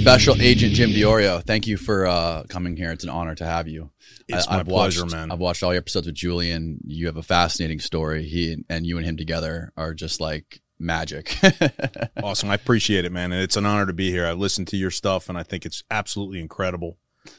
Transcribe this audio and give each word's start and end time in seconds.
Special 0.00 0.40
Agent 0.40 0.72
Jim 0.72 0.90
Diorio, 0.90 1.44
thank 1.44 1.66
you 1.66 1.76
for 1.76 2.06
uh, 2.06 2.44
coming 2.48 2.74
here. 2.74 2.90
It's 2.90 3.04
an 3.04 3.10
honor 3.10 3.34
to 3.34 3.44
have 3.44 3.68
you. 3.68 3.90
It's 4.28 4.48
I, 4.48 4.52
my 4.52 4.56
have 4.58 4.66
watched, 4.66 4.98
pleasure, 4.98 5.14
man. 5.14 5.30
I've 5.30 5.38
watched 5.38 5.62
all 5.62 5.74
your 5.74 5.80
episodes 5.80 6.06
with 6.06 6.16
Julian. 6.16 6.80
You 6.86 7.06
have 7.06 7.18
a 7.18 7.22
fascinating 7.22 7.80
story. 7.80 8.24
He 8.24 8.64
and 8.70 8.86
you 8.86 8.96
and 8.96 9.06
him 9.06 9.18
together 9.18 9.72
are 9.76 9.92
just 9.92 10.20
like 10.20 10.62
magic. 10.78 11.36
Awesome. 12.22 12.50
I 12.50 12.54
appreciate 12.54 13.04
it, 13.04 13.12
man. 13.12 13.32
And 13.32 13.42
it's 13.42 13.56
an 13.56 13.66
honor 13.66 13.86
to 13.86 13.92
be 13.92 14.10
here. 14.10 14.26
I 14.26 14.32
listened 14.32 14.68
to 14.68 14.76
your 14.76 14.90
stuff 14.90 15.28
and 15.28 15.38
I 15.38 15.42
think 15.42 15.64
it's 15.64 15.82
absolutely 15.90 16.40
incredible 16.40 16.98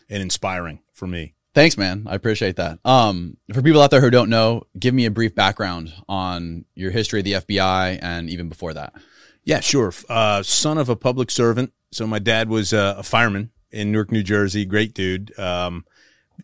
and 0.09 0.21
inspiring 0.21 0.81
for 0.93 1.07
me. 1.07 1.35
Thanks, 1.53 1.77
man. 1.77 2.05
I 2.07 2.15
appreciate 2.15 2.55
that. 2.55 2.79
Um, 2.83 3.37
for 3.53 3.61
people 3.61 3.81
out 3.81 3.91
there 3.91 4.01
who 4.01 4.09
don't 4.09 4.29
know, 4.29 4.63
give 4.77 4.93
me 4.93 5.05
a 5.05 5.11
brief 5.11 5.35
background 5.35 5.93
on 6.09 6.65
your 6.73 6.91
history 6.91 7.19
of 7.19 7.25
the 7.25 7.33
FBI 7.33 7.99
and 8.01 8.29
even 8.29 8.49
before 8.49 8.73
that. 8.73 8.93
Yeah, 9.43 9.59
sure. 9.59 9.93
Uh, 10.09 10.43
son 10.43 10.77
of 10.77 10.89
a 10.89 10.95
public 10.95 11.29
servant. 11.29 11.73
So 11.91 12.07
my 12.07 12.19
dad 12.19 12.49
was 12.49 12.73
uh, 12.73 12.95
a 12.97 13.03
fireman 13.03 13.51
in 13.71 13.91
Newark, 13.91 14.11
New 14.11 14.23
Jersey. 14.23 14.65
Great 14.65 14.93
dude. 14.93 15.37
Um, 15.37 15.85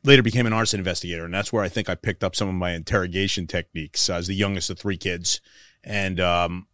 later 0.04 0.22
became 0.22 0.46
an 0.46 0.54
arson 0.54 0.80
investigator, 0.80 1.26
and 1.26 1.34
that's 1.34 1.54
where 1.54 1.64
I 1.64 1.70
think 1.70 1.90
I 1.90 1.96
picked 1.96 2.23
up 2.23 2.36
some 2.36 2.50
of 2.50 2.56
my 2.56 2.72
interrogation 2.72 3.48
techniques. 3.48 4.10
I 4.10 4.18
was 4.18 4.28
the 4.28 4.36
youngest 4.36 4.70
of 4.70 4.78
three 4.78 4.98
kids, 4.98 5.40
and 5.84 6.20
um, 6.20 6.68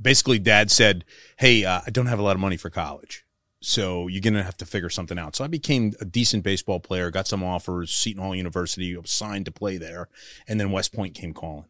basically, 0.00 0.38
dad 0.38 0.70
said, 0.70 1.04
"Hey, 1.38 1.64
uh, 1.64 1.80
I 1.86 1.90
don't 1.90 2.06
have 2.06 2.20
a 2.20 2.22
lot 2.22 2.36
of 2.36 2.40
money 2.40 2.56
for 2.56 2.70
college." 2.70 3.24
So 3.60 4.06
you're 4.06 4.20
gonna 4.20 4.44
have 4.44 4.56
to 4.58 4.66
figure 4.66 4.90
something 4.90 5.18
out. 5.18 5.34
So 5.34 5.42
I 5.42 5.48
became 5.48 5.92
a 6.00 6.04
decent 6.04 6.44
baseball 6.44 6.78
player, 6.78 7.10
got 7.10 7.26
some 7.26 7.42
offers, 7.42 7.90
Seton 7.90 8.22
Hall 8.22 8.36
University, 8.36 8.96
signed 9.04 9.46
to 9.46 9.52
play 9.52 9.78
there, 9.78 10.08
and 10.46 10.60
then 10.60 10.70
West 10.70 10.94
Point 10.94 11.14
came 11.14 11.34
calling 11.34 11.64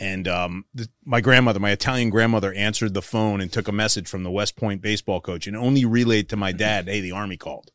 and 0.00 0.26
um, 0.26 0.64
the, 0.74 0.88
my 1.04 1.20
grandmother, 1.20 1.60
my 1.60 1.72
Italian 1.72 2.08
grandmother, 2.08 2.54
answered 2.54 2.94
the 2.94 3.02
phone 3.02 3.42
and 3.42 3.52
took 3.52 3.68
a 3.68 3.72
message 3.72 4.08
from 4.08 4.22
the 4.22 4.30
West 4.30 4.56
Point 4.56 4.80
baseball 4.80 5.20
coach 5.20 5.46
and 5.46 5.54
only 5.54 5.84
relayed 5.84 6.30
to 6.30 6.36
my 6.36 6.52
dad, 6.52 6.88
"Hey, 6.88 7.02
the 7.02 7.12
Army 7.12 7.36
called." 7.36 7.70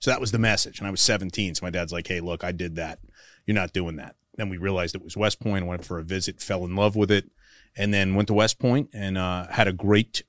So 0.00 0.10
that 0.10 0.20
was 0.20 0.32
the 0.32 0.40
message, 0.40 0.80
and 0.80 0.88
I 0.88 0.90
was 0.90 1.00
17. 1.00 1.54
So 1.54 1.64
my 1.64 1.70
dad's 1.70 1.92
like, 1.92 2.08
"Hey, 2.08 2.20
look, 2.20 2.42
I 2.42 2.50
did 2.50 2.74
that. 2.76 2.98
You're 3.46 3.54
not 3.54 3.72
doing 3.72 3.94
that." 3.96 4.16
Then 4.34 4.48
we 4.48 4.58
realized 4.58 4.96
it 4.96 5.04
was 5.04 5.16
West 5.16 5.38
Point. 5.38 5.66
Went 5.66 5.84
for 5.84 6.00
a 6.00 6.04
visit, 6.04 6.42
fell 6.42 6.64
in 6.64 6.74
love 6.74 6.96
with 6.96 7.12
it, 7.12 7.30
and 7.76 7.94
then 7.94 8.16
went 8.16 8.26
to 8.26 8.34
West 8.34 8.58
Point 8.58 8.90
and 8.92 9.16
uh, 9.16 9.46
had 9.46 9.68
a 9.68 9.72
great 9.72 10.24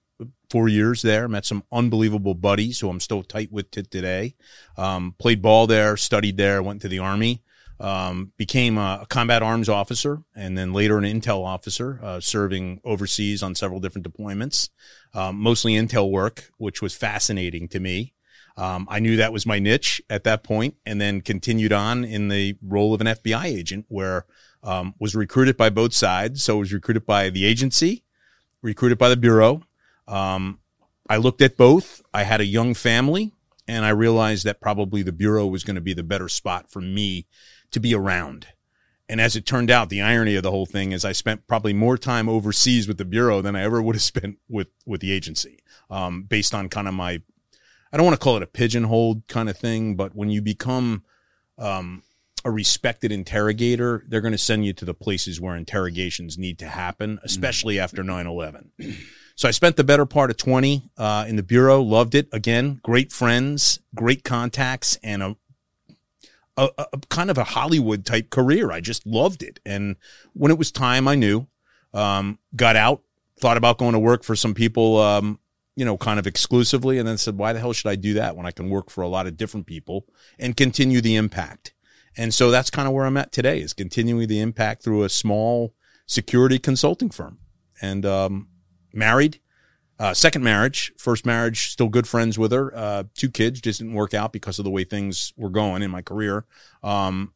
four 0.51 0.69
years 0.69 1.01
there. 1.01 1.27
Met 1.27 1.45
some 1.45 1.63
unbelievable 1.71 2.35
buddies 2.35 2.79
who 2.79 2.89
I'm 2.89 2.99
still 2.99 3.23
tight 3.23 3.51
with 3.51 3.71
to 3.71 3.81
today. 3.81 4.35
Um, 4.77 5.15
played 5.17 5.41
ball 5.41 5.65
there, 5.65 5.97
studied 5.97 6.37
there, 6.37 6.61
went 6.61 6.83
to 6.83 6.87
the 6.87 6.99
Army 6.99 7.41
um, 7.79 8.31
became 8.37 8.77
a, 8.77 9.05
combat 9.09 9.43
arms 9.43 9.69
officer 9.69 10.23
and 10.35 10.57
then 10.57 10.73
later 10.73 10.97
an 10.97 11.03
intel 11.03 11.45
officer, 11.45 11.99
uh, 12.03 12.19
serving 12.19 12.81
overseas 12.83 13.43
on 13.43 13.55
several 13.55 13.79
different 13.79 14.07
deployments, 14.11 14.69
um, 15.13 15.37
mostly 15.37 15.73
intel 15.73 16.09
work, 16.09 16.49
which 16.57 16.81
was 16.81 16.95
fascinating 16.95 17.67
to 17.69 17.79
me. 17.79 18.13
Um, 18.57 18.87
I 18.89 18.99
knew 18.99 19.17
that 19.17 19.31
was 19.31 19.45
my 19.45 19.59
niche 19.59 20.01
at 20.09 20.23
that 20.23 20.43
point, 20.43 20.75
and 20.85 20.99
then 20.99 21.21
continued 21.21 21.71
on 21.71 22.03
in 22.03 22.29
the 22.29 22.57
role 22.63 22.93
of 22.93 23.01
an 23.01 23.07
FBI 23.07 23.45
agent, 23.45 23.85
where 23.87 24.25
um, 24.63 24.95
was 24.99 25.15
recruited 25.15 25.55
by 25.57 25.69
both 25.69 25.93
sides. 25.93 26.43
So 26.43 26.57
was 26.57 26.73
recruited 26.73 27.05
by 27.05 27.29
the 27.29 27.45
agency, 27.45 28.03
recruited 28.63 28.97
by 28.97 29.09
the 29.09 29.17
bureau. 29.17 29.61
Um, 30.07 30.59
I 31.07 31.17
looked 31.17 31.41
at 31.41 31.55
both. 31.55 32.01
I 32.13 32.23
had 32.23 32.41
a 32.41 32.45
young 32.45 32.73
family, 32.73 33.31
and 33.67 33.85
I 33.85 33.89
realized 33.89 34.45
that 34.45 34.59
probably 34.59 35.03
the 35.03 35.11
bureau 35.11 35.45
was 35.45 35.63
going 35.63 35.75
to 35.75 35.81
be 35.81 35.93
the 35.93 36.03
better 36.03 36.27
spot 36.27 36.71
for 36.71 36.81
me 36.81 37.27
to 37.71 37.79
be 37.79 37.93
around. 37.93 38.47
And 39.09 39.21
as 39.21 39.35
it 39.35 39.45
turned 39.45 39.71
out, 39.71 39.89
the 39.89 40.01
irony 40.01 40.35
of 40.35 40.43
the 40.43 40.51
whole 40.51 40.65
thing 40.65 40.91
is 40.91 41.05
I 41.05 41.13
spent 41.13 41.47
probably 41.47 41.73
more 41.73 41.97
time 41.97 42.27
overseas 42.27 42.87
with 42.87 42.97
the 42.97 43.05
bureau 43.05 43.41
than 43.41 43.55
I 43.55 43.63
ever 43.63 43.81
would 43.81 43.95
have 43.95 44.01
spent 44.01 44.37
with 44.49 44.67
with 44.85 45.01
the 45.01 45.11
agency, 45.11 45.59
um, 45.89 46.23
based 46.23 46.53
on 46.53 46.67
kind 46.69 46.87
of 46.87 46.93
my, 46.93 47.21
I 47.91 47.97
don't 47.97 48.05
want 48.05 48.19
to 48.19 48.23
call 48.23 48.37
it 48.37 48.43
a 48.43 48.47
pigeonhole 48.47 49.23
kind 49.27 49.49
of 49.49 49.57
thing, 49.57 49.95
but 49.95 50.13
when 50.13 50.29
you 50.29 50.41
become 50.41 51.03
um, 51.57 52.03
a 52.43 52.51
respected 52.51 53.11
interrogator, 53.11 54.03
they're 54.07 54.21
going 54.21 54.33
to 54.33 54.37
send 54.37 54.65
you 54.65 54.73
to 54.73 54.85
the 54.85 54.93
places 54.93 55.39
where 55.39 55.55
interrogations 55.55 56.37
need 56.37 56.59
to 56.59 56.67
happen, 56.67 57.19
especially 57.23 57.79
after 57.79 58.03
9 58.03 58.27
11. 58.27 58.71
So 59.35 59.47
I 59.47 59.51
spent 59.51 59.75
the 59.75 59.83
better 59.83 60.05
part 60.05 60.31
of 60.31 60.37
20 60.37 60.89
uh, 60.97 61.25
in 61.27 61.35
the 61.35 61.43
bureau, 61.43 61.81
loved 61.81 62.15
it. 62.15 62.27
Again, 62.31 62.79
great 62.83 63.11
friends, 63.11 63.79
great 63.93 64.23
contacts, 64.23 64.97
and 65.03 65.21
a 65.21 65.35
a, 66.57 66.69
a, 66.77 66.97
kind 67.09 67.29
of 67.29 67.37
a 67.37 67.43
Hollywood 67.43 68.05
type 68.05 68.29
career. 68.29 68.71
I 68.71 68.81
just 68.81 69.05
loved 69.05 69.43
it. 69.43 69.59
And 69.65 69.95
when 70.33 70.51
it 70.51 70.57
was 70.57 70.71
time, 70.71 71.07
I 71.07 71.15
knew. 71.15 71.47
Um, 71.93 72.39
got 72.55 72.75
out, 72.75 73.01
thought 73.39 73.57
about 73.57 73.77
going 73.77 73.93
to 73.93 73.99
work 73.99 74.23
for 74.23 74.35
some 74.35 74.53
people, 74.53 74.99
um, 74.99 75.39
you 75.75 75.85
know, 75.85 75.97
kind 75.97 76.19
of 76.19 76.27
exclusively, 76.27 76.97
and 76.97 77.07
then 77.07 77.17
said, 77.17 77.37
why 77.37 77.53
the 77.53 77.59
hell 77.59 77.73
should 77.73 77.89
I 77.89 77.95
do 77.95 78.15
that 78.15 78.35
when 78.35 78.45
I 78.45 78.51
can 78.51 78.69
work 78.69 78.89
for 78.89 79.01
a 79.01 79.07
lot 79.07 79.25
of 79.27 79.37
different 79.37 79.67
people 79.67 80.05
and 80.37 80.57
continue 80.57 81.01
the 81.01 81.15
impact? 81.15 81.73
And 82.17 82.33
so 82.33 82.51
that's 82.51 82.69
kind 82.69 82.87
of 82.87 82.93
where 82.93 83.05
I'm 83.05 83.17
at 83.17 83.31
today 83.31 83.61
is 83.61 83.73
continuing 83.73 84.27
the 84.27 84.41
impact 84.41 84.83
through 84.83 85.03
a 85.03 85.09
small 85.09 85.73
security 86.07 86.59
consulting 86.59 87.09
firm 87.09 87.39
and, 87.81 88.05
um, 88.05 88.49
married, 88.93 89.39
uh, 89.99 90.13
second 90.13 90.43
marriage, 90.43 90.91
first 90.97 91.25
marriage, 91.25 91.71
still 91.71 91.89
good 91.89 92.07
friends 92.07 92.37
with 92.37 92.51
her. 92.51 92.75
Uh, 92.75 93.03
two 93.15 93.29
kids 93.29 93.61
just 93.61 93.79
didn't 93.79 93.93
work 93.95 94.13
out 94.13 94.31
because 94.31 94.59
of 94.59 94.65
the 94.65 94.71
way 94.71 94.83
things 94.83 95.33
were 95.37 95.49
going 95.49 95.81
in 95.81 95.89
my 95.91 96.01
career. 96.01 96.45
Um, 96.83 97.33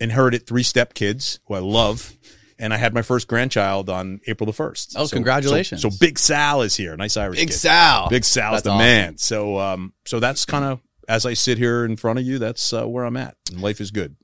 inherited 0.00 0.46
three 0.46 0.62
step 0.62 0.94
kids 0.94 1.40
who 1.46 1.54
I 1.54 1.58
love. 1.60 2.16
And 2.58 2.74
I 2.74 2.76
had 2.76 2.92
my 2.92 3.00
first 3.00 3.26
grandchild 3.26 3.88
on 3.88 4.20
April 4.26 4.44
the 4.44 4.52
1st. 4.52 4.92
Oh, 4.96 5.08
congratulations. 5.08 5.80
So, 5.80 5.88
so 5.88 5.96
Big 5.98 6.18
Sal 6.18 6.60
is 6.60 6.76
here. 6.76 6.94
Nice 6.94 7.16
Irish 7.16 7.38
Big 7.38 7.48
kid. 7.48 7.54
Sal. 7.54 8.10
Big 8.10 8.22
Sal's 8.22 8.56
That's 8.56 8.64
the 8.64 8.70
awesome. 8.70 8.78
man. 8.78 9.16
So, 9.16 9.58
um, 9.58 9.94
so 10.04 10.20
that's 10.20 10.44
kind 10.44 10.66
of, 10.66 10.80
as 11.08 11.24
I 11.24 11.32
sit 11.32 11.56
here 11.56 11.86
in 11.86 11.96
front 11.96 12.18
of 12.18 12.26
you, 12.26 12.38
that's 12.38 12.72
uh, 12.74 12.86
where 12.86 13.04
I'm 13.04 13.16
at. 13.16 13.34
And 13.50 13.62
life 13.62 13.80
is 13.80 13.90
good. 13.90 14.14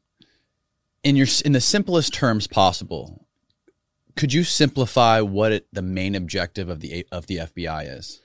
in 1.02 1.16
your 1.16 1.26
in 1.46 1.52
the 1.52 1.60
simplest 1.62 2.12
terms 2.12 2.46
possible, 2.46 3.25
could 4.16 4.32
you 4.32 4.44
simplify 4.44 5.20
what 5.20 5.52
it, 5.52 5.66
the 5.72 5.82
main 5.82 6.14
objective 6.14 6.68
of 6.68 6.80
the 6.80 7.06
of 7.12 7.26
the 7.26 7.36
FBI 7.36 7.98
is? 7.98 8.20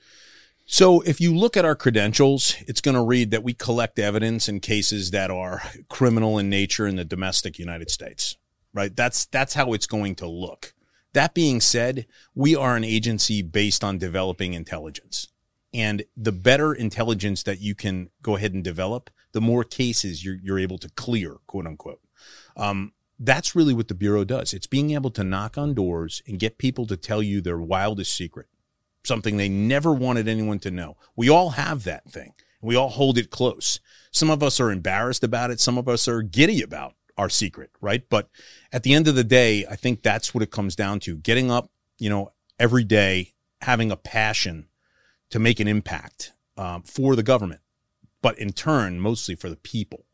So 0.64 1.00
if 1.02 1.20
you 1.20 1.36
look 1.36 1.56
at 1.56 1.64
our 1.64 1.74
credentials, 1.74 2.56
it's 2.66 2.80
going 2.80 2.94
to 2.94 3.02
read 3.02 3.30
that 3.30 3.42
we 3.42 3.52
collect 3.52 3.98
evidence 3.98 4.48
in 4.48 4.60
cases 4.60 5.10
that 5.10 5.30
are 5.30 5.62
criminal 5.88 6.38
in 6.38 6.48
nature 6.48 6.86
in 6.86 6.96
the 6.96 7.04
domestic 7.04 7.58
United 7.58 7.90
States, 7.90 8.36
right? 8.72 8.94
That's, 8.94 9.26
that's 9.26 9.54
how 9.54 9.72
it's 9.72 9.86
going 9.86 10.14
to 10.16 10.26
look. 10.26 10.72
That 11.12 11.34
being 11.34 11.60
said, 11.60 12.06
we 12.34 12.56
are 12.56 12.74
an 12.76 12.84
agency 12.84 13.42
based 13.42 13.84
on 13.84 13.98
developing 13.98 14.54
intelligence. 14.54 15.28
And 15.74 16.04
the 16.16 16.32
better 16.32 16.72
intelligence 16.72 17.42
that 17.42 17.60
you 17.60 17.74
can 17.74 18.10
go 18.22 18.36
ahead 18.36 18.54
and 18.54 18.64
develop, 18.64 19.10
the 19.32 19.40
more 19.40 19.64
cases 19.64 20.24
you're, 20.24 20.38
you're 20.42 20.58
able 20.58 20.78
to 20.78 20.88
clear, 20.90 21.36
quote 21.46 21.66
unquote. 21.66 22.00
Um, 22.56 22.92
that's 23.18 23.54
really 23.54 23.74
what 23.74 23.88
the 23.88 23.94
Bureau 23.94 24.24
does. 24.24 24.52
It's 24.52 24.66
being 24.66 24.90
able 24.90 25.10
to 25.12 25.24
knock 25.24 25.56
on 25.56 25.74
doors 25.74 26.22
and 26.26 26.38
get 26.38 26.58
people 26.58 26.86
to 26.86 26.96
tell 26.96 27.22
you 27.22 27.40
their 27.40 27.58
wildest 27.58 28.14
secret 28.14 28.46
something 29.04 29.36
they 29.36 29.48
never 29.48 29.92
wanted 29.92 30.28
anyone 30.28 30.58
to 30.60 30.70
know. 30.70 30.96
We 31.16 31.28
all 31.28 31.50
have 31.50 31.84
that 31.84 32.10
thing. 32.10 32.34
We 32.60 32.76
all 32.76 32.90
hold 32.90 33.18
it 33.18 33.30
close. 33.30 33.80
Some 34.10 34.30
of 34.30 34.42
us 34.42 34.60
are 34.60 34.70
embarrassed 34.70 35.24
about 35.24 35.50
it. 35.50 35.60
Some 35.60 35.78
of 35.78 35.88
us 35.88 36.06
are 36.06 36.22
giddy 36.22 36.62
about 36.62 36.94
our 37.16 37.28
secret, 37.28 37.70
right? 37.80 38.04
But 38.08 38.28
at 38.72 38.84
the 38.84 38.94
end 38.94 39.08
of 39.08 39.14
the 39.14 39.24
day, 39.24 39.66
I 39.68 39.76
think 39.76 40.02
that's 40.02 40.32
what 40.32 40.42
it 40.42 40.50
comes 40.50 40.76
down 40.76 41.00
to. 41.00 41.16
Getting 41.16 41.50
up, 41.50 41.70
you 41.98 42.08
know, 42.08 42.32
every 42.58 42.84
day, 42.84 43.32
having 43.62 43.90
a 43.90 43.96
passion 43.96 44.68
to 45.30 45.38
make 45.38 45.60
an 45.60 45.68
impact 45.68 46.32
um, 46.56 46.82
for 46.82 47.16
the 47.16 47.22
government, 47.22 47.60
but 48.20 48.38
in 48.38 48.52
turn, 48.52 49.00
mostly 49.00 49.34
for 49.34 49.48
the 49.48 49.56
people 49.56 50.06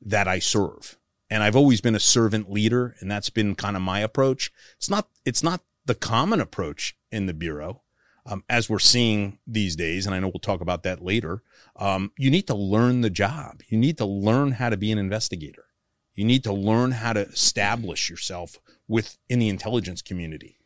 that 0.00 0.26
I 0.26 0.38
serve. 0.38 0.96
And 1.30 1.42
I've 1.42 1.56
always 1.56 1.80
been 1.80 1.94
a 1.94 2.00
servant 2.00 2.50
leader, 2.50 2.94
and 3.00 3.10
that's 3.10 3.30
been 3.30 3.54
kind 3.54 3.76
of 3.76 3.82
my 3.82 4.00
approach. 4.00 4.52
It's 4.76 4.90
not, 4.90 5.08
it's 5.24 5.42
not 5.42 5.62
the 5.86 5.94
common 5.94 6.40
approach 6.40 6.96
in 7.10 7.26
the 7.26 7.34
Bureau 7.34 7.82
um, 8.26 8.42
as 8.48 8.70
we're 8.70 8.78
seeing 8.78 9.38
these 9.46 9.76
days, 9.76 10.06
and 10.06 10.14
I 10.14 10.18
know 10.18 10.28
we'll 10.28 10.40
talk 10.40 10.60
about 10.60 10.82
that 10.84 11.02
later, 11.02 11.42
um, 11.76 12.12
you 12.16 12.30
need 12.30 12.46
to 12.46 12.54
learn 12.54 13.02
the 13.02 13.10
job. 13.10 13.62
You 13.68 13.78
need 13.78 13.98
to 13.98 14.06
learn 14.06 14.52
how 14.52 14.70
to 14.70 14.76
be 14.76 14.90
an 14.92 14.98
investigator. 14.98 15.66
You 16.14 16.24
need 16.24 16.44
to 16.44 16.52
learn 16.52 16.92
how 16.92 17.12
to 17.12 17.20
establish 17.20 18.08
yourself 18.08 18.58
within 18.88 19.40
the 19.40 19.48
intelligence 19.48 20.00
community, 20.00 20.58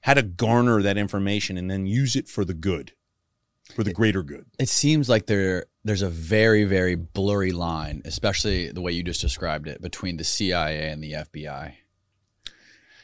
how 0.00 0.14
to 0.14 0.22
garner 0.22 0.82
that 0.82 0.96
information 0.96 1.56
and 1.56 1.70
then 1.70 1.86
use 1.86 2.16
it 2.16 2.28
for 2.28 2.44
the 2.44 2.54
good, 2.54 2.92
for 3.74 3.84
the 3.84 3.92
greater 3.92 4.22
good. 4.22 4.46
It 4.58 4.68
seems 4.68 5.08
like 5.08 5.26
there 5.26 5.66
there's 5.84 6.02
a 6.02 6.10
very 6.10 6.64
very 6.64 6.94
blurry 6.94 7.52
line, 7.52 8.02
especially 8.04 8.70
the 8.70 8.80
way 8.80 8.92
you 8.92 9.02
just 9.02 9.20
described 9.20 9.68
it, 9.68 9.80
between 9.80 10.16
the 10.16 10.24
CIA 10.24 10.90
and 10.90 11.02
the 11.02 11.12
FBI. 11.12 11.74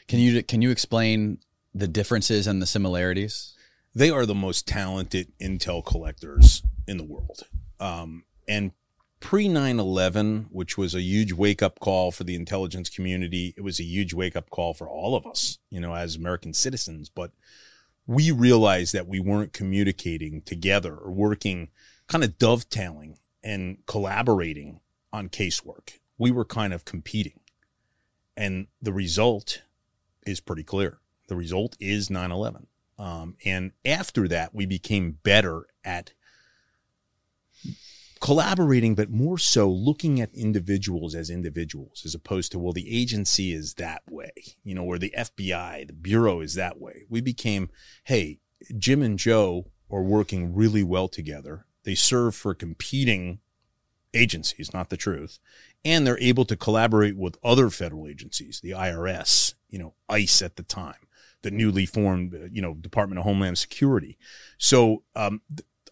Can 0.07 0.19
you 0.19 0.43
can 0.43 0.61
you 0.61 0.71
explain 0.71 1.39
the 1.73 1.87
differences 1.87 2.47
and 2.47 2.61
the 2.61 2.65
similarities? 2.65 3.55
they 3.93 4.09
are 4.09 4.25
the 4.25 4.35
most 4.35 4.67
talented 4.67 5.31
intel 5.39 5.83
collectors 5.85 6.63
in 6.87 6.97
the 6.97 7.03
world. 7.03 7.43
Um, 7.79 8.23
and 8.47 8.71
pre 9.19 9.47
9 9.47 9.79
11, 9.79 10.47
which 10.51 10.77
was 10.77 10.95
a 10.95 11.01
huge 11.01 11.33
wake 11.33 11.61
up 11.61 11.79
call 11.79 12.11
for 12.11 12.23
the 12.23 12.35
intelligence 12.35 12.89
community, 12.89 13.53
it 13.57 13.61
was 13.61 13.79
a 13.79 13.83
huge 13.83 14.13
wake 14.13 14.35
up 14.35 14.49
call 14.49 14.73
for 14.73 14.87
all 14.87 15.15
of 15.15 15.25
us, 15.25 15.57
you 15.69 15.79
know, 15.79 15.93
as 15.93 16.15
American 16.15 16.53
citizens. 16.53 17.09
But 17.09 17.31
we 18.11 18.29
realized 18.29 18.93
that 18.93 19.07
we 19.07 19.21
weren't 19.21 19.53
communicating 19.53 20.41
together 20.41 20.97
or 20.97 21.11
working 21.11 21.69
kind 22.07 22.25
of 22.25 22.37
dovetailing 22.37 23.17
and 23.41 23.77
collaborating 23.87 24.81
on 25.13 25.29
casework. 25.29 25.99
We 26.17 26.29
were 26.29 26.43
kind 26.43 26.73
of 26.73 26.83
competing. 26.83 27.39
And 28.35 28.67
the 28.81 28.91
result 28.91 29.61
is 30.27 30.41
pretty 30.41 30.63
clear. 30.63 30.99
The 31.29 31.37
result 31.37 31.77
is 31.79 32.09
9 32.09 32.31
11. 32.31 32.67
Um, 32.99 33.37
and 33.45 33.71
after 33.85 34.27
that, 34.27 34.53
we 34.53 34.65
became 34.65 35.19
better 35.23 35.67
at 35.85 36.11
collaborating, 38.21 38.93
but 38.93 39.09
more 39.09 39.37
so 39.37 39.69
looking 39.69 40.21
at 40.21 40.33
individuals 40.33 41.15
as 41.15 41.29
individuals, 41.29 42.03
as 42.05 42.15
opposed 42.15 42.51
to, 42.51 42.59
well, 42.59 42.71
the 42.71 42.95
agency 42.95 43.51
is 43.51 43.73
that 43.73 44.03
way, 44.09 44.31
you 44.63 44.75
know, 44.75 44.83
or 44.83 44.99
the 44.99 45.13
FBI, 45.17 45.87
the 45.87 45.93
Bureau 45.93 46.39
is 46.39 46.53
that 46.53 46.79
way. 46.79 47.05
We 47.09 47.19
became, 47.19 47.69
hey, 48.05 48.39
Jim 48.77 49.01
and 49.01 49.17
Joe 49.17 49.71
are 49.89 50.03
working 50.03 50.53
really 50.53 50.83
well 50.83 51.07
together. 51.07 51.65
They 51.83 51.95
serve 51.95 52.35
for 52.35 52.53
competing 52.53 53.39
agencies, 54.13 54.73
not 54.73 54.89
the 54.89 54.97
truth. 54.97 55.39
And 55.83 56.05
they're 56.05 56.19
able 56.19 56.45
to 56.45 56.55
collaborate 56.55 57.17
with 57.17 57.37
other 57.43 57.71
federal 57.71 58.07
agencies, 58.07 58.59
the 58.61 58.71
IRS, 58.71 59.55
you 59.69 59.79
know, 59.79 59.95
ICE 60.09 60.43
at 60.43 60.57
the 60.57 60.63
time, 60.63 61.07
the 61.41 61.49
newly 61.49 61.87
formed, 61.87 62.35
uh, 62.35 62.49
you 62.51 62.61
know, 62.61 62.75
Department 62.75 63.17
of 63.17 63.25
Homeland 63.25 63.57
Security. 63.57 64.19
So 64.59 65.03
um, 65.15 65.41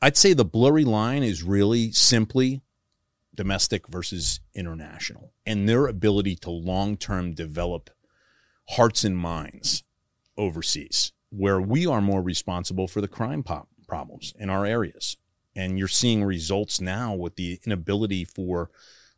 I'd 0.01 0.15
say 0.15 0.31
the 0.31 0.45
blurry 0.45 0.85
line 0.85 1.23
is 1.23 1.43
really 1.43 1.91
simply 1.91 2.61
domestic 3.35 3.87
versus 3.89 4.39
international 4.55 5.33
and 5.45 5.67
their 5.67 5.87
ability 5.87 6.37
to 6.37 6.49
long 6.49 6.95
term 6.95 7.33
develop 7.33 7.89
hearts 8.69 9.03
and 9.03 9.17
minds 9.17 9.83
overseas, 10.37 11.11
where 11.31 11.59
we 11.59 11.85
are 11.85 11.99
more 11.99 12.21
responsible 12.21 12.87
for 12.87 13.01
the 13.01 13.09
crime 13.09 13.43
pop- 13.43 13.67
problems 13.89 14.33
in 14.39 14.49
our 14.49 14.65
areas. 14.65 15.17
And 15.53 15.77
you're 15.77 15.89
seeing 15.89 16.23
results 16.23 16.79
now 16.79 17.13
with 17.13 17.35
the 17.35 17.59
inability 17.65 18.23
for 18.23 18.69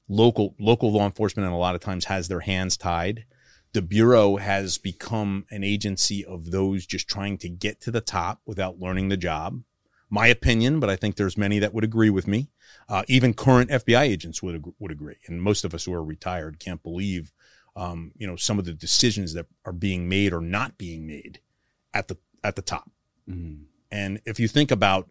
local 0.10 0.56
local 0.60 0.92
law 0.92 1.06
enforcement 1.06 1.46
and 1.46 1.54
a 1.54 1.60
lot 1.60 1.76
of 1.76 1.82
times 1.82 2.06
has 2.06 2.28
their 2.28 2.40
hands 2.40 2.76
tied. 2.76 3.26
The 3.74 3.84
Bureau 3.84 4.38
has 4.38 4.80
become 4.80 5.46
an 5.52 5.64
agency 5.64 6.26
of 6.26 6.50
those 6.50 6.88
just 6.88 7.08
trying 7.08 7.38
to 7.40 7.50
get 7.50 7.82
to 7.82 7.92
the 7.92 8.02
top 8.02 8.42
without 8.48 8.80
learning 8.80 9.10
the 9.10 9.18
job 9.18 9.62
my 10.12 10.28
opinion, 10.28 10.80
but 10.80 10.90
I 10.90 10.98
think 10.98 11.16
there's 11.16 11.38
many 11.38 11.58
that 11.60 11.74
would 11.74 11.86
agree 11.86 12.10
with 12.10 12.28
me. 12.28 12.50
Uh, 12.90 13.04
even 13.08 13.34
current 13.34 13.72
FBI 13.72 14.02
agents 14.02 14.44
would 14.44 14.64
would 14.78 14.92
agree, 14.92 15.16
and 15.26 15.42
most 15.42 15.64
of 15.64 15.74
us 15.74 15.86
who 15.86 15.94
are 15.94 16.04
retired 16.04 16.60
can't 16.60 16.84
believe, 16.84 17.32
um, 17.76 18.12
you 18.18 18.28
know, 18.28 18.36
some 18.36 18.60
of 18.60 18.66
the 18.66 18.74
decisions 18.74 19.34
that 19.34 19.48
are 19.66 19.74
being 19.74 20.10
made 20.10 20.34
or 20.34 20.42
not 20.42 20.78
being 20.78 21.08
made 21.08 21.40
at 21.94 22.10
the 22.10 22.18
at 22.44 22.56
the 22.56 22.62
top. 22.62 22.92
Mm. 23.28 23.64
And 23.90 24.22
if 24.26 24.40
you 24.40 24.48
think 24.48 24.70
about 24.70 25.10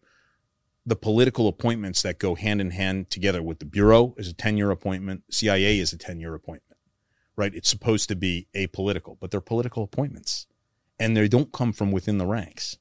the 0.87 0.97
political 0.97 1.49
appointments 1.49 2.03
that 2.03 2.19
go 2.19 2.35
hand 2.35 2.61
in 2.61 2.71
hand 2.71 3.11
together 3.11 3.43
with 3.43 3.59
the 3.59 3.65
bureau 3.65 4.15
is 4.17 4.29
a 4.29 4.35
10 4.35 4.57
year 4.57 4.71
appointment, 4.71 5.23
CIA 5.31 5.79
is 5.79 5.93
a 5.93 5.99
10 5.99 6.21
year 6.21 6.35
appointment, 6.35 6.79
right? 7.37 7.55
It's 7.55 7.69
supposed 7.69 8.09
to 8.09 8.17
be 8.17 8.49
apolitical, 8.55 9.17
but 9.21 9.31
they're 9.31 9.41
political 9.41 9.83
appointments 9.83 10.47
and 10.99 11.17
they 11.17 11.29
don't 11.29 11.53
come 11.53 11.73
from 11.73 11.93
within 11.93 12.19
the 12.19 12.27
ranks. 12.27 12.79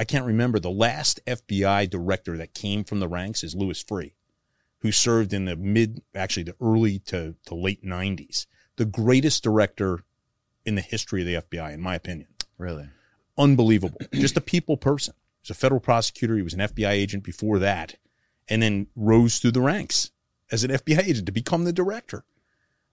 I 0.00 0.04
can't 0.04 0.24
remember 0.24 0.58
the 0.58 0.70
last 0.70 1.20
FBI 1.26 1.90
director 1.90 2.38
that 2.38 2.54
came 2.54 2.84
from 2.84 3.00
the 3.00 3.06
ranks 3.06 3.44
is 3.44 3.54
Louis 3.54 3.84
Freeh, 3.84 4.14
who 4.78 4.92
served 4.92 5.34
in 5.34 5.44
the 5.44 5.56
mid, 5.56 6.00
actually 6.14 6.44
the 6.44 6.56
early 6.58 7.00
to, 7.00 7.34
to 7.44 7.54
late 7.54 7.84
90s. 7.84 8.46
The 8.76 8.86
greatest 8.86 9.42
director 9.42 10.04
in 10.64 10.74
the 10.74 10.80
history 10.80 11.20
of 11.20 11.26
the 11.26 11.58
FBI, 11.58 11.74
in 11.74 11.82
my 11.82 11.96
opinion. 11.96 12.28
Really? 12.56 12.88
Unbelievable. 13.36 14.00
Just 14.14 14.38
a 14.38 14.40
people 14.40 14.78
person. 14.78 15.12
He 15.36 15.42
was 15.42 15.50
a 15.50 15.60
federal 15.60 15.82
prosecutor. 15.82 16.34
He 16.34 16.42
was 16.42 16.54
an 16.54 16.60
FBI 16.60 16.88
agent 16.88 17.22
before 17.22 17.58
that, 17.58 17.96
and 18.48 18.62
then 18.62 18.86
rose 18.96 19.36
through 19.36 19.52
the 19.52 19.60
ranks 19.60 20.12
as 20.50 20.64
an 20.64 20.70
FBI 20.70 21.06
agent 21.06 21.26
to 21.26 21.32
become 21.32 21.64
the 21.64 21.74
director 21.74 22.24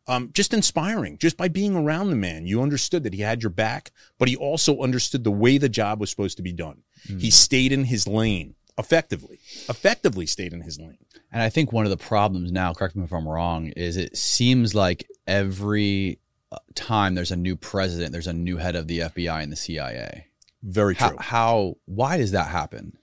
um, 0.07 0.31
just 0.33 0.53
inspiring. 0.53 1.17
Just 1.17 1.37
by 1.37 1.47
being 1.47 1.75
around 1.75 2.09
the 2.09 2.15
man, 2.15 2.45
you 2.45 2.61
understood 2.61 3.03
that 3.03 3.13
he 3.13 3.21
had 3.21 3.43
your 3.43 3.49
back, 3.49 3.91
but 4.17 4.27
he 4.27 4.35
also 4.35 4.81
understood 4.81 5.23
the 5.23 5.31
way 5.31 5.57
the 5.57 5.69
job 5.69 5.99
was 5.99 6.09
supposed 6.09 6.37
to 6.37 6.43
be 6.43 6.53
done. 6.53 6.83
Mm. 7.07 7.21
He 7.21 7.31
stayed 7.31 7.71
in 7.71 7.85
his 7.85 8.07
lane 8.07 8.55
effectively, 8.77 9.39
effectively 9.69 10.25
stayed 10.25 10.53
in 10.53 10.61
his 10.61 10.79
lane. 10.79 10.97
And 11.31 11.41
I 11.41 11.49
think 11.49 11.71
one 11.71 11.85
of 11.85 11.89
the 11.89 11.97
problems 11.97 12.51
now, 12.51 12.73
correct 12.73 12.95
me 12.95 13.03
if 13.03 13.11
I'm 13.11 13.27
wrong, 13.27 13.67
is 13.67 13.97
it 13.97 14.15
seems 14.15 14.75
like 14.75 15.07
every 15.25 16.19
uh, 16.51 16.57
time 16.75 17.15
there's 17.15 17.31
a 17.31 17.35
new 17.35 17.55
president, 17.55 18.11
there's 18.11 18.27
a 18.27 18.33
new 18.33 18.57
head 18.57 18.75
of 18.75 18.87
the 18.87 18.99
FBI 18.99 19.43
and 19.43 19.51
the 19.51 19.57
CIA. 19.57 20.27
Very 20.63 20.95
true. 20.95 21.07
How, 21.07 21.17
how 21.17 21.73
why 21.85 22.17
does 22.17 22.31
that 22.31 22.49
happen? 22.49 22.97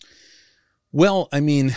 Well, 0.93 1.29
I 1.33 1.41
mean, 1.41 1.77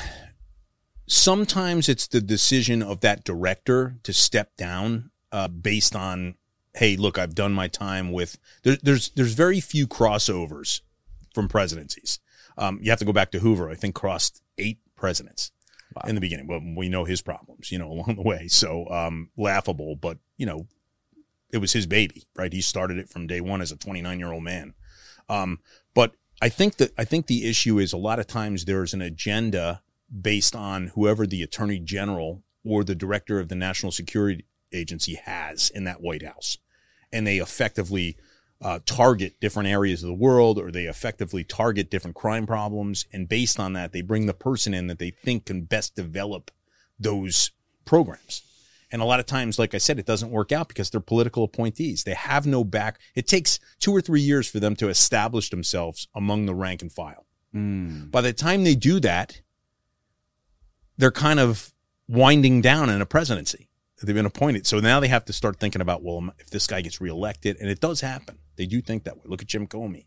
sometimes 1.08 1.90
it's 1.90 2.08
the 2.08 2.22
decision 2.22 2.84
of 2.84 3.02
that 3.02 3.24
director 3.24 3.98
to 4.04 4.14
step 4.14 4.56
down 4.58 5.12
uh, 5.32 5.48
based 5.48 5.96
on, 5.96 6.36
hey, 6.76 6.96
look, 6.96 7.18
I've 7.18 7.36
done 7.36 7.54
my 7.54 7.68
time 7.68 8.12
with. 8.12 8.38
There, 8.64 8.78
there's 8.82 9.10
there's 9.10 9.34
very 9.34 9.60
few 9.60 9.88
crossovers 9.88 10.82
from 11.34 11.48
presidencies. 11.48 12.20
Um, 12.58 12.80
you 12.82 12.90
have 12.90 13.00
to 13.00 13.06
go 13.06 13.14
back 13.14 13.32
to 13.32 13.40
Hoover. 13.40 13.70
I 13.70 13.76
think 13.76 13.96
crossed 13.96 14.42
eight 14.58 14.80
presidents 14.96 15.52
wow. 15.96 16.10
in 16.10 16.16
the 16.16 16.22
beginning. 16.22 16.48
Well, 16.48 16.62
we 16.76 16.90
know 16.90 17.06
his 17.06 17.22
problems, 17.22 17.72
you 17.72 17.80
know, 17.80 17.92
along 17.92 18.16
the 18.16 18.24
way. 18.24 18.48
So 18.48 18.88
um, 18.90 19.30
laughable, 19.38 19.96
but 19.96 20.18
you 20.38 20.46
know, 20.46 20.68
it 21.52 21.60
was 21.60 21.74
his 21.74 21.86
baby, 21.86 22.24
right? 22.36 22.52
He 22.52 22.62
started 22.62 22.98
it 22.98 23.10
from 23.10 23.28
day 23.28 23.42
one 23.42 23.62
as 23.62 23.72
a 23.72 23.78
29 23.78 24.20
year 24.20 24.32
old 24.32 24.44
man. 24.44 24.74
Um, 25.30 25.60
but 25.94 26.14
I 26.42 26.50
think 26.50 26.78
that 26.78 26.92
I 26.98 27.04
think 27.04 27.28
the 27.28 27.50
issue 27.50 27.80
is 27.80 27.94
a 27.94 27.98
lot 27.98 28.20
of 28.20 28.28
times 28.28 28.66
there's 28.66 28.94
an 28.94 29.02
agenda 29.02 29.82
based 30.22 30.56
on 30.56 30.88
whoever 30.88 31.26
the 31.26 31.44
attorney 31.44 31.80
general 31.80 32.44
or 32.64 32.84
the 32.84 32.96
director 32.96 33.40
of 33.40 33.50
the 33.50 33.56
national 33.56 33.92
security 33.92 34.46
agency 34.74 35.16
has 35.16 35.69
in 35.69 35.84
that 35.86 36.02
White 36.02 36.24
House. 36.24 36.58
And 37.12 37.25
they 37.25 37.38
effectively 37.38 38.18
uh, 38.62 38.80
target 38.86 39.40
different 39.40 39.69
areas 39.69 40.04
of 40.04 40.08
the 40.08 40.14
world 40.14 40.58
or 40.58 40.72
they 40.72 40.86
effectively 40.86 41.44
target 41.44 41.90
different 41.90 42.16
crime 42.16 42.48
problems. 42.48 43.06
And 43.14 43.30
based 43.30 43.60
on 43.60 43.74
that, 43.74 43.92
they 43.92 44.02
bring 44.02 44.25
the 44.25 44.34
person 44.34 44.74
in 44.74 44.88
that 44.88 45.00
they 45.00 45.12
think 45.12 45.46
can 45.46 45.64
best 45.64 45.96
develop 45.96 46.52
those 47.00 47.52
programs. 47.86 48.44
And 48.92 49.02
a 49.02 49.06
lot 49.06 49.19
of 49.19 49.25
times, 49.25 49.60
like 49.60 49.75
I 49.75 49.80
said, 49.80 50.00
it 50.00 50.06
doesn't 50.06 50.31
work 50.31 50.52
out 50.52 50.69
because 50.69 50.90
they're 50.90 51.02
political 51.02 51.44
appointees. 51.44 52.04
They 52.04 52.14
have 52.14 52.48
no 52.48 52.64
back. 52.64 53.00
It 53.16 53.28
takes 53.28 53.60
two 53.80 53.92
or 53.92 54.02
three 54.02 54.21
years 54.21 54.47
for 54.47 54.59
them 54.59 54.76
to 54.78 54.88
establish 54.88 55.50
themselves 55.50 56.07
among 56.16 56.45
the 56.45 56.56
rank 56.56 56.81
and 56.81 56.92
file. 56.92 57.26
Mm. 57.54 58.09
By 58.12 58.21
the 58.21 58.33
time 58.33 58.64
they 58.64 58.76
do 58.76 59.00
that, 59.02 59.42
they're 60.97 61.12
kind 61.12 61.40
of 61.40 61.74
winding 62.07 62.62
down 62.62 62.90
in 62.90 63.02
a 63.02 63.06
presidency 63.06 63.67
they've 64.06 64.16
been 64.16 64.25
appointed. 64.25 64.68
So 64.68 64.80
now 64.80 64.99
they 64.99 65.07
have 65.07 65.25
to 65.25 65.33
start 65.33 65.59
thinking 65.59 65.81
about, 65.81 66.04
well, 66.04 66.30
if 66.37 66.49
this 66.49 66.68
guy 66.68 66.81
gets 66.81 67.01
reelected, 67.01 67.57
and 67.59 67.69
it 67.69 67.80
does 67.80 68.01
happen. 68.01 68.37
They 68.56 68.66
do 68.66 68.81
think 68.81 69.04
that 69.04 69.18
way. 69.18 69.23
Look 69.25 69.42
at 69.42 69.47
Jim 69.47 69.68
Comey. 69.68 70.06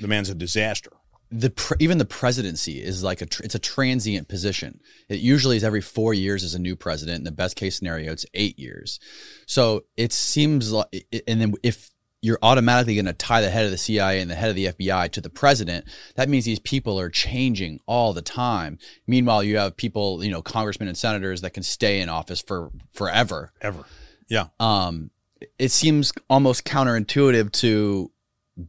The 0.00 0.08
man's 0.08 0.30
a 0.30 0.34
disaster. 0.34 0.90
The 1.30 1.52
even 1.80 1.98
the 1.98 2.04
presidency 2.04 2.80
is 2.80 3.02
like 3.02 3.20
a 3.20 3.26
it's 3.42 3.56
a 3.56 3.58
transient 3.58 4.28
position. 4.28 4.78
It 5.08 5.18
usually 5.18 5.56
is 5.56 5.64
every 5.64 5.80
four 5.80 6.14
years 6.14 6.44
as 6.44 6.54
a 6.54 6.58
new 6.60 6.76
president. 6.76 7.18
In 7.18 7.24
the 7.24 7.32
best 7.32 7.56
case 7.56 7.76
scenario, 7.76 8.12
it's 8.12 8.26
eight 8.34 8.58
years. 8.58 9.00
So 9.46 9.86
it 9.96 10.12
seems 10.12 10.70
like, 10.70 10.86
and 11.26 11.40
then 11.40 11.54
if 11.64 11.90
you're 12.26 12.38
automatically 12.42 12.96
going 12.96 13.04
to 13.06 13.12
tie 13.12 13.40
the 13.40 13.50
head 13.50 13.64
of 13.64 13.70
the 13.70 13.78
CIA 13.78 14.20
and 14.20 14.28
the 14.28 14.34
head 14.34 14.50
of 14.50 14.56
the 14.56 14.66
FBI 14.66 15.12
to 15.12 15.20
the 15.20 15.30
president. 15.30 15.84
That 16.16 16.28
means 16.28 16.44
these 16.44 16.58
people 16.58 16.98
are 16.98 17.08
changing 17.08 17.78
all 17.86 18.12
the 18.12 18.20
time. 18.20 18.78
Meanwhile, 19.06 19.44
you 19.44 19.58
have 19.58 19.76
people, 19.76 20.24
you 20.24 20.32
know, 20.32 20.42
congressmen 20.42 20.88
and 20.88 20.98
senators 20.98 21.42
that 21.42 21.54
can 21.54 21.62
stay 21.62 22.00
in 22.00 22.08
office 22.08 22.42
for 22.42 22.72
forever. 22.92 23.52
Ever. 23.60 23.84
Yeah. 24.26 24.48
Um, 24.58 25.12
it 25.56 25.70
seems 25.70 26.12
almost 26.28 26.64
counterintuitive 26.64 27.52
to 27.52 28.10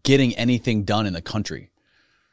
getting 0.03 0.35
anything 0.35 0.83
done 0.83 1.07
in 1.07 1.13
the 1.13 1.21
country. 1.21 1.71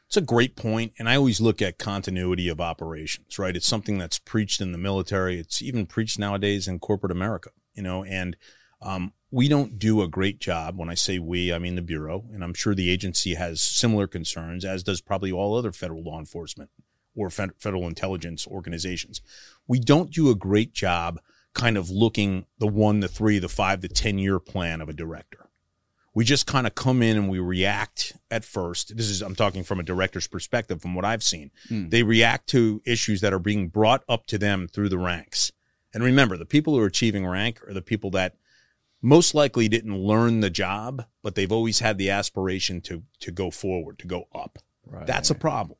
It's 0.05 0.17
a 0.17 0.21
great 0.21 0.55
point, 0.55 0.93
and 0.99 1.09
I 1.09 1.15
always 1.15 1.41
look 1.41 1.59
at 1.63 1.79
continuity 1.79 2.47
of 2.49 2.61
operations. 2.61 3.39
Right, 3.39 3.55
it's 3.55 3.65
something 3.65 3.97
that's 3.97 4.19
preached 4.19 4.61
in 4.61 4.71
the 4.71 4.77
military. 4.77 5.39
It's 5.39 5.63
even 5.63 5.87
preached 5.87 6.19
nowadays 6.19 6.67
in 6.67 6.77
corporate 6.77 7.11
America. 7.11 7.49
You 7.73 7.81
know, 7.81 8.03
and 8.03 8.37
um, 8.83 9.13
we 9.35 9.49
don't 9.49 9.77
do 9.77 10.01
a 10.01 10.07
great 10.07 10.39
job. 10.39 10.77
When 10.77 10.89
I 10.89 10.93
say 10.93 11.19
we, 11.19 11.51
I 11.51 11.59
mean 11.59 11.75
the 11.75 11.81
Bureau, 11.81 12.23
and 12.31 12.41
I'm 12.41 12.53
sure 12.53 12.73
the 12.73 12.89
agency 12.89 13.33
has 13.33 13.59
similar 13.59 14.07
concerns, 14.07 14.63
as 14.63 14.81
does 14.81 15.01
probably 15.01 15.29
all 15.29 15.57
other 15.57 15.73
federal 15.73 16.01
law 16.01 16.19
enforcement 16.19 16.69
or 17.17 17.29
federal 17.29 17.85
intelligence 17.85 18.47
organizations. 18.47 19.21
We 19.67 19.81
don't 19.81 20.09
do 20.09 20.29
a 20.29 20.35
great 20.35 20.71
job 20.71 21.19
kind 21.53 21.75
of 21.75 21.89
looking 21.89 22.45
the 22.59 22.67
one, 22.67 23.01
the 23.01 23.09
three, 23.09 23.37
the 23.37 23.49
five, 23.49 23.81
the 23.81 23.89
10 23.89 24.19
year 24.19 24.39
plan 24.39 24.79
of 24.79 24.87
a 24.87 24.93
director. 24.93 25.49
We 26.13 26.23
just 26.23 26.47
kind 26.47 26.65
of 26.65 26.73
come 26.73 27.01
in 27.01 27.17
and 27.17 27.27
we 27.27 27.39
react 27.39 28.13
at 28.31 28.45
first. 28.45 28.95
This 28.95 29.09
is, 29.09 29.21
I'm 29.21 29.35
talking 29.35 29.65
from 29.65 29.81
a 29.81 29.83
director's 29.83 30.29
perspective, 30.29 30.81
from 30.81 30.95
what 30.95 31.03
I've 31.03 31.23
seen. 31.23 31.51
Mm. 31.69 31.89
They 31.89 32.03
react 32.03 32.47
to 32.51 32.81
issues 32.85 33.19
that 33.19 33.33
are 33.33 33.39
being 33.39 33.67
brought 33.67 34.05
up 34.07 34.27
to 34.27 34.37
them 34.37 34.69
through 34.69 34.87
the 34.87 34.97
ranks. 34.97 35.51
And 35.93 36.05
remember, 36.05 36.37
the 36.37 36.45
people 36.45 36.73
who 36.73 36.79
are 36.79 36.85
achieving 36.85 37.27
rank 37.27 37.61
are 37.67 37.73
the 37.73 37.81
people 37.81 38.11
that 38.11 38.37
most 39.05 39.35
likely 39.35 39.67
didn't 39.67 39.95
learn 39.95 40.39
the 40.39 40.49
job, 40.49 41.05
but 41.21 41.35
they've 41.35 41.51
always 41.51 41.79
had 41.79 41.99
the 41.99 42.09
aspiration 42.09 42.81
to 42.81 43.03
to 43.19 43.31
go 43.31 43.51
forward, 43.51 43.99
to 43.99 44.07
go 44.07 44.27
up. 44.33 44.57
Right. 44.85 45.05
That's 45.05 45.29
a 45.29 45.35
problem. 45.35 45.77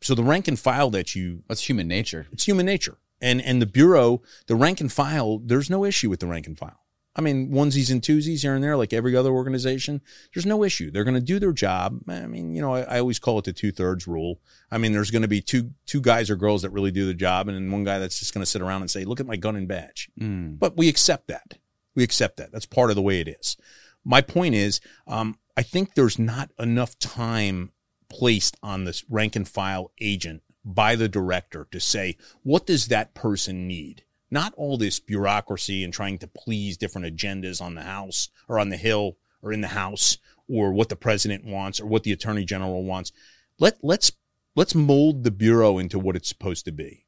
So 0.00 0.14
the 0.14 0.24
rank 0.24 0.48
and 0.48 0.58
file 0.58 0.90
that 0.90 1.14
you 1.14 1.42
That's 1.48 1.68
human 1.68 1.86
nature. 1.86 2.26
it's 2.32 2.44
human 2.44 2.66
nature. 2.66 2.96
And 3.20 3.42
and 3.42 3.60
the 3.60 3.66
bureau, 3.66 4.22
the 4.46 4.56
rank 4.56 4.80
and 4.80 4.90
file, 4.90 5.38
there's 5.38 5.68
no 5.68 5.84
issue 5.84 6.08
with 6.08 6.20
the 6.20 6.26
rank 6.26 6.46
and 6.46 6.58
file. 6.58 6.80
I 7.18 7.22
mean, 7.22 7.50
onesies 7.50 7.90
and 7.90 8.02
twosies 8.02 8.42
here 8.42 8.54
and 8.54 8.62
there, 8.62 8.76
like 8.76 8.92
every 8.92 9.16
other 9.16 9.30
organization, 9.30 10.02
there's 10.34 10.44
no 10.44 10.62
issue. 10.62 10.90
They're 10.90 11.04
going 11.04 11.14
to 11.14 11.20
do 11.32 11.38
their 11.38 11.52
job. 11.52 12.02
I 12.08 12.26
mean, 12.26 12.54
you 12.54 12.60
know, 12.60 12.74
I, 12.74 12.82
I 12.82 12.98
always 13.00 13.18
call 13.18 13.38
it 13.38 13.46
the 13.46 13.54
two 13.54 13.72
thirds 13.72 14.06
rule. 14.06 14.38
I 14.70 14.76
mean, 14.76 14.92
there's 14.92 15.10
going 15.10 15.22
to 15.22 15.28
be 15.28 15.40
two 15.40 15.72
two 15.86 16.00
guys 16.00 16.30
or 16.30 16.36
girls 16.36 16.62
that 16.62 16.70
really 16.70 16.90
do 16.90 17.06
the 17.06 17.14
job, 17.14 17.48
and 17.48 17.56
then 17.56 17.70
one 17.70 17.84
guy 17.84 17.98
that's 17.98 18.18
just 18.18 18.32
going 18.32 18.42
to 18.42 18.50
sit 18.50 18.62
around 18.62 18.82
and 18.82 18.90
say, 18.90 19.04
"Look 19.04 19.20
at 19.20 19.26
my 19.26 19.36
gun 19.36 19.56
and 19.56 19.68
badge." 19.68 20.10
Mm. 20.18 20.58
But 20.58 20.76
we 20.76 20.88
accept 20.88 21.28
that. 21.28 21.58
We 21.96 22.04
accept 22.04 22.36
that. 22.36 22.52
That's 22.52 22.66
part 22.66 22.90
of 22.90 22.96
the 22.96 23.02
way 23.02 23.20
it 23.20 23.26
is. 23.26 23.56
My 24.04 24.20
point 24.20 24.54
is, 24.54 24.80
um, 25.08 25.38
I 25.56 25.62
think 25.62 25.94
there's 25.94 26.18
not 26.18 26.50
enough 26.60 26.96
time 27.00 27.72
placed 28.08 28.56
on 28.62 28.84
this 28.84 29.04
rank 29.08 29.34
and 29.34 29.48
file 29.48 29.90
agent 30.00 30.42
by 30.64 30.94
the 30.94 31.08
director 31.08 31.66
to 31.72 31.80
say, 31.80 32.16
what 32.42 32.66
does 32.66 32.88
that 32.88 33.14
person 33.14 33.66
need? 33.66 34.04
Not 34.30 34.52
all 34.56 34.76
this 34.76 35.00
bureaucracy 35.00 35.82
and 35.82 35.92
trying 35.92 36.18
to 36.18 36.26
please 36.26 36.76
different 36.76 37.06
agendas 37.06 37.62
on 37.62 37.74
the 37.74 37.82
House 37.82 38.28
or 38.48 38.58
on 38.58 38.68
the 38.68 38.76
Hill 38.76 39.16
or 39.42 39.52
in 39.52 39.60
the 39.60 39.68
House 39.68 40.18
or 40.48 40.72
what 40.72 40.88
the 40.88 40.96
president 40.96 41.44
wants 41.44 41.80
or 41.80 41.86
what 41.86 42.02
the 42.02 42.12
attorney 42.12 42.44
general 42.44 42.84
wants. 42.84 43.12
Let, 43.58 43.78
let's, 43.82 44.12
let's 44.54 44.74
mold 44.74 45.24
the 45.24 45.30
bureau 45.30 45.78
into 45.78 45.98
what 45.98 46.16
it's 46.16 46.28
supposed 46.28 46.64
to 46.66 46.72
be. 46.72 47.06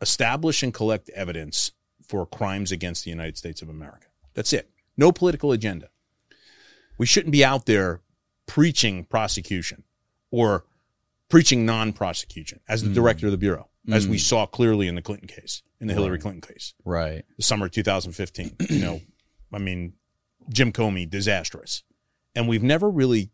Establish 0.00 0.62
and 0.62 0.74
collect 0.74 1.08
evidence 1.10 1.72
for 2.12 2.26
crimes 2.26 2.70
against 2.70 3.04
the 3.04 3.10
United 3.10 3.38
States 3.38 3.62
of 3.62 3.70
America. 3.70 4.06
That's 4.34 4.52
it. 4.52 4.68
No 4.98 5.12
political 5.12 5.50
agenda. 5.50 5.88
We 6.98 7.06
shouldn't 7.06 7.32
be 7.32 7.42
out 7.42 7.64
there 7.64 8.02
preaching 8.44 9.04
prosecution 9.06 9.84
or 10.30 10.66
preaching 11.30 11.64
non-prosecution 11.64 12.60
as 12.68 12.82
the 12.82 12.90
Mm. 12.90 12.94
director 12.94 13.26
of 13.28 13.32
the 13.32 13.38
bureau, 13.38 13.70
as 13.90 14.06
we 14.06 14.18
Mm. 14.18 14.20
saw 14.20 14.44
clearly 14.44 14.88
in 14.88 14.94
the 14.94 15.00
Clinton 15.00 15.26
case, 15.26 15.62
in 15.80 15.86
the 15.86 15.94
Hillary 15.94 16.18
Clinton 16.18 16.42
case, 16.42 16.74
Right. 16.84 17.24
the 17.38 17.42
summer 17.42 17.64
of 17.64 17.72
2015. 17.72 18.56
you 18.68 18.80
know, 18.80 19.00
I 19.50 19.56
mean, 19.58 19.94
Jim 20.50 20.70
Comey, 20.70 21.08
disastrous, 21.08 21.82
and 22.34 22.46
we've 22.46 22.62
never 22.62 22.90
really, 22.90 23.30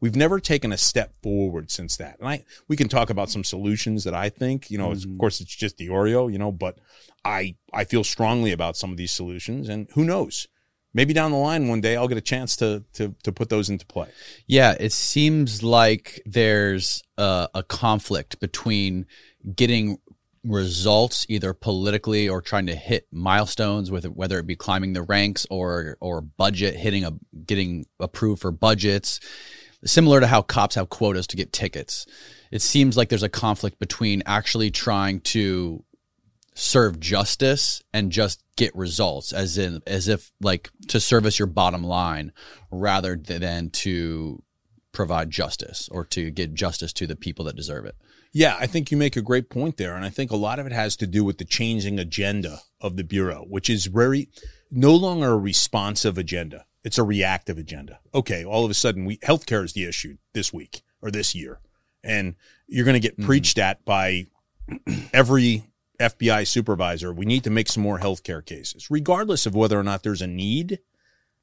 we've 0.00 0.16
never 0.16 0.40
taken 0.40 0.72
a 0.72 0.78
step 0.78 1.12
forward 1.22 1.70
since 1.70 1.96
that. 1.96 2.18
And 2.18 2.28
I, 2.28 2.44
we 2.68 2.76
can 2.76 2.88
talk 2.88 3.10
about 3.10 3.30
some 3.30 3.44
solutions 3.44 4.04
that 4.04 4.14
I 4.14 4.28
think, 4.28 4.70
you 4.70 4.78
know, 4.78 4.92
it's, 4.92 5.04
of 5.04 5.10
mm-hmm. 5.10 5.18
course, 5.18 5.40
it's 5.40 5.54
just 5.54 5.76
the 5.76 5.88
Oreo, 5.88 6.30
you 6.30 6.38
know, 6.38 6.52
but 6.52 6.78
I, 7.24 7.56
I 7.72 7.84
feel 7.84 8.04
strongly 8.04 8.52
about 8.52 8.76
some 8.76 8.90
of 8.90 8.96
these 8.96 9.12
solutions, 9.12 9.68
and 9.68 9.88
who 9.94 10.04
knows. 10.04 10.46
Maybe 10.94 11.12
down 11.12 11.32
the 11.32 11.36
line 11.36 11.68
one 11.68 11.82
day 11.82 11.96
I'll 11.96 12.08
get 12.08 12.16
a 12.16 12.22
chance 12.22 12.56
to 12.56 12.82
to 12.94 13.14
to 13.22 13.30
put 13.30 13.50
those 13.50 13.68
into 13.68 13.84
play. 13.84 14.08
Yeah, 14.46 14.74
it 14.80 14.92
seems 14.92 15.62
like 15.62 16.20
there's 16.24 17.02
a, 17.18 17.48
a 17.54 17.62
conflict 17.62 18.40
between 18.40 19.06
getting 19.54 19.98
results 20.44 21.26
either 21.28 21.52
politically 21.52 22.28
or 22.28 22.40
trying 22.40 22.66
to 22.66 22.74
hit 22.74 23.06
milestones 23.12 23.90
with 23.90 24.06
whether 24.06 24.38
it 24.38 24.46
be 24.46 24.56
climbing 24.56 24.94
the 24.94 25.02
ranks 25.02 25.46
or 25.50 25.98
or 26.00 26.22
budget 26.22 26.74
hitting 26.74 27.04
a 27.04 27.12
getting 27.44 27.84
approved 28.00 28.40
for 28.40 28.50
budgets 28.50 29.20
similar 29.84 30.20
to 30.20 30.26
how 30.26 30.42
cops 30.42 30.74
have 30.74 30.88
quotas 30.88 31.26
to 31.26 31.36
get 31.36 31.52
tickets 31.52 32.06
it 32.50 32.62
seems 32.62 32.96
like 32.96 33.08
there's 33.08 33.22
a 33.22 33.28
conflict 33.28 33.78
between 33.78 34.22
actually 34.26 34.70
trying 34.70 35.20
to 35.20 35.84
serve 36.54 36.98
justice 36.98 37.82
and 37.92 38.10
just 38.10 38.42
get 38.56 38.74
results 38.74 39.32
as 39.32 39.58
in 39.58 39.80
as 39.86 40.08
if 40.08 40.32
like 40.40 40.70
to 40.88 40.98
service 40.98 41.38
your 41.38 41.46
bottom 41.46 41.84
line 41.84 42.32
rather 42.72 43.14
than 43.14 43.70
to 43.70 44.42
provide 44.90 45.30
justice 45.30 45.88
or 45.92 46.04
to 46.04 46.30
get 46.30 46.54
justice 46.54 46.92
to 46.92 47.06
the 47.06 47.14
people 47.14 47.44
that 47.44 47.54
deserve 47.54 47.84
it 47.84 47.94
Yeah, 48.32 48.56
I 48.58 48.66
think 48.66 48.90
you 48.90 48.96
make 48.96 49.16
a 49.16 49.22
great 49.22 49.48
point 49.48 49.76
there. 49.76 49.94
And 49.94 50.04
I 50.04 50.10
think 50.10 50.30
a 50.30 50.36
lot 50.36 50.58
of 50.58 50.66
it 50.66 50.72
has 50.72 50.96
to 50.96 51.06
do 51.06 51.24
with 51.24 51.38
the 51.38 51.44
changing 51.44 51.98
agenda 51.98 52.60
of 52.80 52.96
the 52.96 53.04
Bureau, 53.04 53.44
which 53.48 53.70
is 53.70 53.86
very 53.86 54.28
no 54.70 54.94
longer 54.94 55.30
a 55.30 55.38
responsive 55.38 56.18
agenda. 56.18 56.66
It's 56.88 56.96
a 56.96 57.02
reactive 57.02 57.58
agenda. 57.58 58.00
Okay, 58.14 58.46
all 58.46 58.64
of 58.64 58.70
a 58.70 58.74
sudden 58.74 59.04
we 59.04 59.18
healthcare 59.18 59.62
is 59.62 59.74
the 59.74 59.84
issue 59.84 60.16
this 60.32 60.54
week 60.54 60.80
or 61.02 61.10
this 61.10 61.34
year. 61.34 61.60
And 62.02 62.34
you're 62.66 62.86
going 62.86 62.94
to 62.94 63.08
get 63.08 63.18
Mhm. 63.18 63.26
preached 63.26 63.58
at 63.58 63.84
by 63.84 64.28
every 65.12 65.64
FBI 66.00 66.44
supervisor. 66.44 67.12
We 67.12 67.26
need 67.26 67.44
to 67.44 67.50
make 67.50 67.68
some 67.68 67.82
more 67.82 67.98
healthcare 67.98 68.42
cases, 68.42 68.90
regardless 68.90 69.44
of 69.44 69.54
whether 69.54 69.78
or 69.78 69.82
not 69.82 70.02
there's 70.02 70.22
a 70.22 70.26
need. 70.26 70.78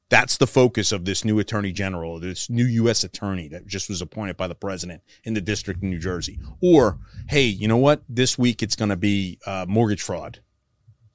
That's 0.08 0.36
the 0.36 0.48
focus 0.48 0.90
of 0.90 1.04
this 1.04 1.24
new 1.24 1.38
attorney 1.38 1.70
general, 1.70 2.18
this 2.18 2.50
new 2.50 2.66
U.S. 2.82 3.04
attorney 3.04 3.46
that 3.46 3.68
just 3.68 3.88
was 3.88 4.02
appointed 4.02 4.36
by 4.36 4.48
the 4.48 4.54
president 4.56 5.02
in 5.22 5.34
the 5.34 5.40
district 5.40 5.78
of 5.78 5.84
New 5.84 6.00
Jersey. 6.00 6.40
Or, 6.60 6.98
hey, 7.28 7.44
you 7.46 7.68
know 7.68 7.76
what? 7.76 8.02
This 8.08 8.36
week 8.36 8.64
it's 8.64 8.74
going 8.74 8.88
to 8.88 8.96
be 8.96 9.38
uh, 9.46 9.64
mortgage 9.68 10.02
fraud. 10.02 10.40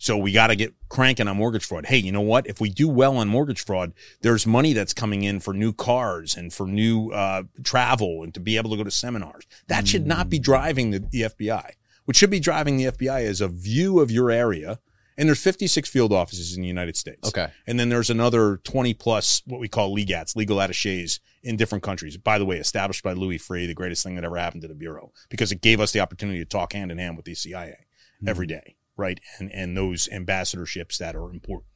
So 0.01 0.17
we 0.17 0.31
got 0.31 0.47
to 0.47 0.55
get 0.55 0.73
cranking 0.89 1.27
on 1.27 1.37
mortgage 1.37 1.63
fraud. 1.63 1.85
Hey, 1.85 1.97
you 1.97 2.11
know 2.11 2.21
what? 2.21 2.47
If 2.47 2.59
we 2.59 2.71
do 2.71 2.89
well 2.89 3.17
on 3.17 3.27
mortgage 3.27 3.63
fraud, 3.63 3.93
there's 4.21 4.47
money 4.47 4.73
that's 4.73 4.95
coming 4.95 5.21
in 5.21 5.39
for 5.39 5.53
new 5.53 5.73
cars 5.73 6.35
and 6.35 6.51
for 6.51 6.65
new 6.65 7.11
uh, 7.11 7.43
travel 7.63 8.23
and 8.23 8.33
to 8.33 8.39
be 8.39 8.57
able 8.57 8.71
to 8.71 8.77
go 8.77 8.83
to 8.83 8.89
seminars. 8.89 9.45
That 9.67 9.87
should 9.87 10.07
not 10.07 10.27
be 10.27 10.39
driving 10.39 10.89
the, 10.89 10.99
the 10.99 11.21
FBI. 11.21 11.73
What 12.05 12.17
should 12.17 12.31
be 12.31 12.39
driving 12.39 12.77
the 12.77 12.85
FBI 12.85 13.25
is 13.25 13.41
a 13.41 13.47
view 13.47 13.99
of 13.99 14.09
your 14.09 14.31
area. 14.31 14.79
And 15.19 15.29
there's 15.29 15.43
56 15.43 15.87
field 15.87 16.11
offices 16.11 16.55
in 16.55 16.63
the 16.63 16.67
United 16.67 16.97
States. 16.97 17.27
okay 17.27 17.51
And 17.67 17.79
then 17.79 17.89
there's 17.89 18.09
another 18.09 18.57
20 18.63 18.95
plus 18.95 19.43
what 19.45 19.59
we 19.59 19.67
call 19.67 19.95
legats, 19.95 20.35
legal 20.35 20.59
attaches 20.59 21.19
in 21.43 21.57
different 21.57 21.83
countries. 21.83 22.17
By 22.17 22.39
the 22.39 22.45
way, 22.45 22.57
established 22.57 23.03
by 23.03 23.13
Louis 23.13 23.37
Freeh, 23.37 23.67
the 23.67 23.75
greatest 23.75 24.01
thing 24.01 24.15
that 24.15 24.23
ever 24.23 24.37
happened 24.37 24.63
to 24.63 24.67
the 24.67 24.73
Bureau 24.73 25.11
because 25.29 25.51
it 25.51 25.61
gave 25.61 25.79
us 25.79 25.91
the 25.91 25.99
opportunity 25.99 26.39
to 26.39 26.45
talk 26.45 26.73
hand 26.73 26.91
in 26.91 26.97
hand 26.97 27.17
with 27.17 27.25
the 27.25 27.35
CIA 27.35 27.85
every 28.25 28.47
day, 28.47 28.77
right? 28.97 29.19
And, 29.39 29.51
and 29.51 29.75
those 29.75 30.07
ambassadorships 30.09 30.97
that 30.97 31.15
are 31.15 31.29
important 31.29 31.67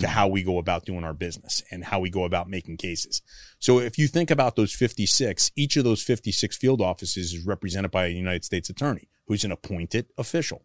to 0.00 0.06
hmm. 0.06 0.12
how 0.12 0.26
we 0.26 0.42
go 0.42 0.58
about 0.58 0.84
doing 0.84 1.04
our 1.04 1.12
business 1.12 1.62
and 1.70 1.84
how 1.84 2.00
we 2.00 2.08
go 2.10 2.24
about 2.24 2.48
making 2.48 2.78
cases. 2.78 3.20
So 3.58 3.78
if 3.78 3.98
you 3.98 4.08
think 4.08 4.30
about 4.30 4.56
those 4.56 4.72
56, 4.72 5.52
each 5.54 5.76
of 5.76 5.84
those 5.84 6.02
56 6.02 6.56
field 6.56 6.80
offices 6.80 7.34
is 7.34 7.44
represented 7.44 7.90
by 7.90 8.06
a 8.06 8.10
United 8.10 8.44
States 8.44 8.70
attorney 8.70 9.08
who's 9.26 9.44
an 9.44 9.52
appointed 9.52 10.06
official. 10.16 10.64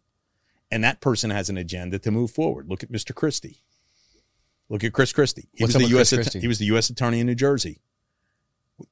And 0.70 0.82
that 0.84 1.00
person 1.00 1.30
has 1.30 1.48
an 1.48 1.56
agenda 1.56 1.98
to 1.98 2.10
move 2.10 2.30
forward. 2.30 2.68
Look 2.68 2.82
at 2.82 2.92
Mr. 2.92 3.14
Christie. 3.14 3.62
Look 4.68 4.84
at 4.84 4.92
Chris 4.92 5.12
Christie. 5.12 5.48
He 5.52 5.64
What's 5.64 5.74
was 5.74 5.82
the 5.82 5.90
U.S. 5.90 6.10
Chris 6.10 6.12
att- 6.12 6.24
Christie? 6.24 6.40
he 6.40 6.48
was 6.48 6.58
the 6.58 6.66
U.S. 6.66 6.90
attorney 6.90 7.20
in 7.20 7.26
New 7.26 7.34
Jersey. 7.34 7.80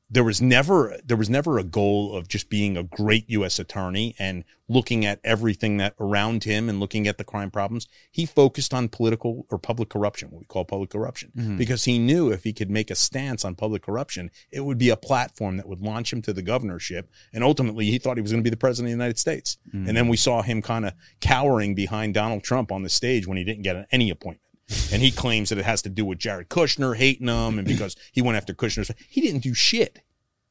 There 0.08 0.24
was 0.24 0.40
never 0.40 0.98
there 1.04 1.16
was 1.16 1.28
never 1.28 1.58
a 1.58 1.64
goal 1.64 2.16
of 2.16 2.28
just 2.28 2.48
being 2.48 2.76
a 2.76 2.82
great 2.82 3.28
U.S. 3.30 3.58
attorney 3.58 4.14
and 4.18 4.44
looking 4.68 5.04
at 5.04 5.20
everything 5.22 5.76
that 5.76 5.94
around 6.00 6.44
him 6.44 6.68
and 6.68 6.80
looking 6.80 7.06
at 7.06 7.18
the 7.18 7.24
crime 7.24 7.50
problems. 7.50 7.86
He 8.10 8.26
focused 8.26 8.74
on 8.74 8.88
political 8.88 9.46
or 9.50 9.58
public 9.58 9.88
corruption, 9.88 10.30
what 10.30 10.40
we 10.40 10.44
call 10.46 10.64
public 10.64 10.90
corruption, 10.90 11.30
Mhm. 11.36 11.56
because 11.58 11.84
he 11.84 11.98
knew 11.98 12.30
if 12.32 12.42
he 12.44 12.52
could 12.52 12.70
make 12.70 12.90
a 12.90 12.96
stance 12.96 13.44
on 13.44 13.54
public 13.54 13.82
corruption, 13.82 14.30
it 14.50 14.64
would 14.64 14.78
be 14.78 14.88
a 14.90 14.96
platform 14.96 15.56
that 15.56 15.68
would 15.68 15.80
launch 15.80 16.12
him 16.12 16.20
to 16.22 16.32
the 16.32 16.42
governorship. 16.42 17.08
And 17.32 17.44
ultimately, 17.44 17.86
he 17.86 17.98
thought 17.98 18.16
he 18.16 18.22
was 18.22 18.32
going 18.32 18.42
to 18.42 18.48
be 18.48 18.50
the 18.50 18.56
president 18.56 18.86
of 18.92 18.98
the 18.98 19.04
United 19.04 19.18
States. 19.18 19.58
Mm. 19.72 19.88
And 19.88 19.96
then 19.96 20.08
we 20.08 20.16
saw 20.16 20.42
him 20.42 20.62
kind 20.62 20.84
of 20.86 20.94
cowering 21.20 21.74
behind 21.74 22.14
Donald 22.14 22.42
Trump 22.42 22.72
on 22.72 22.82
the 22.82 22.88
stage 22.88 23.26
when 23.26 23.36
he 23.38 23.44
didn't 23.44 23.62
get 23.62 23.86
any 23.92 24.10
appointment. 24.10 24.40
And 24.92 25.00
he 25.02 25.10
claims 25.10 25.50
that 25.50 25.58
it 25.58 25.64
has 25.64 25.82
to 25.82 25.88
do 25.88 26.04
with 26.04 26.18
Jared 26.18 26.48
Kushner 26.48 26.96
hating 26.96 27.28
him 27.28 27.58
and 27.58 27.66
because 27.66 27.94
he 28.12 28.22
went 28.22 28.36
after 28.36 28.52
Kushner's. 28.52 28.90
He 29.08 29.20
didn't 29.20 29.42
do 29.42 29.54
shit. 29.54 30.00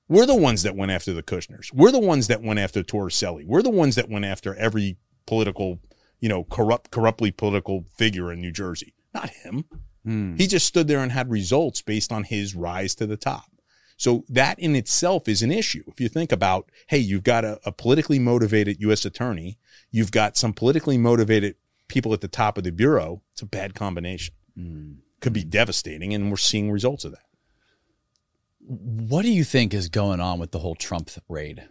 We're 0.08 0.26
the 0.26 0.36
ones 0.36 0.64
that 0.64 0.76
went 0.76 0.92
after 0.92 1.14
the 1.14 1.24
Kushners. 1.24 1.74
We're 1.74 1.92
the 1.92 2.00
ones 2.00 2.28
that 2.28 2.42
went 2.42 2.60
after 2.60 2.84
Torricelli. 2.84 3.46
We're 3.46 3.64
the 3.64 3.70
ones 3.70 3.96
that 3.96 4.10
went 4.10 4.26
after 4.26 4.54
every 4.56 4.98
political, 5.26 5.80
you 6.20 6.30
know, 6.30 6.44
corrupt, 6.44 6.92
corruptly 6.92 7.32
political 7.32 7.86
figure 7.98 8.32
in 8.32 8.40
New 8.40 8.52
Jersey. 8.52 8.94
Not 9.14 9.30
him. 9.30 9.66
Hmm. 10.04 10.36
He 10.36 10.46
just 10.46 10.68
stood 10.68 10.88
there 10.88 11.02
and 11.02 11.12
had 11.12 11.32
results 11.32 11.82
based 11.82 12.12
on 12.12 12.24
his 12.24 12.56
rise 12.56 12.94
to 12.96 13.08
the 13.08 13.18
top. 13.18 13.50
So 13.98 14.26
that 14.30 14.60
in 14.60 14.76
itself 14.76 15.28
is 15.28 15.42
an 15.42 15.52
issue. 15.52 15.84
If 15.88 16.00
you 16.00 16.10
think 16.10 16.32
about, 16.32 16.70
hey, 16.88 16.98
you've 16.98 17.24
got 17.24 17.46
a, 17.46 17.60
a 17.66 17.72
politically 17.72 18.20
motivated 18.20 18.82
U.S. 18.82 19.06
attorney, 19.06 19.58
you've 19.90 20.12
got 20.12 20.38
some 20.38 20.54
politically 20.54 20.98
motivated 20.98 21.56
people 21.88 22.14
at 22.14 22.22
the 22.22 22.28
top 22.28 22.58
of 22.58 22.64
the 22.64 22.72
bureau. 22.72 23.22
It's 23.34 23.42
a 23.42 23.46
bad 23.46 23.76
combination. 23.76 24.34
Hmm. 24.56 24.94
Could 25.20 25.34
be 25.34 25.44
devastating, 25.44 26.14
and 26.14 26.30
we're 26.30 26.38
seeing 26.38 26.72
results 26.72 27.06
of 27.06 27.12
that. 27.12 27.24
What 28.60 29.24
do 29.24 29.32
you 29.32 29.44
think 29.44 29.74
is 29.74 29.90
going 29.90 30.20
on 30.20 30.40
with 30.40 30.52
the 30.52 30.60
whole 30.60 30.76
Trump 30.76 31.10
raid? 31.30 31.68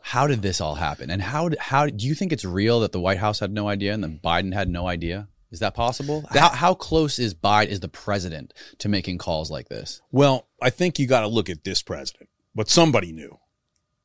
How 0.00 0.26
did 0.26 0.42
this 0.42 0.60
all 0.60 0.76
happen? 0.76 1.10
And 1.10 1.20
how 1.20 1.50
how 1.58 1.86
do 1.86 2.06
you 2.06 2.14
think 2.14 2.32
it's 2.32 2.44
real 2.44 2.80
that 2.80 2.92
the 2.92 3.00
White 3.00 3.18
House 3.18 3.40
had 3.40 3.50
no 3.50 3.68
idea 3.68 3.92
and 3.92 4.02
then 4.02 4.20
Biden 4.22 4.54
had 4.54 4.68
no 4.68 4.86
idea? 4.86 5.28
Is 5.50 5.60
that 5.60 5.74
possible? 5.74 6.24
how, 6.30 6.50
how 6.50 6.74
close 6.74 7.18
is 7.18 7.34
Biden 7.34 7.68
is 7.68 7.80
the 7.80 7.88
president 7.88 8.52
to 8.78 8.88
making 8.88 9.18
calls 9.18 9.50
like 9.50 9.68
this? 9.68 10.02
Well, 10.10 10.46
I 10.60 10.70
think 10.70 10.98
you 10.98 11.06
got 11.06 11.20
to 11.20 11.28
look 11.28 11.48
at 11.48 11.64
this 11.64 11.82
president, 11.82 12.28
but 12.54 12.68
somebody 12.68 13.12
knew, 13.12 13.38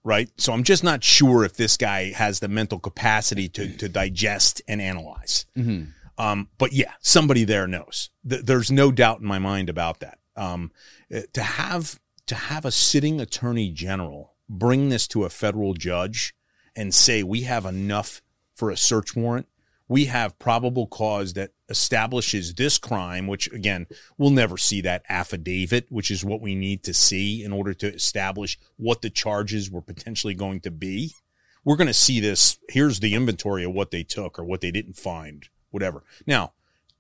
right? 0.03 0.29
So 0.38 0.53
I'm 0.53 0.63
just 0.63 0.84
not 0.84 1.03
sure 1.03 1.43
if 1.43 1.53
this 1.53 1.77
guy 1.77 2.12
has 2.12 2.39
the 2.39 2.48
mental 2.48 2.79
capacity 2.79 3.48
to 3.50 3.75
to 3.77 3.89
digest 3.89 4.62
and 4.67 4.81
analyze. 4.81 5.46
Mm-hmm. 5.58 5.91
Um, 6.17 6.50
but 6.58 6.74
yeah, 6.74 6.93
somebody 7.01 7.46
there 7.46 7.67
knows. 7.67 8.10
Th- 8.27 8.43
there's 8.43 8.72
no 8.72 8.91
doubt 8.91 9.22
in 9.22 9.27
my 9.27 9.39
mind 9.39 9.70
about 9.70 10.00
that. 10.01 10.20
Um, 10.36 10.72
uh, 11.13 11.22
to 11.34 11.41
have 11.41 12.00
to 12.27 12.36
have 12.36 12.65
a 12.65 12.72
sitting 12.72 13.20
attorney 13.20 13.72
general 13.72 14.36
bring 14.48 14.89
this 14.89 15.08
to 15.08 15.24
a 15.24 15.29
federal 15.29 15.74
judge 15.74 16.34
and 16.75 16.93
say 16.93 17.24
we 17.24 17.41
have 17.41 17.65
enough 17.65 18.22
for 18.55 18.70
a 18.70 18.77
search 18.77 19.15
warrant, 19.15 19.48
we 19.91 20.05
have 20.05 20.39
probable 20.39 20.88
cause 20.88 21.33
that 21.33 21.51
establishes 21.67 22.53
this 22.53 22.77
crime, 22.77 23.27
which 23.27 23.51
again, 23.51 23.86
we'll 24.17 24.29
never 24.29 24.55
see 24.55 24.79
that 24.79 25.03
affidavit, 25.10 25.86
which 25.89 26.10
is 26.10 26.24
what 26.24 26.39
we 26.39 26.55
need 26.55 26.81
to 26.81 26.93
see 26.93 27.43
in 27.43 27.51
order 27.51 27.74
to 27.74 27.93
establish 27.93 28.57
what 28.77 29.01
the 29.01 29.10
charges 29.10 29.69
were 29.69 29.81
potentially 29.81 30.33
going 30.33 30.62
to 30.62 30.71
be. 30.71 31.13
We're 31.65 31.75
going 31.75 31.88
to 31.88 31.93
see 31.93 32.21
this. 32.21 32.57
Here's 32.69 33.01
the 33.01 33.13
inventory 33.13 33.65
of 33.65 33.74
what 33.74 33.91
they 33.91 34.03
took 34.03 34.39
or 34.39 34.45
what 34.45 34.62
they 34.62 34.71
didn't 34.71 34.95
find, 34.95 35.50
whatever. 35.71 36.05
Now, 36.25 36.53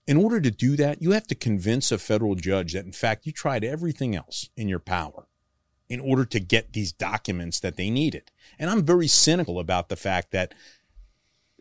in 0.05 0.17
order 0.17 0.41
to 0.41 0.51
do 0.51 0.75
that, 0.75 1.01
you 1.01 1.11
have 1.11 1.27
to 1.27 1.35
convince 1.35 1.93
a 1.93 1.97
federal 1.97 2.35
judge 2.35 2.73
that, 2.73 2.83
in 2.83 2.91
fact, 2.91 3.25
you 3.25 3.31
tried 3.31 3.63
everything 3.63 4.17
else 4.17 4.49
in 4.57 4.67
your 4.67 4.79
power 4.79 5.27
in 5.87 6.01
order 6.01 6.25
to 6.25 6.41
get 6.41 6.73
these 6.73 6.91
documents 6.91 7.57
that 7.61 7.77
they 7.77 7.89
needed. 7.89 8.31
And 8.59 8.69
I'm 8.69 8.83
very 8.83 9.07
cynical 9.07 9.59
about 9.59 9.87
the 9.87 9.95
fact 9.95 10.31
that 10.31 10.53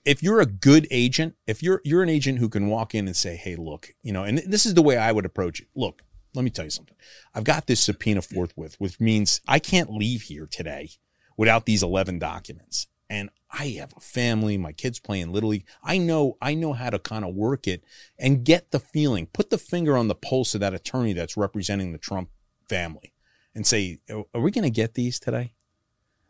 if 0.04 0.22
you're 0.22 0.40
a 0.40 0.46
good 0.46 0.86
agent, 0.90 1.36
if 1.46 1.62
you're 1.62 1.80
you're 1.84 2.02
an 2.02 2.08
agent 2.08 2.38
who 2.38 2.48
can 2.48 2.68
walk 2.68 2.94
in 2.94 3.06
and 3.06 3.16
say, 3.16 3.36
"Hey, 3.36 3.56
look, 3.56 3.90
you 4.02 4.12
know," 4.12 4.24
and 4.24 4.38
this 4.38 4.66
is 4.66 4.74
the 4.74 4.82
way 4.82 4.96
I 4.96 5.12
would 5.12 5.26
approach 5.26 5.60
it. 5.60 5.68
Look, 5.74 6.02
let 6.34 6.44
me 6.44 6.50
tell 6.50 6.64
you 6.64 6.70
something. 6.70 6.96
I've 7.34 7.44
got 7.44 7.66
this 7.66 7.80
subpoena 7.80 8.22
forthwith, 8.22 8.76
which 8.78 9.00
means 9.00 9.40
I 9.46 9.58
can't 9.58 9.92
leave 9.92 10.22
here 10.22 10.46
today 10.46 10.90
without 11.36 11.66
these 11.66 11.82
11 11.82 12.18
documents. 12.18 12.86
And 13.08 13.30
I 13.50 13.68
have 13.78 13.92
a 13.96 14.00
family, 14.00 14.56
my 14.56 14.72
kids 14.72 15.00
playing 15.00 15.32
little 15.32 15.50
league. 15.50 15.66
I 15.82 15.98
know 15.98 16.36
I 16.40 16.54
know 16.54 16.72
how 16.72 16.90
to 16.90 16.98
kind 16.98 17.24
of 17.24 17.34
work 17.34 17.66
it 17.66 17.82
and 18.18 18.44
get 18.44 18.70
the 18.70 18.78
feeling, 18.78 19.26
put 19.26 19.50
the 19.50 19.58
finger 19.58 19.96
on 19.96 20.06
the 20.06 20.14
pulse 20.14 20.54
of 20.54 20.60
that 20.60 20.74
attorney 20.74 21.12
that's 21.12 21.36
representing 21.36 21.90
the 21.90 21.98
Trump 21.98 22.30
family 22.68 23.12
and 23.54 23.66
say, 23.66 23.98
"Are 24.08 24.40
we 24.40 24.52
going 24.52 24.62
to 24.62 24.70
get 24.70 24.94
these 24.94 25.18
today?" 25.18 25.54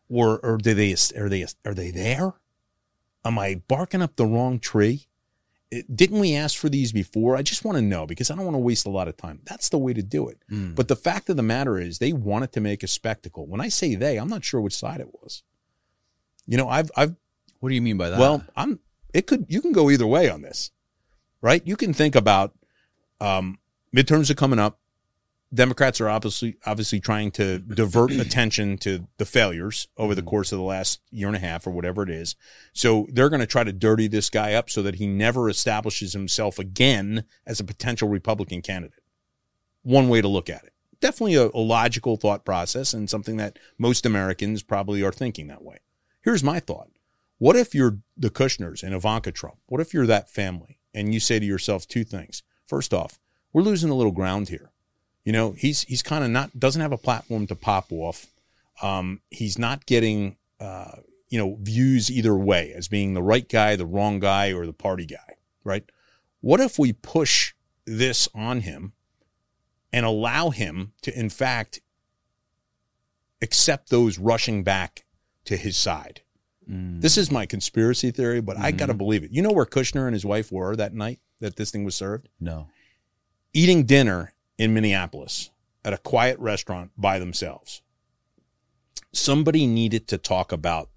Or 0.09 0.39
or 0.41 0.57
do 0.57 0.73
they 0.73 0.95
are 1.17 1.29
they 1.29 1.47
are 1.67 1.75
they 1.75 1.91
there? 1.91 2.35
Am 3.25 3.39
I 3.39 3.63
barking 3.69 4.03
up 4.03 4.17
the 4.17 4.27
wrong 4.27 4.59
tree? 4.59 5.07
It, 5.71 5.95
didn't 5.95 6.19
we 6.19 6.35
ask 6.35 6.59
for 6.59 6.69
these 6.69 6.93
before? 6.93 7.37
I 7.37 7.43
just 7.43 7.65
want 7.65 7.77
to 7.77 7.83
know 7.83 8.07
because 8.07 8.31
I 8.31 8.35
don't 8.35 8.45
want 8.45 8.57
to 8.57 8.61
waste 8.61 8.87
a 8.87 8.91
lot 8.91 9.09
of 9.09 9.17
time. 9.17 9.41
That's 9.45 9.69
the 9.69 9.79
way 9.79 9.93
to 9.93 10.03
do 10.03 10.29
it. 10.29 10.43
Mm. 10.51 10.75
But 10.75 10.89
the 10.89 10.97
fact 10.97 11.31
of 11.31 11.37
the 11.37 11.43
matter 11.43 11.79
is, 11.79 11.99
they 11.99 12.13
wanted 12.13 12.53
to 12.53 12.61
make 12.61 12.83
a 12.83 12.89
spectacle. 12.89 13.47
When 13.47 13.61
I 13.61 13.69
say 13.69 13.95
they, 13.95 14.17
I'm 14.17 14.29
not 14.29 14.45
sure 14.45 14.61
which 14.61 14.77
side 14.77 15.01
it 15.01 15.15
was. 15.23 15.43
You 16.47 16.57
know, 16.57 16.69
I've, 16.69 16.91
I've. 16.97 17.15
What 17.61 17.69
do 17.69 17.75
you 17.75 17.83
mean 17.83 17.99
by 17.99 18.11
that? 18.11 18.19
Well, 18.19 18.43
I'm. 18.57 18.81
It 19.15 19.27
could. 19.27 19.47
You 19.49 19.61
can 19.61 19.73
go 19.73 19.91
either 19.91 20.07
way 20.07 20.29
on 20.29 20.43
this, 20.43 20.73
right? 21.41 21.63
You 21.65 21.77
can 21.77 21.93
think 21.93 22.17
about 22.17 22.55
um, 23.21 23.59
midterms 23.95 24.31
are 24.31 24.35
coming 24.35 24.59
up. 24.59 24.81
Democrats 25.53 26.01
are 26.01 26.09
obviously 26.09 26.57
obviously 26.65 27.01
trying 27.01 27.31
to 27.33 27.59
divert 27.59 28.13
attention 28.21 28.79
to 28.79 29.09
the 29.19 29.25
failures 29.25 29.89
over 29.97 30.15
the 30.15 30.21
mm-hmm. 30.21 30.31
course 30.31 30.53
of 30.53 30.59
the 30.59 30.65
last 30.65 31.01
year 31.11 31.27
and 31.27 31.37
a 31.37 31.41
half 31.41 31.67
or 31.67 31.71
whatever 31.71 32.03
it 32.03 32.11
is. 32.11 32.37
So 32.73 33.07
they're 33.13 33.29
going 33.29 33.41
to 33.41 33.47
try 33.47 33.65
to 33.65 33.73
dirty 33.73 34.07
this 34.07 34.31
guy 34.31 34.55
up 34.55 34.71
so 34.71 34.83
that 34.83 34.97
he 34.97 35.07
never 35.07 35.49
establishes 35.49 36.13
himself 36.13 36.59
again 36.59 37.25
as 37.47 37.59
a 37.59 37.65
potential 37.65 38.09
Republican 38.09 38.63
candidate. 38.63 39.03
One 39.83 40.09
way 40.09 40.21
to 40.21 40.29
look 40.29 40.49
at 40.49 40.65
it. 40.65 40.73
Definitely 41.01 41.37
a, 41.37 41.47
a 41.47 41.59
logical 41.59 42.17
thought 42.17 42.45
process 42.45 42.93
and 42.93 43.11
something 43.11 43.37
that 43.39 43.59
most 43.79 44.07
Americans 44.07 44.63
probably 44.63 45.03
are 45.03 45.13
thinking 45.13 45.49
that 45.49 45.65
way. 45.65 45.79
Here's 46.23 46.45
my 46.45 46.61
thought. 46.61 46.91
What 47.39 47.57
if 47.57 47.75
you're 47.75 47.99
the 48.17 48.29
Kushners 48.29 48.83
and 48.83 48.95
Ivanka 48.95 49.33
Trump? 49.33 49.57
What 49.67 49.81
if 49.81 49.95
you're 49.95 50.07
that 50.07 50.31
family 50.31 50.79
and 50.93 51.15
you 51.15 51.19
say 51.19 51.39
to 51.39 51.47
yourself 51.47 51.89
two 51.89 52.05
things? 52.05 52.43
First 52.67 52.93
off, 52.93 53.19
we're 53.53 53.63
losing 53.63 53.91
a 53.91 53.95
little 53.95 54.13
ground 54.13 54.51
here 54.51 54.70
you 55.25 55.33
know, 55.33 55.53
he's 55.53 55.83
he's 55.83 56.03
kind 56.03 56.25
of 56.25 56.31
not 56.31 56.59
doesn't 56.59 56.81
have 56.81 56.93
a 56.93 56.99
platform 56.99 57.47
to 57.49 57.55
pop 57.55 57.93
off. 57.93 58.27
Um, 58.83 59.21
he's 59.31 59.59
not 59.59 59.87
getting 59.87 60.37
uh, 60.59 60.97
you 61.29 61.39
know 61.39 61.57
views 61.61 62.11
either 62.11 62.35
way 62.35 62.73
as 62.75 62.89
being 62.89 63.15
the 63.15 63.23
right 63.23 63.49
guy, 63.49 63.77
the 63.77 63.87
wrong 63.87 64.21
guy, 64.21 64.53
or 64.53 64.67
the 64.67 64.73
party 64.73 65.07
guy. 65.07 65.37
Right? 65.65 65.85
What 66.41 66.61
if 66.61 66.79
we 66.79 66.93
push 66.93 67.55
this 67.85 68.29
on 68.35 68.63
him 68.63 68.93
and 69.93 70.07
allow 70.07 70.51
him 70.51 70.93
to, 71.03 71.19
in 71.19 71.29
fact, 71.29 71.81
accept 73.43 73.91
those 73.91 74.19
rushing 74.19 74.63
back 74.63 75.05
to 75.45 75.57
his 75.57 75.77
side? 75.77 76.23
Mm. 76.71 77.03
This 77.03 77.19
is 77.19 77.31
my 77.31 77.45
conspiracy 77.45 78.11
theory, 78.11 78.41
but 78.41 78.57
mm-hmm. 78.57 78.65
I 78.65 78.71
got 78.73 78.87
to 78.87 78.95
believe 78.95 79.23
it. 79.23 79.33
You 79.33 79.43
know 79.43 79.53
where 79.53 79.67
Kushner 79.67 80.07
and 80.07 80.15
his 80.15 80.25
wife 80.25 80.51
were 80.51 80.77
that 80.77 80.95
night 80.95 81.21
that 81.41 81.57
this 81.57 81.71
thing 81.71 81.85
was 81.85 81.95
served? 81.95 82.29
No. 82.41 82.69
Eating 83.53 83.85
dinner 83.85 84.33
in 84.61 84.75
Minneapolis 84.75 85.51
at 85.87 85.95
a 85.95 85.99
quiet 85.99 86.39
restaurant 86.39 86.91
by 86.95 87.19
themselves. 87.19 87.81
Somebody 89.11 89.67
needed 89.67 90.07
to 90.09 90.19
talk 90.19 90.53
about 90.53 90.91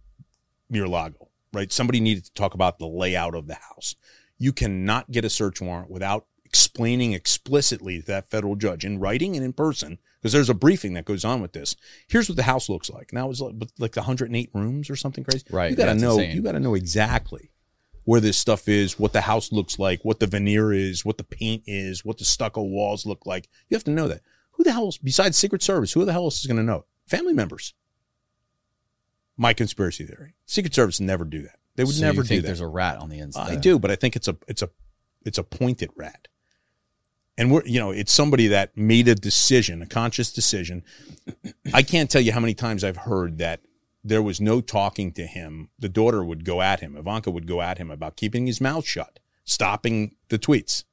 Mar-a-Lago, 0.70 1.30
right? 1.54 1.72
Somebody 1.72 2.02
needed 2.02 2.26
to 2.26 2.34
talk 2.34 2.54
about 2.54 2.78
the 2.78 2.88
layout 2.88 3.36
of 3.36 3.48
the 3.48 3.56
house. 3.56 3.96
You 4.38 4.52
cannot 4.52 5.12
get 5.12 5.24
a 5.24 5.30
search 5.30 5.62
warrant 5.62 5.90
without 5.90 6.26
explaining 6.44 7.14
explicitly 7.14 8.02
to 8.02 8.06
that 8.08 8.30
federal 8.30 8.58
judge 8.58 8.84
in 8.84 9.00
writing 9.00 9.38
and 9.38 9.46
in 9.46 9.54
person, 9.54 9.98
because 10.20 10.34
there's 10.34 10.50
a 10.50 10.54
briefing 10.54 10.94
that 10.96 11.06
goes 11.06 11.24
on 11.24 11.42
with 11.42 11.54
this. 11.54 11.78
Here's 12.10 12.28
what 12.28 12.36
the 12.36 12.44
house 12.44 12.68
looks 12.68 12.90
like. 12.90 13.14
Now 13.14 13.30
it's 13.30 13.40
like, 13.40 13.56
like 13.80 13.96
108 13.96 14.50
rooms 14.54 14.90
or 14.90 14.98
something 14.98 15.24
crazy. 15.24 15.46
Right. 15.50 15.72
You 15.72 15.78
got 15.78 15.86
to 15.86 15.96
know. 15.96 16.20
Insane. 16.20 16.36
You 16.36 16.42
got 16.42 16.52
to 16.52 16.60
know 16.60 16.74
exactly 16.74 17.53
where 18.06 18.20
this 18.20 18.38
stuff 18.38 18.68
is, 18.68 19.00
what 19.00 19.14
the 19.14 19.22
house 19.22 19.52
looks 19.52 19.80
like, 19.80 20.04
what 20.04 20.20
the 20.20 20.28
veneer 20.28 20.74
is, 20.74 21.06
what 21.06 21.18
the 21.18 21.24
paint 21.24 21.64
is, 21.66 22.04
what 22.04 22.18
the 22.18 22.26
stucco 22.26 22.62
walls 22.62 23.06
look 23.06 23.26
like. 23.26 23.50
You 23.70 23.76
have 23.76 23.84
to 23.86 23.92
know 23.92 24.08
that. 24.08 24.22
Who 24.52 24.64
the 24.64 24.72
hell, 24.72 24.94
besides 25.04 25.38
Secret 25.38 25.64
Service, 25.64 25.94
who 25.94 26.06
the 26.06 26.12
hell 26.12 26.26
else 26.26 26.40
is 26.40 26.46
going 26.46 26.58
to 26.58 26.64
know? 26.64 26.86
Family 27.08 27.34
members. 27.34 27.74
My 29.36 29.54
conspiracy 29.54 30.06
theory: 30.06 30.36
Secret 30.46 30.76
Service 30.76 31.00
never 31.00 31.26
do 31.26 31.42
that. 31.42 31.58
They 31.76 31.84
would 31.84 31.96
so 31.96 32.06
never 32.06 32.22
do 32.22 32.40
that. 32.40 32.46
There's 32.46 32.60
a 32.60 32.68
rat 32.68 32.98
on 32.98 33.10
the 33.10 33.20
inside. 33.20 33.52
I 33.52 33.56
do, 33.56 33.80
but 33.80 33.90
I 33.90 33.96
think 33.96 34.16
it's 34.16 34.28
a 34.28 34.38
it's 34.48 34.62
a 34.62 34.70
it's 35.26 35.40
a 35.40 35.44
pointed 35.44 35.90
rat. 35.96 36.28
And 37.36 37.52
we're 37.52 37.66
you 37.66 37.80
know 37.80 37.90
it's 37.90 38.12
somebody 38.12 38.48
that 38.48 38.78
made 38.78 39.08
a 39.08 39.16
decision, 39.16 39.82
a 39.82 39.88
conscious 39.88 40.32
decision. 40.32 40.84
I 41.74 41.82
can't 41.82 42.12
tell 42.12 42.22
you 42.22 42.32
how 42.32 42.40
many 42.40 42.54
times 42.54 42.84
I've 42.84 42.98
heard 42.98 43.40
that 43.40 43.62
there 44.04 44.22
was 44.22 44.42
no 44.42 44.62
talking 44.62 45.12
to 45.14 45.26
him. 45.26 45.70
The 45.80 45.90
daughter 45.90 46.24
would 46.24 46.46
go 46.46 46.62
at 46.62 46.82
him. 46.82 46.98
Ivanka 46.98 47.32
would 47.32 47.48
go 47.48 47.62
at 47.62 47.78
him 47.78 47.90
about 47.90 48.18
keeping 48.18 48.48
his 48.48 48.60
mouth 48.60 48.86
shut, 48.86 49.20
stopping 49.46 50.16
the 50.30 50.40
tweets. 50.40 50.84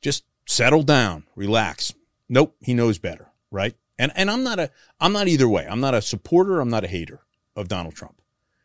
Just 0.00 0.24
settle 0.46 0.82
down, 0.82 1.24
relax. 1.36 1.92
Nope, 2.28 2.56
he 2.60 2.74
knows 2.74 2.98
better, 2.98 3.28
right? 3.50 3.74
And 3.98 4.12
and 4.16 4.30
I'm 4.30 4.42
not 4.42 4.58
a 4.58 4.70
I'm 5.00 5.12
not 5.12 5.28
either 5.28 5.48
way. 5.48 5.66
I'm 5.68 5.80
not 5.80 5.94
a 5.94 6.02
supporter, 6.02 6.60
I'm 6.60 6.70
not 6.70 6.84
a 6.84 6.88
hater 6.88 7.20
of 7.54 7.68
Donald 7.68 7.94
Trump. 7.94 8.20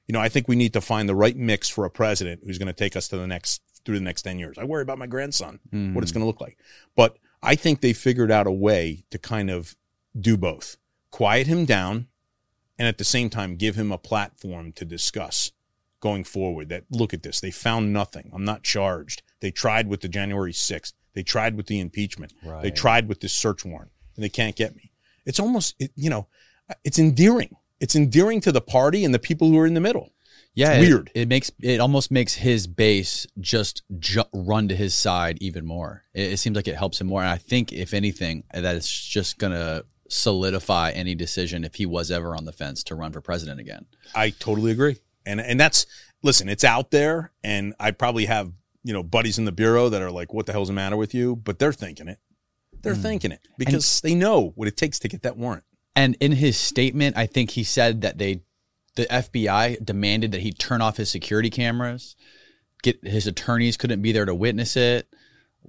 You 0.08 0.14
know, 0.14 0.20
I 0.20 0.30
think 0.30 0.48
we 0.48 0.56
need 0.56 0.74
to 0.74 0.82
find 0.82 1.08
the 1.08 1.16
right 1.16 1.38
mix 1.38 1.70
for 1.70 1.86
a 1.86 1.90
president 1.90 2.42
who's 2.44 2.58
going 2.58 2.68
to 2.68 2.74
take 2.74 2.96
us 2.96 3.08
to 3.10 3.18
the 3.18 3.28
next 3.28 3.62
through 3.86 4.00
the 4.00 4.04
next 4.04 4.24
10 4.24 4.40
years. 4.40 4.58
I 4.58 4.66
worry 4.66 4.82
about 4.82 4.98
my 4.98 5.08
grandson, 5.08 5.60
mm-hmm. 5.72 5.94
what 5.94 6.04
it's 6.04 6.12
going 6.12 6.22
to 6.22 6.28
look 6.28 6.42
like. 6.42 6.58
But 6.96 7.18
I 7.42 7.56
think 7.56 7.82
they 7.82 7.94
figured 7.94 8.32
out 8.32 8.48
a 8.48 8.52
way 8.52 9.06
to 9.12 9.18
kind 9.18 9.50
of 9.50 9.76
do 10.20 10.36
both. 10.36 10.78
Quiet 11.12 11.48
him 11.48 11.66
down, 11.66 12.08
and 12.80 12.88
at 12.88 12.98
the 12.98 13.04
same 13.04 13.30
time 13.30 13.58
give 13.58 13.76
him 13.76 13.92
a 13.92 13.98
platform 13.98 14.72
to 14.72 14.86
discuss 14.86 15.52
going 16.00 16.24
forward 16.24 16.70
that 16.70 16.86
look 16.90 17.14
at 17.14 17.22
this 17.24 17.42
they 17.42 17.52
found 17.52 17.92
nothing. 17.94 18.32
I'm 18.34 18.46
not 18.46 18.64
charged. 18.64 19.22
They 19.42 19.52
tried 19.52 19.88
with 19.88 20.02
the 20.02 20.08
january 20.08 20.54
6th 20.54 20.94
they 21.14 21.24
tried 21.24 21.58
with 21.58 21.68
the 21.68 21.80
impeachment. 21.80 22.34
Right. 22.44 22.64
they 22.64 22.72
tried 22.72 23.10
with 23.10 23.20
this 23.20 23.34
search 23.34 23.66
warrant 23.66 23.92
and 24.16 24.24
they 24.24 24.30
can't 24.30 24.56
get 24.56 24.76
me. 24.76 24.92
It's 25.26 25.40
almost 25.40 25.76
it, 25.78 25.92
you 25.96 26.10
know 26.10 26.28
it's 26.84 26.98
endearing. 26.98 27.58
It's 27.80 27.96
endearing 27.96 28.42
to 28.42 28.52
the 28.52 28.62
party 28.62 29.04
and 29.06 29.14
the 29.14 29.20
people 29.20 29.50
who 29.50 29.58
are 29.60 29.68
in 29.68 29.74
the 29.74 29.82
middle. 29.82 30.12
Yeah 30.54 30.74
it's 30.74 30.88
weird. 30.88 31.12
it, 31.14 31.22
it, 31.22 31.28
makes 31.28 31.52
it 31.60 31.80
almost 31.80 32.12
makes 32.12 32.36
his 32.36 32.66
base 32.66 33.28
just 33.40 33.84
ju- 34.00 34.24
run 34.34 34.68
to 34.70 34.76
his 34.76 34.94
side 34.94 35.38
even 35.42 35.66
more. 35.66 36.04
It, 36.14 36.34
it 36.34 36.38
seems 36.38 36.56
like 36.56 36.68
it 36.68 36.76
helps 36.76 37.00
him 37.02 37.08
more 37.08 37.22
and 37.22 37.30
i 37.30 37.38
think 37.38 37.72
if 37.72 37.94
anything 37.94 38.44
that 38.54 38.76
it's 38.76 38.92
just 38.92 39.38
gonna 39.38 39.84
solidify 40.10 40.92
any 40.92 41.16
decision 41.16 41.64
if 41.64 41.76
he 41.76 41.86
was 41.86 42.12
ever 42.12 42.36
on 42.36 42.46
the 42.46 42.52
fence 42.52 42.84
to 42.84 42.96
run 42.96 43.12
for 43.12 43.22
president 43.22 43.60
again. 43.60 43.86
I 44.14 44.32
totally 44.32 44.72
agree. 44.72 44.98
And 45.26 45.40
and 45.40 45.60
that's 45.60 45.86
listen, 46.24 46.50
it's 46.50 46.64
out 46.64 46.92
there 46.92 47.32
and 47.44 47.74
I 47.80 47.92
probably 47.92 48.26
have, 48.26 48.52
you 48.84 48.94
know, 48.94 49.04
buddies 49.04 49.38
in 49.38 49.46
the 49.46 49.52
bureau 49.52 49.90
that 49.90 50.02
are 50.02 50.12
like 50.12 50.34
what 50.34 50.46
the 50.46 50.52
hell's 50.52 50.68
the 50.68 50.74
matter 50.74 50.98
with 50.98 51.14
you, 51.14 51.36
but 51.36 51.60
they're 51.60 51.74
thinking 51.74 52.08
it. 52.08 52.20
They're 52.82 52.96
mm. 52.96 53.02
thinking 53.02 53.32
it 53.32 53.48
because 53.58 54.02
and, 54.04 54.12
they 54.12 54.16
know 54.16 54.54
what 54.56 54.68
it 54.68 54.78
takes 54.78 55.00
to 55.00 55.08
get 55.08 55.22
that 55.24 55.38
warrant. 55.38 55.64
And 55.96 56.16
in 56.20 56.32
his 56.32 56.58
statement, 56.58 57.18
I 57.18 57.26
think 57.26 57.52
he 57.52 57.64
said 57.64 58.02
that 58.02 58.18
they 58.18 58.42
the 58.96 59.06
FBI 59.06 59.86
demanded 59.86 60.32
that 60.32 60.42
he 60.42 60.52
turn 60.52 60.82
off 60.82 60.98
his 60.98 61.10
security 61.10 61.50
cameras. 61.50 62.16
Get 62.82 63.06
his 63.06 63.28
attorneys 63.28 63.78
couldn't 63.78 64.02
be 64.02 64.12
there 64.12 64.26
to 64.26 64.34
witness 64.34 64.76
it 64.78 65.09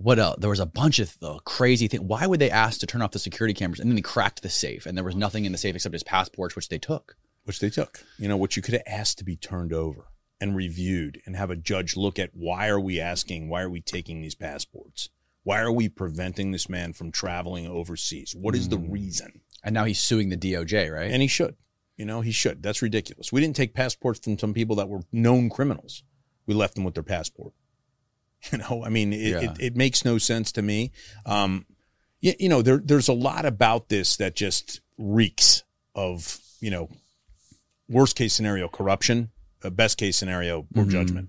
what 0.02 0.18
else? 0.18 0.36
There 0.40 0.50
was 0.50 0.60
a 0.60 0.66
bunch 0.66 0.98
of 0.98 1.16
uh, 1.22 1.38
crazy 1.44 1.86
things. 1.86 2.02
Why 2.02 2.26
would 2.26 2.40
they 2.40 2.50
ask 2.50 2.80
to 2.80 2.86
turn 2.86 3.02
off 3.02 3.10
the 3.10 3.18
security 3.18 3.52
cameras? 3.52 3.80
And 3.80 3.90
then 3.90 3.96
they 3.96 4.02
cracked 4.02 4.42
the 4.42 4.48
safe, 4.48 4.86
and 4.86 4.96
there 4.96 5.04
was 5.04 5.14
nothing 5.14 5.44
in 5.44 5.52
the 5.52 5.58
safe 5.58 5.74
except 5.74 5.92
his 5.92 6.02
passports, 6.02 6.56
which 6.56 6.68
they 6.68 6.78
took. 6.78 7.16
Which 7.44 7.60
they 7.60 7.70
took. 7.70 8.04
You 8.18 8.28
know, 8.28 8.36
what 8.36 8.56
you 8.56 8.62
could 8.62 8.74
have 8.74 8.82
asked 8.86 9.18
to 9.18 9.24
be 9.24 9.36
turned 9.36 9.72
over 9.72 10.06
and 10.40 10.56
reviewed 10.56 11.20
and 11.26 11.36
have 11.36 11.50
a 11.50 11.56
judge 11.56 11.96
look 11.96 12.18
at 12.18 12.30
why 12.32 12.68
are 12.68 12.80
we 12.80 12.98
asking, 12.98 13.48
why 13.48 13.62
are 13.62 13.70
we 13.70 13.80
taking 13.80 14.22
these 14.22 14.34
passports? 14.34 15.10
Why 15.42 15.60
are 15.60 15.72
we 15.72 15.88
preventing 15.88 16.50
this 16.50 16.68
man 16.68 16.92
from 16.92 17.12
traveling 17.12 17.66
overseas? 17.66 18.34
What 18.38 18.54
is 18.54 18.68
mm. 18.68 18.70
the 18.70 18.78
reason? 18.78 19.40
And 19.62 19.74
now 19.74 19.84
he's 19.84 20.00
suing 20.00 20.30
the 20.30 20.36
DOJ, 20.36 20.92
right? 20.92 21.10
And 21.10 21.20
he 21.20 21.28
should. 21.28 21.56
You 21.96 22.06
know, 22.06 22.22
he 22.22 22.32
should. 22.32 22.62
That's 22.62 22.80
ridiculous. 22.80 23.32
We 23.32 23.42
didn't 23.42 23.56
take 23.56 23.74
passports 23.74 24.20
from 24.20 24.38
some 24.38 24.54
people 24.54 24.76
that 24.76 24.88
were 24.88 25.02
known 25.12 25.50
criminals. 25.50 26.02
We 26.46 26.54
left 26.54 26.74
them 26.74 26.84
with 26.84 26.94
their 26.94 27.02
passport. 27.02 27.52
You 28.52 28.58
know, 28.58 28.82
I 28.84 28.88
mean, 28.88 29.12
it, 29.12 29.18
Yeah. 29.20 29.40
it, 29.52 29.56
it 29.60 29.76
makes 29.76 30.04
no 30.04 30.16
sense 30.18 30.52
to 30.52 30.62
me. 30.62 30.92
Um, 31.26 31.66
you, 32.20 32.32
you 32.38 32.48
know, 32.48 32.62
there, 32.62 32.78
there's 32.82 33.08
a 33.08 33.12
lot 33.12 33.44
about 33.44 33.88
this 33.90 34.16
that 34.16 34.34
just 34.34 34.80
reeks 34.98 35.62
of, 35.94 36.38
you 36.60 36.70
know, 36.70 36.88
worst 37.88 38.16
case 38.16 38.32
scenario 38.34 38.68
corruption, 38.68 39.30
uh, 39.62 39.70
best 39.70 39.98
case 39.98 40.16
scenario 40.16 40.66
poor 40.74 40.84
Mhm. 40.84 40.90
judgment. 40.90 41.28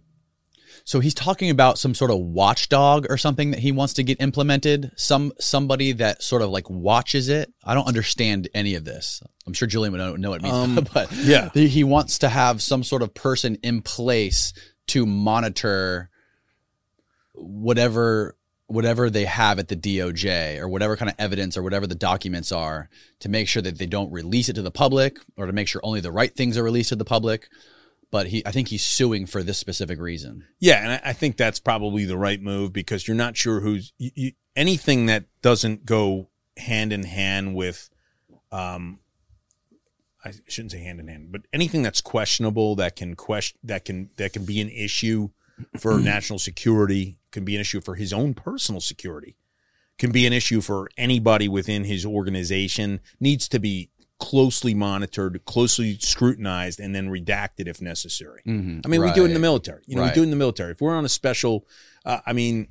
So 0.84 1.00
he's 1.00 1.14
talking 1.14 1.50
about 1.50 1.78
some 1.78 1.94
sort 1.94 2.12
of 2.12 2.18
watchdog 2.20 3.06
or 3.10 3.18
something 3.18 3.52
that 3.52 3.60
he 3.60 3.72
wants 3.72 3.94
to 3.96 4.04
get 4.04 4.20
implemented. 4.22 4.92
Some 4.96 5.32
somebody 5.40 5.92
that 5.94 6.24
sort 6.24 6.42
of 6.42 6.50
like 6.50 6.70
watches 6.70 7.30
it. 7.30 7.54
I 7.64 7.74
don't 7.76 7.88
understand 7.88 8.48
any 8.54 8.76
of 8.76 8.84
this. 8.86 9.22
I'm 9.46 9.54
sure 9.54 9.68
Julian 9.68 9.92
would 9.92 10.00
know, 10.00 10.16
know 10.16 10.30
what 10.32 10.40
it 10.42 10.44
means, 10.44 10.56
Um, 10.56 10.88
but 10.94 11.12
yeah. 11.12 11.50
he 11.54 11.84
wants 11.84 12.20
to 12.20 12.30
have 12.30 12.62
some 12.64 12.84
sort 12.84 13.02
of 13.04 13.14
person 13.14 13.58
in 13.64 13.82
place 13.82 14.54
to 14.88 15.06
monitor 15.06 16.10
whatever 17.34 18.36
whatever 18.72 19.10
they 19.10 19.26
have 19.26 19.60
at 19.60 19.68
the 19.68 19.76
DOJ 19.76 20.58
or 20.58 20.68
whatever 20.68 20.96
kind 20.96 21.10
of 21.10 21.16
evidence 21.20 21.58
or 21.58 21.64
whatever 21.64 21.86
the 21.86 21.96
documents 21.96 22.52
are 22.52 22.90
to 23.20 23.28
make 23.28 23.48
sure 23.48 23.62
that 23.62 23.78
they 23.78 23.86
don't 23.86 24.12
release 24.12 24.48
it 24.48 24.54
to 24.54 24.62
the 24.62 24.72
public 24.72 25.20
or 25.36 25.46
to 25.46 25.52
make 25.52 25.68
sure 25.68 25.82
only 25.84 26.00
the 26.00 26.12
right 26.12 26.34
things 26.34 26.58
are 26.58 26.64
released 26.64 26.90
to 26.90 26.96
the 26.96 27.06
public. 27.06 27.50
But 28.12 28.28
he, 28.28 28.46
I 28.46 28.52
think 28.52 28.70
he's 28.70 28.84
suing 28.84 29.26
for 29.26 29.44
this 29.44 29.58
specific 29.58 30.00
reason. 30.00 30.46
Yeah, 30.60 30.84
and 30.84 31.02
I, 31.04 31.14
think 31.14 31.38
that's 31.38 31.60
probably 31.60 32.04
the 32.04 32.18
right 32.18 32.42
move 32.42 32.74
because 32.74 33.08
you're 33.08 33.16
not 33.16 33.38
sure 33.38 33.62
who's 33.62 33.94
you, 33.98 34.12
you, 34.16 34.32
anything 34.56 35.06
that 35.06 35.26
doesn't 35.42 35.86
go 35.86 36.30
hand 36.58 36.92
in 36.92 37.04
hand 37.04 37.56
with, 37.56 37.90
um, 38.52 39.00
I 40.26 40.34
shouldn't 40.48 40.74
say 40.74 40.84
hand 40.84 41.00
in 41.00 41.08
hand, 41.08 41.30
but 41.32 41.42
anything 41.54 41.84
that's 41.84 42.02
questionable 42.02 42.76
that 42.76 42.98
can 42.98 43.16
question 43.16 43.60
that 43.64 43.86
can 43.86 44.10
that 44.18 44.34
can 44.34 44.44
be 44.44 44.60
an 44.60 44.70
issue 44.70 45.30
for 45.78 46.00
national 46.00 46.40
security, 46.40 47.18
can 47.32 47.46
be 47.46 47.56
an 47.56 47.62
issue 47.62 47.82
for 47.82 47.96
his 47.96 48.14
own 48.14 48.34
personal 48.34 48.82
security, 48.82 49.36
can 49.98 50.12
be 50.12 50.26
an 50.26 50.34
issue 50.34 50.62
for 50.62 50.90
anybody 50.98 51.48
within 51.48 51.84
his 51.84 52.06
organization. 52.06 53.00
Needs 53.20 53.48
to 53.50 53.60
be 53.60 53.90
closely 54.20 54.74
monitored, 54.74 55.44
closely 55.46 55.98
scrutinized, 56.00 56.80
and 56.80 56.96
then 56.96 57.10
redacted 57.10 57.68
if 57.68 57.82
necessary. 57.82 58.42
Mm-hmm. 58.46 58.82
I 58.86 58.88
mean, 58.88 59.02
we 59.02 59.12
do 59.12 59.24
it 59.24 59.30
in 59.30 59.34
the 59.34 59.40
military. 59.40 59.82
You 59.88 59.96
know, 59.96 60.04
we 60.04 60.12
do 60.12 60.22
it 60.22 60.26
in 60.26 60.30
the 60.30 60.36
military. 60.36 60.72
If 60.72 60.82
we're 60.82 60.96
on 60.96 61.06
a 61.06 61.10
special, 61.10 61.68
uh, 62.06 62.20
I 62.26 62.34
mean, 62.34 62.68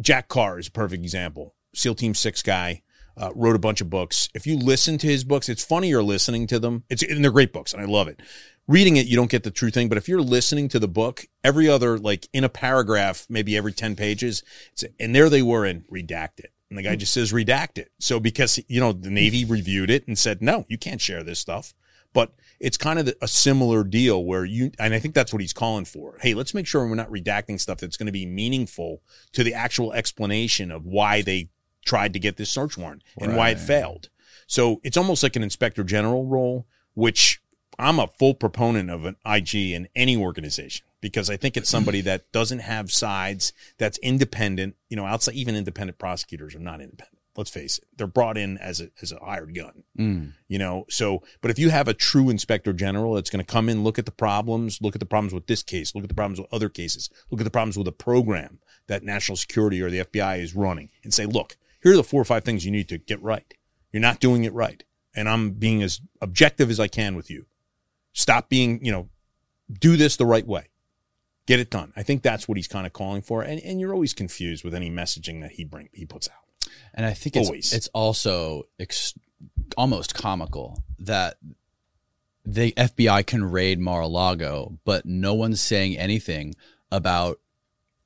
Jack 0.00 0.28
Carr 0.28 0.58
is 0.58 0.68
a 0.68 0.72
perfect 0.72 1.02
example. 1.02 1.54
SEAL 1.74 1.94
Team 1.94 2.14
Six 2.14 2.42
guy 2.42 2.82
uh, 3.16 3.30
wrote 3.34 3.56
a 3.56 3.60
bunch 3.60 3.80
of 3.80 3.90
books. 3.90 4.28
If 4.34 4.46
you 4.46 4.58
listen 4.58 4.98
to 4.98 5.06
his 5.06 5.24
books, 5.24 5.48
it's 5.48 5.64
funnier 5.64 6.02
listening 6.02 6.46
to 6.48 6.58
them. 6.58 6.84
It's 6.88 7.02
and 7.02 7.22
they're 7.22 7.30
great 7.30 7.52
books, 7.52 7.72
and 7.72 7.82
I 7.82 7.86
love 7.86 8.08
it. 8.08 8.20
Reading 8.68 8.96
it, 8.96 9.06
you 9.06 9.16
don't 9.16 9.30
get 9.30 9.42
the 9.42 9.50
true 9.50 9.70
thing, 9.70 9.88
but 9.88 9.98
if 9.98 10.08
you're 10.08 10.22
listening 10.22 10.68
to 10.68 10.78
the 10.78 10.88
book, 10.88 11.26
every 11.42 11.68
other 11.68 11.98
like 11.98 12.28
in 12.32 12.44
a 12.44 12.48
paragraph, 12.48 13.26
maybe 13.28 13.56
every 13.56 13.72
ten 13.72 13.96
pages, 13.96 14.42
it's, 14.72 14.84
and 15.00 15.14
there 15.14 15.28
they 15.28 15.42
were 15.42 15.66
in 15.66 15.84
redacted. 15.92 16.46
And 16.70 16.78
the 16.78 16.82
guy 16.82 16.92
hmm. 16.92 16.98
just 16.98 17.12
says 17.12 17.32
redact 17.32 17.76
it. 17.76 17.90
So 17.98 18.20
because 18.20 18.60
you 18.68 18.80
know 18.80 18.92
the 18.92 19.10
Navy 19.10 19.42
hmm. 19.42 19.52
reviewed 19.52 19.90
it 19.90 20.06
and 20.06 20.18
said 20.18 20.40
no, 20.40 20.64
you 20.68 20.78
can't 20.78 21.00
share 21.00 21.22
this 21.22 21.38
stuff. 21.38 21.74
But 22.14 22.34
it's 22.60 22.76
kind 22.76 22.98
of 22.98 23.12
a 23.20 23.28
similar 23.28 23.82
deal 23.84 24.24
where 24.24 24.44
you, 24.44 24.70
and 24.78 24.94
I 24.94 24.98
think 24.98 25.14
that's 25.14 25.32
what 25.32 25.42
he's 25.42 25.52
calling 25.52 25.84
for. 25.84 26.18
Hey, 26.20 26.34
let's 26.34 26.54
make 26.54 26.66
sure 26.66 26.86
we're 26.86 26.94
not 26.94 27.10
redacting 27.10 27.58
stuff 27.58 27.78
that's 27.78 27.96
going 27.96 28.06
to 28.06 28.12
be 28.12 28.26
meaningful 28.26 29.02
to 29.32 29.42
the 29.42 29.54
actual 29.54 29.92
explanation 29.92 30.70
of 30.70 30.86
why 30.86 31.22
they 31.22 31.48
tried 31.84 32.12
to 32.12 32.20
get 32.20 32.36
this 32.36 32.50
search 32.50 32.78
warrant 32.78 33.02
and 33.18 33.36
why 33.36 33.50
it 33.50 33.58
failed. 33.58 34.10
So 34.46 34.80
it's 34.84 34.96
almost 34.96 35.22
like 35.22 35.34
an 35.34 35.42
inspector 35.42 35.82
general 35.82 36.26
role, 36.26 36.66
which 36.94 37.41
I'm 37.78 37.98
a 37.98 38.06
full 38.06 38.34
proponent 38.34 38.90
of 38.90 39.04
an 39.04 39.16
IG 39.26 39.54
in 39.72 39.88
any 39.96 40.16
organization 40.16 40.86
because 41.00 41.30
I 41.30 41.36
think 41.36 41.56
it's 41.56 41.68
somebody 41.70 42.00
that 42.02 42.30
doesn't 42.32 42.60
have 42.60 42.92
sides, 42.92 43.52
that's 43.78 43.98
independent. 43.98 44.76
You 44.88 44.96
know, 44.96 45.06
outside 45.06 45.34
even 45.34 45.56
independent 45.56 45.98
prosecutors 45.98 46.54
are 46.54 46.60
not 46.60 46.80
independent. 46.80 47.18
Let's 47.34 47.50
face 47.50 47.78
it; 47.78 47.84
they're 47.96 48.06
brought 48.06 48.36
in 48.36 48.58
as 48.58 48.80
a 48.82 48.90
as 49.00 49.10
a 49.10 49.18
hired 49.18 49.54
gun 49.54 49.84
Mm. 49.98 50.32
you 50.48 50.58
know 50.58 50.84
so 50.90 51.22
but 51.40 51.50
if 51.50 51.58
you 51.58 51.70
have 51.70 51.88
a 51.88 51.94
true 51.94 52.28
inspector 52.28 52.74
general 52.74 53.14
that's 53.14 53.30
going 53.30 53.42
to 53.44 53.50
come 53.50 53.70
in 53.70 53.82
look 53.82 53.98
at 53.98 54.04
the 54.04 54.12
problems 54.12 54.80
look 54.82 54.94
at 54.94 55.00
the 55.00 55.06
problems 55.06 55.32
with 55.32 55.46
this 55.46 55.62
case 55.62 55.94
look 55.94 56.04
at 56.04 56.08
the 56.08 56.14
problems 56.14 56.38
with 56.40 56.52
other 56.52 56.68
cases 56.68 57.08
look 57.30 57.40
at 57.40 57.44
the 57.44 57.50
problems 57.50 57.78
with 57.78 57.88
a 57.88 57.92
program 57.92 58.58
that 58.86 59.02
national 59.02 59.36
security 59.36 59.80
or 59.80 59.88
the 59.90 60.00
fbi 60.04 60.40
is 60.42 60.54
running 60.54 60.90
and 61.04 61.14
say 61.14 61.24
look 61.24 61.56
here 61.82 61.94
are 61.94 61.96
the 61.96 62.04
four 62.04 62.20
or 62.20 62.24
five 62.26 62.44
things 62.44 62.66
you 62.66 62.70
need 62.70 62.88
to 62.88 62.98
get 62.98 63.22
right 63.22 63.54
you're 63.92 64.00
not 64.02 64.20
doing 64.20 64.44
it 64.44 64.52
right 64.52 64.84
and 65.14 65.26
i'm 65.28 65.52
being 65.52 65.82
as 65.82 66.00
objective 66.20 66.68
as 66.70 66.78
i 66.80 66.86
can 66.88 67.16
with 67.16 67.30
you 67.30 67.46
stop 68.12 68.48
being 68.48 68.84
you 68.84 68.92
know 68.92 69.08
do 69.70 69.96
this 69.96 70.16
the 70.16 70.26
right 70.26 70.46
way. 70.46 70.66
Get 71.46 71.58
it 71.58 71.70
done. 71.70 71.92
I 71.96 72.02
think 72.02 72.22
that's 72.22 72.46
what 72.46 72.56
he's 72.56 72.68
kind 72.68 72.86
of 72.86 72.92
calling 72.92 73.22
for 73.22 73.42
and, 73.42 73.60
and 73.60 73.80
you're 73.80 73.92
always 73.92 74.14
confused 74.14 74.64
with 74.64 74.74
any 74.74 74.90
messaging 74.90 75.40
that 75.42 75.52
he 75.52 75.64
bring 75.64 75.88
he 75.92 76.04
puts 76.06 76.28
out. 76.28 76.70
And 76.94 77.04
I 77.06 77.14
think 77.14 77.36
it's 77.36 77.48
Always. 77.48 77.72
it's 77.72 77.88
also 77.88 78.64
ex- 78.78 79.14
almost 79.76 80.14
comical 80.14 80.82
that 81.00 81.36
the 82.44 82.72
FBI 82.72 83.26
can 83.26 83.44
raid 83.44 83.78
Mar-a-Lago, 83.78 84.78
but 84.84 85.06
no 85.06 85.34
one's 85.34 85.60
saying 85.60 85.96
anything 85.96 86.54
about 86.90 87.38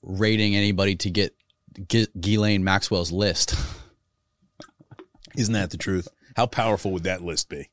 raiding 0.02 0.54
anybody 0.54 0.94
to 0.96 1.10
get 1.10 1.34
G- 1.88 2.06
Ghislaine 2.20 2.62
Maxwell's 2.64 3.10
list. 3.12 3.54
isn't 5.36 5.54
that 5.54 5.70
the 5.70 5.76
truth? 5.78 6.08
How 6.36 6.46
powerful 6.46 6.92
would 6.92 7.04
that 7.04 7.22
list 7.22 7.48
be 7.48 7.68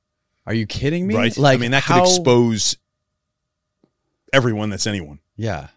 Are 0.45 0.53
you 0.53 0.65
kidding 0.65 1.07
me? 1.07 1.15
right? 1.15 1.37
Like 1.37 1.57
I 1.57 1.61
mean, 1.61 1.71
that 1.71 1.83
how, 1.83 1.99
could 1.99 2.09
expose 2.09 2.77
everyone 4.31 4.69
that's 4.69 4.87
anyone. 4.87 5.19
Yeah, 5.35 5.69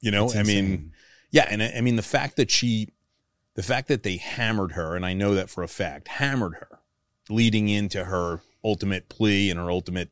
You 0.00 0.10
know, 0.10 0.32
I 0.32 0.42
mean, 0.42 0.92
yeah, 1.30 1.46
and 1.50 1.62
I 1.62 1.74
I 1.78 1.80
mean 1.80 1.96
the 1.96 2.02
fact 2.02 2.36
that 2.36 2.50
she, 2.50 2.88
the 3.54 3.62
fact 3.62 3.88
that 3.88 4.02
they 4.02 4.16
hammered 4.16 4.72
her, 4.72 4.94
and 4.94 5.04
I 5.04 5.14
know 5.14 5.34
that 5.34 5.50
for 5.50 5.62
a 5.62 5.68
fact, 5.68 6.08
hammered 6.08 6.54
her, 6.54 6.80
leading 7.28 7.68
into 7.68 8.04
her 8.04 8.42
ultimate 8.62 9.08
plea 9.08 9.50
and 9.50 9.58
her 9.58 9.70
ultimate, 9.70 10.10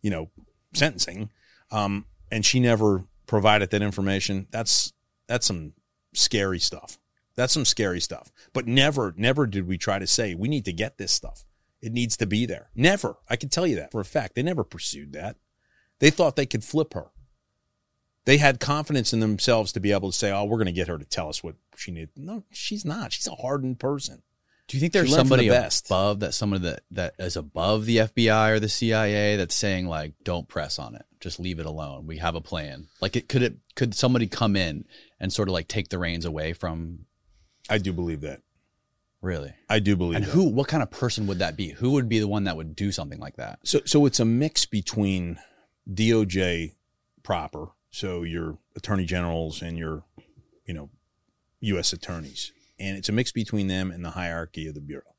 you 0.00 0.10
know, 0.10 0.30
sentencing, 0.72 1.30
um, 1.70 2.06
and 2.30 2.44
she 2.44 2.60
never 2.60 3.04
provided 3.26 3.70
that 3.70 3.82
information. 3.82 4.46
That's 4.50 4.92
that's 5.26 5.46
some 5.46 5.72
scary 6.12 6.60
stuff. 6.60 6.98
That's 7.36 7.52
some 7.52 7.64
scary 7.64 8.00
stuff. 8.00 8.30
But 8.52 8.66
never, 8.66 9.12
never 9.16 9.46
did 9.46 9.66
we 9.66 9.76
try 9.76 9.98
to 9.98 10.06
say 10.06 10.34
we 10.34 10.48
need 10.48 10.64
to 10.66 10.72
get 10.72 10.98
this 10.98 11.12
stuff. 11.12 11.44
It 11.84 11.92
needs 11.92 12.16
to 12.16 12.26
be 12.26 12.46
there. 12.46 12.70
Never. 12.74 13.16
I 13.28 13.36
can 13.36 13.50
tell 13.50 13.66
you 13.66 13.76
that 13.76 13.92
for 13.92 14.00
a 14.00 14.06
fact. 14.06 14.34
They 14.34 14.42
never 14.42 14.64
pursued 14.64 15.12
that. 15.12 15.36
They 15.98 16.08
thought 16.08 16.34
they 16.34 16.46
could 16.46 16.64
flip 16.64 16.94
her. 16.94 17.08
They 18.24 18.38
had 18.38 18.58
confidence 18.58 19.12
in 19.12 19.20
themselves 19.20 19.70
to 19.72 19.80
be 19.80 19.92
able 19.92 20.10
to 20.10 20.16
say, 20.16 20.32
"Oh, 20.32 20.44
we're 20.44 20.56
going 20.56 20.64
to 20.66 20.72
get 20.72 20.88
her 20.88 20.96
to 20.96 21.04
tell 21.04 21.28
us 21.28 21.44
what 21.44 21.56
she 21.76 21.92
needs." 21.92 22.10
No, 22.16 22.44
she's 22.50 22.86
not. 22.86 23.12
She's 23.12 23.26
a 23.26 23.34
hardened 23.34 23.78
person. 23.78 24.22
Do 24.66 24.78
you 24.78 24.80
think 24.80 24.94
there's 24.94 25.08
She 25.08 25.12
learned 25.12 25.28
from 25.28 25.28
somebody 25.28 25.48
the 25.50 25.72
above 25.86 26.20
that 26.20 26.32
someone 26.32 26.62
that 26.62 26.80
that 26.92 27.16
is 27.18 27.36
above 27.36 27.84
the 27.84 27.98
FBI 27.98 28.50
or 28.52 28.60
the 28.60 28.70
CIA 28.70 29.36
that's 29.36 29.54
saying 29.54 29.86
like 29.86 30.14
don't 30.24 30.48
press 30.48 30.78
on 30.78 30.94
it. 30.94 31.04
Just 31.20 31.38
leave 31.38 31.58
it 31.58 31.66
alone. 31.66 32.06
We 32.06 32.16
have 32.16 32.34
a 32.34 32.40
plan. 32.40 32.88
Like 33.02 33.14
it 33.14 33.28
could 33.28 33.42
it 33.42 33.56
could 33.76 33.94
somebody 33.94 34.26
come 34.26 34.56
in 34.56 34.86
and 35.20 35.30
sort 35.30 35.48
of 35.48 35.52
like 35.52 35.68
take 35.68 35.90
the 35.90 35.98
reins 35.98 36.24
away 36.24 36.54
from 36.54 37.00
I 37.68 37.76
do 37.76 37.92
believe 37.92 38.22
that. 38.22 38.40
Really? 39.24 39.54
I 39.68 39.78
do 39.78 39.96
believe 39.96 40.16
And 40.16 40.24
that. 40.24 40.30
who 40.30 40.44
what 40.44 40.68
kind 40.68 40.82
of 40.82 40.90
person 40.90 41.26
would 41.26 41.38
that 41.38 41.56
be? 41.56 41.70
Who 41.70 41.92
would 41.92 42.08
be 42.08 42.18
the 42.18 42.28
one 42.28 42.44
that 42.44 42.56
would 42.56 42.76
do 42.76 42.92
something 42.92 43.18
like 43.18 43.36
that? 43.36 43.58
So, 43.64 43.80
so 43.84 44.06
it's 44.06 44.20
a 44.20 44.24
mix 44.24 44.66
between 44.66 45.38
DOJ 45.92 46.74
proper, 47.22 47.68
so 47.90 48.22
your 48.22 48.58
attorney 48.76 49.04
generals 49.06 49.62
and 49.62 49.78
your, 49.78 50.04
you 50.66 50.74
know, 50.74 50.90
U.S. 51.60 51.92
attorneys, 51.92 52.52
and 52.78 52.96
it's 52.96 53.08
a 53.08 53.12
mix 53.12 53.32
between 53.32 53.66
them 53.68 53.90
and 53.90 54.04
the 54.04 54.10
hierarchy 54.10 54.68
of 54.68 54.74
the 54.74 54.80
bureau, 54.80 55.14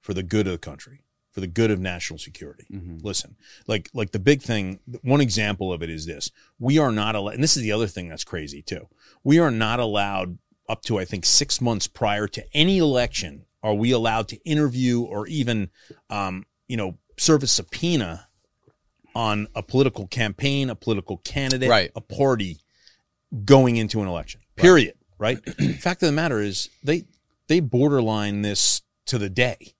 for 0.00 0.12
the 0.12 0.22
good 0.22 0.46
of 0.46 0.52
the 0.52 0.58
country, 0.58 1.04
for 1.30 1.40
the 1.40 1.46
good 1.46 1.70
of 1.70 1.80
national 1.80 2.18
security. 2.18 2.66
Mm-hmm. 2.70 2.98
Listen, 3.02 3.36
like 3.66 3.88
like 3.94 4.12
the 4.12 4.18
big 4.18 4.42
thing. 4.42 4.80
One 5.02 5.22
example 5.22 5.72
of 5.72 5.82
it 5.82 5.88
is 5.88 6.04
this: 6.04 6.30
we 6.58 6.78
are 6.78 6.92
not 6.92 7.14
allowed, 7.14 7.34
and 7.34 7.42
this 7.42 7.56
is 7.56 7.62
the 7.62 7.72
other 7.72 7.86
thing 7.86 8.08
that's 8.08 8.24
crazy 8.24 8.60
too. 8.60 8.88
We 9.22 9.38
are 9.38 9.50
not 9.50 9.80
allowed 9.80 10.38
up 10.68 10.82
to 10.82 10.98
I 10.98 11.04
think 11.04 11.24
six 11.24 11.60
months 11.60 11.86
prior 11.86 12.26
to 12.28 12.44
any 12.54 12.78
election. 12.78 13.44
Are 13.62 13.74
we 13.74 13.92
allowed 13.92 14.28
to 14.28 14.36
interview 14.44 15.00
or 15.02 15.26
even, 15.26 15.70
um, 16.10 16.44
you 16.68 16.76
know, 16.76 16.98
serve 17.16 17.42
a 17.42 17.46
subpoena 17.46 18.28
on 19.14 19.46
a 19.54 19.62
political 19.62 20.06
campaign, 20.06 20.68
a 20.68 20.74
political 20.74 21.16
candidate, 21.18 21.70
Right. 21.70 21.90
a 21.96 22.00
party 22.02 22.58
going 23.44 23.76
into 23.76 24.02
an 24.02 24.08
election? 24.08 24.42
Period. 24.56 24.94
Right. 25.18 25.38
Fact 25.80 26.02
of 26.02 26.06
the 26.08 26.12
matter 26.12 26.40
is, 26.40 26.68
they 26.82 27.04
they 27.46 27.60
borderline 27.60 28.42
this 28.42 28.82
to 29.06 29.16
the 29.18 29.30
day, 29.30 29.74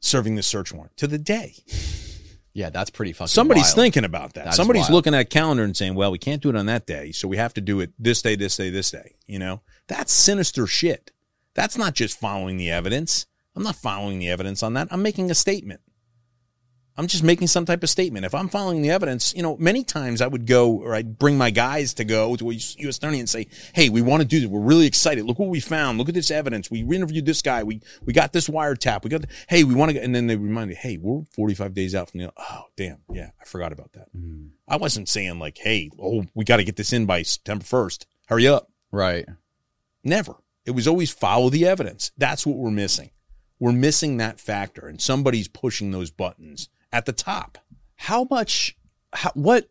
serving 0.00 0.34
this 0.36 0.46
search 0.46 0.72
warrant 0.72 0.96
to 0.98 1.06
the 1.06 1.18
day. 1.18 1.54
Yeah, 2.54 2.70
that's 2.70 2.90
pretty 2.90 3.12
fucking 3.12 3.28
Somebody's 3.28 3.64
wild. 3.64 3.74
thinking 3.76 4.04
about 4.04 4.34
that. 4.34 4.44
That's 4.44 4.56
Somebody's 4.56 4.90
looking 4.90 5.14
at 5.14 5.20
a 5.20 5.24
calendar 5.24 5.64
and 5.64 5.76
saying, 5.76 5.94
"Well, 5.94 6.10
we 6.10 6.18
can't 6.18 6.42
do 6.42 6.50
it 6.50 6.56
on 6.56 6.66
that 6.66 6.86
day, 6.86 7.10
so 7.12 7.26
we 7.26 7.38
have 7.38 7.54
to 7.54 7.60
do 7.60 7.80
it 7.80 7.92
this 7.98 8.20
day, 8.20 8.36
this 8.36 8.56
day, 8.56 8.68
this 8.68 8.90
day." 8.90 9.14
You 9.26 9.38
know, 9.38 9.62
that's 9.86 10.12
sinister 10.12 10.66
shit. 10.66 11.12
That's 11.54 11.78
not 11.78 11.94
just 11.94 12.18
following 12.18 12.58
the 12.58 12.70
evidence. 12.70 13.26
I'm 13.56 13.62
not 13.62 13.76
following 13.76 14.18
the 14.18 14.28
evidence 14.28 14.62
on 14.62 14.74
that. 14.74 14.88
I'm 14.90 15.02
making 15.02 15.30
a 15.30 15.34
statement. 15.34 15.80
I'm 16.94 17.06
just 17.06 17.22
making 17.22 17.46
some 17.46 17.64
type 17.64 17.82
of 17.82 17.88
statement. 17.88 18.26
If 18.26 18.34
I'm 18.34 18.48
following 18.48 18.82
the 18.82 18.90
evidence, 18.90 19.34
you 19.34 19.42
know, 19.42 19.56
many 19.56 19.82
times 19.82 20.20
I 20.20 20.26
would 20.26 20.46
go 20.46 20.72
or 20.72 20.94
I'd 20.94 21.18
bring 21.18 21.38
my 21.38 21.50
guys 21.50 21.94
to 21.94 22.04
go 22.04 22.36
to 22.36 22.50
a 22.50 22.54
U.S. 22.54 22.98
attorney 22.98 23.18
and 23.18 23.28
say, 23.28 23.46
"Hey, 23.74 23.88
we 23.88 24.02
want 24.02 24.20
to 24.20 24.28
do 24.28 24.40
this. 24.40 24.48
We're 24.48 24.60
really 24.60 24.86
excited. 24.86 25.24
Look 25.24 25.38
what 25.38 25.48
we 25.48 25.60
found. 25.60 25.96
Look 25.96 26.10
at 26.10 26.14
this 26.14 26.30
evidence. 26.30 26.70
We 26.70 26.80
interviewed 26.82 27.24
this 27.24 27.40
guy. 27.40 27.62
We 27.62 27.80
we 28.04 28.12
got 28.12 28.34
this 28.34 28.46
wiretap. 28.48 29.04
We 29.04 29.10
got. 29.10 29.22
The, 29.22 29.28
hey, 29.48 29.64
we 29.64 29.74
want 29.74 29.90
to." 29.90 29.94
Go. 29.94 30.00
And 30.00 30.14
then 30.14 30.26
they 30.26 30.36
remind 30.36 30.68
me, 30.68 30.74
"Hey, 30.74 30.98
we're 30.98 31.24
45 31.32 31.72
days 31.72 31.94
out 31.94 32.10
from 32.10 32.20
the. 32.20 32.32
Oh, 32.36 32.64
damn. 32.76 32.98
Yeah, 33.10 33.30
I 33.40 33.44
forgot 33.44 33.72
about 33.72 33.92
that. 33.94 34.14
Mm. 34.14 34.50
I 34.68 34.76
wasn't 34.76 35.08
saying 35.08 35.38
like, 35.38 35.56
"Hey, 35.56 35.90
oh, 35.98 36.24
we 36.34 36.44
got 36.44 36.58
to 36.58 36.64
get 36.64 36.76
this 36.76 36.92
in 36.92 37.06
by 37.06 37.22
September 37.22 37.64
1st. 37.64 38.04
Hurry 38.26 38.46
up." 38.46 38.68
Right. 38.90 39.26
Never. 40.04 40.34
It 40.66 40.72
was 40.72 40.86
always 40.86 41.10
follow 41.10 41.48
the 41.48 41.66
evidence. 41.66 42.12
That's 42.18 42.46
what 42.46 42.56
we're 42.56 42.70
missing. 42.70 43.10
We're 43.58 43.72
missing 43.72 44.18
that 44.18 44.40
factor, 44.40 44.88
and 44.88 45.00
somebody's 45.00 45.48
pushing 45.48 45.90
those 45.90 46.10
buttons 46.10 46.68
at 46.92 47.06
the 47.06 47.12
top. 47.12 47.58
How 47.96 48.26
much? 48.30 48.76
How, 49.12 49.30
what 49.34 49.68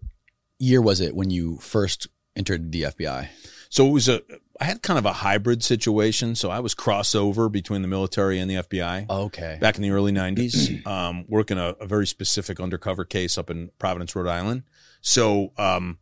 year 0.59 0.81
was 0.81 1.01
it 1.01 1.15
when 1.15 1.29
you 1.29 1.57
first 1.57 2.07
entered 2.35 2.71
the 2.71 2.83
FBI? 2.83 3.29
So 3.69 3.87
it 3.87 3.91
was 3.91 4.09
a. 4.09 4.21
I 4.59 4.65
had 4.65 4.83
kind 4.83 4.99
of 4.99 5.05
a 5.05 5.13
hybrid 5.13 5.63
situation. 5.63 6.35
So 6.35 6.51
I 6.51 6.59
was 6.59 6.75
crossover 6.75 7.51
between 7.51 7.81
the 7.81 7.87
military 7.87 8.37
and 8.37 8.49
the 8.49 8.55
FBI. 8.55 9.09
Okay. 9.09 9.57
Back 9.59 9.77
in 9.77 9.81
the 9.81 9.91
early 9.91 10.11
'90s, 10.11 10.85
um, 10.87 11.25
working 11.27 11.57
a, 11.57 11.75
a, 11.79 11.87
very 11.87 12.05
specific 12.05 12.59
undercover 12.59 13.05
case 13.05 13.37
up 13.37 13.49
in 13.49 13.71
Providence, 13.79 14.15
Rhode 14.15 14.27
Island. 14.27 14.63
So, 15.01 15.51
um, 15.57 15.97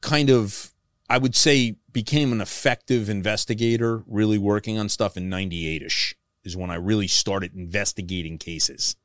kind 0.00 0.30
of, 0.30 0.72
I 1.08 1.18
would 1.18 1.36
say, 1.36 1.76
became 1.92 2.32
an 2.32 2.40
effective 2.40 3.08
investigator, 3.08 4.02
really 4.06 4.38
working 4.38 4.78
on 4.78 4.88
stuff 4.88 5.16
in 5.16 5.28
'98 5.28 5.82
ish 5.82 6.16
is 6.44 6.56
when 6.56 6.70
I 6.70 6.74
really 6.74 7.06
started 7.06 7.54
investigating 7.54 8.38
cases. 8.38 8.96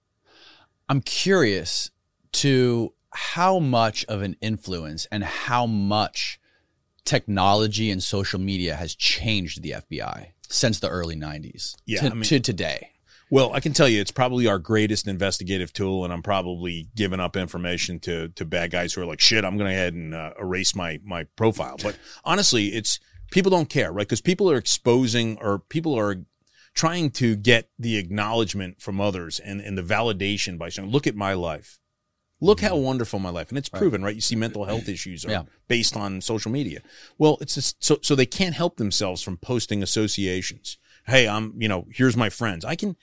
I'm 0.90 1.02
curious 1.02 1.92
to 2.34 2.94
how 3.12 3.60
much 3.60 4.06
of 4.06 4.22
an 4.22 4.36
influence 4.42 5.08
and 5.12 5.24
how 5.24 5.66
much 5.66 6.40
technology 7.04 7.90
and 7.90 8.04
social 8.04 8.40
media 8.40 8.76
has 8.76 8.94
changed 8.96 9.62
the 9.62 9.72
FBI 9.72 10.28
since 10.50 10.80
the 10.80 10.90
early 10.90 11.16
90s 11.16 11.76
yeah, 11.86 12.02
to, 12.02 12.08
I 12.08 12.14
mean, 12.14 12.24
to 12.24 12.40
today. 12.40 12.92
Well, 13.30 13.54
I 13.54 13.60
can 13.60 13.74
tell 13.74 13.90
you 13.90 14.00
it's 14.00 14.12
probably 14.12 14.48
our 14.48 14.60
greatest 14.60 15.08
investigative 15.08 15.74
tool, 15.74 16.06
and 16.06 16.14
I'm 16.14 16.24
probably 16.24 16.88
giving 16.96 17.20
up 17.20 17.36
information 17.36 18.00
to 18.02 18.30
to 18.30 18.46
bad 18.46 18.72
guys 18.72 18.94
who 18.94 19.02
are 19.02 19.06
like, 19.06 19.20
"Shit, 19.20 19.44
I'm 19.44 19.58
going 19.58 19.70
to 19.70 19.76
head 19.76 19.94
and 19.94 20.14
uh, 20.16 20.32
erase 20.40 20.74
my 20.76 21.02
my 21.04 21.26
profile." 21.36 21.76
But 21.84 21.98
honestly, 22.24 22.68
it's 22.68 23.02
people 23.32 23.50
don't 23.50 23.70
care, 23.70 23.92
right? 23.92 24.08
Because 24.08 24.22
people 24.22 24.50
are 24.50 24.56
exposing 24.56 25.38
or 25.42 25.60
people 25.60 26.00
are 26.00 26.22
trying 26.78 27.10
to 27.10 27.36
get 27.36 27.70
the 27.80 27.98
acknowledgement 27.98 28.80
from 28.80 29.02
others 29.02 29.40
and, 29.40 29.60
and 29.60 29.76
the 29.76 29.82
validation 29.82 30.60
by 30.60 30.70
saying, 30.70 30.92
look 30.92 31.08
at 31.08 31.16
my 31.16 31.34
life. 31.34 31.80
Look 32.40 32.62
how 32.62 32.76
mm-hmm. 32.76 32.86
wonderful 32.86 33.18
my 33.18 33.32
life. 33.32 33.50
And 33.50 33.58
it's 33.58 33.68
proven, 33.68 34.04
right? 34.04 34.14
You 34.14 34.22
see 34.22 34.36
mental 34.36 34.66
health 34.66 34.88
issues 34.88 35.26
are 35.26 35.32
yeah. 35.32 35.44
based 35.68 35.98
on 35.98 36.22
social 36.22 36.52
media. 36.52 36.82
Well, 37.18 37.40
it's 37.42 37.56
just, 37.56 37.84
so, 37.84 37.98
so 38.04 38.14
they 38.14 38.28
can't 38.28 38.54
help 38.54 38.78
themselves 38.78 39.24
from 39.24 39.38
posting 39.38 39.82
associations. 39.82 40.78
Hey, 41.08 41.28
I'm, 41.28 41.56
you 41.58 41.68
know, 41.68 41.88
here's 41.90 42.16
my 42.16 42.30
friends. 42.30 42.64
I 42.64 42.76
can, 42.76 42.96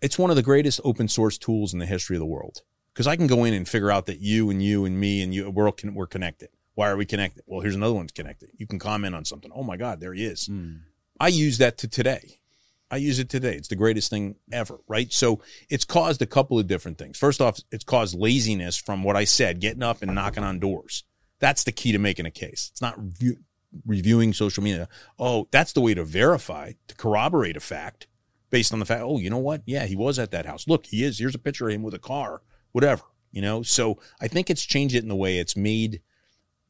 it's 0.00 0.18
one 0.18 0.30
of 0.30 0.36
the 0.36 0.42
greatest 0.42 0.80
open 0.82 1.06
source 1.06 1.36
tools 1.36 1.74
in 1.74 1.80
the 1.80 1.86
history 1.86 2.16
of 2.16 2.20
the 2.20 2.26
world 2.26 2.62
because 2.94 3.06
I 3.06 3.16
can 3.16 3.26
go 3.26 3.44
in 3.44 3.52
and 3.52 3.68
figure 3.68 3.90
out 3.90 4.06
that 4.06 4.20
you 4.20 4.48
and 4.48 4.62
you 4.62 4.86
and 4.86 4.98
me 4.98 5.20
and 5.20 5.34
you, 5.34 5.50
we're, 5.50 5.70
we're 5.92 6.06
connected. 6.06 6.48
Why 6.76 6.88
are 6.88 6.96
we 6.96 7.04
connected? 7.04 7.42
Well, 7.46 7.60
here's 7.60 7.74
another 7.74 7.94
one's 7.94 8.12
connected. 8.12 8.52
You 8.56 8.66
can 8.66 8.78
comment 8.78 9.14
on 9.14 9.26
something. 9.26 9.50
Oh 9.54 9.62
my 9.62 9.76
God, 9.76 10.00
there 10.00 10.14
he 10.14 10.24
is. 10.24 10.48
Mm. 10.48 10.80
I 11.20 11.28
use 11.28 11.58
that 11.58 11.76
to 11.78 11.88
today. 11.88 12.40
I 12.90 12.96
use 12.98 13.18
it 13.18 13.28
today. 13.28 13.54
It's 13.54 13.68
the 13.68 13.76
greatest 13.76 14.10
thing 14.10 14.36
ever, 14.52 14.78
right? 14.86 15.12
So 15.12 15.40
it's 15.68 15.84
caused 15.84 16.22
a 16.22 16.26
couple 16.26 16.58
of 16.58 16.66
different 16.66 16.98
things. 16.98 17.18
First 17.18 17.40
off, 17.40 17.58
it's 17.72 17.84
caused 17.84 18.14
laziness 18.14 18.76
from 18.76 19.02
what 19.02 19.16
I 19.16 19.24
said, 19.24 19.60
getting 19.60 19.82
up 19.82 20.02
and 20.02 20.14
knocking 20.14 20.44
on 20.44 20.60
doors. 20.60 21.04
That's 21.40 21.64
the 21.64 21.72
key 21.72 21.92
to 21.92 21.98
making 21.98 22.26
a 22.26 22.30
case. 22.30 22.68
It's 22.72 22.80
not 22.80 22.98
review, 22.98 23.38
reviewing 23.84 24.32
social 24.32 24.62
media. 24.62 24.88
Oh, 25.18 25.48
that's 25.50 25.72
the 25.72 25.80
way 25.80 25.94
to 25.94 26.04
verify, 26.04 26.72
to 26.86 26.94
corroborate 26.94 27.56
a 27.56 27.60
fact 27.60 28.06
based 28.50 28.72
on 28.72 28.78
the 28.78 28.86
fact, 28.86 29.02
oh, 29.02 29.18
you 29.18 29.30
know 29.30 29.38
what? 29.38 29.62
Yeah, 29.66 29.86
he 29.86 29.96
was 29.96 30.18
at 30.18 30.30
that 30.30 30.46
house. 30.46 30.68
Look, 30.68 30.86
he 30.86 31.02
is. 31.02 31.18
Here's 31.18 31.34
a 31.34 31.40
picture 31.40 31.68
of 31.68 31.74
him 31.74 31.82
with 31.82 31.94
a 31.94 31.98
car, 31.98 32.42
whatever, 32.70 33.02
you 33.32 33.42
know? 33.42 33.62
So 33.62 33.98
I 34.20 34.28
think 34.28 34.48
it's 34.48 34.64
changed 34.64 34.94
it 34.94 35.02
in 35.02 35.08
the 35.08 35.16
way 35.16 35.38
it's 35.38 35.56
made 35.56 36.00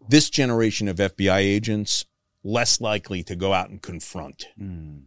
this 0.09 0.31
generation 0.31 0.89
of 0.89 0.97
FBI 0.97 1.39
agents 1.39 2.07
less 2.43 2.81
likely 2.81 3.23
to 3.25 3.37
go 3.37 3.53
out 3.53 3.69
and 3.69 3.83
confront. 3.83 4.49
Mm 4.59 5.03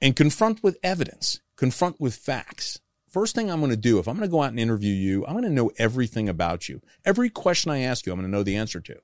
and 0.00 0.16
confront 0.16 0.62
with 0.62 0.78
evidence, 0.82 1.40
confront 1.56 2.00
with 2.00 2.14
facts. 2.14 2.80
First 3.08 3.34
thing 3.34 3.50
I'm 3.50 3.60
going 3.60 3.70
to 3.70 3.76
do, 3.76 3.98
if 3.98 4.06
I'm 4.06 4.16
going 4.16 4.28
to 4.28 4.30
go 4.30 4.42
out 4.42 4.50
and 4.50 4.60
interview 4.60 4.92
you, 4.92 5.26
I'm 5.26 5.32
going 5.32 5.44
to 5.44 5.50
know 5.50 5.70
everything 5.78 6.28
about 6.28 6.68
you. 6.68 6.82
Every 7.04 7.30
question 7.30 7.70
I 7.70 7.80
ask 7.80 8.04
you, 8.04 8.12
I'm 8.12 8.18
going 8.18 8.30
to 8.30 8.36
know 8.36 8.42
the 8.42 8.56
answer 8.56 8.80
to. 8.80 8.96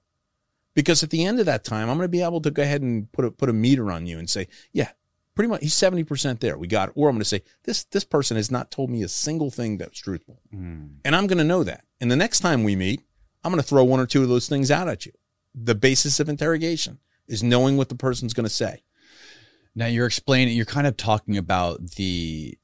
Because 0.74 1.02
at 1.02 1.10
the 1.10 1.24
end 1.24 1.40
of 1.40 1.46
that 1.46 1.64
time, 1.64 1.88
I'm 1.88 1.96
going 1.96 2.04
to 2.04 2.08
be 2.08 2.22
able 2.22 2.40
to 2.42 2.50
go 2.50 2.62
ahead 2.62 2.82
and 2.82 3.10
put 3.12 3.24
a, 3.24 3.30
put 3.30 3.48
a 3.48 3.52
meter 3.52 3.90
on 3.90 4.06
you 4.06 4.18
and 4.18 4.28
say, 4.28 4.48
yeah, 4.72 4.90
pretty 5.34 5.48
much 5.48 5.62
he's 5.62 5.74
70% 5.74 6.40
there. 6.40 6.58
We 6.58 6.66
got 6.66 6.90
it. 6.90 6.94
Or 6.96 7.08
I'm 7.08 7.14
going 7.14 7.20
to 7.20 7.24
say, 7.24 7.42
this, 7.62 7.84
this 7.84 8.04
person 8.04 8.36
has 8.36 8.50
not 8.50 8.70
told 8.70 8.90
me 8.90 9.02
a 9.02 9.08
single 9.08 9.50
thing 9.50 9.78
that's 9.78 9.98
truthful. 9.98 10.40
Mm. 10.54 10.96
And 11.04 11.16
I'm 11.16 11.26
going 11.26 11.38
to 11.38 11.44
know 11.44 11.64
that. 11.64 11.84
And 12.00 12.10
the 12.10 12.16
next 12.16 12.40
time 12.40 12.64
we 12.64 12.76
meet, 12.76 13.02
I'm 13.42 13.52
going 13.52 13.62
to 13.62 13.68
throw 13.68 13.84
one 13.84 14.00
or 14.00 14.06
two 14.06 14.22
of 14.22 14.28
those 14.28 14.48
things 14.48 14.70
out 14.70 14.88
at 14.88 15.06
you. 15.06 15.12
The 15.54 15.74
basis 15.74 16.18
of 16.20 16.28
interrogation 16.28 16.98
is 17.28 17.42
knowing 17.42 17.76
what 17.76 17.88
the 17.88 17.94
person's 17.94 18.34
going 18.34 18.44
to 18.44 18.50
say. 18.50 18.82
Now 19.74 19.86
you're 19.86 20.06
explaining, 20.06 20.56
you're 20.56 20.66
kind 20.66 20.86
of 20.86 20.96
talking 20.96 21.36
about 21.36 21.84
the 21.92 22.56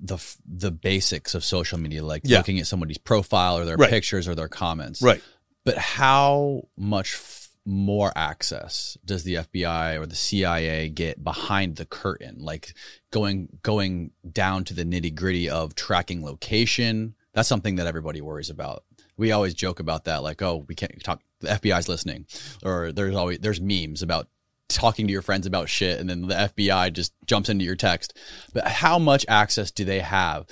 the 0.00 0.18
the 0.46 0.70
basics 0.70 1.34
of 1.34 1.44
social 1.44 1.78
media, 1.78 2.02
like 2.02 2.22
yeah. 2.24 2.38
looking 2.38 2.58
at 2.58 2.66
somebody's 2.66 2.98
profile 2.98 3.58
or 3.58 3.64
their 3.64 3.76
right. 3.76 3.90
pictures 3.90 4.26
or 4.26 4.34
their 4.34 4.48
comments. 4.48 5.02
Right. 5.02 5.22
But 5.64 5.76
how 5.76 6.68
much 6.76 7.14
f- 7.14 7.50
more 7.66 8.12
access 8.16 8.96
does 9.04 9.24
the 9.24 9.34
FBI 9.34 10.00
or 10.00 10.06
the 10.06 10.14
CIA 10.14 10.88
get 10.88 11.22
behind 11.22 11.76
the 11.76 11.84
curtain, 11.84 12.36
like 12.38 12.74
going 13.10 13.48
going 13.62 14.12
down 14.30 14.64
to 14.64 14.74
the 14.74 14.84
nitty 14.84 15.14
gritty 15.14 15.50
of 15.50 15.74
tracking 15.74 16.24
location? 16.24 17.14
That's 17.34 17.48
something 17.48 17.76
that 17.76 17.86
everybody 17.86 18.20
worries 18.20 18.50
about. 18.50 18.84
We 19.16 19.32
always 19.32 19.54
joke 19.54 19.80
about 19.80 20.06
that, 20.06 20.22
like, 20.22 20.40
oh, 20.40 20.64
we 20.66 20.74
can't 20.74 21.02
talk. 21.04 21.20
The 21.40 21.48
FBI's 21.48 21.88
listening, 21.88 22.26
or 22.62 22.92
there's 22.92 23.14
always 23.14 23.38
there's 23.38 23.60
memes 23.60 24.02
about 24.02 24.28
talking 24.74 25.06
to 25.06 25.12
your 25.12 25.22
friends 25.22 25.46
about 25.46 25.68
shit 25.68 25.98
and 26.00 26.08
then 26.08 26.22
the 26.22 26.34
FBI 26.34 26.92
just 26.92 27.12
jumps 27.26 27.48
into 27.48 27.64
your 27.64 27.76
text. 27.76 28.16
But 28.52 28.66
how 28.66 28.98
much 28.98 29.26
access 29.28 29.70
do 29.70 29.84
they 29.84 30.00
have, 30.00 30.46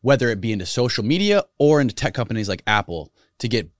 whether 0.00 0.28
it 0.30 0.40
be 0.40 0.52
into 0.52 0.66
social 0.66 1.04
media 1.04 1.44
or 1.58 1.80
into 1.80 1.94
tech 1.94 2.14
companies 2.14 2.48
like 2.48 2.62
Apple, 2.66 3.12
to 3.38 3.48
get 3.48 3.70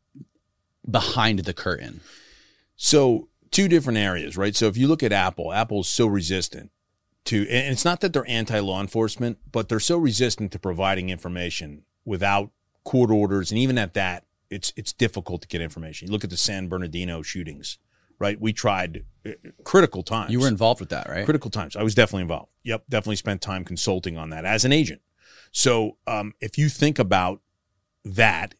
behind 0.88 1.40
the 1.40 1.54
curtain? 1.54 2.00
So, 2.76 3.28
two 3.50 3.68
different 3.68 3.98
areas, 3.98 4.36
right? 4.36 4.56
So, 4.56 4.66
if 4.66 4.76
you 4.76 4.88
look 4.88 5.02
at 5.02 5.12
Apple, 5.12 5.52
Apple's 5.52 5.88
so 5.88 6.06
resistant 6.06 6.70
to, 7.26 7.42
and 7.48 7.72
it's 7.72 7.84
not 7.84 8.00
that 8.00 8.12
they're 8.12 8.28
anti 8.28 8.58
law 8.58 8.80
enforcement, 8.80 9.38
but 9.52 9.68
they're 9.68 9.80
so 9.80 9.96
resistant 9.96 10.52
to 10.52 10.58
providing 10.58 11.10
information 11.10 11.84
without 12.04 12.50
court 12.84 13.10
orders. 13.10 13.50
And 13.50 13.58
even 13.58 13.78
at 13.78 13.94
that, 13.94 14.24
it's, 14.50 14.72
it's 14.76 14.92
difficult 14.92 15.42
to 15.42 15.48
get 15.48 15.60
information. 15.60 16.08
You 16.08 16.12
look 16.12 16.24
at 16.24 16.30
the 16.30 16.36
San 16.36 16.68
Bernardino 16.68 17.22
shootings 17.22 17.78
right? 18.18 18.40
We 18.40 18.52
tried 18.52 19.04
critical 19.64 20.02
times. 20.02 20.32
You 20.32 20.40
were 20.40 20.48
involved 20.48 20.80
with 20.80 20.90
that, 20.90 21.08
right? 21.08 21.24
Critical 21.24 21.50
times. 21.50 21.76
I 21.76 21.82
was 21.82 21.94
definitely 21.94 22.22
involved. 22.22 22.50
Yep, 22.64 22.84
definitely 22.88 23.16
spent 23.16 23.40
time 23.40 23.64
consulting 23.64 24.16
on 24.16 24.30
that 24.30 24.44
as 24.44 24.64
an 24.64 24.72
agent. 24.72 25.00
So 25.52 25.98
um, 26.06 26.34
if 26.40 26.58
you 26.58 26.68
think 26.68 26.98
about 26.98 27.40
that, 28.04 28.54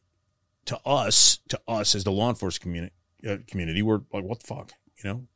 to 0.67 0.79
us, 0.87 1.41
to 1.49 1.61
us 1.69 1.95
as 1.95 2.05
the 2.05 2.13
law 2.13 2.31
enforcement 2.31 2.63
community, 2.63 2.95
uh, 3.29 3.37
community, 3.47 3.83
we're 3.83 4.01
like, 4.13 4.25
what 4.25 4.41
the 4.41 4.47
fuck, 4.47 4.73
you 5.03 5.11
know? 5.11 5.27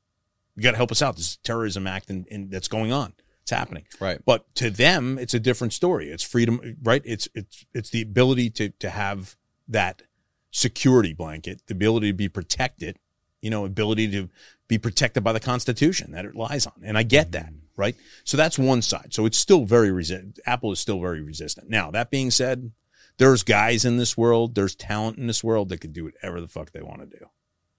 You 0.57 0.62
got 0.62 0.71
to 0.73 0.77
help 0.77 0.91
us 0.91 1.03
out. 1.03 1.17
This 1.17 1.37
terrorism 1.37 1.87
act 1.87 2.11
in, 2.11 2.25
in, 2.31 2.49
that's 2.49 2.69
going 2.69 2.93
on. 2.93 3.12
It's 3.43 3.51
happening. 3.51 3.85
Right. 4.01 4.21
But 4.25 4.53
to 4.57 4.71
them, 4.71 5.19
it's 5.19 5.35
a 5.35 5.41
different 5.41 5.73
story. 5.73 6.11
It's 6.11 6.23
freedom, 6.23 6.77
right? 6.83 7.03
It's 7.05 7.29
it's 7.35 7.64
it's 7.73 7.91
the 7.91 8.03
ability 8.03 8.51
to 8.51 8.71
to 8.71 8.91
have 8.91 9.37
that 9.69 10.03
security 10.51 11.14
blanket, 11.14 11.62
the 11.67 11.75
ability 11.75 12.09
to 12.09 12.14
be 12.14 12.29
protected 12.29 12.99
you 13.41 13.51
know, 13.51 13.64
ability 13.64 14.11
to 14.11 14.29
be 14.68 14.78
protected 14.78 15.24
by 15.24 15.33
the 15.33 15.40
Constitution 15.40 16.12
that 16.12 16.24
it 16.24 16.37
lies 16.37 16.66
on. 16.66 16.74
And 16.85 16.96
I 16.96 17.02
get 17.02 17.31
mm-hmm. 17.31 17.44
that, 17.44 17.52
right? 17.76 17.96
So 18.24 18.37
that's 18.37 18.59
one 18.59 18.83
side. 18.83 19.12
So 19.12 19.26
it's 19.26 19.38
still 19.38 19.64
very 19.64 19.90
resistant. 19.90 20.38
Apple 20.46 20.72
is 20.72 20.81
still 20.81 21.00
very 21.00 21.20
resistant. 21.22 21.68
Now, 21.68 21.90
that 21.90 22.11
being 22.11 22.31
said, 22.31 22.72
there's 23.16 23.42
guys 23.42 23.85
in 23.85 23.96
this 23.96 24.16
world, 24.16 24.54
there's 24.54 24.74
talent 24.74 25.18
in 25.18 25.26
this 25.26 25.42
world 25.42 25.70
that 25.70 25.81
can 25.81 25.92
do 25.92 26.04
whatever 26.04 26.40
the 26.40 26.48
fuck 26.48 26.70
they 26.70 26.83
want 26.83 27.00
to 27.00 27.18
do, 27.18 27.26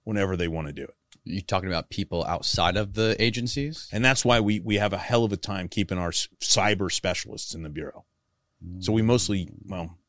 whenever 0.04 0.36
they 0.36 0.48
want 0.48 0.68
to 0.68 0.74
do 0.74 0.84
it. 0.84 0.96
You 1.24 1.42
talking 1.42 1.70
about 1.70 1.90
people 1.90 2.26
outside 2.26 2.76
of 2.76 2.96
the 2.96 3.16
agencies? 3.20 3.88
And 3.92 4.04
that's 4.04 4.26
why 4.26 4.40
we, 4.40 4.60
we 4.60 4.76
have 4.76 4.94
a 4.94 4.98
hell 4.98 5.24
of 5.24 5.32
a 5.32 5.38
time 5.38 5.70
keeping 5.70 5.98
our 5.98 6.12
cyber 6.12 6.92
specialists 6.92 7.54
in 7.54 7.64
the 7.64 7.70
Bureau. 7.70 8.06
So 8.80 8.92
we 8.92 9.02
mostly, 9.02 9.46
mm. 9.46 9.52
well, 9.68 10.00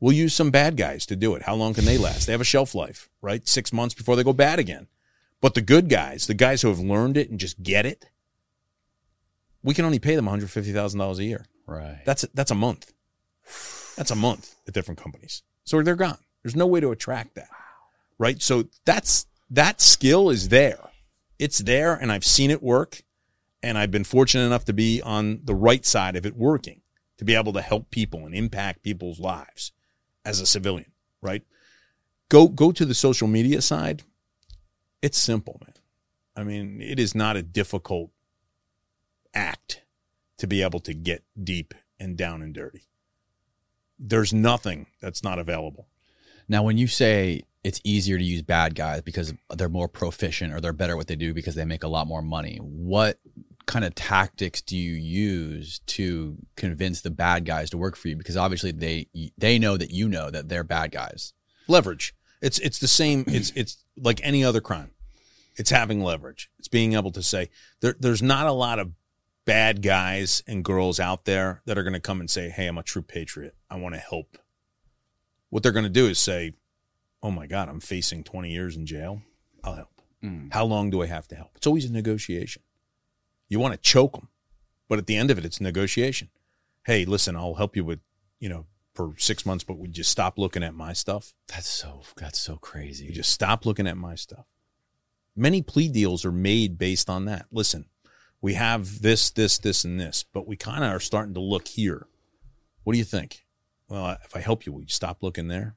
We'll 0.00 0.12
use 0.12 0.34
some 0.34 0.50
bad 0.50 0.78
guys 0.78 1.04
to 1.06 1.16
do 1.16 1.34
it. 1.34 1.42
How 1.42 1.54
long 1.54 1.74
can 1.74 1.84
they 1.84 1.98
last? 1.98 2.24
They 2.24 2.32
have 2.32 2.40
a 2.40 2.44
shelf 2.44 2.74
life, 2.74 3.10
right? 3.20 3.46
Six 3.46 3.70
months 3.70 3.94
before 3.94 4.16
they 4.16 4.24
go 4.24 4.32
bad 4.32 4.58
again. 4.58 4.86
But 5.40 5.54
the 5.54 5.60
good 5.60 5.88
guys, 5.88 6.26
the 6.26 6.34
guys 6.34 6.62
who 6.62 6.68
have 6.68 6.78
learned 6.78 7.16
it 7.16 7.30
and 7.30 7.40
just 7.40 7.62
get 7.62 7.86
it, 7.86 8.06
we 9.62 9.74
can 9.74 9.84
only 9.84 9.98
pay 9.98 10.16
them 10.16 10.26
$150,000 10.26 11.18
a 11.18 11.24
year. 11.24 11.46
Right. 11.66 12.00
That's 12.04 12.24
a, 12.24 12.28
that's 12.34 12.50
a 12.50 12.54
month. 12.54 12.92
That's 13.96 14.10
a 14.10 14.16
month 14.16 14.54
at 14.66 14.74
different 14.74 15.00
companies. 15.00 15.42
So 15.64 15.82
they're 15.82 15.96
gone. 15.96 16.18
There's 16.42 16.56
no 16.56 16.66
way 16.66 16.80
to 16.80 16.90
attract 16.90 17.34
that. 17.34 17.48
Right? 18.18 18.40
So 18.42 18.64
that's 18.84 19.26
that 19.50 19.80
skill 19.80 20.30
is 20.30 20.48
there. 20.48 20.90
It's 21.38 21.58
there 21.58 21.94
and 21.94 22.12
I've 22.12 22.24
seen 22.24 22.50
it 22.50 22.62
work 22.62 23.02
and 23.62 23.78
I've 23.78 23.90
been 23.90 24.04
fortunate 24.04 24.44
enough 24.44 24.64
to 24.66 24.72
be 24.72 25.00
on 25.02 25.40
the 25.44 25.54
right 25.54 25.84
side 25.84 26.16
of 26.16 26.26
it 26.26 26.36
working 26.36 26.82
to 27.18 27.24
be 27.24 27.34
able 27.34 27.52
to 27.52 27.60
help 27.60 27.90
people 27.90 28.24
and 28.24 28.34
impact 28.34 28.82
people's 28.82 29.20
lives 29.20 29.72
as 30.24 30.40
a 30.40 30.46
civilian, 30.46 30.90
right? 31.20 31.42
Go 32.30 32.48
go 32.48 32.72
to 32.72 32.84
the 32.84 32.94
social 32.94 33.28
media 33.28 33.60
side. 33.60 34.04
It's 35.02 35.18
simple, 35.18 35.60
man. 35.64 35.74
I 36.36 36.44
mean, 36.44 36.80
it 36.80 36.98
is 36.98 37.14
not 37.14 37.36
a 37.36 37.42
difficult 37.42 38.10
act 39.34 39.82
to 40.38 40.46
be 40.46 40.62
able 40.62 40.80
to 40.80 40.94
get 40.94 41.24
deep 41.42 41.74
and 41.98 42.16
down 42.16 42.42
and 42.42 42.54
dirty. 42.54 42.88
There's 43.98 44.32
nothing 44.32 44.86
that's 45.00 45.22
not 45.22 45.38
available. 45.38 45.88
Now, 46.48 46.62
when 46.62 46.78
you 46.78 46.86
say 46.86 47.42
it's 47.62 47.80
easier 47.84 48.16
to 48.16 48.24
use 48.24 48.42
bad 48.42 48.74
guys 48.74 49.02
because 49.02 49.34
they're 49.54 49.68
more 49.68 49.88
proficient 49.88 50.54
or 50.54 50.60
they're 50.60 50.72
better 50.72 50.94
at 50.94 50.96
what 50.96 51.06
they 51.06 51.16
do 51.16 51.34
because 51.34 51.54
they 51.54 51.64
make 51.64 51.84
a 51.84 51.88
lot 51.88 52.06
more 52.06 52.22
money, 52.22 52.56
what 52.56 53.18
kind 53.66 53.84
of 53.84 53.94
tactics 53.94 54.62
do 54.62 54.76
you 54.76 54.94
use 54.94 55.80
to 55.86 56.36
convince 56.56 57.02
the 57.02 57.10
bad 57.10 57.44
guys 57.44 57.70
to 57.70 57.78
work 57.78 57.96
for 57.96 58.08
you? 58.08 58.16
Because 58.16 58.36
obviously 58.36 58.72
they 58.72 59.06
they 59.36 59.58
know 59.58 59.76
that 59.76 59.90
you 59.90 60.08
know 60.08 60.30
that 60.30 60.48
they're 60.48 60.64
bad 60.64 60.90
guys. 60.90 61.34
Leverage. 61.68 62.14
It's 62.40 62.58
it's 62.58 62.78
the 62.78 62.88
same. 62.88 63.24
It's 63.26 63.52
it's 63.54 63.84
like 63.96 64.20
any 64.22 64.44
other 64.44 64.60
crime. 64.60 64.90
It's 65.56 65.70
having 65.70 66.02
leverage. 66.02 66.50
It's 66.58 66.68
being 66.68 66.94
able 66.94 67.10
to 67.12 67.22
say 67.22 67.50
there, 67.80 67.94
there's 67.98 68.22
not 68.22 68.46
a 68.46 68.52
lot 68.52 68.78
of 68.78 68.92
bad 69.44 69.82
guys 69.82 70.42
and 70.46 70.64
girls 70.64 71.00
out 71.00 71.24
there 71.24 71.60
that 71.66 71.76
are 71.76 71.82
going 71.82 71.94
to 71.94 72.00
come 72.00 72.20
and 72.20 72.30
say, 72.30 72.48
"Hey, 72.48 72.66
I'm 72.66 72.78
a 72.78 72.82
true 72.82 73.02
patriot. 73.02 73.54
I 73.68 73.76
want 73.76 73.94
to 73.94 74.00
help." 74.00 74.38
What 75.50 75.62
they're 75.62 75.72
going 75.72 75.84
to 75.84 75.90
do 75.90 76.06
is 76.06 76.18
say, 76.18 76.54
"Oh 77.22 77.30
my 77.30 77.46
God, 77.46 77.68
I'm 77.68 77.80
facing 77.80 78.24
20 78.24 78.50
years 78.50 78.76
in 78.76 78.86
jail. 78.86 79.22
I'll 79.62 79.74
help. 79.74 80.00
Mm. 80.22 80.52
How 80.52 80.64
long 80.64 80.90
do 80.90 81.02
I 81.02 81.06
have 81.06 81.28
to 81.28 81.34
help?" 81.34 81.50
It's 81.56 81.66
always 81.66 81.84
a 81.84 81.92
negotiation. 81.92 82.62
You 83.48 83.58
want 83.58 83.74
to 83.74 83.80
choke 83.80 84.12
them, 84.12 84.28
but 84.88 84.98
at 84.98 85.06
the 85.06 85.16
end 85.16 85.30
of 85.30 85.36
it, 85.36 85.44
it's 85.44 85.60
negotiation. 85.60 86.28
Hey, 86.86 87.04
listen, 87.04 87.36
I'll 87.36 87.54
help 87.54 87.76
you 87.76 87.84
with, 87.84 88.00
you 88.38 88.48
know, 88.48 88.66
for 88.94 89.14
six 89.18 89.46
months, 89.46 89.64
but 89.64 89.78
would 89.78 89.96
you 89.96 90.04
stop 90.04 90.38
looking 90.38 90.62
at 90.62 90.74
my 90.74 90.92
stuff? 90.92 91.32
That's 91.48 91.68
so 91.68 92.02
that's 92.16 92.38
so 92.38 92.56
crazy. 92.56 93.06
You 93.06 93.12
just 93.12 93.30
stop 93.30 93.66
looking 93.66 93.86
at 93.86 93.96
my 93.96 94.14
stuff. 94.14 94.46
Many 95.36 95.62
plea 95.62 95.88
deals 95.88 96.24
are 96.24 96.32
made 96.32 96.78
based 96.78 97.08
on 97.08 97.24
that. 97.26 97.46
Listen, 97.52 97.86
we 98.40 98.54
have 98.54 99.02
this, 99.02 99.30
this, 99.30 99.58
this, 99.58 99.84
and 99.84 100.00
this, 100.00 100.24
but 100.32 100.46
we 100.46 100.56
kind 100.56 100.82
of 100.82 100.90
are 100.90 101.00
starting 101.00 101.34
to 101.34 101.40
look 101.40 101.68
here. 101.68 102.06
What 102.82 102.94
do 102.94 102.98
you 102.98 103.04
think? 103.04 103.44
Well, 103.88 104.18
if 104.24 104.36
I 104.36 104.40
help 104.40 104.66
you, 104.66 104.72
will 104.72 104.82
you 104.82 104.88
stop 104.88 105.22
looking 105.22 105.48
there? 105.48 105.76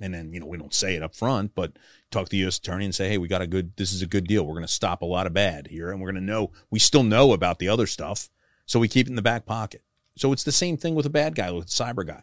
and 0.00 0.14
then 0.14 0.32
you 0.32 0.40
know 0.40 0.46
we 0.46 0.58
don't 0.58 0.74
say 0.74 0.94
it 0.94 1.02
up 1.02 1.14
front 1.14 1.54
but 1.54 1.72
talk 2.10 2.26
to 2.26 2.30
the 2.30 2.36
u.s 2.38 2.58
attorney 2.58 2.84
and 2.84 2.94
say 2.94 3.08
hey 3.08 3.18
we 3.18 3.28
got 3.28 3.42
a 3.42 3.46
good 3.46 3.76
this 3.76 3.92
is 3.92 4.02
a 4.02 4.06
good 4.06 4.26
deal 4.26 4.44
we're 4.44 4.54
going 4.54 4.62
to 4.62 4.72
stop 4.72 5.02
a 5.02 5.06
lot 5.06 5.26
of 5.26 5.32
bad 5.32 5.66
here 5.68 5.90
and 5.90 6.00
we're 6.00 6.10
going 6.10 6.22
to 6.22 6.32
know 6.32 6.50
we 6.70 6.78
still 6.78 7.02
know 7.02 7.32
about 7.32 7.58
the 7.58 7.68
other 7.68 7.86
stuff 7.86 8.28
so 8.66 8.78
we 8.78 8.88
keep 8.88 9.06
it 9.06 9.10
in 9.10 9.16
the 9.16 9.22
back 9.22 9.46
pocket 9.46 9.82
so 10.18 10.32
it's 10.32 10.44
the 10.44 10.52
same 10.52 10.76
thing 10.76 10.94
with 10.94 11.06
a 11.06 11.10
bad 11.10 11.34
guy 11.34 11.50
with 11.50 11.64
a 11.64 11.68
cyber 11.68 12.06
guy 12.06 12.22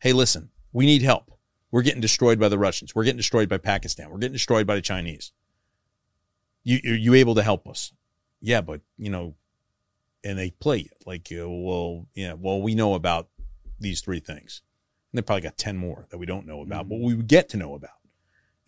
hey 0.00 0.12
listen 0.12 0.50
we 0.72 0.86
need 0.86 1.02
help 1.02 1.30
we're 1.70 1.82
getting 1.82 2.00
destroyed 2.00 2.38
by 2.38 2.48
the 2.48 2.58
russians 2.58 2.94
we're 2.94 3.04
getting 3.04 3.16
destroyed 3.16 3.48
by 3.48 3.58
pakistan 3.58 4.10
we're 4.10 4.18
getting 4.18 4.32
destroyed 4.32 4.66
by 4.66 4.74
the 4.74 4.82
chinese 4.82 5.32
you 6.62 6.78
are 6.84 6.94
you 6.94 7.14
able 7.14 7.34
to 7.34 7.42
help 7.42 7.66
us 7.68 7.92
yeah 8.40 8.60
but 8.60 8.80
you 8.96 9.10
know 9.10 9.34
and 10.24 10.38
they 10.38 10.50
play 10.50 10.80
it 10.80 10.96
like 11.06 11.28
uh, 11.32 11.48
well 11.48 12.06
yeah 12.14 12.32
well 12.32 12.60
we 12.60 12.74
know 12.74 12.94
about 12.94 13.28
these 13.78 14.00
three 14.00 14.20
things 14.20 14.62
and 15.16 15.22
they 15.22 15.22
probably 15.22 15.42
got 15.42 15.56
10 15.56 15.78
more 15.78 16.06
that 16.10 16.18
we 16.18 16.26
don't 16.26 16.46
know 16.46 16.60
about, 16.60 16.90
but 16.90 17.00
we 17.00 17.14
get 17.14 17.48
to 17.50 17.56
know 17.56 17.74
about. 17.74 17.90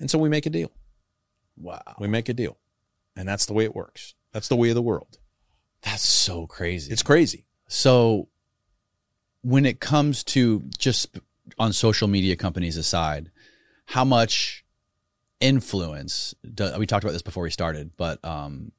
And 0.00 0.10
so 0.10 0.18
we 0.18 0.30
make 0.30 0.46
a 0.46 0.50
deal. 0.50 0.70
Wow. 1.58 1.82
We 1.98 2.08
make 2.08 2.30
a 2.30 2.32
deal. 2.32 2.56
And 3.16 3.28
that's 3.28 3.44
the 3.44 3.52
way 3.52 3.64
it 3.64 3.74
works. 3.74 4.14
That's 4.32 4.48
the 4.48 4.56
way 4.56 4.70
of 4.70 4.74
the 4.74 4.82
world. 4.82 5.18
That's 5.82 6.02
so 6.02 6.46
crazy. 6.46 6.90
It's 6.90 7.02
crazy. 7.02 7.46
So 7.68 8.28
when 9.42 9.66
it 9.66 9.80
comes 9.80 10.24
to 10.24 10.62
just 10.78 11.18
on 11.58 11.72
social 11.72 12.08
media 12.08 12.36
companies 12.36 12.76
aside, 12.76 13.30
how 13.86 14.04
much 14.04 14.64
influence 15.40 16.34
do, 16.54 16.72
we 16.78 16.86
talked 16.86 17.04
about 17.04 17.12
this 17.12 17.22
before 17.22 17.42
we 17.42 17.50
started, 17.50 17.92
but 17.96 18.22
um, 18.24 18.72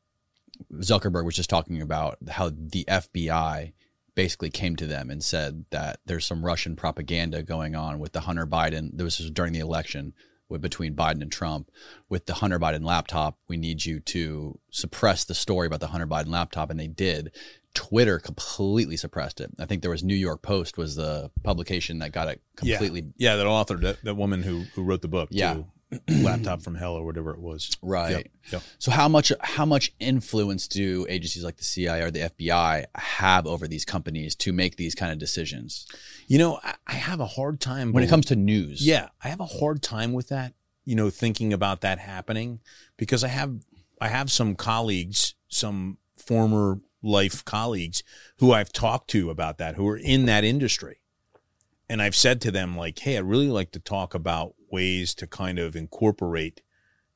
Zuckerberg 0.76 1.26
was 1.26 1.36
just 1.36 1.50
talking 1.50 1.82
about 1.82 2.18
how 2.30 2.50
the 2.50 2.86
FBI 2.88 3.74
basically 4.16 4.50
came 4.50 4.76
to 4.76 4.86
them 4.86 5.10
and 5.10 5.24
said 5.24 5.66
that 5.70 6.00
there's 6.06 6.26
some 6.26 6.46
Russian 6.46 6.76
propaganda 6.76 7.42
going 7.42 7.76
on 7.76 8.00
with 8.00 8.12
the 8.12 8.22
Hunter 8.22 8.46
Biden. 8.46 8.92
This 8.94 9.20
was 9.20 9.32
during 9.32 9.54
the 9.54 9.60
election 9.60 10.14
with, 10.50 10.62
between 10.62 10.96
Biden 10.96 11.22
and 11.22 11.32
Trump. 11.32 11.72
With 12.10 12.26
the 12.26 12.34
Hunter 12.36 12.60
Biden 12.60 12.84
laptop, 12.84 13.38
we 13.48 13.56
need 13.56 13.86
you 13.86 14.00
to 14.02 14.60
suppress 14.72 15.24
the 15.24 15.36
story 15.36 15.68
about 15.68 15.80
the 15.80 15.88
Hunter 15.88 16.08
Biden 16.08 16.30
laptop, 16.30 16.70
and 16.70 16.80
they 16.80 16.88
did. 16.88 17.32
Twitter 17.74 18.20
completely 18.20 18.98
suppressed 18.98 19.42
it. 19.42 19.52
I 19.60 19.66
think 19.66 19.82
there 19.82 19.92
was 19.92 20.04
New 20.04 20.16
York 20.16 20.42
Post 20.42 20.78
was 20.78 20.96
the 20.96 21.32
publication 21.44 22.00
that 22.00 22.12
got 22.12 22.28
it 22.28 22.42
completely. 22.56 23.02
Yeah, 23.18 23.32
yeah 23.32 23.36
that 23.38 23.48
author, 23.48 23.78
that, 23.78 24.04
that 24.04 24.16
woman 24.16 24.44
who 24.44 24.64
who 24.76 24.84
wrote 24.84 25.02
the 25.02 25.08
book. 25.08 25.30
Yeah, 25.32 25.54
too. 25.54 25.66
laptop 26.22 26.62
from 26.62 26.76
hell 26.76 26.94
or 26.94 27.04
whatever 27.04 27.32
it 27.32 27.40
was. 27.40 27.76
Right. 27.82 28.12
Yep. 28.12 28.28
Yep. 28.52 28.62
So 28.78 28.92
how 28.92 29.08
much 29.08 29.32
how 29.42 29.66
much 29.66 29.94
influence 30.00 30.68
do 30.68 31.06
agencies 31.10 31.44
like 31.44 31.58
the 31.58 31.64
CIA 31.64 32.04
or 32.04 32.12
the 32.12 32.30
FBI 32.30 32.86
have 32.96 33.48
over 33.48 33.68
these 33.68 33.86
companies 33.86 34.36
to 34.38 34.54
make 34.54 34.76
these 34.76 34.94
kind 34.94 35.12
of 35.12 35.18
decisions? 35.18 35.88
You 36.28 36.38
know, 36.38 36.60
I, 36.64 36.76
I 36.88 36.94
have 36.94 37.20
a 37.20 37.26
hard 37.26 37.60
time 37.60 37.92
when 37.92 38.04
it 38.04 38.10
comes 38.10 38.28
to 38.28 38.36
news. 38.36 38.86
Yeah, 38.86 39.10
I 39.24 39.30
have 39.30 39.40
a 39.40 39.46
hard 39.46 39.82
time 39.82 40.14
with 40.14 40.30
that. 40.30 40.54
You 40.86 40.96
know, 40.96 41.10
thinking 41.10 41.54
about 41.54 41.82
that 41.82 42.00
happening 42.00 42.60
because 42.98 43.24
I 43.24 43.30
have 43.30 43.56
I 44.00 44.10
have 44.10 44.32
some 44.32 44.56
colleagues, 44.56 45.36
some 45.48 45.98
former 46.18 46.80
life 47.02 47.44
colleagues 47.46 48.04
who 48.38 48.52
I've 48.52 48.74
talked 48.74 49.10
to 49.12 49.30
about 49.30 49.58
that 49.58 49.76
who 49.76 49.88
are 49.88 49.98
in 49.98 50.26
that 50.26 50.44
industry. 50.44 51.00
And 51.90 52.02
I've 52.02 52.16
said 52.16 52.42
to 52.42 52.52
them 52.52 52.78
like, 52.78 53.00
"Hey, 53.00 53.18
I'd 53.18 53.24
really 53.24 53.50
like 53.50 53.72
to 53.72 53.80
talk 53.80 54.14
about 54.14 54.54
ways 54.72 55.14
to 55.16 55.28
kind 55.28 55.60
of 55.60 55.76
incorporate 55.76 56.62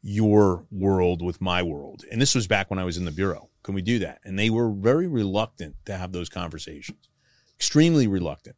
your 0.04 0.65
world 0.69 1.22
with 1.22 1.39
my 1.39 1.63
world. 1.63 2.04
And 2.12 2.22
this 2.22 2.36
was 2.36 2.46
back 2.46 2.69
when 2.69 2.78
I 2.78 2.84
was 2.84 2.98
in 2.98 3.06
the 3.06 3.12
bureau. 3.12 3.50
Can 3.63 3.74
we 3.74 3.82
do 3.82 4.00
that? 4.00 4.19
And 4.26 4.38
they 4.38 4.50
were 4.50 4.69
very 4.69 5.08
reluctant 5.08 5.76
to 5.86 5.98
have 5.98 6.12
those 6.12 6.28
conversations, 6.28 7.08
extremely 7.56 8.06
reluctant. 8.06 8.58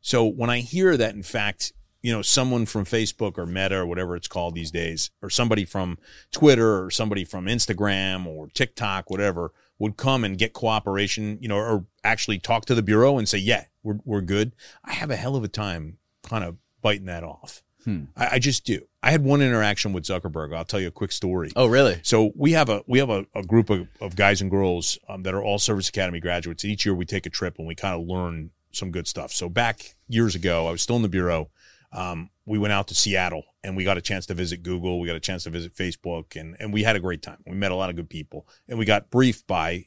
So 0.00 0.24
when 0.24 0.48
I 0.48 0.60
hear 0.60 0.96
that, 0.96 1.14
in 1.14 1.22
fact, 1.22 1.72
you 2.00 2.12
know, 2.12 2.22
someone 2.22 2.64
from 2.64 2.86
Facebook 2.86 3.36
or 3.36 3.44
Meta 3.44 3.76
or 3.76 3.86
whatever 3.86 4.16
it's 4.16 4.28
called 4.28 4.54
these 4.54 4.70
days, 4.70 5.10
or 5.20 5.28
somebody 5.28 5.64
from 5.64 5.98
Twitter 6.32 6.82
or 6.82 6.90
somebody 6.90 7.24
from 7.24 7.46
Instagram 7.46 8.26
or 8.26 8.48
TikTok, 8.48 9.10
whatever, 9.10 9.52
would 9.78 9.96
come 9.96 10.24
and 10.24 10.38
get 10.38 10.52
cooperation, 10.52 11.38
you 11.40 11.48
know, 11.48 11.56
or 11.56 11.84
actually 12.02 12.38
talk 12.38 12.64
to 12.66 12.74
the 12.74 12.82
bureau 12.82 13.18
and 13.18 13.28
say, 13.28 13.38
yeah, 13.38 13.64
we're, 13.82 13.98
we're 14.04 14.20
good. 14.20 14.54
I 14.84 14.92
have 14.94 15.10
a 15.10 15.16
hell 15.16 15.36
of 15.36 15.44
a 15.44 15.48
time 15.48 15.98
kind 16.22 16.44
of 16.44 16.56
biting 16.80 17.06
that 17.06 17.24
off. 17.24 17.62
Hmm. 17.84 18.04
I, 18.16 18.28
I, 18.32 18.38
just 18.38 18.64
do. 18.64 18.80
I 19.02 19.12
had 19.12 19.22
one 19.22 19.40
interaction 19.40 19.92
with 19.92 20.04
Zuckerberg. 20.04 20.54
I'll 20.54 20.64
tell 20.64 20.80
you 20.80 20.88
a 20.88 20.92
quick 20.92 21.12
story. 21.12 21.52
Oh, 21.54 21.66
really? 21.66 22.00
So 22.02 22.32
we 22.34 22.52
have 22.52 22.68
a 22.68 22.82
we 22.88 22.98
have 22.98 23.10
a, 23.10 23.26
a 23.32 23.44
group 23.44 23.70
of, 23.70 23.86
of 24.00 24.16
guys 24.16 24.40
and 24.40 24.50
girls 24.50 24.98
um, 25.08 25.22
that 25.22 25.34
are 25.34 25.42
all 25.42 25.58
Service 25.58 25.88
Academy 25.88 26.18
graduates. 26.18 26.64
Each 26.64 26.84
year 26.84 26.96
we 26.96 27.04
take 27.04 27.26
a 27.26 27.30
trip 27.30 27.58
and 27.58 27.68
we 27.68 27.76
kind 27.76 27.94
of 27.94 28.08
learn 28.08 28.50
some 28.72 28.90
good 28.90 29.06
stuff. 29.06 29.30
So 29.30 29.48
back 29.48 29.94
years 30.08 30.34
ago, 30.34 30.66
I 30.66 30.72
was 30.72 30.82
still 30.82 30.96
in 30.96 31.02
the 31.02 31.08
bureau 31.08 31.48
um, 31.96 32.28
we 32.44 32.58
went 32.58 32.72
out 32.72 32.88
to 32.88 32.94
Seattle 32.94 33.42
and 33.64 33.74
we 33.74 33.82
got 33.82 33.96
a 33.96 34.02
chance 34.02 34.26
to 34.26 34.34
visit 34.34 34.62
Google. 34.62 35.00
We 35.00 35.06
got 35.08 35.16
a 35.16 35.20
chance 35.20 35.44
to 35.44 35.50
visit 35.50 35.74
Facebook 35.74 36.38
and, 36.38 36.54
and 36.60 36.70
we 36.70 36.82
had 36.82 36.94
a 36.94 37.00
great 37.00 37.22
time. 37.22 37.38
We 37.46 37.56
met 37.56 37.72
a 37.72 37.74
lot 37.74 37.88
of 37.88 37.96
good 37.96 38.10
people 38.10 38.46
and 38.68 38.78
we 38.78 38.84
got 38.84 39.10
briefed 39.10 39.46
by 39.46 39.86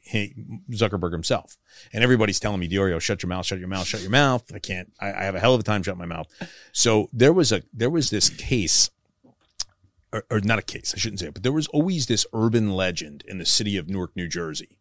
Zuckerberg 0.72 1.12
himself. 1.12 1.56
And 1.92 2.02
everybody's 2.02 2.40
telling 2.40 2.58
me, 2.58 2.68
Diorio, 2.68 3.00
shut 3.00 3.22
your 3.22 3.28
mouth, 3.28 3.46
shut 3.46 3.60
your 3.60 3.68
mouth, 3.68 3.86
shut 3.86 4.00
your 4.00 4.10
mouth. 4.10 4.42
I 4.52 4.58
can't, 4.58 4.92
I, 5.00 5.12
I 5.12 5.22
have 5.22 5.36
a 5.36 5.40
hell 5.40 5.54
of 5.54 5.60
a 5.60 5.62
time 5.62 5.84
shut 5.84 5.96
my 5.96 6.04
mouth. 6.04 6.26
So 6.72 7.08
there 7.12 7.32
was 7.32 7.52
a, 7.52 7.62
there 7.72 7.90
was 7.90 8.10
this 8.10 8.28
case 8.28 8.90
or, 10.12 10.24
or 10.30 10.40
not 10.40 10.58
a 10.58 10.62
case, 10.62 10.92
I 10.92 10.98
shouldn't 10.98 11.20
say 11.20 11.28
it, 11.28 11.34
but 11.34 11.44
there 11.44 11.52
was 11.52 11.68
always 11.68 12.06
this 12.06 12.26
urban 12.32 12.72
legend 12.72 13.22
in 13.28 13.38
the 13.38 13.46
city 13.46 13.76
of 13.76 13.88
Newark, 13.88 14.16
New 14.16 14.26
Jersey. 14.26 14.78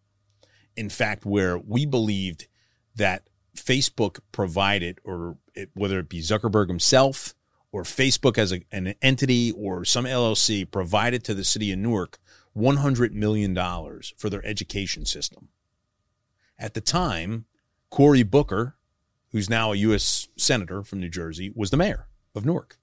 In 0.76 0.90
fact, 0.90 1.26
where 1.26 1.60
we 1.60 1.86
believed 1.86 2.48
that 2.96 3.28
Facebook 3.60 4.20
provided, 4.32 5.00
or 5.04 5.38
it, 5.54 5.70
whether 5.74 6.00
it 6.00 6.10
be 6.10 6.22
Zuckerberg 6.22 6.68
himself 6.68 7.36
or 7.72 7.84
Facebook 7.84 8.38
as 8.38 8.52
a, 8.52 8.62
an 8.72 8.96
entity 9.02 9.52
or 9.52 9.86
some 9.86 10.06
LLC, 10.06 10.70
provided 10.70 11.24
to 11.26 11.34
the 11.34 11.44
city 11.44 11.72
of 11.72 11.80
Newark 11.80 12.20
$100 12.58 13.12
million 13.12 13.56
for 14.18 14.30
their 14.30 14.46
education 14.46 15.06
system. 15.06 15.50
At 16.58 16.74
the 16.74 16.82
time, 16.82 17.46
Cory 17.90 18.24
Booker, 18.24 18.76
who's 19.32 19.50
now 19.50 19.72
a 19.72 19.78
U.S. 19.78 20.28
Senator 20.36 20.84
from 20.84 21.00
New 21.00 21.10
Jersey, 21.10 21.52
was 21.56 21.70
the 21.70 21.78
mayor 21.78 22.08
of 22.36 22.46
Newark. 22.46 22.78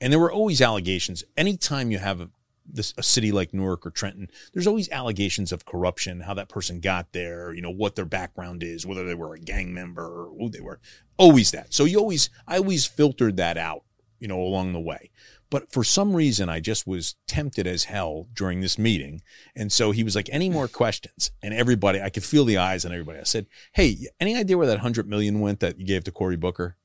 And 0.00 0.12
there 0.12 0.20
were 0.20 0.32
always 0.32 0.60
allegations. 0.60 1.24
Anytime 1.36 1.90
you 1.90 1.98
have 1.98 2.28
this 2.66 2.94
a 2.96 3.02
city 3.02 3.32
like 3.32 3.54
Newark 3.54 3.86
or 3.86 3.90
Trenton, 3.90 4.28
there's 4.52 4.66
always 4.66 4.88
allegations 4.90 5.52
of 5.52 5.64
corruption, 5.64 6.20
how 6.20 6.34
that 6.34 6.48
person 6.48 6.80
got 6.80 7.12
there, 7.12 7.52
you 7.52 7.62
know, 7.62 7.70
what 7.70 7.96
their 7.96 8.04
background 8.04 8.62
is, 8.62 8.86
whether 8.86 9.04
they 9.04 9.14
were 9.14 9.34
a 9.34 9.40
gang 9.40 9.72
member 9.74 10.04
or 10.04 10.34
who 10.38 10.48
they 10.48 10.60
were. 10.60 10.80
Always 11.16 11.50
that. 11.52 11.72
So 11.72 11.84
you 11.84 11.98
always 11.98 12.30
I 12.46 12.58
always 12.58 12.86
filtered 12.86 13.36
that 13.36 13.56
out, 13.56 13.84
you 14.18 14.28
know, 14.28 14.40
along 14.40 14.72
the 14.72 14.80
way. 14.80 15.10
But 15.50 15.70
for 15.70 15.84
some 15.84 16.16
reason, 16.16 16.48
I 16.48 16.58
just 16.58 16.84
was 16.84 17.14
tempted 17.28 17.66
as 17.66 17.84
hell 17.84 18.26
during 18.34 18.60
this 18.60 18.76
meeting. 18.76 19.22
And 19.54 19.70
so 19.70 19.92
he 19.92 20.02
was 20.02 20.16
like, 20.16 20.28
any 20.32 20.50
more 20.50 20.66
questions? 20.66 21.30
And 21.42 21.54
everybody, 21.54 22.00
I 22.00 22.10
could 22.10 22.24
feel 22.24 22.44
the 22.44 22.56
eyes 22.56 22.84
on 22.84 22.90
everybody. 22.90 23.20
I 23.20 23.24
said, 23.24 23.46
Hey, 23.72 24.08
any 24.18 24.34
idea 24.36 24.58
where 24.58 24.66
that 24.66 24.80
hundred 24.80 25.08
million 25.08 25.38
went 25.38 25.60
that 25.60 25.78
you 25.78 25.86
gave 25.86 26.02
to 26.04 26.10
Cory 26.10 26.36
Booker? 26.36 26.76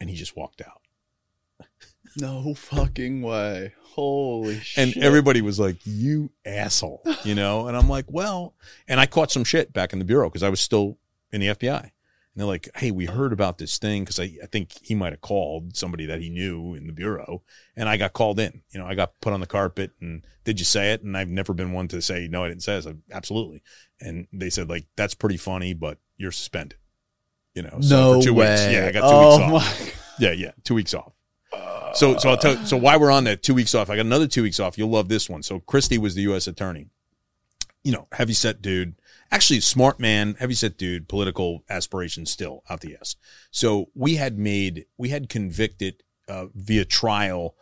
And 0.00 0.08
he 0.08 0.16
just 0.16 0.36
walked 0.36 0.62
out. 0.62 0.80
No 2.16 2.54
fucking 2.54 3.22
way. 3.22 3.72
Holy 3.82 4.58
shit. 4.58 4.94
And 4.94 5.04
everybody 5.04 5.42
was 5.42 5.60
like, 5.60 5.76
you 5.84 6.30
asshole, 6.46 7.02
you 7.24 7.34
know? 7.34 7.68
And 7.68 7.76
I'm 7.76 7.88
like, 7.88 8.06
well, 8.08 8.54
and 8.88 8.98
I 8.98 9.06
caught 9.06 9.30
some 9.30 9.44
shit 9.44 9.72
back 9.72 9.92
in 9.92 9.98
the 9.98 10.04
bureau 10.04 10.28
because 10.28 10.42
I 10.42 10.48
was 10.48 10.60
still 10.60 10.98
in 11.30 11.40
the 11.40 11.48
FBI. 11.48 11.82
And 11.82 12.40
they're 12.40 12.46
like, 12.46 12.70
hey, 12.76 12.90
we 12.90 13.04
heard 13.04 13.32
about 13.32 13.58
this 13.58 13.78
thing 13.78 14.02
because 14.04 14.18
I, 14.18 14.32
I 14.42 14.46
think 14.46 14.72
he 14.80 14.94
might 14.94 15.12
have 15.12 15.20
called 15.20 15.76
somebody 15.76 16.06
that 16.06 16.20
he 16.20 16.30
knew 16.30 16.74
in 16.74 16.86
the 16.86 16.92
bureau. 16.92 17.42
And 17.76 17.88
I 17.88 17.98
got 17.98 18.14
called 18.14 18.40
in. 18.40 18.62
You 18.70 18.80
know, 18.80 18.86
I 18.86 18.94
got 18.94 19.20
put 19.20 19.34
on 19.34 19.40
the 19.40 19.46
carpet 19.46 19.90
and 20.00 20.26
did 20.44 20.58
you 20.58 20.64
say 20.64 20.92
it? 20.92 21.02
And 21.02 21.16
I've 21.16 21.28
never 21.28 21.52
been 21.52 21.72
one 21.72 21.88
to 21.88 22.00
say, 22.00 22.28
no, 22.28 22.44
I 22.44 22.48
didn't 22.48 22.62
say 22.62 22.78
it. 22.78 22.86
I, 22.86 22.94
Absolutely. 23.12 23.62
And 24.00 24.26
they 24.32 24.48
said, 24.48 24.70
like, 24.70 24.86
that's 24.96 25.14
pretty 25.14 25.36
funny, 25.36 25.74
but 25.74 25.98
you're 26.16 26.32
suspended. 26.32 26.78
You 27.54 27.62
know, 27.64 27.78
no 27.80 28.14
for 28.14 28.24
two 28.24 28.34
way. 28.34 28.50
weeks. 28.50 28.72
Yeah, 28.72 28.86
I 28.86 28.92
got 28.92 29.00
two 29.00 29.14
oh 29.14 29.36
weeks 29.36 29.66
off. 29.66 29.86
my 29.86 29.92
Yeah, 30.18 30.32
yeah, 30.32 30.52
two 30.64 30.74
weeks 30.74 30.94
off. 30.94 31.12
So, 31.94 32.16
so 32.16 32.30
I'll 32.30 32.36
tell. 32.36 32.56
you, 32.56 32.66
So 32.66 32.76
why 32.76 32.96
we're 32.96 33.10
on 33.10 33.24
that 33.24 33.42
two 33.42 33.54
weeks 33.54 33.74
off? 33.74 33.90
I 33.90 33.96
got 33.96 34.06
another 34.06 34.26
two 34.26 34.42
weeks 34.42 34.60
off. 34.60 34.78
You'll 34.78 34.90
love 34.90 35.08
this 35.08 35.28
one. 35.28 35.42
So 35.42 35.60
Christie 35.60 35.98
was 35.98 36.14
the 36.14 36.22
U.S. 36.22 36.46
attorney. 36.46 36.86
You 37.84 37.92
know, 37.92 38.06
heavy 38.12 38.34
set 38.34 38.62
dude. 38.62 38.94
Actually, 39.30 39.60
smart 39.60 39.98
man, 39.98 40.36
heavy 40.38 40.54
set 40.54 40.76
dude. 40.76 41.08
Political 41.08 41.64
aspirations 41.68 42.30
still 42.30 42.62
out 42.70 42.80
the 42.80 42.96
ass. 42.96 43.16
So 43.50 43.90
we 43.94 44.16
had 44.16 44.38
made, 44.38 44.86
we 44.96 45.08
had 45.08 45.28
convicted 45.28 46.02
uh, 46.28 46.46
via 46.54 46.84
trial 46.84 47.56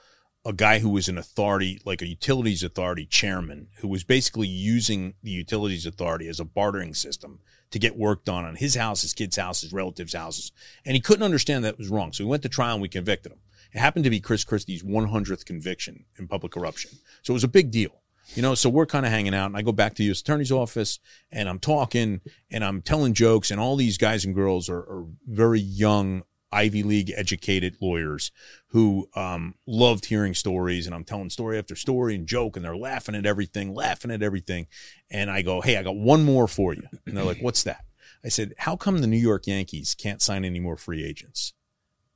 a 0.45 0.53
guy 0.53 0.78
who 0.78 0.89
was 0.89 1.09
an 1.09 1.18
authority, 1.18 1.81
like 1.85 2.01
a 2.01 2.07
utilities 2.07 2.62
authority 2.62 3.05
chairman, 3.05 3.68
who 3.81 3.89
was 3.89 4.05
basically 4.05 4.49
using 4.49 5.14
the 5.22 5.31
utilities 5.31 5.85
authority 5.85 6.28
as 6.28 6.41
a 6.41 6.45
bartering 6.45 6.95
system 6.95 7.41
to 7.70 7.78
get 7.78 7.97
work 7.97 8.24
done 8.24 8.45
on 8.45 8.57
his 8.57 8.74
house, 8.74 9.03
his 9.03 9.12
kids' 9.12 9.37
house, 9.37 9.61
his 9.61 9.72
relatives' 9.72 10.14
houses. 10.14 10.51
And 10.85 10.95
he 10.95 11.01
couldn't 11.01 11.22
understand 11.22 11.64
that 11.64 11.74
it 11.74 11.78
was 11.78 11.89
wrong. 11.89 12.12
So 12.12 12.24
we 12.24 12.31
went 12.31 12.43
to 12.45 12.49
trial 12.49 12.74
and 12.74 12.83
we 12.83 12.89
convicted 12.89 13.33
him. 13.33 13.39
It 13.73 13.79
happened 13.79 14.05
to 14.05 14.11
be 14.11 14.21
Chris 14.21 14.45
Christie's 14.45 14.83
100th 14.83 15.45
conviction 15.45 16.05
in 16.18 16.29
public 16.29 16.53
corruption. 16.53 16.91
So 17.23 17.33
it 17.33 17.35
was 17.35 17.45
a 17.45 17.49
big 17.49 17.71
deal. 17.71 18.03
You 18.35 18.43
know, 18.43 18.55
so 18.55 18.71
we're 18.71 18.87
kind 18.87 19.05
of 19.05 19.11
hanging 19.11 19.35
out 19.35 19.47
and 19.47 19.57
I 19.57 19.62
go 19.62 19.73
back 19.73 19.95
to 19.95 19.99
the 19.99 20.05
U.S. 20.05 20.21
attorney's 20.21 20.53
office 20.53 21.01
and 21.33 21.49
I'm 21.49 21.59
talking 21.59 22.21
and 22.51 22.64
I'm 22.64 22.81
telling 22.81 23.12
jokes 23.12 23.51
and 23.51 23.59
all 23.59 23.75
these 23.75 23.99
guys 23.99 24.25
and 24.25 24.35
girls 24.35 24.68
are, 24.68 24.79
are 24.79 25.07
very 25.27 25.59
young 25.59 26.23
Ivy 26.53 26.83
League 26.83 27.12
educated 27.16 27.77
lawyers 27.81 28.33
who 28.68 29.09
um, 29.14 29.55
loved 29.66 30.07
hearing 30.07 30.35
stories. 30.35 30.87
And 30.87 30.95
I'm 30.95 31.05
telling 31.05 31.31
story 31.31 31.59
after 31.59 31.77
story 31.77 32.14
and 32.14 32.27
joke, 32.27 32.57
and 32.57 32.64
they're 32.64 32.77
laughing 32.77 33.14
at 33.14 33.27
everything, 33.27 33.75
laughing 33.75 34.11
at 34.11 34.23
everything. 34.23 34.66
And 35.11 35.31
I 35.31 35.43
go, 35.43 35.61
Hey, 35.61 35.77
I 35.77 35.83
got 35.83 35.97
one 35.97 36.25
more 36.25 36.49
for 36.49 36.75
you. 36.75 36.87
And 37.07 37.16
they're 37.16 37.25
like, 37.25 37.41
What's 37.41 37.62
that? 37.64 37.85
I 38.25 38.29
said, 38.29 38.55
How 38.59 38.77
come 38.77 38.99
the 38.99 39.07
New 39.07 39.16
York 39.16 39.47
Yankees 39.47 39.95
can't 39.95 40.23
sign 40.23 40.45
any 40.45 40.61
more 40.61 40.77
free 40.77 41.05
agents? 41.05 41.53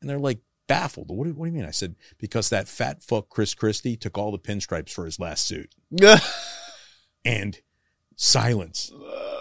And 0.00 0.10
they're 0.10 0.18
like, 0.18 0.40
baffled. 0.66 1.10
What 1.10 1.26
do, 1.26 1.34
what 1.34 1.46
do 1.46 1.52
you 1.52 1.56
mean? 1.56 1.66
I 1.66 1.70
said, 1.70 1.96
Because 2.18 2.48
that 2.50 2.68
fat 2.68 3.02
fuck 3.02 3.28
Chris 3.28 3.54
Christie 3.54 3.96
took 3.96 4.18
all 4.18 4.32
the 4.32 4.38
pinstripes 4.38 4.90
for 4.90 5.04
his 5.04 5.18
last 5.18 5.46
suit. 5.46 5.74
And 7.26 7.58
silence, 8.16 8.92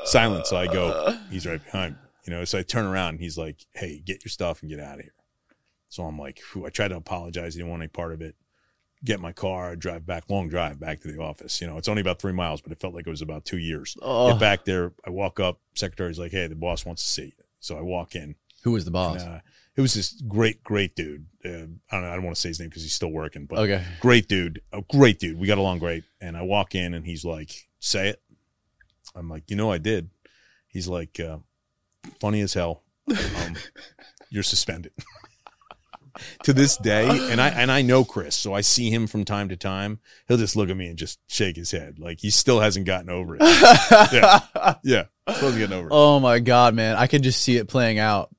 silence. 0.05 0.49
So 0.49 0.55
I 0.55 0.67
go, 0.67 1.17
He's 1.29 1.45
right 1.45 1.61
behind 1.63 1.95
me. 1.95 1.99
You 2.25 2.33
know, 2.33 2.45
so 2.45 2.59
I 2.59 2.63
turn 2.63 2.85
around 2.85 3.09
and 3.15 3.19
he's 3.19 3.37
like, 3.37 3.65
Hey, 3.73 4.01
get 4.05 4.23
your 4.23 4.29
stuff 4.29 4.61
and 4.61 4.69
get 4.71 4.79
out 4.79 4.99
of 4.99 5.01
here. 5.01 5.13
So 5.89 6.03
I'm 6.03 6.17
like. 6.17 6.39
I 6.65 6.69
tried 6.69 6.87
to 6.89 6.95
apologize. 6.95 7.53
He 7.53 7.59
didn't 7.59 7.71
want 7.71 7.81
any 7.81 7.89
part 7.89 8.13
of 8.13 8.21
it. 8.21 8.35
Get 9.03 9.19
my 9.19 9.33
car, 9.33 9.75
drive 9.75 10.05
back, 10.05 10.29
long 10.29 10.47
drive 10.47 10.79
back 10.79 11.01
to 11.01 11.11
the 11.11 11.21
office. 11.21 11.59
You 11.59 11.67
know, 11.67 11.77
it's 11.77 11.89
only 11.89 11.99
about 11.99 12.19
three 12.19 12.31
miles, 12.31 12.61
but 12.61 12.71
it 12.71 12.79
felt 12.79 12.93
like 12.93 13.05
it 13.05 13.09
was 13.09 13.21
about 13.21 13.43
two 13.43 13.57
years. 13.57 13.97
Oh. 14.01 14.31
Get 14.31 14.39
back 14.39 14.63
there. 14.63 14.93
I 15.05 15.09
walk 15.09 15.41
up. 15.41 15.59
Secretary's 15.75 16.17
like, 16.17 16.31
Hey, 16.31 16.47
the 16.47 16.55
boss 16.55 16.85
wants 16.85 17.03
to 17.03 17.09
see 17.09 17.25
you. 17.25 17.43
So 17.59 17.77
I 17.77 17.81
walk 17.81 18.15
in. 18.15 18.35
Who 18.63 18.71
was 18.71 18.85
the 18.85 18.91
boss? 18.91 19.21
And, 19.21 19.33
uh, 19.33 19.39
it 19.75 19.81
was 19.81 19.93
this 19.93 20.11
great, 20.27 20.63
great 20.63 20.95
dude. 20.95 21.25
Uh, 21.43 21.49
I 21.49 21.51
don't 21.51 22.01
know. 22.03 22.09
I 22.09 22.13
don't 22.13 22.23
want 22.23 22.35
to 22.35 22.41
say 22.41 22.49
his 22.49 22.59
name 22.59 22.69
because 22.69 22.83
he's 22.83 22.93
still 22.93 23.11
working, 23.11 23.45
but 23.45 23.59
okay. 23.59 23.83
great 23.99 24.27
dude. 24.27 24.61
A 24.71 24.81
great 24.81 25.19
dude. 25.19 25.39
We 25.39 25.47
got 25.47 25.57
along 25.57 25.79
great. 25.79 26.03
And 26.21 26.37
I 26.37 26.43
walk 26.43 26.75
in 26.75 26.93
and 26.93 27.05
he's 27.05 27.25
like, 27.25 27.51
say 27.79 28.09
it. 28.09 28.21
I'm 29.15 29.29
like, 29.29 29.49
you 29.49 29.55
know, 29.55 29.71
I 29.71 29.79
did. 29.79 30.09
He's 30.67 30.87
like, 30.87 31.19
uh, 31.19 31.37
funny 32.19 32.41
as 32.41 32.53
hell. 32.53 32.83
Um, 33.09 33.55
you're 34.29 34.43
suspended. 34.43 34.91
to 36.43 36.53
this 36.53 36.77
day, 36.77 37.07
and 37.31 37.41
I 37.41 37.49
and 37.49 37.71
I 37.71 37.81
know 37.81 38.03
Chris, 38.03 38.35
so 38.35 38.53
I 38.53 38.61
see 38.61 38.89
him 38.89 39.07
from 39.07 39.25
time 39.25 39.49
to 39.49 39.57
time. 39.57 39.99
He'll 40.27 40.37
just 40.37 40.55
look 40.55 40.69
at 40.69 40.77
me 40.77 40.87
and 40.87 40.97
just 40.97 41.19
shake 41.27 41.55
his 41.55 41.71
head, 41.71 41.99
like 41.99 42.19
he 42.19 42.29
still 42.29 42.59
hasn't 42.59 42.85
gotten 42.85 43.09
over 43.09 43.35
it. 43.35 43.41
yeah, 44.11 44.75
yeah, 44.83 45.03
still 45.29 45.49
hasn't 45.51 45.59
gotten 45.59 45.73
over 45.73 45.87
it. 45.87 45.91
Oh 45.91 46.19
my 46.19 46.39
god, 46.39 46.75
man! 46.75 46.95
I 46.95 47.07
can 47.07 47.23
just 47.23 47.41
see 47.41 47.57
it 47.57 47.67
playing 47.67 47.99
out. 47.99 48.29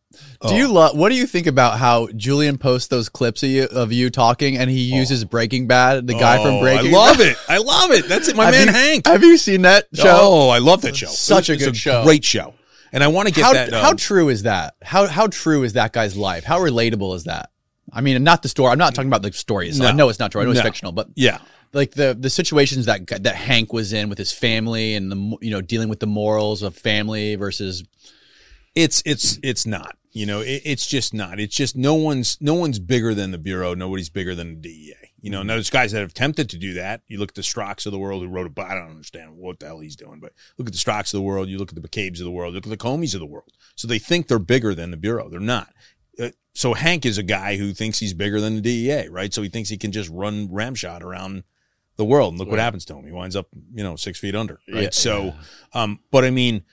Do 0.41 0.49
Oh. 0.49 0.57
you 0.57 0.69
love? 0.69 0.97
What 0.97 1.09
do 1.11 1.15
you 1.15 1.27
think 1.27 1.47
about 1.47 1.79
how 1.79 2.09
Julian 2.17 2.59
posts 2.59 2.89
those 2.89 3.09
clips 3.09 3.43
of 3.43 3.49
you 3.49 3.65
of 3.65 3.93
you 3.93 4.11
talking, 4.11 4.57
and 4.57 4.71
he 4.71 4.81
uses 4.81 5.25
Breaking 5.25 5.67
Bad, 5.67 6.07
the 6.07 6.15
guy 6.15 6.37
from 6.43 6.55
Oh, 6.55 6.61
Breaking? 6.61 6.95
I 6.95 6.99
love 6.99 7.21
it. 7.21 7.37
I 7.49 7.59
love 7.59 7.91
it. 7.93 8.09
That's 8.09 8.29
it. 8.29 8.37
My 8.37 8.47
Have 8.47 8.55
man 8.55 8.67
you- 8.69 8.73
Hank. 8.73 9.07
Have 9.07 9.23
you 9.23 9.37
seen 9.37 9.63
that 9.63 9.87
show? 9.95 10.05
Oh, 10.07 10.49
I 10.51 10.59
love 10.59 10.83
that 10.83 10.97
show. 10.97 11.07
Such 11.09 11.49
a 11.51 11.55
It's 11.55 11.65
good 11.65 11.77
show. 11.77 12.03
Great 12.05 12.25
show. 12.25 12.55
And 12.93 13.03
I 13.03 13.09
want 13.09 13.29
to 13.29 13.35
get 13.35 13.45
how 13.45 13.53
that. 13.55 13.73
how 13.73 13.91
um, 13.91 13.97
true 13.97 14.29
is 14.29 14.45
that? 14.45 14.75
How 14.83 15.07
how 15.07 15.27
true 15.27 15.63
is 15.65 15.73
that 15.73 15.93
guy's 15.93 16.17
life? 16.17 16.45
How 16.45 16.61
relatable 16.61 17.17
is 17.17 17.25
that? 17.25 17.51
I 17.93 18.01
mean, 18.01 18.23
not 18.25 18.43
the 18.43 18.49
story. 18.49 18.71
I'm 18.73 18.79
not 18.79 18.95
talking 18.95 19.09
about 19.09 19.23
the 19.23 19.33
story. 19.33 19.71
So 19.73 19.85
I 19.85 19.91
No. 19.91 19.97
know 19.97 20.09
it's 20.09 20.19
not 20.19 20.31
true. 20.33 20.41
I 20.41 20.45
know 20.45 20.51
it's 20.53 20.61
fictional, 20.61 20.93
but 20.93 21.09
yeah. 21.17 21.39
like 21.73 21.93
the 21.93 22.17
the 22.19 22.31
situations 22.31 22.87
that 22.87 23.07
that 23.25 23.35
Hank 23.35 23.73
was 23.73 23.93
in 23.93 24.09
with 24.09 24.19
his 24.19 24.31
family 24.33 24.95
and 24.95 25.11
the 25.11 25.37
you 25.41 25.51
know 25.51 25.61
dealing 25.61 25.89
with 25.89 25.99
the 26.01 26.07
morals 26.07 26.63
of 26.63 26.77
family 26.77 27.35
versus 27.35 27.83
It's 28.77 29.03
it's 29.05 29.39
it's 29.43 29.67
not. 29.67 29.97
You 30.15 30.27
know, 30.27 30.41
it, 30.41 30.63
it's 30.65 30.87
just 30.87 31.13
not. 31.13 31.41
It's 31.41 31.57
just 31.57 31.77
no 31.77 31.95
one's 31.95 32.39
no 32.41 32.55
one's 32.55 32.79
bigger 32.79 33.15
than 33.15 33.33
the 33.33 33.39
bureau. 33.39 33.75
Nobody's 33.75 34.09
bigger 34.09 34.35
than 34.35 34.55
the 34.55 34.61
DEA. 34.61 34.95
You 35.21 35.31
know, 35.31 35.41
and 35.41 35.51
there's 35.51 35.71
guys 35.71 35.91
that 35.91 36.01
have 36.01 36.11
attempted 36.11 36.49
to 36.51 36.57
do 36.57 36.75
that. 36.75 37.03
You 37.09 37.19
look 37.19 37.31
at 37.31 37.35
the 37.35 37.43
Strzoks 37.43 37.85
of 37.85 37.93
the 37.93 37.99
world 37.99 38.23
who 38.23 38.29
wrote 38.29 38.47
a 38.47 38.51
book. 38.51 38.67
I 38.69 38.75
don't 38.75 38.91
understand 38.91 39.37
what 39.37 39.59
the 39.59 39.67
hell 39.67 39.81
he's 39.81 39.97
doing, 39.97 40.21
but 40.21 40.33
look 40.57 40.69
at 40.69 40.73
the 40.73 40.79
Strzoks 40.79 41.13
of 41.13 41.19
the 41.19 41.23
world. 41.23 41.49
You 41.49 41.59
look 41.59 41.71
at 41.71 41.75
the 41.75 41.87
McCabe's 41.87 42.21
of 42.21 42.27
the 42.27 42.31
world. 42.31 42.55
Look 42.55 42.65
at 42.65 42.71
the 42.71 42.77
Comeys 42.77 43.15
of 43.15 43.21
the 43.21 43.27
world. 43.27 43.53
So 43.75 43.89
they 43.89 43.99
think 43.99 44.29
they're 44.29 44.39
bigger 44.39 44.73
than 44.73 44.93
the 44.93 44.97
bureau. 44.97 45.29
They're 45.29 45.41
not. 45.41 45.73
Uh, 46.19 46.29
so 46.55 46.75
Hank 46.75 47.05
is 47.05 47.19
a 47.19 47.25
guy 47.25 47.57
who 47.57 47.73
thinks 47.73 47.99
he's 47.99 48.15
bigger 48.15 48.41
than 48.41 48.55
the 48.55 48.61
DEA, 48.61 49.09
right? 49.09 49.35
So 49.35 49.43
he 49.43 49.49
thinks 49.49 49.69
he 49.69 49.79
can 49.79 49.91
just 49.91 50.11
run 50.11 50.49
ramshot 50.53 51.03
around 51.03 51.43
the 51.97 52.05
world, 52.05 52.33
and 52.33 52.39
look 52.39 52.49
what 52.49 52.61
happens 52.61 52.85
to 52.85 52.95
him. 52.95 53.05
He 53.05 53.13
winds 53.13 53.35
up, 53.35 53.49
you 53.73 53.83
know, 53.83 53.97
six 53.97 54.19
feet 54.19 54.35
under, 54.35 54.61
right? 54.73 54.85
Yeah, 54.85 54.89
so, 54.91 55.35
um, 55.73 56.01
but 56.11 56.25
I 56.25 56.31
mean, 56.31 56.65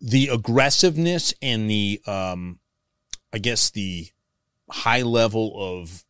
the 0.00 0.28
aggressiveness 0.28 1.34
and 1.40 1.70
the, 1.70 2.00
um, 2.06 2.58
I 3.32 3.38
guess 3.38 3.70
the 3.70 4.08
high 4.70 5.02
level 5.02 5.54
of 5.56 6.04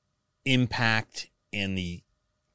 impact 0.44 1.30
and 1.52 1.76
the 1.76 2.02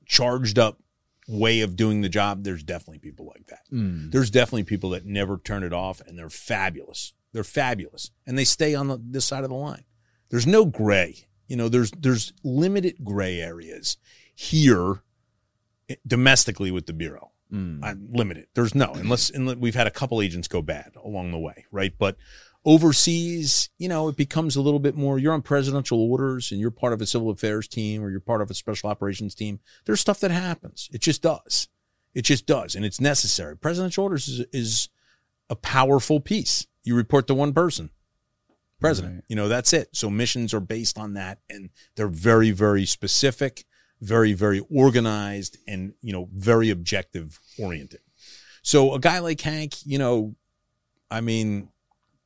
charged 0.05 0.57
up 0.57 0.79
way 1.27 1.61
of 1.61 1.75
doing 1.75 2.01
the 2.01 2.09
job, 2.09 2.43
there's 2.43 2.63
definitely 2.63 2.99
people 2.99 3.25
like 3.25 3.47
that. 3.47 3.61
Mm. 3.71 4.11
There's 4.11 4.29
definitely 4.29 4.63
people 4.63 4.91
that 4.91 5.05
never 5.05 5.37
turn 5.37 5.63
it 5.63 5.73
off 5.73 6.01
and 6.01 6.17
they're 6.17 6.29
fabulous. 6.29 7.13
They're 7.33 7.43
fabulous. 7.43 8.11
And 8.25 8.37
they 8.37 8.45
stay 8.45 8.73
on 8.75 8.87
the, 8.87 8.99
this 9.01 9.25
side 9.25 9.43
of 9.43 9.49
the 9.49 9.55
line. 9.55 9.83
There's 10.29 10.47
no 10.47 10.65
gray. 10.65 11.27
You 11.47 11.55
know, 11.55 11.69
there's 11.69 11.91
there's 11.91 12.33
limited 12.43 12.97
gray 13.03 13.39
areas 13.39 13.97
here 14.35 15.01
eh, 15.89 15.95
domestically 16.05 16.71
with 16.71 16.85
the 16.85 16.93
bureau. 16.93 17.31
Mm. 17.51 17.79
I'm 17.81 18.09
limited. 18.11 18.47
There's 18.53 18.75
no 18.75 18.91
unless, 18.93 19.29
unless 19.29 19.55
we've 19.55 19.75
had 19.75 19.87
a 19.87 19.91
couple 19.91 20.21
agents 20.21 20.49
go 20.49 20.61
bad 20.61 20.91
along 21.01 21.31
the 21.31 21.39
way, 21.39 21.65
right? 21.71 21.93
But 21.97 22.17
overseas, 22.67 23.69
you 23.79 23.89
know, 23.89 24.09
it 24.09 24.15
becomes 24.15 24.55
a 24.55 24.61
little 24.61 24.79
bit 24.79 24.95
more. 24.95 25.17
You're 25.17 25.33
on 25.33 25.41
presidential 25.41 25.99
orders, 25.99 26.51
and 26.51 26.61
you're 26.61 26.69
part 26.69 26.93
of 26.93 27.01
a 27.01 27.05
civil 27.07 27.31
affairs 27.31 27.67
team, 27.67 28.03
or 28.03 28.11
you're 28.11 28.19
part 28.19 28.41
of 28.41 28.51
a 28.51 28.53
special 28.53 28.89
operations 28.89 29.33
team. 29.33 29.59
There's 29.85 30.01
stuff 30.01 30.19
that 30.19 30.31
happens. 30.31 30.89
It 30.91 31.01
just 31.01 31.21
does. 31.21 31.69
It 32.13 32.23
just 32.23 32.45
does, 32.45 32.75
and 32.75 32.85
it's 32.85 33.01
necessary. 33.01 33.57
Presidential 33.57 34.03
orders 34.03 34.27
is, 34.27 34.45
is 34.51 34.89
a 35.49 35.55
powerful 35.55 36.19
piece. 36.19 36.67
You 36.83 36.95
report 36.95 37.27
to 37.27 37.33
one 37.33 37.53
person, 37.53 37.89
president. 38.79 39.15
Right. 39.15 39.23
You 39.29 39.35
know, 39.37 39.47
that's 39.47 39.73
it. 39.73 39.95
So 39.95 40.09
missions 40.09 40.53
are 40.53 40.59
based 40.59 40.99
on 40.99 41.13
that, 41.13 41.39
and 41.49 41.69
they're 41.95 42.07
very, 42.07 42.51
very 42.51 42.85
specific 42.85 43.65
very, 44.01 44.33
very 44.33 44.61
organized 44.71 45.57
and, 45.67 45.93
you 46.01 46.13
know, 46.13 46.29
very 46.33 46.69
objective 46.69 47.39
oriented. 47.57 48.01
So 48.61 48.93
a 48.93 48.99
guy 48.99 49.19
like 49.19 49.41
Hank, 49.41 49.85
you 49.85 49.97
know, 49.97 50.35
I 51.09 51.21
mean, 51.21 51.69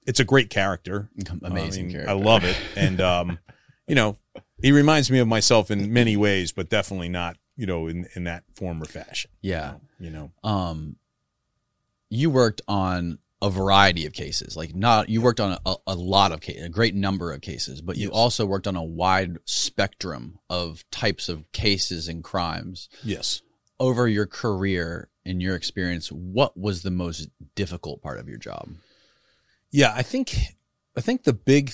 it's 0.05 0.19
a 0.19 0.25
great 0.25 0.49
character. 0.49 1.09
Amazing 1.43 1.83
I 1.83 1.87
mean, 1.87 1.91
character. 1.93 2.09
I 2.11 2.13
love 2.13 2.43
it. 2.43 2.57
And, 2.75 2.99
um, 3.01 3.39
you 3.87 3.95
know, 3.95 4.17
he 4.61 4.71
reminds 4.71 5.09
me 5.11 5.19
of 5.19 5.27
myself 5.27 5.71
in 5.71 5.91
many 5.93 6.15
ways, 6.17 6.51
but 6.51 6.69
definitely 6.69 7.09
not, 7.09 7.37
you 7.55 7.65
know, 7.65 7.87
in, 7.87 8.07
in 8.15 8.23
that 8.25 8.43
form 8.55 8.81
or 8.81 8.85
fashion. 8.85 9.31
Yeah. 9.41 9.75
You 9.99 10.09
know, 10.11 10.31
Um, 10.43 10.95
you 12.09 12.29
worked 12.29 12.61
on 12.67 13.19
a 13.41 13.49
variety 13.49 14.05
of 14.05 14.13
cases. 14.13 14.55
Like 14.55 14.75
not 14.75 15.09
you 15.09 15.19
worked 15.21 15.39
on 15.39 15.57
a, 15.65 15.75
a 15.87 15.95
lot 15.95 16.31
of 16.31 16.41
cases, 16.41 16.63
a 16.65 16.69
great 16.69 16.93
number 16.93 17.31
of 17.31 17.41
cases, 17.41 17.81
but 17.81 17.97
you 17.97 18.07
Yes. 18.09 18.13
also 18.15 18.45
worked 18.45 18.67
on 18.67 18.75
a 18.75 18.83
wide 18.83 19.37
spectrum 19.45 20.37
of 20.49 20.83
types 20.91 21.27
of 21.29 21.51
cases 21.51 22.07
and 22.07 22.23
crimes. 22.23 22.87
Yes. 23.03 23.41
Over 23.79 24.07
your 24.07 24.27
career, 24.27 25.09
in 25.25 25.39
your 25.41 25.55
experience, 25.55 26.11
what 26.11 26.55
was 26.57 26.83
the 26.83 26.91
most 26.91 27.29
difficult 27.55 28.01
part 28.03 28.19
of 28.19 28.27
your 28.29 28.37
job? 28.37 28.69
Yeah, 29.71 29.93
I 29.95 30.03
think 30.03 30.35
I 30.97 31.01
think 31.01 31.23
the 31.23 31.33
big 31.33 31.71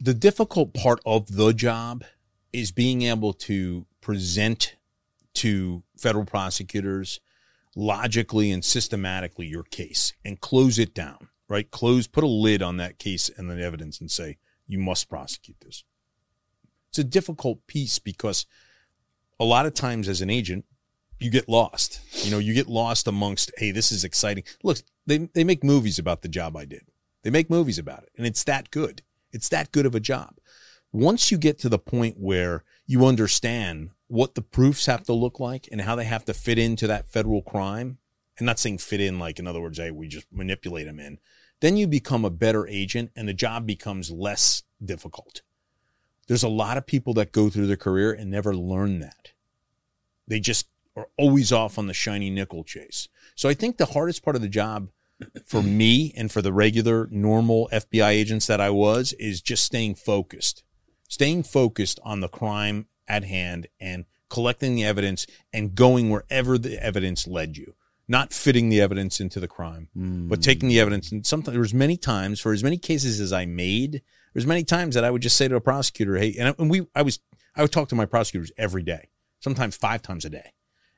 the 0.00 0.14
difficult 0.14 0.74
part 0.74 1.00
of 1.06 1.36
the 1.36 1.52
job 1.52 2.04
is 2.52 2.70
being 2.72 3.02
able 3.02 3.32
to 3.32 3.86
present 4.00 4.76
to 5.34 5.82
federal 5.96 6.24
prosecutors 6.24 7.20
logically 7.74 8.50
and 8.50 8.64
systematically 8.64 9.46
your 9.46 9.62
case 9.62 10.12
and 10.24 10.40
close 10.40 10.78
it 10.78 10.94
down, 10.94 11.28
right? 11.48 11.70
Close 11.70 12.06
put 12.06 12.24
a 12.24 12.28
lid 12.28 12.62
on 12.62 12.76
that 12.76 12.98
case 12.98 13.30
and 13.36 13.48
the 13.48 13.62
evidence 13.62 14.00
and 14.00 14.10
say 14.10 14.36
you 14.66 14.78
must 14.78 15.08
prosecute 15.08 15.58
this. 15.60 15.84
It's 16.90 16.98
a 16.98 17.04
difficult 17.04 17.66
piece 17.66 17.98
because 17.98 18.44
a 19.40 19.44
lot 19.44 19.66
of 19.66 19.74
times 19.74 20.08
as 20.08 20.20
an 20.20 20.30
agent 20.30 20.66
you 21.22 21.30
get 21.30 21.48
lost. 21.48 22.00
You 22.24 22.30
know, 22.30 22.38
you 22.38 22.54
get 22.54 22.68
lost 22.68 23.06
amongst, 23.06 23.50
hey, 23.56 23.70
this 23.70 23.92
is 23.92 24.04
exciting. 24.04 24.44
Look, 24.62 24.78
they 25.06 25.18
they 25.34 25.44
make 25.44 25.64
movies 25.64 25.98
about 25.98 26.22
the 26.22 26.28
job 26.28 26.56
I 26.56 26.64
did. 26.64 26.82
They 27.22 27.30
make 27.30 27.50
movies 27.50 27.78
about 27.78 28.02
it, 28.02 28.10
and 28.16 28.26
it's 28.26 28.44
that 28.44 28.70
good. 28.70 29.02
It's 29.32 29.48
that 29.48 29.72
good 29.72 29.86
of 29.86 29.94
a 29.94 30.00
job. 30.00 30.36
Once 30.92 31.30
you 31.30 31.38
get 31.38 31.58
to 31.60 31.68
the 31.68 31.78
point 31.78 32.16
where 32.18 32.64
you 32.86 33.06
understand 33.06 33.90
what 34.08 34.34
the 34.34 34.42
proofs 34.42 34.86
have 34.86 35.04
to 35.04 35.14
look 35.14 35.40
like 35.40 35.68
and 35.72 35.80
how 35.80 35.96
they 35.96 36.04
have 36.04 36.24
to 36.26 36.34
fit 36.34 36.58
into 36.58 36.86
that 36.86 37.08
federal 37.08 37.40
crime, 37.40 37.98
and 38.36 38.46
not 38.46 38.58
saying 38.58 38.78
fit 38.78 39.00
in 39.00 39.18
like 39.18 39.38
in 39.38 39.46
other 39.46 39.60
words, 39.60 39.78
hey, 39.78 39.90
we 39.90 40.08
just 40.08 40.26
manipulate 40.32 40.86
them 40.86 41.00
in, 41.00 41.18
then 41.60 41.76
you 41.76 41.86
become 41.86 42.24
a 42.24 42.30
better 42.30 42.66
agent 42.66 43.10
and 43.16 43.28
the 43.28 43.34
job 43.34 43.66
becomes 43.66 44.10
less 44.10 44.64
difficult. 44.84 45.42
There's 46.26 46.42
a 46.42 46.48
lot 46.48 46.76
of 46.76 46.86
people 46.86 47.14
that 47.14 47.32
go 47.32 47.50
through 47.50 47.66
their 47.66 47.76
career 47.76 48.12
and 48.12 48.30
never 48.30 48.54
learn 48.54 49.00
that. 49.00 49.32
They 50.26 50.40
just 50.40 50.66
are 50.96 51.08
always 51.16 51.52
off 51.52 51.78
on 51.78 51.86
the 51.86 51.94
shiny 51.94 52.30
nickel 52.30 52.64
chase. 52.64 53.08
So 53.34 53.48
I 53.48 53.54
think 53.54 53.76
the 53.76 53.86
hardest 53.86 54.22
part 54.22 54.36
of 54.36 54.42
the 54.42 54.48
job 54.48 54.88
for 55.44 55.62
me 55.62 56.12
and 56.16 56.30
for 56.30 56.42
the 56.42 56.52
regular 56.52 57.08
normal 57.10 57.68
FBI 57.72 58.10
agents 58.10 58.46
that 58.46 58.60
I 58.60 58.70
was 58.70 59.12
is 59.14 59.40
just 59.40 59.64
staying 59.64 59.96
focused, 59.96 60.64
staying 61.08 61.44
focused 61.44 62.00
on 62.02 62.20
the 62.20 62.28
crime 62.28 62.86
at 63.08 63.24
hand 63.24 63.68
and 63.80 64.04
collecting 64.28 64.74
the 64.74 64.84
evidence 64.84 65.26
and 65.52 65.74
going 65.74 66.10
wherever 66.10 66.56
the 66.56 66.82
evidence 66.82 67.26
led 67.26 67.56
you, 67.56 67.74
not 68.08 68.32
fitting 68.32 68.68
the 68.68 68.80
evidence 68.80 69.20
into 69.20 69.38
the 69.38 69.48
crime, 69.48 69.88
but 70.28 70.36
hmm. 70.36 70.42
taking 70.42 70.68
the 70.68 70.80
evidence. 70.80 71.12
And 71.12 71.26
sometimes 71.26 71.52
there 71.52 71.60
was 71.60 71.74
many 71.74 71.96
times 71.96 72.40
for 72.40 72.52
as 72.52 72.64
many 72.64 72.78
cases 72.78 73.20
as 73.20 73.32
I 73.32 73.44
made, 73.44 74.02
there's 74.32 74.46
many 74.46 74.64
times 74.64 74.94
that 74.94 75.04
I 75.04 75.10
would 75.10 75.22
just 75.22 75.36
say 75.36 75.48
to 75.48 75.56
a 75.56 75.60
prosecutor, 75.60 76.16
Hey, 76.16 76.34
and, 76.38 76.48
I, 76.48 76.54
and 76.58 76.70
we, 76.70 76.86
I 76.94 77.02
was, 77.02 77.18
I 77.54 77.62
would 77.62 77.72
talk 77.72 77.88
to 77.90 77.94
my 77.94 78.06
prosecutors 78.06 78.50
every 78.56 78.82
day, 78.82 79.10
sometimes 79.40 79.76
five 79.76 80.00
times 80.00 80.24
a 80.24 80.30
day. 80.30 80.52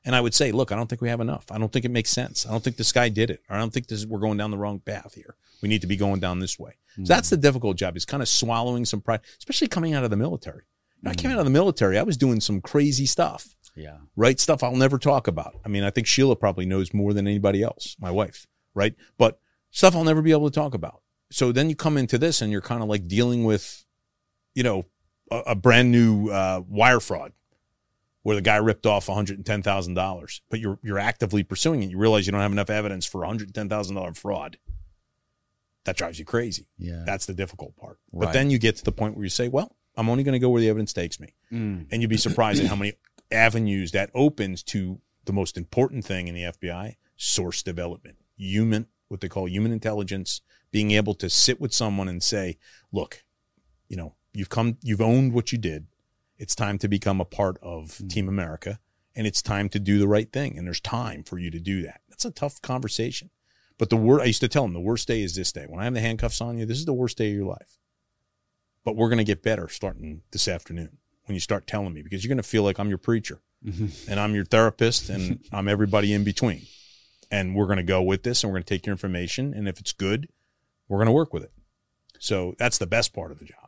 And 0.04 0.14
I 0.14 0.20
would 0.20 0.34
say, 0.34 0.52
look, 0.52 0.70
I 0.70 0.76
don't 0.76 0.86
think 0.88 1.00
we 1.00 1.08
have 1.08 1.20
enough. 1.20 1.46
I 1.50 1.58
don't 1.58 1.72
think 1.72 1.84
it 1.84 1.90
makes 1.90 2.10
sense. 2.10 2.46
I 2.46 2.50
don't 2.50 2.62
think 2.62 2.76
this 2.76 2.92
guy 2.92 3.08
did 3.08 3.30
it. 3.30 3.40
Or 3.48 3.56
I 3.56 3.58
don't 3.58 3.72
think 3.72 3.86
this 3.86 4.00
is, 4.00 4.06
we're 4.06 4.18
going 4.18 4.36
down 4.36 4.50
the 4.50 4.58
wrong 4.58 4.78
path 4.80 5.14
here. 5.14 5.34
We 5.62 5.68
need 5.68 5.80
to 5.80 5.86
be 5.86 5.96
going 5.96 6.20
down 6.20 6.40
this 6.40 6.58
way. 6.58 6.72
So 6.96 7.02
that's 7.04 7.30
the 7.30 7.36
difficult 7.38 7.76
job 7.78 7.96
is 7.96 8.04
kind 8.04 8.22
of 8.22 8.28
swallowing 8.28 8.84
some 8.84 9.00
pride, 9.00 9.20
especially 9.38 9.68
coming 9.68 9.94
out 9.94 10.04
of 10.04 10.10
the 10.10 10.16
military. 10.16 10.64
When 11.00 11.10
I 11.10 11.14
came 11.14 11.30
out 11.30 11.38
of 11.38 11.44
the 11.44 11.50
military, 11.50 11.98
I 11.98 12.02
was 12.02 12.16
doing 12.16 12.40
some 12.40 12.60
crazy 12.60 13.06
stuff, 13.06 13.56
Yeah. 13.74 13.96
right? 14.14 14.38
Stuff 14.38 14.62
I'll 14.62 14.76
never 14.76 14.98
talk 14.98 15.26
about. 15.26 15.54
I 15.64 15.68
mean, 15.68 15.82
I 15.84 15.90
think 15.90 16.06
Sheila 16.06 16.36
probably 16.36 16.66
knows 16.66 16.92
more 16.94 17.12
than 17.14 17.26
anybody 17.26 17.62
else, 17.62 17.96
my 17.98 18.10
wife, 18.10 18.46
right? 18.74 18.94
But 19.18 19.38
stuff 19.70 19.96
I'll 19.96 20.04
never 20.04 20.22
be 20.22 20.30
able 20.32 20.50
to 20.50 20.54
talk 20.54 20.74
about. 20.74 21.00
So 21.30 21.50
then 21.50 21.68
you 21.70 21.74
come 21.76 21.96
into 21.96 22.16
this 22.18 22.40
and 22.42 22.52
you're 22.52 22.60
kind 22.60 22.82
of 22.82 22.88
like 22.88 23.08
dealing 23.08 23.44
with, 23.44 23.84
you 24.54 24.62
know, 24.62 24.84
a, 25.30 25.38
a 25.48 25.54
brand 25.54 25.90
new 25.90 26.28
uh, 26.28 26.62
wire 26.68 27.00
fraud 27.00 27.32
where 28.24 28.34
the 28.34 28.42
guy 28.42 28.56
ripped 28.56 28.86
off 28.86 29.06
$110,000, 29.06 30.40
but 30.50 30.58
you're 30.58 30.78
you're 30.82 30.98
actively 30.98 31.44
pursuing 31.44 31.82
it. 31.82 31.90
You 31.90 31.98
realize 31.98 32.26
you 32.26 32.32
don't 32.32 32.40
have 32.40 32.52
enough 32.52 32.70
evidence 32.70 33.06
for 33.06 33.20
$110,000 33.20 34.16
fraud. 34.16 34.58
That 35.84 35.96
drives 35.96 36.18
you 36.18 36.24
crazy. 36.24 36.66
Yeah. 36.78 37.04
That's 37.04 37.26
the 37.26 37.34
difficult 37.34 37.76
part. 37.76 37.98
But 38.12 38.32
then 38.32 38.48
you 38.48 38.58
get 38.58 38.76
to 38.76 38.84
the 38.84 38.92
point 38.92 39.14
where 39.14 39.24
you 39.24 39.30
say, 39.30 39.48
well, 39.48 39.76
I'm 39.96 40.08
only 40.08 40.24
going 40.24 40.32
to 40.32 40.38
go 40.38 40.48
where 40.48 40.60
the 40.60 40.70
evidence 40.70 40.94
takes 40.94 41.20
me. 41.20 41.34
Mm. 41.52 41.86
And 41.92 42.00
you'd 42.00 42.08
be 42.08 42.16
surprised 42.16 42.62
at 42.62 42.68
how 42.68 42.76
many 42.76 42.94
avenues 43.30 43.92
that 43.92 44.10
opens 44.14 44.62
to 44.64 45.00
the 45.26 45.34
most 45.34 45.58
important 45.58 46.06
thing 46.06 46.26
in 46.26 46.34
the 46.34 46.42
FBI 46.42 46.96
source 47.16 47.62
development, 47.62 48.16
human, 48.36 48.86
what 49.08 49.20
they 49.20 49.28
call 49.28 49.46
human 49.46 49.70
intelligence, 49.70 50.40
being 50.72 50.92
able 50.92 51.14
to 51.14 51.28
sit 51.28 51.60
with 51.60 51.74
someone 51.74 52.08
and 52.08 52.22
say, 52.22 52.56
look, 52.90 53.22
you 53.88 53.96
know, 53.96 54.14
you've 54.32 54.48
come, 54.48 54.78
you've 54.82 55.02
owned 55.02 55.34
what 55.34 55.52
you 55.52 55.58
did. 55.58 55.86
It's 56.36 56.54
time 56.54 56.78
to 56.78 56.88
become 56.88 57.20
a 57.20 57.24
part 57.24 57.58
of 57.62 57.98
hmm. 57.98 58.08
Team 58.08 58.28
America 58.28 58.80
and 59.16 59.26
it's 59.26 59.42
time 59.42 59.68
to 59.70 59.78
do 59.78 59.98
the 59.98 60.08
right 60.08 60.30
thing. 60.32 60.58
And 60.58 60.66
there's 60.66 60.80
time 60.80 61.22
for 61.22 61.38
you 61.38 61.50
to 61.50 61.60
do 61.60 61.82
that. 61.82 62.00
That's 62.08 62.24
a 62.24 62.30
tough 62.30 62.60
conversation. 62.62 63.30
But 63.78 63.90
the 63.90 63.96
word 63.96 64.20
I 64.20 64.26
used 64.26 64.40
to 64.40 64.48
tell 64.48 64.62
them, 64.62 64.72
the 64.72 64.80
worst 64.80 65.08
day 65.08 65.22
is 65.22 65.34
this 65.34 65.52
day. 65.52 65.66
When 65.68 65.80
I 65.80 65.84
have 65.84 65.94
the 65.94 66.00
handcuffs 66.00 66.40
on 66.40 66.58
you, 66.58 66.66
this 66.66 66.78
is 66.78 66.84
the 66.84 66.92
worst 66.92 67.18
day 67.18 67.30
of 67.30 67.36
your 67.36 67.46
life. 67.46 67.78
But 68.84 68.96
we're 68.96 69.08
going 69.08 69.18
to 69.18 69.24
get 69.24 69.42
better 69.42 69.68
starting 69.68 70.22
this 70.30 70.46
afternoon 70.46 70.98
when 71.26 71.34
you 71.34 71.40
start 71.40 71.66
telling 71.66 71.94
me 71.94 72.02
because 72.02 72.22
you're 72.22 72.28
going 72.28 72.42
to 72.42 72.48
feel 72.48 72.62
like 72.62 72.78
I'm 72.78 72.88
your 72.88 72.98
preacher 72.98 73.40
and 74.08 74.20
I'm 74.20 74.34
your 74.34 74.44
therapist 74.44 75.08
and 75.08 75.40
I'm 75.52 75.68
everybody 75.68 76.12
in 76.12 76.22
between. 76.22 76.66
And 77.30 77.56
we're 77.56 77.66
going 77.66 77.78
to 77.78 77.82
go 77.82 78.02
with 78.02 78.22
this 78.22 78.44
and 78.44 78.50
we're 78.50 78.58
going 78.58 78.64
to 78.64 78.74
take 78.74 78.86
your 78.86 78.92
information. 78.92 79.54
And 79.54 79.68
if 79.68 79.80
it's 79.80 79.92
good, 79.92 80.28
we're 80.88 80.98
going 80.98 81.06
to 81.06 81.12
work 81.12 81.32
with 81.32 81.42
it. 81.42 81.52
So 82.20 82.54
that's 82.58 82.78
the 82.78 82.86
best 82.86 83.12
part 83.12 83.32
of 83.32 83.38
the 83.38 83.44
job. 83.44 83.63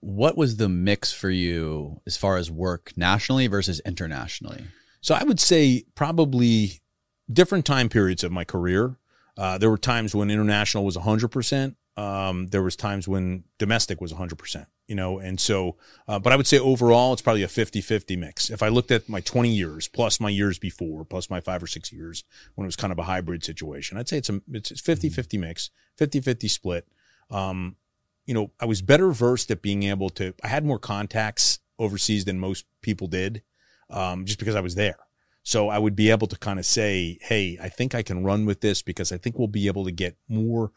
What 0.00 0.36
was 0.36 0.56
the 0.56 0.68
mix 0.68 1.12
for 1.12 1.30
you 1.30 2.00
as 2.06 2.16
far 2.16 2.36
as 2.36 2.50
work 2.50 2.92
nationally 2.96 3.46
versus 3.46 3.80
internationally? 3.84 4.64
So 5.00 5.14
I 5.14 5.24
would 5.24 5.40
say 5.40 5.84
probably 5.94 6.80
different 7.32 7.64
time 7.64 7.88
periods 7.88 8.24
of 8.24 8.32
my 8.32 8.44
career. 8.44 8.96
Uh, 9.36 9.58
there 9.58 9.70
were 9.70 9.78
times 9.78 10.14
when 10.14 10.30
international 10.30 10.84
was 10.84 10.96
100%. 10.96 11.76
Um, 11.96 12.46
there 12.48 12.62
was 12.62 12.76
times 12.76 13.08
when 13.08 13.42
domestic 13.58 14.00
was 14.00 14.12
100%, 14.12 14.66
you 14.86 14.94
know, 14.94 15.18
and 15.18 15.40
so, 15.40 15.76
uh, 16.06 16.20
but 16.20 16.32
I 16.32 16.36
would 16.36 16.46
say 16.46 16.56
overall, 16.56 17.12
it's 17.12 17.22
probably 17.22 17.42
a 17.42 17.48
50 17.48 17.80
50 17.80 18.14
mix. 18.14 18.50
If 18.50 18.62
I 18.62 18.68
looked 18.68 18.92
at 18.92 19.08
my 19.08 19.20
20 19.20 19.48
years 19.48 19.88
plus 19.88 20.20
my 20.20 20.28
years 20.28 20.60
before, 20.60 21.04
plus 21.04 21.28
my 21.28 21.40
five 21.40 21.60
or 21.60 21.66
six 21.66 21.92
years 21.92 22.22
when 22.54 22.64
it 22.64 22.68
was 22.68 22.76
kind 22.76 22.92
of 22.92 23.00
a 23.00 23.02
hybrid 23.02 23.42
situation, 23.42 23.98
I'd 23.98 24.08
say 24.08 24.18
it's 24.18 24.30
a, 24.30 24.40
it's 24.52 24.80
50 24.80 25.08
50 25.08 25.38
mix, 25.38 25.70
50 25.96 26.20
50 26.20 26.46
split. 26.46 26.86
Um, 27.32 27.74
you 28.28 28.34
know, 28.34 28.50
I 28.60 28.66
was 28.66 28.82
better 28.82 29.10
versed 29.10 29.50
at 29.50 29.62
being 29.62 29.84
able 29.84 30.10
to, 30.10 30.34
I 30.44 30.48
had 30.48 30.62
more 30.62 30.78
contacts 30.78 31.60
overseas 31.78 32.26
than 32.26 32.38
most 32.38 32.66
people 32.82 33.06
did, 33.06 33.42
um, 33.88 34.26
just 34.26 34.38
because 34.38 34.54
I 34.54 34.60
was 34.60 34.74
there. 34.74 34.98
So 35.44 35.70
I 35.70 35.78
would 35.78 35.96
be 35.96 36.10
able 36.10 36.26
to 36.26 36.36
kind 36.36 36.58
of 36.58 36.66
say, 36.66 37.16
Hey, 37.22 37.56
I 37.60 37.70
think 37.70 37.94
I 37.94 38.02
can 38.02 38.22
run 38.22 38.44
with 38.44 38.60
this 38.60 38.82
because 38.82 39.12
I 39.12 39.16
think 39.16 39.38
we'll 39.38 39.48
be 39.48 39.66
able 39.66 39.86
to 39.86 39.90
get 39.90 40.18
more 40.28 40.72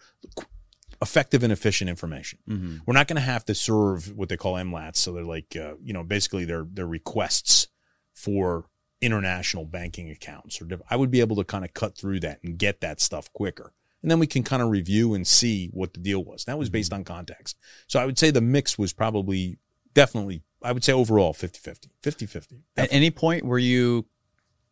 effective 1.02 1.44
and 1.44 1.52
efficient 1.52 1.90
information. 1.90 2.40
Mm-hmm. 2.50 2.78
We're 2.86 2.94
not 2.94 3.10
going 3.10 3.18
to 3.18 3.22
have 3.22 3.44
to 3.46 3.54
serve 3.54 4.16
what 4.16 4.30
they 4.30 4.38
call 4.38 4.54
MLATs. 4.54 4.96
So 4.98 5.12
they're 5.12 5.26
like, 5.26 5.54
uh, 5.58 5.74
you 5.84 5.92
know, 5.92 6.04
basically 6.04 6.46
they're, 6.46 6.68
they're 6.72 6.88
requests 6.88 7.68
for 8.14 8.68
international 9.02 9.66
banking 9.66 10.10
accounts 10.10 10.62
or 10.62 10.70
I 10.90 10.96
would 10.96 11.12
be 11.12 11.20
able 11.20 11.36
to 11.36 11.44
kind 11.44 11.66
of 11.66 11.74
cut 11.74 11.98
through 11.98 12.22
that 12.22 12.40
and 12.44 12.58
get 12.58 12.80
that 12.80 13.02
stuff 13.02 13.34
quicker. 13.34 13.74
And 14.02 14.10
then 14.10 14.20
we 14.20 14.28
can 14.28 14.44
kind 14.44 14.62
of 14.62 14.70
review 14.70 15.14
and 15.14 15.28
see 15.28 15.70
what 15.74 15.94
the 15.94 16.00
deal 16.00 16.24
was. 16.24 16.46
That 16.46 16.58
was 16.58 16.70
based 16.70 16.92
on 16.92 17.04
context. 17.04 17.58
So 17.88 18.00
I 18.00 18.06
would 18.06 18.18
say 18.18 18.32
the 18.32 18.42
mix 18.42 18.78
was 18.78 18.94
probably 18.94 19.58
definitely, 19.94 20.42
I 20.64 20.72
would 20.72 20.84
say 20.84 20.94
overall 20.94 21.34
50 21.34 21.60
50, 21.60 21.90
50 22.02 22.26
50. 22.26 22.64
At 22.78 22.92
any 22.92 23.12
point 23.12 23.46
were 23.46 23.60
you 23.60 24.06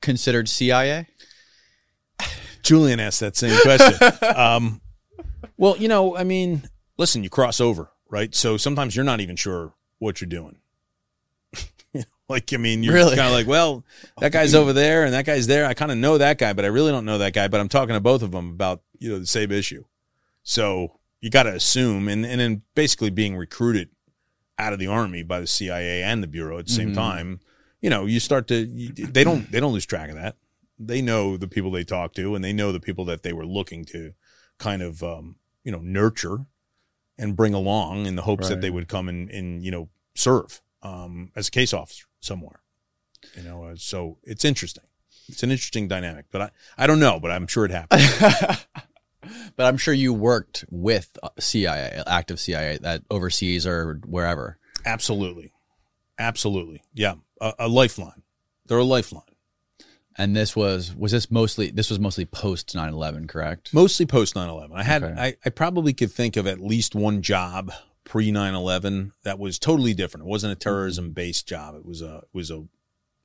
considered 0.01 0.49
CIA? 0.49 1.07
Julian 2.63 2.99
asked 2.99 3.19
that 3.19 3.35
same 3.35 3.59
question. 3.61 4.11
um, 4.35 4.81
well, 5.57 5.77
you 5.77 5.87
know, 5.87 6.15
I 6.15 6.23
mean, 6.23 6.63
listen, 6.97 7.23
you 7.23 7.29
cross 7.29 7.61
over, 7.61 7.89
right? 8.09 8.33
So 8.33 8.57
sometimes 8.57 8.95
you're 8.95 9.05
not 9.05 9.21
even 9.21 9.35
sure 9.35 9.73
what 9.99 10.21
you're 10.21 10.29
doing. 10.29 10.57
Like, 12.29 12.53
I 12.53 12.57
mean, 12.57 12.83
you're 12.83 12.93
Really? 12.93 13.15
kind 13.15 13.27
of 13.27 13.33
like, 13.33 13.47
well, 13.47 13.83
that 14.19 14.31
guy's 14.31 14.53
over 14.53 14.71
there 14.71 15.03
and 15.03 15.13
that 15.13 15.25
guy's 15.25 15.47
there. 15.47 15.65
I 15.65 15.73
kind 15.73 15.91
of 15.91 15.97
know 15.97 16.17
that 16.19 16.37
guy, 16.37 16.53
but 16.53 16.63
I 16.63 16.67
really 16.69 16.91
don't 16.91 17.05
know 17.05 17.17
that 17.17 17.33
guy. 17.33 17.47
But 17.47 17.59
I'm 17.59 17.69
talking 17.69 17.95
to 17.95 17.99
both 17.99 18.21
of 18.21 18.31
them 18.31 18.49
about 18.51 18.81
you 18.99 19.09
know 19.11 19.19
the 19.19 19.25
same 19.25 19.51
issue. 19.51 19.83
So 20.43 20.99
you 21.21 21.29
got 21.29 21.43
to 21.43 21.53
assume, 21.53 22.07
and 22.07 22.25
and 22.25 22.39
then 22.39 22.61
basically 22.75 23.09
being 23.09 23.35
recruited 23.35 23.89
out 24.57 24.73
of 24.73 24.79
the 24.79 24.87
army 24.87 25.23
by 25.23 25.39
the 25.39 25.47
CIA 25.47 26.03
and 26.03 26.21
the 26.21 26.27
bureau 26.27 26.59
at 26.59 26.67
the 26.67 26.73
same 26.73 26.91
Mhm. 26.91 26.95
time. 26.95 27.39
You 27.81 27.89
know, 27.89 28.05
you 28.05 28.19
start 28.19 28.47
to 28.49 28.55
you, 28.55 28.89
they 28.93 29.23
don't 29.23 29.49
they 29.51 29.59
don't 29.59 29.73
lose 29.73 29.85
track 29.85 30.09
of 30.09 30.15
that. 30.15 30.35
They 30.77 31.01
know 31.01 31.35
the 31.37 31.47
people 31.47 31.71
they 31.71 31.83
talk 31.83 32.13
to, 32.15 32.35
and 32.35 32.43
they 32.43 32.53
know 32.53 32.71
the 32.71 32.79
people 32.79 33.05
that 33.05 33.23
they 33.23 33.33
were 33.33 33.45
looking 33.45 33.85
to 33.85 34.13
kind 34.57 34.81
of 34.81 35.01
um, 35.03 35.37
you 35.63 35.71
know 35.71 35.79
nurture 35.81 36.45
and 37.17 37.35
bring 37.35 37.53
along 37.53 38.05
in 38.05 38.15
the 38.15 38.21
hopes 38.23 38.47
that 38.49 38.61
they 38.61 38.69
would 38.69 38.87
come 38.87 39.09
and, 39.09 39.29
and 39.29 39.63
you 39.63 39.71
know 39.71 39.89
serve 40.15 40.61
um, 40.83 41.31
as 41.35 41.47
a 41.47 41.51
case 41.51 41.73
officer 41.73 42.05
somewhere. 42.19 42.61
You 43.35 43.43
know, 43.43 43.63
uh, 43.65 43.75
so 43.77 44.17
it's 44.23 44.45
interesting. 44.45 44.83
It's 45.27 45.43
an 45.43 45.51
interesting 45.51 45.87
dynamic, 45.87 46.25
but 46.31 46.41
I, 46.41 46.49
I 46.77 46.87
don't 46.87 46.99
know, 46.99 47.19
but 47.19 47.31
I'm 47.31 47.47
sure 47.47 47.65
it 47.65 47.71
happened. 47.71 48.65
But 49.55 49.65
I'm 49.65 49.77
sure 49.77 49.93
you 49.93 50.13
worked 50.13 50.65
with 50.69 51.17
uh, 51.21 51.29
CIA, 51.39 52.01
active 52.07 52.39
CIA, 52.39 52.77
that 52.77 53.03
overseas 53.11 53.67
or 53.67 53.99
wherever. 54.05 54.57
Absolutely, 54.85 55.51
absolutely. 56.17 56.81
Yeah, 56.93 57.15
a, 57.41 57.53
a 57.59 57.67
lifeline. 57.67 58.23
They're 58.65 58.77
a 58.77 58.83
lifeline. 58.83 59.23
And 60.17 60.35
this 60.35 60.55
was 60.55 60.95
was 60.95 61.11
this 61.11 61.29
mostly 61.29 61.69
this 61.71 61.89
was 61.89 61.99
mostly 61.99 62.25
post 62.25 62.73
9/11, 62.75 63.27
correct? 63.27 63.73
Mostly 63.73 64.05
post 64.05 64.35
9/11. 64.35 64.69
I 64.73 64.83
had 64.83 65.03
Okay. 65.03 65.21
I, 65.21 65.35
I 65.45 65.49
probably 65.49 65.93
could 65.93 66.11
think 66.11 66.37
of 66.37 66.47
at 66.47 66.59
least 66.59 66.95
one 66.95 67.21
job 67.21 67.71
pre 68.03 68.31
9/11 68.31 69.11
that 69.23 69.39
was 69.39 69.59
totally 69.59 69.93
different. 69.93 70.25
It 70.25 70.29
wasn't 70.29 70.53
a 70.53 70.55
terrorism 70.55 71.11
based 71.11 71.47
job. 71.47 71.75
It 71.75 71.85
was 71.85 72.01
a 72.01 72.17
it 72.17 72.29
was 72.33 72.51
a 72.51 72.65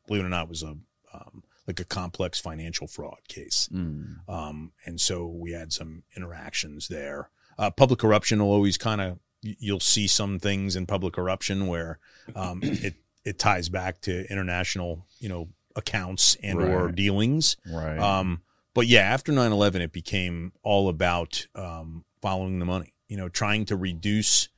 believe 0.06 0.22
it 0.22 0.26
or 0.26 0.30
not 0.30 0.44
it 0.44 0.50
was 0.50 0.62
a 0.62 0.76
um, 1.12 1.42
like 1.66 1.80
a 1.80 1.84
complex 1.84 2.40
financial 2.40 2.86
fraud 2.86 3.20
case. 3.28 3.68
Mm. 3.72 4.28
Um, 4.28 4.72
and 4.84 5.00
so 5.00 5.26
we 5.26 5.52
had 5.52 5.72
some 5.72 6.02
interactions 6.16 6.88
there. 6.88 7.30
Uh, 7.58 7.70
public 7.70 8.00
corruption 8.00 8.40
will 8.40 8.52
always 8.52 8.76
kind 8.76 9.00
of 9.00 9.18
you'll 9.40 9.80
see 9.80 10.06
some 10.06 10.38
things 10.38 10.74
in 10.74 10.86
public 10.86 11.14
corruption 11.14 11.66
where 11.66 11.98
um, 12.34 12.60
it 12.62 12.94
it 13.24 13.38
ties 13.38 13.68
back 13.68 14.00
to 14.02 14.30
international 14.30 15.06
you 15.18 15.28
know 15.28 15.48
accounts 15.76 16.36
and 16.42 16.60
or 16.60 16.90
dealings. 16.92 17.56
Right. 17.66 17.98
Um, 17.98 18.42
but 18.74 18.88
yeah, 18.88 19.00
after 19.00 19.32
9-11, 19.32 19.76
it 19.76 19.92
became 19.92 20.52
all 20.62 20.88
about 20.88 21.46
um, 21.54 22.04
following 22.20 22.58
the 22.58 22.64
money, 22.64 22.92
you 23.08 23.16
know, 23.16 23.28
trying 23.28 23.64
to 23.66 23.76
reduce 23.76 24.48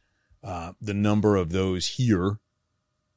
uh, 0.46 0.72
the 0.80 0.94
number 0.94 1.34
of 1.36 1.50
those 1.50 1.86
here 1.86 2.38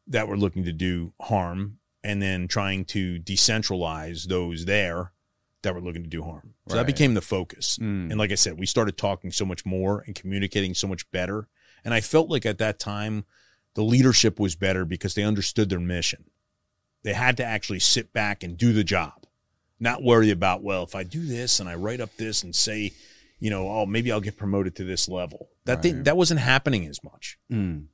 that 0.08 0.28
were 0.28 0.38
looking 0.38 0.64
to 0.66 0.74
do 0.74 1.14
harm 1.22 1.78
and 2.04 2.22
then 2.22 2.48
trying 2.48 2.84
to 2.86 3.20
decentralize 3.20 4.28
those 4.28 4.66
there 4.66 5.12
that 5.62 5.76
were 5.76 5.82
looking 5.82 6.04
to 6.04 6.10
do 6.10 6.24
harm. 6.24 6.56
So 6.68 6.76
that 6.76 6.88
became 6.88 7.14
the 7.14 7.22
focus. 7.22 7.78
Mm. 7.78 8.10
And 8.10 8.18
like 8.18 8.32
I 8.32 8.36
said, 8.36 8.58
we 8.58 8.66
started 8.66 8.98
talking 8.98 9.32
so 9.32 9.46
much 9.46 9.66
more 9.66 10.04
and 10.08 10.16
communicating 10.16 10.74
so 10.74 10.88
much 10.88 11.10
better. 11.12 11.48
And 11.86 11.94
I 11.94 12.02
felt 12.02 12.30
like 12.30 12.46
at 12.46 12.58
that 12.58 12.80
time, 12.80 13.26
the 13.76 13.84
leadership 13.84 14.40
was 14.40 14.56
better 14.56 14.84
because 14.84 15.14
they 15.14 15.24
understood 15.24 15.70
their 15.70 15.80
mission. 15.80 16.26
They 17.04 17.14
had 17.14 17.38
to 17.38 17.46
actually 17.46 17.80
sit 17.80 18.12
back 18.12 18.42
and 18.42 18.58
do 18.58 18.74
the 18.74 18.84
job, 18.84 19.26
not 19.80 20.04
worry 20.04 20.32
about, 20.32 20.64
well, 20.64 20.84
if 20.84 20.96
I 20.96 21.04
do 21.04 21.26
this 21.26 21.60
and 21.60 21.70
I 21.70 21.76
write 21.76 22.02
up 22.02 22.16
this 22.18 22.42
and 22.42 22.56
say, 22.56 22.94
you 23.40 23.50
know, 23.50 23.70
oh, 23.70 23.86
maybe 23.86 24.12
I'll 24.12 24.22
get 24.22 24.38
promoted 24.38 24.76
to 24.78 24.84
this 24.84 25.08
level. 25.08 25.50
That 25.66 25.82
thing, 25.82 25.96
Right. 25.96 26.06
that 26.06 26.18
wasn't 26.18 26.40
happening 26.42 26.86
as 26.88 27.04
much. 27.04 27.38
Mm. 27.52 27.86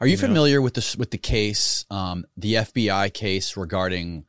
Are 0.00 0.06
you, 0.06 0.12
You 0.12 0.16
know? 0.16 0.28
familiar 0.28 0.62
with 0.62 0.74
this 0.74 0.96
with 0.96 1.10
the 1.10 1.18
case, 1.18 1.84
um, 1.90 2.24
the 2.36 2.54
FBI 2.54 3.12
case 3.12 3.56
regarding 3.56 4.24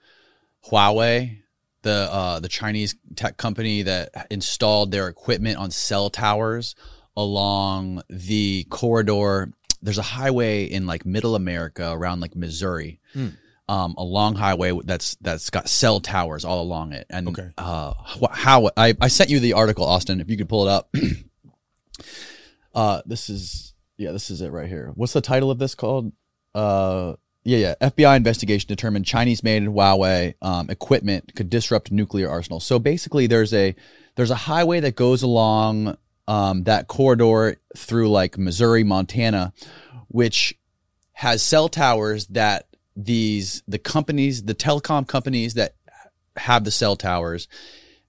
Huawei, 0.67 1.39
the 1.81 2.09
uh, 2.11 2.39
the 2.39 2.49
Chinese 2.49 2.95
tech 3.15 3.37
company 3.37 3.83
that 3.83 4.27
installed 4.29 4.91
their 4.91 5.07
equipment 5.07 5.57
on 5.57 5.71
cell 5.71 6.09
towers 6.09 6.75
along 7.15 8.01
the 8.09 8.65
corridor? 8.69 9.51
There's 9.81 9.97
a 9.97 10.01
highway 10.03 10.65
in 10.65 10.85
like 10.85 11.05
Middle 11.05 11.35
America 11.35 11.89
around 11.91 12.19
like 12.19 12.35
Missouri. 12.35 12.99
Hmm. 13.13 13.29
Um, 13.69 13.93
a 13.99 14.03
long 14.03 14.33
highway 14.33 14.73
that's 14.83 15.15
that's 15.21 15.51
got 15.51 15.69
cell 15.69 15.99
towers 15.99 16.43
all 16.43 16.61
along 16.61 16.91
it, 16.93 17.05
and 17.09 17.27
Okay. 17.29 17.49
uh, 17.55 17.93
how 18.31 18.71
I, 18.75 18.95
I 18.99 19.09
sent 19.09 19.29
you 19.29 19.39
the 19.39 19.53
article, 19.53 19.85
Austin. 19.85 20.19
If 20.21 20.29
you 20.31 20.37
could 20.37 20.49
pull 20.49 20.67
it 20.67 20.71
up, 20.71 20.91
uh, 22.73 23.01
this 23.05 23.29
is 23.29 23.73
yeah, 23.97 24.11
this 24.11 24.31
is 24.31 24.41
it 24.41 24.51
right 24.51 24.67
here. 24.67 24.91
What's 24.95 25.13
the 25.13 25.21
title 25.21 25.51
of 25.51 25.59
this 25.59 25.75
called? 25.75 26.11
Uh, 26.55 27.13
yeah, 27.43 27.57
yeah. 27.57 27.75
FBI 27.81 28.15
investigation 28.17 28.67
determined 28.67 29.05
Chinese-made 29.05 29.63
Huawei 29.63 30.35
um, 30.41 30.69
equipment 30.69 31.33
could 31.35 31.49
disrupt 31.49 31.91
nuclear 31.91 32.29
arsenals. 32.29 32.63
So 32.65 32.79
basically, 32.79 33.27
there's 33.27 33.53
a 33.53 33.75
there's 34.15 34.31
a 34.31 34.35
highway 34.35 34.79
that 34.81 34.95
goes 34.95 35.21
along 35.23 35.97
um, 36.27 36.63
that 36.63 36.87
corridor 36.87 37.57
through 37.77 38.09
like 38.09 38.37
Missouri, 38.37 38.83
Montana, 38.83 39.53
which 40.07 40.57
has 41.13 41.41
cell 41.43 41.69
towers 41.69 42.27
that 42.27 42.65
these 43.03 43.63
the 43.67 43.79
companies, 43.79 44.43
the 44.43 44.55
telecom 44.55 45.07
companies 45.07 45.53
that 45.53 45.75
have 46.35 46.63
the 46.63 46.71
cell 46.71 46.95
towers, 46.95 47.47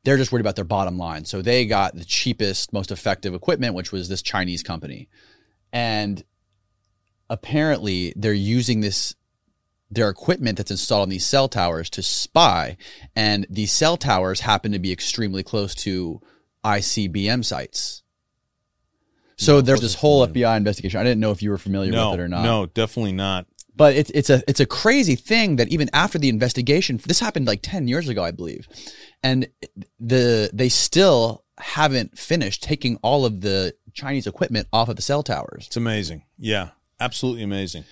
they're 0.04 0.16
just 0.16 0.32
worried 0.32 0.40
about 0.40 0.56
their 0.56 0.64
bottom 0.64 0.98
line. 0.98 1.24
So 1.24 1.42
they 1.42 1.66
got 1.66 1.94
the 1.94 2.04
cheapest, 2.04 2.72
most 2.72 2.90
effective 2.90 3.34
equipment, 3.34 3.74
which 3.74 3.92
was 3.92 4.08
this 4.08 4.22
Chinese 4.22 4.62
company. 4.62 5.08
And 5.72 6.22
apparently 7.28 8.12
they're 8.16 8.32
using 8.32 8.80
this 8.80 9.14
their 9.92 10.08
equipment 10.08 10.56
that's 10.56 10.70
installed 10.70 11.02
on 11.02 11.08
these 11.08 11.26
cell 11.26 11.48
towers 11.48 11.90
to 11.90 12.02
spy. 12.02 12.76
And 13.16 13.46
these 13.50 13.72
cell 13.72 13.96
towers 13.96 14.40
happen 14.40 14.72
to 14.72 14.78
be 14.78 14.92
extremely 14.92 15.42
close 15.42 15.74
to 15.76 16.20
ICBM 16.64 17.44
sites. 17.44 18.02
So 19.40 19.60
there's 19.60 19.80
this 19.80 19.94
whole 19.94 20.26
FBI 20.26 20.56
investigation. 20.56 21.00
I 21.00 21.04
didn't 21.04 21.20
know 21.20 21.30
if 21.30 21.42
you 21.42 21.50
were 21.50 21.58
familiar 21.58 21.90
No, 21.92 22.10
with 22.10 22.20
it 22.20 22.22
or 22.22 22.28
not 22.28 22.42
no, 22.44 22.66
definitely 22.66 23.12
not. 23.12 23.46
but 23.74 23.94
it's 23.96 24.10
it's 24.10 24.28
a 24.30 24.42
it's 24.46 24.60
a 24.60 24.66
crazy 24.66 25.16
thing 25.16 25.56
that 25.56 25.68
even 25.68 25.88
after 25.92 26.18
the 26.18 26.28
investigation, 26.28 27.00
this 27.06 27.20
happened 27.20 27.46
like 27.46 27.60
ten 27.62 27.88
years 27.88 28.08
ago, 28.08 28.22
I 28.22 28.30
believe, 28.32 28.68
and 29.22 29.48
the 29.98 30.50
they 30.52 30.68
still 30.68 31.44
haven't 31.58 32.18
finished 32.18 32.62
taking 32.62 32.96
all 33.02 33.24
of 33.24 33.40
the 33.40 33.74
Chinese 33.94 34.26
equipment 34.26 34.66
off 34.72 34.88
of 34.88 34.96
the 34.96 35.02
cell 35.02 35.22
towers. 35.22 35.66
It's 35.66 35.76
amazing. 35.76 36.24
Yeah, 36.38 36.70
absolutely 37.00 37.42
amazing. 37.42 37.84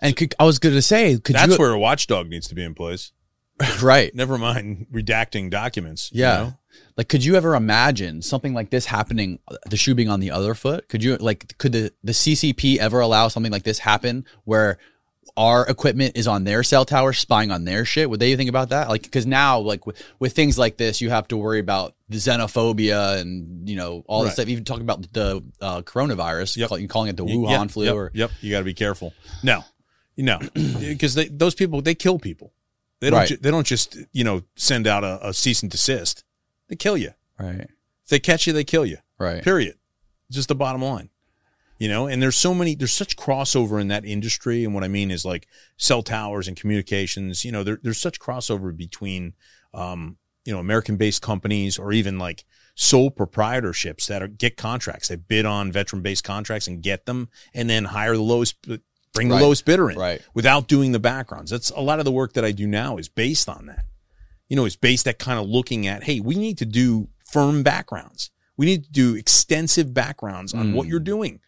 And 0.00 0.16
could, 0.16 0.34
I 0.38 0.44
was 0.44 0.58
going 0.58 0.74
to 0.74 0.82
say, 0.82 1.18
could 1.18 1.34
That's 1.36 1.52
you 1.52 1.58
where 1.58 1.72
a 1.72 1.78
watchdog 1.78 2.28
needs 2.28 2.48
to 2.48 2.54
be 2.54 2.64
in 2.64 2.74
place. 2.74 3.12
right? 3.82 4.14
Never 4.22 4.38
mind 4.38 4.86
redacting 4.92 5.50
documents. 5.50 6.10
you 6.12 6.22
Yeah. 6.22 6.36
know? 6.36 6.58
Like, 6.96 7.08
could 7.08 7.24
you 7.24 7.36
ever 7.36 7.54
imagine 7.54 8.22
something 8.22 8.52
like 8.54 8.70
this 8.70 8.86
happening? 8.86 9.38
The 9.66 9.76
shoe 9.76 9.94
being 9.94 10.08
on 10.08 10.20
the 10.20 10.30
other 10.30 10.54
foot. 10.54 10.88
Could 10.88 11.02
you 11.02 11.16
like? 11.16 11.56
Could 11.58 11.72
the 11.72 11.92
the 12.04 12.12
CCP 12.12 12.78
ever 12.78 13.00
allow 13.00 13.28
something 13.28 13.52
like 13.52 13.62
this 13.62 13.78
happen 13.78 14.24
where 14.44 14.78
our 15.36 15.66
equipment 15.66 16.16
is 16.16 16.26
on 16.26 16.44
their 16.44 16.62
cell 16.62 16.84
tower 16.84 17.12
spying 17.12 17.50
on 17.50 17.64
their 17.64 17.84
shit? 17.84 18.10
Would 18.10 18.20
they 18.20 18.34
think 18.36 18.50
about 18.50 18.70
that? 18.70 18.88
Like, 18.88 19.02
because 19.02 19.26
now, 19.26 19.58
like 19.60 19.86
with, 19.86 20.02
with 20.18 20.32
things 20.34 20.58
like 20.58 20.76
this, 20.76 21.00
you 21.00 21.08
have 21.10 21.28
to 21.28 21.36
worry 21.36 21.60
about 21.60 21.94
the 22.08 22.18
xenophobia 22.18 23.18
and 23.20 23.68
you 23.68 23.76
know 23.76 24.04
all 24.06 24.24
this 24.24 24.34
stuff. 24.34 24.48
Even 24.48 24.64
talking 24.64 24.82
about 24.82 25.12
the 25.12 25.42
uh, 25.60 25.82
coronavirus, 25.82 26.56
Yep. 26.56 26.80
you 26.80 26.88
calling 26.88 27.08
it 27.08 27.16
the 27.16 27.24
Wuhan 27.24 27.62
yep, 27.62 27.70
flu 27.70 27.84
Yep, 27.86 27.94
or 27.94 28.10
yep. 28.14 28.30
You 28.40 28.50
got 28.50 28.58
to 28.58 28.64
be 28.64 28.74
careful. 28.74 29.14
No, 29.42 29.64
no, 30.16 30.38
because 30.54 31.14
those 31.30 31.54
people 31.54 31.80
they 31.80 31.94
kill 31.94 32.18
people. 32.18 32.52
They 33.00 33.08
don't. 33.08 33.20
Right. 33.20 33.28
ju- 33.28 33.38
they 33.38 33.50
don't 33.50 33.66
just 33.66 33.96
you 34.12 34.24
know 34.24 34.42
send 34.56 34.86
out 34.86 35.04
a, 35.04 35.28
a 35.28 35.32
cease 35.32 35.62
and 35.62 35.70
desist. 35.70 36.24
They 36.70 36.76
kill 36.76 36.96
you. 36.96 37.10
right, 37.38 37.60
If 38.04 38.08
they 38.08 38.20
catch 38.20 38.46
you, 38.46 38.54
they 38.54 38.64
kill 38.64 38.86
you. 38.86 38.96
right, 39.18 39.42
Period. 39.42 39.74
Just 40.30 40.48
the 40.48 40.54
bottom 40.54 40.82
line. 40.82 41.10
You 41.78 41.88
know, 41.88 42.06
and 42.06 42.22
there's 42.22 42.36
so 42.36 42.52
many, 42.54 42.74
there's 42.74 42.92
such 42.92 43.16
crossover 43.16 43.80
in 43.80 43.88
that 43.88 44.04
industry. 44.04 44.64
And 44.64 44.74
what 44.74 44.84
I 44.84 44.88
mean 44.88 45.10
is 45.10 45.24
like 45.24 45.46
cell 45.78 46.02
towers 46.02 46.46
and 46.46 46.54
communications, 46.56 47.42
you 47.44 47.50
know, 47.52 47.64
there, 47.64 47.78
there's 47.82 47.98
such 47.98 48.20
crossover 48.20 48.76
between, 48.76 49.32
um, 49.72 50.18
you 50.44 50.52
know, 50.52 50.58
American 50.60 50.96
based 50.96 51.22
companies 51.22 51.78
or 51.78 51.90
even 51.92 52.18
like 52.18 52.44
sole 52.74 53.10
proprietorships 53.10 54.06
that 54.08 54.22
are, 54.22 54.28
get 54.28 54.56
contracts. 54.58 55.08
They 55.08 55.16
bid 55.16 55.46
on 55.46 55.72
veteran 55.72 56.02
based 56.02 56.22
contracts 56.22 56.66
and 56.68 56.82
get 56.82 57.06
them 57.06 57.30
and 57.54 57.68
then 57.68 57.86
hire 57.86 58.14
the 58.14 58.22
lowest, 58.22 58.60
bring 58.62 59.28
Right. 59.30 59.38
the 59.38 59.42
lowest 59.44 59.64
bidder 59.64 59.90
in 59.90 59.98
right. 59.98 60.20
without 60.34 60.68
doing 60.68 60.92
the 60.92 61.00
backgrounds. 61.00 61.50
That's 61.50 61.70
a 61.70 61.80
lot 61.80 61.98
of 61.98 62.04
the 62.04 62.12
work 62.12 62.34
that 62.34 62.44
I 62.44 62.52
do 62.52 62.66
now 62.66 62.98
is 62.98 63.08
based 63.08 63.48
on 63.48 63.66
that. 63.66 63.86
You 64.50 64.56
know, 64.56 64.66
it's 64.66 64.76
based 64.76 65.06
at 65.08 65.18
kind 65.18 65.38
of 65.38 65.46
looking 65.48 65.86
at, 65.86 66.04
hey, 66.04 66.20
we 66.20 66.34
need 66.34 66.58
to 66.58 66.66
do 66.66 67.08
firm 67.24 67.62
backgrounds. 67.62 68.30
We 68.58 68.66
need 68.66 68.84
to 68.84 68.90
do 68.90 69.14
extensive 69.14 69.94
backgrounds 69.94 70.52
on 70.52 70.74
what 70.74 70.86
Mm. 70.86 70.90
you're 70.90 71.00
doing. 71.00 71.40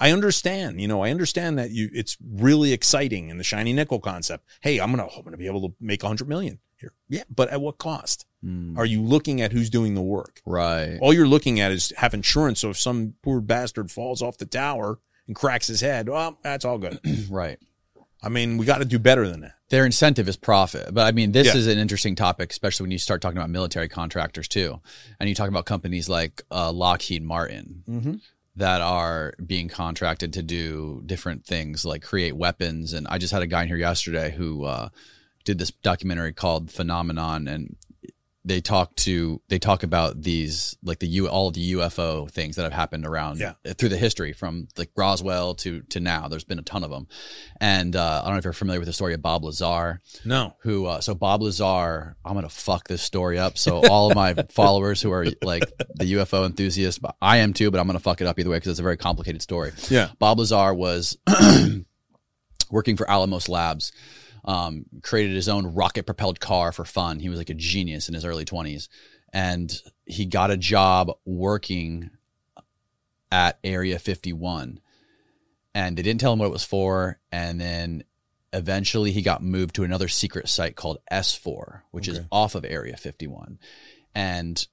I 0.00 0.10
understand, 0.10 0.80
you 0.80 0.88
know, 0.88 1.02
I 1.04 1.10
understand 1.10 1.58
that 1.58 1.70
you 1.70 1.88
it's 1.92 2.16
really 2.22 2.72
exciting 2.72 3.28
in 3.30 3.38
the 3.38 3.44
shiny 3.44 3.72
nickel 3.72 4.00
concept. 4.00 4.44
Hey, 4.60 4.78
I'm 4.80 4.90
gonna 4.90 5.06
I'm 5.16 5.22
gonna 5.22 5.36
be 5.36 5.46
able 5.46 5.68
to 5.68 5.74
make 5.80 6.02
a 6.02 6.06
hundred 6.08 6.28
million 6.28 6.58
here. 6.76 6.92
Yeah, 7.08 7.22
but 7.34 7.48
at 7.50 7.60
what 7.62 7.78
cost? 7.78 8.26
Mm, 8.44 8.76
Are 8.76 8.84
you 8.84 9.00
looking 9.00 9.40
at 9.40 9.52
who's 9.52 9.70
doing 9.70 9.94
the 9.94 10.02
work? 10.02 10.42
right. 10.44 10.98
All 11.00 11.14
you're 11.14 11.26
looking 11.28 11.60
at 11.60 11.72
is 11.72 11.92
have 11.96 12.12
insurance. 12.14 12.60
So 12.60 12.70
if 12.70 12.78
some 12.78 13.14
poor 13.22 13.40
bastard 13.40 13.90
falls 13.90 14.20
off 14.22 14.36
the 14.36 14.44
tower 14.44 14.98
and 15.26 15.34
cracks 15.36 15.66
his 15.68 15.80
head, 15.80 16.08
well, 16.10 16.38
that's 16.42 16.64
all 16.66 16.76
good. 16.78 16.98
right. 17.30 17.58
I 18.22 18.28
mean, 18.28 18.56
we 18.56 18.66
got 18.66 18.78
to 18.78 18.84
do 18.84 18.98
better 18.98 19.28
than 19.28 19.40
that. 19.40 19.52
their 19.68 19.84
incentive 19.84 20.28
is 20.28 20.36
profit. 20.36 20.94
But 20.94 21.06
I 21.06 21.12
mean, 21.12 21.32
this 21.32 21.48
Yeah. 21.48 21.56
is 21.56 21.66
an 21.66 21.78
interesting 21.78 22.14
topic, 22.14 22.50
especially 22.52 22.84
when 22.84 22.90
you 22.92 22.98
start 22.98 23.20
talking 23.20 23.36
about 23.36 23.50
military 23.50 23.88
contractors 23.88 24.46
too, 24.48 24.80
and 25.18 25.28
you 25.28 25.34
talk 25.34 25.48
about 25.48 25.66
companies 25.66 26.08
like 26.08 26.42
uh, 26.50 26.70
Lockheed 26.72 27.22
Martin 27.22 27.82
Mm-hmm. 27.88 28.14
that 28.56 28.80
are 28.80 29.34
being 29.44 29.68
contracted 29.68 30.32
to 30.34 30.42
do 30.42 31.02
different 31.04 31.44
things, 31.44 31.84
like 31.84 32.02
create 32.02 32.36
weapons. 32.36 32.92
And 32.92 33.06
I 33.10 33.18
just 33.18 33.32
had 33.32 33.42
a 33.42 33.46
guy 33.46 33.62
in 33.62 33.68
here 33.68 33.76
yesterday 33.76 34.30
who 34.32 34.64
uh, 34.64 34.88
did 35.44 35.58
this 35.58 35.70
documentary 35.82 36.32
called 36.32 36.70
Phenomenon, 36.70 37.48
and 37.48 37.76
they 38.46 38.60
talk 38.60 38.94
to 38.94 39.42
they 39.48 39.58
talk 39.58 39.82
about 39.82 40.22
these 40.22 40.76
like 40.84 41.00
the 41.00 41.06
U 41.08 41.26
all 41.28 41.50
the 41.50 41.72
UFO 41.72 42.30
things 42.30 42.54
that 42.56 42.62
have 42.62 42.72
happened 42.72 43.04
around 43.04 43.40
Yeah. 43.40 43.54
through 43.76 43.88
the 43.88 43.96
history 43.96 44.32
from 44.32 44.68
like 44.78 44.90
Roswell 44.96 45.54
to 45.56 45.82
to 45.90 45.98
now. 46.00 46.28
There's 46.28 46.44
been 46.44 46.60
a 46.60 46.62
ton 46.62 46.84
of 46.84 46.90
them, 46.90 47.08
and 47.60 47.96
uh, 47.96 48.20
I 48.22 48.26
don't 48.26 48.34
know 48.34 48.38
if 48.38 48.44
you're 48.44 48.52
familiar 48.52 48.78
with 48.80 48.86
the 48.86 48.92
story 48.92 49.14
of 49.14 49.20
Bob 49.20 49.44
Lazar, 49.44 50.00
No. 50.24 50.54
who 50.60 50.86
uh, 50.86 51.00
so 51.00 51.14
Bob 51.14 51.42
Lazar. 51.42 52.16
I'm 52.24 52.34
gonna 52.34 52.48
fuck 52.48 52.86
this 52.86 53.02
story 53.02 53.36
up. 53.38 53.58
So 53.58 53.82
all 53.88 54.08
of 54.10 54.14
my 54.14 54.34
followers 54.50 55.02
who 55.02 55.10
are 55.10 55.26
like 55.42 55.64
the 55.96 56.12
UFO 56.14 56.46
enthusiasts, 56.46 57.00
I 57.20 57.38
am 57.38 57.52
too, 57.52 57.70
but 57.72 57.80
I'm 57.80 57.86
gonna 57.86 57.98
fuck 57.98 58.20
it 58.20 58.26
up 58.28 58.38
either 58.38 58.48
way 58.50 58.58
because 58.58 58.70
it's 58.70 58.80
a 58.80 58.84
very 58.84 58.96
complicated 58.96 59.42
story. 59.42 59.72
Yeah. 59.90 60.10
Bob 60.20 60.38
Lazar 60.38 60.72
was 60.72 61.16
working 62.70 62.96
for 62.96 63.08
Alamos 63.10 63.48
Labs, 63.48 63.92
um, 64.46 64.86
created 65.02 65.34
his 65.34 65.48
own 65.48 65.74
rocket 65.74 66.06
propelled 66.06 66.40
car 66.40 66.72
for 66.72 66.84
fun. 66.84 67.18
He 67.18 67.28
was 67.28 67.38
like 67.38 67.50
a 67.50 67.54
genius 67.54 68.08
in 68.08 68.14
his 68.14 68.24
early 68.24 68.44
20s. 68.44 68.88
And 69.32 69.72
he 70.06 70.24
got 70.24 70.50
a 70.50 70.56
job 70.56 71.10
working 71.24 72.10
at 73.30 73.58
Area 73.64 73.98
51. 73.98 74.80
And 75.74 75.98
they 75.98 76.02
didn't 76.02 76.20
tell 76.20 76.32
him 76.32 76.38
what 76.38 76.46
it 76.46 76.52
was 76.52 76.64
for. 76.64 77.18
And 77.32 77.60
then 77.60 78.04
eventually 78.52 79.12
he 79.12 79.20
got 79.20 79.42
moved 79.42 79.74
to 79.74 79.84
another 79.84 80.08
secret 80.08 80.48
site 80.48 80.76
called 80.76 80.98
S4, 81.12 81.82
which 81.90 82.08
is 82.08 82.20
off 82.30 82.54
of 82.54 82.64
Area 82.64 82.96
51. 82.96 83.58
And 84.14 84.66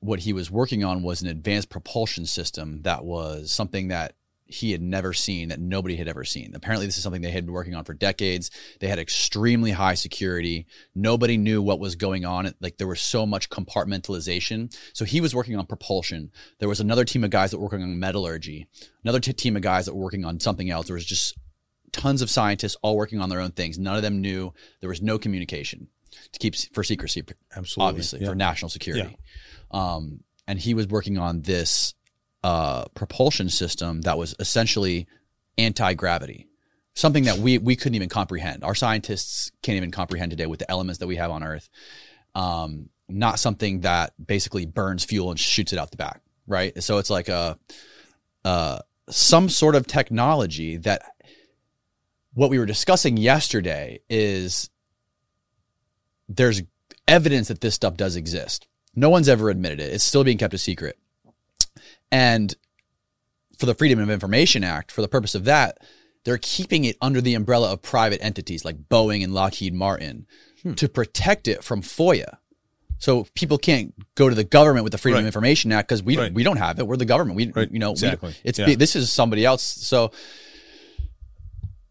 what 0.00 0.20
he 0.20 0.32
was 0.32 0.50
working 0.50 0.82
on 0.82 1.02
was 1.02 1.22
an 1.22 1.28
advanced 1.28 1.70
propulsion 1.70 2.26
system 2.26 2.82
that 2.82 3.04
was 3.04 3.52
something 3.52 3.88
that 3.88 4.14
he 4.46 4.72
had 4.72 4.82
never 4.82 5.12
seen 5.14 5.48
that 5.48 5.58
nobody 5.58 5.96
had 5.96 6.06
ever 6.06 6.22
seen. 6.22 6.52
Apparently, 6.54 6.84
this 6.86 6.96
is 6.98 7.02
something 7.02 7.22
they 7.22 7.30
had 7.30 7.46
been 7.46 7.54
working 7.54 7.74
on 7.74 7.84
for 7.84 7.94
decades. 7.94 8.50
They 8.80 8.88
had 8.88 8.98
extremely 8.98 9.70
high 9.70 9.94
security. 9.94 10.66
Nobody 10.94 11.38
knew 11.38 11.62
what 11.62 11.80
was 11.80 11.96
going 11.96 12.24
on. 12.26 12.52
Like 12.60 12.76
there 12.76 12.86
was 12.86 13.00
so 13.00 13.24
much 13.24 13.48
compartmentalization. 13.48 14.74
So 14.92 15.04
he 15.04 15.20
was 15.20 15.34
working 15.34 15.56
on 15.56 15.66
propulsion. 15.66 16.30
There 16.58 16.68
was 16.68 16.80
another 16.80 17.04
team 17.04 17.24
of 17.24 17.30
guys 17.30 17.50
that 17.50 17.58
were 17.58 17.64
working 17.64 17.82
on 17.82 17.98
metallurgy. 17.98 18.66
Another 19.02 19.20
t- 19.20 19.32
team 19.32 19.56
of 19.56 19.62
guys 19.62 19.86
that 19.86 19.94
were 19.94 20.02
working 20.02 20.24
on 20.24 20.40
something 20.40 20.70
else. 20.70 20.86
There 20.86 20.94
was 20.94 21.06
just 21.06 21.36
tons 21.92 22.22
of 22.22 22.30
scientists 22.30 22.76
all 22.82 22.96
working 22.96 23.20
on 23.20 23.28
their 23.30 23.40
own 23.40 23.52
things. 23.52 23.78
None 23.78 23.96
of 23.96 24.02
them 24.02 24.20
knew. 24.20 24.52
There 24.80 24.88
was 24.88 25.00
no 25.02 25.18
communication 25.18 25.88
to 26.32 26.38
keep 26.38 26.54
for 26.72 26.84
secrecy 26.84 27.22
Absolutely. 27.56 27.88
obviously 27.88 28.20
Yeah. 28.20 28.28
for 28.28 28.34
national 28.34 28.68
security. 28.68 29.16
Um, 29.70 30.20
and 30.46 30.58
he 30.58 30.74
was 30.74 30.86
working 30.86 31.18
on 31.18 31.42
this 31.42 31.94
uh, 32.44 32.84
propulsion 32.94 33.48
system 33.48 34.02
that 34.02 34.18
was 34.18 34.34
essentially 34.38 35.08
anti 35.56 35.94
gravity, 35.94 36.46
something 36.92 37.24
that 37.24 37.38
we 37.38 37.56
we 37.56 37.74
couldn't 37.74 37.94
even 37.94 38.10
comprehend. 38.10 38.62
Our 38.62 38.74
scientists 38.74 39.50
can't 39.62 39.76
even 39.76 39.90
comprehend 39.90 40.30
today 40.30 40.44
with 40.44 40.60
the 40.60 40.70
elements 40.70 40.98
that 40.98 41.06
we 41.06 41.16
have 41.16 41.30
on 41.30 41.42
Earth. 41.42 41.70
Um, 42.34 42.90
not 43.08 43.38
something 43.38 43.80
that 43.80 44.12
basically 44.24 44.66
burns 44.66 45.04
fuel 45.04 45.30
and 45.30 45.40
shoots 45.40 45.72
it 45.72 45.78
out 45.78 45.90
the 45.90 45.96
back, 45.96 46.20
right? 46.46 46.80
So 46.82 46.98
it's 46.98 47.08
like 47.08 47.30
a 47.30 47.58
uh, 48.44 48.80
some 49.08 49.48
sort 49.48 49.74
of 49.74 49.86
technology 49.86 50.76
that 50.76 51.02
what 52.34 52.50
we 52.50 52.58
were 52.58 52.66
discussing 52.66 53.16
yesterday 53.16 54.00
is 54.10 54.68
there's 56.28 56.62
evidence 57.08 57.48
that 57.48 57.62
this 57.62 57.74
stuff 57.74 57.96
does 57.96 58.16
exist. 58.16 58.68
No 58.94 59.08
one's 59.08 59.30
ever 59.30 59.48
admitted 59.48 59.80
it. 59.80 59.94
It's 59.94 60.04
still 60.04 60.24
being 60.24 60.38
kept 60.38 60.52
a 60.52 60.58
secret. 60.58 60.98
And 62.14 62.54
for 63.58 63.66
the 63.66 63.74
Freedom 63.74 63.98
of 63.98 64.08
Information 64.08 64.62
Act, 64.62 64.92
for 64.92 65.02
the 65.02 65.08
purpose 65.08 65.34
of 65.34 65.46
that, 65.46 65.78
they're 66.24 66.38
keeping 66.38 66.84
it 66.84 66.96
under 67.00 67.20
the 67.20 67.34
umbrella 67.34 67.72
of 67.72 67.82
private 67.82 68.22
entities 68.22 68.64
like 68.64 68.88
Boeing 68.88 69.24
and 69.24 69.34
Lockheed 69.34 69.74
Martin 69.74 70.26
hmm. 70.62 70.74
to 70.74 70.88
protect 70.88 71.48
it 71.48 71.64
from 71.64 71.82
FOIA. 71.82 72.36
So 72.98 73.26
people 73.34 73.58
can't 73.58 73.92
go 74.14 74.28
to 74.28 74.34
the 74.34 74.44
government 74.44 74.84
with 74.84 74.92
the 74.92 74.98
Freedom 74.98 75.18
of 75.18 75.26
Information 75.26 75.72
Act 75.72 75.88
because 75.88 76.04
we 76.04 76.16
Right. 76.16 76.32
we 76.32 76.44
don't 76.44 76.56
have 76.56 76.78
it. 76.78 76.86
We're 76.86 76.96
the 76.96 77.04
government. 77.04 77.36
We 77.36 77.50
Right. 77.50 77.70
you 77.70 77.80
know 77.80 77.90
Exactly. 77.90 78.36
it's 78.44 78.60
Yeah. 78.60 78.76
this 78.76 78.94
is 78.94 79.10
somebody 79.10 79.44
else. 79.44 79.64
So 79.64 80.12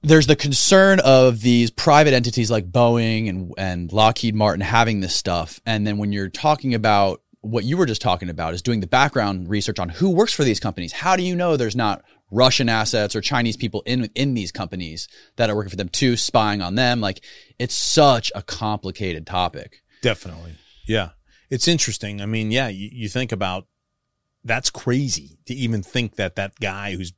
there's 0.02 0.28
the 0.28 0.38
concern 0.38 1.02
of 1.02 1.42
these 1.42 1.70
private 1.70 2.14
entities 2.14 2.50
like 2.50 2.72
Boeing 2.72 3.28
and 3.28 3.52
and 3.58 3.92
Lockheed 3.92 4.36
Martin 4.36 4.62
having 4.62 5.02
this 5.02 5.14
stuff, 5.14 5.60
and 5.66 5.86
then 5.86 5.98
when 5.98 6.14
you're 6.14 6.30
talking 6.30 6.74
about 6.74 7.23
what 7.44 7.64
you 7.66 7.78
were 7.78 7.86
just 7.86 8.02
talking 8.02 8.30
about 8.30 8.54
is 8.54 8.62
doing 8.62 8.80
the 8.80 8.88
background 8.88 9.50
research 9.50 9.78
on 9.78 9.90
who 9.90 10.10
works 10.10 10.34
for 10.34 10.44
these 10.44 10.60
companies. 10.60 10.92
How 10.94 11.16
do 11.16 11.24
you 11.24 11.36
know 11.36 11.56
there's 11.58 11.76
not 11.76 12.04
Russian 12.32 12.70
assets 12.70 13.16
or 13.16 13.22
Chinese 13.22 13.58
people 13.58 13.84
in 13.86 14.10
in 14.16 14.34
these 14.34 14.52
companies 14.52 15.08
that 15.36 15.50
are 15.50 15.56
working 15.56 15.70
for 15.70 15.76
them 15.76 15.90
too, 15.90 16.16
spying 16.18 16.62
on 16.62 16.76
them? 16.76 17.02
Like 17.02 17.22
it's 17.60 17.76
such 17.76 18.32
a 18.34 18.42
complicated 18.42 19.28
topic. 19.28 19.84
Definitely. 20.02 20.56
Yeah. 20.88 21.10
It's 21.50 21.68
interesting. 21.68 22.22
I 22.22 22.26
mean, 22.26 22.50
yeah, 22.50 22.70
you, 22.70 22.90
you 22.92 23.10
think 23.10 23.32
about 23.32 23.68
that's 24.44 24.70
crazy 24.70 25.38
to 25.46 25.54
even 25.54 25.84
think 25.84 26.16
that 26.16 26.36
that 26.36 26.60
guy 26.60 26.96
who's 26.96 27.14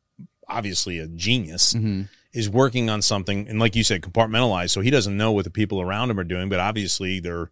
obviously 0.48 1.00
a 1.00 1.08
genius 1.08 1.74
Mm-hmm. 1.74 2.02
is 2.34 2.50
working 2.50 2.90
on 2.90 3.02
something 3.02 3.48
and 3.48 3.60
like 3.60 3.76
you 3.76 3.84
said 3.84 4.02
compartmentalized 4.02 4.70
so 4.72 4.82
he 4.82 4.92
doesn't 4.92 5.18
know 5.18 5.32
what 5.32 5.44
the 5.46 5.50
people 5.50 5.82
around 5.82 6.12
him 6.12 6.20
are 6.20 6.24
doing 6.24 6.50
but 6.50 6.60
obviously 6.60 7.20
they're 7.20 7.50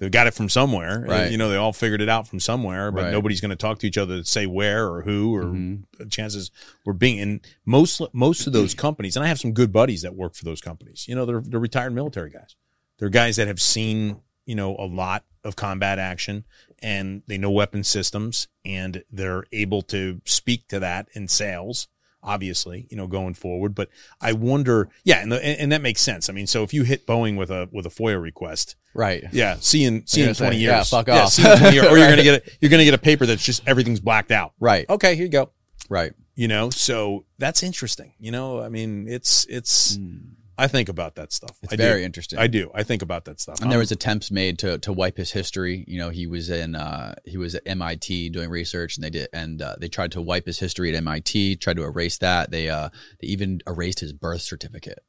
they 0.00 0.08
got 0.10 0.26
it 0.26 0.34
from 0.34 0.48
somewhere 0.48 1.04
Right. 1.06 1.30
you 1.30 1.38
know 1.38 1.48
they 1.50 1.56
all 1.56 1.72
figured 1.72 2.00
it 2.00 2.08
out 2.08 2.26
from 2.26 2.40
somewhere 2.40 2.90
but 2.90 3.04
Right. 3.04 3.12
nobody's 3.12 3.40
going 3.40 3.50
to 3.50 3.56
talk 3.56 3.78
to 3.80 3.86
each 3.86 3.98
other 3.98 4.18
to 4.18 4.24
say 4.24 4.46
where 4.46 4.88
or 4.88 5.02
who 5.02 5.34
or 5.36 5.44
Mhm. 5.44 5.84
chances 6.10 6.50
were 6.84 6.92
being 6.94 7.20
and 7.20 7.40
most 7.64 8.00
most 8.12 8.46
of 8.48 8.52
those 8.52 8.74
companies 8.86 9.14
and 9.14 9.24
I 9.24 9.28
have 9.28 9.38
some 9.38 9.52
good 9.52 9.72
buddies 9.72 10.02
that 10.02 10.16
work 10.16 10.34
for 10.34 10.44
those 10.44 10.60
companies 10.60 11.06
you 11.06 11.14
know 11.14 11.24
they're 11.26 11.42
they're 11.42 11.60
retired 11.60 11.92
military 11.94 12.30
guys 12.30 12.56
they're 12.98 13.08
guys 13.10 13.36
that 13.36 13.46
have 13.46 13.60
seen 13.60 14.20
you 14.46 14.54
know 14.56 14.74
a 14.76 14.86
lot 14.86 15.24
of 15.44 15.54
combat 15.54 15.98
action 15.98 16.44
and 16.82 17.22
they 17.26 17.38
know 17.38 17.50
weapon 17.50 17.84
systems 17.84 18.48
and 18.64 19.04
they're 19.12 19.44
able 19.52 19.82
to 19.82 20.20
speak 20.24 20.66
to 20.68 20.80
that 20.80 21.08
in 21.12 21.28
sales 21.28 21.88
obviously 22.22 22.86
you 22.90 22.96
know 22.96 23.06
going 23.06 23.32
forward 23.34 23.74
but 23.74 23.88
i 24.20 24.32
wonder 24.32 24.88
yeah 25.04 25.22
and, 25.22 25.32
the, 25.32 25.36
and, 25.44 25.58
and 25.60 25.72
that 25.72 25.80
makes 25.80 26.00
sense 26.02 26.28
i 26.28 26.32
mean 26.32 26.46
so 26.46 26.62
if 26.62 26.74
you 26.74 26.82
hit 26.82 27.06
boeing 27.06 27.36
with 27.38 27.50
a 27.50 27.68
with 27.72 27.86
a 27.86 27.88
foia 27.90 28.20
request 28.20 28.76
Right. 28.92 29.24
yeah 29.32 29.56
see 29.60 29.84
in 29.84 30.06
see 30.06 30.20
in 30.22 30.26
gonna 30.26 30.34
say, 30.34 30.44
20 30.46 30.56
years 30.58 30.70
yeah, 30.70 30.82
fuck 30.84 31.08
off. 31.08 31.30
see 31.30 31.50
in 31.50 31.58
20 31.58 31.74
years 31.74 31.86
or 31.86 31.96
you're 31.96 31.98
Right. 32.06 32.10
gonna 32.10 32.22
get 32.22 32.46
a, 32.46 32.50
you're 32.60 32.70
gonna 32.70 32.84
get 32.84 32.94
a 32.94 32.98
paper 32.98 33.24
that's 33.26 33.42
just 33.44 33.62
everything's 33.66 34.00
blacked 34.00 34.30
out 34.32 34.52
Right. 34.60 34.88
okay 34.90 35.14
here 35.14 35.24
you 35.24 35.30
go 35.30 35.50
Right. 35.88 36.12
you 36.34 36.48
know 36.48 36.68
so 36.70 37.24
that's 37.38 37.62
interesting 37.62 38.12
you 38.18 38.30
know 38.30 38.60
i 38.60 38.68
mean 38.68 39.06
it's 39.08 39.46
it's 39.48 39.96
hmm. 39.96 40.18
I 40.60 40.66
think 40.68 40.88
about 40.88 41.14
that 41.16 41.32
stuff 41.32 41.56
It's 41.62 41.72
I 41.72 41.76
very 41.76 42.00
do. 42.00 42.04
interesting. 42.06 42.38
i 42.38 42.46
do 42.46 42.70
i 42.74 42.82
think 42.82 43.02
about 43.02 43.24
that 43.24 43.40
stuff 43.40 43.60
And 43.60 43.70
there 43.72 43.78
was 43.78 43.90
attempts 43.92 44.30
made 44.30 44.58
to 44.60 44.78
to 44.78 44.92
wipe 44.92 45.16
his 45.16 45.32
history. 45.32 45.84
You 45.88 45.98
know, 45.98 46.10
he 46.10 46.26
was 46.26 46.50
in 46.50 46.74
uh, 46.74 47.14
he 47.24 47.36
was 47.36 47.54
at 47.54 47.62
MIT 47.66 48.30
doing 48.30 48.48
research, 48.50 48.96
and 48.96 49.04
they 49.04 49.10
did 49.10 49.28
and 49.32 49.60
uh, 49.62 49.76
they 49.80 49.88
tried 49.88 50.12
to 50.12 50.20
wipe 50.20 50.46
his 50.46 50.58
history 50.58 50.88
at 50.90 50.94
MIT. 50.96 51.56
Tried 51.56 51.76
to 51.76 51.84
erase 51.84 52.18
that. 52.18 52.50
They 52.50 52.68
uh 52.68 52.88
they 53.20 53.26
even 53.28 53.60
erased 53.66 54.00
his 54.00 54.12
birth 54.12 54.42
certificate. 54.42 55.00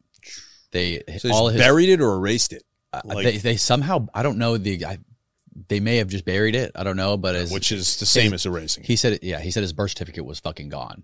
They 0.72 1.04
so 1.20 1.32
all 1.34 1.50
his 1.50 1.62
buried 1.62 1.90
it 1.90 2.02
or 2.02 2.16
erased 2.16 2.54
it 2.54 2.64
uh, 2.94 3.02
like- 3.06 3.24
they 3.26 3.38
they 3.38 3.58
somehow 3.58 4.08
I 4.14 4.24
don't 4.24 4.38
know 4.38 4.58
the 4.58 4.86
I, 4.86 4.98
they 5.68 5.80
may 5.80 5.98
have 5.98 6.08
just 6.08 6.26
buried 6.26 6.56
it. 6.56 6.72
I 6.76 6.84
don't 6.84 6.98
know, 6.98 7.18
but 7.18 7.36
as 7.36 7.52
which 7.52 7.72
is 7.72 7.98
the 7.98 8.06
same 8.06 8.34
as 8.34 8.46
erasing 8.46 8.84
he 8.86 8.96
said, 8.96 9.14
it 9.14 9.24
yeah, 9.24 9.40
he 9.42 9.52
said 9.52 9.62
his 9.64 9.74
birth 9.74 9.92
certificate 9.92 10.26
was 10.26 10.40
fucking 10.40 10.70
gone. 10.70 11.04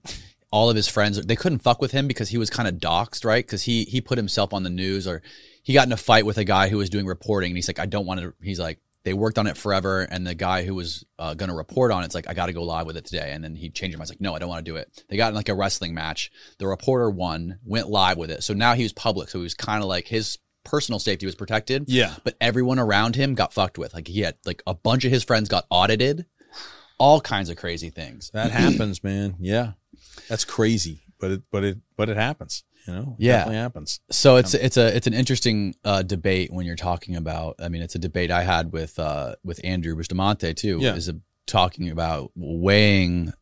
All 0.52 0.70
of 0.70 0.76
his 0.76 0.88
friends, 0.88 1.24
they 1.26 1.36
couldn't 1.36 1.60
fuck 1.60 1.82
with 1.82 1.92
him 1.92 2.08
because 2.08 2.30
he 2.30 2.38
was 2.38 2.50
kind 2.50 2.68
of 2.68 2.76
doxxed, 2.76 3.26
right? 3.26 3.46
Because 3.46 3.64
he 3.64 3.84
he 3.84 4.00
put 4.02 4.18
himself 4.18 4.54
on 4.54 4.64
the 4.64 4.70
news, 4.70 5.08
or 5.08 5.22
he 5.64 5.74
got 5.74 5.88
in 5.88 5.92
a 5.92 5.98
fight 5.98 6.26
with 6.26 6.38
a 6.38 6.46
guy 6.46 6.70
who 6.70 6.78
was 6.78 6.90
doing 6.90 7.06
reporting, 7.06 7.52
and 7.52 7.58
he's 7.58 7.68
like, 7.68 7.80
I 7.80 7.86
don't 7.86 8.06
want 8.06 8.22
to. 8.22 8.34
He's 8.42 8.60
like, 8.60 8.80
they 9.04 9.14
worked 9.14 9.38
on 9.38 9.48
it 9.48 9.58
forever, 9.58 10.02
and 10.02 10.26
the 10.26 10.36
guy 10.36 10.64
who 10.64 10.74
was 10.76 11.06
uh, 11.20 11.34
going 11.34 11.50
to 11.50 11.56
report 11.56 11.92
on 11.92 12.04
it's 12.04 12.16
like, 12.16 12.30
I 12.30 12.34
got 12.34 12.48
to 12.48 12.54
go 12.54 12.64
live 12.64 12.86
with 12.86 12.98
it 12.98 13.06
today, 13.06 13.32
and 13.34 13.44
then 13.44 13.56
he 13.56 13.70
changed 13.70 13.94
his 13.94 13.98
mind. 13.98 14.08
He's 14.08 14.12
like, 14.12 14.22
no, 14.22 14.36
I 14.36 14.40
don't 14.40 14.50
want 14.50 14.66
to 14.66 14.72
do 14.72 14.78
it. 14.78 15.04
They 15.10 15.18
got 15.18 15.30
in 15.30 15.36
like 15.36 15.50
a 15.50 15.54
wrestling 15.54 15.94
match. 15.94 16.32
The 16.60 16.68
reporter 16.68 17.10
won, 17.10 17.60
went 17.66 17.90
live 17.90 18.18
with 18.18 18.32
it, 18.32 18.44
so 18.44 18.54
now 18.54 18.74
he 18.74 18.84
was 18.84 18.94
public, 18.94 19.30
so 19.30 19.40
he 19.40 19.44
was 19.44 19.54
kind 19.54 19.84
of 19.84 19.90
like 19.90 20.08
his 20.08 20.38
personal 20.64 21.00
safety 21.00 21.26
was 21.26 21.34
protected 21.34 21.86
yeah 21.88 22.14
but 22.26 22.36
everyone 22.42 22.78
around 22.78 23.16
him 23.16 23.36
got 23.36 23.54
fucked 23.54 23.78
with. 23.78 23.94
Like 23.94 24.06
he 24.06 24.20
had 24.20 24.36
like 24.46 24.62
a 24.68 24.74
bunch 24.74 25.06
of 25.06 25.12
his 25.12 25.24
friends 25.24 25.48
got 25.48 25.66
audited, 25.70 26.26
all 27.00 27.22
kinds 27.22 27.50
of 27.50 27.56
crazy 27.56 27.90
things. 27.90 28.32
That 28.32 28.52
happens, 28.52 29.04
man. 29.04 29.36
Yeah, 29.40 29.74
that's 30.30 30.46
crazy, 30.46 31.04
but 31.20 31.32
it, 31.32 31.42
but 31.52 31.64
it, 31.64 31.78
but 31.96 32.10
it 32.10 32.18
happens. 32.18 32.64
You 32.88 32.94
know, 32.94 33.16
it 33.20 33.24
Yeah. 33.26 33.32
definitely 33.40 33.58
happens. 33.58 34.00
So 34.12 34.38
it's 34.38 34.54
it's 34.54 34.78
a 34.78 34.96
it's 34.96 35.08
an 35.08 35.14
interesting 35.14 35.76
uh, 35.84 36.04
debate 36.04 36.52
when 36.54 36.66
you're 36.66 36.76
talking 36.78 37.16
about. 37.16 37.56
I 37.60 37.68
mean, 37.70 37.82
it's 37.82 37.96
a 37.96 38.00
debate 38.00 38.32
I 38.32 38.44
had 38.44 38.72
with 38.72 38.98
uh, 38.98 39.36
with 39.44 39.60
Andrew 39.64 39.96
Bustamante 39.96 40.54
too. 40.54 40.80
Yeah. 40.80 40.96
Is 40.96 41.10
a, 41.10 41.20
talking 41.46 41.90
about 41.90 42.32
weighing 42.36 43.34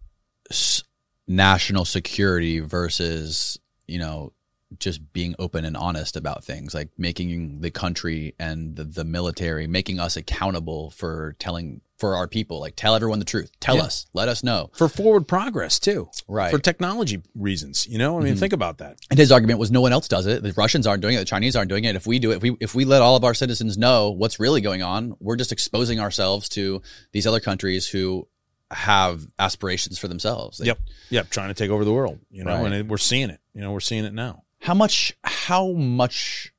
s- 0.52 0.84
national 1.28 1.86
security 1.86 2.60
versus 2.60 3.60
you 3.88 4.00
know 4.00 4.32
just 4.80 5.14
being 5.14 5.36
open 5.40 5.64
and 5.64 5.78
honest 5.78 6.18
about 6.18 6.44
things 6.44 6.74
like 6.74 6.90
making 6.98 7.62
the 7.62 7.72
country 7.72 8.34
and 8.40 8.76
the, 8.76 8.84
the 8.84 9.04
military 9.06 9.68
making 9.68 10.00
us 10.00 10.18
accountable 10.18 10.90
for 10.90 11.36
telling 11.40 11.82
for 11.98 12.16
our 12.16 12.28
people. 12.28 12.60
Like 12.60 12.76
tell 12.76 12.94
everyone 12.96 13.20
the 13.20 13.26
truth. 13.26 13.52
Tell 13.60 13.78
Yeah. 13.78 13.84
us. 13.84 14.06
Let 14.14 14.28
us 14.28 14.44
know. 14.44 14.70
for 14.74 14.90
forward 14.90 15.28
progress 15.28 15.80
too, 15.80 16.10
Right. 16.28 16.52
For 16.52 16.60
technology 16.60 17.22
reasons, 17.36 17.88
you 17.88 17.98
know. 17.98 18.20
I 18.20 18.24
mean, 18.24 18.36
Mhm. 18.36 18.40
think 18.40 18.54
about 18.54 18.80
that. 18.80 18.98
And 19.10 19.18
his 19.18 19.32
argument 19.32 19.60
was 19.60 19.72
no 19.72 19.80
one 19.82 19.94
else 19.94 20.08
does 20.08 20.26
it. 20.26 20.44
The 20.44 20.52
Russians 20.58 20.86
aren't 20.86 21.02
doing 21.02 21.16
it. 21.16 21.20
The 21.20 21.26
Chinese 21.26 21.56
aren't 21.56 21.70
doing 21.70 21.86
it. 21.86 21.96
If 21.96 22.06
we 22.06 22.20
do 22.20 22.32
it, 22.32 22.38
if 22.38 22.42
we 22.44 22.58
if 22.60 22.76
we 22.76 22.84
let 22.86 23.02
all 23.02 23.16
of 23.16 23.24
our 23.24 23.34
citizens 23.34 23.78
know 23.78 24.12
what's 24.12 24.40
really 24.40 24.60
going 24.62 24.82
on, 24.84 25.16
we're 25.22 25.38
just 25.38 25.52
exposing 25.54 26.00
ourselves 26.00 26.50
to 26.50 26.82
these 27.14 27.26
other 27.26 27.40
countries 27.40 27.88
who 27.88 28.28
have 28.72 29.26
aspirations 29.40 29.98
for 29.98 30.08
themselves. 30.08 30.58
They- 30.58 30.66
Yep. 30.66 30.80
Yep, 31.12 31.30
trying 31.30 31.48
to 31.50 31.54
take 31.54 31.70
over 31.70 31.86
the 31.86 31.94
world, 31.94 32.20
you 32.32 32.44
know, 32.44 32.56
Right. 32.56 32.66
and 32.66 32.74
it, 32.74 32.88
we're 32.88 32.98
seeing 32.98 33.30
it. 33.30 33.40
You 33.54 33.62
know, 33.62 33.72
we're 33.72 33.80
seeing 33.80 34.04
it 34.06 34.14
now. 34.14 34.44
How 34.60 34.74
much 34.74 35.14
how 35.24 35.72
much 35.72 36.52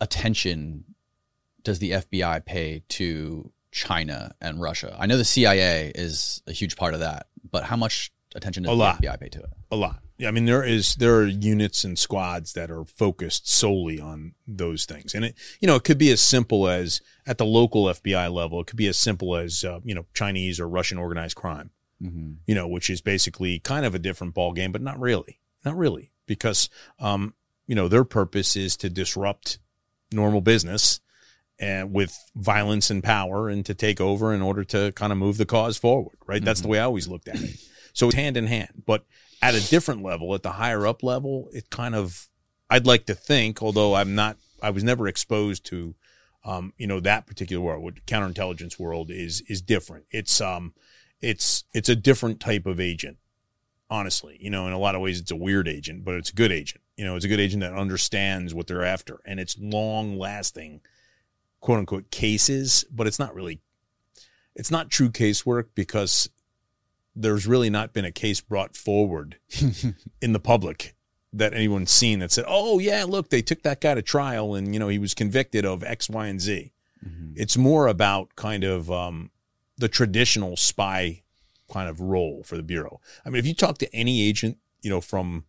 attention 0.00 0.84
does 1.62 1.78
the 1.78 1.92
FBI 1.92 2.40
pay 2.44 2.82
to 2.90 3.50
China 3.74 4.34
and 4.40 4.60
Russia? 4.60 4.96
I 4.98 5.06
know 5.06 5.16
the 5.16 5.24
CIA 5.24 5.90
is 5.94 6.40
a 6.46 6.52
huge 6.52 6.76
part 6.76 6.94
of 6.94 7.00
that, 7.00 7.26
but 7.50 7.64
how 7.64 7.76
much 7.76 8.12
attention 8.34 8.62
does 8.62 8.70
A 8.72 8.76
the 8.76 8.78
lot. 8.78 9.02
FBI 9.02 9.20
pay 9.20 9.28
to 9.30 9.40
it? 9.40 9.50
A 9.72 9.76
lot. 9.76 10.00
Yeah, 10.16 10.28
I 10.28 10.30
mean, 10.30 10.44
there 10.44 10.62
is 10.62 10.94
there 10.94 11.16
are 11.16 11.26
units 11.26 11.82
and 11.82 11.98
squads 11.98 12.52
that 12.52 12.70
are 12.70 12.84
focused 12.84 13.50
solely 13.50 13.98
on 13.98 14.34
those 14.46 14.84
things, 14.84 15.12
and 15.12 15.24
it 15.24 15.34
you 15.58 15.66
know 15.66 15.74
it 15.74 15.82
could 15.82 15.98
be 15.98 16.12
as 16.12 16.20
simple 16.20 16.68
as 16.68 17.00
at 17.26 17.36
the 17.38 17.44
local 17.44 17.86
FBI 17.86 18.32
level. 18.32 18.60
It 18.60 18.68
could 18.68 18.76
be 18.76 18.86
as 18.86 18.96
simple 18.96 19.34
as 19.34 19.64
uh, 19.64 19.80
you 19.82 19.92
know 19.92 20.06
Chinese 20.14 20.60
or 20.60 20.68
Russian 20.68 20.98
organized 20.98 21.36
crime. 21.36 21.70
Mm-hmm. 22.02 22.32
you 22.46 22.54
know, 22.54 22.66
which 22.66 22.90
is 22.90 23.00
basically 23.00 23.60
kind 23.60 23.86
of 23.86 23.94
a 23.94 24.00
different 24.00 24.34
ball 24.34 24.52
game, 24.52 24.72
but 24.72 24.82
not 24.82 24.98
really, 24.98 25.38
not 25.64 25.76
really, 25.76 26.10
because, 26.26 26.68
um, 26.98 27.34
you 27.66 27.74
know, 27.74 27.86
their 27.88 28.04
purpose 28.04 28.56
is 28.56 28.76
to 28.78 28.90
disrupt 28.90 29.58
normal 30.12 30.40
business 30.40 31.00
and 31.58 31.92
with 31.92 32.16
violence 32.34 32.90
and 32.90 33.02
power 33.02 33.48
and 33.48 33.64
to 33.66 33.74
take 33.74 34.00
over 34.00 34.34
in 34.34 34.42
order 34.42 34.64
to 34.64 34.92
kind 34.92 35.12
of 35.12 35.18
move 35.18 35.36
the 35.36 35.46
cause 35.46 35.76
forward, 35.76 36.16
right? 36.26 36.44
That's 36.44 36.60
the 36.60 36.68
way 36.68 36.78
I 36.78 36.84
always 36.84 37.08
looked 37.08 37.28
at 37.28 37.40
it. 37.40 37.56
So 37.92 38.06
it's 38.06 38.16
hand 38.16 38.36
in 38.36 38.48
hand, 38.48 38.82
but 38.86 39.04
at 39.40 39.54
a 39.54 39.70
different 39.70 40.02
level, 40.02 40.34
at 40.34 40.42
the 40.42 40.52
higher 40.52 40.84
up 40.86 41.04
level, 41.04 41.48
it 41.52 41.70
kind 41.70 41.94
of, 41.94 42.28
I'd 42.68 42.86
like 42.86 43.06
to 43.06 43.14
think, 43.14 43.62
although 43.62 43.94
I'm 43.94 44.16
not, 44.16 44.36
I 44.60 44.70
was 44.70 44.82
never 44.82 45.06
exposed 45.06 45.64
to, 45.66 45.94
um, 46.44 46.72
you 46.76 46.88
know, 46.88 46.98
that 47.00 47.26
particular 47.26 47.62
world, 47.62 47.84
what 47.84 48.04
counterintelligence 48.06 48.80
world 48.80 49.10
is, 49.12 49.42
is 49.48 49.62
different. 49.62 50.06
It's, 50.10 50.40
um, 50.40 50.74
it's 51.24 51.64
it's 51.72 51.88
a 51.88 51.96
different 51.96 52.38
type 52.38 52.66
of 52.66 52.78
agent 52.78 53.16
honestly 53.88 54.36
you 54.40 54.50
know 54.50 54.66
in 54.66 54.72
a 54.72 54.78
lot 54.78 54.94
of 54.94 55.00
ways 55.00 55.18
it's 55.18 55.30
a 55.30 55.36
weird 55.36 55.66
agent 55.66 56.04
but 56.04 56.14
it's 56.14 56.30
a 56.30 56.34
good 56.34 56.52
agent 56.52 56.82
you 56.96 57.04
know 57.04 57.16
it's 57.16 57.24
a 57.24 57.28
good 57.28 57.40
agent 57.40 57.60
that 57.60 57.72
understands 57.72 58.54
what 58.54 58.66
they're 58.66 58.84
after 58.84 59.20
and 59.24 59.40
it's 59.40 59.56
long 59.58 60.18
lasting 60.18 60.80
quote 61.64 61.78
unquote 61.78 62.10
cases 62.10 62.84
but 62.92 63.06
it's 63.06 63.18
not 63.18 63.34
really 63.34 63.58
it's 64.54 64.70
not 64.70 64.90
true 64.90 65.08
casework 65.08 65.64
because 65.74 66.28
there's 67.16 67.46
really 67.46 67.70
not 67.70 67.92
been 67.92 68.04
a 68.04 68.12
case 68.12 68.40
brought 68.40 68.76
forward 68.76 69.38
in 70.20 70.32
the 70.32 70.40
public 70.40 70.94
that 71.32 71.54
anyone's 71.54 71.90
seen 71.90 72.18
that 72.18 72.30
said 72.30 72.44
oh 72.46 72.78
yeah 72.78 73.04
look 73.04 73.30
they 73.30 73.40
took 73.40 73.62
that 73.62 73.80
guy 73.80 73.94
to 73.94 74.02
trial 74.02 74.54
and 74.54 74.74
you 74.74 74.78
know 74.78 74.88
he 74.88 74.98
was 74.98 75.14
convicted 75.14 75.64
of 75.64 75.82
x 75.82 76.10
y 76.10 76.26
and 76.26 76.40
z 76.40 76.70
Mm-hmm. 77.06 77.32
it's 77.36 77.56
more 77.56 77.86
about 77.86 78.34
kind 78.34 78.64
of 78.64 78.90
um, 78.90 79.30
the 79.76 79.88
traditional 79.88 80.56
spy 80.56 81.22
kind 81.70 81.88
of 81.88 82.00
role 82.00 82.42
for 82.44 82.56
the 82.56 82.62
bureau. 82.62 83.00
I 83.26 83.30
mean, 83.30 83.38
if 83.40 83.46
you 83.46 83.54
talk 83.54 83.78
to 83.78 83.94
any 83.94 84.26
agent, 84.26 84.56
you 84.80 84.88
know, 84.88 85.00
from 85.00 85.44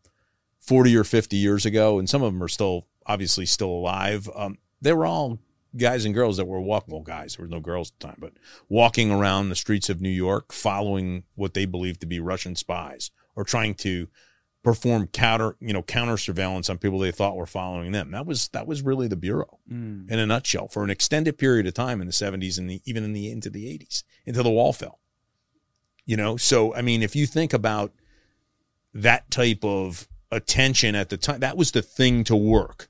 40 0.60 0.96
or 0.98 1.04
50 1.04 1.38
years 1.38 1.66
ago, 1.66 1.98
and 1.98 2.10
some 2.10 2.22
of 2.24 2.34
them 2.34 2.44
are 2.44 2.50
still 2.50 2.88
obviously 3.06 3.46
still 3.46 3.70
alive, 3.70 4.30
um, 4.36 4.58
they 4.82 4.92
were 4.92 5.06
all 5.06 5.40
guys 5.76 6.06
and 6.06 6.14
girls 6.14 6.38
that 6.38 6.46
were 6.46 6.62
walking, 6.62 6.94
well, 6.94 7.04
guys, 7.04 7.36
there 7.36 7.46
were 7.46 7.50
no 7.50 7.60
girls 7.60 7.92
at 7.92 8.00
the 8.00 8.08
time, 8.08 8.18
but 8.20 8.34
walking 8.70 9.12
around 9.12 9.50
the 9.50 9.56
streets 9.56 9.90
of 9.90 10.02
New 10.02 10.10
York, 10.10 10.52
following 10.54 11.24
what 11.36 11.54
they 11.54 11.66
believed 11.66 12.00
to 12.02 12.06
be 12.08 12.20
Russian 12.20 12.56
spies 12.56 13.12
or 13.36 13.44
trying 13.44 13.74
to 13.76 14.08
perform 14.64 15.06
counter, 15.08 15.56
you 15.60 15.74
know, 15.74 15.84
counter 15.84 16.18
surveillance 16.18 16.70
on 16.70 16.78
people 16.80 16.98
they 16.98 17.12
thought 17.12 17.36
were 17.36 17.46
following 17.46 17.92
them. 17.92 18.10
That 18.12 18.26
was, 18.26 18.48
that 18.50 18.66
was 18.66 18.82
really 18.82 19.08
the 19.08 19.16
bureau 19.16 19.60
Mm. 19.72 20.10
in 20.10 20.20
a 20.20 20.26
nutshell 20.26 20.68
for 20.68 20.84
an 20.84 20.90
extended 20.90 21.38
period 21.38 21.68
of 21.68 21.74
time 21.74 22.02
in 22.02 22.08
the 22.08 22.14
70s 22.14 22.58
and 22.58 22.70
the, 22.70 22.82
even 22.86 23.04
in 23.04 23.14
the 23.14 23.30
into 23.32 23.50
the 23.50 23.66
80s 23.66 24.04
until 24.28 24.44
the 24.44 24.50
wall 24.52 24.74
fell 24.74 25.00
you 26.06 26.16
know 26.16 26.38
so 26.38 26.72
i 26.76 26.82
mean 26.84 27.02
if 27.02 27.16
you 27.16 27.26
think 27.26 27.52
about 27.52 27.92
that 28.94 29.30
type 29.32 29.64
of 29.64 30.08
attention 30.32 30.94
at 30.96 31.10
the 31.10 31.18
time 31.18 31.40
that 31.40 31.58
was 31.58 31.72
the 31.72 31.82
thing 31.82 32.24
to 32.24 32.36
work 32.36 32.90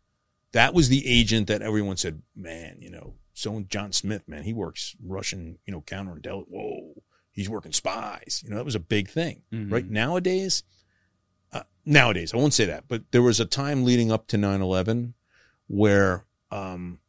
that 0.55 0.73
was 0.73 0.87
the 0.89 1.05
agent 1.07 1.47
that 1.47 1.61
everyone 1.61 1.97
said 1.97 2.21
man 2.35 2.77
you 2.79 2.89
know 2.89 3.13
so 3.33 3.59
john 3.69 3.91
smith 3.91 4.23
man 4.27 4.43
he 4.43 4.53
works 4.53 4.95
russian 5.03 5.57
you 5.65 5.71
know 5.73 5.81
counterintelligence 5.81 6.45
whoa 6.49 6.93
he's 7.31 7.49
working 7.49 7.73
spies. 7.73 8.41
You 8.43 8.49
know 8.49 8.55
that 8.55 8.63
was 8.65 8.75
a 8.75 8.79
big 8.79 9.09
thing 9.09 9.41
Mhm. 9.53 9.71
right? 9.71 9.85
Nowadays 9.89 10.63
uh, 11.51 11.63
nowadays 11.85 12.33
i 12.33 12.37
won't 12.37 12.53
say 12.53 12.65
that 12.65 12.85
but 12.87 13.03
there 13.11 13.21
was 13.21 13.39
a 13.39 13.45
time 13.45 13.83
leading 13.85 14.11
up 14.11 14.27
to 14.27 14.37
9-11 14.37 15.13
where 15.67 16.25
um, 16.51 16.99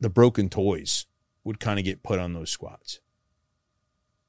the 0.00 0.10
broken 0.10 0.48
toys 0.48 1.06
would 1.44 1.58
kind 1.60 1.78
of 1.78 1.84
get 1.84 2.02
put 2.02 2.18
on 2.18 2.32
those 2.34 2.50
squads. 2.50 3.00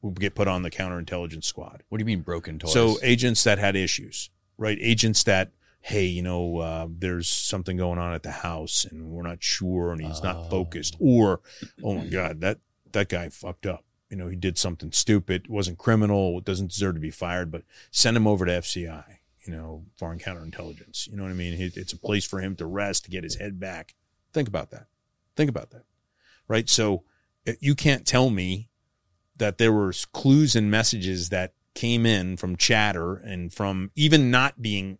Would 0.01 0.19
get 0.19 0.35
put 0.35 0.47
on 0.47 0.61
the 0.63 0.71
counterintelligence 0.71 1.43
squad. 1.43 1.83
What 1.89 1.97
do 1.97 2.01
you 2.03 2.05
mean 2.05 2.21
broken 2.21 2.59
toys? 2.59 2.71
so 2.73 2.97
agents 3.03 3.43
that 3.43 3.57
had 3.59 3.75
issues 3.75 4.29
right? 4.57 4.77
Agents 4.81 5.23
that 5.25 5.51
hey 5.87 6.05
you 6.05 6.21
know 6.21 6.57
uh, 6.59 6.87
there's 6.89 7.27
something 7.29 7.77
going 7.77 7.97
on 7.97 8.13
at 8.13 8.21
the 8.23 8.31
house 8.31 8.83
and 8.85 9.09
we're 9.09 9.23
not 9.23 9.41
sure 9.41 9.91
and 9.93 10.01
he's 10.01 10.19
Oh. 10.19 10.23
not 10.23 10.49
focused 10.49 10.95
or 10.99 11.39
oh 11.83 11.95
my 11.95 12.05
god 12.19 12.41
that 12.41 12.59
that 12.91 13.09
guy 13.09 13.29
fucked 13.29 13.65
up. 13.65 13.83
You 14.09 14.17
know 14.17 14.27
he 14.27 14.35
did 14.35 14.57
something 14.57 14.91
stupid. 14.91 15.47
Wasn't 15.49 15.77
criminal. 15.77 16.39
Doesn't 16.41 16.69
deserve 16.71 16.95
to 16.95 17.01
be 17.01 17.11
fired 17.11 17.51
but 17.51 17.63
send 17.91 18.15
him 18.17 18.27
over 18.27 18.45
to 18.45 18.51
fci 18.51 18.81
you 18.81 19.53
know 19.53 19.85
foreign 19.97 20.19
counterintelligence. 20.19 21.07
You 21.07 21.15
know 21.17 21.23
what 21.23 21.31
i 21.31 21.35
mean? 21.35 21.55
It's 21.59 21.93
a 21.93 21.97
place 21.97 22.25
for 22.25 22.39
him 22.41 22.55
to 22.57 22.65
rest 22.65 23.05
to 23.05 23.11
get 23.11 23.23
his 23.23 23.35
head 23.35 23.59
back. 23.59 23.95
Think 24.33 24.47
about 24.49 24.71
that. 24.71 24.87
Think 25.35 25.49
about 25.49 25.71
that. 25.71 25.83
Right? 26.49 26.69
So 26.69 27.03
uh, 27.47 27.53
you 27.61 27.75
can't 27.75 28.05
tell 28.05 28.29
me 28.29 28.67
that 29.37 29.57
there 29.57 29.71
were 29.71 29.93
clues 30.11 30.55
and 30.55 30.69
messages 30.71 31.29
that 31.29 31.53
came 31.75 32.05
in 32.05 32.35
from 32.37 32.55
chatter 32.55 33.13
and 33.15 33.53
from 33.53 33.91
even 33.95 34.31
not 34.31 34.61
being 34.61 34.97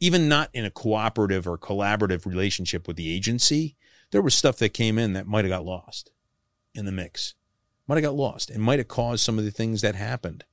even 0.00 0.28
not 0.28 0.50
in 0.52 0.64
a 0.64 0.70
cooperative 0.70 1.46
or 1.46 1.56
collaborative 1.58 2.26
relationship 2.26 2.86
with 2.86 2.96
the 2.96 3.12
agency 3.14 3.76
there 4.10 4.22
was 4.22 4.34
stuff 4.34 4.58
that 4.58 4.70
came 4.74 4.98
in 4.98 5.12
that 5.14 5.26
might 5.26 5.44
have 5.44 5.50
got 5.50 5.64
lost 5.64 6.10
in 6.74 6.84
the 6.84 6.92
mix 6.92 7.34
might 7.86 7.96
have 7.96 8.04
got 8.04 8.14
lost 8.14 8.50
and 8.50 8.62
might 8.62 8.78
have 8.78 8.88
caused 8.88 9.22
some 9.24 9.38
of 9.38 9.44
the 9.44 9.50
things 9.50 9.80
that 9.82 9.94
happened 9.94 10.44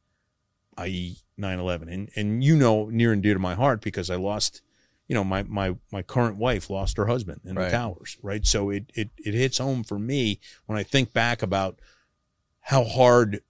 i.e. 0.78 1.18
9-11 1.39 1.92
and 1.94 2.10
and 2.16 2.44
you 2.44 2.56
know 2.56 2.86
near 2.89 3.12
and 3.12 3.24
dear 3.24 3.34
to 3.34 3.39
my 3.39 3.56
heart 3.56 3.82
because 3.82 4.10
i 4.10 4.16
lost 4.16 4.62
you 5.08 5.16
know 5.16 5.24
my 5.24 5.44
my 5.44 5.76
my 5.92 6.02
current 6.02 6.38
wife 6.38 6.70
lost 6.70 6.98
her 6.98 7.08
husband 7.08 7.42
in 7.44 7.56
Right. 7.56 7.66
the 7.66 7.72
towers 7.72 8.18
right 8.22 8.46
so 8.46 8.70
it 8.70 8.92
it 8.94 9.10
it 9.18 9.34
hits 9.34 9.58
home 9.58 9.84
for 9.84 10.00
me 10.00 10.39
when 10.68 10.78
i 10.78 10.84
think 10.84 11.14
back 11.14 11.42
about 11.42 11.80
how 12.62 12.84
hard 12.84 13.42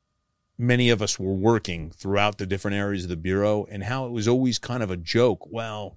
many 0.62 0.90
of 0.90 1.02
us 1.02 1.20
were 1.20 1.34
working 1.34 1.92
throughout 1.92 2.38
the 2.38 2.46
different 2.46 2.78
areas 2.78 3.04
of 3.04 3.10
the 3.10 3.18
bureau 3.18 3.66
and 3.70 3.84
how 3.84 4.06
it 4.06 4.12
was 4.12 4.28
always 4.28 4.60
kind 4.60 4.84
of 4.84 4.92
a 4.92 4.98
joke 4.98 5.52
well 5.52 5.96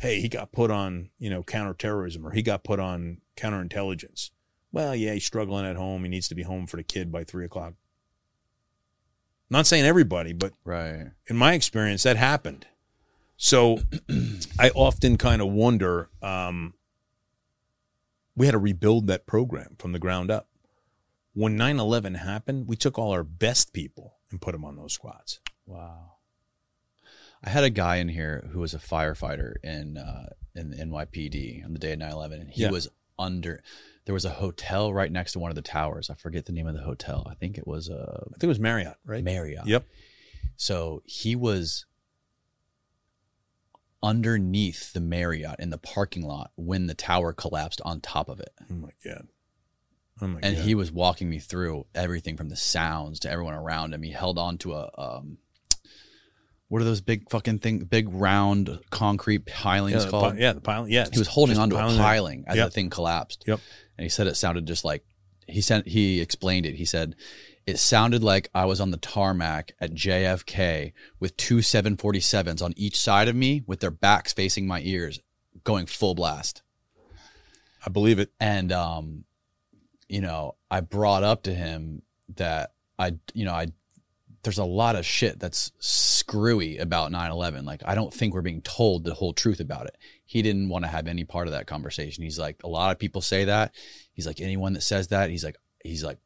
hey 0.00 0.20
he 0.20 0.28
got 0.28 0.52
put 0.52 0.70
on 0.70 1.08
you 1.18 1.30
know 1.30 1.42
counterterrorism 1.42 2.26
or 2.26 2.30
he 2.32 2.42
got 2.42 2.62
put 2.62 2.78
on 2.78 3.18
counterintelligence 3.36 4.30
well 4.70 4.94
yeah 4.94 5.14
he's 5.14 5.24
struggling 5.24 5.64
at 5.64 5.76
home 5.76 6.02
he 6.04 6.08
needs 6.08 6.28
to 6.28 6.34
be 6.34 6.42
home 6.42 6.66
for 6.66 6.76
the 6.76 6.82
kid 6.82 7.10
by 7.10 7.24
three 7.24 7.44
o'clock 7.44 7.74
not 9.52 9.66
saying 9.66 9.84
everybody 9.84 10.32
but 10.32 10.54
right. 10.64 11.10
in 11.26 11.36
my 11.36 11.52
experience, 11.52 12.04
that 12.04 12.16
happened. 12.16 12.66
So 13.36 13.80
I 14.58 14.70
often 14.70 15.18
kind 15.18 15.42
of 15.42 15.48
wonder 15.48 16.08
um, 16.22 16.72
we 18.34 18.46
had 18.46 18.52
to 18.52 18.58
rebuild 18.58 19.08
that 19.08 19.26
program 19.26 19.76
from 19.78 19.92
the 19.92 19.98
ground 19.98 20.30
up. 20.30 20.48
When 21.34 21.56
9 21.56 21.78
11 21.80 22.14
happened, 22.14 22.68
we 22.68 22.76
took 22.76 22.98
all 22.98 23.10
our 23.12 23.24
best 23.24 23.72
people 23.72 24.18
and 24.30 24.40
put 24.40 24.52
them 24.52 24.64
on 24.64 24.76
those 24.76 24.92
squads. 24.92 25.40
Wow. 25.66 26.12
I 27.42 27.50
had 27.50 27.64
a 27.64 27.70
guy 27.70 27.96
in 27.96 28.08
here 28.08 28.48
who 28.52 28.60
was 28.60 28.74
a 28.74 28.78
firefighter 28.78 29.54
in 29.64 29.96
uh, 29.96 30.30
in 30.54 30.70
the 30.70 30.76
NYPD 30.76 31.64
on 31.64 31.72
the 31.72 31.78
day 31.78 31.92
of 31.92 31.98
9/11 31.98 32.40
and 32.40 32.50
he 32.50 32.62
Yeah. 32.62 32.70
was 32.70 32.88
under 33.18 33.62
there 34.04 34.12
was 34.12 34.24
a 34.24 34.30
hotel 34.30 34.92
right 34.92 35.10
next 35.10 35.32
to 35.32 35.38
one 35.38 35.50
of 35.50 35.54
the 35.54 35.62
towers. 35.62 36.10
I 36.10 36.14
forget 36.14 36.44
the 36.46 36.52
name 36.52 36.66
of 36.66 36.74
the 36.74 36.82
hotel. 36.82 37.26
I 37.30 37.34
think 37.34 37.56
it 37.58 37.66
was 37.66 37.88
uh, 37.88 38.24
I 38.28 38.30
think 38.32 38.44
it 38.44 38.48
was 38.48 38.60
Marriott, 38.60 38.96
right? 39.04 39.24
Marriott. 39.24 39.66
Yep. 39.66 39.86
So 40.56 41.02
he 41.06 41.34
was 41.34 41.86
underneath 44.02 44.92
the 44.92 45.00
Marriott 45.00 45.60
in 45.60 45.70
the 45.70 45.78
parking 45.78 46.22
lot 46.26 46.50
when 46.56 46.86
the 46.88 46.94
tower 46.94 47.32
collapsed 47.32 47.80
on 47.84 48.00
top 48.00 48.28
of 48.28 48.40
it. 48.40 48.50
Oh 48.70 48.74
my 48.74 48.90
God. 49.04 49.28
Oh 50.22 50.38
and 50.42 50.56
God. 50.56 50.64
he 50.64 50.74
was 50.74 50.92
walking 50.92 51.28
me 51.28 51.38
through 51.38 51.86
everything 51.94 52.36
from 52.36 52.48
the 52.48 52.56
sounds 52.56 53.20
to 53.20 53.30
everyone 53.30 53.54
around 53.54 53.92
him. 53.92 54.02
He 54.02 54.12
held 54.12 54.38
on 54.38 54.58
to 54.58 54.74
a 54.74 54.90
um, 54.96 55.38
what 56.68 56.80
are 56.80 56.84
those 56.84 57.00
big 57.02 57.28
fucking 57.28 57.58
thing, 57.58 57.80
big 57.80 58.08
round 58.10 58.78
concrete 58.90 59.44
pilings 59.44 60.04
yeah, 60.04 60.10
called? 60.10 60.32
pi- 60.34 60.38
yeah, 60.40 60.52
the 60.54 60.60
pilot. 60.62 60.90
Yeah. 60.90 61.06
He 61.12 61.18
was 61.18 61.28
holding 61.28 61.56
just 61.56 61.62
onto 61.62 61.76
a 61.76 61.80
piling 61.80 61.98
piling 61.98 62.44
as 62.46 62.56
Yep. 62.56 62.66
the 62.68 62.70
thing 62.70 62.88
collapsed. 62.90 63.44
Yep. 63.46 63.60
And 63.98 64.04
he 64.04 64.08
said 64.08 64.26
it 64.26 64.36
sounded 64.36 64.66
just 64.66 64.84
like 64.84 65.04
he 65.46 65.60
said 65.60 65.86
he 65.86 66.20
explained 66.20 66.64
it. 66.64 66.76
He 66.76 66.84
said 66.86 67.14
It 67.66 67.78
sounded 67.78 68.24
like 68.24 68.48
I 68.54 68.64
was 68.64 68.80
on 68.80 68.90
the 68.90 68.96
tarmac 68.96 69.72
at 69.80 69.92
JFK 69.92 70.92
with 71.20 71.36
two 71.36 71.58
747s 71.58 72.62
on 72.62 72.72
each 72.76 72.98
side 72.98 73.28
of 73.28 73.36
me 73.36 73.62
with 73.66 73.80
their 73.80 73.90
backs 73.90 74.32
facing 74.32 74.66
my 74.66 74.80
ears 74.82 75.20
going 75.64 75.86
full 75.86 76.14
blast. 76.14 76.62
I 77.84 77.90
believe 77.90 78.18
it. 78.18 78.30
And 78.40 78.72
um 78.72 79.24
you 80.12 80.20
know, 80.20 80.56
I 80.70 80.80
brought 80.82 81.22
up 81.22 81.44
to 81.44 81.54
him 81.54 82.02
that 82.36 82.72
I 82.98 83.14
you 83.32 83.46
know, 83.46 83.52
I 83.54 83.68
there's 84.42 84.58
a 84.58 84.64
lot 84.64 84.94
of 84.96 85.06
shit 85.06 85.38
that's 85.38 85.72
screwy 85.78 86.76
about 86.76 87.10
9/11. 87.10 87.64
Like 87.64 87.80
I 87.86 87.94
don't 87.94 88.12
think 88.12 88.34
we're 88.34 88.42
being 88.42 88.60
told 88.60 89.04
the 89.04 89.14
whole 89.14 89.32
truth 89.32 89.58
about 89.58 89.86
it. 89.86 89.96
He 90.26 90.42
didn't 90.42 90.68
want 90.68 90.84
to 90.84 90.90
have 90.90 91.06
any 91.08 91.24
part 91.24 91.46
of 91.46 91.52
that 91.54 91.66
conversation. 91.66 92.24
He's 92.24 92.38
like 92.38 92.60
a 92.62 92.68
lot 92.68 92.92
of 92.92 92.98
people 92.98 93.22
say 93.22 93.46
that. 93.46 93.74
He's 94.12 94.26
like 94.26 94.40
anyone 94.40 94.74
that 94.74 94.82
says 94.82 95.08
that, 95.08 95.30
he's 95.30 95.44
like 95.44 95.56
he's 95.82 96.04
like 96.04 96.18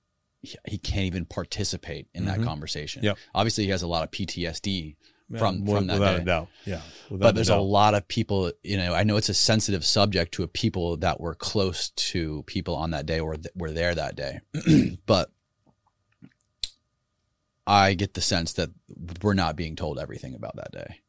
he, 0.43 0.78
can't 0.78 1.07
even 1.07 1.24
participate 1.24 2.07
in 2.14 2.26
that 2.26 2.39
Mhm. 2.39 2.45
conversation. 2.45 3.03
Yep. 3.03 3.18
Obviously 3.34 3.64
he 3.64 3.70
has 3.70 3.82
a 3.82 3.89
lot 3.89 4.05
of 4.05 4.11
PTSD 4.11 4.97
From- 5.39 5.64
Yeah, 5.66 5.74
from 5.74 5.87
that 5.89 5.95
without 5.95 6.16
day. 6.16 6.22
a 6.22 6.24
doubt. 6.24 6.49
Yeah. 6.64 6.81
But 7.11 7.35
there's 7.35 7.49
a 7.49 7.53
doubt. 7.53 7.62
lot 7.62 7.95
of 7.95 8.07
people 8.09 8.53
you 8.64 8.77
know 8.77 8.93
i 8.95 9.05
know 9.05 9.16
it's 9.16 9.29
a 9.29 9.35
sensitive 9.35 9.85
subject 9.85 10.33
to 10.35 10.43
a 10.43 10.49
people 10.49 10.97
that 10.99 11.20
were 11.20 11.35
close 11.37 11.91
to 11.91 12.43
people 12.45 12.74
on 12.74 12.91
that 12.91 13.07
day 13.07 13.20
or 13.20 13.35
th- 13.37 13.55
were 13.55 13.70
there 13.70 13.95
that 13.95 14.16
day 14.16 14.41
but 15.07 15.31
i 17.66 17.95
get 17.95 18.14
the 18.14 18.20
sense 18.20 18.53
that 18.55 18.70
we're 19.22 19.35
not 19.35 19.57
being 19.57 19.77
told 19.77 19.99
everything 19.99 20.35
about 20.35 20.57
that 20.57 20.72
day 20.72 21.01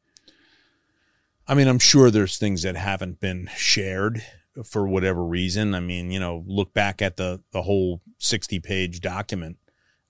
I 1.50 1.54
mean, 1.54 1.66
I'm 1.66 1.78
sure 1.78 2.10
there's 2.10 2.36
things 2.36 2.62
that 2.64 2.76
haven't 2.76 3.20
been 3.20 3.48
shared 3.56 4.22
for 4.66 4.86
whatever 4.86 5.24
reason. 5.24 5.74
I 5.74 5.80
mean, 5.80 6.10
you 6.10 6.20
know, 6.20 6.44
look 6.46 6.74
back 6.74 7.00
at 7.00 7.16
the 7.16 7.40
the 7.52 7.62
whole 7.62 8.02
60 8.18 8.60
page 8.60 9.00
document 9.00 9.56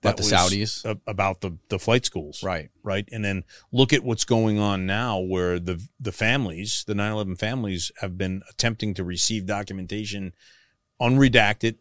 About 0.01 0.17
the 0.17 0.23
Saudis? 0.23 0.85
a- 0.85 0.99
about 1.09 1.41
the 1.41 1.57
the 1.69 1.77
flight 1.79 2.05
schools, 2.05 2.41
right 2.43 2.69
right? 2.83 3.07
And 3.11 3.23
then 3.25 3.43
look 3.71 3.91
at 3.93 4.03
what's 4.03 4.23
going 4.25 4.57
on 4.59 4.85
now, 4.85 5.19
where 5.19 5.59
the 5.59 5.81
the 5.99 6.11
families, 6.13 6.83
the 6.87 6.93
9/11 6.95 7.37
families, 7.37 7.91
have 7.99 8.17
been 8.17 8.41
attempting 8.49 8.93
to 8.93 9.03
receive 9.03 9.45
documentation, 9.45 10.31
unredacted 11.01 11.75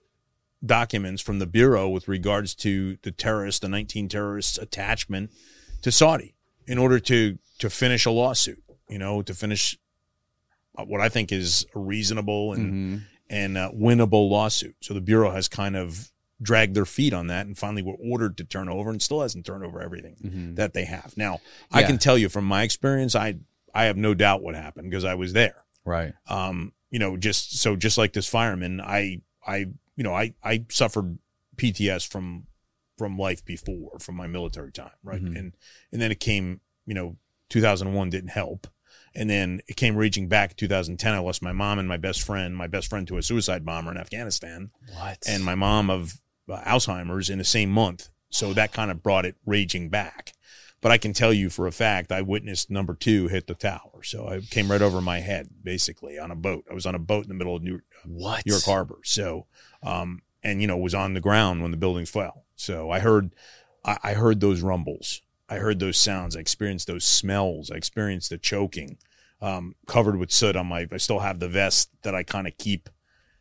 documents 0.64 1.22
from 1.22 1.38
the 1.38 1.46
bureau 1.46 1.88
with 1.88 2.08
regards 2.08 2.54
to 2.56 2.98
the 3.02 3.12
terrorists, 3.12 3.60
the 3.60 3.68
19 3.68 4.08
terrorists' 4.08 4.58
attachment 4.58 5.30
to 5.82 5.92
Saudi, 5.92 6.34
in 6.66 6.78
order 6.78 6.98
to 6.98 7.38
to 7.60 7.70
finish 7.70 8.04
a 8.06 8.10
lawsuit. 8.10 8.62
You 8.88 8.98
know, 8.98 9.22
to 9.22 9.34
finish 9.34 9.78
what 10.72 11.00
I 11.00 11.08
think 11.08 11.30
is 11.32 11.66
a 11.74 11.78
reasonable 11.78 12.52
and 12.52 12.72
Mhm. 13.00 13.02
and 13.30 13.58
uh, 13.58 13.70
winnable 13.72 14.28
lawsuit. 14.30 14.74
So 14.80 14.94
the 14.94 15.00
bureau 15.00 15.30
has 15.30 15.46
kind 15.48 15.76
of 15.76 16.10
dragged 16.40 16.74
their 16.74 16.84
feet 16.84 17.12
on 17.12 17.26
that, 17.26 17.46
and 17.46 17.58
finally 17.58 17.82
were 17.82 17.96
ordered 18.00 18.36
to 18.38 18.44
turn 18.44 18.68
over, 18.68 18.90
and 18.90 19.02
still 19.02 19.20
hasn't 19.22 19.44
turned 19.44 19.64
over 19.64 19.80
everything 19.82 20.16
Mhm. 20.24 20.56
that 20.56 20.72
they 20.72 20.84
have. 20.84 21.16
Now, 21.16 21.40
I 21.72 21.82
can 21.82 21.98
tell 21.98 22.16
you 22.18 22.28
from 22.28 22.44
my 22.44 22.62
experience, 22.62 23.14
I 23.14 23.36
I 23.74 23.84
have 23.84 23.96
no 23.96 24.14
doubt 24.14 24.42
what 24.42 24.54
happened 24.54 24.90
because 24.90 25.04
I 25.04 25.14
was 25.14 25.32
there. 25.32 25.64
right 25.84 26.12
Um, 26.26 26.72
you 26.90 26.98
know, 26.98 27.16
just 27.16 27.58
so 27.58 27.76
just 27.76 27.96
like 27.98 28.12
this 28.12 28.26
fireman, 28.28 28.80
I 28.80 29.20
I 29.46 29.66
you 29.96 30.04
know 30.04 30.14
I 30.14 30.34
I 30.42 30.64
suffered 30.70 31.18
PTS 31.56 32.04
from 32.06 32.46
from 32.96 33.16
life 33.18 33.44
before 33.44 33.98
from 33.98 34.14
my 34.16 34.26
military 34.26 34.72
time, 34.72 34.90
right? 35.02 35.22
Mhm. 35.22 35.36
And 35.38 35.56
and 35.92 36.00
then 36.02 36.10
it 36.12 36.20
came, 36.20 36.60
you 36.86 36.94
know, 36.94 37.16
2001 37.48 38.10
didn't 38.10 38.30
help. 38.30 38.66
And 39.14 39.28
then 39.30 39.60
it 39.66 39.76
came 39.76 39.96
raging 39.96 40.28
back 40.28 40.56
2010. 40.56 41.14
I 41.14 41.18
lost 41.18 41.42
my 41.42 41.52
mom 41.52 41.78
and 41.78 41.88
my 41.88 41.96
best 41.96 42.22
friend, 42.22 42.56
my 42.56 42.66
best 42.66 42.88
friend 42.88 43.06
to 43.08 43.16
a 43.18 43.22
suicide 43.22 43.64
bomber 43.64 43.90
in 43.90 43.96
Afghanistan 43.96 44.70
what 44.92 45.18
and 45.26 45.44
my 45.44 45.54
mom 45.54 45.90
of 45.90 46.20
uh, 46.48 46.60
Alzheimer's 46.62 47.30
in 47.30 47.38
the 47.38 47.44
same 47.44 47.70
month. 47.70 48.08
So 48.30 48.52
that 48.52 48.72
kind 48.72 48.90
of 48.90 49.02
brought 49.02 49.24
it 49.24 49.36
raging 49.46 49.88
back. 49.88 50.32
But 50.80 50.92
I 50.92 50.98
can 50.98 51.12
tell 51.12 51.32
you 51.32 51.50
for 51.50 51.66
a 51.66 51.72
fact, 51.72 52.12
I 52.12 52.22
witnessed 52.22 52.70
number 52.70 52.94
two 52.94 53.28
hit 53.28 53.48
the 53.48 53.54
tower. 53.54 54.02
So 54.04 54.28
I 54.28 54.40
came 54.40 54.70
right 54.70 54.82
over 54.82 55.00
my 55.00 55.20
head, 55.20 55.48
basically, 55.62 56.18
on 56.18 56.30
a 56.30 56.36
boat. 56.36 56.64
I 56.70 56.74
was 56.74 56.86
on 56.86 56.94
a 56.94 57.00
boat 57.00 57.24
in 57.24 57.28
the 57.28 57.34
middle 57.34 57.56
of 57.56 57.62
New, 57.62 57.80
what 58.06 58.46
New 58.46 58.52
York 58.52 58.64
Harbor. 58.64 58.98
So, 59.02 59.46
um, 59.82 60.22
and 60.42 60.60
you 60.60 60.68
know, 60.68 60.76
was 60.76 60.94
on 60.94 61.14
the 61.14 61.20
ground 61.20 61.62
when 61.62 61.72
the 61.72 61.76
buildings 61.76 62.10
fell. 62.10 62.44
So 62.54 62.90
I 62.90 63.00
heard, 63.00 63.34
I, 63.84 63.98
I 64.04 64.12
heard 64.12 64.40
those 64.40 64.60
rumbles. 64.60 65.22
I 65.48 65.56
heard 65.56 65.80
those 65.80 65.96
sounds. 65.96 66.36
I 66.36 66.40
experienced 66.40 66.86
those 66.86 67.04
smells. 67.04 67.70
I 67.70 67.76
experienced 67.76 68.30
the 68.30 68.38
choking, 68.38 68.98
um, 69.40 69.74
covered 69.86 70.16
with 70.16 70.30
soot 70.30 70.54
on 70.54 70.66
my. 70.66 70.86
I 70.92 70.98
still 70.98 71.20
have 71.20 71.40
the 71.40 71.48
vest 71.48 71.90
that 72.02 72.14
I 72.14 72.22
kind 72.22 72.46
of 72.46 72.56
keep 72.56 72.88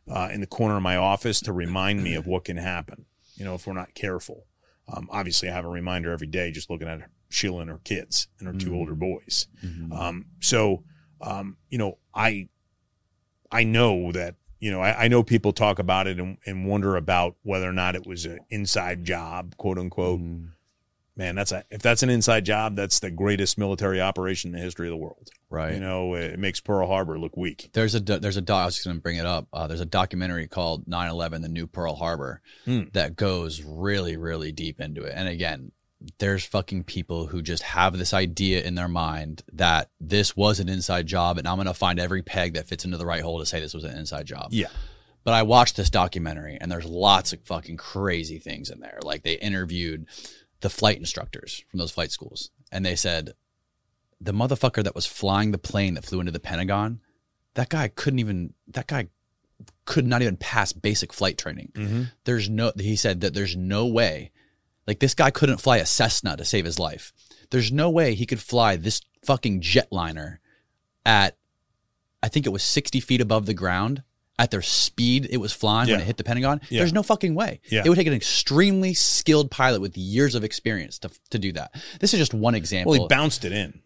uh, 0.09 0.29
in 0.31 0.41
the 0.41 0.47
corner 0.47 0.77
of 0.77 0.81
my 0.83 0.95
office 0.97 1.39
to 1.41 1.53
remind 1.53 2.03
me 2.03 2.15
of 2.15 2.25
what 2.27 2.45
can 2.45 2.57
happen. 2.57 3.05
You 3.35 3.45
know, 3.45 3.55
if 3.55 3.67
we're 3.67 3.73
not 3.73 3.93
careful. 3.93 4.45
Um, 4.87 5.07
obviously, 5.11 5.49
I 5.49 5.53
have 5.53 5.65
a 5.65 5.69
reminder 5.69 6.11
every 6.11 6.27
day, 6.27 6.49
just 6.51 6.69
looking 6.69 6.87
at 6.87 7.01
Sheila 7.29 7.59
and 7.61 7.69
her 7.69 7.79
kids 7.83 8.27
and 8.39 8.47
her 8.47 8.53
two 8.53 8.71
Mhm. 8.71 8.75
older 8.75 8.95
boys. 8.95 9.47
Mhm. 9.63 9.91
Um, 9.91 10.25
so, 10.39 10.83
um, 11.21 11.57
you 11.69 11.77
know, 11.77 11.97
I, 12.13 12.47
I 13.51 13.63
know 13.63 14.11
that, 14.13 14.35
you 14.59 14.71
know, 14.71 14.81
I, 14.81 15.05
I 15.05 15.07
know 15.07 15.23
people 15.23 15.51
talk 15.53 15.77
about 15.79 16.07
it 16.07 16.19
and, 16.19 16.37
and 16.45 16.65
wonder 16.65 16.95
about 16.95 17.35
whether 17.43 17.67
or 17.69 17.73
not 17.73 17.95
it 17.95 18.07
was 18.07 18.25
an 18.25 18.39
inside 18.49 19.03
job, 19.03 19.55
quote 19.57 19.77
unquote. 19.77 20.19
Mhm. 20.21 20.51
Man, 21.17 21.33
that's 21.35 21.51
a, 21.51 21.63
if 21.71 21.81
that's 21.81 22.03
an 22.03 22.09
inside 22.11 22.45
job, 22.45 22.75
that's 22.75 22.99
the 22.99 23.09
greatest 23.09 23.57
military 23.57 23.99
operation 23.99 24.49
in 24.53 24.59
the 24.59 24.63
history 24.63 24.87
of 24.87 24.91
the 24.91 24.97
world. 24.97 25.29
right 25.49 25.73
You 25.73 25.79
know, 25.79 26.13
it 26.13 26.37
makes 26.37 26.59
Pearl 26.61 26.87
Harbor 26.87 27.17
look 27.19 27.35
weak. 27.35 27.71
There's 27.73 27.95
a 27.95 27.99
there's 27.99 28.37
a 28.37 28.41
doc. 28.41 28.61
I 28.61 28.65
was 28.65 28.75
just 28.75 28.85
going 28.85 28.97
to 28.97 29.01
bring 29.01 29.17
it 29.17 29.25
up. 29.25 29.47
Uh, 29.51 29.65
there's 29.65 29.81
a 29.81 29.85
documentary 29.85 30.47
called 30.47 30.85
9/11: 30.85 31.41
The 31.41 31.49
New 31.49 31.65
Pearl 31.67 31.95
Harbor 31.95 32.41
Hmm. 32.65 32.83
that 32.93 33.15
goes 33.15 33.63
really 33.63 34.15
really 34.15 34.51
deep 34.51 34.79
into 34.79 35.03
it. 35.03 35.13
And 35.15 35.27
again, 35.27 35.71
there's 36.19 36.45
fucking 36.45 36.83
people 36.83 37.25
who 37.25 37.41
just 37.41 37.63
have 37.63 37.97
this 37.97 38.13
idea 38.13 38.61
in 38.61 38.75
their 38.75 38.87
mind 38.87 39.41
that 39.53 39.89
this 39.99 40.35
was 40.37 40.59
an 40.59 40.69
inside 40.69 41.07
job, 41.07 41.39
and 41.39 41.47
I'm 41.47 41.55
going 41.57 41.65
to 41.65 41.73
find 41.73 41.99
every 41.99 42.21
peg 42.21 42.53
that 42.53 42.67
fits 42.67 42.85
into 42.85 42.97
the 42.97 43.05
right 43.07 43.23
hole 43.23 43.39
to 43.39 43.45
say 43.47 43.59
this 43.59 43.73
was 43.73 43.83
an 43.85 43.97
inside 43.97 44.27
job. 44.27 44.49
Yeah. 44.51 44.67
But 45.23 45.33
I 45.33 45.41
watched 45.43 45.75
this 45.75 45.89
documentary, 45.89 46.57
and 46.61 46.71
there's 46.71 46.85
lots 46.85 47.33
of 47.33 47.39
fucking 47.45 47.75
crazy 47.77 48.37
things 48.39 48.69
in 48.69 48.79
there. 48.79 48.99
Like 49.01 49.23
they 49.23 49.33
interviewed 49.33 50.05
the 50.61 50.69
flight 50.69 50.97
instructors 50.97 51.63
from 51.69 51.79
those 51.79 51.91
flight 51.91 52.11
schools, 52.11 52.51
and 52.71 52.85
they 52.85 52.95
said 52.95 53.33
the 54.19 54.33
motherfucker 54.33 54.83
that 54.83 54.95
was 54.95 55.05
flying 55.05 55.51
the 55.51 55.57
plane 55.57 55.93
that 55.93 56.05
flew 56.05 56.19
into 56.19 56.31
the 56.31 56.39
Pentagon, 56.39 57.01
that 57.53 57.69
guy 57.69 57.87
couldn't 57.87 58.19
even 58.19 58.53
that 58.67 58.87
guy 58.87 59.07
could 59.85 60.05
not 60.05 60.21
even 60.21 60.37
pass 60.37 60.73
basic 60.73 61.13
flight 61.13 61.37
training. 61.37 61.71
Mm-hmm. 61.73 62.03
There's 62.23 62.49
no 62.49 62.71
he 62.77 62.95
said 62.95 63.21
that 63.21 63.33
there's 63.33 63.55
no 63.55 63.85
way 63.85 64.31
like 64.87 64.99
this 64.99 65.13
guy 65.13 65.29
couldn't 65.29 65.61
fly 65.61 65.77
a 65.77 65.85
Cessna 65.85 66.37
to 66.37 66.45
save 66.45 66.65
his 66.65 66.79
life. 66.79 67.13
There's 67.51 67.71
no 67.71 67.89
way 67.89 68.15
he 68.15 68.25
could 68.25 68.39
fly 68.39 68.75
this 68.75 69.01
fucking 69.23 69.61
jetliner 69.61 70.37
at 71.05 71.37
I 72.23 72.29
think 72.29 72.45
it 72.45 72.51
was 72.51 72.63
60 72.63 72.99
feet 72.99 73.21
above 73.21 73.45
the 73.45 73.53
ground 73.53 74.03
at 74.39 74.51
their 74.51 74.61
speed 74.61 75.27
it 75.31 75.37
was 75.37 75.51
flying 75.51 75.89
when 75.89 75.99
it 75.99 76.05
hit 76.05 76.17
the 76.17 76.23
Pentagon. 76.23 76.61
Yeah. 76.69 76.79
There's 76.79 76.93
no 76.93 77.03
fucking 77.03 77.33
way. 77.35 77.59
Yeah. 77.69 77.81
It 77.85 77.89
would 77.89 77.97
take 77.97 78.07
an 78.07 78.13
extremely 78.13 78.93
skilled 78.93 79.49
pilot 79.49 79.81
with 79.81 79.97
years 79.97 80.35
of 80.35 80.43
experience 80.43 80.99
to, 80.99 81.09
to 81.31 81.39
do 81.39 81.51
that. 81.53 81.73
This 81.99 82.13
is 82.13 82.19
just 82.19 82.33
one 82.33 82.55
example. 82.55 82.91
Well, 82.91 83.01
he 83.01 83.07
bounced 83.07 83.45
it 83.45 83.51
in. 83.51 83.81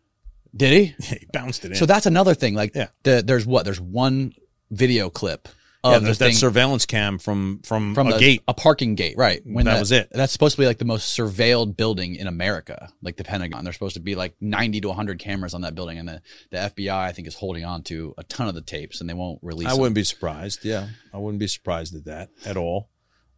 Did 0.55 0.73
he? 0.99 1.05
he 1.15 1.27
bounced 1.31 1.63
it 1.63 1.71
in. 1.71 1.77
So 1.77 1.85
that's 1.85 2.05
another 2.05 2.33
thing. 2.33 2.53
Like, 2.53 2.75
Yeah. 2.75 2.87
the, 3.03 3.23
there's 3.25 3.45
what? 3.45 3.63
There's 3.63 3.79
one 3.79 4.33
video 4.69 5.09
clip 5.09 5.47
of 5.83 5.93
yeah, 5.93 5.99
there's 5.99 6.19
that 6.19 6.33
surveillance 6.33 6.85
cam 6.85 7.17
from 7.17 7.59
from, 7.63 7.95
from 7.95 8.07
a 8.07 8.13
the- 8.13 8.19
gate. 8.19 8.43
a 8.47 8.53
parking 8.53 8.93
gate, 8.95 9.15
right? 9.17 9.41
When 9.45 9.65
that 9.65 9.79
was 9.79 9.91
it. 9.91 10.09
That's 10.11 10.31
supposed 10.31 10.55
to 10.55 10.61
be 10.61 10.67
like 10.67 10.77
the 10.77 10.85
most 10.85 11.17
surveilled 11.17 11.75
building 11.75 12.15
in 12.15 12.27
America, 12.27 12.91
like 13.01 13.17
the 13.17 13.23
Pentagon. 13.23 13.63
There's 13.63 13.75
supposed 13.77 13.95
to 13.95 13.99
be 14.01 14.13
like 14.15 14.35
90 14.39 14.81
to 14.81 14.87
100 14.89 15.17
cameras 15.19 15.53
on 15.55 15.61
that 15.61 15.73
building, 15.73 15.97
and 15.97 16.07
the, 16.07 16.21
the 16.51 16.57
FBI, 16.57 16.91
I 16.93 17.11
think, 17.11 17.27
is 17.27 17.35
holding 17.35 17.65
on 17.65 17.81
to 17.83 18.13
a 18.17 18.23
ton 18.23 18.47
of 18.47 18.53
the 18.55 18.61
tapes, 18.61 19.01
and 19.01 19.09
they 19.09 19.13
won't 19.15 19.39
release. 19.41 19.67
I 19.67 19.71
them. 19.71 19.79
wouldn't 19.79 19.95
be 19.95 20.03
surprised. 20.03 20.63
Yeah, 20.63 20.87
I 21.13 21.17
wouldn't 21.17 21.39
be 21.39 21.47
surprised 21.47 21.95
at 21.95 22.05
that 22.05 22.29
at 22.45 22.57
all. 22.57 22.89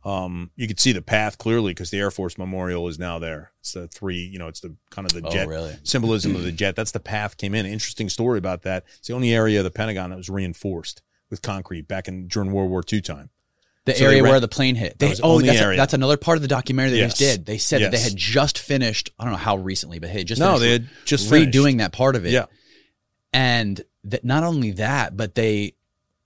Um, 0.06 0.52
you 0.58 0.68
could 0.68 0.82
see 0.82 0.92
the 0.92 1.02
path 1.02 1.38
clearly 1.38 1.72
because 1.72 1.90
the 1.90 1.98
Air 2.00 2.12
Force 2.12 2.38
Memorial 2.38 2.90
is 2.90 3.00
now 3.00 3.20
there. 3.20 3.54
It's 3.62 3.72
the 3.72 3.88
three, 3.88 4.18
you 4.18 4.38
know, 4.38 4.50
it's 4.50 4.60
the 4.60 4.76
kind 4.90 5.10
of 5.10 5.14
the 5.14 5.26
Oh, 5.26 5.32
jet 5.32 5.48
really? 5.48 5.78
symbolism 5.84 6.36
of 6.36 6.44
the 6.44 6.52
jet. 6.64 6.76
That's 6.76 6.92
the 6.92 7.00
path 7.00 7.38
came 7.38 7.56
in. 7.56 7.66
Interesting 7.66 8.10
story 8.10 8.38
about 8.38 8.64
that. 8.64 8.84
It's 8.98 9.08
the 9.08 9.14
only 9.14 9.34
area 9.34 9.60
of 9.60 9.64
the 9.64 9.72
Pentagon 9.72 10.10
that 10.10 10.18
was 10.18 10.30
reinforced 10.30 11.03
with 11.30 11.42
concrete 11.42 11.88
back 11.88 12.08
in 12.08 12.28
during 12.28 12.52
World 12.52 12.70
War 12.70 12.84
II 12.92 13.02
time. 13.02 13.30
The 13.86 13.96
So 13.96 14.06
area 14.06 14.24
where 14.24 14.40
the 14.40 14.48
plane 14.48 14.76
hit. 14.76 14.98
They, 14.98 15.08
That 15.08 15.10
was 15.12 15.22
oh, 15.24 15.42
that's, 15.42 15.60
a- 15.60 15.76
that's 15.76 15.94
another 15.94 16.16
part 16.16 16.38
of 16.38 16.42
the 16.42 16.48
documentary 16.48 16.92
they 17.00 17.06
just 17.06 17.20
Yes. 17.20 17.36
did. 17.38 17.46
They 17.46 17.58
said 17.58 17.82
that 17.82 17.92
they 17.92 18.00
had 18.00 18.16
just 18.16 18.58
finished. 18.58 19.12
I 19.20 19.24
don't 19.26 19.34
know 19.34 19.38
how 19.40 19.58
recently, 19.58 20.00
but 20.00 20.10
hey, 20.10 20.24
just 20.24 20.40
no, 20.40 20.58
they 20.58 20.72
had 20.72 20.88
just 21.06 21.30
redoing 21.30 21.52
finished. 21.52 21.78
that 21.80 21.92
part 21.92 22.16
of 22.16 22.26
it. 22.26 22.32
Yeah, 22.32 22.46
and 23.34 23.82
that 24.06 24.24
not 24.24 24.44
only 24.44 24.72
that, 24.72 25.18
but 25.18 25.36
they 25.36 25.74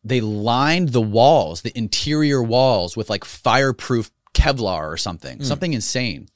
they 0.04 0.22
lined 0.22 0.90
the 0.90 1.02
walls, 1.02 1.62
the 1.64 1.76
interior 1.78 2.42
walls, 2.44 2.96
with 2.96 3.10
like 3.10 3.26
fireproof 3.26 4.12
Kevlar 4.34 4.88
or 4.92 4.98
something, 4.98 5.38
Hmm. 5.40 5.44
something 5.44 5.74
insane. 5.74 6.28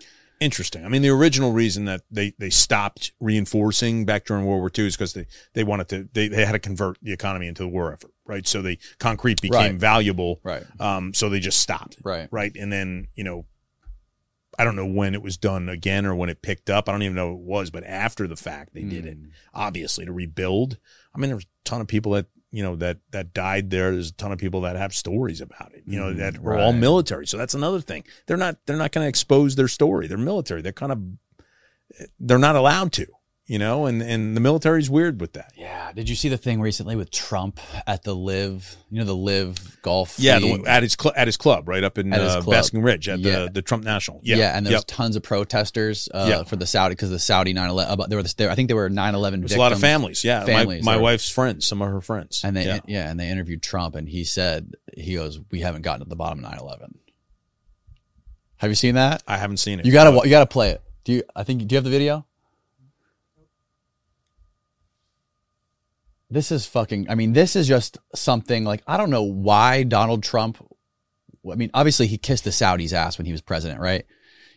Interesting. 0.42 0.84
I 0.84 0.90
mean, 0.90 1.02
the 1.02 1.10
original 1.10 1.54
reason 1.54 1.86
that 1.86 2.02
they 2.12 2.34
they 2.38 2.50
stopped 2.50 3.14
reinforcing 3.22 4.04
back 4.04 4.26
during 4.26 4.46
World 4.46 4.60
War 4.60 4.72
II 4.78 4.88
is 4.88 4.98
because 4.98 5.14
they 5.14 5.28
they 5.54 5.64
wanted 5.64 5.88
to 5.90 6.10
they, 6.12 6.28
they 6.28 6.44
had 6.46 6.52
to 6.52 6.60
convert 6.60 6.98
the 7.02 7.14
economy 7.14 7.48
into 7.48 7.64
the 7.64 7.70
war 7.70 7.94
effort, 7.94 8.12
right? 8.26 8.46
So 8.46 8.62
the 8.62 8.78
concrete 9.00 9.40
became 9.42 9.58
Right. 9.74 9.76
valuable, 9.76 10.42
Right. 10.44 10.64
um, 10.82 11.14
so 11.14 11.30
they 11.30 11.40
just 11.40 11.62
stopped. 11.62 11.98
Right. 12.04 12.28
right? 12.32 12.54
And 12.60 12.74
then 12.74 13.08
you 13.16 13.24
know, 13.24 13.46
I 14.60 14.66
don't 14.66 14.76
know 14.76 14.86
when 14.86 15.14
it 15.14 15.22
was 15.22 15.38
done 15.38 15.70
again 15.70 16.06
or 16.06 16.14
when 16.14 16.30
it 16.30 16.42
picked 16.42 16.70
up. 16.70 16.90
I 16.90 16.92
don't 16.92 17.04
even 17.04 17.16
know 17.16 17.30
what 17.34 17.40
it 17.40 17.46
was, 17.62 17.70
but 17.72 17.84
after 17.86 18.28
the 18.28 18.36
fact 18.36 18.74
they 18.74 18.84
did 18.84 19.06
it, 19.06 19.18
Mm. 19.22 19.30
obviously 19.54 20.06
to 20.06 20.12
rebuild. 20.12 20.78
I 21.16 21.20
mean, 21.20 21.30
there's 21.30 21.44
a 21.46 21.48
ton 21.64 21.80
of 21.82 21.88
people 21.88 22.12
that 22.14 22.26
you 22.52 22.64
know 22.64 22.76
that 22.78 22.98
that 23.12 23.34
died 23.34 23.70
there. 23.70 23.92
There's 23.92 24.10
a 24.10 24.14
ton 24.14 24.32
of 24.32 24.38
people 24.40 24.62
that 24.62 24.76
have 24.76 24.94
stories 24.94 25.42
about 25.42 25.74
it. 25.74 25.84
You 25.86 26.00
know 26.00 26.14
Mm, 26.14 26.18
that 26.18 26.40
were 26.40 26.58
all 26.58 26.74
military. 26.74 27.26
So 27.28 27.38
that's 27.38 27.54
another 27.54 27.82
thing. 27.82 28.04
They're 28.28 28.38
not 28.38 28.58
they're 28.66 28.78
not 28.78 28.92
going 28.92 29.06
to 29.06 29.10
expose 29.10 29.56
their 29.56 29.68
story. 29.68 30.08
They're 30.08 30.18
military. 30.18 30.62
They're 30.62 30.72
kind 30.74 30.92
of 30.92 31.02
they're 32.20 32.38
not 32.38 32.56
allowed 32.56 32.92
to. 32.94 33.08
You 33.52 33.60
know, 33.60 33.86
and 33.86 34.02
and 34.02 34.34
the 34.34 34.40
military's 34.40 34.90
weird 34.90 35.20
with 35.20 35.34
that. 35.34 35.52
Yeah. 35.58 35.92
Did 35.92 36.08
you 36.08 36.16
see 36.16 36.30
the 36.30 36.38
thing 36.38 36.62
recently 36.62 36.96
with 36.96 37.12
Trump 37.12 37.60
at 37.86 38.02
the 38.04 38.16
LIV? 38.16 38.78
You 38.90 39.00
know 39.00 39.04
the 39.04 39.14
LIV 39.14 39.82
Golf. 39.82 40.16
Yeah, 40.18 40.40
the, 40.40 40.64
at 40.66 40.84
his 40.84 40.96
cl- 40.98 41.14
at 41.18 41.28
his 41.28 41.36
club 41.36 41.68
right 41.68 41.84
up 41.84 41.98
in 41.98 42.14
uh. 42.14 42.40
Basking 42.48 42.82
Ridge 42.82 43.10
at 43.10 43.20
Yeah. 43.20 43.40
the 43.48 43.52
the 43.56 43.62
Trump 43.62 43.84
National. 43.84 44.22
Yeah, 44.24 44.38
Yeah, 44.38 44.56
and 44.58 44.66
there's 44.66 44.76
Yep. 44.76 44.84
tons 44.88 45.18
of 45.18 45.24
protesters 45.24 46.08
uh, 46.14 46.28
Yeah. 46.30 46.44
for 46.44 46.56
the 46.56 46.66
Saudi 46.66 46.94
because 46.94 47.10
the 47.10 47.20
Saudi 47.20 47.54
9/11. 47.54 47.92
About 47.92 48.08
there 48.10 48.20
were 48.20 48.24
there, 48.24 48.50
I 48.50 48.56
think 48.56 48.70
there 48.70 48.78
were 48.78 48.90
9/11 48.90 49.42
There's 49.42 49.52
a 49.56 49.60
lot 49.60 49.74
of 49.74 49.82
families. 49.82 50.24
Yeah, 50.24 50.46
Families 50.46 50.86
my, 50.86 50.96
my 50.96 51.02
wife's 51.02 51.30
friends, 51.30 51.68
some 51.68 51.82
of 51.82 51.90
her 51.92 52.00
friends, 52.00 52.44
And 52.46 52.56
they 52.56 52.64
yeah. 52.68 52.80
yeah. 52.88 53.10
and 53.12 53.20
they 53.20 53.28
interviewed 53.28 53.62
Trump 53.62 53.96
and 53.98 54.08
he 54.08 54.24
said 54.24 54.76
he 54.96 55.16
goes, 55.16 55.42
"We 55.52 55.60
haven't 55.60 55.82
gotten 55.82 56.06
to 56.06 56.10
the 56.10 56.16
bottom 56.16 56.46
of 56.46 56.50
9/11." 56.54 56.94
Have 58.60 58.72
you 58.72 58.76
seen 58.76 58.96
that? 58.96 59.24
I 59.28 59.36
haven't 59.36 59.58
seen 59.58 59.82
it. 59.82 59.86
You 59.86 59.92
gotta 59.92 60.12
you 60.24 60.30
gotta 60.30 60.46
play 60.46 60.70
it. 60.70 60.82
Do 61.04 61.12
you? 61.12 61.24
I 61.36 61.44
think 61.44 61.68
do 61.68 61.74
you 61.74 61.78
have 61.78 61.84
the 61.84 61.90
video? 61.90 62.26
This 66.32 66.52
is 66.52 66.66
fucking. 66.66 67.08
I 67.10 67.16
mean, 67.16 67.34
this 67.34 67.56
is 67.58 67.68
just 67.68 67.98
something 68.16 68.64
like 68.64 68.82
I 68.88 68.96
don't 68.98 69.10
know 69.10 69.24
why 69.24 69.84
Donald 69.84 70.24
Trump. 70.24 70.58
I 71.52 71.56
mean, 71.56 71.70
obviously 71.74 72.08
he 72.08 72.18
kissed 72.18 72.46
the 72.46 72.52
Saudis' 72.52 72.94
ass 72.94 73.18
when 73.18 73.26
he 73.26 73.32
was 73.34 73.42
president, 73.42 73.82
right? 73.82 74.06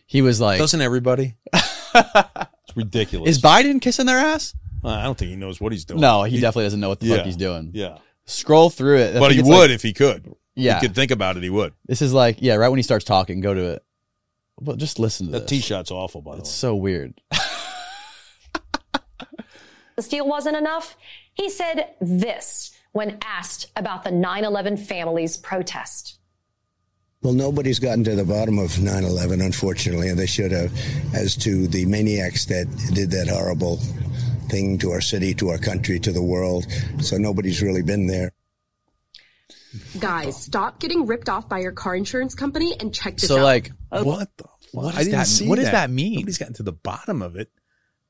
He 0.07 0.21
was 0.21 0.39
like, 0.39 0.57
Doesn't 0.59 0.79
everybody? 0.81 1.35
it's 1.53 2.75
ridiculous. 2.75 3.29
"Is 3.37 3.41
Biden 3.41 3.81
kissing 3.81 4.05
their 4.05 4.17
ass?" 4.19 4.53
I 4.83 5.03
don't 5.03 5.17
think 5.17 5.31
he 5.31 5.35
knows 5.35 5.59
what 5.59 5.71
he's 5.71 5.83
doing. 5.83 5.99
No, 5.99 6.23
he 6.23 6.39
definitely 6.39 6.65
doesn't 6.65 6.79
know 6.79 6.89
what 6.89 6.99
the 6.99 7.07
Yeah. 7.07 7.15
fuck 7.17 7.25
he's 7.25 7.35
doing. 7.37 7.71
Yeah, 7.73 7.97
Scroll 8.25 8.69
through 8.69 8.99
it, 8.99 9.15
I 9.15 9.19
but 9.19 9.31
he 9.31 9.41
would 9.41 9.47
like- 9.49 9.69
if 9.71 9.81
he 9.81 9.93
could. 9.93 10.31
yeah, 10.55 10.79
He 10.79 10.87
could 10.87 10.95
think 10.95 11.09
about 11.11 11.37
it. 11.37 11.43
He 11.43 11.49
would. 11.49 11.73
this 11.87 12.01
is 12.03 12.13
like 12.13 12.37
yeah, 12.39 12.55
right 12.55 12.69
when 12.69 12.77
he 12.77 12.83
starts 12.83 13.03
talking, 13.03 13.41
go 13.41 13.53
to 13.53 13.65
it. 13.71 13.83
Well, 14.59 14.75
just 14.77 14.99
listen 14.99 15.25
to 15.25 15.31
That 15.33 15.39
this. 15.41 15.49
tee 15.49 15.59
shot's 15.61 15.89
awful, 15.91 16.21
by 16.21 16.35
the 16.35 16.37
It's 16.41 16.47
way. 16.47 16.51
It's 16.51 16.55
so 16.55 16.75
weird. 16.75 17.21
the 19.95 20.01
steel 20.01 20.27
wasn't 20.27 20.55
enough, 20.55 20.95
he 21.35 21.49
said 21.49 21.93
this 22.01 22.71
when 22.91 23.17
asked 23.23 23.71
about 23.75 24.03
the 24.03 24.11
9 24.11 24.43
11 24.43 24.77
families' 24.77 25.37
protest. 25.37 26.17
Well, 27.21 27.33
nobody's 27.33 27.79
gotten 27.79 28.03
to 28.05 28.15
the 28.15 28.23
bottom 28.23 28.59
of 28.59 28.79
9 28.79 29.03
11, 29.03 29.41
unfortunately, 29.41 30.09
and 30.09 30.17
they 30.19 30.25
should 30.27 30.51
have, 30.51 30.71
as 31.13 31.35
to 31.37 31.67
the 31.67 31.85
maniacs 31.85 32.45
that 32.45 32.65
did 32.93 33.11
that 33.11 33.27
horrible 33.27 33.77
thing 34.49 34.77
to 34.79 34.91
our 34.91 35.01
city, 35.01 35.33
to 35.35 35.49
our 35.49 35.57
country, 35.57 35.99
to 35.99 36.11
the 36.11 36.21
world. 36.21 36.65
So 36.99 37.17
nobody's 37.17 37.61
really 37.61 37.81
been 37.81 38.07
there. 38.07 38.31
Guys, 39.99 40.41
stop 40.41 40.79
getting 40.79 41.05
ripped 41.05 41.27
off 41.27 41.49
by 41.49 41.59
your 41.59 41.71
car 41.71 41.95
insurance 41.95 42.33
company 42.35 42.75
and 42.79 42.93
check 42.93 43.17
this 43.17 43.27
So 43.27 43.35
out. 43.35 43.39
So, 43.39 43.43
like, 43.43 43.71
what 43.89 44.29
the? 44.37 44.45
what 44.71 44.95
I 44.95 44.99
didn't 44.99 45.11
that- 45.19 45.27
see 45.27 45.47
what 45.47 45.55
does 45.57 45.71
that 45.71 45.89
mean? 45.89 46.15
Nobody's 46.15 46.37
gotten 46.37 46.53
to 46.55 46.63
the 46.63 46.71
bottom 46.71 47.21
of 47.21 47.35
it. 47.35 47.49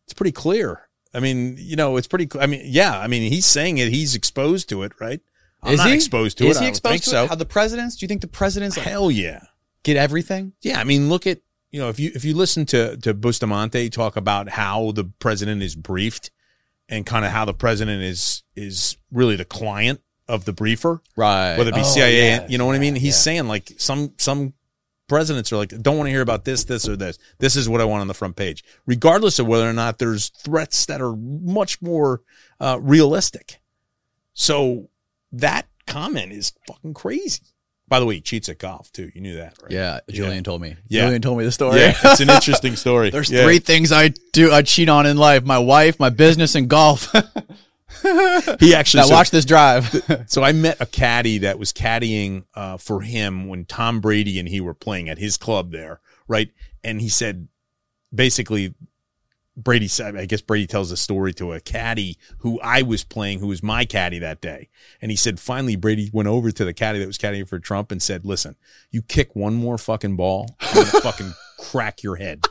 It's 0.06 0.14
pretty 0.14 0.32
clear. 0.34 0.85
I 1.16 1.20
mean, 1.20 1.56
you 1.58 1.76
know, 1.76 1.98
it's 1.98 2.08
pretty. 2.08 2.28
I 2.40 2.46
mean, 2.48 2.62
yeah. 2.66 3.00
I 3.00 3.08
mean, 3.08 3.32
he's 3.32 3.46
saying 3.46 3.78
it. 3.78 3.90
He's 3.90 4.16
exposed 4.16 4.70
to 4.70 4.84
it, 4.84 4.92
right? 5.00 5.22
I'm 5.64 5.74
is 5.74 5.80
not 5.80 5.88
he 5.88 5.96
exposed 5.96 6.38
to 6.40 6.46
Is 6.48 6.58
it. 6.58 6.64
he 6.64 6.68
exposed 6.70 7.04
to 7.06 7.10
so. 7.10 7.24
it? 7.24 7.30
How 7.30 7.36
the 7.36 7.46
presidents? 7.46 7.96
Do 7.96 8.04
you 8.04 8.08
think 8.08 8.22
the 8.22 8.28
presidents 8.28 8.78
like, 8.78 8.86
Hell 8.86 9.10
yeah. 9.10 9.46
get 9.84 9.98
everything? 9.98 10.54
Yeah, 10.62 10.80
I 10.80 10.84
mean, 10.84 11.10
look 11.10 11.26
at 11.26 11.40
you 11.72 11.80
know 11.80 11.90
if 11.90 12.00
you 12.00 12.12
if 12.14 12.24
you 12.26 12.36
listen 12.36 12.66
to 12.68 12.98
to 12.98 13.14
Bustamante 13.14 13.90
talk 13.90 14.16
about 14.16 14.50
how 14.50 14.92
the 14.92 15.06
president 15.06 15.64
is 15.64 15.76
briefed 15.76 16.30
and 16.88 17.06
kind 17.06 17.26
of 17.26 17.32
how 17.32 17.46
the 17.46 17.54
president 17.54 18.04
is 18.04 18.44
is 18.56 18.98
really 19.12 19.36
the 19.36 19.46
client 19.46 20.02
of 20.28 20.46
the 20.46 20.54
briefer, 20.54 21.02
Right. 21.16 21.56
whether 21.58 21.70
it 21.72 21.76
be 21.76 21.82
Oh, 21.82 21.84
CIA, 21.84 22.28
yeah. 22.28 22.48
you 22.48 22.58
know 22.58 22.66
what 22.66 22.76
I 22.76 22.80
mean. 22.80 22.96
He's 22.96 23.06
yeah. 23.16 23.22
saying 23.22 23.48
like 23.48 23.72
some 23.78 24.14
some 24.18 24.54
presidents 25.08 25.52
are 25.54 25.58
like 25.58 25.70
don't 25.82 25.98
want 25.98 26.08
to 26.08 26.12
hear 26.12 26.22
about 26.22 26.46
this, 26.46 26.64
this, 26.64 26.88
or 26.88 26.96
this. 26.96 27.18
This 27.40 27.56
is 27.56 27.68
what 27.70 27.82
I 27.82 27.86
want 27.86 28.02
on 28.02 28.08
the 28.08 28.14
front 28.14 28.36
page, 28.36 28.64
regardless 28.86 29.40
of 29.40 29.48
whether 29.48 29.70
or 29.70 29.74
not 29.74 30.00
there's 30.00 30.30
threats 30.30 30.86
that 30.88 31.02
are 31.02 31.16
much 31.16 31.82
more 31.82 32.22
uh, 32.60 32.80
realistic. 32.82 33.60
So 34.34 34.90
that 35.32 35.68
comment 35.88 36.32
is 36.34 36.54
fucking 36.68 36.94
crazy. 36.94 37.42
By 37.88 38.00
the 38.00 38.06
way, 38.08 38.16
he 38.16 38.22
cheats 38.22 38.50
at 38.50 38.58
golf 38.58 38.92
too. 38.92 39.12
You 39.14 39.22
knew 39.22 39.36
that, 39.36 39.58
right? 39.62 39.72
Yeah, 39.72 40.00
Julian 40.10 40.44
told 40.44 40.60
me. 40.62 40.76
Yeah. 40.88 41.04
Julian 41.04 41.22
told 41.22 41.38
me 41.38 41.44
the 41.46 41.52
story. 41.52 41.80
Yeah, 41.80 41.96
it's 42.04 42.20
an 42.20 42.32
interesting 42.32 42.76
story. 42.86 43.12
There's 43.12 43.30
Yeah. 43.30 43.44
three 43.44 43.60
things 43.60 43.92
I 43.92 44.10
do 44.34 44.52
I 44.52 44.64
cheat 44.64 44.90
on 44.90 45.06
in 45.06 45.18
life: 45.18 45.44
my 45.44 45.60
wife, 45.60 46.00
my 46.00 46.10
business, 46.10 46.56
and 46.56 46.68
golf. 46.68 47.14
He 48.60 48.74
actually 48.74 49.02
now 49.02 49.08
so, 49.08 49.16
watch 49.16 49.32
this 49.32 49.46
drive. 49.46 50.26
so 50.28 50.44
I 50.44 50.52
met 50.52 50.80
a 50.80 50.86
caddy 50.86 51.40
that 51.40 51.60
was 51.60 51.74
caddying 51.74 52.46
uh, 52.56 52.78
for 52.78 53.02
him 53.02 53.48
when 53.48 53.66
Tom 53.66 54.00
Brady 54.00 54.40
and 54.40 54.48
he 54.48 54.62
were 54.62 54.74
playing 54.74 55.10
at 55.10 55.18
his 55.18 55.38
club 55.38 55.72
there, 55.72 56.00
right? 56.28 56.52
And 56.84 57.02
he 57.02 57.10
said, 57.10 57.48
basically, 58.14 58.74
Brady 59.58 59.88
said, 59.88 60.18
I 60.18 60.26
guess 60.26 60.42
Brady 60.42 60.68
tells 60.68 60.92
a 60.92 60.98
story 60.98 61.34
to 61.36 61.54
a 61.54 61.62
caddy 61.62 62.18
who 62.40 62.60
I 62.62 62.82
was 62.82 63.04
playing, 63.04 63.40
who 63.40 63.48
was 63.48 63.64
my 63.64 63.86
caddy 63.86 64.20
that 64.20 64.42
day. 64.42 64.70
And 65.02 65.12
he 65.12 65.18
said, 65.18 65.40
finally, 65.40 65.78
Brady 65.78 66.10
went 66.12 66.28
over 66.28 66.52
to 66.52 66.66
the 66.66 66.74
caddy 66.74 67.00
that 67.00 67.08
was 67.08 67.18
caddying 67.18 67.48
for 67.48 67.60
Trump 67.60 67.92
and 67.92 68.02
said, 68.02 68.26
listen, 68.26 68.58
you 68.92 69.02
kick 69.02 69.36
one 69.36 69.56
more 69.56 69.78
fucking 69.78 70.18
ball, 70.18 70.56
I'm 70.60 70.74
going 70.74 70.86
to 70.92 71.02
fucking 71.02 71.34
crack 71.60 72.04
your 72.04 72.18
head. 72.18 72.46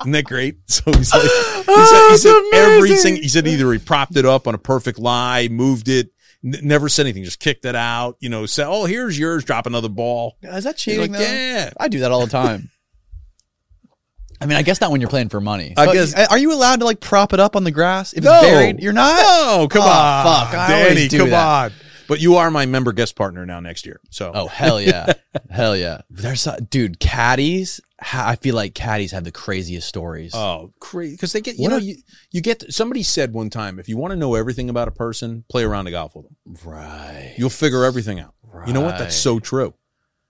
Isn't 0.00 0.12
that 0.12 0.24
great? 0.24 0.58
So 0.66 0.82
he's 0.92 1.12
like, 1.12 1.22
he 1.22 1.28
said, 1.28 1.62
he 1.64 1.64
oh, 1.68 2.16
said 2.18 2.42
every 2.58 2.78
amazing. 2.90 2.96
single, 2.96 3.22
he 3.22 3.28
said 3.28 3.46
either 3.46 3.72
he 3.72 3.78
propped 3.78 4.16
it 4.16 4.24
up 4.24 4.46
on 4.46 4.54
a 4.54 4.58
perfect 4.58 4.98
lie, 4.98 5.48
moved 5.48 5.88
it, 5.88 6.10
n- 6.44 6.60
never 6.62 6.88
said 6.88 7.02
anything, 7.06 7.24
just 7.24 7.40
kicked 7.40 7.64
it 7.64 7.74
out, 7.74 8.16
you 8.20 8.28
know, 8.28 8.46
said, 8.46 8.66
oh, 8.68 8.84
here's 8.84 9.18
yours, 9.18 9.44
drop 9.44 9.66
another 9.66 9.88
ball. 9.88 10.36
Is 10.42 10.64
that 10.64 10.76
cheating? 10.76 11.00
like, 11.00 11.12
though? 11.12 11.20
yeah. 11.20 11.70
I 11.78 11.88
do 11.88 12.00
that 12.00 12.12
all 12.12 12.20
the 12.20 12.30
time. 12.30 12.70
I 14.40 14.46
mean, 14.46 14.56
I 14.56 14.62
guess 14.62 14.80
not 14.80 14.92
when 14.92 15.00
you're 15.00 15.10
playing 15.10 15.30
for 15.30 15.40
money. 15.40 15.74
I 15.76 15.86
But 15.86 15.92
guess- 15.94 16.14
are 16.28 16.38
you 16.38 16.52
allowed 16.52 16.78
to 16.78 16.84
like 16.84 17.00
prop 17.00 17.32
it 17.32 17.40
up 17.40 17.56
on 17.56 17.64
the 17.64 17.72
grass 17.72 18.12
if 18.12 18.22
No. 18.22 18.32
it's 18.34 18.42
buried? 18.46 18.80
You're 18.80 18.92
not. 18.92 19.16
No, 19.20 19.66
come 19.68 19.82
Oh, 19.82 19.88
on. 19.88 20.24
fuck. 20.24 20.54
I 20.54 20.68
Danny, 20.68 21.08
do 21.08 21.18
come 21.18 21.30
that. 21.30 21.64
on. 21.64 21.72
But 22.06 22.20
you 22.20 22.36
are 22.36 22.50
my 22.50 22.64
member 22.64 22.92
guest 22.92 23.16
partner 23.16 23.44
now 23.44 23.58
next 23.60 23.84
year. 23.84 24.00
So 24.10 24.30
Oh 24.34 24.46
hell 24.46 24.80
yeah, 24.80 25.12
hell 25.50 25.76
yeah. 25.76 26.02
There's 26.08 26.46
a, 26.46 26.58
dude 26.60 26.98
caddies. 27.00 27.80
I 28.00 28.36
feel 28.36 28.54
like 28.54 28.74
caddies 28.74 29.10
have 29.12 29.24
the 29.24 29.32
craziest 29.32 29.88
stories. 29.88 30.32
Oh, 30.34 30.72
crazy! 30.78 31.14
Because 31.16 31.32
they 31.32 31.40
get 31.40 31.56
you 31.56 31.62
What 31.64 31.70
know 31.70 31.76
a- 31.78 31.80
you 31.80 31.96
you 32.30 32.40
get 32.40 32.72
somebody 32.72 33.02
said 33.02 33.32
one 33.32 33.50
time 33.50 33.78
if 33.80 33.88
you 33.88 33.96
want 33.96 34.12
to 34.12 34.16
know 34.16 34.34
everything 34.36 34.70
about 34.70 34.86
a 34.86 34.92
person, 34.92 35.44
play 35.48 35.64
around 35.64 35.86
the 35.86 35.90
golf 35.90 36.14
with 36.14 36.26
them. 36.26 36.36
right. 36.64 37.34
You'll 37.36 37.50
figure 37.50 37.84
everything 37.84 38.20
out. 38.20 38.34
You 38.66 38.72
know 38.72 38.80
what? 38.82 38.98
That's 38.98 39.16
so 39.16 39.40
true. 39.40 39.74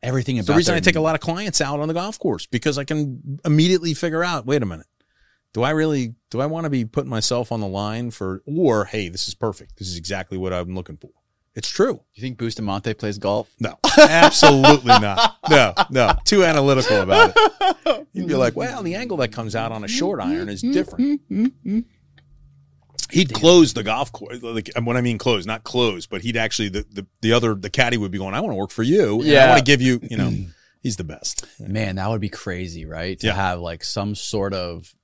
Everything 0.03 0.39
about 0.39 0.47
the 0.47 0.55
reason 0.55 0.73
their- 0.73 0.77
I 0.79 0.81
take 0.81 0.97
a 0.97 1.01
lot 1.01 1.15
of 1.15 1.21
clients 1.21 1.61
out 1.61 1.81
on 1.81 1.89
the 1.89 1.95
golf 1.95 2.19
course 2.19 2.47
because 2.47 2.79
I 2.79 2.85
can 2.85 3.39
immediately 3.45 3.95
figure 3.95 4.25
out. 4.25 4.47
Wait 4.47 4.63
a 4.63 4.67
minute. 4.67 4.87
Do 5.55 5.63
I 5.63 5.71
really? 5.71 6.15
Do 6.31 6.41
I 6.41 6.47
want 6.47 6.65
to 6.65 6.71
be 6.71 6.85
putting 6.85 7.11
myself 7.11 7.51
on 7.53 7.61
the 7.61 7.67
line 7.67 8.11
for? 8.13 8.43
Or 8.47 8.85
hey, 8.87 9.09
this 9.09 9.29
is 9.29 9.35
perfect. 9.35 9.79
This 9.79 9.89
is 9.89 9.97
exactly 9.97 10.39
what 10.39 10.53
I'm 10.53 10.75
looking 10.75 10.97
for. 10.97 11.11
It's 11.59 11.69
true. 11.69 12.01
You 12.15 12.21
think 12.21 12.39
Bustamante 12.39 12.95
plays 12.95 13.19
golf? 13.19 13.53
No, 13.59 13.75
absolutely 13.99 14.87
not. 15.01 15.39
No, 15.51 15.75
no, 15.91 16.13
too 16.25 16.45
analytical 16.45 17.01
about 17.01 17.33
it. 17.35 18.07
You'd 18.13 18.29
be 18.29 18.37
like, 18.37 18.55
well, 18.55 18.83
the 18.85 18.95
angle 18.95 19.17
that 19.17 19.33
comes 19.33 19.57
out 19.57 19.73
on 19.73 19.83
a 19.83 19.89
short 19.89 20.21
iron 20.21 20.49
is 20.49 20.63
different. 20.63 21.21
He'd 23.11 23.33
close 23.33 23.73
the 23.75 23.83
golf 23.83 24.13
course. 24.13 24.41
Like, 24.43 24.71
when 24.83 24.97
I 24.97 25.01
mean 25.01 25.19
close, 25.19 25.47
not 25.47 25.65
close, 25.65 26.07
but 26.07 26.21
he'd 26.21 26.37
actually 26.37 26.69
the, 26.69 26.87
the, 26.91 27.07
the 27.23 27.33
other 27.33 27.55
the 27.55 27.71
caddy 27.71 27.97
would 27.97 28.11
be 28.13 28.19
going, 28.19 28.35
I 28.35 28.41
want 28.41 28.53
to 28.53 28.57
work 28.57 28.71
for 28.71 28.83
you. 28.83 29.23
and 29.23 29.31
I 29.37 29.49
want 29.49 29.59
to 29.59 29.65
give 29.65 29.81
you. 29.83 29.99
You 30.09 30.17
know, 30.17 30.33
he's 30.83 30.97
the 30.97 31.05
best. 31.05 31.45
Man, 31.59 31.97
that 31.97 32.09
would 32.09 32.21
be 32.21 32.29
crazy, 32.29 32.85
right? 32.85 33.19
To 33.21 33.27
Yeah. 33.29 33.35
have 33.35 33.59
like 33.61 33.83
some 33.83 34.15
sort 34.15 34.53
of 34.55 34.95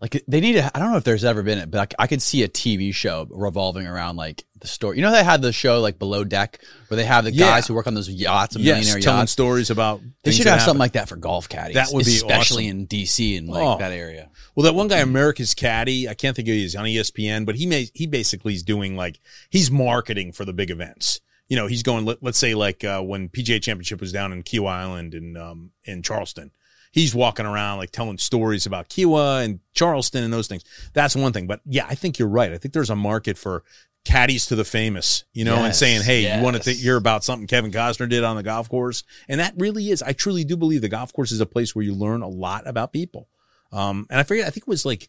like 0.00 0.24
they 0.26 0.40
need 0.40 0.54
to. 0.54 0.70
I 0.74 0.78
don't 0.78 0.90
know 0.90 0.96
if 0.96 1.04
there's 1.04 1.24
ever 1.24 1.42
been 1.42 1.58
it, 1.58 1.70
but 1.70 1.94
I, 1.98 2.04
I 2.04 2.06
could 2.06 2.22
see 2.22 2.42
a 2.44 2.48
TV 2.48 2.94
show 2.94 3.26
revolving 3.30 3.86
around 3.86 4.16
like 4.16 4.44
the 4.60 4.66
story. 4.68 4.96
You 4.96 5.02
know, 5.02 5.10
they 5.12 5.22
had 5.24 5.42
the 5.42 5.52
show 5.52 5.80
like 5.80 5.98
Below 5.98 6.24
Deck 6.24 6.60
where 6.88 6.96
they 6.96 7.04
have 7.04 7.24
the 7.24 7.32
Yeah. 7.32 7.46
guys 7.46 7.66
who 7.66 7.74
work 7.74 7.86
on 7.86 7.94
those 7.94 8.08
yachts, 8.08 8.56
Yes, 8.56 8.64
millionaire 8.76 9.00
telling 9.00 9.18
yachts. 9.20 9.32
stories 9.32 9.70
about. 9.70 10.00
They 10.24 10.32
should 10.32 10.46
have 10.46 10.62
something 10.62 10.78
like 10.78 10.92
that 10.92 11.08
for 11.08 11.16
golf 11.16 11.48
caddies. 11.48 11.74
That 11.74 11.88
would 11.92 12.04
be 12.06 12.16
especially 12.16 12.66
awesome. 12.68 12.80
in 12.80 12.86
DC 12.86 13.36
and 13.38 13.48
like 13.48 13.62
Oh. 13.62 13.78
that 13.78 13.92
area. 13.92 14.30
Well, 14.54 14.64
that 14.64 14.74
one 14.74 14.88
guy, 14.88 14.98
America's 14.98 15.54
Caddy, 15.54 16.08
I 16.08 16.14
can't 16.14 16.34
think 16.34 16.48
of 16.48 16.54
his 16.54 16.74
on 16.74 16.84
ESPN, 16.84 17.44
but 17.44 17.54
he 17.56 17.66
may 17.66 17.88
he 17.94 18.06
basically 18.06 18.54
is 18.54 18.62
doing 18.62 18.96
like 18.96 19.20
he's 19.50 19.70
marketing 19.70 20.32
for 20.32 20.44
the 20.44 20.52
big 20.52 20.70
events. 20.70 21.20
You 21.48 21.56
know, 21.56 21.66
he's 21.66 21.82
going. 21.82 22.04
Let, 22.04 22.22
let's 22.22 22.38
say 22.38 22.54
like 22.54 22.84
uh, 22.84 23.00
when 23.00 23.28
PGA 23.28 23.62
Championship 23.62 24.00
was 24.00 24.12
down 24.12 24.32
in 24.32 24.42
Kiawah 24.42 24.70
Island 24.72 25.14
and 25.14 25.38
um, 25.38 25.70
in 25.84 26.02
Charleston, 26.02 26.50
he's 26.92 27.14
walking 27.14 27.46
around 27.46 27.78
like 27.78 27.90
telling 27.90 28.18
stories 28.18 28.66
about 28.66 28.90
Kiawah 28.90 29.44
and 29.44 29.60
Charleston 29.72 30.24
and 30.24 30.32
those 30.32 30.46
things. 30.48 30.64
That's 30.92 31.16
one 31.16 31.32
thing. 31.32 31.46
But 31.46 31.60
yeah, 31.64 31.86
I 31.88 31.94
think 31.94 32.18
you're 32.18 32.28
right. 32.28 32.52
I 32.52 32.58
think 32.58 32.74
there's 32.74 32.90
a 32.90 32.96
market 32.96 33.38
for 33.38 33.62
caddies 34.08 34.46
to 34.46 34.56
the 34.56 34.64
famous, 34.64 35.24
you 35.34 35.44
know, 35.44 35.56
and 35.64 35.74
saying, 35.74 36.00
"Hey, 36.02 36.36
you 36.36 36.42
want 36.42 36.54
to 36.54 36.58
yes. 36.60 36.64
think 36.64 36.78
hear 36.78 36.96
about 36.96 37.24
something 37.24 37.46
Kevin 37.46 37.70
Costner 37.70 38.08
did 38.08 38.24
on 38.24 38.36
the 38.36 38.42
golf 38.42 38.68
course?" 38.68 39.04
And 39.28 39.38
that 39.38 39.52
really 39.58 39.90
is. 39.90 40.02
I 40.02 40.12
truly 40.12 40.44
do 40.44 40.56
believe 40.56 40.80
the 40.80 40.88
golf 40.88 41.12
course 41.12 41.30
is 41.30 41.40
a 41.40 41.46
place 41.46 41.74
where 41.74 41.84
you 41.84 41.94
learn 41.94 42.22
a 42.22 42.28
lot 42.28 42.66
about 42.66 42.92
people. 42.92 43.28
Um, 43.70 44.06
and 44.10 44.18
I 44.18 44.22
forget. 44.22 44.46
I 44.46 44.50
think 44.50 44.62
it 44.62 44.68
was 44.68 44.86
like, 44.86 45.08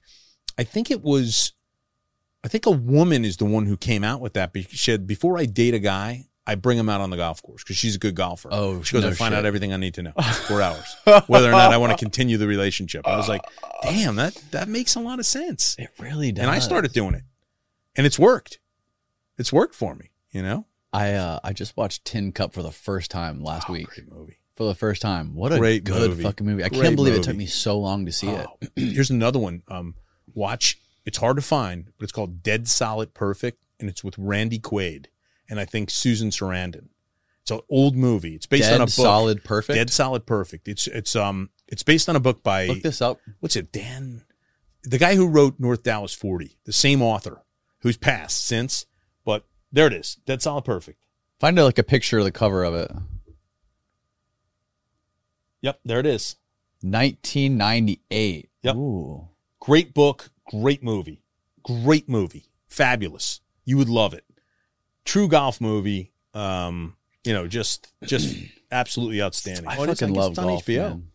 I 0.58 0.66
think 0.66 0.92
it 0.92 1.02
was, 1.02 1.54
I 2.44 2.50
think 2.50 2.66
a 2.66 2.72
woman 2.72 3.24
is 3.24 3.38
the 3.38 3.46
one 3.46 3.66
who 3.66 3.78
came 3.78 4.04
out 4.04 4.20
with 4.20 4.34
that. 4.34 4.52
Because 4.52 4.72
she 4.72 4.92
said, 4.92 5.08
"Before 5.08 5.38
I 5.38 5.46
date 5.46 5.74
a 5.74 5.80
guy, 5.80 6.26
I 6.46 6.56
bring 6.56 6.78
him 6.78 6.90
out 6.90 7.00
on 7.00 7.10
the 7.10 7.18
golf 7.18 7.42
course 7.42 7.64
because 7.64 7.78
she's 7.78 7.96
a 7.96 8.00
good 8.00 8.16
golfer." 8.16 8.50
Oh, 8.52 8.82
she 8.84 8.94
goes, 8.94 9.04
no 9.04 9.10
"I 9.12 9.14
find 9.14 9.32
shit. 9.32 9.40
out 9.40 9.46
everything 9.46 9.72
I 9.72 9.78
need 9.78 9.94
to 9.94 10.04
know. 10.04 10.12
Four 10.48 10.62
hours, 10.62 10.96
whether 11.28 11.48
or 11.48 11.52
not 11.52 11.72
I 11.72 11.78
want 11.78 11.92
to 11.92 11.98
continue 11.98 12.38
the 12.38 12.48
relationship." 12.48 13.08
I 13.08 13.16
was 13.16 13.30
like, 13.30 13.44
"Damn, 13.82 14.18
that 14.18 14.36
that 14.52 14.68
makes 14.68 14.96
a 14.96 15.00
lot 15.00 15.20
of 15.20 15.26
sense." 15.26 15.78
It 15.80 15.90
really 16.00 16.34
does. 16.34 16.44
and 16.44 16.52
I 16.52 16.60
started 16.60 16.92
doing 16.92 17.14
it, 17.14 17.24
and 17.96 18.06
it's 18.06 18.20
worked. 18.20 18.60
It's 19.40 19.52
worked 19.52 19.74
for 19.74 19.96
me, 19.96 20.12
you 20.32 20.44
know. 20.44 20.66
I 20.94 21.14
uh, 21.14 21.40
I 21.44 21.54
just 21.54 21.76
watched 21.78 22.06
Tin 22.06 22.32
Cup 22.32 22.54
for 22.54 22.62
the 22.62 22.72
first 22.72 23.10
time 23.10 23.42
last 23.44 23.70
week. 23.70 23.88
Great 23.88 24.12
movie. 24.12 24.38
For 24.56 24.66
the 24.66 24.76
first 24.76 25.02
time, 25.02 25.36
what 25.36 25.54
a 25.54 25.58
Great 25.58 25.86
good 25.86 26.10
movie. 26.10 26.24
fucking 26.24 26.46
movie! 26.46 26.64
I 26.64 26.70
Great 26.70 26.82
can't 26.82 26.96
believe 26.96 27.14
it 27.14 27.24
took 27.24 27.38
me 27.38 27.46
so 27.46 27.80
long 27.80 28.06
to 28.06 28.12
see 28.12 28.28
it. 28.28 28.46
Oh, 28.48 28.68
here's 28.76 29.10
another 29.10 29.40
one. 29.40 29.64
Um, 29.70 29.96
watch. 30.34 30.78
It's 31.06 31.18
hard 31.18 31.38
to 31.38 31.42
find, 31.42 31.86
but 31.98 32.04
it's 32.04 32.12
called 32.12 32.44
Dead 32.44 32.68
Solid 32.68 33.14
Perfect, 33.14 33.64
and 33.80 33.90
it's 33.90 34.04
with 34.04 34.16
Randy 34.18 34.60
Quaid 34.60 35.06
and 35.50 35.60
I 35.60 35.66
think 35.66 35.90
Susan 35.90 36.30
Sarandon. 36.30 36.90
It's 37.42 37.52
an 37.52 37.62
old 37.70 37.96
movie. 37.96 38.36
It's 38.36 38.46
based 38.46 38.66
Dead 38.70 38.76
on 38.76 38.82
a 38.82 38.86
book. 38.86 38.90
Solid 38.92 39.44
Perfect. 39.44 39.76
Dead 39.76 39.90
Solid 39.90 40.26
Perfect. 40.26 40.68
It's 40.68 40.88
it's 40.88 41.16
um 41.16 41.50
it's 41.68 41.84
based 41.84 42.08
on 42.08 42.16
a 42.16 42.20
book 42.20 42.44
by 42.44 42.68
Look 42.68 42.82
this 42.84 43.02
up. 43.02 43.20
what's 43.40 43.56
it 43.56 43.72
Dan, 43.72 44.24
the 44.84 44.98
guy 44.98 45.16
who 45.16 45.28
wrote 45.28 45.56
North 45.60 45.84
Dallas 45.84 46.14
Forty, 46.14 46.58
the 46.66 46.74
same 46.74 47.02
author 47.02 47.42
who's 47.80 47.98
passed 47.98 48.46
since, 48.46 48.86
there 49.72 49.88
it 49.88 49.94
is. 49.94 50.16
Dead 50.26 50.42
Solid 50.42 50.66
Perfect. 50.66 51.00
Find 51.40 51.58
a, 51.60 51.64
like 51.66 51.78
a 51.80 51.84
picture 51.84 52.18
of 52.20 52.26
the 52.26 52.32
cover 52.32 52.64
of 52.64 52.74
it. 52.76 52.92
Yep, 55.62 55.80
there 55.86 56.00
it 56.00 56.06
is. 56.06 56.36
1998. 56.82 58.50
Yep. 58.64 58.76
Ooh. 58.76 59.28
Great 59.60 59.94
book, 59.94 60.30
great 60.50 60.84
movie. 60.84 61.22
Great 61.64 62.08
movie. 62.10 62.46
Fabulous. 62.68 63.42
You 63.66 63.78
would 63.78 63.90
love 63.90 64.14
it. 64.14 64.24
True 65.06 65.28
golf 65.28 65.60
movie. 65.60 66.12
Um, 66.34 66.96
you 67.26 67.34
know, 67.34 67.48
just 67.48 67.92
just 68.04 68.36
absolutely 68.72 69.22
outstanding. 69.22 69.68
I 69.68 69.78
Oh, 69.78 69.84
it's- 69.84 70.00
fucking 70.00 70.14
love 70.16 70.32
it's 70.32 70.40
on 70.40 70.46
golf. 70.48 70.66
HBO. 70.66 70.90
man. 70.90 71.08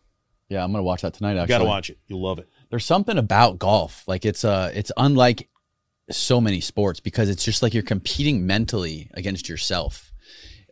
Yeah, 0.49 0.63
I'm 0.63 0.71
gonna 0.71 0.83
watch 0.83 1.01
that 1.01 1.15
tonight. 1.15 1.33
You 1.33 1.39
Actually, 1.39 1.53
got 1.53 1.57
to 1.59 1.65
watch 1.65 1.89
it. 1.89 1.97
You'll 2.07 2.21
love 2.21 2.37
it. 2.37 2.47
There's 2.69 2.85
something 2.85 3.17
about 3.17 3.57
golf. 3.57 4.07
Like 4.07 4.25
it's 4.25 4.45
uh 4.45 4.71
it's 4.75 4.91
unlike 4.95 5.49
so 6.11 6.39
many 6.39 6.61
sports 6.61 6.99
because 6.99 7.29
it's 7.29 7.43
just 7.43 7.63
like 7.63 7.73
you're 7.73 7.83
competing 7.83 8.45
mentally 8.45 9.09
against 9.13 9.49
yourself. 9.49 10.13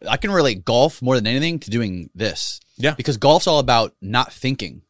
I 0.07 0.17
can 0.17 0.31
relate 0.31 0.65
golf 0.65 1.01
more 1.01 1.15
than 1.15 1.27
anything 1.27 1.59
to 1.59 1.69
doing 1.69 2.09
this. 2.13 2.59
Yeah. 2.77 2.93
Because 2.95 3.17
golf's 3.17 3.47
all 3.47 3.59
about 3.59 3.93
not 4.01 4.33
thinking. 4.33 4.81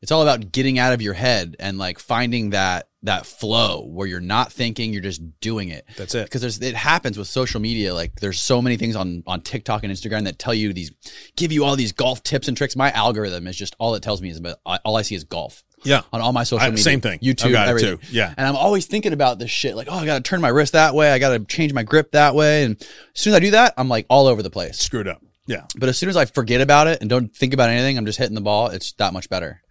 It's 0.00 0.12
all 0.12 0.22
about 0.22 0.52
getting 0.52 0.78
out 0.78 0.92
of 0.92 1.02
your 1.02 1.14
head 1.14 1.56
and 1.58 1.76
like 1.76 1.98
finding 1.98 2.50
that 2.50 2.88
that 3.02 3.26
flow 3.26 3.84
where 3.84 4.06
you're 4.06 4.20
not 4.20 4.52
thinking, 4.52 4.92
you're 4.92 5.02
just 5.02 5.22
doing 5.40 5.68
it. 5.68 5.86
That's 5.96 6.14
it. 6.14 6.24
Because 6.24 6.40
there's 6.40 6.60
it 6.60 6.74
happens 6.74 7.18
with 7.18 7.26
social 7.26 7.60
media. 7.60 7.94
Like 7.94 8.14
there's 8.20 8.40
so 8.40 8.62
many 8.62 8.76
things 8.76 8.94
on 8.94 9.24
on 9.26 9.40
TikTok 9.40 9.82
and 9.82 9.92
Instagram 9.92 10.24
that 10.24 10.38
tell 10.38 10.54
you 10.54 10.72
these 10.72 10.92
give 11.36 11.50
you 11.50 11.64
all 11.64 11.74
these 11.74 11.92
golf 11.92 12.22
tips 12.22 12.46
and 12.46 12.56
tricks. 12.56 12.76
My 12.76 12.92
algorithm 12.92 13.48
is 13.48 13.56
just 13.56 13.74
all 13.80 13.94
it 13.96 14.02
tells 14.02 14.22
me 14.22 14.30
is 14.30 14.38
about 14.38 14.58
all 14.84 14.96
I 14.96 15.02
see 15.02 15.16
is 15.16 15.24
golf 15.24 15.64
Yeah. 15.84 16.02
on 16.12 16.20
all 16.20 16.32
my 16.32 16.44
social 16.44 16.66
I- 16.66 16.70
media. 16.70 16.82
same 16.82 17.00
thing. 17.00 17.18
YouTube, 17.20 17.52
got 17.52 17.66
it 17.68 17.70
everything. 17.70 17.98
too. 17.98 18.06
Yeah. 18.10 18.34
And 18.36 18.46
I'm 18.46 18.56
always 18.56 18.86
thinking 18.86 19.12
about 19.12 19.38
this 19.38 19.50
shit. 19.50 19.76
Like, 19.76 19.88
oh, 19.90 19.94
I 19.96 20.06
got 20.06 20.16
to 20.16 20.28
turn 20.28 20.40
my 20.40 20.48
wrist 20.48 20.72
that 20.72 20.94
way. 20.94 21.10
I 21.12 21.18
got 21.18 21.30
to 21.30 21.40
change 21.44 21.72
my 21.72 21.82
grip 21.82 22.12
that 22.12 22.34
way. 22.34 22.64
And 22.64 22.76
as 22.80 22.88
soon 23.14 23.32
as 23.32 23.36
I 23.36 23.40
do 23.40 23.50
that, 23.52 23.74
I'm 23.76 23.88
like 23.88 24.06
all 24.08 24.26
over 24.26 24.42
the 24.42 24.50
place. 24.50 24.78
Screwed 24.78 25.08
up. 25.08 25.22
Yeah. 25.46 25.64
But 25.78 25.88
as 25.88 25.96
soon 25.96 26.08
as 26.08 26.16
I 26.16 26.24
forget 26.26 26.60
about 26.60 26.88
it 26.88 27.00
and 27.00 27.08
don't 27.08 27.34
think 27.34 27.54
about 27.54 27.70
anything, 27.70 27.96
I'm 27.96 28.06
just 28.06 28.18
hitting 28.18 28.34
the 28.34 28.40
ball. 28.40 28.68
It's 28.68 28.92
that 28.94 29.12
much 29.12 29.28
better. 29.30 29.62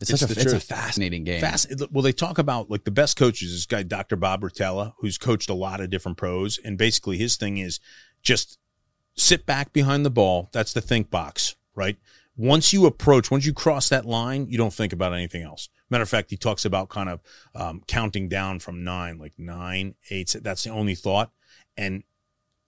It's, 0.00 0.10
It's 0.10 0.20
such 0.20 0.30
a, 0.36 0.40
it's 0.40 0.52
a 0.52 0.60
fascinating 0.60 1.24
game. 1.24 1.40
Fast. 1.40 1.72
Well, 1.90 2.02
they 2.02 2.12
talk 2.12 2.38
about 2.38 2.70
like 2.70 2.84
the 2.84 2.90
best 2.92 3.16
coaches. 3.16 3.50
This 3.52 3.66
guy, 3.66 3.82
Dr. 3.82 4.14
Bob 4.16 4.42
Rotella, 4.42 4.92
who's 4.98 5.18
coached 5.18 5.50
a 5.50 5.54
lot 5.54 5.80
of 5.80 5.90
different 5.90 6.16
pros, 6.18 6.58
and 6.64 6.78
basically 6.78 7.18
his 7.18 7.36
thing 7.36 7.58
is 7.58 7.80
just 8.22 8.58
sit 9.16 9.44
back 9.44 9.72
behind 9.72 10.06
the 10.06 10.10
ball. 10.10 10.50
That's 10.52 10.72
the 10.72 10.80
think 10.80 11.10
box, 11.10 11.56
right? 11.74 11.96
Once 12.38 12.72
you 12.72 12.86
approach, 12.86 13.30
once 13.30 13.44
you 13.44 13.52
cross 13.52 13.88
that 13.90 14.06
line, 14.06 14.46
you 14.48 14.56
don't 14.56 14.72
think 14.72 14.92
about 14.92 15.12
anything 15.12 15.42
else. 15.42 15.68
Matter 15.90 16.02
of 16.04 16.08
fact, 16.08 16.30
he 16.30 16.36
talks 16.36 16.64
about 16.64 16.88
kind 16.88 17.08
of 17.08 17.20
um, 17.54 17.82
counting 17.88 18.28
down 18.28 18.60
from 18.60 18.84
nine, 18.84 19.18
like 19.18 19.32
nine, 19.36 19.96
eight. 20.10 20.34
That's 20.40 20.62
the 20.62 20.70
only 20.70 20.94
thought, 20.94 21.32
and 21.76 22.04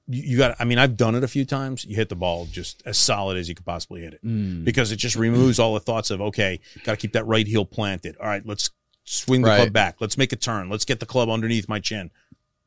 you, 0.09 0.23
you 0.33 0.39
got. 0.39 0.57
I 0.59 0.65
mean, 0.65 0.79
I've 0.79 0.97
done 0.97 1.15
it 1.15 1.23
a 1.23 1.29
few 1.29 1.45
times. 1.45 1.85
You 1.85 1.95
hit 1.95 2.09
the 2.09 2.17
ball 2.17 2.47
just 2.51 2.83
as 2.85 2.99
solid 2.99 3.37
as 3.39 3.49
you 3.49 3.55
could 3.55 3.65
possibly 3.67 4.01
hit 4.01 4.15
it 4.15 4.25
Mm. 4.27 4.65
because 4.65 4.91
it 4.91 4.97
just 4.97 5.15
removes 5.17 5.59
all 5.61 5.75
the 5.75 5.81
thoughts 5.81 6.11
of 6.11 6.21
okay, 6.21 6.59
got 6.83 6.93
to 6.93 6.97
keep 6.97 7.13
that 7.13 7.27
right 7.27 7.47
heel 7.47 7.65
planted. 7.65 8.17
All 8.19 8.27
right, 8.27 8.45
let's 8.45 8.71
swing 9.05 9.43
the 9.43 9.49
Right. 9.49 9.57
club 9.57 9.73
back. 9.73 9.97
Let's 10.01 10.19
make 10.19 10.33
a 10.33 10.37
turn. 10.37 10.69
Let's 10.69 10.85
get 10.85 10.99
the 11.01 11.07
club 11.07 11.29
underneath 11.31 11.69
my 11.69 11.79
chin, 11.79 12.11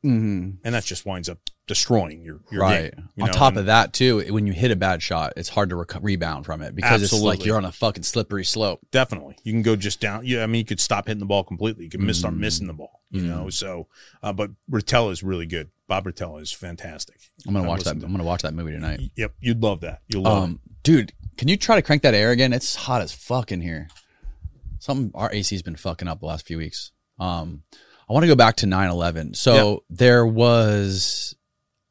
Mhm. 0.04 0.58
and 0.64 0.74
that 0.74 0.84
just 0.84 1.06
winds 1.06 1.28
up 1.28 1.38
destroying 1.66 2.22
your 2.22 2.40
your 2.52 2.60
Right. 2.60 2.94
game. 2.94 3.08
you 3.16 3.22
on 3.24 3.30
know, 3.30 3.34
top 3.36 3.52
and- 3.52 3.60
of 3.60 3.66
that, 3.66 3.92
too, 3.94 4.20
when 4.32 4.46
you 4.46 4.52
hit 4.52 4.70
a 4.70 4.76
bad 4.76 5.02
shot, 5.02 5.32
it's 5.36 5.48
hard 5.48 5.70
to 5.70 5.76
rec- 5.76 6.02
rebound 6.02 6.44
from 6.44 6.60
it 6.60 6.74
because 6.74 7.02
it's 7.02 7.12
like 7.14 7.44
you're 7.44 7.56
on 7.56 7.64
a 7.64 7.72
fucking 7.72 8.02
slippery 8.02 8.44
slope. 8.44 8.80
definitely 8.90 9.36
you 9.44 9.52
can 9.52 9.62
go 9.62 9.74
just 9.74 9.98
down. 10.00 10.26
Yeah, 10.26 10.42
I 10.42 10.46
mean 10.46 10.58
you 10.58 10.64
could 10.66 10.80
stop 10.80 11.06
hitting 11.06 11.20
the 11.20 11.26
ball 11.26 11.42
completely. 11.42 11.84
You 11.84 11.90
could 11.90 12.00
miss 12.00 12.18
start 12.18 12.34
Mm. 12.34 12.38
missing 12.38 12.66
the 12.66 12.74
ball. 12.74 13.00
You 13.10 13.22
know, 13.22 13.48
so 13.48 13.86
uh, 14.22 14.32
but 14.32 14.50
Rotella 14.70 15.10
is 15.12 15.22
really 15.22 15.46
good. 15.46 15.70
Bob 15.88 16.04
Rotella 16.04 16.42
is 16.42 16.52
fantastic. 16.52 17.16
I'm 17.46 17.54
gonna 17.54 17.64
I 17.64 17.68
watch 17.68 17.84
that. 17.84 17.98
to- 18.00 18.04
I'm 18.06 18.12
gonna 18.12 18.24
watch 18.24 18.42
that 18.42 18.52
movie 18.54 18.72
tonight. 18.72 19.00
Yep, 19.16 19.34
you'd 19.40 19.62
love 19.62 19.80
that. 19.82 20.00
You'll 20.08 20.22
love 20.22 20.42
Um, 20.44 20.60
dude, 20.82 21.12
can 21.38 21.48
you 21.48 21.56
try 21.56 21.76
to 21.76 21.82
crank 21.82 22.02
that 22.02 22.12
air 22.14 22.30
again? 22.30 22.52
It's 22.52 22.74
hot 22.74 23.00
as 23.02 23.12
fuck 23.12 23.50
in 23.52 23.60
here. 23.62 23.88
Something 24.80 25.12
our 25.14 25.30
AC's 25.32 25.62
been 25.62 25.76
fucking 25.76 26.08
up 26.08 26.20
the 26.20 26.26
last 26.26 26.46
few 26.46 26.58
weeks. 26.58 26.90
Um, 27.18 27.62
I 28.08 28.12
want 28.12 28.24
to 28.24 28.28
go 28.28 28.36
back 28.36 28.56
to 28.56 28.66
9/11. 28.66 29.36
So 29.36 29.84
there 29.88 30.26
was 30.26 31.34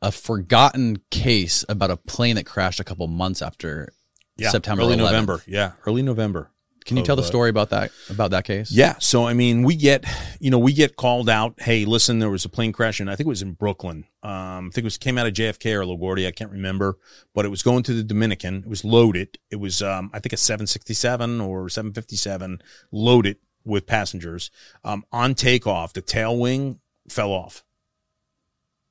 a 0.02 0.12
forgotten 0.12 1.02
case 1.10 1.64
about 1.70 1.92
a 1.92 1.98
plane 1.98 2.36
that 2.36 2.46
crashed 2.46 2.80
a 2.80 2.84
couple 2.84 3.08
months 3.08 3.42
after. 3.42 3.94
Yeah, 4.36 4.50
September 4.50 4.84
early 4.84 4.96
11th. 4.96 5.00
November. 5.00 5.44
Yeah, 5.46 5.72
early 5.86 6.02
November. 6.02 6.50
Can 6.86 6.98
you 6.98 7.02
of, 7.02 7.08
tell 7.08 7.16
the 7.16 7.22
uh, 7.22 7.26
story 7.26 7.50
about 7.50 7.70
that 7.70 7.92
about 8.10 8.32
that 8.32 8.44
case? 8.44 8.72
Yeah. 8.72 8.96
So, 9.00 9.26
I 9.26 9.34
mean, 9.34 9.64
we 9.64 9.76
get, 9.76 10.06
you 10.40 10.52
know, 10.52 10.60
we 10.60 10.74
get 10.74 10.96
called 10.96 11.30
out. 11.30 11.56
Hey, 11.60 11.86
listen, 11.86 12.20
there 12.20 12.30
was 12.30 12.46
a 12.46 12.50
plane 12.50 12.72
crash, 12.72 13.00
and 13.00 13.10
I 13.10 13.16
think 13.16 13.28
it 13.28 13.30
was 13.30 13.42
in 13.42 13.54
Brooklyn. 13.54 14.06
Um, 14.22 14.68
I 14.68 14.70
think 14.74 14.80
it 14.80 14.84
was 14.84 14.98
came 14.98 15.18
out 15.18 15.28
of 15.28 15.34
JFK 15.34 15.74
or 15.74 15.84
LaGuardia. 15.86 16.28
I 16.28 16.32
can't 16.32 16.52
remember, 16.52 16.98
but 17.34 17.46
it 17.46 17.50
was 17.50 17.64
going 17.64 17.84
to 17.84 17.94
the 17.94 18.04
Dominican. 18.04 18.64
It 18.64 18.70
was 18.70 18.84
loaded. 18.84 19.38
It 19.50 19.58
was, 19.58 19.82
um, 19.82 20.10
I 20.14 20.20
think 20.20 20.34
a 20.34 20.38
767 20.38 21.42
or 21.42 21.70
757 21.70 22.62
loaded 22.92 23.38
with 23.66 23.86
passengers. 23.86 24.52
Um, 24.84 25.06
on 25.12 25.36
takeoff, 25.36 25.94
the 25.94 26.02
tail 26.02 26.38
wing 26.38 26.80
fell 27.10 27.32
off, 27.32 27.64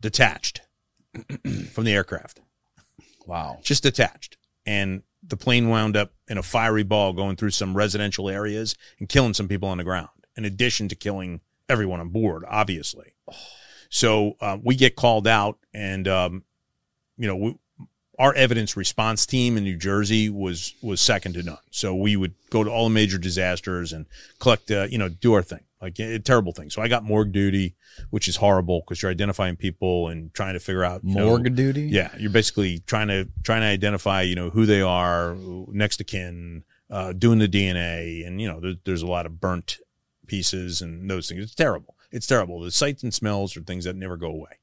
detached 0.01 0.61
from 1.73 1.85
the 1.85 1.93
aircraft 1.93 2.40
Wow. 3.27 3.59
just 3.62 3.82
detached. 3.82 4.36
And 4.66 5.03
the 5.23 5.36
plane 5.36 5.69
wound 5.69 5.97
up 5.97 6.12
in 6.28 6.39
a 6.39 6.43
fiery 6.43 6.82
ball 6.82 7.12
going 7.12 7.36
through 7.36 7.51
some 7.51 7.77
residential 7.77 8.28
areas 8.28 8.74
and 8.99 9.09
killing 9.09 9.35
some 9.35 9.49
people 9.49 9.69
on 9.69 9.78
the 9.78 9.85
ground, 9.85 10.09
in 10.36 10.44
addition 10.44 10.89
to 10.89 10.94
killing 10.94 11.40
everyone 11.69 12.01
on 12.01 12.09
board, 12.09 12.44
obviously. 12.49 13.15
So 13.89 14.36
uh, 14.40 14.59
we 14.62 14.74
get 14.74 14.97
called 14.97 15.27
out, 15.27 15.59
and 15.73 16.09
um, 16.09 16.44
you 17.16 17.27
know, 17.28 17.36
we, 17.36 17.55
our 18.18 18.34
evidence 18.34 18.76
response 18.76 19.24
team 19.26 19.56
in 19.56 19.64
New 19.64 19.76
Jersey 19.76 20.28
was 20.28 20.74
was 20.82 21.01
second 21.01 21.34
to 21.34 21.43
none. 21.43 21.59
So 21.70 21.94
we 21.94 22.16
would 22.16 22.34
go 22.51 22.62
to 22.62 22.70
all 22.70 22.84
the 22.84 22.94
major 22.94 23.18
disasters 23.18 23.93
and 23.93 24.06
collect, 24.39 24.70
uh, 24.70 24.86
you 24.90 24.98
know, 24.98 25.09
do 25.09 25.32
our 25.32 25.43
thing, 25.43 25.60
like 25.80 25.98
a 25.98 26.18
terrible 26.18 26.52
thing. 26.52 26.70
So 26.70 26.82
I 26.82 26.89
got 26.89 27.05
morgue 27.05 27.32
duty, 27.32 27.74
which 28.10 28.28
is 28.28 28.36
horrible 28.36 28.80
because 28.80 29.02
you're 29.02 29.10
identifying 29.10 29.56
people 29.56 30.09
and 30.09 30.32
trying 30.34 30.55
to 30.55 30.60
figure 30.60 30.84
out 30.84 31.02
you 31.05 31.14
know, 31.14 31.26
Morgue 31.26 31.55
duty. 31.55 31.82
yeah, 31.82 32.10
you're 32.18 32.30
basically 32.30 32.80
trying 32.80 33.09
to 33.09 33.28
trying 33.43 33.62
to 33.62 33.66
identify, 33.66 34.22
you 34.22 34.34
know, 34.34 34.51
who 34.51 34.66
they 34.66 34.82
are, 34.82 35.34
next 35.68 35.97
to 35.97 36.05
kin, 36.05 36.64
uh, 36.90 37.12
doing 37.14 37.39
the 37.39 37.48
DNA, 37.48 38.26
and 38.26 38.40
you 38.40 38.48
know, 38.48 38.60
there, 38.60 38.74
there's 38.84 39.02
a 39.02 39.06
lot 39.06 39.24
of 39.24 39.40
burnt 39.40 39.78
pieces 40.26 40.82
and 40.82 41.10
those 41.10 41.28
things. 41.28 41.43
It's 41.43 41.55
terrible. 41.55 41.97
It's 42.10 42.26
terrible. 42.26 42.60
The 42.60 42.70
sights 42.70 43.02
and 43.02 43.12
smells 43.12 43.56
are 43.56 43.62
things 43.62 43.84
that 43.84 43.97
never 43.97 44.18
go 44.18 44.28
away. 44.28 44.59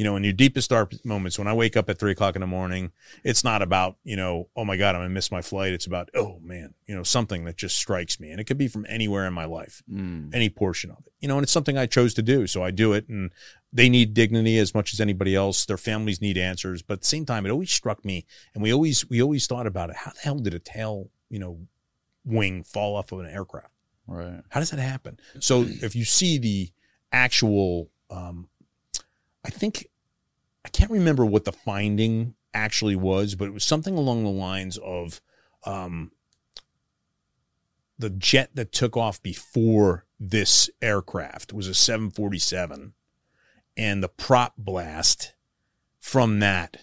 You 0.00 0.04
know, 0.04 0.16
in 0.16 0.24
your 0.24 0.32
deepest 0.32 0.70
dark 0.70 0.94
moments, 1.04 1.38
when 1.38 1.46
I 1.46 1.52
wake 1.52 1.76
up 1.76 1.90
at 1.90 1.98
three 1.98 2.12
o'clock 2.12 2.34
in 2.34 2.40
the 2.40 2.46
morning, 2.46 2.90
it's 3.22 3.44
not 3.44 3.60
about 3.60 3.96
you 4.02 4.16
know, 4.16 4.48
oh 4.56 4.64
my 4.64 4.78
god, 4.78 4.94
I'm 4.94 5.02
gonna 5.02 5.10
miss 5.10 5.30
my 5.30 5.42
flight. 5.42 5.74
It's 5.74 5.84
about 5.84 6.08
oh 6.14 6.38
man, 6.42 6.72
you 6.86 6.94
know, 6.94 7.02
something 7.02 7.44
that 7.44 7.58
just 7.58 7.76
strikes 7.76 8.18
me, 8.18 8.30
and 8.30 8.40
it 8.40 8.44
could 8.44 8.56
be 8.56 8.66
from 8.66 8.86
anywhere 8.88 9.26
in 9.26 9.34
my 9.34 9.44
life 9.44 9.82
Mm. 9.92 10.34
any 10.34 10.48
portion 10.48 10.90
of 10.90 11.00
it. 11.06 11.12
You 11.20 11.28
know, 11.28 11.36
and 11.36 11.42
it's 11.42 11.52
something 11.52 11.76
I 11.76 11.84
chose 11.84 12.14
to 12.14 12.22
do. 12.22 12.46
So 12.46 12.62
I 12.64 12.70
do 12.70 12.94
it 12.94 13.10
and 13.10 13.30
they 13.74 13.90
need 13.90 14.14
dignity 14.14 14.56
as 14.56 14.74
much 14.74 14.94
as 14.94 15.00
anybody 15.02 15.36
else. 15.36 15.66
Their 15.66 15.76
families 15.76 16.22
need 16.22 16.38
answers. 16.38 16.80
But 16.80 16.94
at 16.94 17.00
the 17.02 17.06
same 17.06 17.26
time, 17.26 17.44
it 17.44 17.50
always 17.50 17.70
struck 17.70 18.02
me 18.02 18.24
and 18.54 18.62
we 18.62 18.72
always 18.72 19.06
we 19.10 19.20
always 19.20 19.46
thought 19.46 19.66
about 19.66 19.90
it. 19.90 19.96
How 19.96 20.12
the 20.12 20.20
hell 20.20 20.38
did 20.38 20.54
a 20.54 20.58
tail, 20.58 21.10
you 21.28 21.38
know, 21.40 21.58
wing 22.24 22.62
fall 22.64 22.96
off 22.96 23.12
of 23.12 23.20
an 23.20 23.26
aircraft? 23.26 23.74
Right. 24.06 24.40
How 24.48 24.60
does 24.60 24.70
that 24.70 24.80
happen? 24.80 25.20
So 25.40 25.66
if 25.68 25.94
you 25.94 26.06
see 26.06 26.38
the 26.38 26.70
actual 27.12 27.90
um 28.08 28.48
I 29.44 29.50
think 29.50 29.88
I 30.64 30.68
can't 30.68 30.90
remember 30.90 31.24
what 31.24 31.44
the 31.44 31.52
finding 31.52 32.34
actually 32.52 32.96
was, 32.96 33.34
but 33.34 33.48
it 33.48 33.54
was 33.54 33.64
something 33.64 33.96
along 33.96 34.24
the 34.24 34.30
lines 34.30 34.78
of 34.78 35.20
um, 35.64 36.12
the 37.98 38.10
jet 38.10 38.50
that 38.54 38.72
took 38.72 38.96
off 38.96 39.22
before 39.22 40.04
this 40.18 40.68
aircraft 40.82 41.52
was 41.52 41.66
a 41.66 41.74
747, 41.74 42.94
and 43.76 44.02
the 44.02 44.08
prop 44.08 44.54
blast 44.58 45.34
from 45.98 46.40
that 46.40 46.78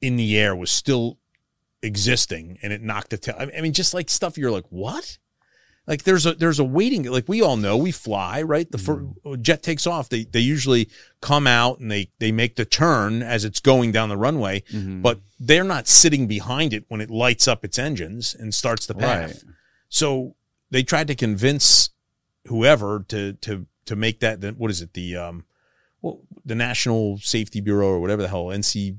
in 0.00 0.16
the 0.16 0.38
air 0.38 0.54
was 0.54 0.70
still 0.70 1.18
existing, 1.82 2.58
and 2.62 2.72
it 2.72 2.82
knocked 2.82 3.10
the 3.10 3.18
tail. 3.18 3.36
I 3.38 3.60
mean, 3.60 3.72
just 3.72 3.94
like 3.94 4.08
stuff 4.08 4.38
you're 4.38 4.50
like, 4.50 4.66
what? 4.70 5.18
Like 5.86 6.02
there's 6.02 6.26
a 6.26 6.34
there's 6.34 6.58
a 6.58 6.64
waiting 6.64 7.04
like 7.04 7.28
we 7.28 7.40
all 7.42 7.56
know 7.56 7.76
we 7.76 7.92
fly 7.92 8.42
right? 8.42 8.70
The 8.70 8.78
fir- 8.78 9.36
jet 9.36 9.62
takes 9.62 9.86
off. 9.86 10.08
They 10.08 10.24
they 10.24 10.40
usually 10.40 10.88
come 11.20 11.46
out 11.46 11.78
and 11.78 11.90
they 11.90 12.10
they 12.18 12.32
make 12.32 12.56
the 12.56 12.64
turn 12.64 13.22
as 13.22 13.44
it's 13.44 13.60
going 13.60 13.92
down 13.92 14.08
the 14.08 14.16
runway 14.16 14.62
but 15.02 15.20
they're 15.38 15.64
not 15.64 15.86
sitting 15.86 16.26
behind 16.26 16.72
it 16.72 16.84
when 16.88 17.00
it 17.00 17.10
lights 17.10 17.46
up 17.46 17.64
its 17.64 17.78
engines 17.78 18.34
and 18.34 18.52
starts 18.54 18.86
the 18.86 18.94
path. 18.94 19.30
Right. 19.44 19.54
so 19.88 20.34
they 20.70 20.82
tried 20.82 21.06
to 21.06 21.14
convince 21.14 21.90
whoever 22.46 23.04
to 23.08 23.34
to 23.34 23.66
to 23.84 23.94
make 23.94 24.18
that 24.20 24.40
the, 24.40 24.50
what 24.52 24.70
is 24.72 24.82
it? 24.82 24.92
The 24.94 25.16
um 25.16 25.44
well 26.02 26.20
the 26.44 26.54
National 26.56 27.18
Safety 27.18 27.60
Bureau 27.60 27.88
or 27.88 28.00
whatever 28.00 28.22
the 28.22 28.28
hell 28.28 28.46
NC 28.46 28.96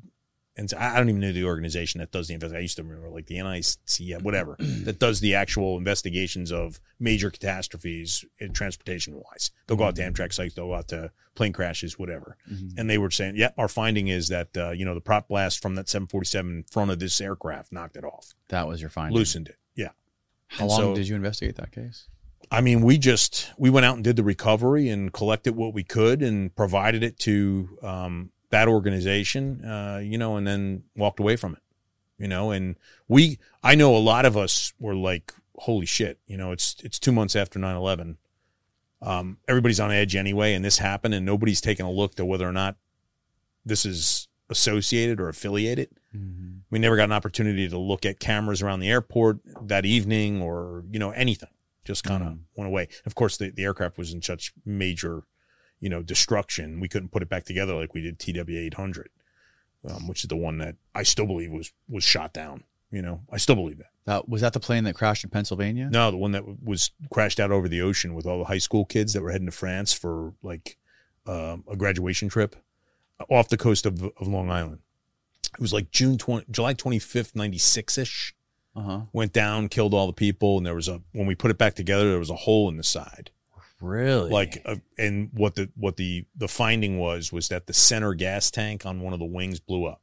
and 0.57 0.71
I 0.77 0.95
I 0.95 0.97
don't 0.97 1.09
even 1.09 1.21
know 1.21 1.31
the 1.31 1.43
organization 1.45 1.99
that 1.99 2.11
does 2.11 2.27
the 2.27 2.33
investigation. 2.33 2.59
I 2.59 2.61
used 2.61 2.75
to 2.77 2.83
remember 2.83 3.09
like 3.09 3.27
the 3.27 3.41
NIC, 3.41 4.21
whatever, 4.23 4.55
that 4.59 4.99
does 4.99 5.19
the 5.19 5.35
actual 5.35 5.77
investigations 5.77 6.51
of 6.51 6.79
major 6.99 7.29
catastrophes 7.29 8.25
in 8.39 8.53
transportation 8.53 9.13
wise. 9.15 9.51
They'll 9.67 9.77
go 9.77 9.85
out 9.85 9.95
to 9.97 10.01
Amtrak 10.01 10.33
sites, 10.33 10.55
they'll 10.55 10.67
go 10.67 10.75
out 10.75 10.87
to 10.89 11.11
plane 11.35 11.53
crashes, 11.53 11.99
whatever. 11.99 12.35
And 12.77 12.89
they 12.89 12.97
were 12.97 13.11
saying, 13.11 13.35
yep, 13.35 13.53
our 13.59 13.67
finding 13.67 14.07
is 14.07 14.27
that, 14.29 14.57
uh, 14.57 14.71
you 14.71 14.85
know, 14.85 14.95
the 14.95 15.01
prop 15.01 15.27
blast 15.27 15.61
from 15.61 15.75
that 15.75 15.87
747 15.87 16.51
in 16.51 16.63
front 16.63 16.89
of 16.89 16.97
this 16.99 17.21
aircraft 17.21 17.71
knocked 17.71 17.95
it 17.95 18.03
off, 18.03 18.33
That 18.49 18.67
was 18.67 18.81
your 18.81 18.89
finding. 18.89 19.15
loosened 19.15 19.49
it. 19.49 19.57
Yeah. 19.75 19.89
How 20.47 20.61
And 20.63 20.69
long 20.69 20.79
so- 20.79 20.95
did 20.95 21.07
you 21.07 21.15
investigate 21.15 21.55
that 21.57 21.71
case? 21.71 22.07
I 22.49 22.61
mean, 22.61 22.81
we 22.81 22.97
just 22.97 23.51
we 23.57 23.69
went 23.69 23.85
out 23.85 23.95
and 23.95 24.03
did 24.03 24.15
the 24.15 24.23
recovery 24.23 24.87
and 24.89 25.11
collected 25.11 25.55
what 25.55 25.73
we 25.73 25.83
could 25.83 26.21
and 26.23 26.55
provided 26.55 27.03
it 27.03 27.19
to 27.19 27.77
um, 27.83 28.31
that 28.49 28.67
organization, 28.67 29.63
uh, 29.65 29.99
you 30.03 30.17
know, 30.17 30.37
and 30.37 30.47
then 30.47 30.83
walked 30.95 31.19
away 31.19 31.35
from 31.35 31.53
it, 31.53 31.61
you 32.17 32.27
know. 32.27 32.51
And 32.51 32.75
we, 33.07 33.39
I 33.63 33.75
know 33.75 33.95
a 33.95 33.99
lot 33.99 34.25
of 34.25 34.37
us 34.37 34.73
were 34.79 34.95
like, 34.95 35.33
"Holy 35.55 35.85
shit!" 35.85 36.19
You 36.27 36.37
know, 36.37 36.51
it's 36.51 36.75
it's 36.83 36.99
two 36.99 37.11
months 37.11 37.35
after 37.35 37.59
9-11. 37.59 38.17
Um, 39.01 39.37
everybody's 39.47 39.79
on 39.79 39.91
edge 39.91 40.15
anyway, 40.15 40.53
and 40.53 40.65
this 40.65 40.79
happened, 40.79 41.13
and 41.13 41.25
nobody's 41.25 41.61
taking 41.61 41.85
a 41.85 41.91
look 41.91 42.15
to 42.15 42.25
whether 42.25 42.47
or 42.47 42.53
not 42.53 42.77
this 43.65 43.85
is 43.85 44.27
associated 44.49 45.19
or 45.19 45.29
affiliated. 45.29 45.89
We 46.71 46.79
never 46.79 46.95
got 46.95 47.05
an 47.05 47.11
opportunity 47.11 47.67
to 47.69 47.77
look 47.77 48.05
at 48.05 48.19
cameras 48.19 48.61
around 48.61 48.79
the 48.79 48.89
airport 48.89 49.39
that 49.67 49.85
evening 49.85 50.41
or, 50.41 50.83
you 50.89 50.99
know, 50.99 51.11
anything. 51.11 51.49
Just 51.85 52.03
kind 52.03 52.23
of 52.23 52.37
went 52.55 52.67
away. 52.67 52.87
Of 53.05 53.15
course, 53.15 53.37
the, 53.37 53.49
the 53.49 53.63
aircraft 53.63 53.97
was 53.97 54.11
in 54.13 54.21
such 54.21 54.53
major, 54.65 55.23
you 55.79 55.89
know, 55.89 56.01
destruction. 56.01 56.79
We 56.79 56.87
couldn't 56.87 57.09
put 57.09 57.21
it 57.21 57.29
back 57.29 57.45
together 57.45 57.73
like 57.75 57.93
we 57.93 58.01
did 58.01 58.19
TW 58.19 58.49
800, 58.51 59.09
um, 59.89 60.07
which 60.07 60.23
is 60.23 60.27
the 60.27 60.35
one 60.35 60.57
that 60.59 60.75
I 60.95 61.03
still 61.03 61.25
believe 61.25 61.51
was, 61.51 61.71
was 61.87 62.03
shot 62.03 62.33
down. 62.33 62.63
You 62.89 63.01
know, 63.01 63.21
I 63.31 63.37
still 63.37 63.55
believe 63.55 63.79
that. 63.79 63.91
That 64.05 64.29
was 64.29 64.39
that 64.39 64.53
the 64.53 64.61
plane 64.61 64.85
that 64.85 64.95
crashed 64.95 65.25
in 65.25 65.29
Pennsylvania? 65.29 65.89
No, 65.91 66.09
the 66.09 66.17
one 66.17 66.31
that 66.31 66.39
w- 66.39 66.57
was 66.63 66.91
crashed 67.11 67.39
out 67.39 67.51
over 67.51 67.67
the 67.67 67.81
ocean 67.81 68.13
with 68.13 68.25
all 68.25 68.39
the 68.39 68.45
high 68.45 68.57
school 68.59 68.85
kids 68.85 69.11
that 69.11 69.21
were 69.21 69.31
heading 69.31 69.47
to 69.47 69.51
France 69.51 69.91
for 69.91 70.33
like 70.41 70.77
um, 71.25 71.65
a 71.69 71.75
graduation 71.75 72.29
trip 72.29 72.55
off 73.29 73.49
the 73.49 73.57
coast 73.57 73.85
of, 73.85 74.01
of 74.01 74.27
Long 74.27 74.49
Island. 74.49 74.79
It 75.53 75.59
was 75.59 75.73
like 75.73 75.91
June 75.91 76.17
20, 76.17 76.45
July 76.49 76.73
25th, 76.73 77.35
96 77.35 77.97
ish. 77.97 78.35
Uh 78.75 78.81
huh. 78.81 79.01
Went 79.11 79.33
down, 79.33 79.67
killed 79.69 79.93
all 79.93 80.07
the 80.07 80.13
people. 80.13 80.57
And 80.57 80.65
there 80.65 80.75
was 80.75 80.87
a, 80.87 81.01
when 81.11 81.27
we 81.27 81.35
put 81.35 81.51
it 81.51 81.57
back 81.57 81.73
together, 81.73 82.09
there 82.09 82.19
was 82.19 82.29
a 82.29 82.35
hole 82.35 82.69
in 82.69 82.77
the 82.77 82.83
side. 82.83 83.31
Really? 83.79 84.31
Like, 84.31 84.61
uh, 84.65 84.77
and 84.97 85.29
what 85.33 85.55
the, 85.55 85.69
what 85.75 85.97
the, 85.97 86.25
the 86.35 86.47
finding 86.47 86.97
was, 86.97 87.31
was 87.31 87.49
that 87.49 87.67
the 87.67 87.73
center 87.73 88.13
gas 88.13 88.49
tank 88.49 88.85
on 88.85 89.01
one 89.01 89.13
of 89.13 89.19
the 89.19 89.25
wings 89.25 89.59
blew 89.59 89.85
up. 89.85 90.01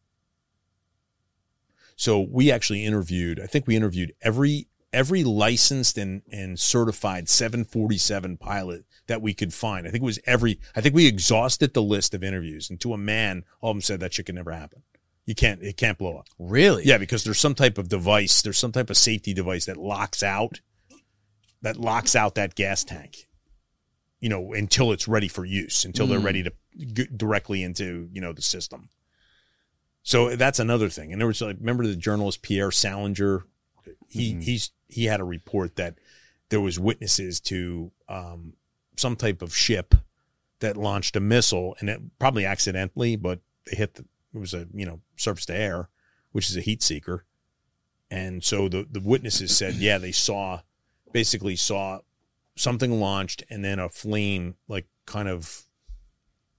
So 1.97 2.21
we 2.21 2.51
actually 2.51 2.85
interviewed, 2.85 3.41
I 3.41 3.47
think 3.47 3.67
we 3.67 3.77
interviewed 3.77 4.15
every, 4.23 4.69
every 4.93 5.25
licensed 5.25 5.99
and, 5.99 6.23
and 6.31 6.59
certified 6.59 7.29
747 7.29 8.37
pilot 8.37 8.85
that 9.07 9.23
we 9.23 9.35
could 9.35 9.53
find. 9.53 9.87
I 9.87 9.91
think 9.91 10.03
it 10.03 10.07
was 10.07 10.21
every, 10.27 10.61
I 10.75 10.81
think 10.81 10.95
we 10.95 11.07
exhausted 11.07 11.75
the 11.75 11.83
list 11.83 12.15
of 12.15 12.25
interviews 12.25 12.71
and 12.71 12.81
to 12.81 12.93
a 12.93 12.99
man, 12.99 13.45
all 13.61 13.71
of 13.71 13.77
them 13.77 13.83
said 13.83 14.01
that 14.01 14.15
shit 14.15 14.27
could 14.27 14.35
never 14.35 14.53
happen. 14.53 14.83
You 15.27 15.35
can't, 15.35 15.63
it 15.63 15.77
can't 15.77 15.99
blow 15.99 16.19
up. 16.19 16.29
really? 16.39 16.85
Yeah, 16.85 16.99
because 16.99 17.25
there's 17.25 17.39
some 17.39 17.55
type 17.55 17.79
of 17.79 17.89
device, 17.89 18.43
there's 18.43 18.59
some 18.59 18.73
type 18.73 18.91
of 18.91 18.97
safety 18.97 19.33
device 19.33 19.67
that 19.67 19.77
locks 19.77 20.23
out 20.23 20.61
that 21.65 21.77
locks 21.79 22.15
out 22.15 22.37
that 22.37 22.55
gas 22.55 22.85
tank. 22.85 23.27
You 24.25 24.31
know, 24.31 24.55
until 24.55 24.91
it's 24.93 25.07
ready 25.07 25.29
for 25.29 25.45
use, 25.45 25.85
until 25.85 26.07
they're 26.07 26.19
ready 26.19 26.43
to 26.43 26.53
get 26.95 27.19
directly 27.19 27.63
into, 27.63 28.09
you 28.11 28.23
know, 28.23 28.33
the 28.33 28.41
system. 28.41 28.89
So 30.03 30.35
that's 30.37 30.59
another 30.59 30.89
thing. 30.89 31.13
And 31.13 31.21
there 31.21 31.27
was 31.27 31.43
like 31.43 31.57
remember 31.59 31.87
the 31.87 31.97
journalist 31.97 32.41
Pierre 32.43 32.71
Salinger? 32.71 33.45
He 34.09 34.37
he's 34.41 34.71
he 34.89 35.05
had 35.05 35.21
a 35.21 35.25
report 35.25 35.77
that 35.77 35.97
there 36.49 36.61
was 36.61 36.79
witnesses 36.79 37.41
to 37.41 37.91
um, 38.09 38.55
some 38.97 39.17
type 39.17 39.43
of 39.43 39.55
ship 39.55 39.95
that 40.61 40.77
launched 40.77 41.17
a 41.17 41.21
missile 41.21 41.77
and 41.81 41.91
it 41.91 42.01
probably 42.19 42.47
accidentally, 42.47 43.17
but 43.17 43.41
they 43.67 43.77
hit 43.77 43.95
the 43.95 44.05
it 44.35 44.39
was 44.39 44.55
a 44.55 44.67
you 44.73 44.87
know 44.87 45.01
surface 45.17 45.47
to 45.47 45.55
air, 45.55 45.89
which 46.33 46.51
is 46.51 46.57
a 46.57 46.61
heat 46.61 46.83
seeker, 46.83 47.25
and 48.11 48.45
so 48.45 48.69
the 48.69 48.87
the 48.91 49.01
witnesses 49.01 49.57
said 49.57 49.75
yeah 49.75 49.99
they 49.99 50.13
saw 50.13 50.61
basically 51.13 51.57
saw 51.57 52.01
something 52.57 53.01
launched 53.01 53.43
and 53.51 53.65
then 53.65 53.79
a 53.79 53.89
flame 53.89 54.55
like 54.69 54.87
kind 55.07 55.29
of 55.29 55.67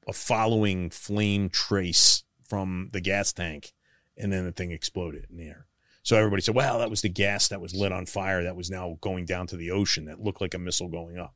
a 0.08 0.14
following 0.14 0.90
flame 0.90 1.50
trace 1.50 2.24
from 2.48 2.90
the 2.94 3.02
gas 3.02 3.34
tank 3.34 3.74
and 4.18 4.32
then 4.32 4.46
the 4.46 4.52
thing 4.52 4.72
exploded 4.72 5.26
in 5.30 5.38
the 5.38 5.48
air. 5.48 5.66
So 6.04 6.16
everybody 6.18 6.42
said, 6.44 6.54
well, 6.54 6.78
that 6.80 6.90
was 6.92 7.02
the 7.02 7.10
gas 7.10 7.48
that 7.48 7.60
was 7.60 7.74
lit 7.74 7.92
on 7.92 8.06
fire 8.06 8.44
that 8.44 8.56
was 8.56 8.70
now 8.70 8.98
going 9.02 9.26
down 9.26 9.48
to 9.48 9.58
the 9.58 9.72
ocean 9.72 10.06
that 10.06 10.20
looked 10.22 10.42
like 10.42 10.54
a 10.54 10.60
missile 10.60 10.88
going 10.88 11.18
up. 11.18 11.34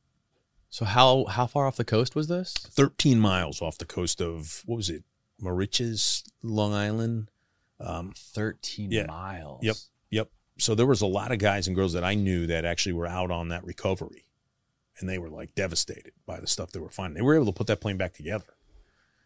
So 0.70 0.86
how 0.86 1.26
how 1.26 1.48
far 1.48 1.66
off 1.66 1.78
the 1.78 1.84
coast 1.84 2.16
was 2.16 2.28
this? 2.28 2.54
13 2.54 3.20
miles 3.20 3.60
off 3.62 3.80
the 3.80 3.86
coast 3.86 4.22
of, 4.22 4.62
what 4.68 4.76
was 4.76 4.90
it, 4.92 5.04
Moriches, 5.42 6.22
Long 6.44 6.74
Island? 6.74 7.32
Um, 7.80 8.14
Thirteen 8.16 8.92
Yeah. 8.92 9.08
miles. 9.08 9.64
Yep. 9.64 9.76
Yep. 10.12 10.30
So 10.60 10.76
there 10.76 10.86
was 10.86 11.02
a 11.02 11.08
lot 11.08 11.32
of 11.32 11.40
guys 11.40 11.66
and 11.66 11.76
girls 11.76 11.94
that 11.94 12.04
I 12.04 12.14
knew 12.14 12.46
that 12.48 12.66
actually 12.66 12.94
were 12.94 13.08
out 13.08 13.32
on 13.32 13.48
that 13.50 13.64
recovery. 13.66 14.26
And 15.00 15.08
they 15.10 15.18
were 15.18 15.30
like 15.30 15.56
devastated 15.56 16.12
by 16.26 16.40
the 16.40 16.48
stuff 16.48 16.72
they 16.72 16.80
were 16.80 16.90
finding. 16.90 17.16
They 17.16 17.22
were 17.26 17.36
able 17.36 17.46
to 17.48 17.52
put 17.54 17.68
that 17.68 17.82
plane 17.82 17.98
back 17.98 18.14
together. 18.14 18.46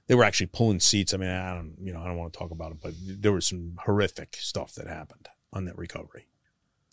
They 0.08 0.16
were 0.16 0.24
actually 0.24 0.48
pulling 0.48 0.80
seats. 0.80 1.14
I 1.14 1.18
mean, 1.18 1.30
I 1.30 1.54
don't, 1.56 1.76
you 1.82 1.94
know, 1.94 2.02
I 2.02 2.06
don't 2.08 2.18
want 2.18 2.34
to 2.34 2.40
talk 2.40 2.52
about 2.52 2.72
it, 2.72 2.78
but 2.82 2.94
there 3.06 3.32
was 3.32 3.48
some 3.48 3.76
horrific 3.86 4.36
stuff 4.40 4.74
that 4.76 4.88
happened 4.88 5.30
on 5.52 5.66
that 5.66 5.78
recovery. 5.78 6.28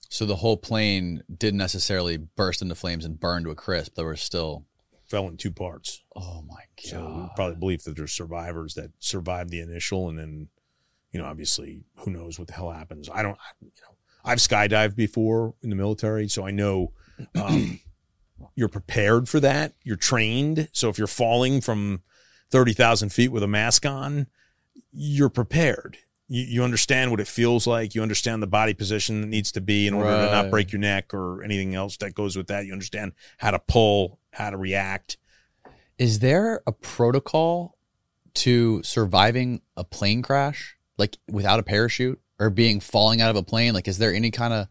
So 0.09 0.27
the 0.27 0.37
whole 0.37 0.57
plane 0.57 1.23
didn't 1.35 1.59
necessarily 1.59 2.17
burst 2.17 2.63
into 2.63 2.75
flames 2.75 3.05
and 3.05 3.19
burn 3.21 3.45
to 3.45 3.51
a 3.51 3.55
crisp. 3.55 3.95
There 3.97 4.07
was 4.07 4.21
still. 4.23 4.65
Fell 5.09 5.27
in 5.27 5.37
two 5.37 5.51
parts. 5.51 6.05
Oh 6.15 6.43
my 6.49 6.55
god. 6.77 6.85
So 6.85 7.31
probably 7.35 7.57
believe 7.57 7.83
that 7.83 7.97
there's 7.97 8.13
survivors 8.13 8.75
that 8.75 8.93
survived 9.01 9.51
the 9.51 9.59
initial, 9.61 10.09
and 10.09 10.17
then, 10.17 10.49
you 11.11 11.21
know, 11.21 11.27
obviously, 11.27 11.83
who 11.97 12.13
knows 12.13 12.39
what 12.39 12.47
the 12.47 12.55
hell 12.55 12.71
happens. 12.71 13.09
I 13.13 13.23
don't, 13.23 13.37
I- 13.37 13.57
you 13.61 13.73
know, 13.83 13.97
I've 14.25 14.39
skydived 14.39 14.95
before 14.95 15.55
in 15.65 15.71
the 15.71 15.75
military, 15.77 16.29
so 16.29 16.47
I 16.47 16.53
know 16.53 16.93
um, 17.35 17.81
you're 18.55 18.69
prepared 18.69 19.29
for 19.29 19.41
that. 19.41 19.75
You're 19.83 19.97
trained. 19.97 20.69
So 20.73 20.89
if 20.89 20.99
you're 20.99 21.07
falling 21.07 21.61
from 21.61 22.03
thirty 22.51 22.73
thousand 22.73 23.11
feet 23.11 23.29
with 23.29 23.43
a 23.43 23.49
mask 23.49 23.87
on, 23.87 24.27
you're 24.93 25.29
prepared. 25.29 25.99
You, 26.29 26.43
you 26.43 26.65
understand 26.65 27.11
what 27.11 27.21
it 27.21 27.27
feels 27.27 27.67
like. 27.67 27.95
You 27.95 28.03
understand 28.03 28.43
the 28.43 28.47
body 28.47 28.75
position 28.75 29.21
that 29.21 29.27
needs 29.27 29.53
to 29.53 29.61
be 29.61 29.87
in 29.87 29.95
order 29.95 30.11
to 30.11 30.31
not 30.33 30.51
break 30.51 30.73
your 30.73 30.81
neck 30.81 31.13
or 31.13 31.43
anything 31.43 31.75
else 31.75 31.97
that 31.99 32.15
goes 32.15 32.37
with 32.37 32.47
that. 32.49 32.67
You 32.67 32.73
understand 32.73 33.13
how 33.39 33.51
to 33.51 33.59
pull, 33.59 34.19
how 34.33 34.51
to 34.51 34.57
react. 34.57 35.17
Is 35.99 36.21
there 36.21 36.63
a 36.67 36.73
protocol 36.73 37.77
to 38.35 38.83
surviving 38.83 39.61
a 39.77 39.85
plane 39.85 40.23
crash, 40.23 40.77
like 40.97 41.19
without 41.29 41.59
a 41.59 41.65
parachute 41.65 42.21
or 42.39 42.49
being 42.49 42.81
falling 42.81 43.21
out 43.21 43.31
of 43.31 43.37
a 43.37 43.43
plane? 43.43 43.75
Like, 43.75 43.89
is 43.89 43.99
there 43.99 44.15
any 44.15 44.31
kind 44.31 44.55
of 44.55 44.69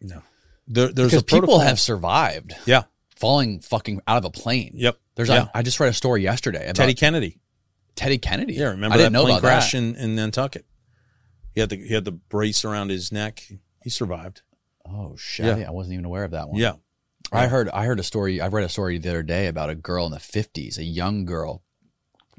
No, 0.00 0.22
there, 0.68 0.88
there's 0.88 1.10
because 1.10 1.22
people 1.24 1.60
have 1.60 1.80
survived 1.80 2.54
yeah, 2.66 2.84
falling 3.16 3.60
fucking 3.60 4.00
out 4.06 4.18
of 4.18 4.24
a 4.24 4.30
plane? 4.30 4.72
yep. 4.74 4.98
There's 5.14 5.28
yeah. 5.28 5.48
a, 5.52 5.58
I 5.58 5.62
just 5.62 5.80
read 5.80 5.88
a 5.88 5.94
story 5.94 6.22
yesterday 6.22 6.64
about 6.64 6.76
Teddy 6.76 6.94
Kennedy. 6.94 7.40
Teddy 7.96 8.18
Kennedy. 8.18 8.54
Yeah, 8.54 8.68
remember 8.68 8.94
I 8.94 8.98
that 8.98 9.12
plane 9.12 9.40
crash 9.40 9.72
that. 9.72 9.78
in, 9.78 9.96
in 9.96 10.14
Nantucket? 10.14 10.64
He 11.52 11.60
had 11.60 11.70
the 11.70 11.76
he 11.76 11.92
had 11.92 12.04
the 12.04 12.12
brace 12.12 12.64
around 12.64 12.90
his 12.90 13.10
neck. 13.10 13.42
He 13.82 13.90
survived. 13.90 14.42
Oh 14.86 15.16
shit! 15.16 15.58
Yeah. 15.58 15.68
I 15.68 15.72
wasn't 15.72 15.94
even 15.94 16.04
aware 16.04 16.22
of 16.22 16.30
that 16.30 16.48
one. 16.48 16.58
Yeah, 16.58 16.74
I 17.32 17.48
heard 17.48 17.68
I 17.70 17.84
heard 17.84 17.98
a 17.98 18.04
story. 18.04 18.40
I 18.40 18.46
read 18.46 18.64
a 18.64 18.68
story 18.68 18.98
the 18.98 19.08
other 19.08 19.24
day 19.24 19.48
about 19.48 19.70
a 19.70 19.74
girl 19.74 20.06
in 20.06 20.12
the 20.12 20.20
fifties, 20.20 20.78
a 20.78 20.84
young 20.84 21.24
girl, 21.24 21.64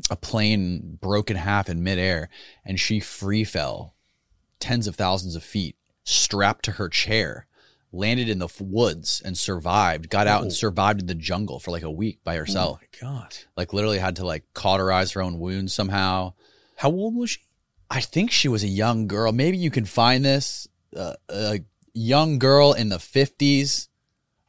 a 0.09 0.15
plane 0.15 0.97
broke 1.01 1.29
in 1.29 1.35
half 1.35 1.69
in 1.69 1.83
midair 1.83 2.29
and 2.63 2.79
she 2.79 2.99
free 2.99 3.43
fell 3.43 3.95
tens 4.59 4.87
of 4.87 4.95
thousands 4.95 5.35
of 5.35 5.43
feet, 5.43 5.75
strapped 6.03 6.65
to 6.65 6.73
her 6.73 6.89
chair, 6.89 7.47
landed 7.91 8.29
in 8.29 8.39
the 8.39 8.45
f- 8.45 8.61
woods 8.61 9.21
and 9.25 9.37
survived, 9.37 10.09
got 10.09 10.27
out 10.27 10.41
and 10.43 10.51
Oh. 10.51 10.53
survived 10.53 11.01
in 11.01 11.07
the 11.07 11.15
jungle 11.15 11.59
for 11.59 11.71
like 11.71 11.83
a 11.83 11.89
week 11.91 12.19
by 12.23 12.35
herself. 12.35 12.79
Oh 12.81 12.85
my 13.03 13.09
god. 13.09 13.35
Like 13.57 13.73
literally 13.73 13.97
had 13.99 14.15
to 14.17 14.25
like 14.25 14.43
cauterize 14.53 15.11
her 15.13 15.21
own 15.21 15.39
wounds 15.39 15.73
somehow. 15.73 16.33
How 16.77 16.89
old 16.91 17.15
was 17.15 17.31
she? 17.31 17.39
I 17.89 18.01
think 18.01 18.29
she 18.31 18.47
was 18.47 18.63
a 18.63 18.67
young 18.67 19.07
girl. 19.07 19.31
Maybe 19.31 19.57
you 19.57 19.71
can 19.71 19.85
find 19.85 20.23
this 20.23 20.67
uh, 20.95 21.13
a 21.29 21.59
young 21.93 22.37
girl 22.37 22.73
in 22.73 22.89
the 22.89 22.97
50s, 22.97 23.87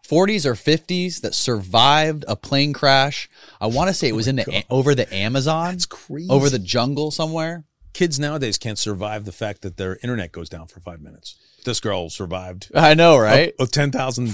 40s 0.06 0.44
or 0.44 0.54
50s 0.54 1.20
that 1.22 1.34
survived 1.34 2.24
a 2.28 2.36
plane 2.36 2.72
crash. 2.72 3.30
I 3.60 3.66
want 3.68 3.88
to 3.88 3.94
say 3.94 4.08
it 4.08 4.14
was 4.14 4.28
in 4.28 4.36
the 4.36 4.64
over 4.68 4.94
the 4.94 5.12
Amazon, 5.14 5.72
That's 5.72 5.86
crazy. 5.86 6.28
over 6.28 6.50
the 6.50 6.58
jungle 6.58 7.10
somewhere. 7.10 7.64
kids 7.92 8.20
nowadays 8.20 8.56
can't 8.58 8.78
survive 8.78 9.24
the 9.24 9.32
fact 9.32 9.62
that 9.62 9.76
their 9.76 9.98
internet 10.02 10.30
goes 10.32 10.48
down 10.48 10.66
for 10.66 10.80
five 10.80 11.00
minutes. 11.00 11.36
This 11.64 11.80
girl 11.80 12.08
survived 12.10 12.70
I 12.74 12.94
know, 12.94 13.16
right? 13.18 13.52
a, 13.58 13.64
a 13.64 13.66
10,000, 13.66 14.26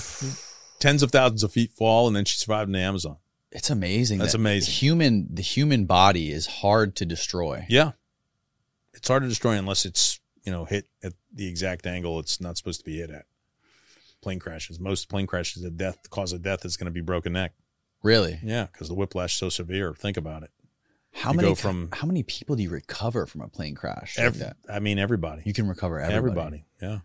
tens 0.79 1.03
of 1.03 1.11
thousands 1.11 1.43
of 1.43 1.53
feet 1.53 1.73
fall, 1.73 2.07
and 2.07 2.15
then 2.17 2.25
she 2.25 2.39
survived 2.39 2.69
in 2.69 2.73
the 2.73 2.79
Amazon. 2.81 3.17
It's 3.53 3.71
amazing. 3.71 4.19
That's 4.19 4.33
that 4.33 4.39
amazing. 4.39 4.67
The 4.71 4.73
human, 4.73 5.29
the 5.35 5.43
human 5.43 5.87
body 5.87 6.31
is 6.31 6.47
hard 6.47 6.95
to 6.97 7.07
destroy. 7.07 7.65
Yeah. 7.69 7.93
It's 8.95 9.09
hard 9.09 9.23
to 9.23 9.29
destroy 9.29 9.53
unless 9.53 9.85
it's, 9.85 10.21
you 10.45 10.53
know, 10.53 10.65
hit 10.65 10.87
at 11.03 11.13
the 11.33 11.49
exact 11.49 11.87
angle 11.87 12.19
it's 12.21 12.41
not 12.41 12.57
supposed 12.59 12.81
to 12.81 12.85
be 12.85 12.99
hit 12.99 13.11
at. 13.11 13.25
Plane 14.23 14.39
crashes. 14.39 14.81
Most 14.81 15.09
plane 15.09 15.27
crashes, 15.27 15.63
the 15.63 15.71
death, 15.71 16.03
the 16.03 16.09
cause 16.09 16.33
of 16.33 16.43
death 16.43 16.65
is 16.65 16.77
going 16.77 16.87
to 16.87 16.91
be 16.91 17.01
broken 17.01 17.33
neck. 17.35 17.53
Really? 18.03 18.39
Yeah, 18.43 18.67
because 18.71 18.89
the 18.89 18.95
whiplash 18.95 19.35
is 19.35 19.39
so 19.39 19.49
severe. 19.49 19.95
Think 19.95 20.17
about 20.17 20.43
it. 20.43 20.51
How 21.13 21.31
You 21.33 21.37
many 21.39 21.55
from- 21.55 21.89
how 21.93 22.07
many 22.07 22.23
people 22.23 22.57
do 22.57 22.63
you 22.63 22.71
recover 22.71 23.27
from 23.27 23.41
a 23.41 23.49
plane 23.49 23.75
crash? 23.75 24.19
like 24.19 24.27
Every, 24.27 24.41
that? 24.41 24.57
I 24.69 24.81
mean, 24.81 24.99
everybody. 24.99 25.43
You 25.47 25.53
can 25.55 25.67
recover 25.67 25.99
everybody. 26.01 26.17
everybody. 26.17 26.65
Yeah. 26.83 26.99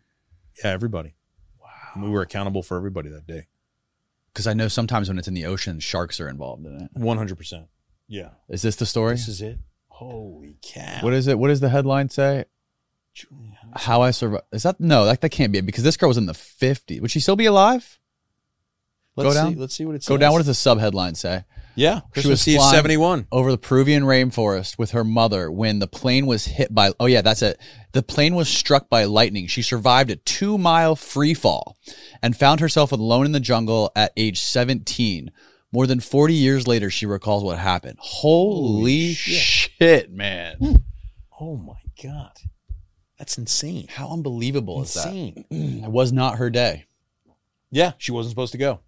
Yeah, 0.64 0.72
everybody. 0.72 1.16
Wow. 1.60 2.04
We 2.04 2.10
were 2.10 2.22
accountable 2.22 2.64
for 2.64 2.78
everybody 2.78 3.10
that 3.10 3.28
day. 3.28 3.48
Because 4.34 4.48
I 4.48 4.54
know 4.54 4.68
sometimes 4.68 5.10
when 5.10 5.18
it's 5.18 5.28
in 5.28 5.34
the 5.34 5.46
ocean, 5.46 5.80
sharks 5.80 6.20
are 6.22 6.30
involved 6.30 6.66
in 6.66 6.82
it. 6.82 6.94
100%. 6.96 7.68
Yeah. 8.08 8.30
Is 8.50 8.62
this 8.62 8.76
the 8.78 8.86
story? 8.86 9.16
This 9.16 9.28
is 9.28 9.42
it. 9.42 9.60
Holy 9.88 10.58
cow. 10.62 11.00
What 11.02 11.14
is 11.14 11.28
it? 11.28 11.38
What 11.38 11.50
does 11.50 11.60
the 11.60 11.70
headline 11.70 12.10
say? 12.10 12.46
How 13.76 14.02
I 14.02 14.12
survived? 14.12 14.46
Is 14.52 14.64
that 14.64 14.80
no? 14.80 15.06
That 15.06 15.22
that 15.22 15.30
can't 15.30 15.52
be 15.52 15.60
it 15.60 15.66
because 15.66 15.84
this 15.84 15.98
girl 15.98 16.08
was 16.08 16.18
in 16.18 16.28
the 16.28 16.34
50s. 16.34 17.02
Would 17.02 17.12
she 17.12 17.20
still 17.20 17.36
be 17.36 17.46
alive? 17.46 18.00
Let's 19.16 19.30
Go 19.30 19.34
down. 19.34 19.54
See, 19.54 19.60
let's 19.60 19.76
see 19.76 19.86
what 19.86 19.96
it 19.96 20.04
says. 20.04 20.08
Go 20.08 20.18
down. 20.18 20.32
What 20.32 20.40
does 20.40 20.48
the 20.48 20.54
sub 20.54 20.80
headline 20.80 21.16
say? 21.16 21.44
Yeah. 21.76 22.02
She 22.16 22.28
was 22.28 22.48
Eve 22.48 22.58
flying 22.58 22.76
71. 22.76 23.28
over 23.32 23.52
the 23.52 23.58
Peruvian 23.58 24.04
rainforest 24.04 24.78
with 24.78 24.92
her 24.92 25.04
mother 25.04 25.52
when 25.52 25.80
the 25.80 25.88
plane 25.88 26.26
was 26.26 26.46
hit 26.46 26.74
by. 26.74 26.92
Oh 27.00 27.06
yeah, 27.06 27.22
that's 27.22 27.42
it. 27.42 27.60
The 27.94 28.04
plane 28.04 28.36
was 28.36 28.50
struck 28.50 28.90
by 28.90 29.06
lightning. 29.06 29.48
She 29.48 29.62
survived 29.62 30.10
a 30.12 30.16
two 30.18 30.58
mile 30.58 30.96
free 30.96 31.34
fall 31.34 31.78
and 32.22 32.36
found 32.36 32.60
herself 32.60 32.92
alone 32.92 33.26
in 33.26 33.32
the 33.32 33.40
jungle 33.40 33.92
at 33.96 34.12
age 34.18 34.40
17. 34.42 35.32
More 35.72 35.88
than 35.88 36.02
40 36.02 36.34
years 36.34 36.68
later, 36.68 36.90
she 36.90 37.06
recalls 37.06 37.44
what 37.44 37.58
happened. 37.58 37.98
Holy, 38.02 39.14
shit. 39.14 40.12
man. 40.12 40.84
Oh 41.40 41.56
my 41.56 41.80
God. 42.04 42.34
That's 43.18 43.38
insane. 43.38 43.88
How 43.88 44.10
unbelievable 44.10 44.82
is 44.82 44.96
Insane. 44.96 45.46
that? 45.50 45.56
It 45.86 45.92
was 45.92 46.12
not 46.12 46.38
her 46.40 46.50
day. 46.50 46.86
Yeah. 47.70 47.94
She 48.00 48.12
wasn't 48.12 48.32
supposed 48.32 48.52
to 48.52 48.58
go. 48.58 48.80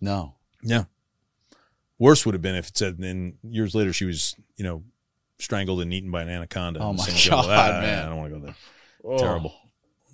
No. 0.00 0.34
Yeah. 0.62 0.84
Worse 2.02 2.26
would 2.26 2.34
have 2.34 2.42
been 2.42 2.56
if 2.56 2.68
it 2.68 2.76
said 2.76 2.98
then 2.98 3.34
years 3.44 3.76
later 3.76 3.92
she 3.92 4.04
was, 4.04 4.34
you 4.56 4.64
know, 4.64 4.82
strangled 5.38 5.80
and 5.82 5.94
eaten 5.94 6.10
by 6.10 6.22
an 6.22 6.28
anaconda. 6.28 6.80
Oh 6.80 6.92
my 6.92 7.04
same 7.04 7.14
jungle. 7.16 7.46
God, 7.46 7.74
Ah, 7.76 7.80
man. 7.80 7.98
I 8.04 8.08
don't 8.08 8.16
want 8.18 8.32
to 8.34 8.40
go 8.40 8.46
there. 8.46 9.18
Terrible. 9.18 9.54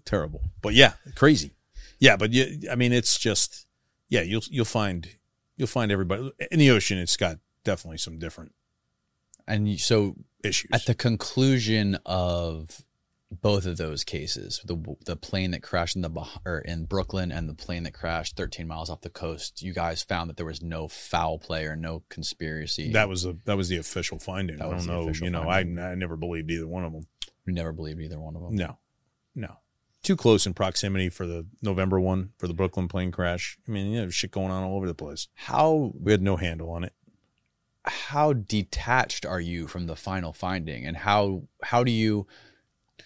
Terrible. 0.05 0.43
But 0.61 0.75
yeah, 0.75 0.93
crazy. 1.15 1.55
Yeah, 1.99 2.17
but 2.17 2.33
you, 2.35 2.69
I 2.71 2.75
mean, 2.75 2.93
it's 2.93 3.19
just, 3.19 3.67
yeah, 4.11 4.21
you'll, 4.21 4.43
you'll 4.51 4.65
find, 4.67 5.09
you'll 5.57 5.67
find 5.67 5.91
everybody 5.91 6.31
in 6.51 6.59
the 6.59 6.71
ocean. 6.71 6.99
It's 6.99 7.17
got 7.17 7.39
definitely 7.65 7.99
some 7.99 8.19
different 8.19 8.53
And 9.47 9.81
so 9.81 10.15
issues. 10.45 10.71
at 10.75 10.85
the 10.87 10.95
conclusion 10.95 11.99
of 12.05 12.83
both 13.31 13.67
of 13.67 13.77
those 13.77 14.05
cases, 14.05 14.61
the 14.65 14.77
the 15.05 15.17
plane 15.17 15.51
that 15.51 15.63
crashed 15.63 15.97
in 15.97 16.03
the 16.03 16.11
or 16.47 16.61
in 16.61 16.87
Brooklyn 16.87 17.31
and 17.31 17.49
the 17.49 17.55
plane 17.55 17.83
that 17.83 17.93
crashed 17.93 18.37
13 18.37 18.67
miles 18.67 18.89
off 18.89 19.03
the 19.03 19.11
coast, 19.11 19.63
you 19.63 19.75
guys 19.75 20.03
found 20.03 20.31
that 20.31 20.37
there 20.37 20.47
was 20.47 20.63
no 20.63 20.89
foul 20.89 21.39
play 21.39 21.67
or 21.67 21.77
no 21.77 22.03
conspiracy. 22.09 22.93
that 22.93 23.09
was 23.09 23.25
the, 23.25 23.37
that 23.45 23.57
was 23.57 23.69
the 23.69 23.77
official 23.77 24.19
finding. 24.19 24.63
I 24.63 24.71
don't 24.71 24.87
know. 24.87 25.11
You 25.11 25.31
know, 25.31 25.45
finding. 25.45 25.79
I, 25.79 25.93
I 25.93 25.95
never 25.95 26.17
believed 26.17 26.51
either 26.51 26.67
one 26.67 26.85
of 26.85 26.93
them. 26.93 27.07
we 27.47 27.53
never 27.53 27.73
believed 27.73 28.01
either 28.01 28.19
one 28.19 28.35
of 28.35 28.43
them. 28.43 28.55
No, 28.55 28.79
no. 29.35 29.59
Too 30.03 30.17
close 30.17 30.47
in 30.47 30.55
proximity 30.55 31.11
for 31.11 31.27
the 31.27 31.45
November 31.61 32.01
one 32.01 32.31
for 32.39 32.47
the 32.49 32.55
Brooklyn 32.55 32.89
plane 32.89 33.11
crash. 33.13 33.59
I 33.69 33.71
mean, 33.71 33.93
you 33.93 34.03
know, 34.03 34.11
shit 34.11 34.31
going 34.31 34.51
on 34.51 34.63
all 34.63 34.77
over 34.77 34.87
the 34.87 34.95
place. 34.95 35.29
How 35.35 35.93
We 36.01 36.13
had 36.13 36.23
no 36.23 36.37
handle 36.37 36.71
on 36.71 36.85
it. 36.85 36.95
how 37.85 38.33
detached 38.33 39.27
are 39.27 39.41
you 39.41 39.67
from 39.67 39.87
the 39.87 39.97
final 39.97 40.33
finding, 40.33 40.87
and 40.87 40.97
how 40.97 41.43
how 41.63 41.85
do 41.85 41.91
you 41.91 42.27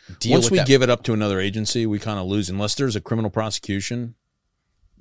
Once 0.09 0.45
with 0.47 0.51
we 0.53 0.59
that? 0.59 0.67
give 0.67 0.83
it 0.83 0.91
up 0.91 1.03
to 1.05 1.13
another 1.13 1.41
agency, 1.41 1.87
we 1.87 1.99
kind 1.99 2.19
of 2.19 2.27
lose. 2.27 2.51
Unless 2.51 2.75
there's 2.75 2.97
a 2.97 3.01
criminal 3.01 3.31
prosecution, 3.31 4.15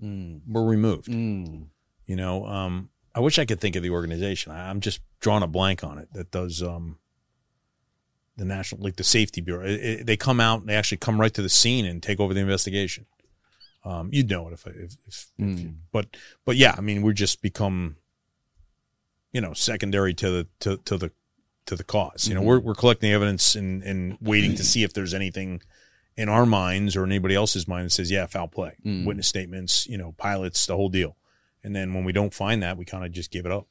Mm, 0.02 0.42
we're 0.48 0.66
removed. 0.66 1.08
mm. 1.08 1.68
You 2.08 2.16
know, 2.16 2.46
um, 2.48 2.90
I 3.14 3.20
wish 3.20 3.38
I 3.38 3.46
could 3.46 3.60
think 3.60 3.76
of 3.76 3.84
the 3.84 3.92
organization. 3.92 4.52
I, 4.52 4.70
I'm 4.70 4.80
just 4.80 5.00
drawing 5.20 5.44
a 5.44 5.48
blank 5.48 5.84
on 5.84 5.98
it. 6.00 6.12
That 6.14 6.32
does 6.32 6.64
um, 6.64 6.98
the 8.38 8.46
national, 8.46 8.82
like 8.82 8.96
the 8.96 9.04
safety 9.04 9.42
bureau. 9.42 9.66
It, 9.66 9.74
it- 9.84 10.06
they 10.08 10.18
come 10.18 10.40
out. 10.40 10.66
They 10.66 10.76
actually 10.76 10.98
come 10.98 11.20
right 11.22 11.34
to 11.34 11.42
the 11.42 11.50
scene 11.50 11.86
and 11.86 12.02
take 12.02 12.20
over 12.20 12.34
the 12.34 12.40
investigation. 12.40 13.06
Um, 13.84 14.10
you'd 14.12 14.30
know 14.30 14.48
it 14.48 14.54
if, 14.54 14.66
if, 14.68 14.76
if, 14.76 14.96
if 15.08 15.28
you, 15.38 15.46
Mm. 15.46 15.76
but 15.92 16.16
but 16.46 16.56
yeah, 16.56 16.74
I 16.78 16.82
mean, 16.82 17.02
we 17.02 17.14
just 17.14 17.42
become, 17.42 17.98
you 19.34 19.42
know, 19.42 19.54
secondary 19.54 20.14
to 20.16 20.30
the 20.32 20.48
to, 20.62 20.78
to 20.86 20.98
the 20.98 21.12
to 21.72 21.76
the 21.78 21.84
cause. 21.86 22.28
You 22.28 22.36
know, 22.36 22.42
Mhm. 22.42 22.46
we're 22.46 22.60
we're 22.60 22.76
collecting 22.76 23.12
evidence 23.12 23.56
and 23.56 23.82
and 23.84 24.18
waiting 24.22 24.56
to 24.56 24.64
see 24.64 24.84
if 24.84 24.92
there's 24.94 25.14
anything 25.14 25.62
in 26.18 26.28
our 26.28 26.46
minds 26.46 26.98
or 26.98 27.06
anybody 27.06 27.34
else's 27.34 27.66
mind 27.68 27.86
that 27.86 27.92
says, 27.92 28.12
yeah, 28.12 28.26
foul 28.26 28.48
play, 28.50 28.74
Mm. 28.86 29.06
witness 29.06 29.28
statements, 29.28 29.88
you 29.88 29.98
know, 29.98 30.12
pilots, 30.18 30.66
the 30.66 30.76
whole 30.76 30.90
deal. 30.90 31.16
And 31.64 31.74
then 31.74 31.94
when 31.94 32.04
we 32.04 32.12
don't 32.12 32.34
find 32.34 32.62
that, 32.62 32.78
we 32.78 32.84
kind 32.84 33.06
of 33.06 33.12
just 33.14 33.32
give 33.32 33.46
it 33.46 33.52
up. 33.52 33.68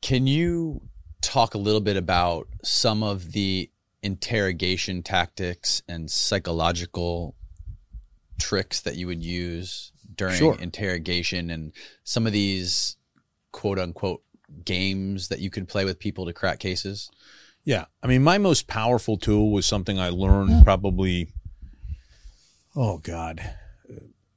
Can 0.00 0.26
you 0.26 0.82
talk 1.20 1.54
a 1.54 1.58
little 1.58 1.80
bit 1.80 1.96
about 1.96 2.48
some 2.64 3.04
of 3.04 3.30
the 3.32 3.70
interrogation 4.02 5.04
tactics 5.04 5.82
and 5.88 6.10
psychological 6.10 7.36
tricks 8.40 8.80
that 8.80 8.96
you 8.96 9.06
would 9.06 9.22
use 9.22 9.92
during 10.16 10.36
Sure. 10.36 10.58
interrogation 10.60 11.50
and 11.50 11.72
some 12.02 12.26
of 12.26 12.32
these 12.32 12.96
quote 13.52 13.78
unquote 13.78 14.24
games 14.64 15.28
that 15.28 15.40
you 15.40 15.50
could 15.50 15.68
play 15.68 15.84
with 15.84 15.98
people 15.98 16.26
to 16.26 16.32
crack 16.32 16.58
cases? 16.58 17.10
Yeah. 17.64 17.86
I 18.02 18.06
mean, 18.06 18.22
my 18.22 18.38
most 18.38 18.66
powerful 18.66 19.16
tool 19.16 19.52
was 19.52 19.66
something 19.66 19.98
I 19.98 20.08
learned 20.08 20.50
mm. 20.50 20.64
probably, 20.64 21.28
oh 22.74 22.98
God, 22.98 23.54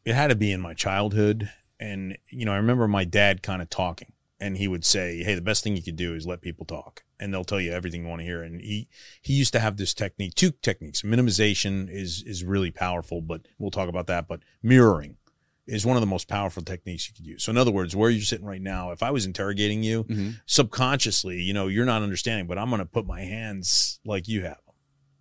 it 0.05 0.13
had 0.13 0.27
to 0.27 0.35
be 0.35 0.51
in 0.51 0.61
my 0.61 0.73
childhood. 0.73 1.49
And, 1.79 2.17
you 2.29 2.45
know, 2.45 2.53
I 2.53 2.57
remember 2.57 2.87
my 2.87 3.03
dad 3.03 3.41
kind 3.41 3.61
of 3.61 3.69
talking 3.69 4.13
and 4.39 4.57
he 4.57 4.67
would 4.67 4.85
say, 4.85 5.23
Hey, 5.23 5.35
the 5.35 5.41
best 5.41 5.63
thing 5.63 5.75
you 5.75 5.83
could 5.83 5.95
do 5.95 6.13
is 6.13 6.27
let 6.27 6.41
people 6.41 6.65
talk 6.65 7.03
and 7.19 7.33
they'll 7.33 7.43
tell 7.43 7.59
you 7.59 7.71
everything 7.71 8.03
you 8.03 8.07
want 8.07 8.19
to 8.19 8.25
hear. 8.25 8.43
And 8.43 8.61
he, 8.61 8.87
he 9.21 9.33
used 9.33 9.53
to 9.53 9.59
have 9.59 9.77
this 9.77 9.93
technique, 9.93 10.35
two 10.35 10.51
techniques. 10.61 11.01
Minimization 11.01 11.89
is, 11.89 12.23
is 12.25 12.43
really 12.43 12.71
powerful, 12.71 13.21
but 13.21 13.47
we'll 13.57 13.71
talk 13.71 13.89
about 13.89 14.07
that. 14.07 14.27
But 14.27 14.41
mirroring 14.61 15.17
is 15.67 15.85
one 15.85 15.97
of 15.97 16.01
the 16.01 16.07
most 16.07 16.27
powerful 16.27 16.61
techniques 16.63 17.07
you 17.07 17.15
could 17.15 17.25
use. 17.25 17.43
So 17.43 17.49
in 17.51 17.57
other 17.57 17.71
words, 17.71 17.95
where 17.95 18.09
you're 18.09 18.21
sitting 18.21 18.45
right 18.45 18.61
now, 18.61 18.91
if 18.91 19.01
I 19.01 19.11
was 19.11 19.25
interrogating 19.25 19.83
you, 19.83 20.05
subconsciously, 20.45 21.41
you 21.41 21.53
know, 21.53 21.67
you're 21.67 21.85
not 21.85 22.03
understanding, 22.03 22.47
but 22.47 22.57
I'm 22.57 22.69
going 22.69 22.79
to 22.79 22.85
put 22.85 23.05
my 23.05 23.21
hands 23.21 23.99
like 24.05 24.27
you 24.27 24.43
have 24.43 24.57
them. 24.65 24.75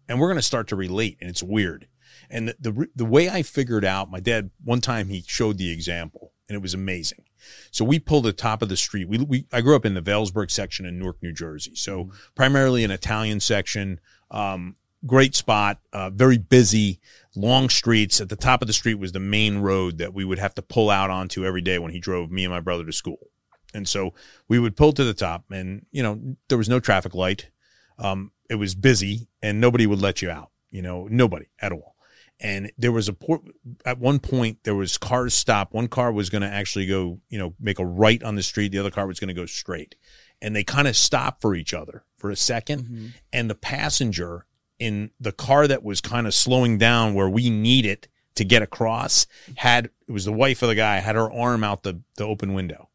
And 0.08 0.20
we're 0.20 0.28
going 0.28 0.38
to 0.38 0.42
start 0.42 0.68
to 0.68 0.76
relate. 0.76 1.16
And 1.20 1.30
it's 1.30 1.42
weird. 1.42 1.88
And 2.30 2.48
the, 2.48 2.56
the, 2.60 2.88
the 2.94 3.04
way 3.04 3.28
I 3.28 3.42
figured 3.42 3.84
out, 3.84 4.10
my 4.10 4.20
dad, 4.20 4.50
one 4.62 4.80
time 4.80 5.08
he 5.08 5.24
showed 5.26 5.58
the 5.58 5.70
example 5.70 6.32
and 6.48 6.56
it 6.56 6.62
was 6.62 6.74
amazing. 6.74 7.24
So 7.70 7.84
we 7.84 7.98
pulled 7.98 8.24
the 8.24 8.32
top 8.32 8.62
of 8.62 8.68
the 8.68 8.76
street. 8.76 9.08
We, 9.08 9.18
we, 9.18 9.46
I 9.52 9.60
grew 9.60 9.76
up 9.76 9.84
in 9.84 9.94
the 9.94 10.02
Vailsburg 10.02 10.50
section 10.50 10.86
in 10.86 10.98
Newark, 10.98 11.22
New 11.22 11.32
Jersey. 11.32 11.74
So 11.74 12.10
primarily 12.34 12.84
an 12.84 12.90
Italian 12.90 13.40
section, 13.40 14.00
um, 14.30 14.76
great 15.06 15.34
spot, 15.34 15.80
uh, 15.92 16.10
very 16.10 16.38
busy, 16.38 17.00
long 17.34 17.68
streets. 17.68 18.20
At 18.20 18.28
the 18.28 18.36
top 18.36 18.62
of 18.62 18.66
the 18.66 18.72
street 18.74 18.94
was 18.94 19.12
the 19.12 19.20
main 19.20 19.58
road 19.58 19.98
that 19.98 20.14
we 20.14 20.24
would 20.24 20.38
have 20.38 20.54
to 20.54 20.62
pull 20.62 20.90
out 20.90 21.10
onto 21.10 21.44
every 21.44 21.60
day 21.62 21.78
when 21.78 21.92
he 21.92 22.00
drove 22.00 22.30
me 22.30 22.44
and 22.44 22.52
my 22.52 22.60
brother 22.60 22.84
to 22.84 22.92
school. 22.92 23.30
And 23.74 23.88
so 23.88 24.14
we 24.48 24.58
would 24.58 24.76
pull 24.76 24.92
to 24.92 25.04
the 25.04 25.14
top 25.14 25.44
and, 25.50 25.84
you 25.90 26.02
know, 26.02 26.36
there 26.48 26.58
was 26.58 26.68
no 26.68 26.80
traffic 26.80 27.14
light. 27.14 27.50
Um, 27.98 28.30
it 28.48 28.54
was 28.56 28.74
busy 28.74 29.28
and 29.42 29.60
nobody 29.60 29.86
would 29.86 30.00
let 30.00 30.22
you 30.22 30.30
out, 30.30 30.50
you 30.70 30.82
know, 30.82 31.08
nobody 31.10 31.46
at 31.60 31.72
all. 31.72 31.96
And 32.40 32.72
there 32.78 32.92
was 32.92 33.08
a 33.08 33.12
port 33.12 33.42
at 33.84 33.98
one 33.98 34.18
point 34.18 34.58
there 34.64 34.74
was 34.74 34.98
cars 34.98 35.34
stop. 35.34 35.72
One 35.72 35.88
car 35.88 36.12
was 36.12 36.30
going 36.30 36.42
to 36.42 36.48
actually 36.48 36.86
go, 36.86 37.20
you 37.28 37.38
know, 37.38 37.54
make 37.60 37.78
a 37.78 37.86
right 37.86 38.22
on 38.22 38.34
the 38.34 38.42
street. 38.42 38.72
The 38.72 38.78
other 38.80 38.90
car 38.90 39.06
was 39.06 39.20
going 39.20 39.28
to 39.28 39.34
go 39.34 39.46
straight. 39.46 39.94
and 40.42 40.54
they 40.54 40.64
kind 40.64 40.86
of 40.88 40.96
stopped 40.96 41.40
for 41.40 41.54
each 41.54 41.72
other 41.72 42.04
for 42.16 42.30
a 42.30 42.34
2nd 42.34 43.12
and 43.32 43.48
the 43.48 43.54
passenger 43.54 44.46
in 44.78 45.10
the 45.20 45.32
car 45.32 45.66
that 45.66 45.82
was 45.82 46.00
kind 46.00 46.26
of 46.26 46.34
slowing 46.34 46.78
down 46.78 47.14
where 47.14 47.28
we 47.28 47.50
need 47.50 47.86
it 47.86 48.08
to 48.34 48.44
get 48.44 48.62
across 48.62 49.26
had 49.56 49.90
it 50.08 50.12
was 50.12 50.24
the 50.24 50.32
wife 50.32 50.62
of 50.62 50.68
the 50.68 50.74
guy 50.74 50.98
had 50.98 51.14
her 51.14 51.32
arm 51.32 51.62
out 51.62 51.82
the, 51.82 52.00
the 52.16 52.24
open 52.24 52.52
window. 52.52 52.88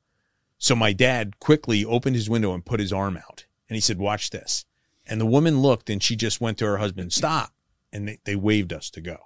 So 0.58 0.76
my 0.76 0.92
dad 0.92 1.40
quickly 1.40 1.86
opened 1.86 2.16
his 2.16 2.30
window 2.30 2.54
and 2.54 2.66
put 2.66 2.80
his 2.80 2.92
arm 2.92 3.18
out 3.18 3.46
and 3.70 3.76
he 3.76 3.82
said 3.82 3.98
watch 3.98 4.30
this. 4.30 4.66
And 5.08 5.20
the 5.20 5.26
woman 5.26 5.62
looked 5.62 5.90
and 5.90 6.04
she 6.04 6.16
just 6.16 6.42
went 6.42 6.58
to 6.60 6.66
her 6.66 6.78
husband 6.78 7.14
stop. 7.14 7.54
And 7.92 8.08
they, 8.08 8.20
they 8.24 8.36
waved 8.36 8.72
us 8.72 8.92
to 8.92 9.02
go. 9.02 9.18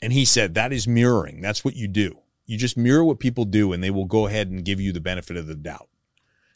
And 0.00 0.12
he 0.12 0.24
said 0.24 0.54
that 0.54 0.72
is 0.72 0.86
mirroring. 0.86 1.40
That's 1.40 1.64
what 1.64 1.74
you 1.74 1.88
do. 1.88 2.20
You 2.46 2.56
just 2.56 2.76
mirror 2.76 3.04
what 3.04 3.18
people 3.18 3.44
do 3.44 3.72
and 3.72 3.82
they 3.82 3.90
will 3.90 4.04
go 4.04 4.26
ahead 4.26 4.48
and 4.48 4.64
give 4.64 4.80
you 4.80 4.92
the 4.92 5.00
benefit 5.00 5.36
of 5.36 5.46
the 5.46 5.56
doubt. 5.56 5.88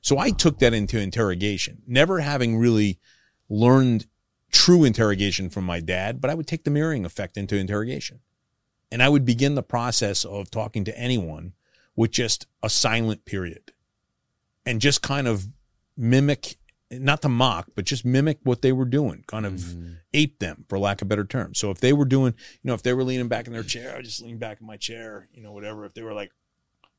So 0.01 0.19
I 0.19 0.31
took 0.31 0.59
that 0.59 0.75
into 0.75 1.01
interrogation, 1.01 1.83
never 1.87 2.21
having 2.21 2.59
really 2.59 2.99
learned 3.49 4.07
true 4.53 4.85
interrogation 4.85 5.51
from 5.51 5.65
my 5.65 5.81
dad, 5.81 6.21
but 6.21 6.31
I 6.31 6.35
would 6.35 6.47
take 6.47 6.65
the 6.65 6.71
mirroring 6.71 7.05
effect 7.05 7.37
into 7.37 7.57
interrogation. 7.57 8.21
And 8.93 9.03
I 9.03 9.09
would 9.09 9.25
begin 9.25 9.55
the 9.55 9.63
process 9.63 10.25
of 10.25 10.51
talking 10.51 10.85
to 10.85 10.99
anyone 10.99 11.55
with 11.97 12.11
just 12.11 12.47
a 12.63 12.69
silent 12.69 13.25
period 13.25 13.73
and 14.67 14.81
just 14.81 15.03
kind 15.03 15.27
of 15.27 15.49
mimic, 15.97 16.57
not 16.91 17.23
to 17.23 17.29
mock, 17.29 17.69
but 17.75 17.87
just 17.87 18.05
mimic 18.05 18.39
what 18.43 18.61
they 18.61 18.71
were 18.71 18.85
doing, 18.85 19.25
kind 19.27 19.47
of 19.47 19.75
ape 20.13 20.39
them, 20.41 20.67
for 20.69 20.79
lack 20.79 21.01
of 21.01 21.07
a 21.07 21.09
better 21.09 21.25
term. 21.25 21.55
So 21.55 21.71
if 21.71 21.81
they 21.81 21.95
were 21.95 22.05
doing, 22.05 22.35
you 22.63 22.69
know, 22.69 22.75
if 22.75 22.83
they 22.83 22.93
were 22.93 23.05
leaning 23.05 23.29
back 23.29 23.47
in 23.47 23.55
their 23.55 23.63
chair, 23.63 23.93
I 23.93 23.97
would 23.97 24.05
just 24.05 24.23
lean 24.23 24.37
back 24.37 24.61
in 24.61 24.67
my 24.67 24.77
chair, 24.77 25.29
you 25.33 25.43
know, 25.43 25.53
whatever. 25.53 25.87
If 25.87 25.95
they 25.95 26.03
were 26.03 26.13
like, 26.13 26.31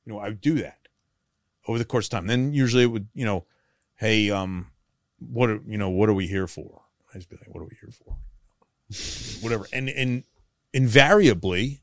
you 0.06 0.14
know, 0.14 0.20
I 0.20 0.30
would 0.30 0.42
do 0.42 0.56
that 0.56 0.88
over 1.68 1.78
the 1.78 1.86
course 1.86 2.08
of 2.08 2.12
time. 2.12 2.28
Then 2.28 2.54
usually 2.54 2.84
it 2.84 2.88
would, 2.88 3.08
you 3.14 3.26
know, 3.26 3.46
hey, 3.96 4.32
um, 4.32 4.72
what 5.20 5.50
are 5.50 5.62
you 5.68 5.78
know, 5.78 5.90
what 5.90 6.10
are 6.10 6.14
we 6.14 6.28
here 6.28 6.48
for? 6.48 6.82
I 7.14 7.18
just 7.18 7.30
be 7.30 7.38
like, 7.38 7.54
what 7.54 7.62
are 7.62 7.66
we 7.66 7.78
here 7.80 7.92
for? 7.92 8.18
Whatever. 9.42 9.66
And 9.72 9.90
and 9.90 10.24
invariably 10.74 11.82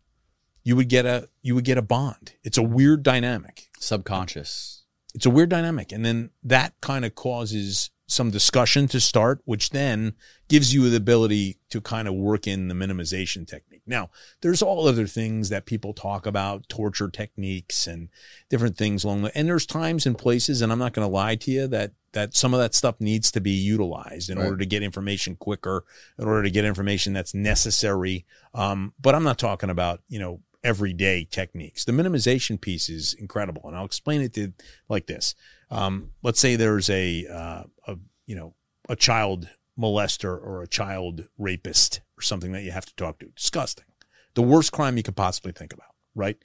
you 0.63 0.77
would 0.77 0.89
get 0.89 1.07
a 1.07 1.29
you 1.43 1.55
would 1.55 1.65
get 1.65 1.79
a 1.79 1.83
bond. 1.83 2.35
It's 2.45 2.59
a 2.59 2.63
weird 2.63 3.03
dynamic. 3.03 3.69
Subconscious. 3.79 4.85
It's 5.15 5.27
a 5.27 5.31
weird 5.31 5.49
dynamic. 5.49 5.93
And 5.93 6.05
then 6.05 6.31
that 6.43 6.75
kind 6.81 7.05
of 7.05 7.15
causes 7.15 7.91
some 8.07 8.31
discussion 8.31 8.89
to 8.89 9.01
start, 9.01 9.41
which 9.45 9.71
then 9.71 10.15
gives 10.49 10.75
you 10.75 10.91
the 10.91 10.97
ability 10.97 11.59
to 11.71 11.81
kind 11.81 12.09
of 12.09 12.15
work 12.15 12.47
in 12.47 12.67
the 12.67 12.75
minimization 12.75 13.47
technique. 13.47 13.83
Now, 13.87 14.11
there's 14.41 14.63
all 14.63 14.89
other 14.89 15.07
things 15.07 15.49
that 15.49 15.65
people 15.65 15.95
talk 15.95 16.27
about, 16.27 16.69
torture 16.69 17.09
techniques 17.09 17.87
and 17.87 18.09
different 18.49 18.77
things 18.77 19.05
along 19.05 19.23
the, 19.23 19.37
and 19.37 19.47
there's 19.47 19.65
times 19.65 20.07
and 20.07 20.19
places, 20.19 20.61
and 20.61 20.73
I'm 20.73 20.79
not 20.79 20.93
going 20.93 21.07
to 21.07 21.13
lie 21.13 21.37
to 21.37 21.51
you 21.53 21.69
that, 21.69 21.93
that 22.13 22.35
some 22.35 22.53
of 22.55 22.61
that 22.61 22.75
stuff 22.75 23.01
needs 23.01 23.31
to 23.33 23.41
be 23.41 23.51
utilized 23.51 24.31
in 24.31 24.39
Right. 24.39 24.45
order 24.45 24.57
to 24.59 24.67
get 24.67 24.83
information 24.83 25.37
quicker, 25.37 25.85
in 26.19 26.27
order 26.27 26.43
to 26.43 26.51
get 26.51 26.65
information 26.65 27.13
that's 27.13 27.35
necessary. 27.35 28.27
Um, 28.55 28.95
but 29.01 29.15
I'm 29.15 29.23
not 29.23 29.39
talking 29.39 29.71
about, 29.71 30.03
you 30.09 30.19
know, 30.19 30.43
everyday 30.63 31.25
techniques. 31.25 31.85
The 31.85 31.93
minimization 31.93 32.61
piece 32.61 32.89
is 32.89 33.15
incredible. 33.15 33.63
And 33.65 33.77
I'll 33.77 33.85
explain 33.85 34.21
it 34.21 34.35
to 34.35 34.53
like 34.89 35.07
this. 35.07 35.35
Um, 35.71 36.11
let's 36.23 36.41
say 36.41 36.57
there's 36.57 36.91
a, 36.91 37.27
uh, 37.27 37.63
a, 37.87 37.97
you 38.27 38.35
know, 38.35 38.55
a 38.89 38.97
child 38.97 39.49
molester 39.79 40.31
or 40.31 40.63
a 40.63 40.67
child 40.69 41.29
rapist 41.39 42.01
or 42.19 42.23
something 42.23 42.53
that 42.53 42.63
you 42.63 42.73
have 42.73 42.87
to 42.87 42.95
talk 42.97 43.19
to. 43.21 43.27
Disgusting. 43.27 43.87
The 44.35 44.43
worst 44.43 44.73
crime 44.73 44.97
you 44.97 45.03
could 45.03 45.17
possibly 45.17 45.53
think 45.53 45.73
about, 45.73 45.95
right? 46.15 46.37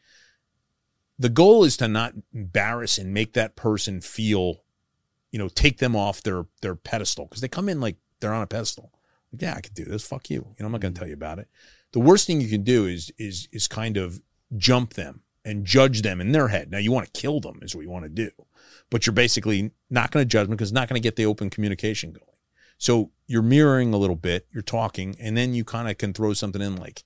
The 1.17 1.29
goal 1.29 1.63
is 1.63 1.77
to 1.77 1.87
not 1.87 2.13
embarrass 2.33 2.97
and 2.97 3.13
make 3.13 3.33
that 3.33 3.55
person 3.55 4.01
feel, 4.01 4.63
you 5.35 5.39
know, 5.39 5.49
take 5.49 5.79
them 5.79 5.97
off 5.97 6.23
their, 6.23 6.45
their 6.61 6.75
pedestal 6.75 7.25
because 7.25 7.41
they 7.41 7.49
come 7.49 7.67
in 7.67 7.81
like 7.81 7.97
they're 8.21 8.33
on 8.33 8.41
a 8.41 8.47
pedestal. 8.47 8.93
Like, 9.33 9.41
yeah, 9.41 9.55
I 9.57 9.59
could 9.59 9.73
do 9.73 9.83
this. 9.83 10.07
Fuck 10.07 10.29
you. 10.29 10.37
You 10.37 10.55
know, 10.61 10.67
I'm 10.67 10.71
not 10.71 10.79
going 10.79 10.93
to 10.93 10.97
tell 10.97 11.09
you 11.09 11.13
about 11.13 11.39
it. 11.39 11.49
The 11.91 11.99
worst 11.99 12.25
thing 12.25 12.39
you 12.39 12.47
can 12.47 12.63
do 12.63 12.85
is, 12.85 13.11
is, 13.17 13.49
is 13.51 13.67
kind 13.67 13.97
of 13.97 14.21
jump 14.55 14.93
them 14.93 15.23
and 15.43 15.65
judge 15.65 16.03
them 16.03 16.21
in 16.21 16.31
their 16.31 16.47
head. 16.47 16.71
Now 16.71 16.77
you 16.77 16.93
want 16.93 17.13
to 17.13 17.19
kill 17.19 17.41
them 17.41 17.59
is 17.61 17.75
what 17.75 17.81
you 17.81 17.89
want 17.89 18.05
to 18.05 18.09
do, 18.09 18.29
but 18.89 19.05
you're 19.05 19.13
basically 19.13 19.71
not 19.89 20.11
going 20.11 20.23
to 20.23 20.25
judge 20.25 20.47
them 20.47 20.55
because 20.55 20.69
it's 20.69 20.73
not 20.73 20.87
going 20.87 21.01
to 21.01 21.05
get 21.05 21.17
the 21.17 21.25
open 21.25 21.49
communication 21.49 22.13
going. 22.13 22.37
So 22.77 23.11
you're 23.27 23.41
mirroring 23.41 23.93
a 23.93 23.97
little 23.97 24.15
bit, 24.15 24.47
you're 24.53 24.63
talking, 24.63 25.17
and 25.19 25.35
then 25.35 25.53
you 25.53 25.65
kind 25.65 25.89
of 25.89 25.97
can 25.97 26.13
throw 26.13 26.31
something 26.31 26.61
in 26.61 26.77
like, 26.77 27.03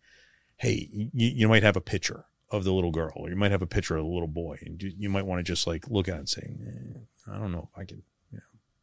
hey, 0.57 0.87
you, 0.91 1.09
you 1.13 1.47
might 1.47 1.63
have 1.63 1.75
a 1.75 1.81
picture 1.81 2.25
of 2.51 2.63
the 2.63 2.73
little 2.73 2.91
girl, 2.91 3.13
or 3.15 3.29
you 3.29 3.35
might 3.35 3.49
have 3.49 3.63
a 3.63 3.67
picture 3.67 3.97
of 3.97 4.03
the 4.03 4.11
little 4.11 4.27
boy, 4.27 4.59
and 4.61 4.79
you, 4.83 4.93
you 4.95 5.09
might 5.09 5.25
want 5.25 5.39
to 5.39 5.43
just 5.43 5.65
like 5.65 5.89
look 5.89 6.07
at 6.07 6.15
it 6.15 6.19
and 6.19 6.29
say, 6.29 6.55
eh, 6.63 7.31
I 7.33 7.39
don't 7.39 7.51
know 7.51 7.69
if 7.73 7.79
I 7.79 7.85
can, 7.85 8.03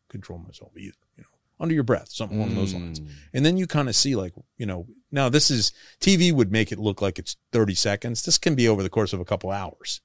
control 0.09 0.39
myself 0.39 0.73
either, 0.77 0.97
you 1.17 1.23
know, 1.23 1.29
under 1.59 1.75
your 1.75 1.85
breath, 1.85 2.09
something 2.09 2.39
along 2.39 2.55
those 2.55 2.75
lines. 2.75 3.01
And 3.33 3.45
then 3.45 3.57
you 3.57 3.67
kind 3.67 3.89
of 3.89 3.97
see 3.97 4.15
like, 4.17 4.33
you 4.59 4.67
know, 4.67 4.87
now 5.11 5.29
this 5.29 5.51
is 5.51 5.73
TV 6.01 6.33
would 6.33 6.53
make 6.53 6.73
it 6.73 6.79
look 6.79 7.01
like 7.01 7.19
it's 7.19 7.37
30 7.53 7.75
seconds. 7.75 8.25
This 8.25 8.39
can 8.39 8.55
be 8.55 8.69
over 8.69 8.83
the 8.83 8.91
course 8.91 9.13
of 9.13 9.21
a 9.21 9.25
couple 9.25 9.51
hours. 9.51 10.01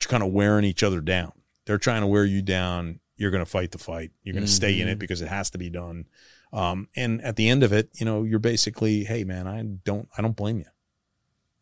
You're 0.00 0.10
kind 0.10 0.22
of 0.22 0.32
wearing 0.32 0.64
each 0.64 0.82
other 0.82 1.00
down. 1.00 1.32
They're 1.64 1.78
trying 1.78 2.02
to 2.02 2.06
wear 2.06 2.24
you 2.24 2.42
down. 2.42 3.00
You're 3.16 3.30
going 3.30 3.44
to 3.44 3.50
fight 3.50 3.72
the 3.72 3.78
fight. 3.78 4.12
You're 4.22 4.34
going 4.34 4.44
to 4.44 4.50
stay 4.50 4.80
in 4.80 4.88
it 4.88 4.98
because 4.98 5.22
it 5.22 5.28
has 5.28 5.50
to 5.50 5.58
be 5.58 5.70
done. 5.70 6.06
Um, 6.52 6.88
and 6.94 7.20
at 7.22 7.36
the 7.36 7.48
end 7.48 7.62
of 7.64 7.72
it, 7.72 7.88
you 7.94 8.06
know, 8.06 8.22
you're 8.22 8.38
basically, 8.38 9.04
hey 9.04 9.24
man, 9.24 9.46
I 9.46 9.62
don't, 9.62 10.08
I 10.16 10.22
don't 10.22 10.36
blame 10.36 10.58
you. 10.58 10.66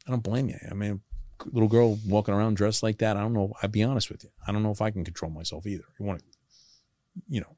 I 0.06 0.10
don't 0.10 0.22
blame 0.22 0.48
you. 0.48 0.58
I 0.70 0.74
mean, 0.74 1.00
little 1.46 1.68
girl 1.68 1.98
walking 2.06 2.34
around 2.34 2.56
dressed 2.56 2.82
like 2.82 2.98
that. 2.98 3.16
I 3.16 3.20
don't 3.20 3.32
know. 3.32 3.52
I'd 3.62 3.72
be 3.72 3.82
honest 3.82 4.10
with 4.10 4.24
you. 4.24 4.30
I 4.46 4.52
don't 4.52 4.62
know 4.62 4.70
if 4.70 4.82
I 4.82 4.90
can 4.90 5.04
control 5.04 5.30
myself 5.30 5.66
either. 5.66 5.84
You 5.98 6.06
want 6.06 6.20
to, 6.20 6.24
you 7.28 7.40
know, 7.40 7.56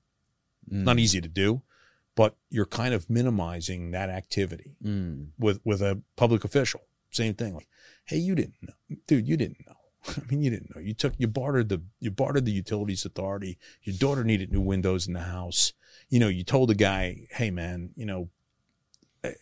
not 0.68 0.98
easy 0.98 1.20
to 1.20 1.28
do, 1.28 1.62
but 2.14 2.36
you're 2.51 2.66
kind 2.66 2.94
of 2.94 3.09
minimizing 3.10 3.90
that 3.93 4.09
activity 4.10 4.76
Mm. 4.82 5.28
with 5.38 5.60
with 5.64 5.82
a 5.82 6.02
public 6.16 6.44
official. 6.44 6.80
Same 7.10 7.34
thing. 7.34 7.55
Like, 7.55 7.68
hey, 8.05 8.18
you 8.18 8.34
didn't 8.34 8.56
know, 8.62 8.97
dude. 9.06 9.26
You 9.28 9.36
didn't 9.36 9.66
know. 9.66 9.76
I 10.09 10.20
mean, 10.28 10.43
you 10.43 10.51
didn't 10.51 10.74
know. 10.74 10.80
You 10.80 10.94
took 10.94 11.14
you 11.18 11.26
bartered 11.28 11.68
the 11.68 11.82
you 12.01 12.10
bartered 12.10 12.44
the 12.44 12.52
utilities 12.52 13.05
authority. 13.05 13.59
Your 13.82 13.97
daughter 13.97 14.24
needed 14.24 14.52
new 14.52 14.60
windows 14.60 15.06
in 15.06 15.14
the 15.14 15.20
house. 15.20 15.72
You 16.09 16.20
know, 16.20 16.28
you 16.28 16.44
told 16.44 16.68
the 16.68 16.74
guy, 16.74 17.26
hey 17.30 17.51
man, 17.51 17.90
you 17.97 18.06
know, 18.06 18.30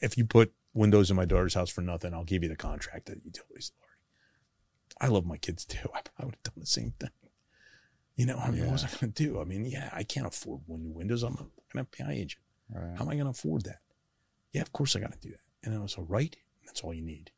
if 0.00 0.16
you 0.16 0.24
put 0.24 0.52
windows 0.72 1.10
in 1.10 1.16
my 1.16 1.24
daughter's 1.24 1.54
house 1.54 1.70
for 1.70 1.82
nothing, 1.82 2.14
I'll 2.14 2.24
give 2.24 2.42
you 2.42 2.48
the 2.48 2.56
contract 2.56 3.08
at 3.10 3.16
the 3.16 3.22
utilities 3.24 3.72
authority. 3.76 4.00
I 5.00 5.08
love 5.08 5.26
my 5.26 5.36
kids 5.36 5.64
too. 5.64 5.88
I 5.94 6.00
probably 6.02 6.26
would 6.26 6.36
have 6.36 6.42
done 6.54 6.60
the 6.60 6.66
same 6.66 6.94
thing. 6.98 7.10
You 8.16 8.26
know, 8.26 8.36
I 8.36 8.50
mean, 8.50 8.64
what 8.64 8.72
was 8.72 8.84
I 8.84 8.88
going 8.88 9.12
to 9.12 9.24
do? 9.24 9.40
I 9.40 9.44
mean, 9.44 9.64
yeah, 9.64 9.90
I 9.92 10.04
can't 10.04 10.26
afford 10.26 10.60
new 10.68 10.92
windows. 10.92 11.22
I'm 11.24 11.50
an 11.74 11.86
FBI 11.86 12.10
agent. 12.10 12.40
Right. 12.72 12.96
How 12.96 13.04
am 13.04 13.08
I 13.08 13.14
going 13.14 13.24
to 13.24 13.30
afford 13.30 13.64
that? 13.64 13.80
Yeah, 14.52 14.62
of 14.62 14.72
course 14.72 14.94
I 14.94 15.00
got 15.00 15.12
to 15.12 15.18
do 15.18 15.30
that. 15.30 15.40
And 15.64 15.76
I 15.76 15.80
was 15.80 15.96
all 15.96 16.04
right. 16.04 16.36
That's 16.64 16.82
all 16.82 16.94
you 16.94 17.02
need. 17.02 17.32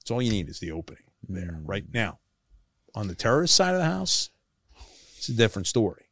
That's 0.00 0.10
all 0.10 0.20
you 0.20 0.30
need 0.30 0.48
is 0.48 0.60
the 0.60 0.70
opening 0.70 1.04
there 1.28 1.52
mm. 1.52 1.62
right 1.64 1.84
now. 1.92 2.18
On 2.94 3.08
the 3.08 3.14
terrorist 3.14 3.56
side 3.56 3.74
of 3.74 3.80
the 3.80 3.86
house, 3.86 4.30
it's 5.16 5.28
a 5.28 5.32
different 5.32 5.66
story. 5.66 6.04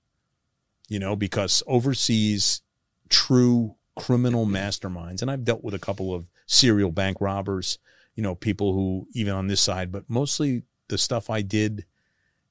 You 0.88 0.98
know, 0.98 1.16
because 1.16 1.62
overseas, 1.66 2.62
true 3.08 3.74
criminal 3.96 4.46
masterminds, 4.46 5.20
and 5.20 5.30
I've 5.30 5.44
dealt 5.44 5.64
with 5.64 5.74
a 5.74 5.78
couple 5.78 6.14
of 6.14 6.26
serial 6.46 6.92
bank 6.92 7.20
robbers, 7.20 7.78
you 8.14 8.22
know, 8.22 8.34
people 8.34 8.72
who 8.72 9.08
even 9.12 9.34
on 9.34 9.48
this 9.48 9.60
side, 9.60 9.90
but 9.92 10.04
mostly 10.08 10.62
the 10.88 10.98
stuff 10.98 11.28
I 11.28 11.42
did, 11.42 11.84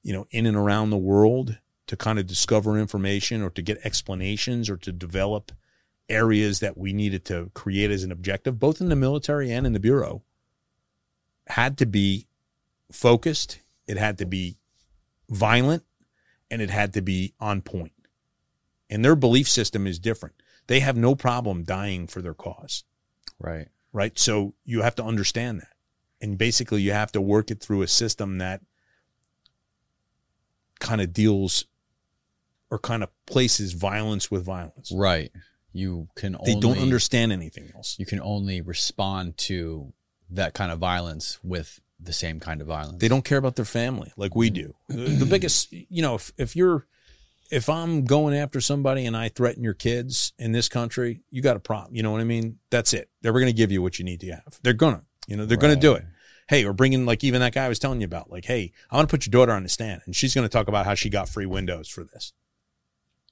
you 0.06 0.12
know, 0.12 0.24
in 0.30 0.46
and 0.46 0.56
around 0.56 0.90
the 0.90 0.96
world 0.96 1.58
to 1.88 1.96
kind 1.96 2.20
of 2.20 2.28
discover 2.28 2.78
information 2.78 3.42
or 3.42 3.50
to 3.50 3.60
get 3.60 3.76
explanations 3.82 4.70
or 4.70 4.76
to 4.76 4.92
develop 4.92 5.50
areas 6.08 6.60
that 6.60 6.78
we 6.78 6.92
needed 6.92 7.24
to 7.24 7.50
create 7.54 7.90
as 7.90 8.04
an 8.04 8.12
objective, 8.12 8.56
both 8.56 8.80
in 8.80 8.88
the 8.88 8.94
military 8.94 9.50
and 9.50 9.66
in 9.66 9.72
the 9.72 9.80
bureau, 9.80 10.22
had 11.48 11.76
to 11.78 11.86
be 11.86 12.28
focused. 12.92 13.58
It 13.88 13.96
had 13.96 14.16
to 14.18 14.26
be 14.26 14.58
violent 15.28 15.82
and 16.52 16.62
it 16.62 16.70
had 16.70 16.92
to 16.92 17.02
be 17.02 17.34
on 17.40 17.60
point. 17.60 17.92
And 18.88 19.04
their 19.04 19.16
belief 19.16 19.48
system 19.48 19.88
is 19.88 19.98
different. 19.98 20.36
They 20.68 20.78
have 20.78 20.96
no 20.96 21.16
problem 21.16 21.64
dying 21.64 22.06
for 22.06 22.22
their 22.22 22.34
cause, 22.34 22.84
Right. 23.40 23.66
right? 23.92 24.16
So 24.16 24.54
you 24.64 24.82
have 24.82 24.94
to 24.94 25.04
understand 25.04 25.62
that. 25.62 25.74
And 26.20 26.38
basically, 26.38 26.82
you 26.82 26.92
have 26.92 27.10
to 27.10 27.20
work 27.20 27.50
it 27.50 27.60
through 27.60 27.82
a 27.82 27.88
system 27.88 28.38
that 28.38 28.60
kind 30.80 31.00
of 31.00 31.12
deals 31.12 31.66
or 32.70 32.78
kind 32.78 33.02
of 33.02 33.10
places 33.26 33.72
violence 33.72 34.30
with 34.30 34.44
violence. 34.44 34.92
Right. 34.94 35.30
You 35.72 36.08
can 36.16 36.36
They 36.44 36.58
don't 36.58 36.78
understand 36.78 37.32
anything 37.32 37.70
else. 37.74 37.96
you 37.98 38.06
can 38.06 38.20
only 38.20 38.60
respond 38.60 39.36
to 39.38 39.92
that 40.30 40.54
kind 40.54 40.72
of 40.72 40.78
violence 40.78 41.38
with 41.42 41.80
the 42.00 42.12
same 42.12 42.40
kind 42.40 42.60
of 42.60 42.66
violence. 42.66 42.98
They 42.98 43.08
don't 43.08 43.24
care 43.24 43.38
about 43.38 43.56
their 43.56 43.64
family 43.64 44.12
like 44.16 44.34
we 44.34 44.50
do. 44.50 44.74
The 44.88 45.26
biggest, 45.30 45.72
you 45.72 46.02
know, 46.02 46.16
if, 46.16 46.32
if 46.38 46.56
you're, 46.56 46.86
if 47.50 47.68
I'm 47.68 48.04
going 48.04 48.34
after 48.34 48.60
somebody 48.60 49.06
and 49.06 49.16
I 49.16 49.28
threaten 49.28 49.62
your 49.62 49.74
kids 49.74 50.32
in 50.38 50.52
this 50.52 50.68
country, 50.68 51.20
you 51.30 51.42
got 51.42 51.56
a 51.56 51.60
problem. 51.60 51.94
You 51.94 52.02
know 52.02 52.10
what 52.10 52.20
I 52.20 52.24
mean? 52.24 52.58
That's 52.70 52.92
it. 52.92 53.08
They're 53.22 53.32
going 53.32 53.46
to 53.46 53.52
give 53.52 53.70
you 53.70 53.82
what 53.82 53.98
you 53.98 54.04
need 54.04 54.20
to 54.20 54.32
have. 54.32 54.58
They're 54.62 54.72
going 54.72 54.96
to, 54.96 55.02
you 55.28 55.36
know, 55.36 55.46
they're 55.46 55.56
going 55.56 55.74
to 55.74 55.80
do 55.80 55.94
it. 55.94 56.04
Hey, 56.48 56.64
or 56.64 56.72
bring 56.72 56.92
in 56.92 57.06
like 57.06 57.24
even 57.24 57.40
that 57.40 57.54
guy 57.54 57.64
I 57.64 57.68
was 57.68 57.78
telling 57.78 58.00
you 58.00 58.04
about, 58.04 58.30
like, 58.30 58.44
hey, 58.44 58.72
I 58.90 58.96
want 58.96 59.08
to 59.08 59.12
put 59.12 59.26
your 59.26 59.32
daughter 59.32 59.52
on 59.52 59.62
the 59.64 59.68
stand 59.68 60.02
and 60.06 60.14
she's 60.14 60.34
going 60.34 60.44
to 60.44 60.52
talk 60.52 60.68
about 60.68 60.86
how 60.86 60.94
she 60.94 61.10
got 61.10 61.28
free 61.28 61.46
windows 61.46 61.88
for 61.88 62.04
this. 62.04 62.32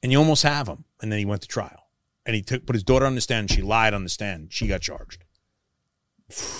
and 0.05 0.12
you 0.12 0.19
almost 0.19 0.43
have 0.43 0.69
him. 0.69 0.85
And 1.01 1.11
then 1.11 1.19
he 1.19 1.24
went 1.24 1.41
to 1.43 1.49
trial, 1.49 1.89
and 2.27 2.36
he 2.36 2.43
took 2.43 2.66
put 2.66 2.74
his 2.77 2.82
daughter 2.82 3.07
on 3.07 3.15
the 3.15 3.20
stand. 3.23 3.51
She 3.51 3.62
lied 3.62 3.95
on 3.95 4.03
the 4.05 4.11
stand. 4.11 4.53
She 4.53 4.66
got 4.66 4.82
charged. 4.82 5.24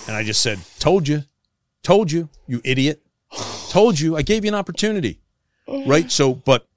And 0.07 0.15
I 0.17 0.23
just 0.23 0.41
said, 0.41 0.59
"Told 0.79 1.07
you, 1.07 1.23
told 1.83 2.11
you, 2.11 2.29
you 2.47 2.59
idiot, 2.63 3.03
told 3.69 3.99
you. 3.99 4.17
I 4.17 4.23
gave 4.23 4.43
you 4.45 4.49
an 4.49 4.55
opportunity, 4.55 5.19
right?" 5.67 6.11
So, 6.11 6.33
but 6.33 6.67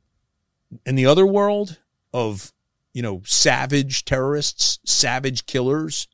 in 0.85 0.95
the 0.95 1.07
other 1.07 1.27
world 1.27 1.79
of 2.13 2.53
you 2.93 3.01
know 3.03 3.23
savage 3.25 4.05
terrorists, 4.05 4.79
savage 4.85 5.47
killers, 5.47 6.07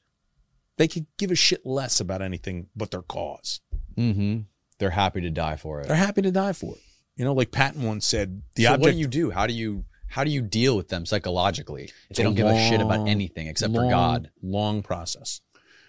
they 0.76 0.88
could 0.88 1.06
give 1.18 1.30
a 1.30 1.34
shit 1.36 1.64
less 1.64 2.00
about 2.00 2.22
anything 2.22 2.68
but 2.74 2.90
their 2.90 3.02
cause. 3.02 3.60
Mm-hmm. 3.96 4.40
They're 4.78 4.90
happy 4.90 5.20
to 5.20 5.30
die 5.30 5.56
for 5.56 5.80
it. 5.80 5.86
They're 5.88 5.96
happy 5.96 6.22
to 6.22 6.30
die 6.30 6.52
for 6.52 6.74
it. 6.74 6.80
You 7.16 7.24
know, 7.24 7.32
like 7.32 7.52
Patton 7.52 7.82
once 7.82 8.06
said, 8.06 8.42
the 8.56 8.64
so 8.64 8.70
object 8.70 8.82
what 8.82 8.92
do 8.92 8.98
you 8.98 9.06
do? 9.06 9.30
How 9.30 9.46
do 9.46 9.54
you 9.54 9.84
how 10.08 10.24
do 10.24 10.30
you 10.30 10.42
deal 10.42 10.76
with 10.76 10.88
them 10.88 11.06
psychologically 11.06 11.90
if 12.10 12.16
they 12.16 12.22
don't 12.22 12.34
give 12.34 12.46
a 12.46 12.68
shit 12.68 12.80
about 12.80 13.08
anything 13.08 13.46
except 13.46 13.74
for 13.74 13.88
God? 13.88 14.30
Long 14.42 14.82
process. 14.82 15.40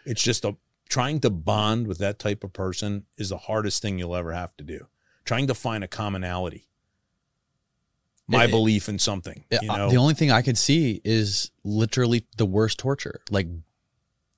It's 0.06 0.22
just 0.22 0.46
a 0.46 0.56
trying 0.88 1.20
to 1.22 1.32
bond 1.32 1.88
with 1.88 1.98
that 1.98 2.20
type 2.20 2.44
of 2.44 2.54
person 2.54 3.06
is 3.18 3.30
the 3.30 3.38
hardest 3.38 3.82
thing 3.82 3.98
you'll 3.98 4.16
ever 4.16 4.34
have 4.34 4.56
to 4.58 4.64
do. 4.64 4.86
Trying 5.26 5.48
to 5.48 5.56
find 5.56 5.84
a 5.84 5.88
commonality. 5.88 6.68
My 8.28 8.44
It- 8.44 8.48
it- 8.48 8.52
belief 8.52 8.88
in 8.90 9.00
something. 9.00 9.46
You 9.52 9.72
Uh, 9.72 9.78
know, 9.78 9.90
the 9.90 9.98
only 9.98 10.14
thing 10.14 10.32
I 10.32 10.42
could 10.44 10.58
see 10.58 11.02
is 11.04 11.50
literally 11.64 12.26
the 12.38 12.46
worst 12.46 12.78
torture, 12.80 13.22
like 13.32 13.48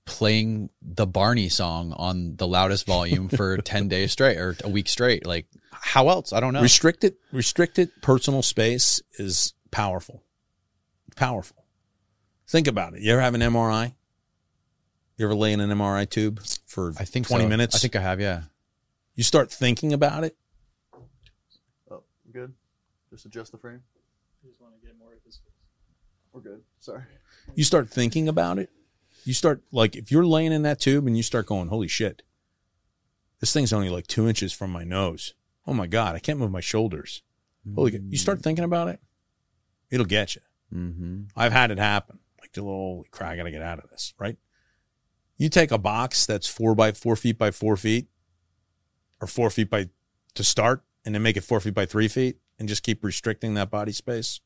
playing 0.07 0.69
the 0.81 1.05
Barney 1.05 1.49
song 1.49 1.93
on 1.93 2.37
the 2.37 2.47
loudest 2.47 2.87
volume 2.87 3.29
for 3.37 3.57
10 3.57 3.87
days 3.87 4.11
straight 4.11 4.37
or 4.37 4.55
a 4.63 4.69
week 4.69 4.89
straight. 4.89 5.27
Like 5.27 5.45
how 5.71 6.09
else? 6.09 6.33
I 6.33 6.39
don't 6.39 6.53
know. 6.53 6.61
restricted 6.61 7.15
restricted 7.31 7.91
personal 8.01 8.41
space 8.41 9.01
is 9.19 9.53
powerful. 9.69 10.23
Powerful. 11.15 11.65
Think 12.47 12.67
about 12.67 12.93
it. 12.93 13.01
You 13.01 13.13
ever 13.13 13.21
have 13.21 13.35
an 13.35 13.41
MRI? 13.41 13.93
You 15.17 15.25
ever 15.25 15.35
lay 15.35 15.51
in 15.51 15.59
an 15.59 15.69
MRI 15.69 16.09
tube 16.09 16.41
for 16.65 16.93
I 16.97 17.05
think 17.05 17.27
20 17.27 17.43
so. 17.43 17.49
minutes? 17.49 17.75
I 17.75 17.79
think 17.79 17.95
I 17.95 18.01
have, 18.01 18.21
yeah. 18.21 18.43
you 19.15 19.23
start 19.23 19.51
thinking 19.51 19.91
about 19.93 20.23
it. 20.23 20.37
Oh, 21.91 22.03
good. 22.31 22.53
Just 23.09 23.25
adjust 23.25 23.51
the 23.51 23.57
frame. 23.57 23.81
We're 26.33 26.41
good. 26.41 26.61
Sorry. 26.79 27.01
You 27.55 27.63
start 27.63 27.89
thinking 27.89 28.27
about 28.27 28.59
it. 28.59 28.69
You 29.27 29.33
start 29.33 29.61
like 29.71 29.95
if 29.95 30.09
you're 30.11 30.25
laying 30.25 30.53
in 30.53 30.61
that 30.61 30.79
tube 30.79 31.05
and 31.05 31.17
you 31.17 31.21
start 31.23 31.45
going, 31.47 31.67
"Holy 31.67 31.87
shit, 31.89 32.23
this 33.39 33.51
thing's 33.51 33.73
only 33.73 33.89
like 33.89 34.07
two 34.07 34.27
inches 34.27 34.53
from 34.53 34.71
my 34.71 34.83
nose. 34.85 35.33
Oh 35.65 35.73
my 35.73 35.85
god, 35.87 36.15
I 36.15 36.19
can't 36.19 36.39
move 36.39 36.51
my 36.51 36.61
shoulders." 36.61 37.23
Holy, 37.75 37.91
you 37.91 37.99
Mm. 37.99 38.17
start 38.17 38.41
thinking 38.41 38.63
about 38.63 38.87
it, 38.87 39.01
it'll 39.91 40.05
get 40.05 40.35
you. 40.35 40.41
Mm-hmm. 40.73 41.23
I've 41.35 41.51
had 41.51 41.69
it 41.71 41.77
happen. 41.77 42.19
Like 42.39 42.53
the 42.53 42.61
little 42.61 42.77
holy 42.95 43.09
crap, 43.11 43.31
I 43.33 43.35
gotta 43.35 43.51
get 43.51 43.61
out 43.61 43.79
of 43.83 43.89
this, 43.89 44.13
right? 44.17 44.37
You 45.35 45.49
take 45.49 45.71
a 45.71 45.77
box 45.77 46.25
that's 46.25 46.47
four 46.47 46.73
by 46.73 46.93
four 46.93 47.17
feet 47.17 47.37
by 47.37 47.51
four 47.51 47.75
feet, 47.75 48.07
or 49.19 49.27
four 49.27 49.49
feet 49.49 49.69
by 49.69 49.89
to 50.35 50.43
start, 50.45 50.85
and 51.03 51.13
then 51.13 51.21
make 51.21 51.35
it 51.35 51.41
four 51.43 51.59
feet 51.59 51.73
by 51.73 51.85
three 51.85 52.07
feet, 52.07 52.39
and 52.57 52.69
just 52.69 52.83
keep 52.83 53.03
restricting 53.03 53.55
that 53.55 53.69
body 53.69 53.91
space. 53.91 54.39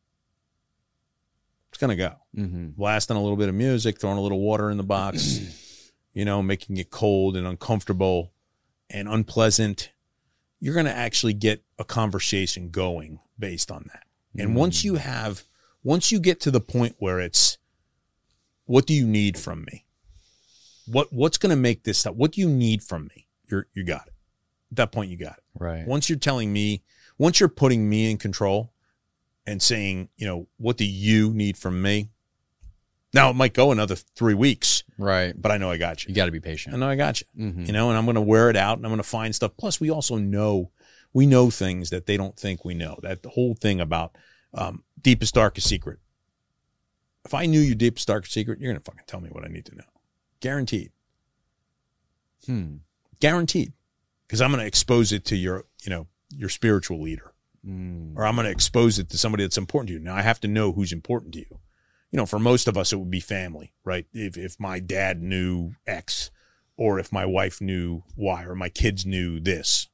It's 1.81 1.87
gonna 1.87 1.95
go. 1.95 2.13
Mm-hmm. 2.37 2.67
Blasting 2.77 3.17
a 3.17 3.21
little 3.21 3.37
bit 3.37 3.49
of 3.49 3.55
music, 3.55 3.99
throwing 3.99 4.19
a 4.19 4.21
little 4.21 4.39
water 4.39 4.69
in 4.69 4.77
the 4.77 4.83
box, 4.83 5.39
you 6.13 6.25
know, 6.25 6.43
making 6.43 6.77
it 6.77 6.91
cold 6.91 7.35
and 7.35 7.47
uncomfortable 7.47 8.33
and 8.87 9.09
unpleasant. 9.09 9.91
You're 10.59 10.75
gonna 10.75 10.91
actually 10.91 11.33
get 11.33 11.63
a 11.79 11.83
conversation 11.83 12.69
going 12.69 13.19
based 13.39 13.71
on 13.71 13.89
that. 13.91 14.03
And 14.37 14.55
once 14.55 14.83
you 14.83 14.95
have, 14.95 15.43
once 15.83 16.11
you 16.11 16.19
get 16.19 16.39
to 16.41 16.51
the 16.51 16.61
point 16.61 16.97
where 16.99 17.19
it's, 17.19 17.57
what 18.65 18.85
do 18.85 18.93
you 18.93 19.07
need 19.07 19.39
from 19.39 19.65
me? 19.65 19.85
What 20.85 21.11
what's 21.11 21.39
going 21.39 21.49
to 21.49 21.55
make 21.55 21.83
this? 21.83 21.97
stop? 21.97 22.13
What 22.13 22.33
do 22.33 22.41
you 22.41 22.49
need 22.49 22.83
from 22.83 23.05
me? 23.07 23.27
You're 23.49 23.65
you 23.73 23.83
got 23.83 24.05
it. 24.05 24.13
At 24.71 24.77
that 24.77 24.91
point, 24.91 25.09
you 25.09 25.17
got 25.17 25.39
it. 25.39 25.43
Right. 25.55 25.87
Once 25.87 26.09
you're 26.09 26.19
telling 26.19 26.53
me, 26.53 26.83
once 27.17 27.39
you're 27.39 27.49
putting 27.49 27.89
me 27.89 28.11
in 28.11 28.17
control, 28.17 28.71
and 29.45 29.61
saying, 29.61 30.09
you 30.17 30.25
know, 30.27 30.47
what 30.57 30.77
do 30.77 30.85
you 30.85 31.33
need 31.33 31.57
from 31.57 31.81
me? 31.81 32.09
Now 33.13 33.29
it 33.29 33.35
might 33.35 33.53
go 33.53 33.71
another 33.71 33.95
three 33.95 34.33
weeks, 34.33 34.83
Right. 34.97 35.33
but 35.39 35.51
I 35.51 35.57
know 35.57 35.69
I 35.69 35.77
got 35.77 36.03
you. 36.05 36.09
You 36.09 36.15
got 36.15 36.27
to 36.27 36.31
be 36.31 36.39
patient. 36.39 36.73
I 36.75 36.77
know 36.77 36.87
I 36.87 36.95
got 36.95 37.19
you. 37.21 37.27
Mhm. 37.37 37.67
You 37.67 37.73
know, 37.73 37.89
and 37.89 37.97
I'm 37.97 38.05
going 38.05 38.15
to 38.15 38.21
wear 38.21 38.49
it 38.49 38.55
out 38.55 38.77
and 38.77 38.85
I'm 38.85 38.91
going 38.91 38.97
to 39.01 39.03
find 39.03 39.35
stuff. 39.35 39.51
Plus, 39.57 39.79
we 39.81 39.89
also 39.91 40.15
know 40.17 40.71
we 41.13 41.25
know 41.25 41.49
things 41.49 41.89
that 41.89 42.05
they 42.05 42.15
don't 42.15 42.37
think 42.37 42.63
we 42.63 42.73
know. 42.73 42.97
That 43.03 43.19
whole 43.25 43.53
thing 43.53 43.81
about 43.81 44.15
um, 44.53 44.83
deepest 45.01 45.33
darkest 45.35 45.67
secret. 45.67 45.99
If 47.25 47.33
I 47.33 47.45
knew 47.47 47.59
your 47.59 47.75
deepest 47.75 48.07
darkest 48.07 48.33
secret, 48.33 48.59
you're 48.61 48.71
going 48.71 48.81
to 48.81 48.89
fucking 48.89 49.03
tell 49.07 49.19
me 49.21 49.29
what 49.29 49.43
I 49.43 49.47
need 49.49 49.65
to 49.65 49.75
know. 49.75 49.83
Guaranteed. 50.39 50.91
Hmm. 52.45 52.77
Guaranteed. 53.19 53.73
Because 54.27 54.41
I'm 54.41 54.51
going 54.51 54.61
to 54.61 54.65
expose 54.67 55.11
it 55.11 55.25
to 55.25 55.35
your, 55.35 55.65
you 55.83 55.89
know, 55.89 56.07
your 56.29 56.49
spiritual 56.49 57.01
leader, 57.01 57.30
Mm. 57.65 58.17
or 58.17 58.25
I'm 58.25 58.33
going 58.35 58.45
to 58.45 58.51
expose 58.51 58.97
it 58.97 59.09
to 59.09 59.19
somebody 59.19 59.43
that's 59.43 59.57
important 59.57 59.89
to 59.89 59.93
you. 59.93 59.99
Now 59.99 60.15
I 60.15 60.23
have 60.23 60.39
to 60.39 60.47
know 60.47 60.71
who's 60.71 60.91
important 60.91 61.33
to 61.33 61.39
you. 61.41 61.59
You 62.09 62.17
know, 62.17 62.25
for 62.25 62.39
most 62.39 62.67
of 62.67 62.75
us, 62.75 62.91
it 62.91 62.97
would 62.97 63.11
be 63.11 63.19
family, 63.19 63.73
right? 63.83 64.07
If 64.13 64.35
if 64.37 64.59
my 64.59 64.79
dad 64.79 65.21
knew 65.21 65.75
X, 65.85 66.31
or 66.75 66.97
if 66.99 67.11
my 67.11 67.25
wife 67.25 67.61
knew 67.61 68.03
Y, 68.15 68.43
or 68.43 68.55
my 68.55 68.69
kids 68.69 69.05
knew 69.05 69.39
this. 69.39 69.87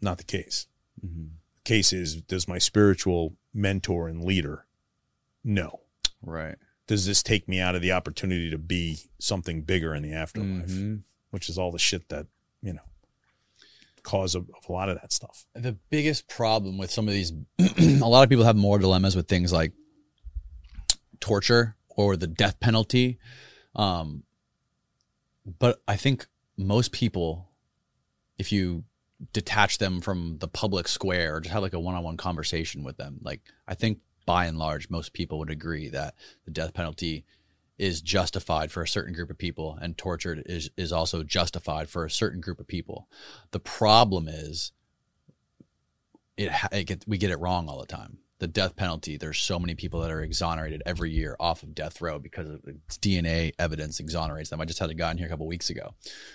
Not 0.00 0.18
the 0.18 0.24
case. 0.24 0.66
Mhm. 1.04 1.30
The 1.56 1.62
case 1.64 1.92
is, 1.92 2.22
does 2.22 2.46
my 2.46 2.58
spiritual 2.58 3.36
mentor 3.52 4.08
and 4.08 4.22
leader 4.24 4.66
know? 5.42 5.80
Right. 6.22 6.56
Does 6.86 7.06
this 7.06 7.22
take 7.22 7.48
me 7.48 7.58
out 7.58 7.74
of 7.74 7.82
the 7.82 7.92
opportunity 7.92 8.50
to 8.50 8.58
be 8.58 9.10
something 9.18 9.62
bigger 9.62 9.94
in 9.94 10.02
the 10.02 10.12
afterlife? 10.12 10.68
Mhm. 10.70 11.02
Which 11.30 11.48
is 11.48 11.58
all 11.58 11.72
the 11.72 11.78
shit 11.78 12.08
that, 12.10 12.26
you 12.62 12.72
know, 12.74 12.82
cause 14.04 14.34
of, 14.36 14.48
of 14.56 14.68
a 14.68 14.72
lot 14.72 14.88
of 14.88 15.00
that 15.00 15.12
stuff. 15.12 15.46
The 15.54 15.76
biggest 15.90 16.28
problem 16.28 16.78
with 16.78 16.90
some 16.90 17.08
of 17.08 17.14
these, 17.14 17.32
a 17.58 18.08
lot 18.08 18.22
of 18.22 18.28
people 18.28 18.44
have 18.44 18.56
more 18.56 18.78
dilemmas 18.78 19.16
with 19.16 19.26
things 19.26 19.52
like 19.52 19.72
torture 21.18 21.76
or 21.88 22.16
the 22.16 22.26
death 22.28 22.60
penalty. 22.60 23.18
Um, 23.74 24.22
but 25.58 25.82
I 25.88 25.96
think 25.96 26.26
most 26.56 26.92
people, 26.92 27.50
if 28.38 28.52
you 28.52 28.84
detach 29.32 29.78
them 29.78 30.00
from 30.00 30.38
the 30.38 30.48
public 30.48 30.86
square 30.86 31.36
or 31.36 31.40
just 31.40 31.52
have 31.52 31.62
like 31.62 31.72
a 31.72 31.80
one-on-one 31.80 32.16
conversation 32.16 32.84
with 32.84 32.96
them, 32.96 33.18
like 33.22 33.40
I 33.66 33.74
think 33.74 33.98
by 34.26 34.46
and 34.46 34.58
large, 34.58 34.90
most 34.90 35.12
people 35.12 35.38
would 35.38 35.50
agree 35.50 35.88
that 35.90 36.14
the 36.44 36.50
death 36.50 36.74
penalty 36.74 37.24
is 37.78 38.00
justified 38.00 38.70
for 38.70 38.82
a 38.82 38.88
certain 38.88 39.12
group 39.12 39.30
of 39.30 39.38
people 39.38 39.78
and 39.80 39.98
torture 39.98 40.42
is, 40.46 40.70
is 40.76 40.92
also 40.92 41.22
justified 41.22 41.88
for 41.88 42.04
a 42.04 42.10
certain 42.10 42.40
group 42.40 42.60
of 42.60 42.66
people. 42.66 43.08
The 43.50 43.60
problem 43.60 44.28
is 44.28 44.72
it, 46.36 46.52
it 46.72 46.84
get, 46.84 47.04
we 47.06 47.18
get 47.18 47.30
it 47.30 47.40
wrong 47.40 47.68
all 47.68 47.80
the 47.80 47.86
time. 47.86 48.18
The 48.38 48.46
death 48.46 48.76
penalty, 48.76 49.16
there's 49.16 49.38
so 49.38 49.58
many 49.58 49.74
people 49.74 50.00
that 50.00 50.10
are 50.10 50.20
exonerated 50.20 50.82
every 50.84 51.10
year 51.10 51.36
off 51.40 51.62
of 51.62 51.74
death 51.74 52.00
row 52.00 52.18
because 52.18 52.48
of 52.48 52.60
DNA 52.90 53.52
evidence 53.58 54.00
exonerates 54.00 54.50
them. 54.50 54.60
I 54.60 54.64
just 54.64 54.80
had 54.80 54.90
a 54.90 54.94
guy 54.94 55.12
in 55.12 55.18
here 55.18 55.26
a 55.26 55.30
couple 55.30 55.46
weeks 55.46 55.70
ago 55.70 55.94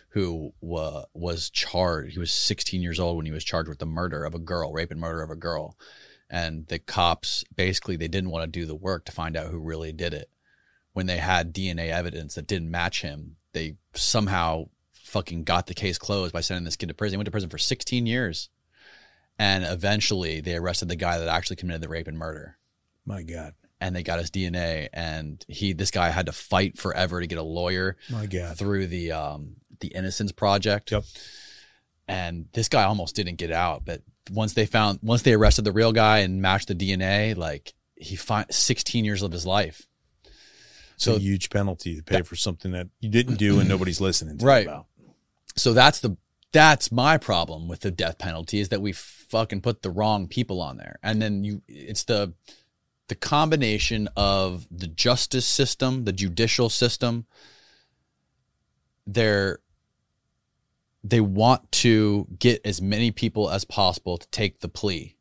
who 0.10 0.54
wa- 0.62 1.06
was 1.14 1.50
charged. 1.50 2.14
He 2.14 2.20
was 2.20 2.32
16 2.32 2.82
years 2.82 3.00
old 3.00 3.18
when 3.18 3.26
he 3.26 3.32
was 3.32 3.44
charged 3.44 3.70
with 3.70 3.80
the 3.80 3.86
murder 3.86 4.24
of 4.26 4.34
a 4.34 4.40
girl, 4.40 4.72
rape 4.74 4.92
and 4.92 5.00
murder 5.00 5.22
of 5.22 5.30
a 5.30 5.36
girl. 5.36 5.78
And 6.30 6.68
the 6.68 6.80
cops 6.80 7.44
basically 7.56 7.96
they 7.96 8.08
didn't 8.08 8.32
want 8.32 8.44
to 8.44 8.60
do 8.60 8.66
the 8.66 8.76
work 8.76 9.06
to 9.06 9.12
find 9.12 9.36
out 9.36 9.52
who 9.52 9.60
really 9.60 9.92
did 9.92 10.14
it. 10.14 10.30
When 10.94 11.06
they 11.06 11.18
had 11.18 11.54
DNA 11.54 11.90
evidence 11.90 12.36
that 12.36 12.48
didn't 12.48 12.72
match 12.72 13.02
him, 13.02 13.36
they 13.54 13.76
somehow 13.94 14.66
fucking 14.94 15.44
got 15.44 15.68
the 15.68 15.74
case 15.74 15.98
closed 15.98 16.34
by 16.34 16.42
sending 16.42 16.66
this 16.66 16.76
kid 16.76 16.90
to 16.90 16.94
prison. 16.94 17.16
He 17.16 17.18
went 17.18 17.26
to 17.26 17.32
prison 17.32 17.50
for 17.50 17.58
16 17.58 18.06
years. 18.06 18.50
And 19.38 19.64
eventually 19.64 20.42
they 20.42 20.56
arrested 20.56 20.90
the 20.90 20.96
guy 20.96 21.18
that 21.18 21.28
actually 21.28 21.56
committed 21.56 21.82
the 21.82 21.90
rape 21.90 22.08
and 22.08 22.18
murder. 22.18 22.58
My 23.06 23.24
God. 23.24 23.54
And 23.80 23.96
they 23.96 24.04
got 24.04 24.20
his 24.20 24.30
DNA 24.30 24.90
and 24.92 25.44
he 25.48 25.72
this 25.72 25.92
guy 25.92 26.10
had 26.10 26.26
to 26.26 26.34
fight 26.34 26.78
forever 26.78 27.22
to 27.22 27.28
get 27.28 27.38
a 27.38 27.44
lawyer 27.44 27.96
My 28.10 28.26
God. 28.26 28.58
through 28.58 28.88
the 28.88 29.14
um 29.14 29.56
the 29.80 29.88
Innocence 29.88 30.34
Project. 30.34 30.92
Yep. 30.92 31.06
And 32.10 32.48
this 32.52 32.68
guy 32.68 32.84
almost 32.84 33.16
didn't 33.16 33.38
get 33.38 33.52
out, 33.52 33.86
but 33.86 34.02
once 34.32 34.54
they 34.54 34.66
found 34.66 35.00
once 35.02 35.22
they 35.22 35.34
arrested 35.34 35.64
the 35.64 35.72
real 35.72 35.94
guy 35.94 36.20
and 36.20 36.42
matched 36.42 36.68
the 36.68 36.76
DNA, 36.76 37.38
like 37.38 37.74
he 37.96 38.16
find 38.18 38.46
16 38.50 39.06
years 39.06 39.24
of 39.24 39.32
his 39.32 39.46
life. 39.46 39.88
It's 41.00 41.06
So- 41.06 41.16
a 41.16 41.20
huge 41.20 41.50
penalty 41.50 41.96
to 41.96 42.04
pay 42.04 42.24
for 42.24 42.36
something 42.36 42.74
that 42.74 42.90
you 43.00 43.08
didn't 43.08 43.36
do 43.36 43.62
and 43.62 43.70
nobody's 43.70 44.02
listening 44.02 44.38
to 44.38 44.46
Right. 44.46 44.66
you 44.66 44.70
about. 44.70 44.88
So 45.56 45.74
that's 45.74 46.02
the 46.02 46.18
that's 46.52 46.92
my 46.92 47.18
problem 47.18 47.70
with 47.70 47.82
the 47.82 47.92
death 47.92 48.18
penalty 48.18 48.60
is 48.60 48.68
that 48.70 48.82
we 48.82 48.92
fucking 48.92 49.62
put 49.62 49.82
the 49.82 49.90
wrong 49.92 50.28
people 50.28 50.60
on 50.62 50.76
there. 50.76 51.00
And 51.02 51.22
then 51.22 51.46
you 51.46 51.62
it's 51.70 52.04
the 52.04 52.34
the 53.08 53.16
combination 53.16 54.10
of 54.18 54.68
the 54.70 54.88
justice 54.88 55.46
system, 55.46 56.04
the 56.04 56.12
judicial 56.12 56.70
system, 56.70 57.28
they're 59.08 59.60
they 61.02 61.22
want 61.22 61.72
to 61.72 62.28
get 62.40 62.60
as 62.66 62.82
many 62.82 63.10
people 63.10 63.50
as 63.50 63.64
possible 63.64 64.18
to 64.18 64.28
take 64.32 64.60
the 64.60 64.68
plea. 64.68 65.16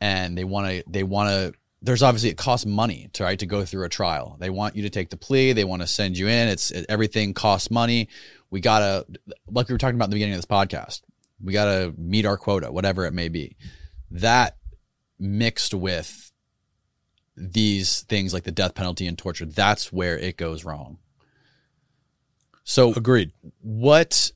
And 0.00 0.36
they 0.36 0.42
want 0.44 0.68
to 0.68 0.82
they 0.88 1.04
want 1.04 1.28
to 1.30 1.57
there's 1.80 2.02
obviously 2.02 2.30
it 2.30 2.36
costs 2.36 2.66
money 2.66 3.08
to 3.12 3.24
right 3.24 3.38
to 3.38 3.46
go 3.46 3.64
through 3.64 3.84
a 3.84 3.88
trial. 3.88 4.36
They 4.40 4.50
want 4.50 4.76
you 4.76 4.82
to 4.82 4.90
take 4.90 5.10
the 5.10 5.16
plea. 5.16 5.52
They 5.52 5.64
want 5.64 5.82
to 5.82 5.86
send 5.86 6.18
you 6.18 6.26
in. 6.26 6.48
It's 6.48 6.70
it, 6.70 6.86
everything 6.88 7.34
costs 7.34 7.70
money. 7.70 8.08
We 8.50 8.60
gotta 8.60 9.06
like 9.48 9.68
we 9.68 9.74
were 9.74 9.78
talking 9.78 9.96
about 9.96 10.06
in 10.06 10.10
the 10.10 10.16
beginning 10.16 10.34
of 10.34 10.38
this 10.38 10.46
podcast. 10.46 11.02
We 11.42 11.52
gotta 11.52 11.94
meet 11.96 12.26
our 12.26 12.36
quota, 12.36 12.72
whatever 12.72 13.04
it 13.06 13.12
may 13.12 13.28
be. 13.28 13.56
That 14.10 14.56
mixed 15.18 15.74
with 15.74 16.32
these 17.36 18.00
things 18.02 18.34
like 18.34 18.42
the 18.42 18.50
death 18.50 18.74
penalty 18.74 19.06
and 19.06 19.16
torture, 19.16 19.46
that's 19.46 19.92
where 19.92 20.18
it 20.18 20.36
goes 20.36 20.64
wrong. 20.64 20.98
So 22.64 22.92
Agreed. 22.92 23.32
what 23.60 24.32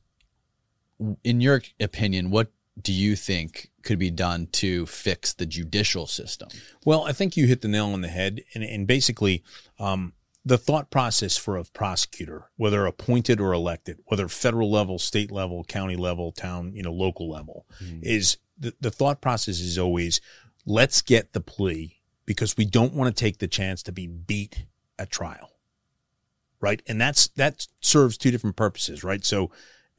in 1.25 1.41
your 1.41 1.63
opinion 1.81 2.31
what 2.31 2.53
do 2.81 2.93
you 2.93 3.17
think 3.17 3.72
could 3.83 3.99
be 3.99 4.11
done 4.11 4.47
to 4.53 4.87
fix 4.87 5.33
the 5.33 5.47
judicial 5.47 6.07
system 6.07 6.49
Well, 6.85 7.05
I 7.05 7.13
think 7.13 7.37
you 7.37 7.47
hit 7.47 7.61
the 7.61 7.69
nail 7.69 7.87
on 7.87 8.01
the 8.01 8.09
head, 8.09 8.43
and, 8.55 8.65
and 8.65 8.87
basically, 8.87 9.43
um, 9.79 10.13
the 10.45 10.59
thought 10.59 10.91
process 10.91 11.37
for 11.37 11.57
a 11.57 11.65
prosecutor, 11.65 12.51
whether 12.57 12.85
appointed 12.85 13.41
or 13.41 13.53
elected, 13.53 13.99
whether 14.07 14.29
federal 14.29 14.71
level, 14.71 14.99
state 14.99 15.31
level, 15.31 15.63
county 15.65 15.97
level, 15.97 16.33
town, 16.33 16.73
you 16.75 16.83
know, 16.83 16.93
local 16.93 17.31
level, 17.31 17.67
is 18.03 18.39
the, 18.59 18.75
the 18.81 18.91
thought 18.91 19.21
process 19.21 19.61
is 19.61 19.79
always 19.79 20.21
let's 20.67 21.01
get 21.03 21.33
the 21.33 21.41
plea 21.41 22.01
because 22.27 22.57
we 22.57 22.65
don't 22.65 22.95
want 22.95 23.15
to 23.15 23.21
take 23.21 23.39
the 23.39 23.49
chance 23.49 23.83
to 23.85 23.93
be 23.93 24.07
beat 24.07 24.67
at 24.99 25.11
trial. 25.11 25.51
Right. 26.61 26.83
And 26.87 27.01
that's 27.01 27.29
that 27.29 27.67
serves 27.81 28.17
two 28.17 28.31
different 28.31 28.57
purposes, 28.57 29.03
right? 29.03 29.25
So 29.25 29.51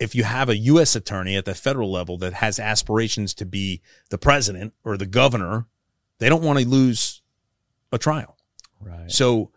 if 0.03 0.13
you 0.13 0.25
have 0.25 0.49
a 0.49 0.57
US 0.57 0.97
attorney 0.97 1.37
at 1.37 1.45
the 1.45 1.55
federal 1.55 1.89
level 1.89 2.17
that 2.17 2.33
has 2.33 2.59
aspirations 2.59 3.33
to 3.35 3.45
be 3.45 3.81
the 4.09 4.17
president 4.17 4.73
or 4.83 4.97
the 4.97 5.05
governor, 5.05 5.65
they 6.19 6.27
don't 6.27 6.43
want 6.43 6.59
to 6.59 6.67
lose 6.67 7.21
a 7.89 7.97
trial. 7.97 8.35
right 8.81 9.09
So 9.09 9.51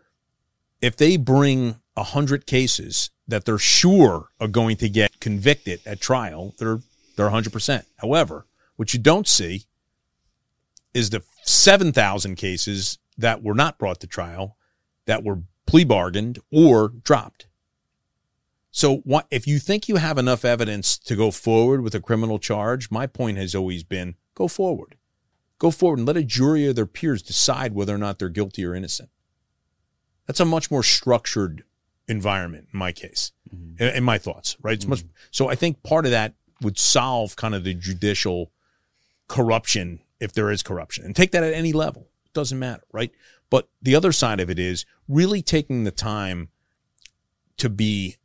if 0.80 0.96
they 0.96 1.16
bring 1.16 1.80
a 1.96 2.04
hundred 2.04 2.46
cases 2.46 3.10
that 3.26 3.44
they're 3.44 3.58
sure 3.58 4.28
are 4.38 4.46
going 4.46 4.76
to 4.76 4.88
get 4.88 5.18
convicted 5.18 5.80
at 5.84 6.00
trial, 6.00 6.54
they're 6.58 6.78
they're 7.16 7.30
hundred 7.30 7.52
percent. 7.52 7.84
However, 7.96 8.46
what 8.76 8.94
you 8.94 9.00
don't 9.00 9.26
see 9.26 9.64
is 10.94 11.10
the 11.10 11.24
seven 11.42 11.90
thousand 11.90 12.36
cases 12.36 12.98
that 13.18 13.42
were 13.42 13.54
not 13.54 13.78
brought 13.78 13.98
to 14.00 14.06
trial, 14.06 14.56
that 15.06 15.24
were 15.24 15.40
plea 15.66 15.84
bargained 15.84 16.38
or 16.52 16.88
dropped. 16.88 17.48
So 18.76 18.98
what 19.04 19.26
if 19.30 19.46
you 19.46 19.58
think 19.58 19.88
you 19.88 19.96
have 19.96 20.18
enough 20.18 20.44
evidence 20.44 20.98
to 20.98 21.16
go 21.16 21.30
forward 21.30 21.80
with 21.80 21.94
a 21.94 22.00
criminal 22.00 22.38
charge? 22.38 22.90
My 22.90 23.06
point 23.06 23.38
has 23.38 23.54
always 23.54 23.82
been 23.82 24.16
go 24.34 24.48
forward. 24.48 24.96
Go 25.58 25.70
forward 25.70 26.00
and 26.00 26.06
let 26.06 26.18
a 26.18 26.22
jury 26.22 26.68
or 26.68 26.74
their 26.74 26.84
peers 26.84 27.22
decide 27.22 27.72
whether 27.72 27.94
or 27.94 27.98
not 27.98 28.18
they're 28.18 28.28
guilty 28.28 28.66
or 28.66 28.74
innocent. 28.74 29.08
That's 30.26 30.40
a 30.40 30.44
much 30.44 30.70
more 30.70 30.82
structured 30.82 31.64
environment 32.06 32.68
in 32.70 32.78
my 32.78 32.92
case, 32.92 33.32
mm-hmm. 33.48 33.82
in, 33.82 33.94
in 33.94 34.04
my 34.04 34.18
thoughts, 34.18 34.58
right? 34.60 34.74
It's 34.74 34.86
much, 34.86 34.98
mm-hmm. 34.98 35.08
so 35.30 35.48
I 35.48 35.54
think 35.54 35.82
part 35.82 36.04
of 36.04 36.10
that 36.10 36.34
would 36.60 36.78
solve 36.78 37.34
kind 37.34 37.54
of 37.54 37.64
the 37.64 37.72
judicial 37.72 38.52
corruption 39.26 40.00
if 40.20 40.34
there 40.34 40.50
is 40.50 40.62
corruption 40.62 41.06
and 41.06 41.16
take 41.16 41.32
that 41.32 41.42
at 41.42 41.54
any 41.54 41.72
level. 41.72 42.08
It 42.26 42.34
doesn't 42.34 42.58
matter, 42.58 42.84
right? 42.92 43.10
But 43.48 43.70
the 43.80 43.94
other 43.94 44.12
side 44.12 44.38
of 44.38 44.50
it 44.50 44.58
is 44.58 44.84
really 45.08 45.40
taking 45.40 45.84
the 45.84 45.90
time 45.90 46.50
to 47.56 47.70
be, 47.70 48.16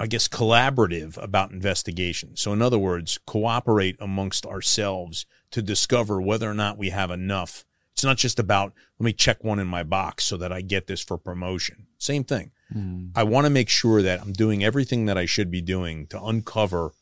I 0.00 0.06
guess, 0.06 0.28
collaborative 0.28 1.20
about 1.22 1.50
investigation. 1.50 2.36
So, 2.36 2.52
in 2.52 2.62
other 2.62 2.78
words, 2.78 3.18
cooperate 3.26 3.96
amongst 4.00 4.46
ourselves 4.46 5.26
to 5.50 5.62
discover 5.62 6.20
whether 6.20 6.48
or 6.48 6.54
not 6.54 6.78
we 6.78 6.90
have 6.90 7.10
enough. 7.10 7.64
It's 7.92 8.04
not 8.04 8.16
just 8.16 8.38
about, 8.38 8.74
let 9.00 9.04
me 9.04 9.12
check 9.12 9.42
one 9.42 9.58
in 9.58 9.66
my 9.66 9.82
box 9.82 10.24
so 10.24 10.36
that 10.36 10.52
I 10.52 10.60
get 10.60 10.86
this 10.86 11.00
for 11.00 11.18
promotion. 11.18 11.86
Same 11.98 12.22
thing. 12.22 12.52
Hmm. 12.72 13.08
I 13.16 13.24
want 13.24 13.46
to 13.46 13.50
make 13.50 13.68
sure 13.68 14.02
that 14.02 14.20
I'm 14.20 14.32
doing 14.32 14.62
everything 14.62 15.06
that 15.06 15.18
I 15.18 15.26
should 15.26 15.50
be 15.50 15.60
doing 15.60 16.06
to 16.08 16.22
uncover 16.22 16.92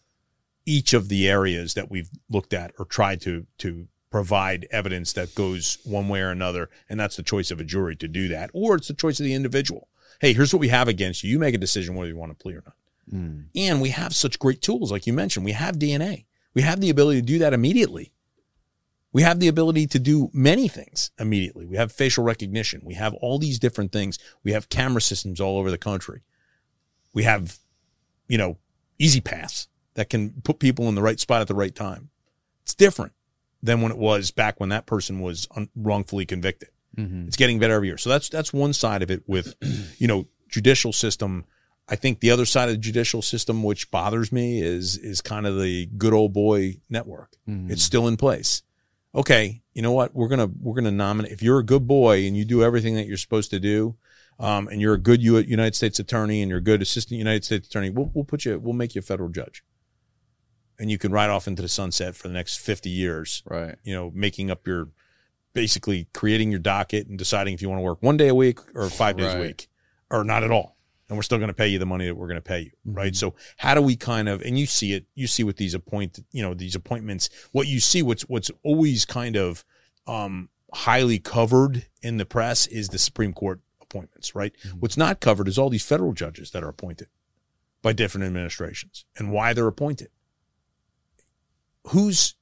each 0.65 0.95
of 0.95 1.09
the 1.09 1.29
areas 1.29 1.75
that 1.75 1.91
we've 1.91 2.11
looked 2.29 2.53
at 2.53 2.73
or 2.79 2.85
tried 2.85 3.21
to 3.23 3.47
to 3.59 3.87
provide 4.11 4.67
evidence 4.71 5.13
that 5.13 5.35
goes 5.35 5.79
one 5.85 6.09
way 6.09 6.21
or 6.21 6.31
another 6.31 6.71
and 6.89 6.99
that's 6.99 7.17
the 7.17 7.23
choice 7.23 7.51
of 7.51 7.61
a 7.61 7.65
jury 7.65 7.95
to 7.95 8.09
do 8.09 8.29
that 8.29 8.51
or 8.53 8.77
it's 8.77 8.89
the 8.89 8.95
choice 8.95 9.21
of 9.21 9.25
the 9.25 9.35
individual 9.35 9.89
hey 10.21 10.33
here's 10.33 10.53
what 10.53 10.61
we 10.61 10.69
have 10.69 10.89
against 10.89 11.23
you 11.23 11.31
you 11.31 11.39
make 11.39 11.55
a 11.55 11.59
decision 11.59 11.95
whether 11.95 12.09
you 12.09 12.17
want 12.17 12.31
to 12.31 12.43
plea 12.43 12.55
or 12.55 12.63
not 12.65 12.75
Mm. 13.13 13.47
and 13.55 13.81
we 13.81 13.91
have 13.91 14.15
such 14.15 14.39
great 14.39 14.61
tools 14.61 14.91
like 14.91 15.07
you 15.07 15.13
mentioned 15.13 15.45
we 15.45 15.53
have 15.53 15.77
dna 15.77 16.25
we 16.55 16.63
have 16.63 16.81
the 16.81 16.91
ability 16.91 17.21
to 17.21 17.27
do 17.27 17.39
that 17.39 17.53
immediately 17.53 18.13
we 19.13 19.23
have 19.23 19.39
the 19.39 19.47
ability 19.47 19.87
to 19.87 20.01
do 20.01 20.29
many 20.33 20.67
things 20.67 21.13
immediately 21.17 21.67
we 21.67 21.77
have 21.77 21.93
facial 21.93 22.25
recognition 22.25 22.81
we 22.85 22.95
have 22.95 23.15
all 23.15 23.39
these 23.39 23.61
different 23.61 23.93
things 23.93 24.19
we 24.43 24.51
have 24.51 24.69
camera 24.69 25.01
systems 25.01 25.41
all 25.41 25.57
over 25.57 25.71
the 25.71 25.79
country 25.79 26.23
we 27.13 27.23
have 27.23 27.59
you 28.27 28.37
know 28.37 28.59
easy 28.99 29.21
paths 29.21 29.69
that 29.95 30.11
can 30.11 30.31
put 30.43 30.59
people 30.59 30.89
in 30.89 30.95
the 30.95 31.03
right 31.03 31.19
spot 31.19 31.41
at 31.41 31.49
the 31.49 31.55
right 31.55 31.75
time. 31.75 32.11
It's 32.63 32.75
different 32.75 33.13
than 33.63 33.81
when 33.81 33.91
it 33.91 33.99
was 33.99 34.31
back 34.31 34.61
when 34.61 34.69
that 34.69 34.87
person 34.87 35.21
was 35.21 35.49
un- 35.57 35.71
wrongfully 35.75 36.27
convicted. 36.27 36.69
Mm-hmm. 36.97 37.27
It's 37.27 37.37
getting 37.37 37.59
better 37.59 37.75
every 37.75 37.89
year. 37.89 37.99
So 37.99 38.11
that's 38.11 38.29
that's 38.29 38.53
one 38.53 38.73
side 38.73 39.03
of 39.03 39.11
it 39.11 39.23
with, 39.27 39.55
you 39.99 40.07
know, 40.07 40.27
judicial 40.49 40.93
system. 40.93 41.45
I 41.89 41.95
think 41.97 42.19
the 42.21 42.31
other 42.33 42.47
side 42.47 42.69
of 42.69 42.75
the 42.75 42.79
judicial 42.81 43.23
system, 43.23 43.63
which 43.63 43.91
bothers 43.91 44.33
me, 44.33 44.61
is 44.61 44.97
is 44.97 45.21
kind 45.21 45.47
of 45.47 45.61
the 45.61 45.87
good 45.97 46.13
old 46.13 46.33
boy 46.33 46.79
network. 46.91 47.33
It's 47.71 47.83
still 47.83 48.09
in 48.09 48.17
place. 48.17 48.63
Okay, 49.15 49.63
you 49.73 49.83
know 49.83 49.93
what? 49.93 50.15
We're 50.15 50.29
gonna 50.29 50.49
we're 50.61 50.75
gonna 50.75 50.91
nominate. 50.91 51.33
If 51.33 51.43
you're 51.43 51.59
a 51.61 51.65
good 51.65 51.87
boy 51.87 52.27
and 52.27 52.37
you 52.37 52.45
do 52.45 52.63
everything 52.63 52.97
that 52.97 53.07
you're 53.07 53.17
supposed 53.17 53.51
to 53.51 53.61
do, 53.61 53.97
um, 54.39 54.69
and 54.69 54.81
you're 54.81 54.95
a 54.95 54.99
good 54.99 55.23
U- 55.23 55.39
United 55.39 55.75
States 55.75 55.99
attorney 55.99 56.43
and 56.43 56.51
you're 56.51 56.59
a 56.59 56.63
good 56.63 56.83
assistant 56.83 57.19
United 57.19 57.45
States 57.45 57.69
attorney, 57.69 57.89
we'll 57.91 58.11
we'll 58.15 58.25
put 58.25 58.45
you 58.45 58.59
we'll 58.59 58.75
make 58.75 58.95
you 58.95 58.99
a 58.99 59.03
federal 59.03 59.29
judge, 59.31 59.63
and 60.79 60.91
you 60.91 60.99
can 60.99 61.13
ride 61.13 61.31
off 61.31 61.47
into 61.47 61.63
the 61.63 61.69
sunset 61.69 62.15
for 62.15 62.29
the 62.29 62.35
next 62.35 62.59
fifty 62.59 62.91
years. 62.91 63.43
right 63.47 63.77
You 63.85 63.95
know, 63.95 64.11
making 64.15 64.51
up 64.51 64.67
your 64.67 64.89
basically 65.55 66.09
creating 66.13 66.51
your 66.51 66.61
docket 66.61 67.07
and 67.07 67.17
deciding 67.19 67.55
if 67.55 67.63
you 67.63 67.69
want 67.71 67.79
to 67.79 67.83
work 67.85 68.03
one 68.03 68.17
day 68.19 68.29
a 68.29 68.35
week 68.35 68.59
or 68.75 68.91
five 68.91 69.17
days 69.17 69.33
a 69.33 69.41
week 69.41 69.69
or 70.11 70.23
not 70.25 70.43
at 70.43 70.51
all. 70.51 70.76
And 71.09 71.17
we're 71.17 71.23
still 71.23 71.39
going 71.39 71.49
to 71.49 71.55
pay 71.55 71.69
you 71.69 71.79
the 71.79 71.87
money 71.87 72.07
that 72.07 72.17
we're 72.17 72.27
going 72.27 72.37
to 72.37 72.41
pay 72.43 72.61
you, 72.61 72.71
right? 72.85 73.15
So 73.15 73.35
how 73.59 73.75
do 73.75 73.81
we 73.81 73.95
kind 73.95 74.29
of 74.29 74.43
and 74.43 74.59
you 74.59 74.67
see 74.67 74.93
it, 74.93 75.07
you 75.15 75.27
see 75.29 75.45
with 75.45 75.57
these 75.57 75.73
appoint, 75.73 76.19
you 76.33 76.43
know, 76.43 76.53
these 76.53 76.75
appointments, 76.75 77.31
what 77.53 77.69
you 77.69 77.79
see, 77.79 78.03
what's 78.03 78.23
what's 78.23 78.51
always 78.65 79.05
kind 79.05 79.37
of 79.37 79.65
um, 80.07 80.49
highly 80.73 81.19
covered 81.19 81.87
in 82.03 82.17
the 82.17 82.27
press 82.27 82.67
is 82.67 82.89
the 82.89 82.99
Supreme 82.99 83.33
Court 83.33 83.61
appointments, 83.81 84.35
right? 84.35 84.53
What's 84.79 84.97
not 84.97 85.21
covered 85.21 85.49
is 85.49 85.59
all 85.59 85.71
these 85.71 85.85
federal 85.85 86.13
judges 86.13 86.51
that 86.51 86.63
are 86.63 86.69
appointed 86.69 87.09
by 87.83 87.93
different 87.93 88.27
administrations 88.27 89.05
and 89.17 89.31
why 89.31 89.53
they're 89.53 89.67
appointed. 89.67 90.09
Who's 91.89 92.35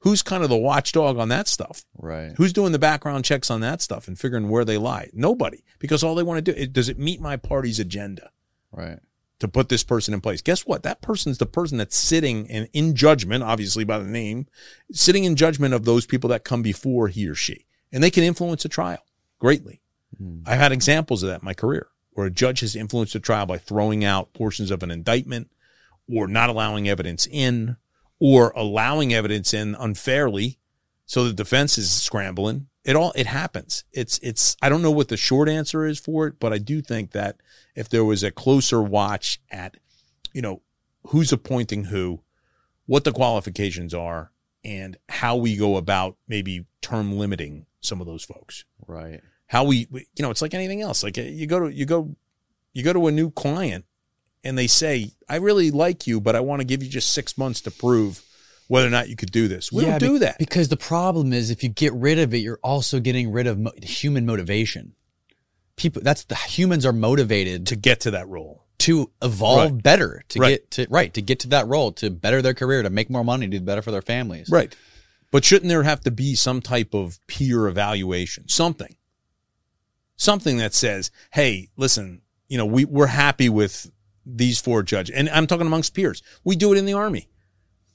who's 0.00 0.22
kind 0.22 0.42
of 0.42 0.48
the 0.48 0.56
watchdog 0.56 1.18
on 1.18 1.28
that 1.28 1.48
stuff? 1.48 1.84
right 1.96 2.32
Who's 2.36 2.52
doing 2.52 2.72
the 2.72 2.78
background 2.78 3.24
checks 3.24 3.50
on 3.50 3.60
that 3.60 3.80
stuff 3.80 4.08
and 4.08 4.18
figuring 4.18 4.48
where 4.48 4.64
they 4.64 4.78
lie? 4.78 5.10
Nobody, 5.12 5.64
because 5.78 6.02
all 6.02 6.14
they 6.14 6.22
want 6.22 6.44
to 6.44 6.52
do 6.52 6.58
is 6.58 6.68
does 6.68 6.88
it 6.88 6.98
meet 6.98 7.20
my 7.20 7.36
party's 7.36 7.80
agenda 7.80 8.30
right 8.72 8.98
to 9.38 9.48
put 9.48 9.68
this 9.68 9.84
person 9.84 10.14
in 10.14 10.20
place? 10.20 10.42
Guess 10.42 10.66
what? 10.66 10.82
That 10.82 11.00
person's 11.00 11.38
the 11.38 11.46
person 11.46 11.78
that's 11.78 11.96
sitting 11.96 12.46
in, 12.46 12.68
in 12.72 12.94
judgment, 12.94 13.42
obviously 13.42 13.84
by 13.84 13.98
the 13.98 14.04
name, 14.04 14.46
sitting 14.92 15.24
in 15.24 15.36
judgment 15.36 15.74
of 15.74 15.84
those 15.84 16.06
people 16.06 16.28
that 16.30 16.44
come 16.44 16.62
before 16.62 17.08
he 17.08 17.26
or 17.28 17.34
she, 17.34 17.66
and 17.92 18.02
they 18.02 18.10
can 18.10 18.24
influence 18.24 18.64
a 18.64 18.68
trial 18.68 19.04
greatly. 19.38 19.80
Hmm. 20.18 20.40
I've 20.46 20.58
had 20.58 20.72
examples 20.72 21.22
of 21.22 21.30
that 21.30 21.42
in 21.42 21.46
my 21.46 21.54
career 21.54 21.88
where 22.12 22.26
a 22.26 22.30
judge 22.30 22.60
has 22.60 22.76
influenced 22.76 23.14
a 23.14 23.20
trial 23.20 23.46
by 23.46 23.58
throwing 23.58 24.04
out 24.04 24.34
portions 24.34 24.70
of 24.70 24.82
an 24.82 24.90
indictment 24.90 25.50
or 26.12 26.26
not 26.26 26.50
allowing 26.50 26.88
evidence 26.88 27.26
in 27.30 27.76
or 28.20 28.50
allowing 28.54 29.12
evidence 29.12 29.52
in 29.52 29.74
unfairly 29.74 30.58
so 31.06 31.24
the 31.24 31.32
defense 31.32 31.76
is 31.78 31.90
scrambling 31.90 32.66
it 32.82 32.96
all 32.96 33.12
it 33.14 33.26
happens. 33.26 33.84
It's 33.92 34.18
it's 34.22 34.56
i 34.62 34.68
don't 34.68 34.80
know 34.82 34.90
what 34.90 35.08
the 35.08 35.16
short 35.16 35.48
answer 35.48 35.84
is 35.84 35.98
for 35.98 36.26
it 36.28 36.34
but 36.40 36.52
i 36.52 36.58
do 36.58 36.80
think 36.80 37.10
that 37.12 37.36
if 37.74 37.88
there 37.88 38.04
was 38.04 38.22
a 38.22 38.30
closer 38.30 38.80
watch 38.82 39.40
at 39.50 39.76
you 40.32 40.40
know 40.42 40.62
who's 41.08 41.32
appointing 41.32 41.84
who 41.84 42.20
what 42.86 43.04
the 43.04 43.12
qualifications 43.12 43.92
are 43.94 44.32
and 44.64 44.96
how 45.08 45.36
we 45.36 45.56
go 45.56 45.76
about 45.76 46.16
maybe 46.28 46.64
term 46.82 47.16
limiting 47.16 47.64
some 47.80 48.00
of 48.00 48.06
those 48.06 48.24
folks. 48.24 48.64
Right. 48.86 49.20
How 49.46 49.64
we, 49.64 49.86
we- 49.90 50.06
you 50.16 50.22
know 50.22 50.30
it's 50.30 50.42
like 50.42 50.54
anything 50.54 50.82
else. 50.82 51.02
Like 51.02 51.16
uh, 51.16 51.22
you 51.22 51.46
go 51.46 51.60
to 51.60 51.72
you 51.74 51.86
go 51.86 52.14
you 52.72 52.82
go 52.82 52.92
to 52.92 53.06
a 53.06 53.12
new 53.12 53.30
client 53.30 53.84
and 54.44 54.56
they 54.56 54.66
say 54.66 55.10
i 55.28 55.36
really 55.36 55.70
like 55.70 56.06
you 56.06 56.20
but 56.20 56.34
i 56.36 56.40
want 56.40 56.60
to 56.60 56.64
give 56.64 56.82
you 56.82 56.88
just 56.88 57.12
six 57.12 57.36
months 57.38 57.60
to 57.60 57.70
prove 57.70 58.22
whether 58.68 58.86
or 58.86 58.90
not 58.90 59.08
you 59.08 59.16
could 59.16 59.30
do 59.32 59.48
this 59.48 59.70
we 59.72 59.84
Yeah, 59.84 59.98
don't 59.98 60.12
do 60.12 60.18
that 60.20 60.38
because 60.38 60.68
the 60.68 60.76
problem 60.76 61.32
is 61.32 61.50
if 61.50 61.62
you 61.62 61.68
get 61.68 61.92
rid 61.92 62.18
of 62.18 62.32
it 62.34 62.38
you're 62.38 62.60
also 62.62 63.00
getting 63.00 63.30
rid 63.32 63.46
of 63.46 63.58
mo- 63.58 63.72
human 63.82 64.24
motivation 64.26 64.94
people 65.76 66.02
that's 66.02 66.24
the 66.24 66.34
humans 66.36 66.84
are 66.86 66.92
motivated 66.92 67.66
to 67.66 67.74
to, 67.74 67.80
get 67.80 68.00
to 68.00 68.10
that 68.12 68.28
role 68.28 68.64
to 68.78 69.10
evolve 69.22 69.72
Right. 69.72 69.82
better 69.82 70.22
to 70.28 70.40
Right. 70.40 70.48
get 70.50 70.70
to 70.72 70.86
right 70.90 71.12
to 71.14 71.22
get 71.22 71.40
to 71.40 71.48
that 71.48 71.66
role 71.66 71.92
to 71.92 72.10
better 72.10 72.40
their 72.42 72.54
career 72.54 72.82
to 72.82 72.90
make 72.90 73.10
more 73.10 73.24
money 73.24 73.46
to 73.46 73.58
do 73.58 73.64
better 73.64 73.82
for 73.82 73.90
their 73.90 74.02
families 74.02 74.48
right 74.50 74.74
But 75.32 75.44
shouldn't 75.44 75.68
there 75.68 75.84
have 75.84 76.00
to 76.00 76.10
be 76.10 76.34
some 76.34 76.60
type 76.60 76.92
of 76.92 77.20
peer 77.28 77.68
evaluation? 77.68 78.48
Something. 78.48 78.96
Something 80.16 80.58
that 80.58 80.74
says, 80.74 81.10
hey, 81.32 81.68
listen, 81.76 82.22
you 82.48 82.58
know, 82.58 82.66
we, 82.66 82.84
we're 82.84 83.06
happy 83.06 83.48
with 83.48 83.90
these 84.26 84.60
four 84.60 84.82
judges. 84.82 85.14
And 85.14 85.28
I'm 85.30 85.46
talking 85.46 85.66
amongst 85.66 85.94
peers. 85.94 86.22
We 86.44 86.56
do 86.56 86.72
it 86.72 86.78
in 86.78 86.84
the 86.86 86.92
army. 86.92 87.28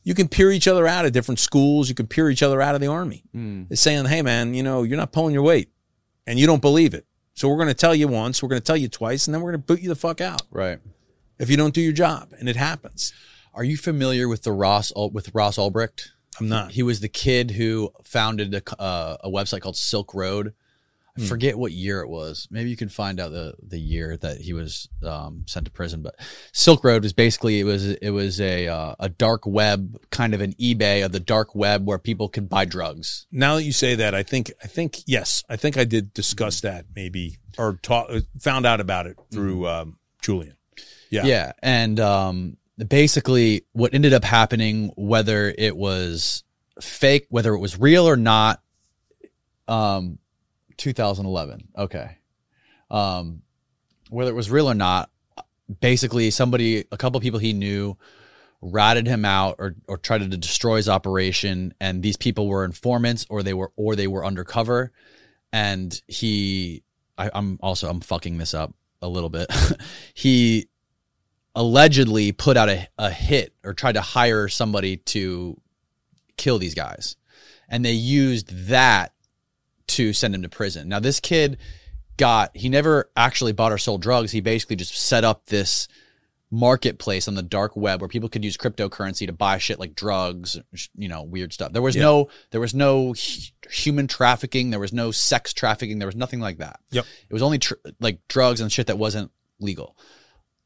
You 0.03 0.13
can 0.13 0.27
peer 0.27 0.51
each 0.51 0.67
other 0.67 0.85
out 0.87 1.05
of 1.05 1.11
different 1.13 1.39
schools. 1.39 1.89
You 1.89 1.95
can 1.95 2.07
peer 2.07 2.29
each 2.29 2.43
other 2.43 2.61
out 2.61 2.75
of 2.75 2.81
the 2.81 2.87
army. 2.87 3.23
It's 3.71 3.81
saying, 3.81 4.05
hey, 4.05 4.21
man, 4.21 4.53
you 4.53 4.61
know, 4.63 4.83
you're 4.83 4.97
not 4.97 5.11
pulling 5.11 5.33
your 5.33 5.43
weight 5.43 5.69
and 6.27 6.37
you 6.39 6.45
don't 6.45 6.61
believe 6.61 6.93
it. 6.93 7.05
So 7.33 7.49
we're 7.49 7.55
going 7.57 7.67
to 7.69 7.73
tell 7.73 7.95
you 7.95 8.07
once, 8.07 8.41
we're 8.41 8.49
going 8.49 8.61
to 8.61 8.65
tell 8.65 8.77
you 8.77 8.87
twice, 8.87 9.27
and 9.27 9.33
then 9.33 9.41
we're 9.41 9.51
going 9.51 9.61
to 9.61 9.65
boot 9.65 9.81
you 9.81 9.89
the 9.89 9.95
fuck 9.95 10.21
out 10.21 10.41
Right. 10.51 10.79
if 11.37 11.49
you 11.49 11.57
don't 11.57 11.73
do 11.73 11.81
your 11.81 11.91
job. 11.91 12.33
And 12.39 12.47
it 12.47 12.55
happens. 12.55 13.13
Are 13.53 13.63
you 13.63 13.77
familiar 13.77 14.27
with 14.29 14.43
the 14.43 14.51
Ross 14.51 14.93
with 15.11 15.33
Ross 15.33 15.57
Ulbricht? 15.57 16.09
I'm 16.39 16.47
not. 16.49 16.71
He 16.71 16.83
was 16.83 16.99
the 16.99 17.09
kid 17.09 17.51
who 17.51 17.91
founded 18.03 18.53
a, 18.53 18.81
uh, 18.81 19.17
a 19.23 19.29
website 19.29 19.61
called 19.61 19.75
Silk 19.77 20.13
Road. 20.13 20.53
I 21.17 21.21
Hmm. 21.21 21.27
forget 21.27 21.57
what 21.57 21.71
year 21.71 22.01
it 22.01 22.09
was. 22.09 22.45
Maybe 22.51 22.69
you 22.69 22.75
can 22.75 22.89
find 22.89 23.19
out 23.21 23.31
the 23.31 23.53
the 23.65 23.79
year 23.79 24.17
that 24.17 24.41
he 24.41 24.51
was 24.53 24.89
um, 25.01 25.43
sent 25.47 25.65
to 25.65 25.71
prison. 25.71 26.01
But 26.01 26.15
Silk 26.51 26.83
Road 26.83 27.03
was 27.03 27.13
basically 27.13 27.59
it 27.61 27.63
was 27.63 27.85
it 27.85 28.09
was 28.09 28.41
a 28.41 28.67
uh, 28.67 28.95
a 28.99 29.07
dark 29.07 29.45
web 29.45 29.97
kind 30.09 30.33
of 30.33 30.41
an 30.41 30.53
eBay 30.53 31.05
of 31.05 31.11
the 31.13 31.21
dark 31.21 31.55
web 31.55 31.85
where 31.87 31.97
people 31.99 32.27
could 32.27 32.49
buy 32.49 32.65
drugs. 32.65 33.27
now 33.31 33.55
that 33.55 33.63
you 33.63 33.71
say 33.71 33.95
that, 33.95 34.13
I 34.13 34.23
think, 34.23 34.51
I 34.63 34.67
think, 34.67 35.03
yes, 35.05 35.43
I 35.49 35.55
think 35.55 35.77
I 35.77 35.85
did 35.85 36.13
discuss 36.13 36.59
that 36.61 36.85
maybe 36.95 37.37
or 37.57 37.79
taught, 37.81 38.11
found 38.41 38.65
out 38.65 38.81
about 38.81 39.07
it 39.07 39.17
through 39.31 39.67
um, 39.67 39.97
Julian. 40.21 40.57
Yeah. 41.09 41.23
Yeah, 41.25 41.51
and 41.63 41.97
um, 42.01 42.57
basically 42.89 43.65
what 43.71 43.93
ended 43.93 44.11
up 44.13 44.25
happening, 44.25 44.91
whether 44.97 45.53
it 45.57 45.77
was 45.77 46.43
fake, 46.81 47.25
whether 47.29 47.53
it 47.53 47.59
was 47.59 47.79
real 47.79 48.05
or 48.09 48.17
not, 48.17 48.61
um, 49.69 50.19
2011. 50.77 51.69
Okay, 51.77 52.17
um, 52.89 53.41
whether 54.09 54.31
it 54.31 54.35
was 54.35 54.49
real 54.49 54.69
or 54.69 54.75
not, 54.75 55.09
basically 55.79 56.31
somebody, 56.31 56.85
a 56.91 56.97
couple 56.97 57.19
people 57.19 57.39
he 57.39 57.53
knew, 57.53 57.97
ratted 58.61 59.07
him 59.07 59.25
out 59.25 59.55
or 59.59 59.75
or 59.87 59.97
tried 59.97 60.29
to 60.29 60.37
destroy 60.37 60.77
his 60.77 60.89
operation, 60.89 61.73
and 61.79 62.01
these 62.01 62.17
people 62.17 62.47
were 62.47 62.65
informants 62.65 63.25
or 63.29 63.43
they 63.43 63.53
were 63.53 63.71
or 63.75 63.95
they 63.95 64.07
were 64.07 64.25
undercover, 64.25 64.91
and 65.51 66.01
he, 66.07 66.83
I, 67.17 67.29
I'm 67.33 67.59
also 67.61 67.89
I'm 67.89 68.01
fucking 68.01 68.37
this 68.37 68.53
up 68.53 68.73
a 69.01 69.07
little 69.07 69.29
bit. 69.29 69.51
he 70.13 70.67
allegedly 71.55 72.33
put 72.33 72.57
out 72.57 72.69
a, 72.69 72.87
a 72.97 73.09
hit 73.09 73.53
or 73.63 73.73
tried 73.73 73.93
to 73.93 74.01
hire 74.01 74.47
somebody 74.47 74.97
to 74.97 75.59
kill 76.37 76.59
these 76.59 76.75
guys. 76.75 77.15
And 77.69 77.83
they 77.83 77.93
used 77.93 78.67
that 78.67 79.13
to 79.87 80.13
send 80.13 80.33
him 80.35 80.41
to 80.41 80.49
prison. 80.49 80.89
Now, 80.89 80.99
this 80.99 81.19
kid 81.19 81.57
got, 82.17 82.55
he 82.55 82.69
never 82.69 83.09
actually 83.15 83.51
bought 83.53 83.71
or 83.71 83.77
sold 83.77 84.01
drugs. 84.01 84.31
He 84.31 84.41
basically 84.41 84.75
just 84.77 84.95
set 84.95 85.23
up 85.23 85.45
this 85.47 85.87
marketplace 86.51 87.27
on 87.27 87.35
the 87.35 87.41
dark 87.41 87.75
web 87.75 87.99
where 88.01 88.07
people 88.07 88.29
could 88.29 88.45
use 88.45 88.55
cryptocurrency 88.55 89.25
to 89.27 89.33
buy 89.33 89.57
shit 89.57 89.79
like 89.79 89.95
drugs, 89.95 90.57
you 90.95 91.07
know, 91.09 91.23
weird 91.23 91.51
stuff. 91.51 91.73
There 91.73 91.81
was 91.81 91.95
Yeah. 91.95 92.03
no, 92.03 92.29
there 92.51 92.61
was 92.61 92.73
no 92.73 93.13
hu- 93.13 93.69
human 93.69 94.07
trafficking. 94.07 94.69
There 94.69 94.79
was 94.79 94.93
no 94.93 95.11
sex 95.11 95.53
trafficking. 95.53 95.99
There 95.99 96.07
was 96.07 96.15
nothing 96.15 96.39
like 96.39 96.59
that. 96.59 96.79
Yep. 96.91 97.05
It 97.29 97.33
was 97.33 97.41
only 97.41 97.59
tr- 97.59 97.73
like 97.99 98.19
drugs 98.29 98.61
and 98.61 98.71
shit 98.71 98.87
that 98.87 98.97
wasn't 98.97 99.31
legal. 99.59 99.97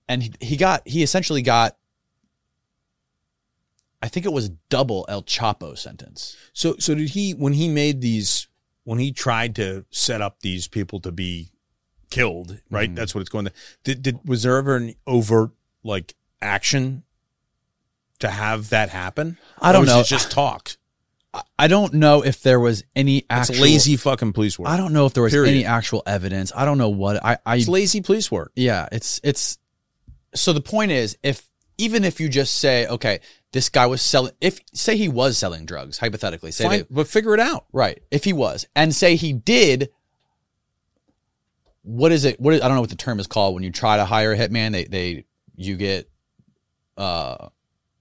And 0.07 0.21
he, 0.21 0.33
he 0.41 0.57
got, 0.57 0.87
he 0.87 1.01
essentially 1.01 1.41
got, 1.41 1.77
I 4.01 4.07
think 4.09 4.25
it 4.25 4.33
was 4.33 4.49
double 4.69 5.05
El 5.09 5.23
Chapo 5.23 5.77
sentence. 5.77 6.37
So, 6.53 6.75
so 6.77 6.93
did 6.95 7.09
he, 7.09 7.31
when 7.33 7.53
he 7.53 7.67
made 7.67 8.01
these, 8.01 8.47
when 8.89 8.97
he 8.97 9.11
tried 9.11 9.55
to 9.55 9.85
set 9.91 10.19
up 10.19 10.39
these 10.39 10.67
people 10.67 10.99
to 10.99 11.11
be 11.11 11.51
killed, 12.09 12.57
right? 12.71 12.87
Mm-hmm. 12.89 12.95
That's 12.95 13.13
what 13.13 13.21
it's 13.21 13.29
going 13.29 13.45
to, 13.45 13.51
did, 13.83 14.01
did, 14.01 14.19
was 14.27 14.41
there 14.41 14.57
ever 14.57 14.77
an 14.77 14.95
overt 15.05 15.51
like 15.83 16.15
action 16.41 17.03
to 18.17 18.29
have 18.29 18.69
that 18.71 18.89
happen? 18.89 19.37
I 19.61 19.73
don't 19.73 19.81
Or 19.81 19.85
was 19.85 19.89
know. 19.89 19.99
it 19.99 20.07
just 20.07 20.31
talk? 20.31 20.71
I 21.59 21.67
don't 21.67 21.93
know 21.93 22.23
if 22.23 22.41
there 22.41 22.59
was 22.59 22.83
any 22.95 23.27
actual 23.29 23.53
It's 23.57 23.61
lazy 23.61 23.95
fucking 23.95 24.33
police 24.33 24.57
work. 24.57 24.69
I 24.69 24.77
don't 24.77 24.91
know 24.91 25.05
if 25.05 25.13
there 25.13 25.21
was 25.21 25.33
Period. 25.33 25.51
any 25.51 25.65
actual 25.65 26.01
evidence. 26.07 26.51
I 26.55 26.65
don't 26.65 26.79
know 26.79 26.89
what 26.89 27.23
I, 27.23 27.37
I 27.45 27.57
It's 27.57 27.67
lazy 27.67 28.01
police 28.01 28.31
work. 28.31 28.51
yeah, 28.55 28.89
it's 28.91 29.21
it's 29.23 29.59
so 30.33 30.51
the 30.51 30.61
point 30.61 30.89
is 30.89 31.15
if 31.21 31.47
even 31.77 32.03
if 32.03 32.19
you 32.19 32.27
just 32.27 32.55
say, 32.55 32.87
okay, 32.87 33.19
this 33.51 33.69
guy 33.69 33.85
was 33.85 34.01
selling 34.01 34.33
if 34.41 34.59
say 34.73 34.95
he 34.97 35.09
was 35.09 35.37
selling 35.37 35.65
drugs, 35.65 35.97
hypothetically, 35.97 36.51
say 36.51 36.65
Fine, 36.65 36.79
they, 36.79 36.85
but 36.89 37.07
figure 37.07 37.33
it 37.33 37.39
out. 37.39 37.65
right, 37.71 38.01
if 38.11 38.23
he 38.23 38.33
was, 38.33 38.67
and 38.75 38.93
say 38.93 39.15
he 39.15 39.33
did 39.33 39.89
what 41.83 42.11
is 42.11 42.25
it 42.25 42.39
what 42.39 42.53
is, 42.53 42.61
I 42.61 42.67
don't 42.67 42.75
know 42.75 42.81
what 42.81 42.89
the 42.89 42.95
term 42.95 43.19
is 43.19 43.27
called 43.27 43.55
when 43.55 43.63
you 43.63 43.71
try 43.71 43.97
to 43.97 44.05
hire 44.05 44.33
a 44.33 44.37
hitman, 44.37 44.71
they 44.71 44.85
they 44.85 45.25
you 45.55 45.75
get 45.75 46.09
uh 46.97 47.49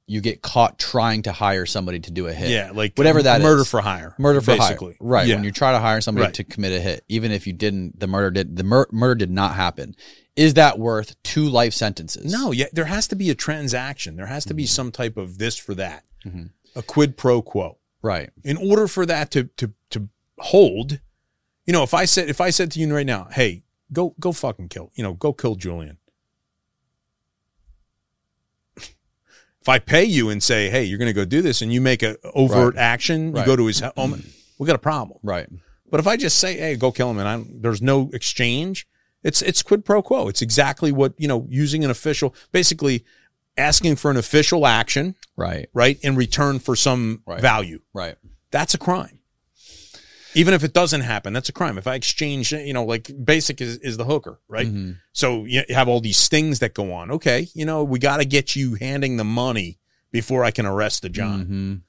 you 0.08 0.20
get 0.20 0.42
caught 0.42 0.78
trying 0.78 1.22
to 1.22 1.32
hire 1.32 1.66
somebody 1.66 2.00
to 2.00 2.10
do 2.10 2.26
a 2.26 2.32
hit. 2.32 2.50
Yeah, 2.50 2.70
like 2.72 2.94
Whatever 2.96 3.22
that 3.22 3.40
murder 3.42 3.62
is. 3.62 3.70
for 3.70 3.80
hire. 3.80 4.14
murder 4.18 4.40
for 4.40 4.56
basically. 4.56 4.96
hire. 5.00 5.08
Right. 5.08 5.26
Yeah. 5.28 5.34
When 5.36 5.44
you 5.44 5.52
try 5.52 5.72
to 5.72 5.78
hire 5.78 6.00
somebody 6.00 6.26
Right. 6.26 6.34
to 6.34 6.44
commit 6.44 6.72
a 6.72 6.80
hit, 6.80 7.04
even 7.08 7.30
if 7.32 7.46
you 7.46 7.52
didn't, 7.52 7.98
the 8.00 8.06
murder 8.06 8.30
did 8.30 8.56
the 8.56 8.64
mur- 8.64 8.88
murder 8.90 9.14
did 9.16 9.30
not 9.30 9.54
happen. 9.54 9.94
Is 10.36 10.54
that 10.54 10.78
worth 10.78 11.20
two 11.22 11.48
life 11.48 11.74
sentences? 11.74 12.32
No, 12.32 12.52
yeah, 12.52 12.66
there 12.72 12.84
has 12.86 13.06
to 13.08 13.16
be 13.16 13.28
a 13.30 13.34
transaction. 13.34 14.16
There 14.16 14.26
has 14.26 14.44
to 14.44 14.50
Mm-hmm. 14.50 14.56
be 14.56 14.66
some 14.66 14.92
type 14.92 15.16
of 15.16 15.38
this 15.38 15.56
for 15.56 15.74
that, 15.74 16.04
a 16.76 16.82
quid 16.82 17.16
pro 17.16 17.42
quo. 17.42 17.78
Right. 18.00 18.30
In 18.44 18.56
order 18.56 18.86
for 18.88 19.04
that 19.06 19.30
to 19.32 19.44
to 19.56 19.72
to 19.90 20.08
hold, 20.38 21.00
you 21.66 21.72
know, 21.72 21.82
if 21.82 21.92
I 21.92 22.04
said 22.06 22.28
if 22.30 22.40
I 22.40 22.50
said 22.50 22.70
to 22.72 22.80
you 22.80 22.94
right 22.94 23.04
now, 23.04 23.28
hey, 23.32 23.64
go 23.92 24.14
go 24.20 24.32
fucking 24.32 24.68
kill, 24.68 24.90
you 24.94 25.02
know, 25.02 25.12
go 25.14 25.32
kill 25.32 25.56
Julian. 25.56 25.97
If 29.68 29.72
I 29.72 29.78
pay 29.80 30.04
you 30.04 30.30
and 30.30 30.42
say, 30.42 30.70
hey, 30.70 30.84
you're 30.84 30.96
going 30.96 31.10
to 31.10 31.12
go 31.12 31.26
do 31.26 31.42
this, 31.42 31.60
and 31.60 31.70
you 31.70 31.82
make 31.82 32.02
an 32.02 32.16
overt 32.32 32.74
Right. 32.74 32.80
action, 32.82 33.32
Right. 33.32 33.40
you 33.42 33.46
go 33.46 33.54
to 33.54 33.66
his 33.66 33.80
home, 33.80 34.14
mm-hmm. 34.14 34.28
we 34.58 34.66
got 34.66 34.76
a 34.76 34.78
problem. 34.78 35.18
Right. 35.22 35.46
But 35.90 36.00
if 36.00 36.06
I 36.06 36.16
just 36.16 36.38
say, 36.38 36.56
"Hey, 36.56 36.76
go 36.76 36.90
kill 36.90 37.10
him," 37.10 37.18
and 37.18 37.28
I'm, 37.28 37.60
there's 37.60 37.82
no 37.82 38.08
exchange, 38.14 38.86
it's 39.22 39.42
it's 39.42 39.62
quid 39.62 39.84
pro 39.84 40.00
quo. 40.00 40.28
It's 40.28 40.40
exactly 40.40 40.90
what 40.90 41.12
you 41.18 41.28
know, 41.28 41.46
using 41.50 41.84
an 41.84 41.90
official, 41.90 42.34
basically 42.50 43.04
asking 43.58 43.96
for 43.96 44.10
an 44.10 44.16
official 44.16 44.66
action, 44.66 45.14
Right. 45.36 45.68
right, 45.74 45.98
in 46.00 46.16
return 46.16 46.60
for 46.60 46.74
some 46.74 47.22
Right. 47.26 47.40
value. 47.40 47.80
Right. 47.92 48.16
That's 48.50 48.72
a 48.72 48.78
crime. 48.78 49.17
Even 50.34 50.54
if 50.54 50.62
it 50.62 50.72
doesn't 50.72 51.00
happen, 51.00 51.32
that's 51.32 51.48
a 51.48 51.52
crime. 51.52 51.78
If 51.78 51.86
I 51.86 51.94
exchange, 51.94 52.52
you 52.52 52.72
know, 52.72 52.84
like 52.84 53.10
basic 53.24 53.60
is, 53.60 53.78
is 53.78 53.96
the 53.96 54.04
hooker, 54.04 54.40
right? 54.48 54.66
Mm-hmm. 54.66 54.92
So 55.12 55.44
you 55.44 55.62
have 55.70 55.88
all 55.88 56.00
these 56.00 56.28
things 56.28 56.58
that 56.58 56.74
go 56.74 56.92
on. 56.92 57.10
Okay, 57.10 57.48
you 57.54 57.64
know, 57.64 57.82
we 57.84 57.98
got 57.98 58.18
to 58.18 58.24
get 58.24 58.54
you 58.54 58.74
handing 58.74 59.16
the 59.16 59.24
money 59.24 59.78
before 60.10 60.44
I 60.44 60.50
can 60.50 60.66
arrest 60.66 61.02
the 61.02 61.08
John. 61.08 61.82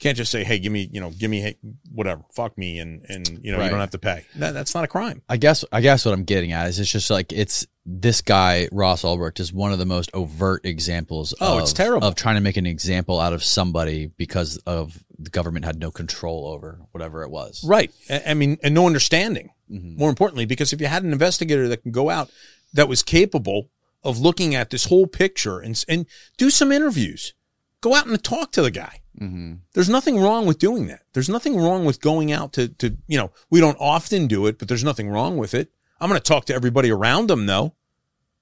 Can't 0.00 0.16
just 0.16 0.32
say, 0.32 0.44
"Hey, 0.44 0.58
give 0.58 0.72
me, 0.72 0.88
you 0.90 0.98
know, 1.00 1.10
give 1.10 1.30
me 1.30 1.40
hey, 1.40 1.56
whatever, 1.92 2.22
fuck 2.32 2.56
me," 2.56 2.78
and 2.78 3.04
and 3.08 3.28
you 3.42 3.52
know, 3.52 3.58
Right. 3.58 3.64
you 3.66 3.70
don't 3.70 3.80
have 3.80 3.90
to 3.90 3.98
pay. 3.98 4.24
That, 4.36 4.52
that's 4.54 4.74
not 4.74 4.82
a 4.82 4.88
crime. 4.88 5.20
I 5.28 5.36
guess 5.36 5.62
I 5.70 5.82
guess 5.82 6.06
what 6.06 6.14
I'm 6.14 6.24
getting 6.24 6.52
at 6.52 6.66
is 6.68 6.78
it's 6.80 6.90
just 6.90 7.10
like 7.10 7.32
it's 7.32 7.66
this 7.84 8.22
guy 8.22 8.68
Ross 8.72 9.02
Ulbricht 9.02 9.40
is 9.40 9.52
one 9.52 9.72
of 9.72 9.78
the 9.78 9.84
most 9.84 10.10
overt 10.14 10.64
examples. 10.64 11.34
Oh, 11.40 11.56
of, 11.58 11.62
it's 11.64 11.74
terrible. 11.74 12.06
of 12.08 12.14
trying 12.14 12.36
to 12.36 12.40
make 12.40 12.56
an 12.56 12.64
example 12.66 13.20
out 13.20 13.32
of 13.34 13.44
somebody 13.44 14.06
because 14.06 14.56
of 14.58 15.04
the 15.18 15.28
government 15.30 15.66
had 15.66 15.78
no 15.78 15.90
control 15.90 16.46
over 16.48 16.80
whatever 16.92 17.22
it 17.22 17.30
was. 17.30 17.62
Right. 17.62 17.92
I 18.08 18.22
I 18.28 18.34
mean, 18.34 18.56
and 18.62 18.74
no 18.74 18.86
understanding. 18.86 19.50
Mm-hmm. 19.70 19.98
More 19.98 20.08
importantly, 20.08 20.46
because 20.46 20.72
if 20.72 20.80
you 20.80 20.86
had 20.86 21.02
an 21.04 21.12
investigator 21.12 21.68
that 21.68 21.82
can 21.82 21.92
go 21.92 22.08
out 22.08 22.30
that 22.72 22.88
was 22.88 23.02
capable 23.02 23.68
of 24.02 24.18
looking 24.18 24.54
at 24.54 24.70
this 24.70 24.86
whole 24.86 25.06
picture 25.06 25.58
and 25.58 25.84
and 25.88 26.06
do 26.38 26.48
some 26.48 26.72
interviews, 26.72 27.34
go 27.82 27.94
out 27.94 28.06
and 28.06 28.24
talk 28.24 28.50
to 28.52 28.62
the 28.62 28.70
guy. 28.70 28.99
Mm-hmm. 29.20 29.54
There's 29.74 29.88
nothing 29.88 30.18
wrong 30.18 30.46
with 30.46 30.58
doing 30.58 30.86
that. 30.86 31.02
There's 31.12 31.28
nothing 31.28 31.56
wrong 31.56 31.84
with 31.84 32.00
going 32.00 32.32
out 32.32 32.52
to 32.54 32.68
to 32.68 32.96
you 33.06 33.18
know 33.18 33.30
we 33.50 33.60
don't 33.60 33.76
often 33.80 34.26
do 34.26 34.46
it, 34.46 34.58
but 34.58 34.68
there's 34.68 34.84
nothing 34.84 35.08
wrong 35.10 35.36
with 35.36 35.54
it. 35.54 35.70
I'm 36.00 36.08
going 36.08 36.20
to 36.20 36.24
talk 36.26 36.46
to 36.46 36.54
everybody 36.54 36.90
around 36.90 37.30
him 37.30 37.46
though. 37.46 37.74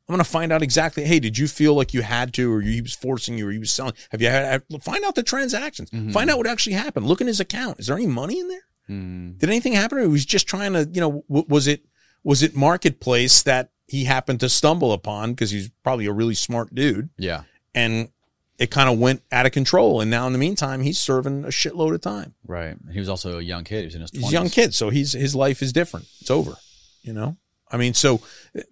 I'm 0.08 0.14
going 0.14 0.24
to 0.24 0.30
find 0.30 0.52
out 0.52 0.62
exactly. 0.62 1.04
Hey, 1.04 1.20
did 1.20 1.36
you 1.36 1.46
feel 1.46 1.74
like 1.74 1.92
you 1.92 2.00
had 2.00 2.32
to, 2.34 2.50
or 2.50 2.62
he 2.62 2.80
was 2.80 2.94
forcing 2.94 3.36
you, 3.36 3.46
or 3.48 3.50
he 3.50 3.58
was 3.58 3.70
selling? 3.70 3.92
Have 4.10 4.22
you 4.22 4.28
had? 4.30 4.62
Find 4.80 5.04
out 5.04 5.14
the 5.16 5.22
transactions. 5.22 5.90
Find 6.14 6.30
out 6.30 6.38
what 6.38 6.46
actually 6.46 6.72
happened. 6.76 7.06
Look 7.06 7.20
in 7.20 7.26
his 7.26 7.40
account. 7.40 7.78
Is 7.80 7.88
there 7.88 7.96
any 7.96 8.06
money 8.06 8.40
in 8.40 8.48
there? 8.48 8.62
Mm-hmm. 8.88 9.32
Did 9.38 9.50
anything 9.50 9.74
happen? 9.74 9.98
Or 9.98 10.02
he 10.02 10.06
was 10.08 10.24
just 10.24 10.46
trying 10.46 10.72
to, 10.72 10.88
you 10.90 11.00
know, 11.02 11.24
w- 11.28 11.44
was 11.48 11.66
it 11.66 11.84
was 12.24 12.42
it 12.42 12.56
marketplace 12.56 13.42
that 13.42 13.70
he 13.86 14.04
happened 14.04 14.40
to 14.40 14.48
stumble 14.48 14.92
upon 14.92 15.32
because 15.32 15.50
he's 15.50 15.68
probably 15.82 16.06
a 16.06 16.12
really 16.12 16.34
smart 16.34 16.74
dude, 16.74 17.10
Yeah. 17.18 17.42
and 17.74 18.08
it 18.58 18.70
kind 18.70 18.90
of 18.90 18.98
went 18.98 19.22
out 19.30 19.46
of 19.46 19.52
control. 19.52 20.00
And 20.00 20.10
now 20.10 20.26
in 20.26 20.32
the 20.32 20.38
meantime, 20.38 20.82
he's 20.82 20.98
serving 20.98 21.44
a 21.44 21.48
shitload 21.48 21.94
of 21.94 22.00
time. 22.00 22.34
Right. 22.46 22.76
He 22.92 22.98
was 22.98 23.08
also 23.08 23.38
a 23.38 23.42
young 23.42 23.64
kid. 23.64 23.80
He 23.80 23.84
was 23.86 23.94
in 23.94 24.00
his 24.00 24.10
20s. 24.10 24.18
He's 24.18 24.28
a 24.30 24.32
young 24.32 24.48
kid, 24.50 24.74
so 24.74 24.90
he's 24.90 25.12
his 25.12 25.34
life 25.34 25.62
is 25.62 25.72
different. 25.72 26.06
It's 26.20 26.30
over. 26.30 26.56
You 27.02 27.12
know, 27.12 27.36
I 27.70 27.76
mean, 27.76 27.94
so 27.94 28.20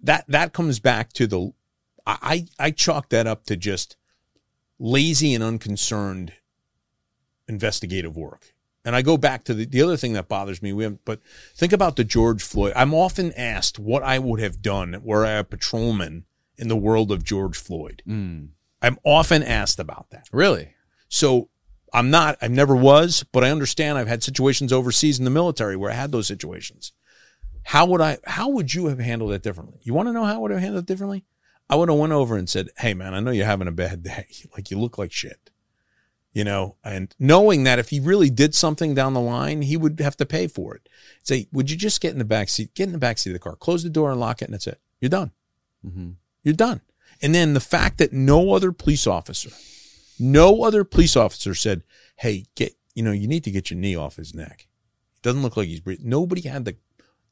that 0.03 0.25
that 0.27 0.53
comes 0.53 0.79
back 0.79 1.13
to 1.13 1.27
the. 1.27 1.53
I 2.05 2.45
I 2.59 2.65
I 2.67 2.71
chalk 2.71 3.09
that 3.09 3.25
up 3.27 3.45
to 3.45 3.55
just 3.55 3.95
lazy 4.79 5.33
and 5.33 5.43
unconcerned 5.43 6.33
investigative 7.47 8.15
work. 8.15 8.53
And 8.85 8.95
I 8.95 9.01
go 9.01 9.17
back 9.17 9.43
to 9.45 9.53
the, 9.53 9.65
the 9.65 9.81
other 9.81 9.97
thing 9.97 10.13
that 10.13 10.29
bothers 10.29 10.61
me. 10.61 10.71
We 10.71 10.85
have, 10.85 11.03
but 11.03 11.19
think 11.55 11.73
about 11.73 11.97
the 11.97 12.05
George 12.05 12.41
Floyd. 12.41 12.71
I'm 12.75 12.93
often 12.93 13.33
asked 13.33 13.79
what 13.79 14.01
I 14.01 14.17
would 14.17 14.39
have 14.39 14.61
done 14.61 15.01
were 15.03 15.25
I 15.25 15.31
a 15.31 15.43
patrolman 15.43 16.25
in 16.57 16.69
the 16.69 16.75
world 16.77 17.11
of 17.11 17.23
George 17.23 17.57
Floyd. 17.57 18.01
Mm. 18.07 18.49
I'm 18.87 18.97
often 19.03 19.43
asked 19.43 19.79
about 19.79 20.07
that. 20.11 20.29
Really? 20.31 20.69
So 21.09 21.49
I'm 21.93 22.09
not, 22.09 22.37
I 22.41 22.47
never 22.47 22.73
was, 22.73 23.25
but 23.33 23.43
I 23.43 23.51
understand 23.51 23.97
I've 23.97 24.07
had 24.07 24.23
situations 24.23 24.71
overseas 24.71 25.19
in 25.19 25.25
the 25.25 25.31
military 25.31 25.75
where 25.75 25.91
I 25.91 25.95
had 25.95 26.13
those 26.13 26.25
situations. 26.25 26.93
How 27.63 27.85
would 27.85 27.99
I, 27.99 28.17
how 28.25 28.47
would 28.47 28.73
you 28.73 28.87
have 28.87 28.99
handled 28.99 29.33
it 29.33 29.43
differently? 29.43 29.79
You 29.83 29.93
want 29.93 30.07
to 30.07 30.13
know 30.13 30.23
how 30.23 30.35
I 30.35 30.37
would 30.37 30.51
have 30.51 30.61
handled 30.61 30.85
it 30.85 30.87
differently? 30.87 31.25
I 31.69 31.75
would 31.75 31.89
have 31.89 31.97
went 31.97 32.13
over 32.13 32.37
and 32.37 32.49
said, 32.49 32.69
Hey 32.77 32.93
man, 32.93 33.13
I 33.13 33.19
know 33.19 33.31
you're 33.31 33.45
having 33.45 33.67
a 33.67 33.73
bad 33.73 34.03
day. 34.03 34.27
Like 34.53 34.71
you 34.71 34.79
look 34.79 34.97
like 34.97 35.11
shit, 35.11 35.51
you 36.31 36.45
know, 36.45 36.77
and 36.81 37.13
knowing 37.19 37.65
that 37.65 37.79
if 37.79 37.89
he 37.89 37.99
really 37.99 38.29
did 38.29 38.55
something 38.55 38.95
down 38.95 39.13
the 39.13 39.19
line, 39.19 39.63
he 39.63 39.75
would 39.75 39.99
have 39.99 40.15
to 40.17 40.25
pay 40.25 40.47
for 40.47 40.75
it. 40.75 40.87
Say, 41.23 41.49
would 41.51 41.69
you 41.69 41.75
just 41.75 41.99
get 41.99 42.13
in 42.13 42.19
the 42.19 42.25
back 42.25 42.47
seat, 42.47 42.73
get 42.73 42.85
in 42.85 42.93
the 42.93 42.97
back 42.97 43.17
seat 43.17 43.31
of 43.31 43.33
the 43.33 43.39
car, 43.39 43.57
close 43.57 43.83
the 43.83 43.89
door 43.89 44.11
and 44.11 44.19
lock 44.19 44.41
it 44.41 44.45
and 44.45 44.53
that's 44.53 44.65
it. 44.65 44.79
You're 45.01 45.09
done. 45.09 45.31
Mm-hmm. 45.85 46.11
You're 46.43 46.53
done. 46.53 46.79
And 47.21 47.33
then 47.33 47.53
the 47.53 47.59
fact 47.59 47.97
that 47.97 48.13
no 48.13 48.53
other 48.53 48.71
police 48.71 49.07
officer, 49.07 49.49
no 50.19 50.63
other 50.63 50.83
police 50.83 51.15
officer 51.15 51.53
said, 51.53 51.83
Hey, 52.17 52.45
get, 52.55 52.75
you 52.95 53.03
know, 53.03 53.11
you 53.11 53.27
need 53.27 53.43
to 53.43 53.51
get 53.51 53.69
your 53.69 53.79
knee 53.79 53.95
off 53.95 54.15
his 54.15 54.33
neck. 54.33 54.67
It 55.15 55.21
doesn't 55.21 55.41
look 55.41 55.57
like 55.57 55.67
he's 55.67 55.79
breathing. 55.79 56.09
Nobody 56.09 56.41
had 56.41 56.65
the, 56.65 56.77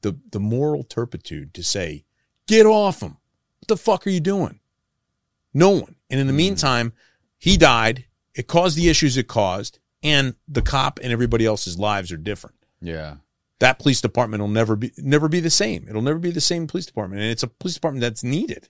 the, 0.01 0.17
the 0.31 0.39
moral 0.39 0.83
turpitude 0.83 1.53
to 1.55 1.63
say, 1.63 2.05
get 2.47 2.65
off 2.65 3.01
him. 3.01 3.17
What 3.59 3.67
the 3.67 3.77
fuck 3.77 4.05
are 4.05 4.11
you 4.11 4.19
doing? 4.19 4.59
No 5.53 5.71
one. 5.71 5.95
And 6.09 6.19
in 6.19 6.27
the 6.27 6.31
mm-hmm. 6.31 6.37
meantime, 6.37 6.93
he 7.39 7.57
died. 7.57 8.05
It 8.35 8.47
caused 8.47 8.77
the 8.77 8.89
issues 8.89 9.17
it 9.17 9.27
caused. 9.27 9.79
And 10.03 10.35
the 10.47 10.61
cop 10.61 10.99
and 11.01 11.11
everybody 11.11 11.45
else's 11.45 11.79
lives 11.79 12.11
are 12.11 12.17
different 12.17 12.57
Yeah. 12.79 13.15
that 13.59 13.79
police 13.79 14.01
department 14.01 14.41
will 14.41 14.49
never 14.49 14.75
be 14.75 14.91
never 14.97 15.27
be 15.27 15.39
the 15.39 15.49
same. 15.49 15.87
It'll 15.89 16.03
never 16.03 16.19
be 16.19 16.29
the 16.29 16.41
same 16.41 16.67
police 16.67 16.85
department, 16.85 17.23
and 17.23 17.31
it's 17.31 17.41
a 17.41 17.47
police 17.47 17.73
department 17.73 18.01
that's 18.01 18.23
needed. 18.23 18.69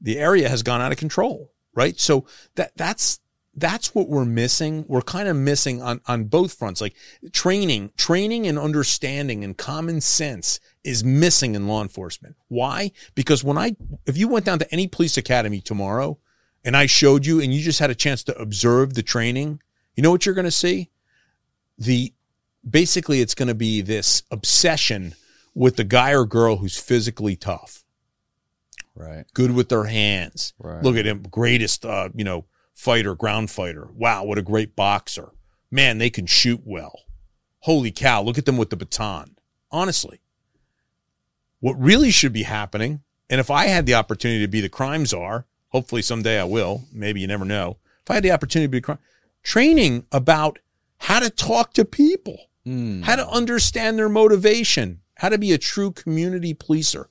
The 0.00 0.18
area 0.18 0.48
has 0.48 0.62
gone 0.62 0.80
out 0.80 0.92
of 0.92 0.98
control, 0.98 1.52
right? 1.74 1.98
So 1.98 2.26
that 2.54 2.72
that's 2.76 3.20
that's 3.54 3.94
what 3.94 4.08
we're 4.08 4.26
missing. 4.26 4.84
We're 4.86 5.00
kind 5.00 5.28
of 5.28 5.36
missing 5.36 5.80
on 5.82 6.00
on 6.06 6.24
both 6.24 6.52
fronts. 6.52 6.80
Like 6.80 6.94
training, 7.32 7.92
training 7.96 8.46
and 8.46 8.58
understanding 8.58 9.42
and 9.42 9.56
common 9.56 10.00
sense 10.00 10.60
is 10.84 11.02
missing 11.02 11.54
in 11.54 11.66
law 11.66 11.82
enforcement. 11.82 12.36
Why? 12.48 12.92
Because 13.14 13.42
when 13.42 13.56
I 13.56 13.76
if 14.06 14.16
you 14.16 14.28
went 14.28 14.44
down 14.44 14.58
to 14.58 14.72
any 14.72 14.86
police 14.86 15.16
academy 15.16 15.60
tomorrow 15.60 16.18
and 16.64 16.76
I 16.76 16.86
showed 16.86 17.24
you 17.24 17.40
and 17.40 17.52
you 17.54 17.62
just 17.62 17.78
had 17.78 17.90
a 17.90 17.94
chance 17.94 18.22
to 18.24 18.38
observe 18.38 18.94
the 18.94 19.02
training, 19.02 19.60
you 19.94 20.02
know 20.02 20.10
what 20.10 20.26
you're 20.26 20.34
going 20.34 20.44
to 20.44 20.50
see? 20.50 20.90
The 21.78 22.12
basically 22.68 23.20
it's 23.20 23.34
going 23.34 23.48
to 23.48 23.54
be 23.54 23.80
this 23.80 24.22
obsession 24.30 25.14
with 25.54 25.76
the 25.76 25.84
guy 25.84 26.12
or 26.12 26.26
girl 26.26 26.56
who's 26.56 26.78
physically 26.78 27.36
tough, 27.36 27.84
Right. 28.96 29.24
good 29.34 29.50
with 29.52 29.68
their 29.68 29.84
hands. 29.84 30.54
Right. 30.58 30.82
Look 30.82 30.96
at 30.96 31.06
him, 31.06 31.22
greatest, 31.30 31.84
uh, 31.84 32.08
you 32.14 32.24
know, 32.24 32.46
fighter, 32.74 33.14
ground 33.14 33.50
fighter. 33.50 33.88
Wow, 33.94 34.24
what 34.24 34.38
a 34.38 34.42
great 34.42 34.74
boxer. 34.74 35.30
Man, 35.70 35.98
they 35.98 36.10
can 36.10 36.26
shoot 36.26 36.62
well. 36.64 37.00
Holy 37.60 37.90
cow, 37.90 38.22
look 38.22 38.38
at 38.38 38.46
them 38.46 38.56
with 38.56 38.70
the 38.70 38.76
baton. 38.76 39.36
Honestly, 39.70 40.20
what 41.60 41.78
really 41.80 42.10
should 42.10 42.32
be 42.32 42.44
happening, 42.44 43.02
and 43.28 43.40
if 43.40 43.50
I 43.50 43.66
had 43.66 43.86
the 43.86 43.94
opportunity 43.94 44.40
to 44.42 44.48
be 44.48 44.60
the 44.60 44.68
crime 44.68 45.04
czar, 45.06 45.46
hopefully 45.68 46.02
someday 46.02 46.40
I 46.40 46.44
will, 46.44 46.84
maybe 46.92 47.20
you 47.20 47.26
never 47.26 47.44
know. 47.44 47.78
If 48.02 48.10
I 48.10 48.14
had 48.14 48.22
the 48.22 48.30
opportunity 48.30 48.66
to 48.68 48.70
be 48.70 48.80
crime, 48.80 48.98
training 49.42 50.06
about 50.12 50.58
how 50.98 51.20
to 51.20 51.30
talk 51.30 51.72
to 51.74 51.84
people, 51.84 52.38
Mm. 52.66 53.04
how 53.04 53.14
to 53.14 53.28
understand 53.28 53.96
their 53.96 54.08
motivation, 54.08 55.00
how 55.18 55.28
to 55.28 55.38
be 55.38 55.52
a 55.52 55.58
true 55.58 55.92
community 55.92 56.52
policer, 56.52 57.06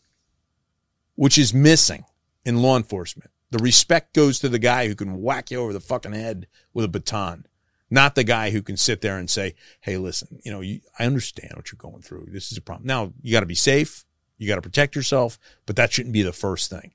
which 1.15 1.37
is 1.37 1.53
missing 1.53 2.05
in 2.45 2.61
law 2.61 2.77
enforcement. 2.77 3.31
The 3.51 3.63
respect 3.63 4.13
goes 4.13 4.39
to 4.39 4.49
the 4.49 4.59
guy 4.59 4.87
who 4.87 4.95
can 4.95 5.21
whack 5.21 5.51
you 5.51 5.59
over 5.59 5.73
the 5.73 5.79
fucking 5.79 6.13
head 6.13 6.47
with 6.73 6.85
a 6.85 6.89
baton, 6.89 7.45
not 7.89 8.15
the 8.15 8.23
guy 8.23 8.51
who 8.51 8.61
can 8.61 8.77
sit 8.77 9.01
there 9.01 9.17
and 9.17 9.29
say, 9.29 9.55
Hey, 9.81 9.97
listen, 9.97 10.39
you 10.43 10.51
know, 10.51 10.61
you, 10.61 10.81
I 10.99 11.05
understand 11.05 11.53
what 11.55 11.71
you're 11.71 11.77
going 11.77 12.01
through. 12.01 12.27
This 12.31 12.51
is 12.51 12.57
a 12.57 12.61
problem. 12.61 12.87
Now 12.87 13.13
you 13.21 13.31
got 13.31 13.41
to 13.41 13.45
be 13.45 13.55
safe. 13.55 14.05
You 14.37 14.47
got 14.47 14.55
to 14.55 14.61
protect 14.61 14.95
yourself, 14.95 15.39
but 15.65 15.77
that 15.77 15.93
shouldn't 15.93 16.13
be 16.13 16.23
the 16.23 16.33
first 16.33 16.69
thing. 16.69 16.91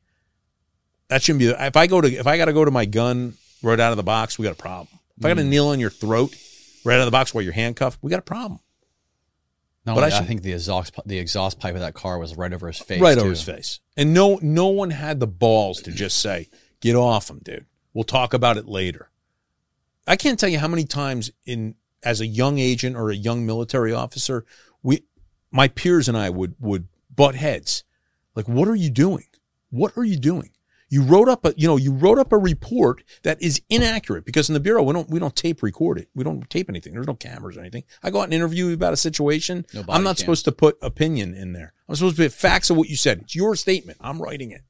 That 1.09 1.23
shouldn't 1.23 1.41
be, 1.41 1.47
the, 1.47 1.65
if 1.65 1.77
I 1.77 1.87
go 1.87 2.01
to, 2.01 2.13
if 2.13 2.27
I 2.27 2.37
got 2.37 2.45
to 2.45 2.53
go 2.53 2.65
to 2.65 2.71
my 2.71 2.85
gun 2.85 3.35
right 3.63 3.81
out 3.81 3.93
of 3.93 3.97
the 3.97 4.03
box, 4.03 4.39
we 4.39 4.45
got 4.45 4.53
a 4.53 4.63
problem. 4.63 4.89
If 5.19 5.25
I 5.25 5.29
got 5.29 5.35
to 5.35 5.43
mm. 5.43 5.49
kneel 5.49 5.69
on 5.69 5.81
your 5.81 5.91
throat 5.91 6.35
right 6.85 6.95
out 6.95 7.01
of 7.01 7.07
the 7.07 7.11
box 7.11 7.33
while 7.33 7.43
you're 7.43 7.53
handcuffed, 7.53 7.99
we 8.03 8.11
got 8.11 8.19
a 8.19 8.23
problem. 8.23 8.61
Not 9.87 9.95
But 9.95 10.05
I 10.05 10.11
that, 10.11 10.23
I, 10.23 10.27
think 10.27 10.43
the 10.43 10.53
exhaust 10.53 10.95
the 11.07 11.19
exhaust 11.19 11.59
pipe 11.59 11.75
of 11.75 11.81
that 11.81 11.95
car 11.95 12.19
was 12.19 12.37
right 12.37 12.53
over 12.53 12.67
his 12.67 12.79
face. 12.79 13.01
right 13.01 13.15
too. 13.15 13.21
over 13.21 13.31
his 13.31 13.43
face. 13.43 13.81
And 13.97 14.13
no, 14.13 14.39
no 14.43 14.67
one 14.67 14.91
had 14.91 15.21
the 15.21 15.27
balls 15.27 15.81
to 15.83 15.91
just 15.91 16.19
say, 16.19 16.49
"Get 16.81 16.97
off 16.97 17.31
him, 17.31 17.41
dude. 17.43 17.67
We'll 17.95 18.05
talk 18.05 18.35
about 18.35 18.57
it 18.57 18.67
later." 18.67 19.11
I 20.07 20.17
can't 20.17 20.39
tell 20.39 20.49
you 20.49 20.59
how 20.59 20.69
many 20.69 20.85
times 20.85 21.31
in 21.47 21.77
as 22.03 22.21
a 22.21 22.27
young 22.27 22.59
agent 22.59 22.97
or 22.97 23.11
a 23.11 23.17
young 23.17 23.47
military 23.47 23.93
officer, 23.93 24.45
we, 24.83 25.05
my 25.51 25.69
peers 25.69 26.09
and 26.09 26.17
I 26.17 26.31
would 26.31 26.55
would 26.61 26.89
butt 27.15 27.35
heads. 27.35 27.85
Like, 28.35 28.49
what 28.49 28.69
are 28.69 28.75
you 28.75 28.91
doing? 28.91 29.27
What 29.71 29.97
are 29.97 30.05
you 30.05 30.17
doing? 30.17 30.51
You 30.93 31.05
wrote 31.05 31.29
up 31.29 31.45
a, 31.45 31.55
you 31.57 31.69
know, 31.69 31.77
you 31.77 31.93
wrote 31.93 32.19
up 32.19 32.33
a 32.33 32.37
report 32.37 33.05
that 33.23 33.41
is 33.41 33.63
inaccurate 33.71 34.25
because 34.25 34.51
in 34.51 34.55
the 34.55 34.61
bureau 34.61 34.83
we 34.83 34.93
don't 34.93 35.09
we 35.09 35.21
don't 35.21 35.35
tape 35.35 35.63
record 35.63 35.99
it. 35.99 36.09
We 36.17 36.25
don't 36.25 36.51
tape 36.51 36.69
anything. 36.69 36.93
There's 36.93 37.07
no 37.07 37.15
cameras 37.15 37.57
or 37.57 37.61
anything. 37.61 37.85
I 38.03 38.11
go 38.11 38.21
out 38.21 38.25
and 38.25 38.35
interview 38.35 38.67
you 38.67 38.75
about 38.75 38.93
a 38.93 38.97
situation. 38.97 39.65
No 39.73 39.85
body 39.85 39.97
I'm 39.97 40.03
not 40.03 40.17
cam. 40.17 40.25
supposed 40.25 40.45
to 40.47 40.53
put 40.53 40.77
opinion 40.83 41.33
in 41.35 41.53
there. 41.53 41.73
I'm 41.89 41.95
supposed 41.95 42.17
to 42.17 42.25
put 42.25 42.33
facts 42.33 42.71
of 42.71 42.77
what 42.77 42.89
you 42.89 42.97
said. 42.97 43.21
It's 43.21 43.37
your 43.37 43.55
statement. 43.55 43.99
I'm 44.01 44.21
writing 44.21 44.51
it. 44.51 44.63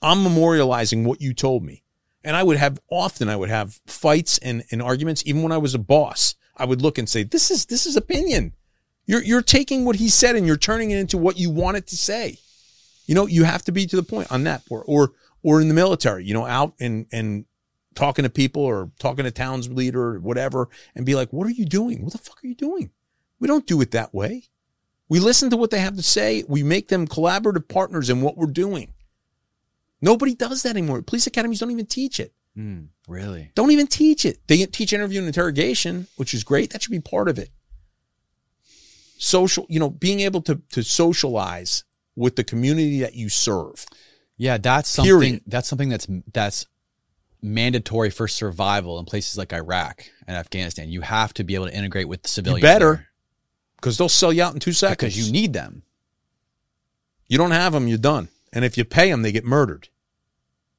I'm 0.00 0.18
memorializing 0.24 1.04
what 1.04 1.20
you 1.20 1.34
told 1.34 1.64
me. 1.64 1.82
And 2.24 2.36
I 2.36 2.44
would 2.44 2.56
have 2.56 2.80
often 2.88 3.28
I 3.28 3.34
would 3.34 3.50
have 3.50 3.80
fights 3.84 4.38
and, 4.38 4.62
and 4.70 4.80
arguments, 4.80 5.24
even 5.26 5.42
when 5.42 5.52
I 5.52 5.58
was 5.58 5.74
a 5.74 5.78
boss. 5.78 6.36
I 6.56 6.66
would 6.66 6.82
look 6.82 6.98
and 6.98 7.08
say, 7.08 7.24
This 7.24 7.50
is 7.50 7.66
this 7.66 7.84
is 7.84 7.96
opinion. 7.96 8.52
You're 9.06 9.24
you're 9.24 9.42
taking 9.42 9.84
what 9.84 9.96
he 9.96 10.08
said 10.08 10.36
and 10.36 10.46
you're 10.46 10.56
turning 10.56 10.92
it 10.92 10.98
into 10.98 11.18
what 11.18 11.36
you 11.36 11.50
want 11.50 11.78
it 11.78 11.88
to 11.88 11.96
say. 11.96 12.38
You 13.06 13.16
know, 13.16 13.26
you 13.26 13.42
have 13.42 13.64
to 13.64 13.72
be 13.72 13.86
to 13.86 13.96
the 13.96 14.04
point 14.04 14.30
on 14.30 14.44
that 14.44 14.62
or 14.70 14.84
or 14.86 15.12
or 15.42 15.60
in 15.60 15.68
the 15.68 15.74
military, 15.74 16.24
you 16.24 16.34
know, 16.34 16.46
out 16.46 16.74
and 16.80 17.06
and 17.12 17.44
talking 17.94 18.22
to 18.22 18.30
people 18.30 18.62
or 18.62 18.90
talking 18.98 19.24
to 19.24 19.30
towns 19.30 19.68
leader 19.68 20.14
or 20.14 20.20
whatever 20.20 20.68
and 20.94 21.06
be 21.06 21.14
like, 21.14 21.32
What 21.32 21.46
are 21.46 21.50
you 21.50 21.64
doing? 21.64 22.02
What 22.02 22.12
the 22.12 22.18
fuck 22.18 22.42
are 22.42 22.46
you 22.46 22.54
doing? 22.54 22.90
We 23.38 23.48
don't 23.48 23.66
do 23.66 23.80
it 23.80 23.90
that 23.90 24.14
way. 24.14 24.44
We 25.08 25.20
listen 25.20 25.50
to 25.50 25.56
what 25.56 25.70
they 25.70 25.80
have 25.80 25.96
to 25.96 26.02
say. 26.02 26.44
We 26.48 26.62
make 26.62 26.88
them 26.88 27.06
collaborative 27.06 27.68
partners 27.68 28.08
in 28.08 28.22
what 28.22 28.36
we're 28.36 28.46
doing. 28.46 28.94
Nobody 30.00 30.34
does 30.34 30.62
that 30.62 30.70
anymore. 30.70 31.02
Police 31.02 31.26
academies 31.26 31.60
don't 31.60 31.70
even 31.70 31.86
teach 31.86 32.18
it. 32.18 32.32
Mm, 32.56 32.88
really? 33.08 33.50
Don't 33.54 33.70
even 33.70 33.86
teach 33.86 34.24
it. 34.24 34.46
They 34.46 34.64
teach 34.66 34.92
interview 34.92 35.18
and 35.18 35.26
interrogation, 35.26 36.06
which 36.16 36.34
is 36.34 36.44
great. 36.44 36.70
That 36.70 36.82
should 36.82 36.90
be 36.90 37.00
part 37.00 37.28
of 37.28 37.38
it. 37.38 37.50
Social, 39.18 39.66
you 39.68 39.78
know, 39.78 39.90
being 39.90 40.20
able 40.20 40.42
to 40.42 40.60
to 40.70 40.82
socialize 40.82 41.84
with 42.16 42.36
the 42.36 42.44
community 42.44 43.00
that 43.00 43.14
you 43.14 43.28
serve. 43.28 43.86
Yeah, 44.42 44.58
that's 44.58 44.88
something. 44.88 45.20
Period. 45.20 45.42
That's 45.46 45.68
something 45.68 45.88
that's 45.88 46.08
that's 46.32 46.66
mandatory 47.40 48.10
for 48.10 48.26
survival 48.26 48.98
in 48.98 49.04
places 49.04 49.38
like 49.38 49.52
Iraq 49.52 50.04
and 50.26 50.36
Afghanistan. 50.36 50.88
You 50.88 51.02
have 51.02 51.32
to 51.34 51.44
be 51.44 51.54
able 51.54 51.68
to 51.68 51.74
integrate 51.74 52.08
with 52.08 52.22
the 52.22 52.28
civilians. 52.28 52.62
better. 52.62 53.06
Because 53.76 53.98
they'll 53.98 54.08
sell 54.08 54.32
you 54.32 54.42
out 54.42 54.52
in 54.52 54.58
two 54.58 54.72
seconds. 54.72 55.14
because 55.14 55.26
you 55.26 55.32
need 55.32 55.52
them. 55.52 55.84
You 57.28 57.38
don't 57.38 57.52
have 57.52 57.72
them, 57.72 57.86
you're 57.86 57.98
done. 57.98 58.30
And 58.52 58.64
if 58.64 58.76
you 58.76 58.84
pay 58.84 59.12
them, 59.12 59.22
they 59.22 59.30
get 59.30 59.44
murdered. 59.44 59.88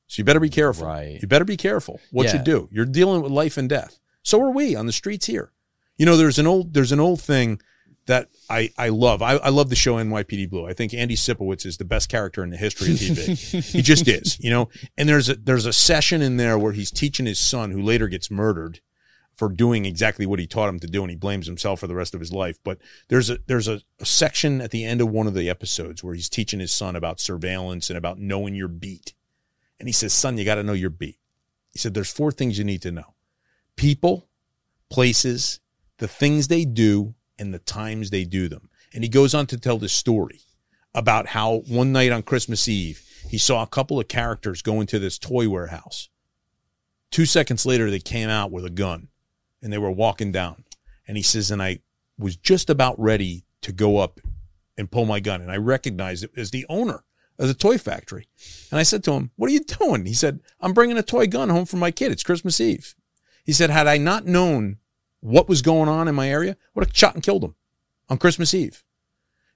So 0.08 0.20
you 0.20 0.26
better 0.26 0.42
be 0.42 0.50
careful. 0.50 0.86
Right. 0.86 1.20
You 1.22 1.28
better 1.30 1.46
be 1.46 1.58
careful 1.58 2.02
what 2.12 2.34
you 2.34 2.40
do. 2.40 2.68
You're 2.70 2.86
dealing 2.86 3.22
with 3.22 3.32
life 3.32 3.56
and 3.58 3.70
death. 3.70 3.98
So 4.24 4.42
are 4.42 4.52
we 4.52 4.76
on 4.76 4.88
the 4.88 4.92
streets 4.92 5.28
here. 5.28 5.54
You 5.96 6.06
know, 6.06 6.18
there's 6.18 6.38
an 6.38 6.48
old 6.48 6.74
there's 6.74 6.92
an 6.92 7.00
old 7.00 7.22
thing 7.22 7.62
that 8.06 8.30
I, 8.50 8.70
I 8.78 8.90
love. 8.90 9.22
I, 9.22 9.34
I 9.38 9.50
love 9.50 9.70
the 9.70 9.76
show 9.76 9.96
NYPD 9.96 10.50
Blue. 10.50 10.68
I 10.68 10.74
think 10.74 10.94
Andy 10.94 11.16
Sipowicz 11.16 11.66
is 11.66 11.78
the 11.78 11.86
best 11.86 12.10
character 12.10 12.44
in 12.44 12.50
the 12.50 12.58
history 12.58 12.92
of 12.92 12.98
TV. 12.98 13.64
he 13.64 13.82
just 13.84 14.08
is, 14.08 14.40
you 14.40 14.50
know. 14.50 14.70
And 14.98 15.08
there's 15.08 15.30
a 15.30 15.36
there's 15.36 15.66
a 15.66 15.74
session 15.74 16.22
in 16.22 16.38
there 16.38 16.58
where 16.58 16.74
he's 16.74 16.92
teaching 16.92 17.26
his 17.26 17.40
son, 17.40 17.72
who 17.72 17.82
later 17.82 18.08
gets 18.08 18.30
murdered, 18.30 18.82
for 19.36 19.50
doing 19.50 19.86
exactly 19.86 20.26
what 20.26 20.40
he 20.40 20.48
taught 20.48 20.70
him 20.70 20.80
to 20.80 20.88
do, 20.88 21.02
and 21.02 21.10
he 21.10 21.16
blames 21.16 21.48
himself 21.48 21.80
for 21.80 21.88
the 21.88 21.96
rest 21.96 22.14
of 22.14 22.20
his 22.20 22.34
life. 22.34 22.58
But 22.64 22.80
there's 23.08 23.30
a 23.30 23.40
there's 23.48 23.68
a, 23.68 23.82
a 24.00 24.06
section 24.06 24.62
at 24.62 24.72
the 24.72 24.84
end 24.84 25.02
of 25.02 25.10
one 25.10 25.28
of 25.28 25.34
the 25.34 25.50
episodes 25.50 26.04
where 26.04 26.14
he's 26.14 26.30
teaching 26.30 26.60
his 26.60 26.74
son 26.74 26.96
about 26.96 27.20
surveillance 27.20 27.90
and 27.90 27.98
about 27.98 28.20
knowing 28.20 28.56
your 28.56 28.68
beat. 28.68 29.14
And 29.80 29.88
he 29.88 29.94
says, 29.94 30.14
"Son, 30.14 30.38
you 30.38 30.46
got 30.46 30.56
to 30.56 30.64
know 30.64 30.74
your 30.74 30.90
beat." 30.90 31.20
He 31.72 31.80
said, 31.80 31.94
"There's 31.94 32.12
four 32.12 32.32
things 32.32 32.58
you 32.58 32.64
need 32.64 32.82
to 32.84 32.92
know: 32.92 33.16
people, 33.76 34.28
places, 34.90 35.60
the 35.98 36.08
things 36.08 36.48
they 36.48 36.66
do, 36.66 37.16
and 37.44 37.54
the 37.54 37.60
times 37.60 38.10
they 38.10 38.24
do 38.24 38.48
them." 38.48 38.70
And 38.94 39.04
he 39.04 39.10
goes 39.10 39.34
on 39.34 39.48
to 39.48 39.58
tell 39.58 39.78
this 39.78 39.94
story 39.94 40.42
about 40.94 41.28
how 41.28 41.64
one 41.68 41.92
night 41.92 42.12
on 42.12 42.24
Christmas 42.24 42.68
Eve 42.68 43.04
he 43.30 43.38
saw 43.38 43.64
a 43.64 43.68
couple 43.68 44.00
of 44.00 44.08
characters 44.08 44.62
go 44.62 44.82
into 44.82 45.00
this 45.00 45.18
toy 45.18 45.50
warehouse. 45.50 46.10
Two 47.12 47.26
seconds 47.26 47.66
later, 47.66 47.90
they 47.90 48.00
came 48.00 48.30
out 48.30 48.52
with 48.52 48.66
a 48.66 48.70
gun 48.70 49.10
and 49.62 49.72
they 49.72 49.78
were 49.78 49.92
walking 49.92 50.32
down. 50.32 50.66
And 51.08 51.18
he 51.18 51.24
says, 51.24 51.52
and 51.52 51.62
I 51.62 51.80
was 52.18 52.36
just 52.36 52.70
about 52.70 53.00
ready 53.00 53.46
to 53.62 53.72
go 53.72 53.98
up 53.98 54.20
and 54.78 54.92
pull 54.92 55.06
my 55.06 55.20
gun. 55.20 55.42
And 55.42 55.52
I 55.52 55.58
recognized 55.58 56.24
it 56.24 56.32
as 56.36 56.52
the 56.52 56.66
owner 56.70 57.04
of 57.40 57.48
the 57.48 57.54
toy 57.54 57.78
factory. 57.78 58.28
And 58.72 58.80
I 58.80 58.84
said 58.84 59.04
to 59.06 59.14
him, 59.14 59.32
What 59.36 59.50
are 59.50 59.54
you 59.54 59.64
doing? 59.64 60.06
He 60.06 60.14
said, 60.14 60.40
I'm 60.60 60.74
bringing 60.74 60.98
a 60.98 61.04
toy 61.04 61.28
gun 61.28 61.50
home 61.50 61.66
for 61.66 61.78
my 61.78 61.92
kid. 61.92 62.12
It's 62.12 62.24
Christmas 62.24 62.60
Eve. 62.62 62.96
He 63.44 63.54
said, 63.54 63.70
Had 63.70 63.88
I 63.88 63.98
not 63.98 64.26
known 64.26 64.78
what 65.24 65.48
was 65.48 65.62
going 65.62 65.88
on 65.88 66.08
in 66.08 66.16
my 66.16 66.30
area, 66.30 66.58
would 66.76 66.86
have 66.86 66.96
shot 66.96 67.16
and 67.16 67.24
killed 67.24 67.44
him 67.44 67.56
on 68.10 68.18
Christmas 68.18 68.54
Eve. 68.54 68.84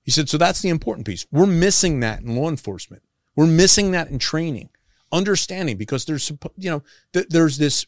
He 0.01 0.11
said, 0.11 0.29
So 0.29 0.37
that's 0.37 0.61
the 0.61 0.69
important 0.69 1.05
piece. 1.05 1.25
We're 1.31 1.45
missing 1.45 1.99
that 1.99 2.21
in 2.21 2.35
law 2.35 2.49
enforcement. 2.49 3.03
We're 3.35 3.47
missing 3.47 3.91
that 3.91 4.09
in 4.09 4.17
training, 4.17 4.69
understanding 5.11 5.77
because 5.77 6.05
there's, 6.05 6.31
you 6.57 6.71
know, 6.71 6.83
th- 7.11 7.27
there's 7.29 7.57
this, 7.57 7.85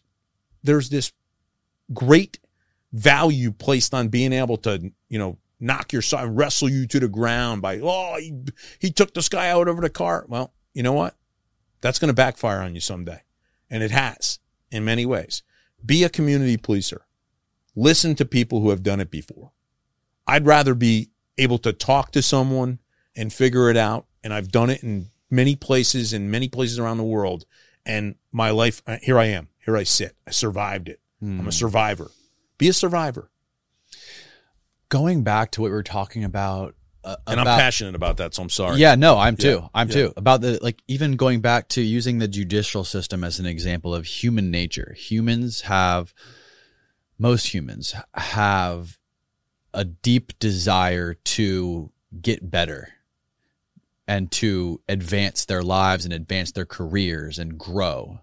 there's 0.61 0.89
this 0.89 1.13
great 1.93 2.39
value 2.91 3.51
placed 3.51 3.93
on 3.93 4.09
being 4.09 4.33
able 4.33 4.57
to, 4.57 4.91
you 5.07 5.17
know, 5.17 5.37
knock 5.59 5.93
your 5.93 6.01
side, 6.01 6.35
wrestle 6.35 6.69
you 6.69 6.85
to 6.87 6.99
the 6.99 7.07
ground 7.07 7.61
by, 7.61 7.79
oh, 7.81 8.17
he, 8.19 8.33
he 8.79 8.91
took 8.91 9.13
this 9.13 9.29
guy 9.29 9.49
out 9.49 9.67
over 9.67 9.81
the 9.81 9.89
car. 9.89 10.25
Well, 10.27 10.53
you 10.73 10.83
know 10.83 10.93
what? 10.93 11.15
That's 11.81 11.97
going 11.97 12.09
to 12.09 12.13
backfire 12.13 12.59
on 12.59 12.75
you 12.75 12.81
someday. 12.81 13.21
And 13.69 13.81
it 13.81 13.91
has 13.91 14.39
in 14.69 14.83
many 14.83 15.05
ways. 15.05 15.43
Be 15.85 16.03
a 16.03 16.09
community 16.09 16.57
policer. 16.57 16.99
Listen 17.75 18.15
to 18.15 18.25
people 18.25 18.61
who 18.61 18.69
have 18.69 18.83
done 18.83 18.99
it 18.99 19.11
before. 19.11 19.51
I'd 20.27 20.45
rather 20.45 20.73
be 20.73 21.09
able 21.37 21.57
to 21.59 21.73
talk 21.73 22.11
to 22.11 22.21
someone 22.21 22.79
and 23.15 23.31
figure 23.31 23.69
it 23.69 23.77
out. 23.77 24.05
And 24.23 24.33
I've 24.33 24.51
done 24.51 24.69
it 24.69 24.83
in 24.83 25.07
many 25.29 25.55
places, 25.55 26.13
in 26.13 26.29
many 26.29 26.49
places 26.49 26.77
around 26.77 26.97
the 26.97 27.03
world. 27.03 27.45
And 27.85 28.15
my 28.31 28.49
life, 28.49 28.81
uh, 28.85 28.97
here 29.01 29.17
I 29.17 29.25
am. 29.25 29.47
Here 29.63 29.77
I 29.77 29.83
sit. 29.83 30.15
I 30.27 30.31
survived 30.31 30.89
it. 30.89 30.99
I'm 31.21 31.47
a 31.47 31.51
survivor. 31.51 32.11
Be 32.57 32.69
a 32.69 32.73
survivor. 32.73 33.29
Going 34.89 35.23
back 35.23 35.51
to 35.51 35.61
what 35.61 35.67
we 35.67 35.73
were 35.73 35.83
talking 35.83 36.23
about, 36.23 36.75
uh, 37.03 37.15
And 37.27 37.39
about, 37.39 37.53
I'm 37.53 37.59
passionate 37.59 37.95
about 37.95 38.17
that, 38.17 38.33
so 38.35 38.43
I'm 38.43 38.49
sorry. 38.49 38.77
Yeah, 38.77 38.95
no, 38.95 39.17
I'm 39.17 39.37
too. 39.37 39.59
Yeah, 39.61 39.67
I'm 39.73 39.87
yeah. 39.87 39.93
too. 39.93 40.13
About 40.17 40.41
the 40.41 40.59
like 40.61 40.81
even 40.87 41.15
going 41.15 41.39
back 41.39 41.69
to 41.69 41.81
using 41.81 42.19
the 42.19 42.27
judicial 42.27 42.83
system 42.83 43.23
as 43.23 43.39
an 43.39 43.45
example 43.45 43.95
of 43.95 44.05
human 44.05 44.51
nature. 44.51 44.93
Humans 44.97 45.61
have 45.61 46.13
most 47.19 47.53
humans 47.53 47.93
have 48.15 48.97
a 49.73 49.85
deep 49.85 50.37
desire 50.39 51.13
to 51.13 51.91
get 52.21 52.49
better 52.49 52.89
and 54.07 54.31
to 54.31 54.81
advance 54.89 55.45
their 55.45 55.61
lives 55.61 56.05
and 56.05 56.13
advance 56.13 56.53
their 56.53 56.65
careers 56.65 57.37
and 57.37 57.59
grow 57.59 58.19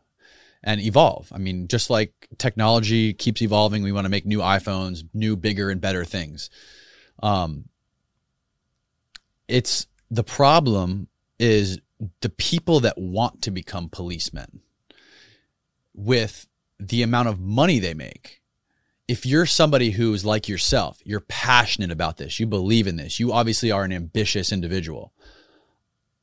and 0.64 0.80
evolve. 0.80 1.30
I 1.32 1.38
mean, 1.38 1.68
just 1.68 1.90
like 1.90 2.26
technology 2.38 3.14
keeps 3.14 3.40
evolving, 3.40 3.84
we 3.84 3.92
want 3.92 4.04
to 4.06 4.10
make 4.10 4.26
new 4.26 4.40
iPhones, 4.40 5.04
new, 5.14 5.36
bigger, 5.36 5.70
and 5.70 5.80
better 5.80 6.04
things. 6.04 6.50
Um, 7.22 7.68
it's 9.46 9.86
the 10.10 10.24
problem 10.24 11.06
is 11.38 11.78
the 12.20 12.30
people 12.30 12.80
that 12.80 12.98
want 12.98 13.42
to 13.42 13.52
become 13.52 13.88
policemen 13.88 14.60
with 15.94 16.48
the 16.80 17.02
amount 17.02 17.28
of 17.28 17.38
money 17.38 17.78
they 17.78 17.94
make. 17.94 18.42
If 19.08 19.24
you're 19.24 19.46
somebody 19.46 19.90
who's 19.90 20.24
like 20.24 20.48
yourself, 20.48 20.98
you're 21.04 21.20
passionate 21.20 21.92
about 21.92 22.16
this, 22.16 22.40
you 22.40 22.46
believe 22.46 22.86
in 22.86 22.96
this, 22.96 23.20
you 23.20 23.32
obviously 23.32 23.70
are 23.70 23.84
an 23.84 23.92
ambitious 23.92 24.52
individual. 24.52 25.12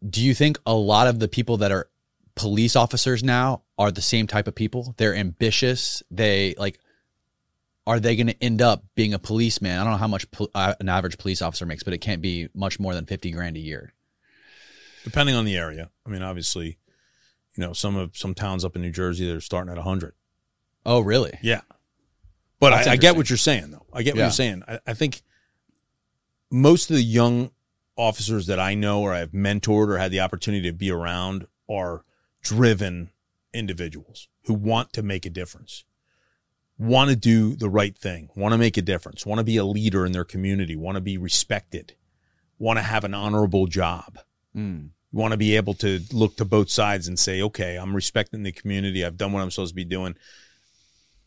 Do 0.08 0.22
you 0.22 0.34
think 0.34 0.60
a 0.66 0.74
lot 0.74 1.08
of 1.08 1.20
the 1.20 1.30
people 1.30 1.58
that 1.58 1.72
are 1.72 1.90
police 2.36 2.76
officers 2.76 3.24
now 3.24 3.62
are 3.78 3.92
the 3.92 4.02
same 4.02 4.28
type 4.28 4.48
of 4.48 4.56
people? 4.56 4.94
They're 4.98 5.16
ambitious. 5.16 6.04
They 6.12 6.56
like, 6.58 6.80
are 7.86 8.00
they 8.00 8.16
going 8.16 8.28
to 8.28 8.44
end 8.44 8.62
up 8.62 8.84
being 8.96 9.14
a 9.14 9.20
policeman? 9.20 9.78
I 9.78 9.84
don't 9.84 9.94
know 9.94 9.98
how 9.98 10.08
much 10.08 10.30
pol- 10.32 10.52
uh, 10.56 10.76
an 10.80 10.90
average 10.90 11.18
police 11.18 11.42
officer 11.42 11.66
makes, 11.66 11.84
but 11.84 11.94
it 11.94 12.00
can't 12.00 12.22
be 12.22 12.50
much 12.54 12.80
more 12.80 12.94
than 12.94 13.06
50 13.06 13.32
grand 13.32 13.58
a 13.58 13.60
year. 13.60 13.94
Depending 15.04 15.36
on 15.36 15.46
the 15.46 15.58
area. 15.58 15.90
I 16.06 16.10
mean, 16.10 16.22
obviously, 16.22 16.78
you 17.56 17.62
know, 17.62 17.74
some 17.74 17.96
of 17.96 18.16
some 18.18 18.34
towns 18.34 18.64
up 18.64 18.76
in 18.76 18.82
New 18.82 18.92
Jersey 18.92 19.28
they're 19.28 19.42
starting 19.42 19.72
at 19.72 19.78
100. 19.78 20.14
Oh, 20.86 21.02
really? 21.02 21.38
Yeah. 21.42 21.62
But 22.64 22.88
I, 22.88 22.94
I 22.94 22.96
get 22.98 23.16
what 23.16 23.30
you're 23.30 23.38
saying, 23.38 23.72
though. 23.72 23.86
I 23.94 24.04
get 24.04 24.14
what 24.16 24.20
Yeah. 24.20 24.26
you're 24.26 24.32
saying. 24.32 24.64
I, 24.68 24.80
I 24.88 24.94
think 24.94 25.22
most 26.52 26.90
of 26.90 26.96
the 26.96 27.04
young 27.04 27.52
officers 27.96 28.48
that 28.48 28.60
I 28.60 28.74
know 28.76 29.02
or 29.02 29.14
I've 29.14 29.32
mentored 29.32 29.90
or 29.90 29.98
had 29.98 30.12
the 30.12 30.20
opportunity 30.22 30.70
to 30.70 30.74
be 30.76 30.92
around 30.92 31.48
are 31.70 32.04
driven 32.42 33.12
individuals 33.54 34.28
who 34.46 34.54
want 34.54 34.94
to 34.94 35.04
make 35.04 35.26
a 35.26 35.30
difference, 35.30 35.84
want 36.78 37.10
to 37.10 37.16
do 37.16 37.56
the 37.56 37.70
right 37.70 37.98
thing, 37.98 38.30
want 38.36 38.54
to 38.54 38.58
make 38.58 38.78
a 38.78 38.82
difference, 38.82 39.26
want 39.26 39.40
to 39.40 39.44
be 39.44 39.58
a 39.58 39.66
leader 39.66 40.06
in 40.06 40.12
their 40.12 40.26
community, 40.26 40.76
want 40.76 40.96
to 40.96 41.02
be 41.02 41.18
respected, 41.18 41.96
want 42.58 42.78
to 42.78 42.84
have 42.84 43.04
an 43.04 43.14
honorable 43.14 43.68
job 43.68 44.20
Mm. 44.56 44.90
want 45.12 45.32
to 45.32 45.38
be 45.38 45.56
able 45.56 45.74
to 45.74 46.00
look 46.12 46.38
to 46.38 46.46
both 46.46 46.70
sides 46.70 47.08
and 47.08 47.18
say, 47.18 47.42
okay, 47.42 47.76
I'm 47.76 47.96
respecting 47.96 48.44
the 48.44 48.52
community. 48.52 49.04
I've 49.04 49.18
done 49.18 49.32
what 49.32 49.42
I'm 49.42 49.50
supposed 49.50 49.72
to 49.72 49.76
be 49.76 49.84
doing. 49.84 50.16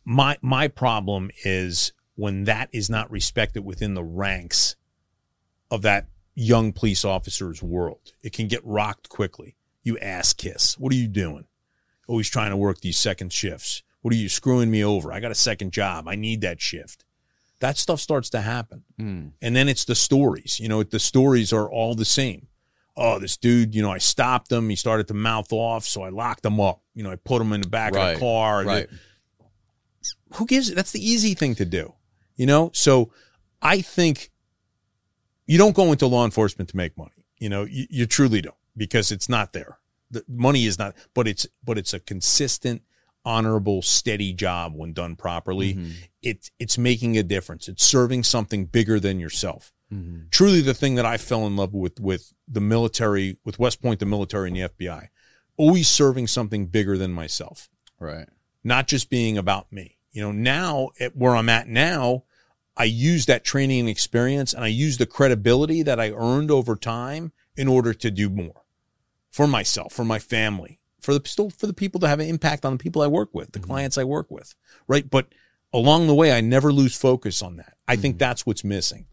My 0.07 0.39
my 0.41 0.69
problem 0.69 1.31
is 1.45 1.93
when 2.15 2.45
that 2.45 2.70
is 2.73 2.89
not 2.89 3.11
respected 3.11 3.65
within 3.65 3.95
the 3.95 4.05
ranks 4.05 4.77
of 5.70 5.83
that 5.83 6.07
young 6.37 6.73
police 6.73 7.05
officer's 7.05 7.62
world. 7.62 8.12
It 8.23 8.33
can 8.33 8.47
get 8.47 8.65
rocked 8.65 9.09
quickly. 9.09 9.57
You 9.83 9.99
ass 9.99 10.33
kiss. 10.33 10.78
What 10.78 10.93
are 10.93 10.97
you 10.97 11.09
doing? 11.09 11.47
Always 12.07 12.31
trying 12.31 12.51
to 12.51 12.57
work 12.57 12.81
these 12.81 12.99
second 12.99 13.33
shifts. 13.33 13.83
What 14.03 14.15
are 14.15 14.16
you 14.16 14.28
screwing 14.28 14.70
me 14.70 14.85
over? 14.85 15.12
I 15.12 15.19
got 15.19 15.33
a 15.33 15.37
second 15.37 15.73
job. 15.73 16.07
I 16.07 16.15
need 16.15 16.41
that 16.43 16.61
shift. 16.61 17.05
That 17.59 17.77
stuff 17.78 18.01
starts 18.01 18.31
to 18.31 18.43
happen. 18.43 18.85
Mm. 19.01 19.33
And 19.43 19.57
then 19.57 19.69
it's 19.69 19.85
the 19.85 19.95
stories. 19.95 20.61
You 20.61 20.69
know, 20.69 20.83
the 20.83 21.01
stories 21.01 21.53
are 21.53 21.69
all 21.69 21.95
the 21.95 22.05
same. 22.05 22.47
Oh, 22.97 23.19
this 23.19 23.37
dude, 23.37 23.74
you 23.74 23.83
know, 23.83 23.91
I 23.91 23.99
stopped 23.99 24.53
him. 24.53 24.69
He 24.70 24.77
started 24.77 25.09
to 25.09 25.15
mouth 25.15 25.53
off, 25.53 25.85
so 25.85 26.03
I 26.03 26.11
locked 26.11 26.45
him 26.45 26.61
up. 26.61 26.83
You 26.95 27.03
know, 27.03 27.11
I 27.11 27.16
put 27.16 27.43
him 27.43 27.53
in 27.53 27.62
the 27.62 27.69
back 27.69 27.97
of 27.97 28.15
the 28.15 28.20
car. 28.20 28.65
Right. 28.65 28.89
Who 30.35 30.47
gives 30.47 30.69
it? 30.70 30.74
That's 30.77 30.93
the 30.93 31.05
easy 31.07 31.35
thing 31.35 31.55
to 31.57 31.65
do. 31.65 31.95
You 32.37 32.47
know, 32.47 32.70
so 32.74 33.12
I 33.62 33.81
think 33.81 34.31
you 35.47 35.59
don't 35.59 35.74
go 35.74 35.93
into 35.93 36.07
law 36.07 36.24
enforcement 36.24 36.69
to 36.70 36.77
make 36.77 36.97
money. 36.99 37.24
You 37.39 37.49
know, 37.49 37.65
you, 37.65 37.87
you 37.91 38.07
truly 38.07 38.41
don't 38.41 38.55
because 38.77 39.11
it's 39.12 39.28
not 39.28 39.53
there. 39.53 39.78
The 40.11 40.24
money 40.28 40.66
is 40.66 40.78
not, 40.78 40.95
but 41.15 41.27
it's 41.27 41.47
but 41.65 41.78
it's 41.78 41.93
a 41.95 42.01
consistent, 42.01 42.83
honorable, 43.24 43.83
steady 43.83 44.33
job 44.33 44.74
when 44.77 44.93
done 44.93 45.16
properly. 45.16 45.74
Mhm. 45.74 45.93
It's 46.23 46.51
it's 46.59 46.78
making 46.78 47.16
a 47.19 47.23
difference. 47.23 47.69
It's 47.69 47.85
serving 47.85 48.23
something 48.24 48.66
bigger 48.66 49.01
than 49.01 49.19
yourself. 49.19 49.73
Mhm. 49.93 50.31
Truly, 50.31 50.61
the 50.61 50.74
thing 50.74 50.95
that 50.97 51.07
I 51.07 51.16
fell 51.16 51.47
in 51.47 51.57
love 51.57 51.73
with 51.74 52.01
with 52.01 52.33
the 52.47 52.61
military, 52.61 53.39
with 53.45 53.59
West 53.59 53.81
Point, 53.83 54.01
the 54.01 54.07
military, 54.07 54.49
and 54.49 54.57
the 54.57 54.62
FBI, 54.62 55.09
always 55.57 55.89
serving 55.89 56.27
something 56.27 56.66
bigger 56.66 56.97
than 56.99 57.12
myself 57.12 57.69
Right. 57.99 58.28
not 58.62 58.89
just 58.89 59.09
being 59.11 59.39
about 59.39 59.73
me. 59.73 59.95
You 60.16 60.22
know, 60.22 60.32
now 60.32 60.93
at 60.98 61.14
where 61.14 61.36
I'm 61.36 61.51
at 61.51 61.68
now, 61.68 62.24
I 62.74 62.84
use 62.84 63.26
that 63.26 63.44
training 63.44 63.80
and 63.80 63.88
experience 63.90 64.55
and 64.55 64.64
I 64.64 64.68
use 64.68 64.97
the 64.97 65.05
credibility 65.05 65.82
that 65.82 66.01
I 66.01 66.12
earned 66.12 66.51
over 66.51 66.74
time 66.74 67.32
in 67.55 67.68
order 67.68 67.93
to 67.93 68.10
do 68.10 68.30
more 68.30 68.62
for 69.30 69.47
myself, 69.47 69.93
for 69.93 70.06
my 70.06 70.18
family, 70.18 70.80
for 71.02 71.12
the 71.12 71.20
still 71.28 71.51
for 71.51 71.66
the 71.66 71.74
people 71.74 72.01
that 72.01 72.09
have 72.09 72.20
an 72.20 72.30
impact 72.30 72.64
on 72.64 72.72
the 72.72 72.78
people 72.78 73.02
I 73.02 73.09
work 73.09 73.34
with, 73.34 73.52
the 73.52 73.59
mm-hmm. 73.59 73.70
clients 73.70 73.98
I 73.98 74.05
work 74.05 74.30
with. 74.30 74.55
Right. 74.88 75.09
But 75.10 75.26
along 75.70 76.06
the 76.06 76.14
way, 76.14 76.32
I 76.32 76.40
never 76.40 76.72
lose 76.72 76.97
focus 76.97 77.43
on 77.43 77.56
that. 77.59 77.74
I 77.86 77.97
think 77.97 78.14
mm-hmm. 78.14 78.20
that's 78.20 78.47
what's 78.47 78.64
missing. 78.64 79.09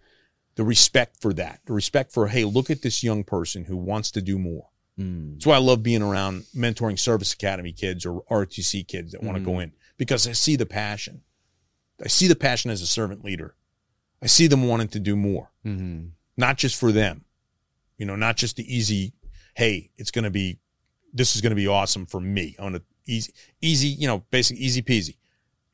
The 0.55 0.63
respect 0.63 1.19
for 1.19 1.33
that, 1.33 1.59
the 1.65 1.73
respect 1.73 2.13
for, 2.13 2.29
hey, 2.29 2.45
look 2.45 2.69
at 2.69 2.81
this 2.81 3.03
young 3.03 3.25
person 3.25 3.65
who 3.65 3.75
wants 3.75 4.09
to 4.11 4.21
do 4.21 4.39
more. 4.39 4.69
Mm. 4.97 5.33
That's 5.33 5.47
why 5.47 5.55
I 5.55 5.59
love 5.59 5.83
being 5.83 6.01
around 6.01 6.45
mentoring 6.55 6.97
service 6.97 7.33
academy 7.33 7.73
kids 7.73 8.05
or 8.05 8.23
ROTC 8.31 8.87
kids 8.87 9.11
that 9.11 9.21
want 9.21 9.37
to 9.37 9.43
go 9.43 9.51
mm-hmm. 9.51 9.61
in 9.63 9.73
because 9.97 10.27
I 10.27 10.31
see 10.33 10.55
the 10.55 10.65
passion. 10.65 11.21
I 12.03 12.07
see 12.07 12.27
the 12.27 12.35
passion 12.35 12.71
as 12.71 12.81
a 12.81 12.87
servant 12.87 13.23
leader. 13.23 13.55
I 14.21 14.27
see 14.27 14.47
them 14.47 14.67
wanting 14.67 14.87
to 14.89 14.99
do 14.99 15.15
more, 15.15 15.51
hmm 15.63 16.05
not 16.35 16.57
just 16.57 16.75
for 16.79 16.91
them, 16.91 17.25
you 17.95 18.07
know, 18.07 18.15
not 18.15 18.37
just 18.37 18.55
the 18.55 18.75
easy, 18.75 19.13
hey, 19.53 19.91
it's 19.97 20.09
going 20.09 20.23
to 20.23 20.31
be, 20.31 20.57
this 21.13 21.35
is 21.35 21.41
going 21.41 21.51
to 21.51 21.55
be 21.55 21.67
awesome 21.67 22.07
for 22.07 22.19
me. 22.19 22.55
I 22.57 22.63
want 22.63 22.75
to 22.75 22.81
easy, 23.05 23.31
easy, 23.61 23.89
you 23.89 24.07
know, 24.07 24.23
basic, 24.31 24.57
easy 24.57 24.81
peasy. 24.81 25.17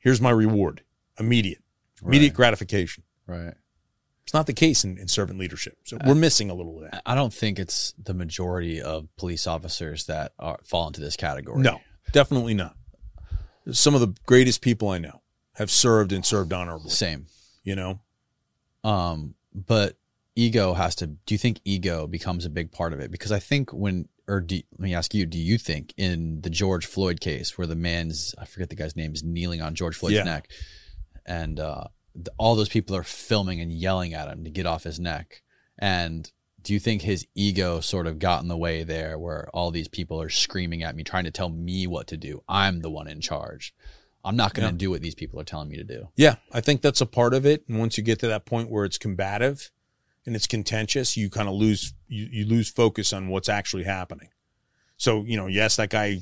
Here's 0.00 0.20
my 0.20 0.28
reward, 0.30 0.82
immediate, 1.18 1.62
immediate 2.04 2.28
Right. 2.32 2.36
gratification. 2.36 3.04
Right. 3.26 3.54
It's 4.24 4.34
not 4.34 4.46
the 4.46 4.52
case 4.52 4.84
in, 4.84 4.98
in 4.98 5.08
servant 5.08 5.38
leadership. 5.38 5.78
So 5.84 5.96
we're 6.06 6.14
missing 6.14 6.50
a 6.50 6.54
little 6.54 6.76
of 6.84 6.90
that. 6.90 7.00
I 7.06 7.14
don't 7.14 7.32
think 7.32 7.58
it's 7.58 7.94
the 7.96 8.12
majority 8.12 8.82
of 8.82 9.08
police 9.16 9.46
officers 9.46 10.04
that 10.06 10.32
are, 10.38 10.58
fall 10.62 10.88
into 10.88 11.00
this 11.00 11.16
category. 11.16 11.62
No, 11.62 11.80
definitely 12.12 12.52
not. 12.52 12.76
Some 13.72 13.94
of 13.94 14.00
the 14.00 14.14
greatest 14.26 14.60
people 14.62 14.88
I 14.88 14.98
know 14.98 15.22
have 15.54 15.70
served 15.70 16.12
and 16.12 16.24
served 16.24 16.52
honorably. 16.52 16.90
Same. 16.90 17.26
You 17.62 17.76
know, 17.76 18.00
Um, 18.84 19.34
but 19.54 19.96
ego 20.34 20.72
has 20.74 20.94
to. 20.96 21.06
Do 21.06 21.34
you 21.34 21.38
think 21.38 21.60
ego 21.64 22.06
becomes 22.06 22.44
a 22.46 22.50
big 22.50 22.72
part 22.72 22.92
of 22.92 23.00
it? 23.00 23.10
Because 23.10 23.32
I 23.32 23.38
think 23.38 23.70
when, 23.72 24.08
or 24.26 24.40
do, 24.40 24.56
let 24.72 24.80
me 24.80 24.94
ask 24.94 25.12
you, 25.12 25.26
do 25.26 25.38
you 25.38 25.58
think 25.58 25.92
in 25.96 26.40
the 26.40 26.50
George 26.50 26.86
Floyd 26.86 27.20
case 27.20 27.58
where 27.58 27.66
the 27.66 27.76
man's, 27.76 28.34
I 28.38 28.46
forget 28.46 28.70
the 28.70 28.76
guy's 28.76 28.96
name, 28.96 29.12
is 29.12 29.22
kneeling 29.22 29.60
on 29.60 29.74
George 29.74 29.96
Floyd's 29.96 30.14
Yeah. 30.16 30.22
neck, 30.24 30.48
and 31.26 31.60
uh, 31.60 31.84
th- 32.14 32.28
all 32.38 32.54
those 32.56 32.68
people 32.70 32.96
are 32.96 33.02
filming 33.02 33.60
and 33.60 33.70
yelling 33.72 34.14
at 34.14 34.28
him 34.28 34.44
to 34.44 34.50
get 34.50 34.66
off 34.66 34.84
his 34.84 34.98
neck. 34.98 35.42
And 35.78 36.30
do 36.62 36.72
you 36.74 36.80
think 36.80 37.02
his 37.02 37.26
ego 37.34 37.80
sort 37.80 38.06
of 38.06 38.18
got 38.18 38.42
in 38.42 38.48
the 38.48 38.56
way 38.56 38.82
there 38.82 39.18
where 39.18 39.48
all 39.54 39.70
these 39.70 39.88
people 39.88 40.20
are 40.20 40.28
screaming 40.28 40.82
at 40.82 40.94
me, 40.94 41.02
trying 41.04 41.24
to 41.24 41.30
tell 41.30 41.48
me 41.48 41.86
what 41.86 42.06
to 42.08 42.16
do? 42.16 42.42
I'm 42.48 42.80
the 42.80 42.90
one 42.90 43.08
in 43.08 43.20
charge. 43.20 43.74
I'm 44.24 44.36
not 44.36 44.52
going 44.52 44.68
to 44.68 44.74
Yeah. 44.74 44.78
do 44.78 44.90
what 44.90 45.00
these 45.00 45.14
people 45.14 45.40
are 45.40 45.44
telling 45.44 45.68
me 45.70 45.76
to 45.76 45.84
do. 45.84 46.08
Yeah, 46.16 46.36
I 46.52 46.60
think 46.60 46.82
that's 46.82 47.00
a 47.00 47.06
part 47.06 47.32
of 47.32 47.46
it. 47.46 47.64
And 47.68 47.78
once 47.78 47.96
you 47.96 48.04
get 48.04 48.18
to 48.20 48.28
that 48.28 48.44
point 48.44 48.70
where 48.70 48.84
it's 48.84 48.98
combative 48.98 49.70
and 50.26 50.36
it's 50.36 50.46
contentious, 50.46 51.16
you 51.16 51.30
kind 51.30 51.48
of 51.48 51.54
lose 51.54 51.94
you, 52.08 52.28
you 52.30 52.44
lose 52.44 52.68
focus 52.68 53.12
on 53.12 53.28
what's 53.28 53.48
actually 53.48 53.84
happening. 53.84 54.28
So, 54.98 55.24
you 55.24 55.36
know, 55.38 55.46
yes, 55.46 55.76
that 55.76 55.88
guy 55.88 56.20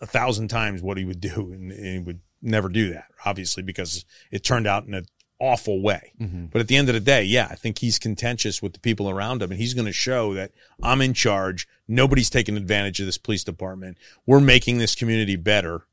a 0.00 0.06
thousand 0.06 0.48
times 0.48 0.80
what 0.82 0.96
he 0.96 1.04
would 1.04 1.20
do 1.20 1.50
and, 1.52 1.72
and 1.72 1.86
he 1.86 1.98
would 1.98 2.20
never 2.40 2.68
do 2.68 2.92
that, 2.92 3.06
obviously, 3.24 3.62
because 3.62 4.04
it 4.30 4.44
turned 4.44 4.66
out 4.66 4.86
in 4.86 4.94
an 4.94 5.06
awful 5.38 5.82
way. 5.82 6.12
Mm-hmm. 6.20 6.46
But 6.46 6.60
at 6.60 6.68
the 6.68 6.76
end 6.76 6.88
of 6.88 6.94
the 6.94 7.00
day, 7.00 7.22
yeah, 7.22 7.48
I 7.50 7.54
think 7.54 7.78
he's 7.78 7.98
contentious 7.98 8.62
with 8.62 8.72
the 8.72 8.80
people 8.80 9.10
around 9.10 9.42
him 9.42 9.50
and 9.50 9.60
he's 9.60 9.74
going 9.74 9.86
to 9.86 9.92
show 9.92 10.34
that 10.34 10.52
I'm 10.82 11.00
in 11.00 11.14
charge. 11.14 11.68
Nobody's 11.88 12.30
taking 12.30 12.56
advantage 12.56 13.00
of 13.00 13.06
this 13.06 13.18
police 13.18 13.44
department. 13.44 13.98
We're 14.24 14.40
making 14.40 14.78
this 14.78 14.94
community 14.94 15.36
better. 15.36 15.86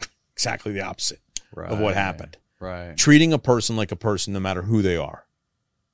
exactly 0.32 0.72
the 0.72 0.82
opposite 0.82 1.20
of 1.56 1.78
what 1.78 1.94
happened. 1.94 2.36
Right. 2.58 2.96
Treating 2.96 3.32
a 3.32 3.38
person 3.38 3.76
like 3.76 3.92
a 3.92 3.96
person, 3.96 4.32
no 4.32 4.40
matter 4.40 4.62
who 4.62 4.82
they 4.82 4.96
are. 4.96 5.26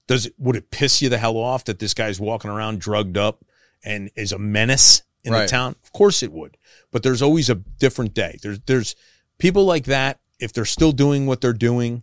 Does 0.06 0.26
it, 0.26 0.34
would 0.38 0.56
it 0.56 0.70
piss 0.70 1.00
you 1.00 1.08
the 1.08 1.18
hell 1.18 1.36
off 1.36 1.64
that 1.64 1.78
this 1.78 1.94
guy's 1.94 2.20
walking 2.20 2.50
around 2.50 2.80
drugged 2.80 3.16
up 3.16 3.44
and 3.84 4.10
is 4.14 4.32
a 4.32 4.38
menace 4.38 5.02
in 5.24 5.32
the 5.32 5.46
town? 5.46 5.76
Of 5.82 5.92
course 5.92 6.22
it 6.22 6.32
would. 6.32 6.56
But 6.90 7.02
there's 7.02 7.22
always 7.22 7.48
a 7.48 7.54
different 7.54 8.14
day. 8.14 8.38
There's, 8.42 8.60
there's 8.60 8.96
people 9.38 9.64
like 9.64 9.84
that. 9.84 10.20
If 10.38 10.52
they're 10.52 10.64
still 10.64 10.90
doing 10.90 11.26
what 11.26 11.40
they're 11.40 11.52
doing, 11.52 12.02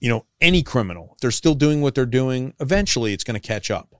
you 0.00 0.08
know, 0.08 0.24
any 0.40 0.62
criminal, 0.62 1.10
if 1.14 1.20
they're 1.20 1.30
still 1.30 1.54
doing 1.54 1.80
what 1.80 1.94
they're 1.94 2.06
doing, 2.06 2.54
eventually 2.58 3.12
it's 3.12 3.24
going 3.24 3.40
to 3.40 3.46
catch 3.46 3.70
up. 3.70 3.94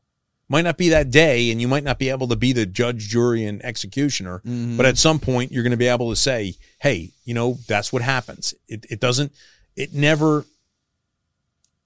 Might 0.48 0.62
not 0.62 0.76
be 0.76 0.88
that 0.88 1.10
day, 1.10 1.52
and 1.52 1.60
you 1.60 1.68
might 1.68 1.84
not 1.84 1.98
be 1.98 2.10
able 2.10 2.26
to 2.26 2.34
be 2.34 2.52
the 2.52 2.66
judge, 2.66 3.08
jury, 3.08 3.44
and 3.44 3.64
executioner, 3.64 4.40
mm-hmm. 4.40 4.76
but 4.76 4.84
at 4.84 4.98
some 4.98 5.20
point 5.20 5.52
you're 5.52 5.62
going 5.62 5.70
to 5.70 5.76
be 5.76 5.86
able 5.86 6.10
to 6.10 6.16
say, 6.16 6.56
"Hey, 6.80 7.12
you 7.24 7.34
know, 7.34 7.58
that's 7.68 7.92
what 7.92 8.02
happens." 8.02 8.52
It, 8.66 8.84
it 8.90 8.98
doesn't. 8.98 9.32
It 9.76 9.94
never. 9.94 10.44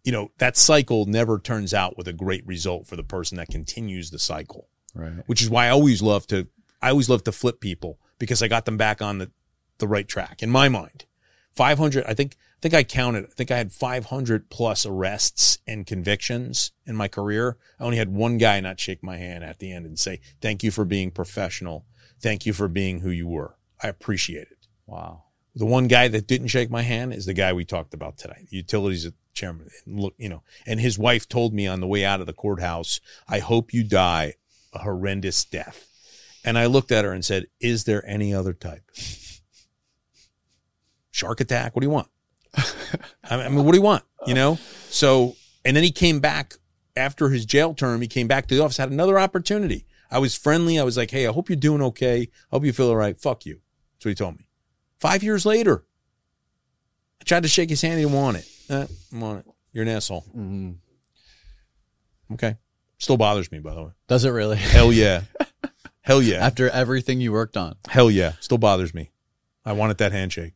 You 0.02 0.12
know, 0.12 0.30
that 0.38 0.56
cycle 0.56 1.04
never 1.04 1.38
turns 1.38 1.74
out 1.74 1.98
with 1.98 2.08
a 2.08 2.12
great 2.12 2.46
result 2.46 2.86
for 2.86 2.96
the 2.96 3.02
person 3.02 3.36
that 3.36 3.48
continues 3.48 4.10
the 4.10 4.18
cycle 4.18 4.68
Right. 4.94 5.12
which 5.26 5.42
is 5.42 5.50
why 5.50 5.66
I 5.66 5.70
always 5.70 6.02
love 6.02 6.26
to 6.28 6.46
I 6.80 6.90
always 6.90 7.08
love 7.08 7.24
to 7.24 7.32
flip 7.32 7.60
people 7.60 7.98
because 8.18 8.42
I 8.42 8.48
got 8.48 8.64
them 8.64 8.76
back 8.76 9.02
on 9.02 9.18
the 9.18 9.30
the 9.78 9.88
right 9.88 10.06
track 10.06 10.42
in 10.42 10.50
my 10.50 10.68
mind. 10.68 11.04
500 11.52 12.04
I 12.06 12.14
think 12.14 12.36
think 12.64 12.72
I 12.72 12.82
counted 12.82 13.26
I 13.26 13.28
think 13.28 13.50
I 13.50 13.58
had 13.58 13.72
500 13.72 14.48
plus 14.48 14.86
arrests 14.86 15.58
and 15.66 15.86
convictions 15.86 16.72
in 16.86 16.96
my 16.96 17.08
career. 17.08 17.58
I 17.78 17.84
only 17.84 17.98
had 17.98 18.08
one 18.08 18.38
guy 18.38 18.58
not 18.60 18.80
shake 18.80 19.02
my 19.02 19.18
hand 19.18 19.44
at 19.44 19.58
the 19.58 19.70
end 19.70 19.84
and 19.84 19.98
say, 19.98 20.20
"Thank 20.40 20.62
you 20.62 20.70
for 20.70 20.86
being 20.86 21.10
professional. 21.10 21.84
Thank 22.20 22.46
you 22.46 22.54
for 22.54 22.68
being 22.68 23.00
who 23.00 23.10
you 23.10 23.28
were. 23.28 23.58
I 23.82 23.88
appreciate 23.88 24.48
it." 24.50 24.66
Wow. 24.86 25.24
The 25.54 25.66
one 25.66 25.88
guy 25.88 26.08
that 26.08 26.26
didn't 26.26 26.48
shake 26.48 26.70
my 26.70 26.80
hand 26.80 27.12
is 27.12 27.26
the 27.26 27.34
guy 27.34 27.52
we 27.52 27.66
talked 27.66 27.92
about 27.92 28.16
today, 28.16 28.46
the 28.48 28.56
utilities 28.56 29.10
chairman. 29.34 29.68
Look, 29.86 30.14
you 30.16 30.30
know, 30.30 30.42
and 30.64 30.80
his 30.80 30.98
wife 30.98 31.28
told 31.28 31.52
me 31.52 31.66
on 31.66 31.80
the 31.80 31.86
way 31.86 32.02
out 32.02 32.20
of 32.20 32.26
the 32.26 32.32
courthouse, 32.32 32.98
"I 33.28 33.40
hope 33.40 33.74
you 33.74 33.84
die 33.84 34.36
a 34.72 34.78
horrendous 34.78 35.44
death." 35.44 35.86
And 36.42 36.56
I 36.56 36.64
looked 36.64 36.92
at 36.92 37.04
her 37.04 37.12
and 37.12 37.26
said, 37.26 37.48
"Is 37.60 37.84
there 37.84 38.08
any 38.08 38.32
other 38.32 38.54
type? 38.54 38.90
Shark 41.10 41.40
attack? 41.40 41.76
What 41.76 41.82
do 41.82 41.86
you 41.86 41.92
want? 41.92 42.08
I 43.24 43.48
mean, 43.48 43.64
what 43.64 43.72
do 43.72 43.78
you 43.78 43.82
want? 43.82 44.04
You 44.26 44.34
know?" 44.34 44.58
So, 44.88 45.36
and 45.64 45.76
then 45.76 45.84
he 45.84 45.90
came 45.90 46.20
back 46.20 46.54
after 46.96 47.28
his 47.28 47.44
jail 47.44 47.74
term. 47.74 48.00
He 48.00 48.08
came 48.08 48.28
back 48.28 48.46
to 48.48 48.54
the 48.54 48.62
office, 48.62 48.76
had 48.76 48.90
another 48.90 49.18
opportunity. 49.18 49.86
I 50.10 50.18
was 50.18 50.36
friendly. 50.36 50.78
I 50.78 50.84
was 50.84 50.96
like, 50.96 51.10
"Hey, 51.10 51.26
I 51.26 51.32
hope 51.32 51.48
you're 51.48 51.56
doing 51.56 51.82
okay. 51.82 52.22
I 52.22 52.28
hope 52.52 52.64
you 52.64 52.72
feel 52.72 52.88
all 52.88 52.96
right. 52.96 53.20
Fuck 53.20 53.46
you." 53.46 53.60
That's 53.96 54.04
what 54.04 54.10
he 54.10 54.14
told 54.14 54.38
me. 54.38 54.46
Five 54.98 55.22
years 55.22 55.44
later, 55.44 55.84
I 57.20 57.24
tried 57.24 57.42
to 57.42 57.48
shake 57.48 57.70
his 57.70 57.82
hand. 57.82 57.98
He 57.98 58.04
didn't 58.04 58.16
want 58.16 58.36
it. 58.38 58.48
Eh, 58.70 58.86
I 59.14 59.18
want 59.18 59.40
it. 59.40 59.52
You're 59.72 59.82
an 59.82 59.88
asshole. 59.88 60.24
Okay. 62.32 62.56
Still 62.98 63.16
bothers 63.16 63.50
me, 63.50 63.58
by 63.58 63.74
the 63.74 63.82
way. 63.82 63.90
Does 64.08 64.24
it 64.24 64.30
really? 64.30 64.56
Hell 64.56 64.92
yeah. 64.92 65.22
Hell 66.02 66.22
yeah. 66.22 66.36
After 66.36 66.68
everything 66.70 67.20
you 67.20 67.32
worked 67.32 67.56
on, 67.56 67.76
Hell 67.88 68.10
yeah. 68.10 68.32
Still 68.40 68.58
bothers 68.58 68.94
me. 68.94 69.10
I 69.64 69.72
wanted 69.72 69.98
that 69.98 70.12
handshake. 70.12 70.54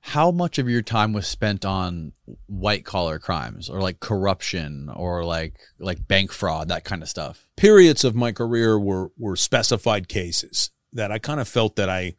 How 0.00 0.30
much 0.30 0.58
of 0.58 0.68
your 0.68 0.82
time 0.82 1.12
was 1.12 1.26
spent 1.26 1.64
on 1.64 2.12
white 2.46 2.84
collar 2.84 3.18
crimes 3.18 3.68
or 3.68 3.80
like 3.80 4.00
corruption 4.00 4.88
or 4.94 5.24
like 5.24 5.58
like 5.78 6.06
bank 6.06 6.32
fraud, 6.32 6.68
that 6.68 6.84
kind 6.84 7.02
of 7.02 7.08
stuff? 7.08 7.46
Periods 7.56 8.04
of 8.04 8.14
my 8.14 8.32
career 8.32 8.78
were 8.78 9.10
were 9.18 9.36
specified 9.36 10.08
cases 10.08 10.70
that 10.92 11.12
I 11.12 11.18
kind 11.18 11.40
of 11.40 11.48
felt 11.48 11.76
that 11.76 11.88
I 11.88 12.14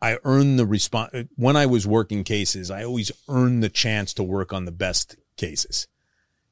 I 0.00 0.18
earned 0.24 0.58
the 0.58 0.66
response 0.66 1.12
when 1.36 1.56
I 1.56 1.66
was 1.66 1.86
working 1.86 2.24
cases. 2.24 2.70
I 2.70 2.84
always 2.84 3.10
earned 3.28 3.62
the 3.62 3.68
chance 3.68 4.14
to 4.14 4.22
work 4.22 4.52
on 4.52 4.64
the 4.64 4.72
best 4.72 5.16
cases. 5.36 5.88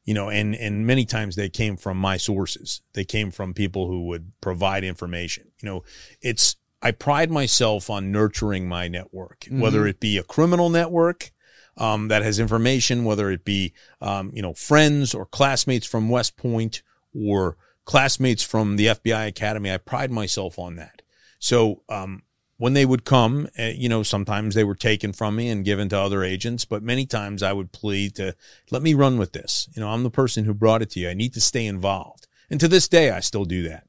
You 0.05 0.12
know, 0.12 0.28
and 0.28 0.55
and 0.55 0.86
many 0.86 1.06
times 1.06 1.34
they 1.34 1.48
came 1.48 1.76
from 1.76 1.96
my 1.96 2.18
sources. 2.18 2.82
They 2.92 3.05
came 3.05 3.30
from 3.30 3.55
people 3.55 3.86
who 3.86 4.06
would 4.06 4.32
provide 4.42 4.84
information. 4.84 5.51
You 5.62 5.68
know, 5.68 5.84
it's 6.20 6.56
I 6.85 6.90
pride 6.90 7.31
myself 7.31 7.89
on 7.89 8.12
nurturing 8.12 8.69
my 8.69 8.89
network, 8.89 9.47
whether 9.51 9.86
it 9.86 10.01
be 10.01 10.19
a 10.19 10.23
criminal 10.23 10.69
network 10.69 11.32
um, 11.78 12.09
that 12.09 12.23
has 12.23 12.39
information, 12.39 13.05
whether 13.05 13.31
it 13.31 13.44
be 13.44 13.73
um, 14.02 14.31
you 14.35 14.43
know 14.43 14.52
friends 14.52 15.15
or 15.15 15.24
classmates 15.24 15.86
from 15.86 16.11
West 16.11 16.36
Point 16.36 16.82
or 17.15 17.56
classmates 17.86 18.43
from 18.43 18.77
the 18.77 18.86
FBI 18.86 19.27
Academy. 19.27 19.73
I 19.73 19.78
pride 19.78 20.11
myself 20.11 20.59
on 20.59 20.77
that. 20.77 21.01
So 21.39 21.82
um, 21.89 22.23
when 22.59 22.74
they 22.74 22.86
would 22.86 23.05
come, 23.05 23.48
uh, 23.59 23.73
you 23.74 23.89
know, 23.89 24.02
sometimes 24.02 24.55
they 24.55 24.65
were 24.65 24.74
taken 24.74 25.12
from 25.12 25.36
me 25.36 25.48
and 25.48 25.65
given 25.65 25.89
to 25.89 25.98
other 25.98 26.23
agents, 26.23 26.65
but 26.65 26.82
many 26.82 27.06
times 27.06 27.43
I 27.43 27.52
would 27.52 27.73
plead 27.73 28.15
to 28.16 28.35
let 28.70 28.82
me 28.82 28.94
run 28.94 29.19
with 29.19 29.32
this. 29.32 29.69
You 29.74 29.81
know, 29.81 29.89
I'm 29.89 30.02
the 30.02 30.11
person 30.11 30.44
who 30.44 30.55
brought 30.55 30.82
it 30.82 30.90
to 30.90 31.01
you. 31.01 31.09
I 31.09 31.15
need 31.15 31.35
to 31.35 31.40
stay 31.40 31.66
involved. 31.66 32.27
And 32.51 32.61
to 32.61 32.69
this 32.69 32.89
day, 32.89 33.11
I 33.11 33.20
still 33.20 33.44
do 33.44 33.69
that. 33.69 33.86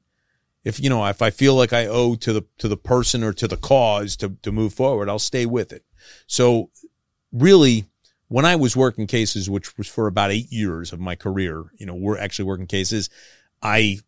If, 0.66 0.80
you 0.80 0.90
know, 0.90 1.06
if 1.06 1.22
I 1.22 1.30
feel 1.30 1.54
like 1.54 1.72
I 1.72 1.86
owe 1.86 2.16
to 2.16 2.32
the, 2.32 2.42
to 2.58 2.66
the 2.66 2.76
person 2.76 3.22
or 3.22 3.32
to 3.34 3.46
the 3.46 3.56
cause 3.56 4.16
to, 4.16 4.30
to 4.42 4.50
move 4.50 4.74
forward, 4.74 5.08
I'll 5.08 5.20
stay 5.20 5.46
with 5.46 5.72
it. 5.72 5.84
So 6.26 6.70
really, 7.30 7.84
when 8.26 8.44
I 8.44 8.56
was 8.56 8.76
working 8.76 9.06
cases, 9.06 9.48
which 9.48 9.78
was 9.78 9.86
for 9.86 10.08
about 10.08 10.32
eight 10.32 10.50
years 10.50 10.92
of 10.92 10.98
my 10.98 11.14
career, 11.14 11.66
you 11.76 11.86
know, 11.86 11.94
we're 11.94 12.18
actually 12.18 12.46
working 12.46 12.66
cases, 12.66 13.08
I 13.62 14.00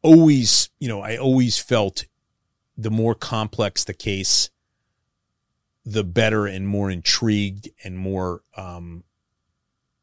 always, 0.00 0.70
you 0.78 0.88
know, 0.88 1.02
I 1.02 1.18
always 1.18 1.58
felt 1.58 2.06
the 2.74 2.90
more 2.90 3.14
complex 3.14 3.84
the 3.84 3.92
case, 3.92 4.48
the 5.84 6.04
better 6.04 6.46
and 6.46 6.66
more 6.66 6.90
intrigued 6.90 7.68
and 7.84 7.98
more 7.98 8.44
um, 8.56 9.04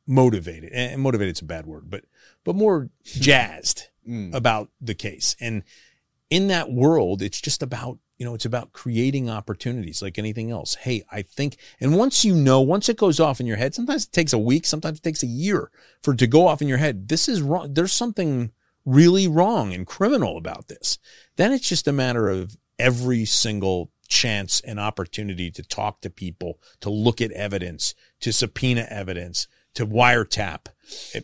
motivated. 0.05 0.71
And 0.71 1.01
motivated 1.01 1.35
is 1.37 1.41
a 1.41 1.45
bad 1.45 1.65
word, 1.65 1.89
but 1.89 2.05
but 2.43 2.55
more 2.55 2.89
jazzed 3.03 3.87
Mm. 4.07 4.33
about 4.33 4.69
the 4.79 4.95
case. 4.95 5.35
And 5.41 5.63
in 6.29 6.47
that 6.47 6.71
world, 6.71 7.21
it's 7.21 7.41
just 7.41 7.61
about 7.61 7.99
you 8.17 8.25
know, 8.25 8.33
it's 8.33 8.45
about 8.45 8.73
creating 8.73 9.29
opportunities 9.29 10.01
like 10.01 10.17
anything 10.17 10.49
else. 10.49 10.73
Hey, 10.75 11.03
I 11.11 11.21
think, 11.21 11.57
and 11.79 11.95
once 11.95 12.25
you 12.25 12.35
know, 12.35 12.61
once 12.61 12.89
it 12.89 12.97
goes 12.97 13.19
off 13.19 13.39
in 13.39 13.45
your 13.45 13.57
head, 13.57 13.75
sometimes 13.75 14.05
it 14.05 14.11
takes 14.11 14.33
a 14.33 14.39
week, 14.39 14.65
sometimes 14.65 14.97
it 14.97 15.03
takes 15.03 15.21
a 15.21 15.27
year 15.27 15.69
for 16.01 16.13
it 16.13 16.19
to 16.19 16.27
go 16.27 16.47
off 16.47 16.61
in 16.61 16.67
your 16.67 16.79
head. 16.79 17.09
This 17.09 17.29
is 17.29 17.41
wrong. 17.41 17.73
There's 17.73 17.91
something 17.91 18.51
really 18.85 19.27
wrong 19.27 19.73
and 19.73 19.85
criminal 19.85 20.37
about 20.37 20.67
this. 20.67 20.97
Then 21.35 21.51
it's 21.51 21.69
just 21.69 21.87
a 21.87 21.93
matter 21.93 22.27
of 22.27 22.57
every 22.79 23.25
single 23.25 23.91
chance 24.07 24.61
and 24.61 24.79
opportunity 24.79 25.51
to 25.51 25.61
talk 25.61 26.01
to 26.01 26.09
people, 26.09 26.59
to 26.79 26.89
look 26.89 27.21
at 27.21 27.31
evidence, 27.33 27.93
to 28.21 28.33
subpoena 28.33 28.87
evidence, 28.89 29.47
to 29.75 29.85
wiretap, 29.85 30.67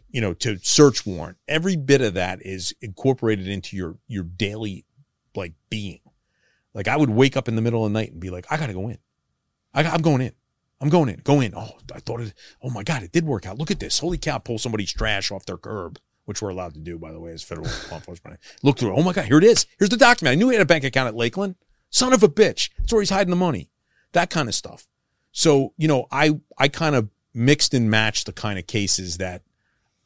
you 0.09 0.21
know, 0.21 0.33
to 0.35 0.57
search 0.61 1.05
warrant. 1.05 1.37
Every 1.47 1.75
bit 1.75 2.01
of 2.01 2.13
that 2.13 2.39
is 2.41 2.73
incorporated 2.81 3.47
into 3.47 3.75
your, 3.75 3.97
your 4.07 4.23
daily 4.23 4.85
like 5.35 5.53
being. 5.69 5.99
Like 6.73 6.87
I 6.87 6.97
would 6.97 7.09
wake 7.09 7.37
up 7.37 7.47
in 7.47 7.55
the 7.55 7.61
middle 7.61 7.85
of 7.85 7.91
the 7.91 7.99
night 7.99 8.11
and 8.11 8.19
be 8.19 8.29
like, 8.29 8.45
I 8.49 8.57
got 8.57 8.67
to 8.67 8.73
go 8.73 8.89
in. 8.89 8.97
I, 9.73 9.83
I'm 9.83 10.01
going 10.01 10.21
in. 10.21 10.33
I'm 10.83 10.89
going 10.89 11.09
in. 11.09 11.21
Go 11.23 11.39
in. 11.39 11.53
Oh, 11.55 11.77
I 11.93 11.99
thought 11.99 12.21
it. 12.21 12.33
Oh 12.61 12.69
my 12.69 12.83
God, 12.83 13.03
it 13.03 13.11
did 13.11 13.25
work 13.25 13.45
out. 13.45 13.57
Look 13.57 13.71
at 13.71 13.79
this. 13.79 13.99
Holy 13.99 14.17
cow! 14.17 14.37
Pull 14.37 14.57
somebody's 14.57 14.91
trash 14.91 15.31
off 15.31 15.45
their 15.45 15.57
curb, 15.57 15.97
which 16.25 16.41
we're 16.41 16.49
allowed 16.49 16.73
to 16.73 16.79
do, 16.81 16.99
by 16.99 17.13
the 17.13 17.21
way, 17.21 17.31
as 17.31 17.41
federal 17.41 17.67
law 17.89 17.95
enforcement. 17.95 18.37
Look 18.63 18.79
through. 18.79 18.91
it. 18.93 18.99
Oh 18.99 19.03
my 19.03 19.13
God, 19.13 19.25
here 19.25 19.37
it 19.37 19.45
is. 19.45 19.65
Here's 19.79 19.89
the 19.89 19.97
document. 19.97 20.33
I 20.33 20.35
knew 20.35 20.49
he 20.49 20.55
had 20.55 20.61
a 20.61 20.65
bank 20.65 20.83
account 20.83 21.07
at 21.07 21.15
Lakeland. 21.15 21.55
Son 21.89 22.11
of 22.11 22.21
a 22.21 22.27
bitch. 22.27 22.69
That's 22.77 22.91
where 22.91 23.01
he's 23.01 23.11
hiding 23.11 23.29
the 23.29 23.37
money. 23.37 23.69
That 24.11 24.29
kind 24.29 24.49
of 24.49 24.55
stuff. 24.55 24.85
So 25.31 25.73
you 25.77 25.87
know, 25.87 26.07
I 26.11 26.39
I 26.57 26.67
kind 26.67 26.95
of 26.95 27.07
mixed 27.33 27.73
and 27.73 27.89
matched 27.89 28.25
the 28.25 28.33
kind 28.33 28.59
of 28.59 28.67
cases 28.67 29.17
that 29.17 29.41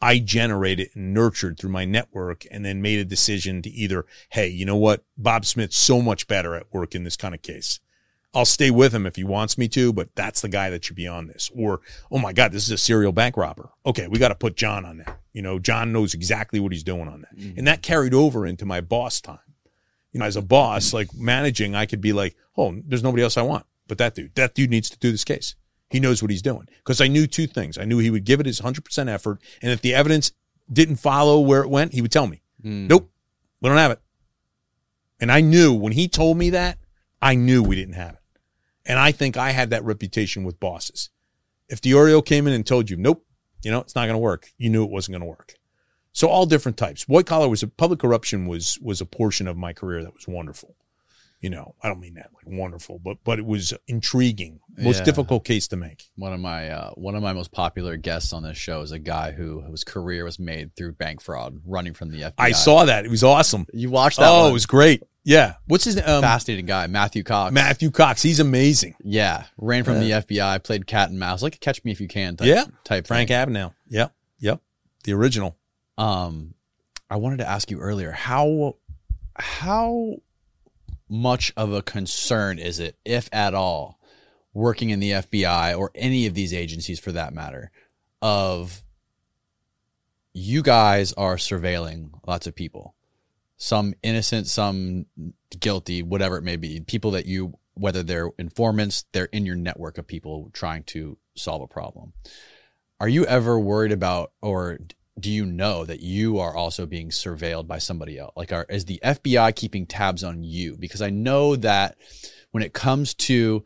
I 0.02 0.20
generated 0.20 0.90
and 0.94 1.14
nurtured 1.14 1.58
through 1.58 1.72
my 1.72 1.86
network 1.86 2.46
and 2.52 2.64
then 2.64 2.82
made 2.82 3.00
a 3.00 3.06
decision 3.06 3.62
to 3.64 3.70
either, 3.70 4.06
hey, 4.30 4.48
you 4.48 4.66
know 4.66 4.76
what? 4.76 5.04
Bob 5.18 5.46
Smith's 5.46 5.78
so 5.78 6.02
much 6.02 6.28
better 6.28 6.56
at 6.56 6.72
work 6.72 6.94
in 6.94 7.04
this 7.04 7.18
kind 7.18 7.34
of 7.34 7.42
case. 7.42 7.80
I'll 8.34 8.46
stay 8.46 8.70
with 8.70 8.94
him 8.94 9.08
if 9.08 9.16
he 9.16 9.24
wants 9.24 9.58
me 9.58 9.68
to, 9.70 9.92
but 9.92 10.14
that's 10.14 10.42
the 10.42 10.50
guy 10.50 10.70
that 10.70 10.86
should 10.86 10.96
be 10.96 11.08
on 11.08 11.28
this. 11.28 11.50
Or, 11.56 11.82
oh 12.12 12.20
my 12.20 12.34
God, 12.34 12.52
this 12.52 12.64
is 12.64 12.72
a 12.72 12.78
serial 12.78 13.12
bank 13.12 13.38
robber. 13.38 13.70
Okay, 13.86 14.08
we 14.08 14.20
got 14.20 14.28
to 14.28 14.36
put 14.36 14.56
John 14.56 14.86
on 14.86 14.98
that. 14.98 15.20
You 15.34 15.42
know, 15.42 15.58
John 15.58 15.92
knows 15.92 16.14
exactly 16.14 16.60
what 16.60 16.72
he's 16.72 16.84
doing 16.84 17.08
on 17.08 17.22
that. 17.22 17.36
Mm-hmm. 17.36 17.58
And 17.58 17.68
that 17.68 17.82
carried 17.82 18.14
over 18.14 18.46
into 18.46 18.66
my 18.66 18.82
boss 18.82 19.22
time. 19.22 19.40
You 20.12 20.20
know, 20.20 20.26
as 20.26 20.36
a 20.36 20.42
boss, 20.42 20.94
like 20.94 21.14
managing, 21.16 21.74
I 21.74 21.86
could 21.86 22.02
be 22.02 22.14
like, 22.14 22.36
oh, 22.56 22.80
there's 22.86 23.04
nobody 23.04 23.24
else 23.24 23.38
I 23.38 23.42
want 23.42 23.66
but 23.88 23.98
that 23.98 24.16
dude. 24.16 24.36
That 24.36 24.54
dude 24.54 24.70
needs 24.70 24.90
to 24.90 25.00
do 25.00 25.12
this 25.12 25.24
case. 25.24 25.56
He 25.90 26.00
knows 26.00 26.22
what 26.22 26.32
he's 26.32 26.42
doing. 26.42 26.68
Because 26.78 27.02
I 27.02 27.08
knew 27.08 27.28
two 27.28 27.48
things. 27.48 27.78
I 27.78 27.86
knew 27.86 28.00
he 28.00 28.10
would 28.10 28.26
give 28.26 28.40
it 28.40 28.46
his 28.46 28.62
100% 28.62 29.10
effort. 29.10 29.42
And 29.62 29.72
if 29.72 29.82
the 29.82 29.96
evidence 29.96 30.32
didn't 30.72 30.98
follow 30.98 31.40
where 31.40 31.62
it 31.62 31.70
went, 31.70 31.94
he 31.94 32.02
would 32.02 32.12
tell 32.12 32.28
me, 32.28 32.42
hmm. 32.62 32.88
nope, 32.88 33.10
we 33.62 33.70
don't 33.70 33.78
have 33.78 33.92
it. 33.92 34.02
And 35.20 35.32
I 35.32 35.42
knew 35.42 35.74
when 35.74 35.94
he 35.94 36.08
told 36.08 36.38
me 36.38 36.52
that, 36.52 36.78
I 37.22 37.36
knew 37.36 37.64
we 37.64 37.76
didn't 37.76 37.96
have 37.96 38.14
it. 38.14 38.40
And 38.86 39.00
I 39.00 39.12
think 39.12 39.38
I 39.38 39.52
had 39.52 39.70
that 39.72 39.84
reputation 39.84 40.44
with 40.44 40.60
bosses. 40.60 41.10
If 41.68 41.82
Diorio 41.82 42.24
came 42.24 42.48
in 42.48 42.54
and 42.54 42.66
told 42.66 42.90
you, 42.90 42.98
nope, 42.98 43.26
you 43.64 43.72
know, 43.72 43.80
it's 43.80 43.96
not 43.96 44.06
going 44.06 44.14
to 44.14 44.20
work, 44.20 44.52
you 44.58 44.70
knew 44.70 44.84
it 44.84 44.92
wasn't 44.92 45.14
going 45.14 45.22
to 45.22 45.28
work. 45.28 45.56
So 46.14 46.30
all 46.30 46.46
different 46.46 46.78
types. 46.78 47.08
White 47.08 47.26
collar 47.26 47.50
was 47.50 47.64
a 47.64 47.68
public 47.68 48.00
corruption 48.00 48.48
was 48.48 48.80
was 48.82 49.02
a 49.02 49.06
portion 49.06 49.48
of 49.48 49.58
my 49.58 49.74
career 49.74 50.02
that 50.04 50.16
was 50.16 50.28
wonderful. 50.28 50.76
You 51.40 51.52
know, 51.52 51.76
I 51.84 51.88
don't 51.88 52.00
mean 52.00 52.16
that 52.16 52.32
like 52.34 52.46
wonderful, 52.48 52.98
but 52.98 53.18
but 53.24 53.38
it 53.38 53.46
was 53.46 53.72
intriguing. 53.88 54.60
Most 54.76 55.00
Yeah. 55.00 55.04
difficult 55.04 55.46
case 55.46 55.68
to 55.68 55.76
make. 55.78 56.06
One 56.16 56.34
of 56.34 56.40
my 56.40 56.70
uh, 56.70 56.92
one 56.96 57.14
of 57.16 57.22
my 57.22 57.32
most 57.34 57.52
popular 57.52 57.96
guests 57.96 58.34
on 58.34 58.42
this 58.42 58.58
show 58.58 58.82
is 58.82 58.92
a 58.92 58.98
guy 58.98 59.32
who 59.34 59.62
whose 59.62 59.84
career 59.84 60.24
was 60.24 60.40
made 60.40 60.76
through 60.76 60.94
bank 60.94 61.22
fraud, 61.22 61.62
running 61.66 61.94
from 61.94 62.10
the 62.10 62.22
FBI. 62.22 62.34
I 62.40 62.52
saw 62.54 62.86
that. 62.86 63.06
It 63.06 63.12
was 63.12 63.24
awesome. 63.24 63.68
you 63.72 63.92
watched 63.92 64.18
that. 64.18 64.30
Oh, 64.30 64.42
one? 64.42 64.50
it 64.50 64.54
was 64.54 64.66
great. 64.66 65.04
Yeah. 65.24 65.56
What's 65.68 65.84
his 65.84 65.98
name? 65.98 66.06
Um, 66.08 66.22
fascinating 66.24 66.66
guy, 66.66 66.88
Matthew 66.88 67.22
Cox. 67.24 67.54
Matthew 67.54 67.92
Cox. 67.92 68.22
He's 68.24 68.40
amazing. 68.40 68.96
yeah, 69.04 69.44
ran 69.58 69.84
from 69.84 70.00
the 70.00 70.10
FBI, 70.12 70.64
played 70.64 70.88
cat 70.88 71.10
and 71.12 71.20
mouse, 71.20 71.44
like 71.44 71.60
Catch 71.60 71.84
Me 71.84 71.92
If 71.92 72.02
You 72.02 72.08
Can 72.08 72.36
type. 72.38 72.48
Yeah. 72.48 72.64
type 72.84 73.06
Frank 73.06 73.28
thing. 73.30 73.38
Abagnale. 73.38 73.74
Yep. 73.90 74.12
Yep. 74.40 74.62
The 75.04 75.14
original. 75.14 75.56
Um, 76.00 76.56
I 77.12 77.18
wanted 77.18 77.38
to 77.40 77.48
ask 77.48 77.70
you 77.70 77.80
earlier 77.80 78.12
how 78.12 78.78
how 79.36 80.16
much 81.10 81.54
of 81.56 81.72
a 81.72 81.82
concern 81.82 82.60
is 82.60 82.80
it, 82.80 82.98
if 83.06 83.30
at 83.32 83.54
all, 83.54 84.00
working 84.54 84.90
in 84.90 85.00
the 85.00 85.12
FBI 85.12 85.78
or 85.78 85.92
any 85.96 86.26
of 86.26 86.34
these 86.34 86.54
agencies 86.54 87.00
for 87.00 87.12
that 87.12 87.34
matter, 87.34 87.72
of 88.22 88.84
you 90.34 90.62
guys 90.62 91.14
are 91.14 91.38
surveilling 91.38 92.10
lots 92.26 92.48
of 92.48 92.56
people, 92.56 92.96
some 93.58 93.94
innocent, 94.04 94.48
some 94.48 95.06
guilty, 95.60 96.04
whatever 96.04 96.38
it 96.38 96.44
may 96.44 96.56
be, 96.56 96.80
people 96.82 97.12
that 97.12 97.26
you 97.26 97.58
whether 97.80 98.04
they're 98.04 98.32
informants, 98.38 99.06
they're 99.12 99.26
in 99.26 99.46
your 99.46 99.56
network 99.56 99.98
of 99.98 100.08
people 100.08 100.50
trying 100.54 100.84
to 100.84 101.18
solve 101.36 101.62
a 101.62 101.68
problem. 101.68 102.14
Are 103.00 103.08
you 103.08 103.26
ever 103.26 103.60
worried 103.60 103.92
about, 103.92 104.32
or 104.42 104.80
do 105.20 105.32
you 105.32 105.46
know 105.46 105.84
that 105.86 106.00
you 106.00 106.40
are 106.40 106.56
also 106.56 106.86
being 106.86 107.10
surveilled 107.10 107.68
by 107.68 107.80
somebody 107.80 108.20
else? 108.20 108.34
Like, 108.36 108.52
are, 108.52 108.66
is 108.70 108.86
the 108.86 109.00
FBI 109.04 109.56
keeping 109.56 109.86
tabs 109.86 110.24
on 110.24 110.44
you? 110.44 110.78
Because 110.78 111.02
I 111.02 111.10
know 111.10 111.56
that 111.58 111.98
when 112.52 112.64
it 112.64 112.74
comes 112.74 113.14
to 113.16 113.66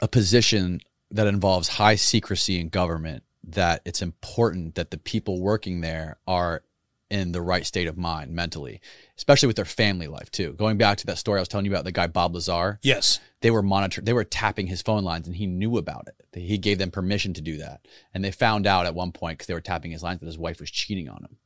a 0.00 0.08
position 0.08 0.80
that 1.10 1.26
involves 1.26 1.68
high 1.68 1.96
secrecy 1.96 2.60
in 2.60 2.68
government, 2.68 3.22
that 3.44 3.82
it's 3.84 4.02
important 4.02 4.74
that 4.74 4.90
the 4.90 4.98
people 4.98 5.40
working 5.40 5.80
there 5.80 6.18
are 6.26 6.62
in 7.10 7.32
the 7.32 7.40
right 7.40 7.64
state 7.64 7.86
of 7.86 7.96
mind 7.96 8.30
mentally, 8.32 8.80
especially 9.16 9.46
with 9.46 9.56
their 9.56 9.64
family 9.64 10.06
life 10.08 10.30
too. 10.30 10.52
Going 10.52 10.76
back 10.76 10.98
to 10.98 11.06
that 11.06 11.18
story 11.18 11.38
I 11.38 11.40
was 11.42 11.48
telling 11.48 11.64
you 11.66 11.72
about 11.72 11.84
the 11.84 11.92
guy 11.92 12.06
Bob 12.06 12.34
Lazar, 12.34 12.78
Yes. 12.82 13.18
they 13.40 13.50
were 13.50 13.62
monitored 13.62 14.04
they 14.04 14.12
were 14.12 14.24
tapping 14.24 14.66
his 14.66 14.82
phone 14.82 15.04
lines 15.04 15.26
and 15.26 15.36
he 15.36 15.46
knew 15.46 15.78
about 15.78 16.06
it 16.08 16.38
he 16.38 16.58
gave 16.58 16.78
them 16.78 16.90
permission 16.90 17.32
to 17.34 17.40
do 17.40 17.56
that 17.58 17.80
and 18.12 18.22
they 18.24 18.30
found 18.30 18.66
out 18.66 18.84
at 18.86 18.94
one 18.94 19.10
point 19.12 19.38
because 19.38 19.46
they 19.46 19.54
were 19.54 19.60
tapping 19.60 19.90
his 19.90 20.02
lines 20.02 20.20
that 20.20 20.26
his 20.26 20.36
wife 20.38 20.60
was 20.60 20.70
cheating 20.70 21.08
on 21.08 21.22
him 21.24 21.36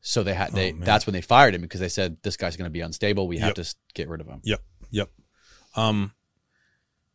so 0.00 0.22
they 0.22 0.34
had 0.34 0.52
they 0.52 0.72
man. 0.72 0.84
that's 0.84 1.06
when 1.06 1.12
they 1.14 1.20
fired 1.20 1.54
him 1.54 1.60
because 1.62 1.80
they 1.80 1.88
said 1.88 2.16
this 2.22 2.36
guy's 2.36 2.56
going 2.56 2.66
to 2.66 2.70
be 2.72 2.80
unstable 2.80 3.26
we 3.28 3.38
have 3.38 3.56
Yep. 3.56 3.66
to 3.66 3.74
get 3.94 4.08
rid 4.08 4.20
of 4.20 4.26
him 4.26 4.40
Yep. 4.44 4.60
Yep. 4.90 5.10
Um, 5.76 6.12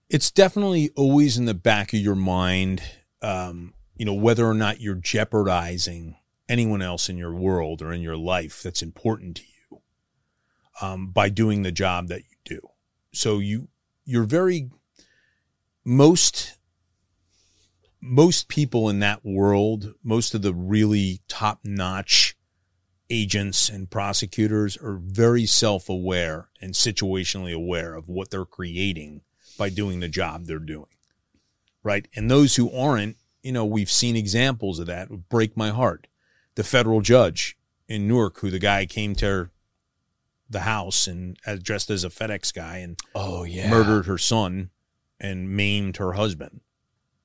it's 0.10 0.32
definitely 0.32 0.90
always 0.96 1.38
in 1.38 1.46
the 1.46 1.54
back 1.54 1.94
of 1.94 2.00
your 2.00 2.16
mind, 2.16 2.82
um, 3.22 3.74
you 3.96 4.06
know, 4.06 4.14
whether 4.14 4.46
or 4.46 4.54
not 4.56 4.82
you're 4.82 4.96
jeopardizing 4.96 6.16
anyone 6.50 6.82
else 6.82 7.08
in 7.08 7.18
your 7.18 7.34
world 7.34 7.82
or 7.82 7.94
in 7.94 8.02
your 8.02 8.18
life 8.18 8.62
that's 8.62 8.82
important 8.82 9.38
to 9.38 9.44
you 9.44 9.82
um, 10.82 11.12
by 11.12 11.30
doing 11.30 11.62
the 11.62 11.72
job 11.72 12.08
that 12.08 12.24
you 12.24 12.36
do. 12.44 12.60
So 13.14 13.40
you 13.40 13.70
you're 14.04 14.24
very 14.24 14.70
most 15.86 16.58
most 18.02 18.48
people 18.48 18.90
in 18.90 19.00
that 19.00 19.26
world, 19.26 19.94
most 20.04 20.34
of 20.34 20.42
the 20.42 20.54
really 20.54 21.22
top 21.28 21.60
notch 21.64 22.36
agents 23.10 23.70
and 23.70 23.90
prosecutors 23.90 24.78
are 24.78 25.00
very 25.02 25.46
self 25.46 25.90
aware 25.90 26.50
and 26.62 26.74
situationally 26.74 27.54
aware 27.54 27.96
of 27.96 28.08
what 28.08 28.30
they're 28.30 28.46
creating 28.46 29.22
by 29.58 29.70
doing 29.70 30.00
the 30.00 30.08
job 30.08 30.46
they're 30.46 30.60
doing. 30.60 30.86
Right. 31.84 32.08
And 32.16 32.30
those 32.30 32.56
who 32.56 32.72
aren't, 32.72 33.18
you 33.42 33.52
know, 33.52 33.66
we've 33.66 33.92
seen 33.92 34.16
examples 34.16 34.80
of 34.80 34.88
that 34.88 35.30
break 35.30 35.56
my 35.58 35.70
heart. 35.70 36.08
The 36.60 36.66
federal 36.66 37.00
judge 37.00 37.58
in 37.88 38.06
Newark, 38.06 38.40
who 38.40 38.50
the 38.50 38.60
guy 38.60 38.86
came 38.86 39.16
to 39.16 39.50
the 40.50 40.60
house 40.60 41.08
and 41.08 41.38
dressed 41.64 41.90
as 41.90 42.04
a 42.04 42.10
FedEx 42.10 42.54
guy 42.54 42.80
and 42.80 43.00
oh 43.16 43.44
yeah 43.44 43.70
murdered 43.70 44.08
her 44.08 44.18
son 44.18 44.70
and 45.22 45.56
maimed 45.56 45.96
her 45.96 46.14
husband. 46.14 46.60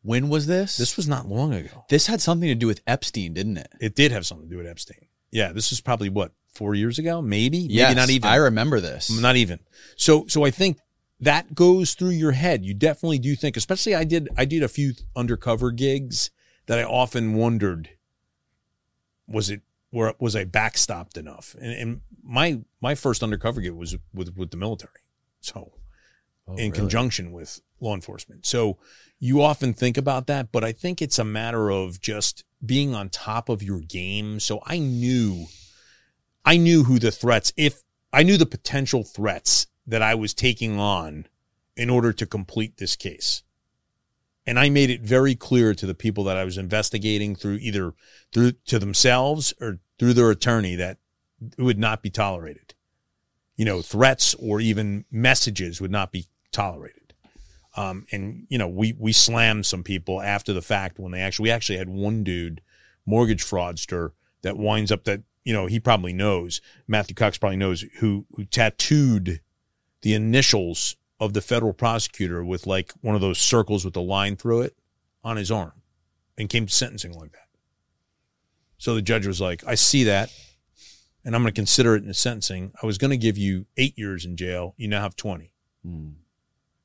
when 0.03 0.29
was 0.29 0.47
this 0.47 0.77
This 0.77 0.97
was 0.97 1.09
not 1.09 1.27
long 1.27 1.53
ago. 1.53 1.85
this 1.89 2.07
had 2.07 2.21
something 2.21 2.49
to 2.49 2.55
do 2.55 2.69
with 2.69 2.81
epstein 2.87 3.35
didn't 3.35 3.57
it 3.57 3.73
It 3.81 3.97
did 3.97 4.13
have 4.13 4.25
something 4.25 4.47
to 4.49 4.55
do 4.55 4.59
with 4.59 4.69
Epstein. 4.69 5.09
Yeah, 5.33 5.51
this 5.51 5.71
was 5.71 5.81
probably 5.81 6.11
what 6.11 6.31
four 6.53 6.77
years 6.77 7.01
ago, 7.01 7.21
maybe, 7.21 7.59
yes, 7.59 7.89
maybe 7.89 8.01
not 8.01 8.11
even. 8.11 8.31
i 8.31 8.37
remember 8.37 8.79
this 8.79 9.11
not 9.21 9.35
even. 9.35 9.59
So, 9.97 10.27
so 10.29 10.45
I 10.45 10.53
think 10.53 10.79
that 11.19 11.57
goes 11.57 11.95
through 11.95 12.11
your 12.11 12.33
head. 12.33 12.65
You 12.65 12.73
definitely 12.73 13.19
do 13.19 13.35
think, 13.35 13.57
especially 13.57 13.97
I 13.97 14.05
did. 14.05 14.29
I 14.37 14.45
did 14.45 14.63
a 14.63 14.69
few 14.69 14.93
undercover 15.17 15.73
gigs 15.73 16.31
that 16.67 16.79
I 16.79 16.85
often 16.85 17.35
wondered, 17.35 17.91
was 19.27 19.51
it 19.51 19.63
where 19.91 20.15
was 20.19 20.35
I 20.35 20.45
backstopped 20.45 21.17
enough? 21.17 21.55
And, 21.61 21.73
and 21.73 22.01
my 22.23 22.61
my 22.81 22.95
first 22.95 23.23
undercover 23.23 23.61
gig 23.61 23.73
was 23.73 23.97
with 24.13 24.37
with 24.37 24.51
the 24.51 24.57
military. 24.57 24.93
So 25.41 25.73
Oh, 26.47 26.53
in 26.53 26.59
really? 26.59 26.73
conjunction 26.73 27.33
with 27.33 27.61
law 27.81 27.95
enforcement. 27.95 28.45
So 28.45 28.77
you 29.19 29.41
often 29.41 29.73
think 29.73 29.97
about 29.97 30.27
that, 30.27 30.53
but 30.53 30.63
I 30.63 30.73
think 30.73 31.01
it's 31.01 31.19
a 31.19 31.25
matter 31.25 31.71
of 31.71 32.01
just 32.01 32.45
being 32.65 32.95
on 32.95 33.09
top 33.09 33.49
of 33.49 33.63
your 33.63 33.81
game. 33.81 34.41
So 34.41 34.63
I 34.67 34.79
knew, 34.79 35.47
I 36.45 36.59
knew 36.59 36.85
who 36.85 36.99
the 36.99 37.11
threats, 37.11 37.53
if 37.57 37.83
I 38.13 38.23
knew 38.23 38.37
the 38.37 38.47
potential 38.47 39.05
threats 39.05 39.67
that 39.87 40.03
I 40.03 40.15
was 40.15 40.35
taking 40.35 40.79
on 40.79 41.27
in 41.77 41.89
order 41.89 42.13
to 42.13 42.27
complete 42.27 42.77
this 42.77 42.95
case. 42.95 43.43
And 44.47 44.59
I 44.59 44.69
made 44.69 44.91
it 44.91 45.01
very 45.01 45.35
clear 45.35 45.75
to 45.75 45.87
the 45.87 45.95
people 45.95 46.25
that 46.25 46.37
I 46.37 46.45
was 46.45 46.59
investigating 46.59 47.35
through 47.35 47.59
either 47.63 47.95
through 48.33 48.53
to 48.67 48.79
themselves 48.79 49.55
or 49.61 49.79
through 49.99 50.15
their 50.15 50.31
attorney 50.31 50.77
that 50.77 50.99
it 51.57 51.63
would 51.63 51.79
not 51.79 52.03
be 52.03 52.11
tolerated 52.11 52.75
you 53.57 53.65
know, 53.65 53.83
threats 53.83 54.35
or 54.35 54.61
even 54.61 55.05
messages 55.11 55.81
would 55.81 55.91
not 55.91 56.13
be 56.13 56.27
tolerated. 56.53 57.15
Um, 57.77 58.07
and 58.13 58.47
you 58.49 58.59
know, 58.59 58.69
we 58.69 58.95
we 58.99 59.13
slammed 59.13 59.67
some 59.67 59.83
people 59.83 60.21
after 60.21 60.53
the 60.53 60.63
fact 60.63 60.99
when 60.99 61.13
they 61.13 61.21
actually 61.21 61.45
we 61.45 61.51
actually 61.51 61.79
had 61.79 61.89
one 61.89 62.23
dude, 62.23 62.61
mortgage 63.05 63.45
fraudster, 63.45 64.13
that 64.43 64.57
winds 64.57 64.93
up 64.93 65.05
that 65.05 65.23
you 65.45 65.53
know 65.53 65.67
he 65.67 65.81
probably 65.81 66.13
knows 66.13 66.61
Matthew 66.87 67.15
Cox 67.15 67.37
probably 67.37 67.57
knows 67.57 67.85
who 67.99 68.27
who 68.37 68.45
tattooed 68.45 69.41
the 70.03 70.15
initials 70.15 70.97
of 71.25 71.33
the 71.33 71.41
federal 71.41 71.73
prosecutor 71.73 72.45
with 72.45 72.67
like 72.67 72.93
one 73.01 73.15
of 73.15 73.21
those 73.21 73.39
circles 73.39 73.85
with 73.85 73.97
a 73.97 74.01
line 74.01 74.37
through 74.37 74.63
it 74.63 74.77
on 75.23 75.37
his 75.37 75.51
arm, 75.51 75.83
and 76.37 76.49
came 76.49 76.67
to 76.67 76.73
sentencing 76.73 77.13
like 77.13 77.33
that. 77.33 77.49
So 78.79 78.95
the 78.95 79.03
judge 79.03 79.27
was 79.27 79.41
like, 79.41 79.67
"I 79.67 79.75
see 79.75 80.05
that." 80.05 80.31
and 81.25 81.35
I'm 81.35 81.43
going 81.43 81.53
to 81.53 81.59
consider 81.59 81.95
it 81.95 82.03
in 82.03 82.09
the 82.09 82.15
sentencing. 82.15 82.73
I 82.83 82.87
was 82.87 82.99
going 82.99 83.11
to 83.11 83.17
give 83.17 83.39
you 83.39 83.67
eight 83.77 83.99
years 83.99 84.25
in 84.25 84.37
jail. 84.37 84.75
You 84.77 84.89
now 84.89 85.01
have 85.01 85.17
20. 85.17 85.53
Hmm. 85.85 86.09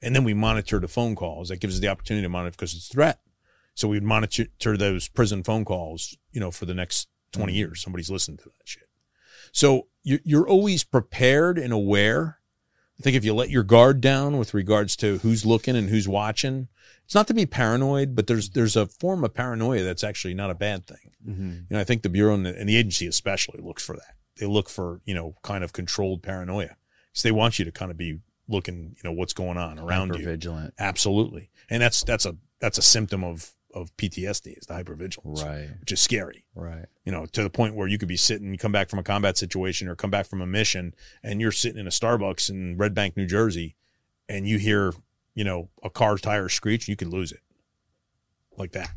And 0.02 0.16
then 0.16 0.24
we 0.24 0.34
monitor 0.34 0.80
the 0.80 0.88
phone 0.88 1.16
calls. 1.16 1.50
That 1.50 1.60
gives 1.60 1.76
us 1.76 1.82
the 1.82 1.90
opportunity 1.90 2.24
to 2.24 2.30
monitor 2.30 2.52
because 2.52 2.74
it's 2.74 2.90
a 2.90 2.94
threat. 2.94 3.20
So 3.76 3.90
we'd 3.90 4.04
monitor 4.04 4.48
those 4.78 5.10
prison 5.10 5.44
phone 5.44 5.66
calls, 5.66 6.18
you 6.32 6.40
know, 6.40 6.52
for 6.52 6.66
the 6.66 6.74
next 6.74 7.10
20 7.34 7.54
years. 7.54 7.82
Somebody's 7.82 8.10
listening 8.10 8.38
to 8.38 8.46
that 8.46 8.66
shit. 8.66 8.88
So 9.52 9.88
you're 10.04 10.48
always 10.48 10.84
prepared 10.84 11.58
and 11.58 11.74
aware. 11.74 12.39
I 13.00 13.04
think 13.04 13.16
if 13.16 13.24
you 13.24 13.34
let 13.34 13.50
your 13.50 13.64
guard 13.64 14.02
down 14.02 14.38
with 14.38 14.54
regards 14.54 14.96
to 14.98 15.20
who's 15.20 15.46
looking 15.46 15.76
and 15.76 15.90
who's 15.90 16.08
watching, 16.08 16.68
it's 17.06 17.16
not 17.16 17.28
to 17.28 17.34
be 17.34 17.46
paranoid, 17.46 18.16
but 18.16 18.28
there's, 18.28 18.50
there's 18.50 18.76
a 18.76 18.88
form 18.88 19.24
of 19.24 19.34
paranoia 19.34 19.84
that's 19.84 20.04
actually 20.04 20.34
not 20.34 20.52
a 20.52 20.56
bad 20.56 20.86
thing. 20.86 21.12
Mm-hmm. 21.28 21.50
You 21.50 21.66
know, 21.70 21.80
I 21.80 21.84
think 21.84 22.04
the 22.04 22.10
Bureau 22.10 22.34
and 22.34 22.46
the, 22.46 22.58
and 22.58 22.68
the 22.68 22.76
agency 22.76 23.08
especially 23.08 23.62
looks 23.62 23.86
for 23.86 23.96
that. 23.96 24.16
They 24.38 24.46
look 24.46 24.70
for, 24.70 25.02
you 25.06 25.14
know, 25.14 25.36
kind 25.44 25.64
of 25.64 25.74
controlled 25.74 26.24
paranoia. 26.24 26.76
So 27.14 27.28
they 27.28 27.32
want 27.32 27.58
you 27.58 27.66
to 27.66 27.72
kind 27.72 27.92
of 27.92 27.98
be 27.98 28.20
looking, 28.48 28.96
you 28.96 29.02
know, 29.04 29.12
what's 29.12 29.34
going 29.34 29.58
on 29.58 29.80
around 29.80 30.16
you. 30.16 30.26
vigilant. 30.26 30.74
Absolutely. 30.78 31.50
And 31.70 31.82
that's 31.82 32.04
that's 32.04 32.26
a 32.26 32.36
that's 32.60 32.78
a 32.78 32.82
symptom 32.82 33.24
of 33.24 33.54
of 33.74 33.96
PTSD 33.98 34.58
is 34.58 34.66
the 34.68 34.74
hypervigilance. 34.74 35.44
Right. 35.44 35.70
Which 35.80 35.92
is 35.92 36.00
scary. 36.00 36.46
Right. 36.56 36.86
You 37.06 37.12
know, 37.12 37.26
to 37.28 37.44
the 37.44 37.50
point 37.50 37.76
where 37.76 37.88
you 37.88 37.98
could 37.98 38.08
be 38.08 38.18
sitting, 38.18 38.58
come 38.58 38.72
back 38.72 38.90
from 38.90 39.00
a 39.00 39.04
combat 39.04 39.38
situation 39.38 39.88
or 39.88 39.96
come 39.96 40.10
back 40.10 40.26
from 40.26 40.42
a 40.42 40.48
mission 40.48 40.94
and 41.24 41.40
you're 41.40 41.52
sitting 41.52 41.80
in 41.80 41.88
a 41.88 41.92
Starbucks 41.92 42.50
in 42.50 42.78
Red 42.78 42.94
Bank, 42.94 43.16
New 43.16 43.28
Jersey, 43.28 43.76
and 44.28 44.48
you 44.48 44.58
hear, 44.58 44.94
you 45.36 45.44
know, 45.44 45.70
a 45.84 45.90
car 45.90 46.18
tire 46.18 46.50
screech, 46.50 46.88
you 46.88 46.96
could 46.96 47.10
lose 47.10 47.32
it. 47.32 47.42
Like 48.58 48.72
that. 48.74 48.92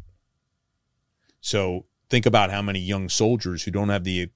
So 1.40 1.86
think 2.10 2.26
about 2.26 2.50
how 2.50 2.62
many 2.62 2.80
young 2.80 3.08
soldiers 3.08 3.62
who 3.62 3.70
don't 3.70 3.88
have 3.88 4.04
the 4.04 4.30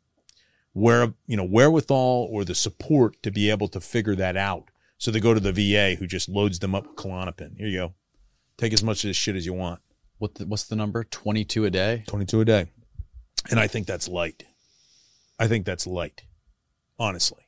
where 0.72 1.14
you 1.26 1.36
know 1.36 1.44
wherewithal 1.44 2.28
or 2.30 2.44
the 2.44 2.54
support 2.54 3.22
to 3.22 3.30
be 3.30 3.50
able 3.50 3.68
to 3.68 3.80
figure 3.80 4.14
that 4.14 4.36
out. 4.36 4.70
So 4.98 5.10
they 5.10 5.20
go 5.20 5.34
to 5.34 5.40
the 5.40 5.52
VA 5.52 5.94
who 5.98 6.06
just 6.06 6.28
loads 6.28 6.58
them 6.58 6.74
up 6.74 6.86
with 6.86 6.96
Klonopin. 6.96 7.56
Here 7.58 7.66
you 7.66 7.78
go. 7.78 7.94
Take 8.56 8.72
as 8.72 8.82
much 8.82 9.04
of 9.04 9.08
this 9.08 9.16
shit 9.16 9.36
as 9.36 9.46
you 9.46 9.52
want. 9.52 9.80
What 10.18 10.36
the, 10.36 10.46
what's 10.46 10.64
the 10.64 10.76
number? 10.76 11.04
22 11.04 11.64
a 11.64 11.70
day? 11.70 12.04
22 12.06 12.40
a 12.40 12.44
day. 12.44 12.66
And 13.50 13.60
I 13.60 13.66
think 13.66 13.86
that's 13.86 14.08
light. 14.08 14.44
I 15.38 15.46
think 15.46 15.66
that's 15.66 15.86
light. 15.86 16.22
Honestly. 16.98 17.42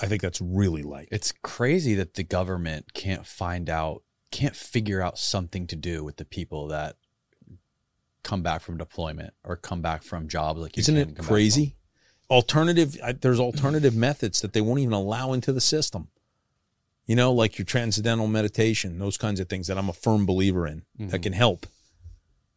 I 0.00 0.06
think 0.06 0.22
that's 0.22 0.40
really 0.40 0.82
light. 0.82 1.08
It's 1.10 1.32
crazy 1.42 1.94
that 1.96 2.14
the 2.14 2.22
government 2.22 2.94
can't 2.94 3.26
find 3.26 3.68
out, 3.68 4.02
can't 4.30 4.54
figure 4.56 5.02
out 5.02 5.18
something 5.18 5.66
to 5.66 5.76
do 5.76 6.04
with 6.04 6.16
the 6.16 6.24
people 6.24 6.68
that 6.68 6.96
come 8.22 8.42
back 8.42 8.60
from 8.60 8.76
deployment 8.76 9.34
or 9.44 9.56
come 9.56 9.82
back 9.82 10.02
from 10.02 10.28
jobs 10.28 10.60
like 10.60 10.76
you 10.76 10.82
Isn't 10.82 10.96
it 10.96 11.18
crazy? 11.18 11.76
Alternative, 12.30 12.96
I- 13.02 13.12
there's 13.12 13.40
alternative 13.40 13.94
methods 13.96 14.40
that 14.42 14.52
they 14.52 14.60
won't 14.60 14.80
even 14.80 14.92
allow 14.92 15.32
into 15.32 15.52
the 15.52 15.60
system. 15.60 16.08
You 17.08 17.16
know, 17.16 17.32
like 17.32 17.58
your 17.58 17.64
transcendental 17.64 18.28
meditation, 18.28 18.98
those 19.00 19.16
kinds 19.16 19.40
of 19.40 19.48
things 19.48 19.66
that 19.66 19.78
I'm 19.78 19.88
a 19.88 19.94
firm 19.94 20.26
believer 20.26 20.66
in 20.66 20.84
that 20.98 21.06
mm-hmm. 21.06 21.22
can 21.22 21.32
help. 21.32 21.66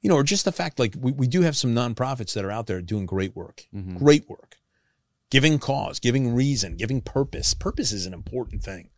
You 0.01 0.09
know, 0.09 0.15
or 0.17 0.23
just 0.23 0.45
the 0.45 0.51
fact 0.51 0.77
like 0.77 0.93
we, 0.99 1.11
we 1.13 1.27
do 1.27 1.41
have 1.41 1.55
some 1.55 1.73
nonprofits 1.73 2.33
that 2.33 2.45
are 2.45 2.51
out 2.51 2.67
there 2.67 2.81
doing 2.81 3.05
great 3.05 3.35
work, 3.35 3.65
mm-hmm. 3.73 3.97
great 3.97 4.29
work, 4.29 4.57
giving 5.29 5.57
cause, 5.57 5.99
giving 5.99 6.35
reason, 6.35 6.75
giving 6.75 7.01
purpose. 7.01 7.53
Purpose 7.53 7.91
is 7.91 8.05
an 8.05 8.13
important 8.13 8.61
thing. 8.61 8.89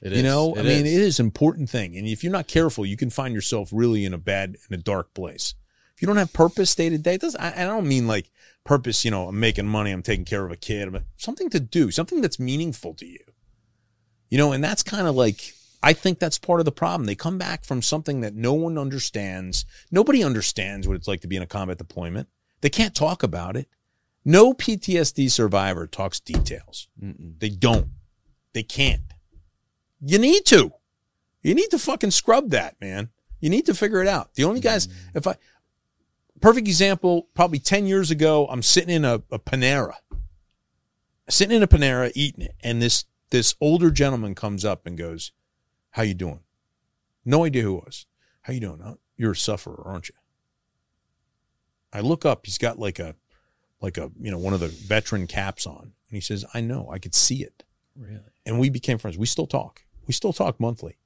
It 0.00 0.12
you 0.12 0.18
is. 0.18 0.24
know, 0.24 0.54
It 0.54 0.60
I 0.60 0.62
mean, 0.62 0.86
is. 0.86 0.92
it 0.92 1.00
is 1.02 1.20
an 1.20 1.26
important 1.26 1.68
thing. 1.68 1.96
And 1.96 2.06
if 2.06 2.22
you're 2.22 2.32
not 2.32 2.46
careful, 2.46 2.86
you 2.86 2.96
can 2.96 3.10
find 3.10 3.34
yourself 3.34 3.70
really 3.72 4.04
in 4.04 4.14
a 4.14 4.18
bad, 4.18 4.56
in 4.70 4.74
a 4.74 4.82
dark 4.82 5.14
place. 5.14 5.54
If 5.96 6.02
you 6.02 6.06
don't 6.06 6.16
have 6.16 6.32
purpose 6.32 6.74
day 6.74 6.90
to 6.90 6.98
day, 6.98 7.14
it 7.14 7.20
doesn't, 7.20 7.40
I, 7.40 7.62
I 7.62 7.64
don't 7.64 7.88
mean 7.88 8.06
like 8.06 8.30
purpose, 8.64 9.04
you 9.04 9.10
know, 9.10 9.28
I'm 9.28 9.40
making 9.40 9.66
money, 9.66 9.90
I'm 9.90 10.02
taking 10.02 10.24
care 10.24 10.44
of 10.44 10.52
a 10.52 10.56
kid, 10.56 10.92
but 10.92 11.02
something 11.16 11.50
to 11.50 11.60
do, 11.60 11.90
something 11.90 12.20
that's 12.20 12.38
meaningful 12.38 12.94
to 12.94 13.06
you. 13.06 13.18
You 14.32 14.38
know, 14.38 14.52
and 14.52 14.64
that's 14.64 14.82
kind 14.82 15.06
of 15.06 15.14
like, 15.14 15.52
I 15.82 15.92
think 15.92 16.18
that's 16.18 16.38
part 16.38 16.58
of 16.58 16.64
the 16.64 16.72
problem. 16.72 17.04
They 17.04 17.14
come 17.14 17.36
back 17.36 17.66
from 17.66 17.82
something 17.82 18.22
that 18.22 18.34
no 18.34 18.54
one 18.54 18.78
understands. 18.78 19.66
Nobody 19.90 20.24
understands 20.24 20.88
what 20.88 20.96
it's 20.96 21.06
like 21.06 21.20
to 21.20 21.28
be 21.28 21.36
in 21.36 21.42
a 21.42 21.46
combat 21.46 21.76
deployment. 21.76 22.30
They 22.62 22.70
can't 22.70 22.94
talk 22.94 23.22
about 23.22 23.58
it. 23.58 23.68
No 24.24 24.54
PTSD 24.54 25.30
survivor 25.30 25.86
talks 25.86 26.18
details. 26.18 26.88
They 26.96 27.50
don't. 27.50 27.88
They 28.54 28.62
can't. 28.62 29.02
You 30.00 30.18
need 30.18 30.46
to. 30.46 30.72
You 31.42 31.54
need 31.54 31.68
to 31.68 31.78
fucking 31.78 32.12
scrub 32.12 32.48
that, 32.52 32.80
man. 32.80 33.10
You 33.38 33.50
need 33.50 33.66
to 33.66 33.74
figure 33.74 34.00
it 34.00 34.08
out. 34.08 34.32
The 34.32 34.44
only 34.44 34.60
guys, 34.60 34.86
mm-hmm. 34.86 35.18
if 35.18 35.26
I, 35.26 35.36
perfect 36.40 36.68
example, 36.68 37.28
probably 37.34 37.58
10 37.58 37.84
years 37.84 38.10
ago, 38.10 38.46
I'm 38.48 38.62
sitting 38.62 38.94
in 38.94 39.04
a, 39.04 39.16
a 39.30 39.38
Panera, 39.38 39.96
sitting 41.28 41.54
in 41.54 41.62
a 41.62 41.68
Panera 41.68 42.10
eating 42.14 42.46
it. 42.46 42.54
And 42.62 42.80
this, 42.80 43.04
this 43.32 43.54
older 43.60 43.90
gentleman 43.90 44.34
comes 44.34 44.64
up 44.64 44.86
and 44.86 44.96
goes, 44.96 45.32
how 45.90 46.02
you 46.02 46.14
doing? 46.14 46.40
No 47.24 47.44
idea 47.44 47.62
who 47.62 47.78
it 47.78 47.84
was. 47.84 48.06
How 48.42 48.52
you 48.52 48.60
doing? 48.60 48.80
"Oh, 48.84 48.98
You're 49.16 49.32
a 49.32 49.36
sufferer, 49.36 49.82
aren't 49.84 50.08
you? 50.08 50.14
I 51.92 52.00
look 52.00 52.24
up, 52.24 52.46
he's 52.46 52.58
got 52.58 52.78
like 52.78 52.98
a, 52.98 53.14
like 53.80 53.98
a, 53.98 54.10
you 54.20 54.30
know, 54.30 54.38
one 54.38 54.54
of 54.54 54.60
the 54.60 54.68
veteran 54.68 55.26
caps 55.26 55.66
on. 55.66 55.82
And 55.82 55.92
he 56.16 56.20
says, 56.20 56.44
I 56.54 56.60
know, 56.60 56.88
I 56.90 56.98
could 56.98 57.14
see 57.14 57.42
it 57.42 57.64
really. 57.96 58.20
and 58.46 58.58
we 58.58 58.70
became 58.70 58.98
friends. 58.98 59.18
We 59.18 59.26
still 59.26 59.46
talk. 59.46 59.84
We 60.06 60.12
still 60.14 60.32
talk 60.32 60.58
monthly. 60.60 60.96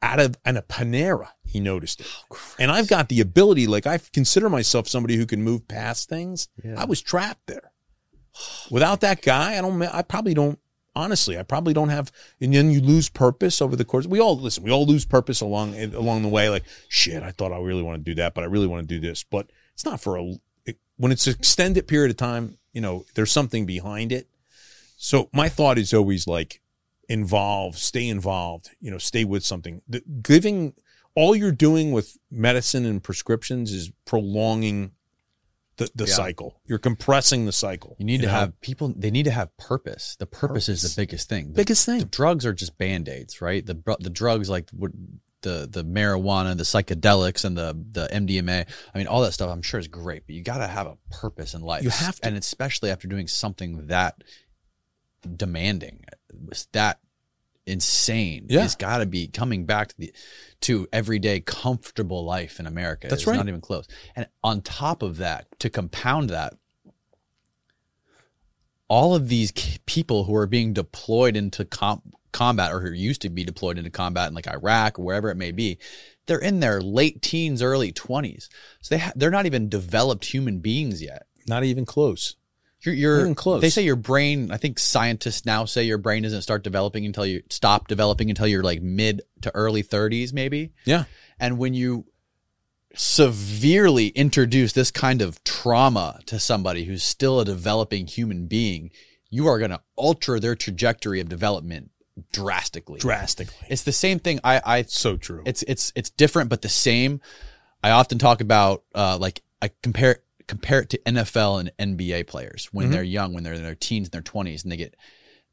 Out 0.00 0.20
of 0.20 0.36
and 0.44 0.56
a 0.56 0.62
Panera, 0.62 1.28
he 1.44 1.58
noticed 1.60 2.00
it. 2.00 2.06
Oh, 2.32 2.38
and 2.58 2.70
I've 2.70 2.86
got 2.88 3.08
the 3.08 3.20
ability, 3.20 3.66
like 3.66 3.86
I 3.86 3.98
consider 4.12 4.48
myself 4.48 4.86
somebody 4.86 5.16
who 5.16 5.26
can 5.26 5.42
move 5.42 5.66
past 5.66 6.08
things. 6.08 6.48
I 6.76 6.84
was 6.84 7.00
trapped 7.02 7.46
there. 7.48 7.72
Without 8.70 9.00
that 9.00 9.22
guy, 9.22 9.58
I 9.58 9.60
don't. 9.60 9.82
I 9.82 10.02
probably 10.02 10.34
don't. 10.34 10.60
Honestly, 10.98 11.38
I 11.38 11.44
probably 11.44 11.72
don't 11.72 11.90
have. 11.90 12.10
And 12.40 12.52
then 12.52 12.72
you 12.72 12.80
lose 12.80 13.08
purpose 13.08 13.62
over 13.62 13.76
the 13.76 13.84
course. 13.84 14.04
We 14.04 14.20
all 14.20 14.36
listen. 14.36 14.64
We 14.64 14.72
all 14.72 14.84
lose 14.84 15.04
purpose 15.04 15.40
along 15.40 15.78
along 15.94 16.22
the 16.22 16.28
way. 16.28 16.50
Like 16.50 16.64
shit, 16.88 17.22
I 17.22 17.30
thought 17.30 17.52
I 17.52 17.58
really 17.60 17.84
want 17.84 18.04
to 18.04 18.10
do 18.10 18.16
that, 18.16 18.34
but 18.34 18.42
I 18.42 18.48
really 18.48 18.66
want 18.66 18.88
to 18.88 18.94
do 18.94 19.00
this. 19.00 19.22
But 19.22 19.48
it's 19.74 19.84
not 19.84 20.00
for 20.00 20.18
a. 20.18 20.34
When 20.96 21.12
it's 21.12 21.28
an 21.28 21.34
extended 21.34 21.86
period 21.86 22.10
of 22.10 22.16
time, 22.16 22.58
you 22.72 22.80
know, 22.80 23.06
there's 23.14 23.30
something 23.30 23.64
behind 23.64 24.10
it. 24.10 24.28
So 24.96 25.30
my 25.32 25.48
thought 25.48 25.78
is 25.78 25.94
always 25.94 26.26
like 26.26 26.60
involve, 27.08 27.78
stay 27.78 28.08
involved, 28.08 28.70
you 28.80 28.90
know, 28.90 28.98
stay 28.98 29.24
with 29.24 29.44
something. 29.44 29.82
The, 29.88 30.02
giving 30.20 30.74
all 31.14 31.36
you're 31.36 31.52
doing 31.52 31.92
with 31.92 32.18
medicine 32.28 32.84
and 32.84 33.00
prescriptions 33.00 33.72
is 33.72 33.92
prolonging 34.04 34.90
the, 35.78 35.90
the 35.94 36.04
Yeah. 36.04 36.12
cycle. 36.14 36.60
You're 36.66 36.78
compressing 36.78 37.46
the 37.46 37.52
cycle. 37.52 37.96
You 37.98 38.04
need 38.04 38.20
to 38.20 38.26
know? 38.26 38.32
have 38.32 38.60
people. 38.60 38.92
They 38.94 39.10
need 39.10 39.24
to 39.24 39.30
have 39.30 39.56
purpose. 39.56 40.16
The 40.18 40.26
purpose, 40.26 40.68
is 40.68 40.82
the 40.82 41.00
biggest 41.00 41.28
thing. 41.28 41.48
The, 41.48 41.54
biggest 41.54 41.86
the 41.86 41.98
thing. 42.00 42.08
drugs 42.08 42.44
are 42.44 42.52
just 42.52 42.76
band 42.78 43.08
aids, 43.08 43.40
right? 43.40 43.64
The 43.64 43.74
the 44.00 44.10
drugs 44.10 44.50
like 44.50 44.68
what- 44.70 44.92
the 45.42 45.68
the 45.70 45.84
marijuana, 45.84 46.56
the 46.56 46.64
psychedelics, 46.64 47.44
and 47.44 47.56
the 47.56 47.72
the 47.92 48.08
MDMA. 48.12 48.66
I 48.92 48.98
mean, 48.98 49.06
all 49.06 49.22
that 49.22 49.32
stuff. 49.32 49.50
I'm 49.50 49.62
sure 49.62 49.78
is 49.78 49.86
great, 49.86 50.26
but 50.26 50.34
you 50.34 50.42
got 50.42 50.58
to 50.58 50.66
have 50.66 50.88
a 50.88 50.96
purpose 51.12 51.54
in 51.54 51.60
life. 51.62 51.84
You 51.84 51.90
have 51.90 52.18
to. 52.20 52.26
and 52.26 52.36
especially 52.36 52.90
after 52.90 53.06
doing 53.06 53.28
something 53.28 53.86
that 53.86 54.22
demanding, 55.36 56.04
that 56.72 56.98
insane. 57.68 58.46
Yeah. 58.48 58.64
it's 58.64 58.74
got 58.74 58.98
to 58.98 59.06
be 59.06 59.28
coming 59.28 59.66
back 59.66 59.88
to 59.88 59.94
the 59.98 60.12
to 60.62 60.88
everyday 60.92 61.40
comfortable 61.40 62.24
life 62.24 62.58
in 62.58 62.66
America. 62.66 63.06
That's 63.08 63.22
It's 63.22 63.26
right. 63.28 63.36
Not 63.36 63.48
even 63.48 63.60
close. 63.60 63.86
And 64.16 64.26
on 64.42 64.60
top 64.62 65.02
of 65.02 65.18
that, 65.18 65.46
to 65.60 65.70
compound 65.70 66.30
that, 66.30 66.54
all 68.88 69.14
of 69.14 69.28
these 69.28 69.52
people 69.86 70.24
who 70.24 70.34
are 70.34 70.46
being 70.46 70.72
deployed 70.72 71.36
into 71.36 71.64
com- 71.64 72.02
combat 72.32 72.72
or 72.72 72.80
who 72.80 72.90
used 72.92 73.22
to 73.22 73.28
be 73.28 73.44
deployed 73.44 73.78
into 73.78 73.90
combat 73.90 74.28
in 74.28 74.34
like 74.34 74.48
Iraq 74.48 74.98
or 74.98 75.04
wherever 75.04 75.30
it 75.30 75.36
may 75.36 75.52
be, 75.52 75.78
they're 76.26 76.38
in 76.38 76.60
their 76.60 76.80
late 76.80 77.22
teens, 77.22 77.62
early 77.62 77.92
20s. 77.92 78.48
So 78.80 78.94
they 78.94 78.98
ha- 78.98 79.12
they're 79.14 79.30
not 79.30 79.46
even 79.46 79.68
developed 79.68 80.24
human 80.24 80.60
beings 80.60 81.02
yet. 81.02 81.26
Not 81.46 81.64
even 81.64 81.84
close. 81.84 82.36
Even 83.20 83.34
close. 83.34 83.60
They 83.60 83.70
say 83.70 83.82
your 83.82 83.96
brain, 83.96 84.50
I 84.50 84.56
think 84.56 84.78
scientists 84.78 85.44
now 85.44 85.64
say 85.64 85.84
your 85.84 85.98
brain 85.98 86.22
doesn't 86.22 86.42
start 86.42 86.62
developing 86.62 87.06
until 87.06 87.26
you 87.26 87.42
stop 87.50 87.88
developing 87.88 88.30
until 88.30 88.46
you're 88.46 88.62
like 88.62 88.82
mid 88.82 89.22
to 89.42 89.54
early 89.54 89.82
30s, 89.82 90.32
maybe. 90.32 90.72
Yeah. 90.84 91.04
And 91.38 91.58
when 91.58 91.74
you 91.74 92.06
severely 92.94 94.08
introduce 94.08 94.72
this 94.72 94.90
kind 94.90 95.22
of 95.22 95.42
trauma 95.44 96.20
to 96.26 96.38
somebody 96.38 96.84
who's 96.84 97.02
still 97.02 97.40
a 97.40 97.44
developing 97.44 98.06
human 98.06 98.46
being, 98.46 98.90
you 99.30 99.46
are 99.46 99.58
going 99.58 99.70
to 99.70 99.80
alter 99.96 100.40
their 100.40 100.54
trajectory 100.54 101.20
of 101.20 101.28
development 101.28 101.90
drastically. 102.32 102.98
Drastically. 102.98 103.68
It's 103.68 103.82
the 103.82 103.92
same 103.92 104.18
thing. 104.18 104.40
I, 104.42 104.60
I 104.64 104.82
so 104.82 105.16
true. 105.16 105.42
it's 105.46 105.62
it's 105.64 105.92
it's 105.94 106.10
different 106.10 106.50
but 106.50 106.62
the 106.62 106.68
same. 106.68 107.20
I 107.82 107.90
often 107.90 108.18
talk 108.18 108.40
about 108.40 108.82
uh, 108.94 109.18
like 109.18 109.42
I 109.62 109.70
compare 109.82 110.20
compare 110.48 110.80
it 110.80 110.88
to 110.90 110.98
NFL 111.06 111.60
and 111.60 111.72
NBA 111.78 112.26
players 112.26 112.68
when 112.72 112.88
Mhm. 112.88 112.92
they're 112.92 113.02
young, 113.04 113.32
when 113.34 113.44
they're 113.44 113.54
in 113.54 113.62
their 113.62 113.74
teens 113.76 114.06
and 114.08 114.12
their 114.12 114.22
twenties, 114.22 114.62
and 114.64 114.72
they 114.72 114.76
get 114.76 114.96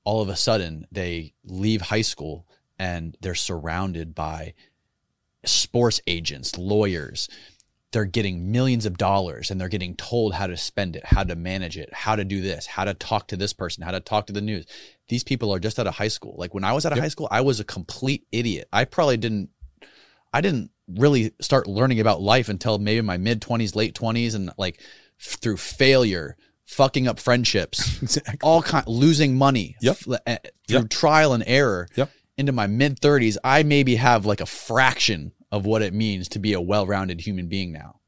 all 0.04 0.22
of 0.22 0.30
a 0.30 0.36
sudden 0.36 0.88
they 0.92 1.34
leave 1.44 1.82
high 1.82 2.02
school 2.02 2.48
and 2.80 3.16
they're 3.22 3.36
surrounded 3.36 4.16
by 4.16 4.54
sports 5.46 6.02
agents, 6.08 6.58
lawyers. 6.58 7.30
They're 7.92 8.06
getting 8.06 8.52
millions 8.52 8.86
of 8.86 8.98
dollars 8.98 9.50
and 9.52 9.60
they're 9.62 9.70
getting 9.70 9.96
told 9.96 10.34
how 10.34 10.48
to 10.48 10.58
spend 10.58 10.96
it, 10.96 11.06
how 11.06 11.24
to 11.24 11.36
manage 11.36 11.78
it, 11.78 11.94
how 11.94 12.16
to 12.16 12.26
do 12.26 12.42
this, 12.42 12.66
how 12.66 12.84
to 12.84 12.94
talk 12.94 13.28
to 13.28 13.38
this 13.38 13.54
person, 13.54 13.84
how 13.84 13.92
to 13.92 14.00
talk 14.00 14.28
to 14.28 14.34
the 14.34 14.42
news. 14.42 14.66
These 15.08 15.24
people 15.24 15.54
are 15.54 15.60
just 15.60 15.80
out 15.80 15.88
of 15.88 15.96
high 15.96 16.10
school. 16.10 16.36
Like 16.38 16.54
when 16.54 16.64
I 16.64 16.74
was 16.74 16.86
out 16.86 16.92
of 16.92 16.98
Yep. 16.98 17.04
high 17.04 17.10
school, 17.10 17.28
I 17.32 17.42
was 17.42 17.60
a 17.60 17.64
complete 17.64 18.26
idiot. 18.32 18.68
I 18.74 18.86
probably 18.86 19.18
didn't 19.18 19.50
I 20.34 20.42
didn't 20.42 20.72
really 20.88 21.32
start 21.42 21.68
learning 21.68 22.00
about 22.00 22.22
life 22.22 22.50
until 22.50 22.78
maybe 22.80 23.02
my 23.02 23.18
mid 23.18 23.42
20s, 23.42 23.76
late 23.76 23.94
20s 23.96 24.36
and 24.36 24.52
like 24.58 24.80
f- 25.20 25.38
through 25.42 25.58
failure, 25.58 26.38
fucking 26.66 27.08
up 27.08 27.20
friendships, 27.20 27.80
exactly. 28.02 28.38
all 28.44 28.62
kind 28.62 28.88
losing 28.88 29.36
money 29.36 29.76
Yep. 29.82 29.98
f- 30.08 30.20
eh, 30.26 30.38
through 30.68 30.80
Yep. 30.82 30.90
trial 30.90 31.34
and 31.34 31.44
error 31.48 31.88
Yep. 31.96 32.10
into 32.38 32.52
my 32.52 32.68
mid 32.68 33.00
30s 33.00 33.38
i 33.44 33.64
maybe 33.64 33.96
have 33.96 34.26
like 34.26 34.42
a 34.42 34.46
fraction 34.46 35.32
of 35.52 35.66
what 35.66 35.82
it 35.82 35.94
means 35.94 36.28
to 36.30 36.40
be 36.40 36.54
a 36.54 36.60
well-rounded 36.62 37.22
human 37.22 37.48
being 37.48 37.72
now 37.72 38.00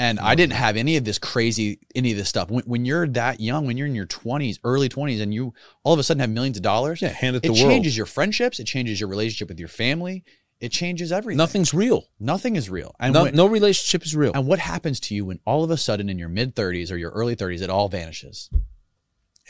And 0.00 0.20
I 0.20 0.34
didn't 0.36 0.52
have 0.54 0.76
any 0.76 0.96
of 0.96 1.04
this 1.04 1.18
crazy, 1.18 1.80
any 1.94 2.12
of 2.12 2.18
this 2.18 2.28
stuff. 2.28 2.48
When, 2.50 2.62
when 2.66 2.84
you're 2.84 3.08
that 3.08 3.40
young, 3.40 3.66
when 3.66 3.76
you're 3.76 3.88
in 3.88 3.96
your 3.96 4.06
20s, 4.06 4.58
early 4.62 4.88
20s, 4.88 5.20
and 5.20 5.34
you 5.34 5.54
all 5.82 5.92
of 5.92 5.98
a 5.98 6.04
sudden 6.04 6.20
have 6.20 6.30
millions 6.30 6.56
of 6.56 6.62
dollars, 6.62 7.02
Yeah, 7.02 7.08
hand 7.08 7.34
it 7.34 7.38
it 7.38 7.42
the 7.48 7.52
world. 7.52 7.58
It 7.64 7.74
changes 7.74 7.96
your 7.96 8.06
friendships. 8.06 8.60
It 8.60 8.66
changes 8.68 9.00
your 9.00 9.08
relationship 9.08 9.48
with 9.48 9.58
your 9.58 9.68
family. 9.68 10.22
It 10.60 10.72
changes 10.72 11.12
everything. 11.12 11.36
Nothing's 11.38 11.72
real. 11.72 12.06
Nothing 12.18 12.56
is 12.56 12.68
real. 12.68 12.94
And 12.98 13.14
No, 13.14 13.24
when- 13.24 13.34
no 13.36 13.46
relationship 13.46 14.04
is 14.04 14.16
real. 14.16 14.32
and 14.34 14.46
what 14.46 14.58
happens 14.58 14.98
to 15.00 15.14
you 15.14 15.24
when 15.26 15.38
all 15.44 15.62
of 15.62 15.70
a 15.70 15.76
sudden 15.76 16.08
in 16.08 16.18
your 16.18 16.28
mid 16.28 16.56
30s 16.56 16.90
or 16.90 16.96
your 16.96 17.10
early 17.12 17.36
30s, 17.36 17.60
it 17.62 17.70
all 17.70 17.88
vanishes? 17.88 18.50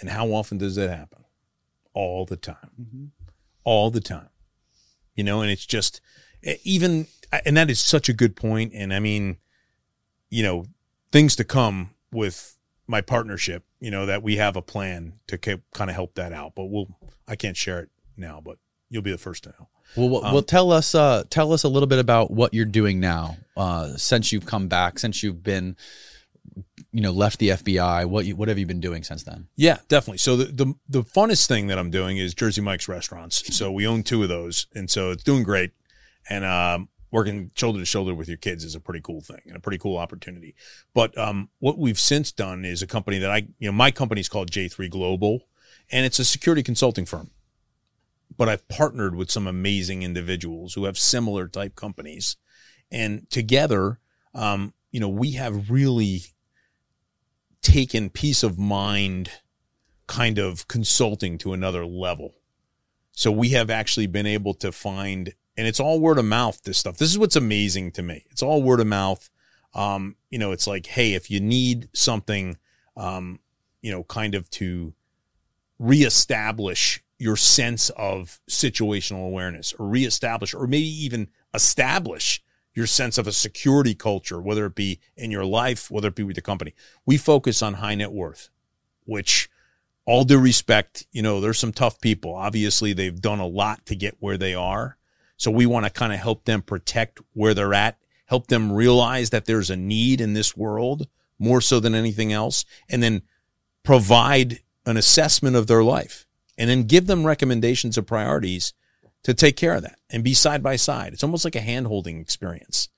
And 0.01 0.11
how 0.11 0.29
often 0.33 0.59
does 0.59 0.77
that 0.77 0.91
happen? 0.91 1.25
All 1.95 2.25
the 2.27 2.37
time. 2.37 2.71
Mm-hmm. 2.81 3.05
All 3.65 3.91
the 3.91 4.01
time. 4.01 4.29
You 5.15 5.25
know, 5.25 5.41
and 5.41 5.51
it's 5.51 5.67
just 5.67 6.01
even, 6.63 7.07
and 7.45 7.57
that 7.57 7.71
is 7.71 7.81
such 7.81 8.09
a 8.09 8.13
good 8.13 8.37
point. 8.37 8.73
And 8.75 8.93
I 8.95 9.01
mean, 9.01 9.39
you 10.31 10.43
know, 10.43 10.67
things 11.11 11.35
to 11.37 11.45
come 11.45 11.91
with 12.13 12.57
my 12.87 13.01
partnership, 13.01 13.65
you 13.81 13.91
know, 13.91 14.07
that 14.07 14.23
we 14.23 14.37
have 14.37 14.57
a 14.57 14.63
plan 14.63 15.15
to 15.27 15.39
kind 15.39 15.61
of 15.91 15.95
help 15.97 16.15
that 16.15 16.33
out. 16.33 16.53
But 16.55 16.67
we'll, 16.67 16.87
I 17.27 17.35
can't 17.35 17.57
share 17.57 17.81
it 17.81 17.89
now, 18.17 18.41
but 18.45 18.59
you'll 18.91 19.03
be 19.03 19.11
the 19.11 19.19
first 19.19 19.45
to 19.45 19.51
know. 19.59 19.69
Well, 19.97 20.09
well, 20.09 20.23
well 20.23 20.43
tell 20.43 20.71
us, 20.71 20.95
uh, 20.95 21.25
tell 21.31 21.53
us 21.53 21.65
a 21.65 21.69
little 21.69 21.87
bit 21.87 21.99
about 21.99 22.31
what 22.31 22.55
you're 22.55 22.65
doing 22.65 23.01
now, 23.01 23.37
uh, 23.57 23.97
since 23.97 24.33
you've 24.33 24.47
come 24.47 24.69
back, 24.69 24.99
since 24.99 25.23
you've 25.23 25.43
been, 25.43 25.77
you 26.93 27.01
know, 27.01 27.11
left 27.11 27.39
the 27.39 27.51
FBI. 27.51 28.07
What 28.07 28.27
you, 28.27 28.37
what 28.37 28.49
have 28.49 28.59
you 28.59 28.67
been 28.67 28.81
doing 28.81 29.03
since 29.03 29.23
then? 29.23 29.49
Yeah, 29.57 29.79
definitely. 29.89 30.19
So 30.19 30.37
the, 30.37 30.45
the 30.47 30.75
the 30.89 31.03
funnest 31.03 31.47
thing 31.47 31.67
that 31.69 31.79
I'm 31.79 31.91
doing 31.91 32.19
is 32.19 32.35
Jersey 32.35 32.61
Mike's 32.61 32.89
restaurants. 32.89 33.57
So 33.57 33.73
we 33.73 33.87
own 33.87 34.03
two 34.03 34.23
of 34.23 34.29
those, 34.29 34.67
and 34.75 34.91
so 34.91 35.11
it's 35.11 35.23
doing 35.23 35.43
great. 35.43 35.73
And 36.31 36.45
um, 36.45 36.89
working 37.11 37.51
shoulder 37.55 37.79
to 37.79 37.85
shoulder 37.85 38.15
with 38.15 38.29
your 38.29 38.37
kids 38.37 38.65
is 38.65 38.75
a 38.75 38.81
pretty 38.81 39.01
cool 39.01 39.21
thing 39.21 39.41
and 39.47 39.57
a 39.57 39.61
pretty 39.61 39.79
cool 39.79 39.97
opportunity. 39.97 40.55
But 40.95 41.17
um, 41.17 41.49
what 41.59 41.79
we've 41.79 41.99
since 41.99 42.33
done 42.33 42.65
is 42.65 42.83
a 42.83 42.87
company 42.87 43.19
that 43.19 43.31
I, 43.31 43.49
you 43.59 43.69
know, 43.69 43.73
my 43.73 43.91
company 43.91 44.21
is 44.21 44.29
called 44.29 44.51
J3 44.51 44.91
Global, 44.91 45.47
and 45.91 46.05
it's 46.05 46.19
a 46.19 46.25
security 46.25 46.63
consulting 46.63 47.07
firm. 47.07 47.31
But 48.37 48.49
I've 48.49 48.69
partnered 48.69 49.17
with 49.17 49.31
some 49.31 49.47
amazing 49.47 50.03
individuals 50.03 50.75
who 50.75 50.85
have 50.85 50.99
similar 50.99 51.49
type 51.49 51.75
companies, 51.75 52.37
and 52.91 53.29
together, 53.31 53.99
um, 54.35 54.75
you 54.91 55.01
know, 55.01 55.09
we 55.09 55.33
have 55.33 55.71
really 55.71 56.23
taken 57.63 58.11
peace 58.11 58.43
of 58.43 58.59
mind 58.59 59.31
kind 60.07 60.39
of 60.39 60.69
consulting 60.69 61.39
to 61.39 61.53
another 61.53 61.85
level. 61.85 62.35
So 63.13 63.31
we 63.31 63.51
have 63.51 63.69
actually 63.69 64.07
been 64.07 64.27
able 64.27 64.55
to 64.55 64.71
find, 64.73 65.35
and 65.57 65.67
it's 65.67 65.81
all 65.81 66.01
word 66.01 66.19
of 66.19 66.25
mouth, 66.25 66.63
this 66.63 66.79
stuff. 66.79 66.99
This 66.99 67.11
is 67.11 67.19
what's 67.19 67.37
amazing 67.37 67.93
to 67.93 68.03
me. 68.03 68.25
It's 68.31 68.43
all 68.43 68.63
word 68.63 68.81
of 68.81 68.87
mouth. 68.87 69.29
Um, 69.75 70.17
you 70.31 70.39
know, 70.39 70.53
it's 70.53 70.67
like, 70.67 70.87
hey, 70.87 71.15
if 71.15 71.31
you 71.31 71.41
need 71.41 71.89
something, 71.93 72.57
um, 72.97 73.41
you 73.83 73.91
know, 73.91 74.05
kind 74.05 74.35
of 74.35 74.49
to 74.51 74.95
reestablish 75.79 77.03
your 77.19 77.37
sense 77.37 77.91
of 77.91 78.41
situational 78.49 79.27
awareness 79.27 79.75
or 79.79 79.87
reestablish 79.87 80.55
or 80.55 80.67
maybe 80.67 80.87
even 80.87 81.29
establish 81.53 82.43
your 82.75 82.87
sense 82.87 83.19
of 83.19 83.27
a 83.27 83.33
security 83.33 83.95
culture, 83.95 84.41
whether 84.41 84.67
it 84.67 84.77
be 84.77 85.01
in 85.17 85.33
your 85.33 85.45
life, 85.45 85.91
whether 85.91 86.09
it 86.09 86.15
be 86.15 86.23
with 86.23 86.37
the 86.37 86.43
company. 86.43 86.75
We 87.05 87.17
focus 87.17 87.61
on 87.61 87.75
high 87.75 87.97
net 87.97 88.13
worth, 88.13 88.51
which 89.05 89.51
all 90.07 90.23
due 90.23 90.39
respect, 90.39 91.05
you 91.11 91.21
know, 91.21 91.41
there's 91.41 91.59
some 91.59 91.73
tough 91.73 92.01
people. 92.01 92.35
Obviously, 92.35 92.93
they've 92.93 93.21
done 93.21 93.41
a 93.41 93.47
lot 93.47 93.85
to 93.87 93.97
get 93.97 94.17
where 94.21 94.39
they 94.39 94.55
are. 94.55 94.97
So 95.37 95.51
we 95.51 95.67
want 95.67 95.87
to 95.87 95.91
kind 95.91 96.13
of 96.13 96.21
help 96.21 96.45
them 96.45 96.63
protect 96.63 97.21
where 97.33 97.53
they're 97.53 97.75
at, 97.75 97.99
help 98.27 98.47
them 98.47 98.73
realize 98.73 99.31
that 99.31 99.47
there's 99.47 99.71
a 99.71 99.77
need 99.77 100.21
in 100.21 100.35
this 100.35 100.57
world 100.57 101.09
more 101.39 101.61
so 101.61 101.81
than 101.81 101.95
anything 101.97 102.33
else, 102.33 102.65
and 102.89 103.03
then 103.03 103.23
provide 103.83 104.61
an 104.87 104.97
assessment 104.97 105.57
of 105.57 105.67
their 105.67 105.83
life 105.83 106.28
and 106.59 106.69
then 106.69 106.83
give 106.83 107.07
them 107.07 107.25
recommendations 107.25 107.97
of 107.97 108.07
priorities 108.07 108.75
to 109.23 109.33
take 109.33 109.57
care 109.57 109.75
of 109.75 109.83
that 109.83 109.99
and 110.11 110.25
be 110.25 110.35
side 110.35 110.63
by 110.63 110.77
side. 110.77 111.13
It's 111.13 111.25
almost 111.25 111.45
like 111.45 111.57
a 111.57 111.61
hand 111.61 111.87
holding 111.87 112.21
experience. 112.21 112.89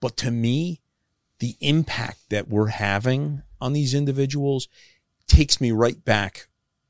But 0.00 0.16
to 0.18 0.30
me, 0.30 0.80
the 1.38 1.56
impact 1.60 2.30
that 2.30 2.48
we're 2.48 2.68
having 2.68 3.42
on 3.60 3.74
these 3.74 3.94
individuals 3.94 4.68
takes 5.26 5.60
me 5.60 5.70
right 5.70 6.04
back 6.04 6.48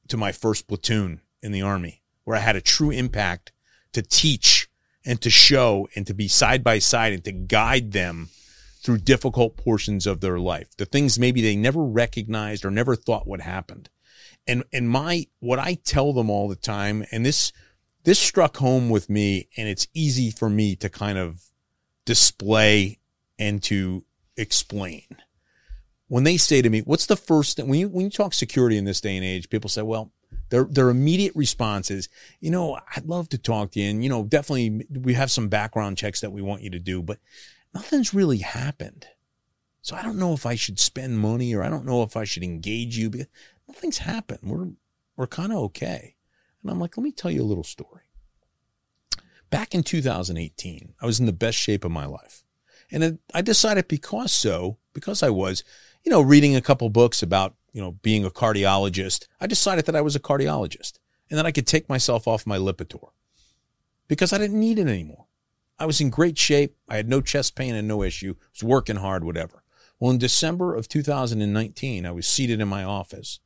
to 0.08 0.16
my 0.16 0.32
first 0.32 0.66
platoon 0.66 1.20
in 1.42 1.52
the 1.52 1.62
army 1.62 2.02
where 2.24 2.36
I 2.36 2.40
had 2.40 2.56
a 2.56 2.60
true 2.60 2.90
impact 2.90 3.52
to 3.92 4.02
teach 4.02 4.68
and 5.04 5.20
to 5.20 5.30
show 5.30 5.88
and 5.96 6.06
to 6.06 6.14
be 6.14 6.28
side 6.28 6.62
by 6.62 6.78
side 6.78 7.12
and 7.12 7.24
to 7.24 7.32
guide 7.32 7.92
them 7.92 8.28
through 8.82 8.98
difficult 8.98 9.56
portions 9.56 10.06
of 10.06 10.20
their 10.20 10.38
life. 10.38 10.68
The 10.76 10.86
things 10.86 11.18
maybe 11.18 11.42
they 11.42 11.56
never 11.56 11.82
recognized 11.82 12.64
or 12.64 12.70
never 12.70 12.96
thought 12.96 13.26
would 13.26 13.40
happen. 13.40 13.86
And, 14.46 14.64
and 14.72 14.88
my, 14.88 15.26
what 15.38 15.58
I 15.58 15.74
tell 15.74 16.12
them 16.12 16.30
all 16.30 16.48
the 16.48 16.56
time, 16.56 17.04
and 17.12 17.24
this, 17.24 17.52
this 18.04 18.18
struck 18.18 18.56
home 18.56 18.90
with 18.90 19.08
me 19.10 19.48
and 19.56 19.68
it's 19.68 19.86
easy 19.94 20.30
for 20.30 20.48
me 20.48 20.74
to 20.76 20.88
kind 20.88 21.18
of 21.18 21.42
display 22.04 22.98
and 23.38 23.62
to 23.64 24.04
explain. 24.36 25.06
When 26.08 26.24
they 26.24 26.36
say 26.36 26.62
to 26.62 26.70
me, 26.70 26.80
what's 26.80 27.06
the 27.06 27.16
first 27.16 27.56
thing, 27.56 27.68
when 27.68 27.78
you, 27.78 27.88
when 27.88 28.06
you 28.06 28.10
talk 28.10 28.34
security 28.34 28.76
in 28.76 28.84
this 28.84 29.00
day 29.00 29.16
and 29.16 29.24
age, 29.24 29.48
people 29.48 29.70
say, 29.70 29.82
well, 29.82 30.10
their, 30.48 30.64
their 30.64 30.90
immediate 30.90 31.34
response 31.36 31.90
is, 31.90 32.08
you 32.40 32.50
know, 32.50 32.78
I'd 32.96 33.06
love 33.06 33.28
to 33.28 33.38
talk 33.38 33.72
to 33.72 33.80
you. 33.80 33.90
And, 33.90 34.02
you 34.02 34.10
know, 34.10 34.24
definitely 34.24 34.86
we 34.90 35.14
have 35.14 35.30
some 35.30 35.48
background 35.48 35.96
checks 35.96 36.20
that 36.20 36.32
we 36.32 36.42
want 36.42 36.62
you 36.62 36.70
to 36.70 36.80
do, 36.80 37.02
but 37.02 37.18
nothing's 37.72 38.12
really 38.12 38.38
happened. 38.38 39.06
So 39.82 39.96
I 39.96 40.02
don't 40.02 40.18
know 40.18 40.34
if 40.34 40.44
I 40.44 40.56
should 40.56 40.78
spend 40.78 41.18
money 41.18 41.54
or 41.54 41.62
I 41.62 41.68
don't 41.68 41.86
know 41.86 42.02
if 42.02 42.16
I 42.16 42.24
should 42.24 42.42
engage 42.42 42.98
you 42.98 43.26
nothing's 43.70 43.98
happened. 43.98 44.40
We're, 44.42 44.68
we're 45.16 45.26
kind 45.26 45.52
of 45.52 45.58
okay. 45.58 46.16
And 46.62 46.70
I'm 46.70 46.80
like, 46.80 46.96
let 46.96 47.04
me 47.04 47.12
tell 47.12 47.30
you 47.30 47.42
a 47.42 47.44
little 47.44 47.64
story. 47.64 48.02
Back 49.48 49.74
in 49.74 49.82
2018, 49.82 50.94
I 51.00 51.06
was 51.06 51.20
in 51.20 51.26
the 51.26 51.32
best 51.32 51.56
shape 51.56 51.84
of 51.84 51.90
my 51.90 52.04
life. 52.04 52.44
And 52.90 53.04
it, 53.04 53.18
I 53.32 53.42
decided 53.42 53.88
because 53.88 54.32
so, 54.32 54.78
because 54.92 55.22
I 55.22 55.30
was, 55.30 55.64
you 56.04 56.10
know, 56.10 56.20
reading 56.20 56.56
a 56.56 56.60
couple 56.60 56.88
books 56.88 57.22
about, 57.22 57.54
you 57.72 57.80
know, 57.80 57.92
being 57.92 58.24
a 58.24 58.30
cardiologist, 58.30 59.26
I 59.40 59.46
decided 59.46 59.86
that 59.86 59.96
I 59.96 60.00
was 60.00 60.16
a 60.16 60.20
cardiologist 60.20 60.98
and 61.28 61.38
that 61.38 61.46
I 61.46 61.52
could 61.52 61.66
take 61.66 61.88
myself 61.88 62.26
off 62.26 62.46
my 62.46 62.58
Lipitor 62.58 63.10
because 64.08 64.32
I 64.32 64.38
didn't 64.38 64.58
need 64.58 64.78
it 64.78 64.88
anymore. 64.88 65.26
I 65.78 65.86
was 65.86 66.00
in 66.00 66.10
great 66.10 66.36
shape. 66.36 66.76
I 66.88 66.96
had 66.96 67.08
no 67.08 67.20
chest 67.20 67.54
pain 67.54 67.74
and 67.74 67.86
no 67.86 68.02
issue. 68.02 68.34
I 68.38 68.44
was 68.52 68.64
working 68.64 68.96
hard, 68.96 69.24
whatever. 69.24 69.62
Well, 69.98 70.10
in 70.10 70.18
December 70.18 70.74
of 70.74 70.88
2019, 70.88 72.04
I 72.04 72.10
was 72.10 72.26
seated 72.26 72.60
in 72.60 72.68
my 72.68 72.82
office 72.82 73.38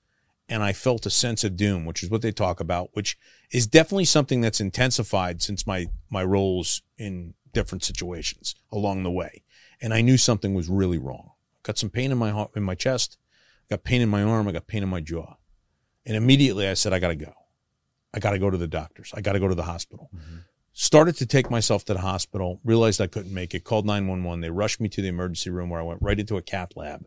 and 0.48 0.62
I 0.62 0.72
felt 0.72 1.06
a 1.06 1.10
sense 1.10 1.44
of 1.44 1.56
doom, 1.56 1.84
which 1.84 2.02
is 2.02 2.10
what 2.10 2.22
they 2.22 2.32
talk 2.32 2.60
about, 2.60 2.90
which 2.92 3.16
is 3.50 3.66
definitely 3.66 4.04
something 4.04 4.40
that's 4.40 4.60
intensified 4.60 5.42
since 5.42 5.66
my, 5.66 5.86
my 6.10 6.22
roles 6.22 6.82
in 6.98 7.34
different 7.52 7.84
situations 7.84 8.54
along 8.70 9.02
the 9.02 9.10
way. 9.10 9.42
And 9.80 9.94
I 9.94 10.02
knew 10.02 10.18
something 10.18 10.54
was 10.54 10.68
really 10.68 10.98
wrong. 10.98 11.30
Got 11.62 11.78
some 11.78 11.90
pain 11.90 12.12
in 12.12 12.18
my 12.18 12.30
heart, 12.30 12.50
in 12.56 12.62
my 12.62 12.74
chest, 12.74 13.16
got 13.70 13.84
pain 13.84 14.02
in 14.02 14.08
my 14.08 14.22
arm, 14.22 14.46
I 14.46 14.52
got 14.52 14.66
pain 14.66 14.82
in 14.82 14.88
my 14.88 15.00
jaw. 15.00 15.36
And 16.04 16.16
immediately 16.16 16.68
I 16.68 16.74
said, 16.74 16.92
I 16.92 16.98
got 16.98 17.08
to 17.08 17.16
go. 17.16 17.32
I 18.12 18.18
got 18.18 18.30
to 18.30 18.38
go 18.38 18.50
to 18.50 18.58
the 18.58 18.68
doctors. 18.68 19.12
I 19.14 19.22
got 19.22 19.32
to 19.32 19.40
go 19.40 19.48
to 19.48 19.54
the 19.54 19.62
hospital. 19.62 20.10
Mm-hmm. 20.14 20.36
Started 20.72 21.16
to 21.16 21.26
take 21.26 21.50
myself 21.50 21.84
to 21.86 21.94
the 21.94 22.00
hospital, 22.00 22.60
realized 22.64 23.00
I 23.00 23.06
couldn't 23.06 23.32
make 23.32 23.54
it, 23.54 23.64
called 23.64 23.86
911. 23.86 24.40
They 24.40 24.50
rushed 24.50 24.80
me 24.80 24.88
to 24.90 25.00
the 25.00 25.08
emergency 25.08 25.50
room 25.50 25.70
where 25.70 25.80
I 25.80 25.84
went 25.84 26.02
right 26.02 26.18
into 26.18 26.36
a 26.36 26.42
cath 26.42 26.76
lab. 26.76 27.06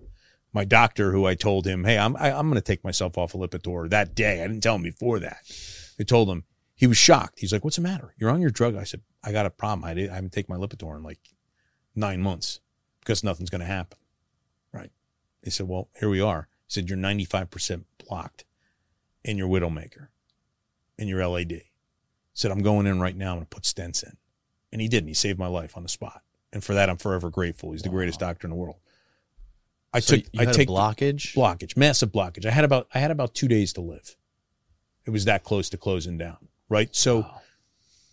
My 0.54 0.66
doctor, 0.66 1.12
who 1.12 1.26
I 1.26 1.36
told 1.36 1.68
him, 1.68 1.84
Hey, 1.84 1.98
I'm, 1.98 2.16
I, 2.16 2.30
am 2.30 2.36
i 2.36 2.40
am 2.40 2.48
going 2.48 2.56
to 2.56 2.62
take 2.62 2.84
myself 2.84 3.18
off 3.18 3.36
of 3.36 3.42
Lipitor 3.42 3.90
that 3.90 4.16
day. 4.16 4.44
I 4.44 4.48
didn't 4.48 4.64
tell 4.64 4.76
him 4.76 4.84
before 4.84 5.20
that. 5.20 5.40
They 5.98 6.04
told 6.04 6.30
him 6.30 6.46
he 6.78 6.86
was 6.86 6.98
shocked. 6.98 7.40
He's 7.40 7.52
like, 7.52 7.64
what's 7.64 7.78
the 7.78 7.82
matter? 7.82 8.14
You're 8.18 8.30
on 8.30 8.40
your 8.40 8.52
drug. 8.52 8.76
I 8.76 8.84
said, 8.84 9.02
I 9.24 9.32
got 9.32 9.48
a 9.48 9.50
problem. 9.50 9.84
I, 9.84 9.96
did, 9.96 10.12
I 10.12 10.16
haven't 10.16 10.32
taken 10.32 10.56
my 10.56 10.64
Lipitor 10.64 10.96
in 10.96 11.02
like 11.02 11.20
nine 11.96 12.22
months 12.22 12.60
because 13.00 13.24
nothing's 13.24 13.50
going 13.50 13.62
to 13.62 13.68
happen. 13.68 13.98
Right. 14.72 14.92
He 15.42 15.50
said, 15.50 15.68
well, 15.68 15.90
here 16.00 16.08
we 16.08 16.22
are. 16.22 16.48
He 16.68 16.74
said, 16.74 16.88
you're 16.88 16.98
95% 16.98 17.86
blocked 18.08 18.46
in 19.24 19.40
your 19.40 19.50
Widowmaker, 19.50 20.10
in 21.00 21.08
your 21.08 21.28
LAD. 21.28 21.52
He 21.52 21.64
said, 22.36 22.52
I'm 22.52 22.62
going 22.62 22.86
in 22.86 23.00
right 23.00 23.16
now. 23.16 23.32
I'm 23.32 23.38
going 23.38 23.48
to 23.48 23.56
put 23.56 23.64
stents 23.64 24.04
in. 24.04 24.16
And 24.72 24.80
he 24.80 24.88
did. 24.88 25.00
And 25.00 25.08
he 25.08 25.16
saved 25.16 25.40
my 25.40 25.48
life 25.48 25.76
on 25.76 25.82
the 25.82 25.90
spot. 25.90 26.22
And 26.54 26.64
for 26.64 26.76
that, 26.76 26.92
I'm 26.92 26.98
forever 26.98 27.32
grateful. 27.32 27.72
He's 27.72 27.82
the 27.82 27.90
wow. 27.90 27.96
greatest 27.96 28.20
doctor 28.20 28.46
in 28.46 28.52
the 28.52 28.56
world. 28.56 28.78
I 29.94 30.00
so 30.00 30.18
took, 30.18 30.26
I 30.38 30.46
take 30.46 30.70
blockage, 30.70 31.34
blockage, 31.34 31.78
massive 31.78 32.12
blockage. 32.12 32.46
I 32.46 32.52
had 32.52 32.66
about, 32.66 32.88
I 32.94 33.00
had 33.00 33.12
about 33.12 33.34
two 33.34 33.48
days 33.48 33.74
to 33.74 33.82
live. 33.82 34.16
It 35.06 35.12
was 35.12 35.26
that 35.26 35.44
close 35.44 35.70
to 35.70 35.78
closing 35.78 36.18
down. 36.18 36.38
Right. 36.70 36.94
So 36.96 37.20
wow. 37.20 37.42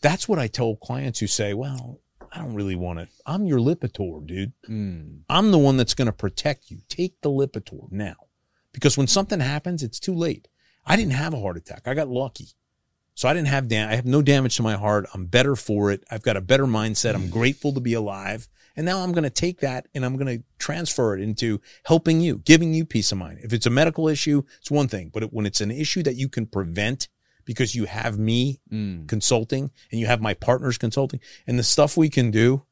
that's 0.01 0.29
what 0.29 0.39
I 0.39 0.47
tell 0.47 0.77
clients 0.77 1.19
who 1.19 1.27
say, 1.27 1.53
well, 1.55 2.01
I 2.33 2.39
don't 2.39 2.55
really 2.55 2.77
want 2.77 3.01
it. 3.01 3.09
I'm 3.27 3.47
your 3.47 3.59
Lipitor, 3.59 4.25
dude. 4.27 4.53
Mm. 4.69 5.21
I'm 5.29 5.51
the 5.51 5.59
one 5.59 5.77
that's 5.77 5.95
going 5.95 6.07
to 6.07 6.13
protect 6.13 6.71
you. 6.71 6.79
Take 6.89 7.21
the 7.21 7.31
Lipitor 7.31 7.91
now. 7.91 8.17
Because 8.73 8.97
when 8.97 9.07
something 9.07 9.41
happens, 9.41 9.83
it's 9.83 10.01
too 10.01 10.15
late. 10.15 10.49
I 10.87 10.97
didn't 10.97 11.13
have 11.13 11.33
a 11.33 11.41
heart 11.41 11.57
attack. 11.57 11.83
I 11.87 11.95
got 11.95 12.09
lucky. 12.09 12.49
So 13.15 13.29
I 13.29 13.35
didn't 13.35 13.49
have 13.49 13.69
dam- 13.69 13.89
I 13.89 13.95
have 13.95 14.07
no 14.07 14.23
damage 14.23 14.57
to 14.57 14.63
my 14.63 14.75
heart. 14.75 15.07
I'm 15.15 15.27
better 15.27 15.55
for 15.55 15.93
it. 15.93 16.03
I've 16.11 16.23
got 16.23 16.37
a 16.37 16.41
better 16.41 16.67
mindset. 16.67 17.15
I'm 17.15 17.31
grateful 17.31 17.73
to 17.73 17.81
be 17.81 17.95
alive 17.95 18.49
And 18.77 18.85
now 18.85 19.01
I'm 19.01 19.13
going 19.13 19.25
to 19.25 19.31
take 19.31 19.61
that 19.61 19.87
and 19.95 20.05
I'm 20.05 20.17
going 20.17 20.39
to 20.39 20.45
transfer 20.59 21.17
it 21.17 21.21
into 21.23 21.61
helping 21.85 22.21
you, 22.21 22.39
giving 22.39 22.75
you 22.75 22.85
peace 22.85 23.13
of 23.13 23.19
mind. 23.19 23.39
If 23.43 23.53
it's 23.53 23.67
a 23.67 23.71
medical 23.71 24.09
issue, 24.09 24.43
it's 24.61 24.71
one 24.71 24.89
thing, 24.89 25.11
but 25.13 25.33
when 25.33 25.47
it's 25.47 25.61
an 25.61 25.71
issue 25.71 26.03
that 26.03 26.17
you 26.17 26.29
can 26.29 26.47
prevent 26.47 27.09
because 27.45 27.75
you 27.75 27.85
have 27.85 28.19
me 28.19 28.61
Mm. 28.73 29.07
consulting 29.07 29.71
and 29.91 30.01
you 30.01 30.07
have 30.07 30.21
my 30.21 30.35
partners 30.35 30.79
consulting 30.79 31.21
and 31.47 31.59
the 31.59 31.63
stuff 31.63 31.97
we 31.97 32.09
can 32.09 32.31
do, 32.31 32.65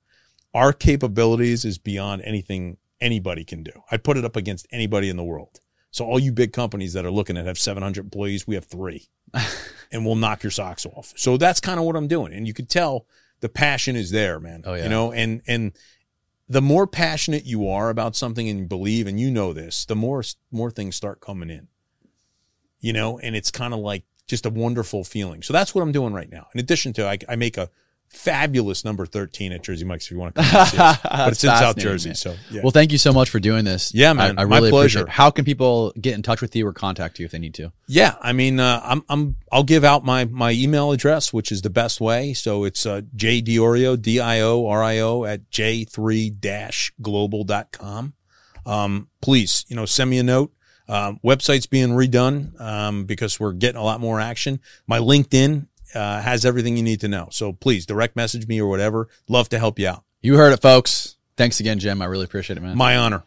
our 0.54 0.72
capabilities 0.72 1.64
is 1.64 1.78
beyond 1.78 2.22
anything 2.24 2.78
anybody 3.00 3.44
can 3.44 3.62
do. 3.62 3.72
I'd 3.90 4.04
put 4.04 4.16
it 4.16 4.24
up 4.24 4.36
against 4.36 4.66
anybody 4.70 5.08
in 5.08 5.16
the 5.16 5.24
world. 5.24 5.60
So 5.90 6.06
all 6.06 6.18
you 6.18 6.32
big 6.32 6.52
companies 6.52 6.94
that 6.94 7.04
are 7.04 7.10
looking 7.10 7.36
at 7.36 7.46
have 7.46 7.58
700 7.58 8.00
employees, 8.04 8.46
we 8.46 8.54
have 8.54 8.64
three 8.64 9.08
and 9.92 10.06
we'll 10.06 10.16
knock 10.16 10.42
your 10.42 10.50
socks 10.50 10.86
off. 10.86 11.12
So 11.16 11.36
that's 11.36 11.60
kind 11.60 11.78
of 11.78 11.84
what 11.84 11.96
I'm 11.96 12.08
doing. 12.08 12.32
And 12.32 12.46
you 12.46 12.54
could 12.54 12.68
tell 12.70 13.06
the 13.43 13.51
passion 13.51 13.97
is 13.97 14.10
there, 14.10 14.40
man. 14.40 14.62
Oh, 14.64 14.73
yeah. 14.73 14.85
You 14.85 14.89
know, 14.89 15.12
and, 15.12 15.43
and 15.47 15.73
the 16.48 16.62
more 16.62 16.86
passionate 16.86 17.44
you 17.44 17.69
are 17.69 17.90
about 17.90 18.16
something 18.16 18.48
and 18.48 18.60
you 18.60 18.64
believe, 18.66 19.06
and 19.06 19.20
you 19.20 19.31
know 19.31 19.52
this, 19.52 19.85
the 19.85 19.97
more, 19.97 20.23
more 20.51 20.70
things 20.70 20.97
start 20.97 21.20
coming 21.20 21.51
in, 21.51 21.69
you 22.81 22.93
know, 22.93 23.19
and 23.19 23.36
it's 23.36 23.51
kind 23.51 23.74
of 23.74 23.81
like 23.81 24.05
just 24.28 24.47
a 24.47 24.51
wonderful 24.51 25.05
feeling. 25.05 25.43
So 25.43 25.52
that's 25.52 25.74
what 25.74 25.82
I'm 25.82 25.93
doing 25.93 26.14
right 26.14 26.31
now. 26.31 26.47
In 26.55 26.60
addition 26.60 26.93
to, 26.94 27.06
I, 27.06 27.19
I 27.28 27.36
make 27.36 27.59
a 27.59 27.69
fabulous 28.12 28.84
number 28.84 29.06
13 29.06 29.52
at 29.52 29.62
Jersey 29.62 29.84
Mike's 29.84 30.05
if 30.06 30.12
you 30.12 30.18
want 30.18 30.34
to 30.34 30.43
come 30.44 30.60
and 30.60 30.68
see 30.68 30.78
us. 30.78 30.98
but 31.02 31.28
it's 31.32 31.44
in 31.44 31.51
South 31.51 31.76
Jersey. 31.76 32.10
man. 32.10 32.14
So 32.14 32.36
yeah. 32.51 32.60
Well, 32.62 32.70
thank 32.70 32.93
you 32.93 32.98
so 32.98 33.12
much 33.12 33.30
for 33.30 33.40
doing 33.40 33.64
this. 33.64 33.93
Yeah, 33.94 34.12
man. 34.12 34.39
I, 34.39 34.43
I 34.43 34.44
My 34.44 34.59
really 34.59 34.70
pleasure. 34.70 35.01
appreciate 35.01 35.12
it. 35.12 35.16
How 35.16 35.30
can 35.30 35.44
people 35.44 35.93
get 36.01 36.14
in 36.14 36.22
touch 36.22 36.40
with 36.40 36.55
you 36.55 36.66
or 36.66 36.72
contact 36.72 37.18
you 37.18 37.24
if 37.24 37.32
they 37.32 37.39
need 37.39 37.55
to? 37.55 37.72
Yeah, 37.89 38.14
I 38.20 38.32
mean, 38.32 38.60
uh, 38.60 38.80
I'm 38.84 39.02
I'm 39.09 39.36
I'll 39.51 39.64
give 39.64 39.82
out 39.84 40.05
my 40.05 40.26
my 40.26 40.52
email 40.52 40.93
address, 40.93 41.32
which 41.32 41.51
is 41.51 41.62
the 41.62 41.70
best 41.70 42.01
way. 42.01 42.32
So 42.34 42.64
it's 42.64 42.86
uh, 42.86 43.01
J 43.16 43.43
Diorio 43.43 44.01
D 44.01 44.20
I 44.20 44.40
O 44.40 44.66
R 44.66 44.82
I 44.82 44.98
O 45.01 45.24
at 45.24 45.51
j 45.51 45.84
three 45.84 46.30
dash 46.30 46.93
global.com. 47.02 48.14
Um, 48.64 49.09
please, 49.20 49.64
you 49.68 49.76
know, 49.76 49.86
send 49.86 50.10
me 50.10 50.18
a 50.18 50.22
note. 50.22 50.52
Um, 50.89 51.18
website's 51.24 51.66
being 51.66 51.90
redone 51.90 52.60
um, 52.60 53.05
because 53.05 53.40
we're 53.40 53.52
getting 53.52 53.80
a 53.80 53.84
lot 53.84 54.01
more 54.01 54.20
action. 54.20 54.60
My 54.86 54.98
LinkedIn 54.98 55.66
uh, 55.94 56.20
has 56.20 56.44
everything 56.44 56.77
you 56.77 56.82
need 56.82 57.01
to 57.01 57.09
know. 57.09 57.28
So 57.31 57.52
please 57.52 57.86
direct 57.86 58.16
message 58.16 58.47
me 58.47 58.60
or 58.60 58.69
whatever. 58.69 59.09
Love 59.28 59.48
to 59.51 59.59
help 59.59 59.78
you 59.78 59.89
out. 59.89 60.05
You 60.20 60.36
heard 60.36 60.52
it, 60.52 60.62
folks. 60.62 61.16
Thanks 61.36 61.60
again, 61.60 61.78
Jim. 61.78 62.01
I 62.02 62.06
really 62.06 62.24
appreciate 62.24 62.56
it, 62.56 62.60
man. 62.60 62.77
My 62.77 62.97
honor. 62.97 63.20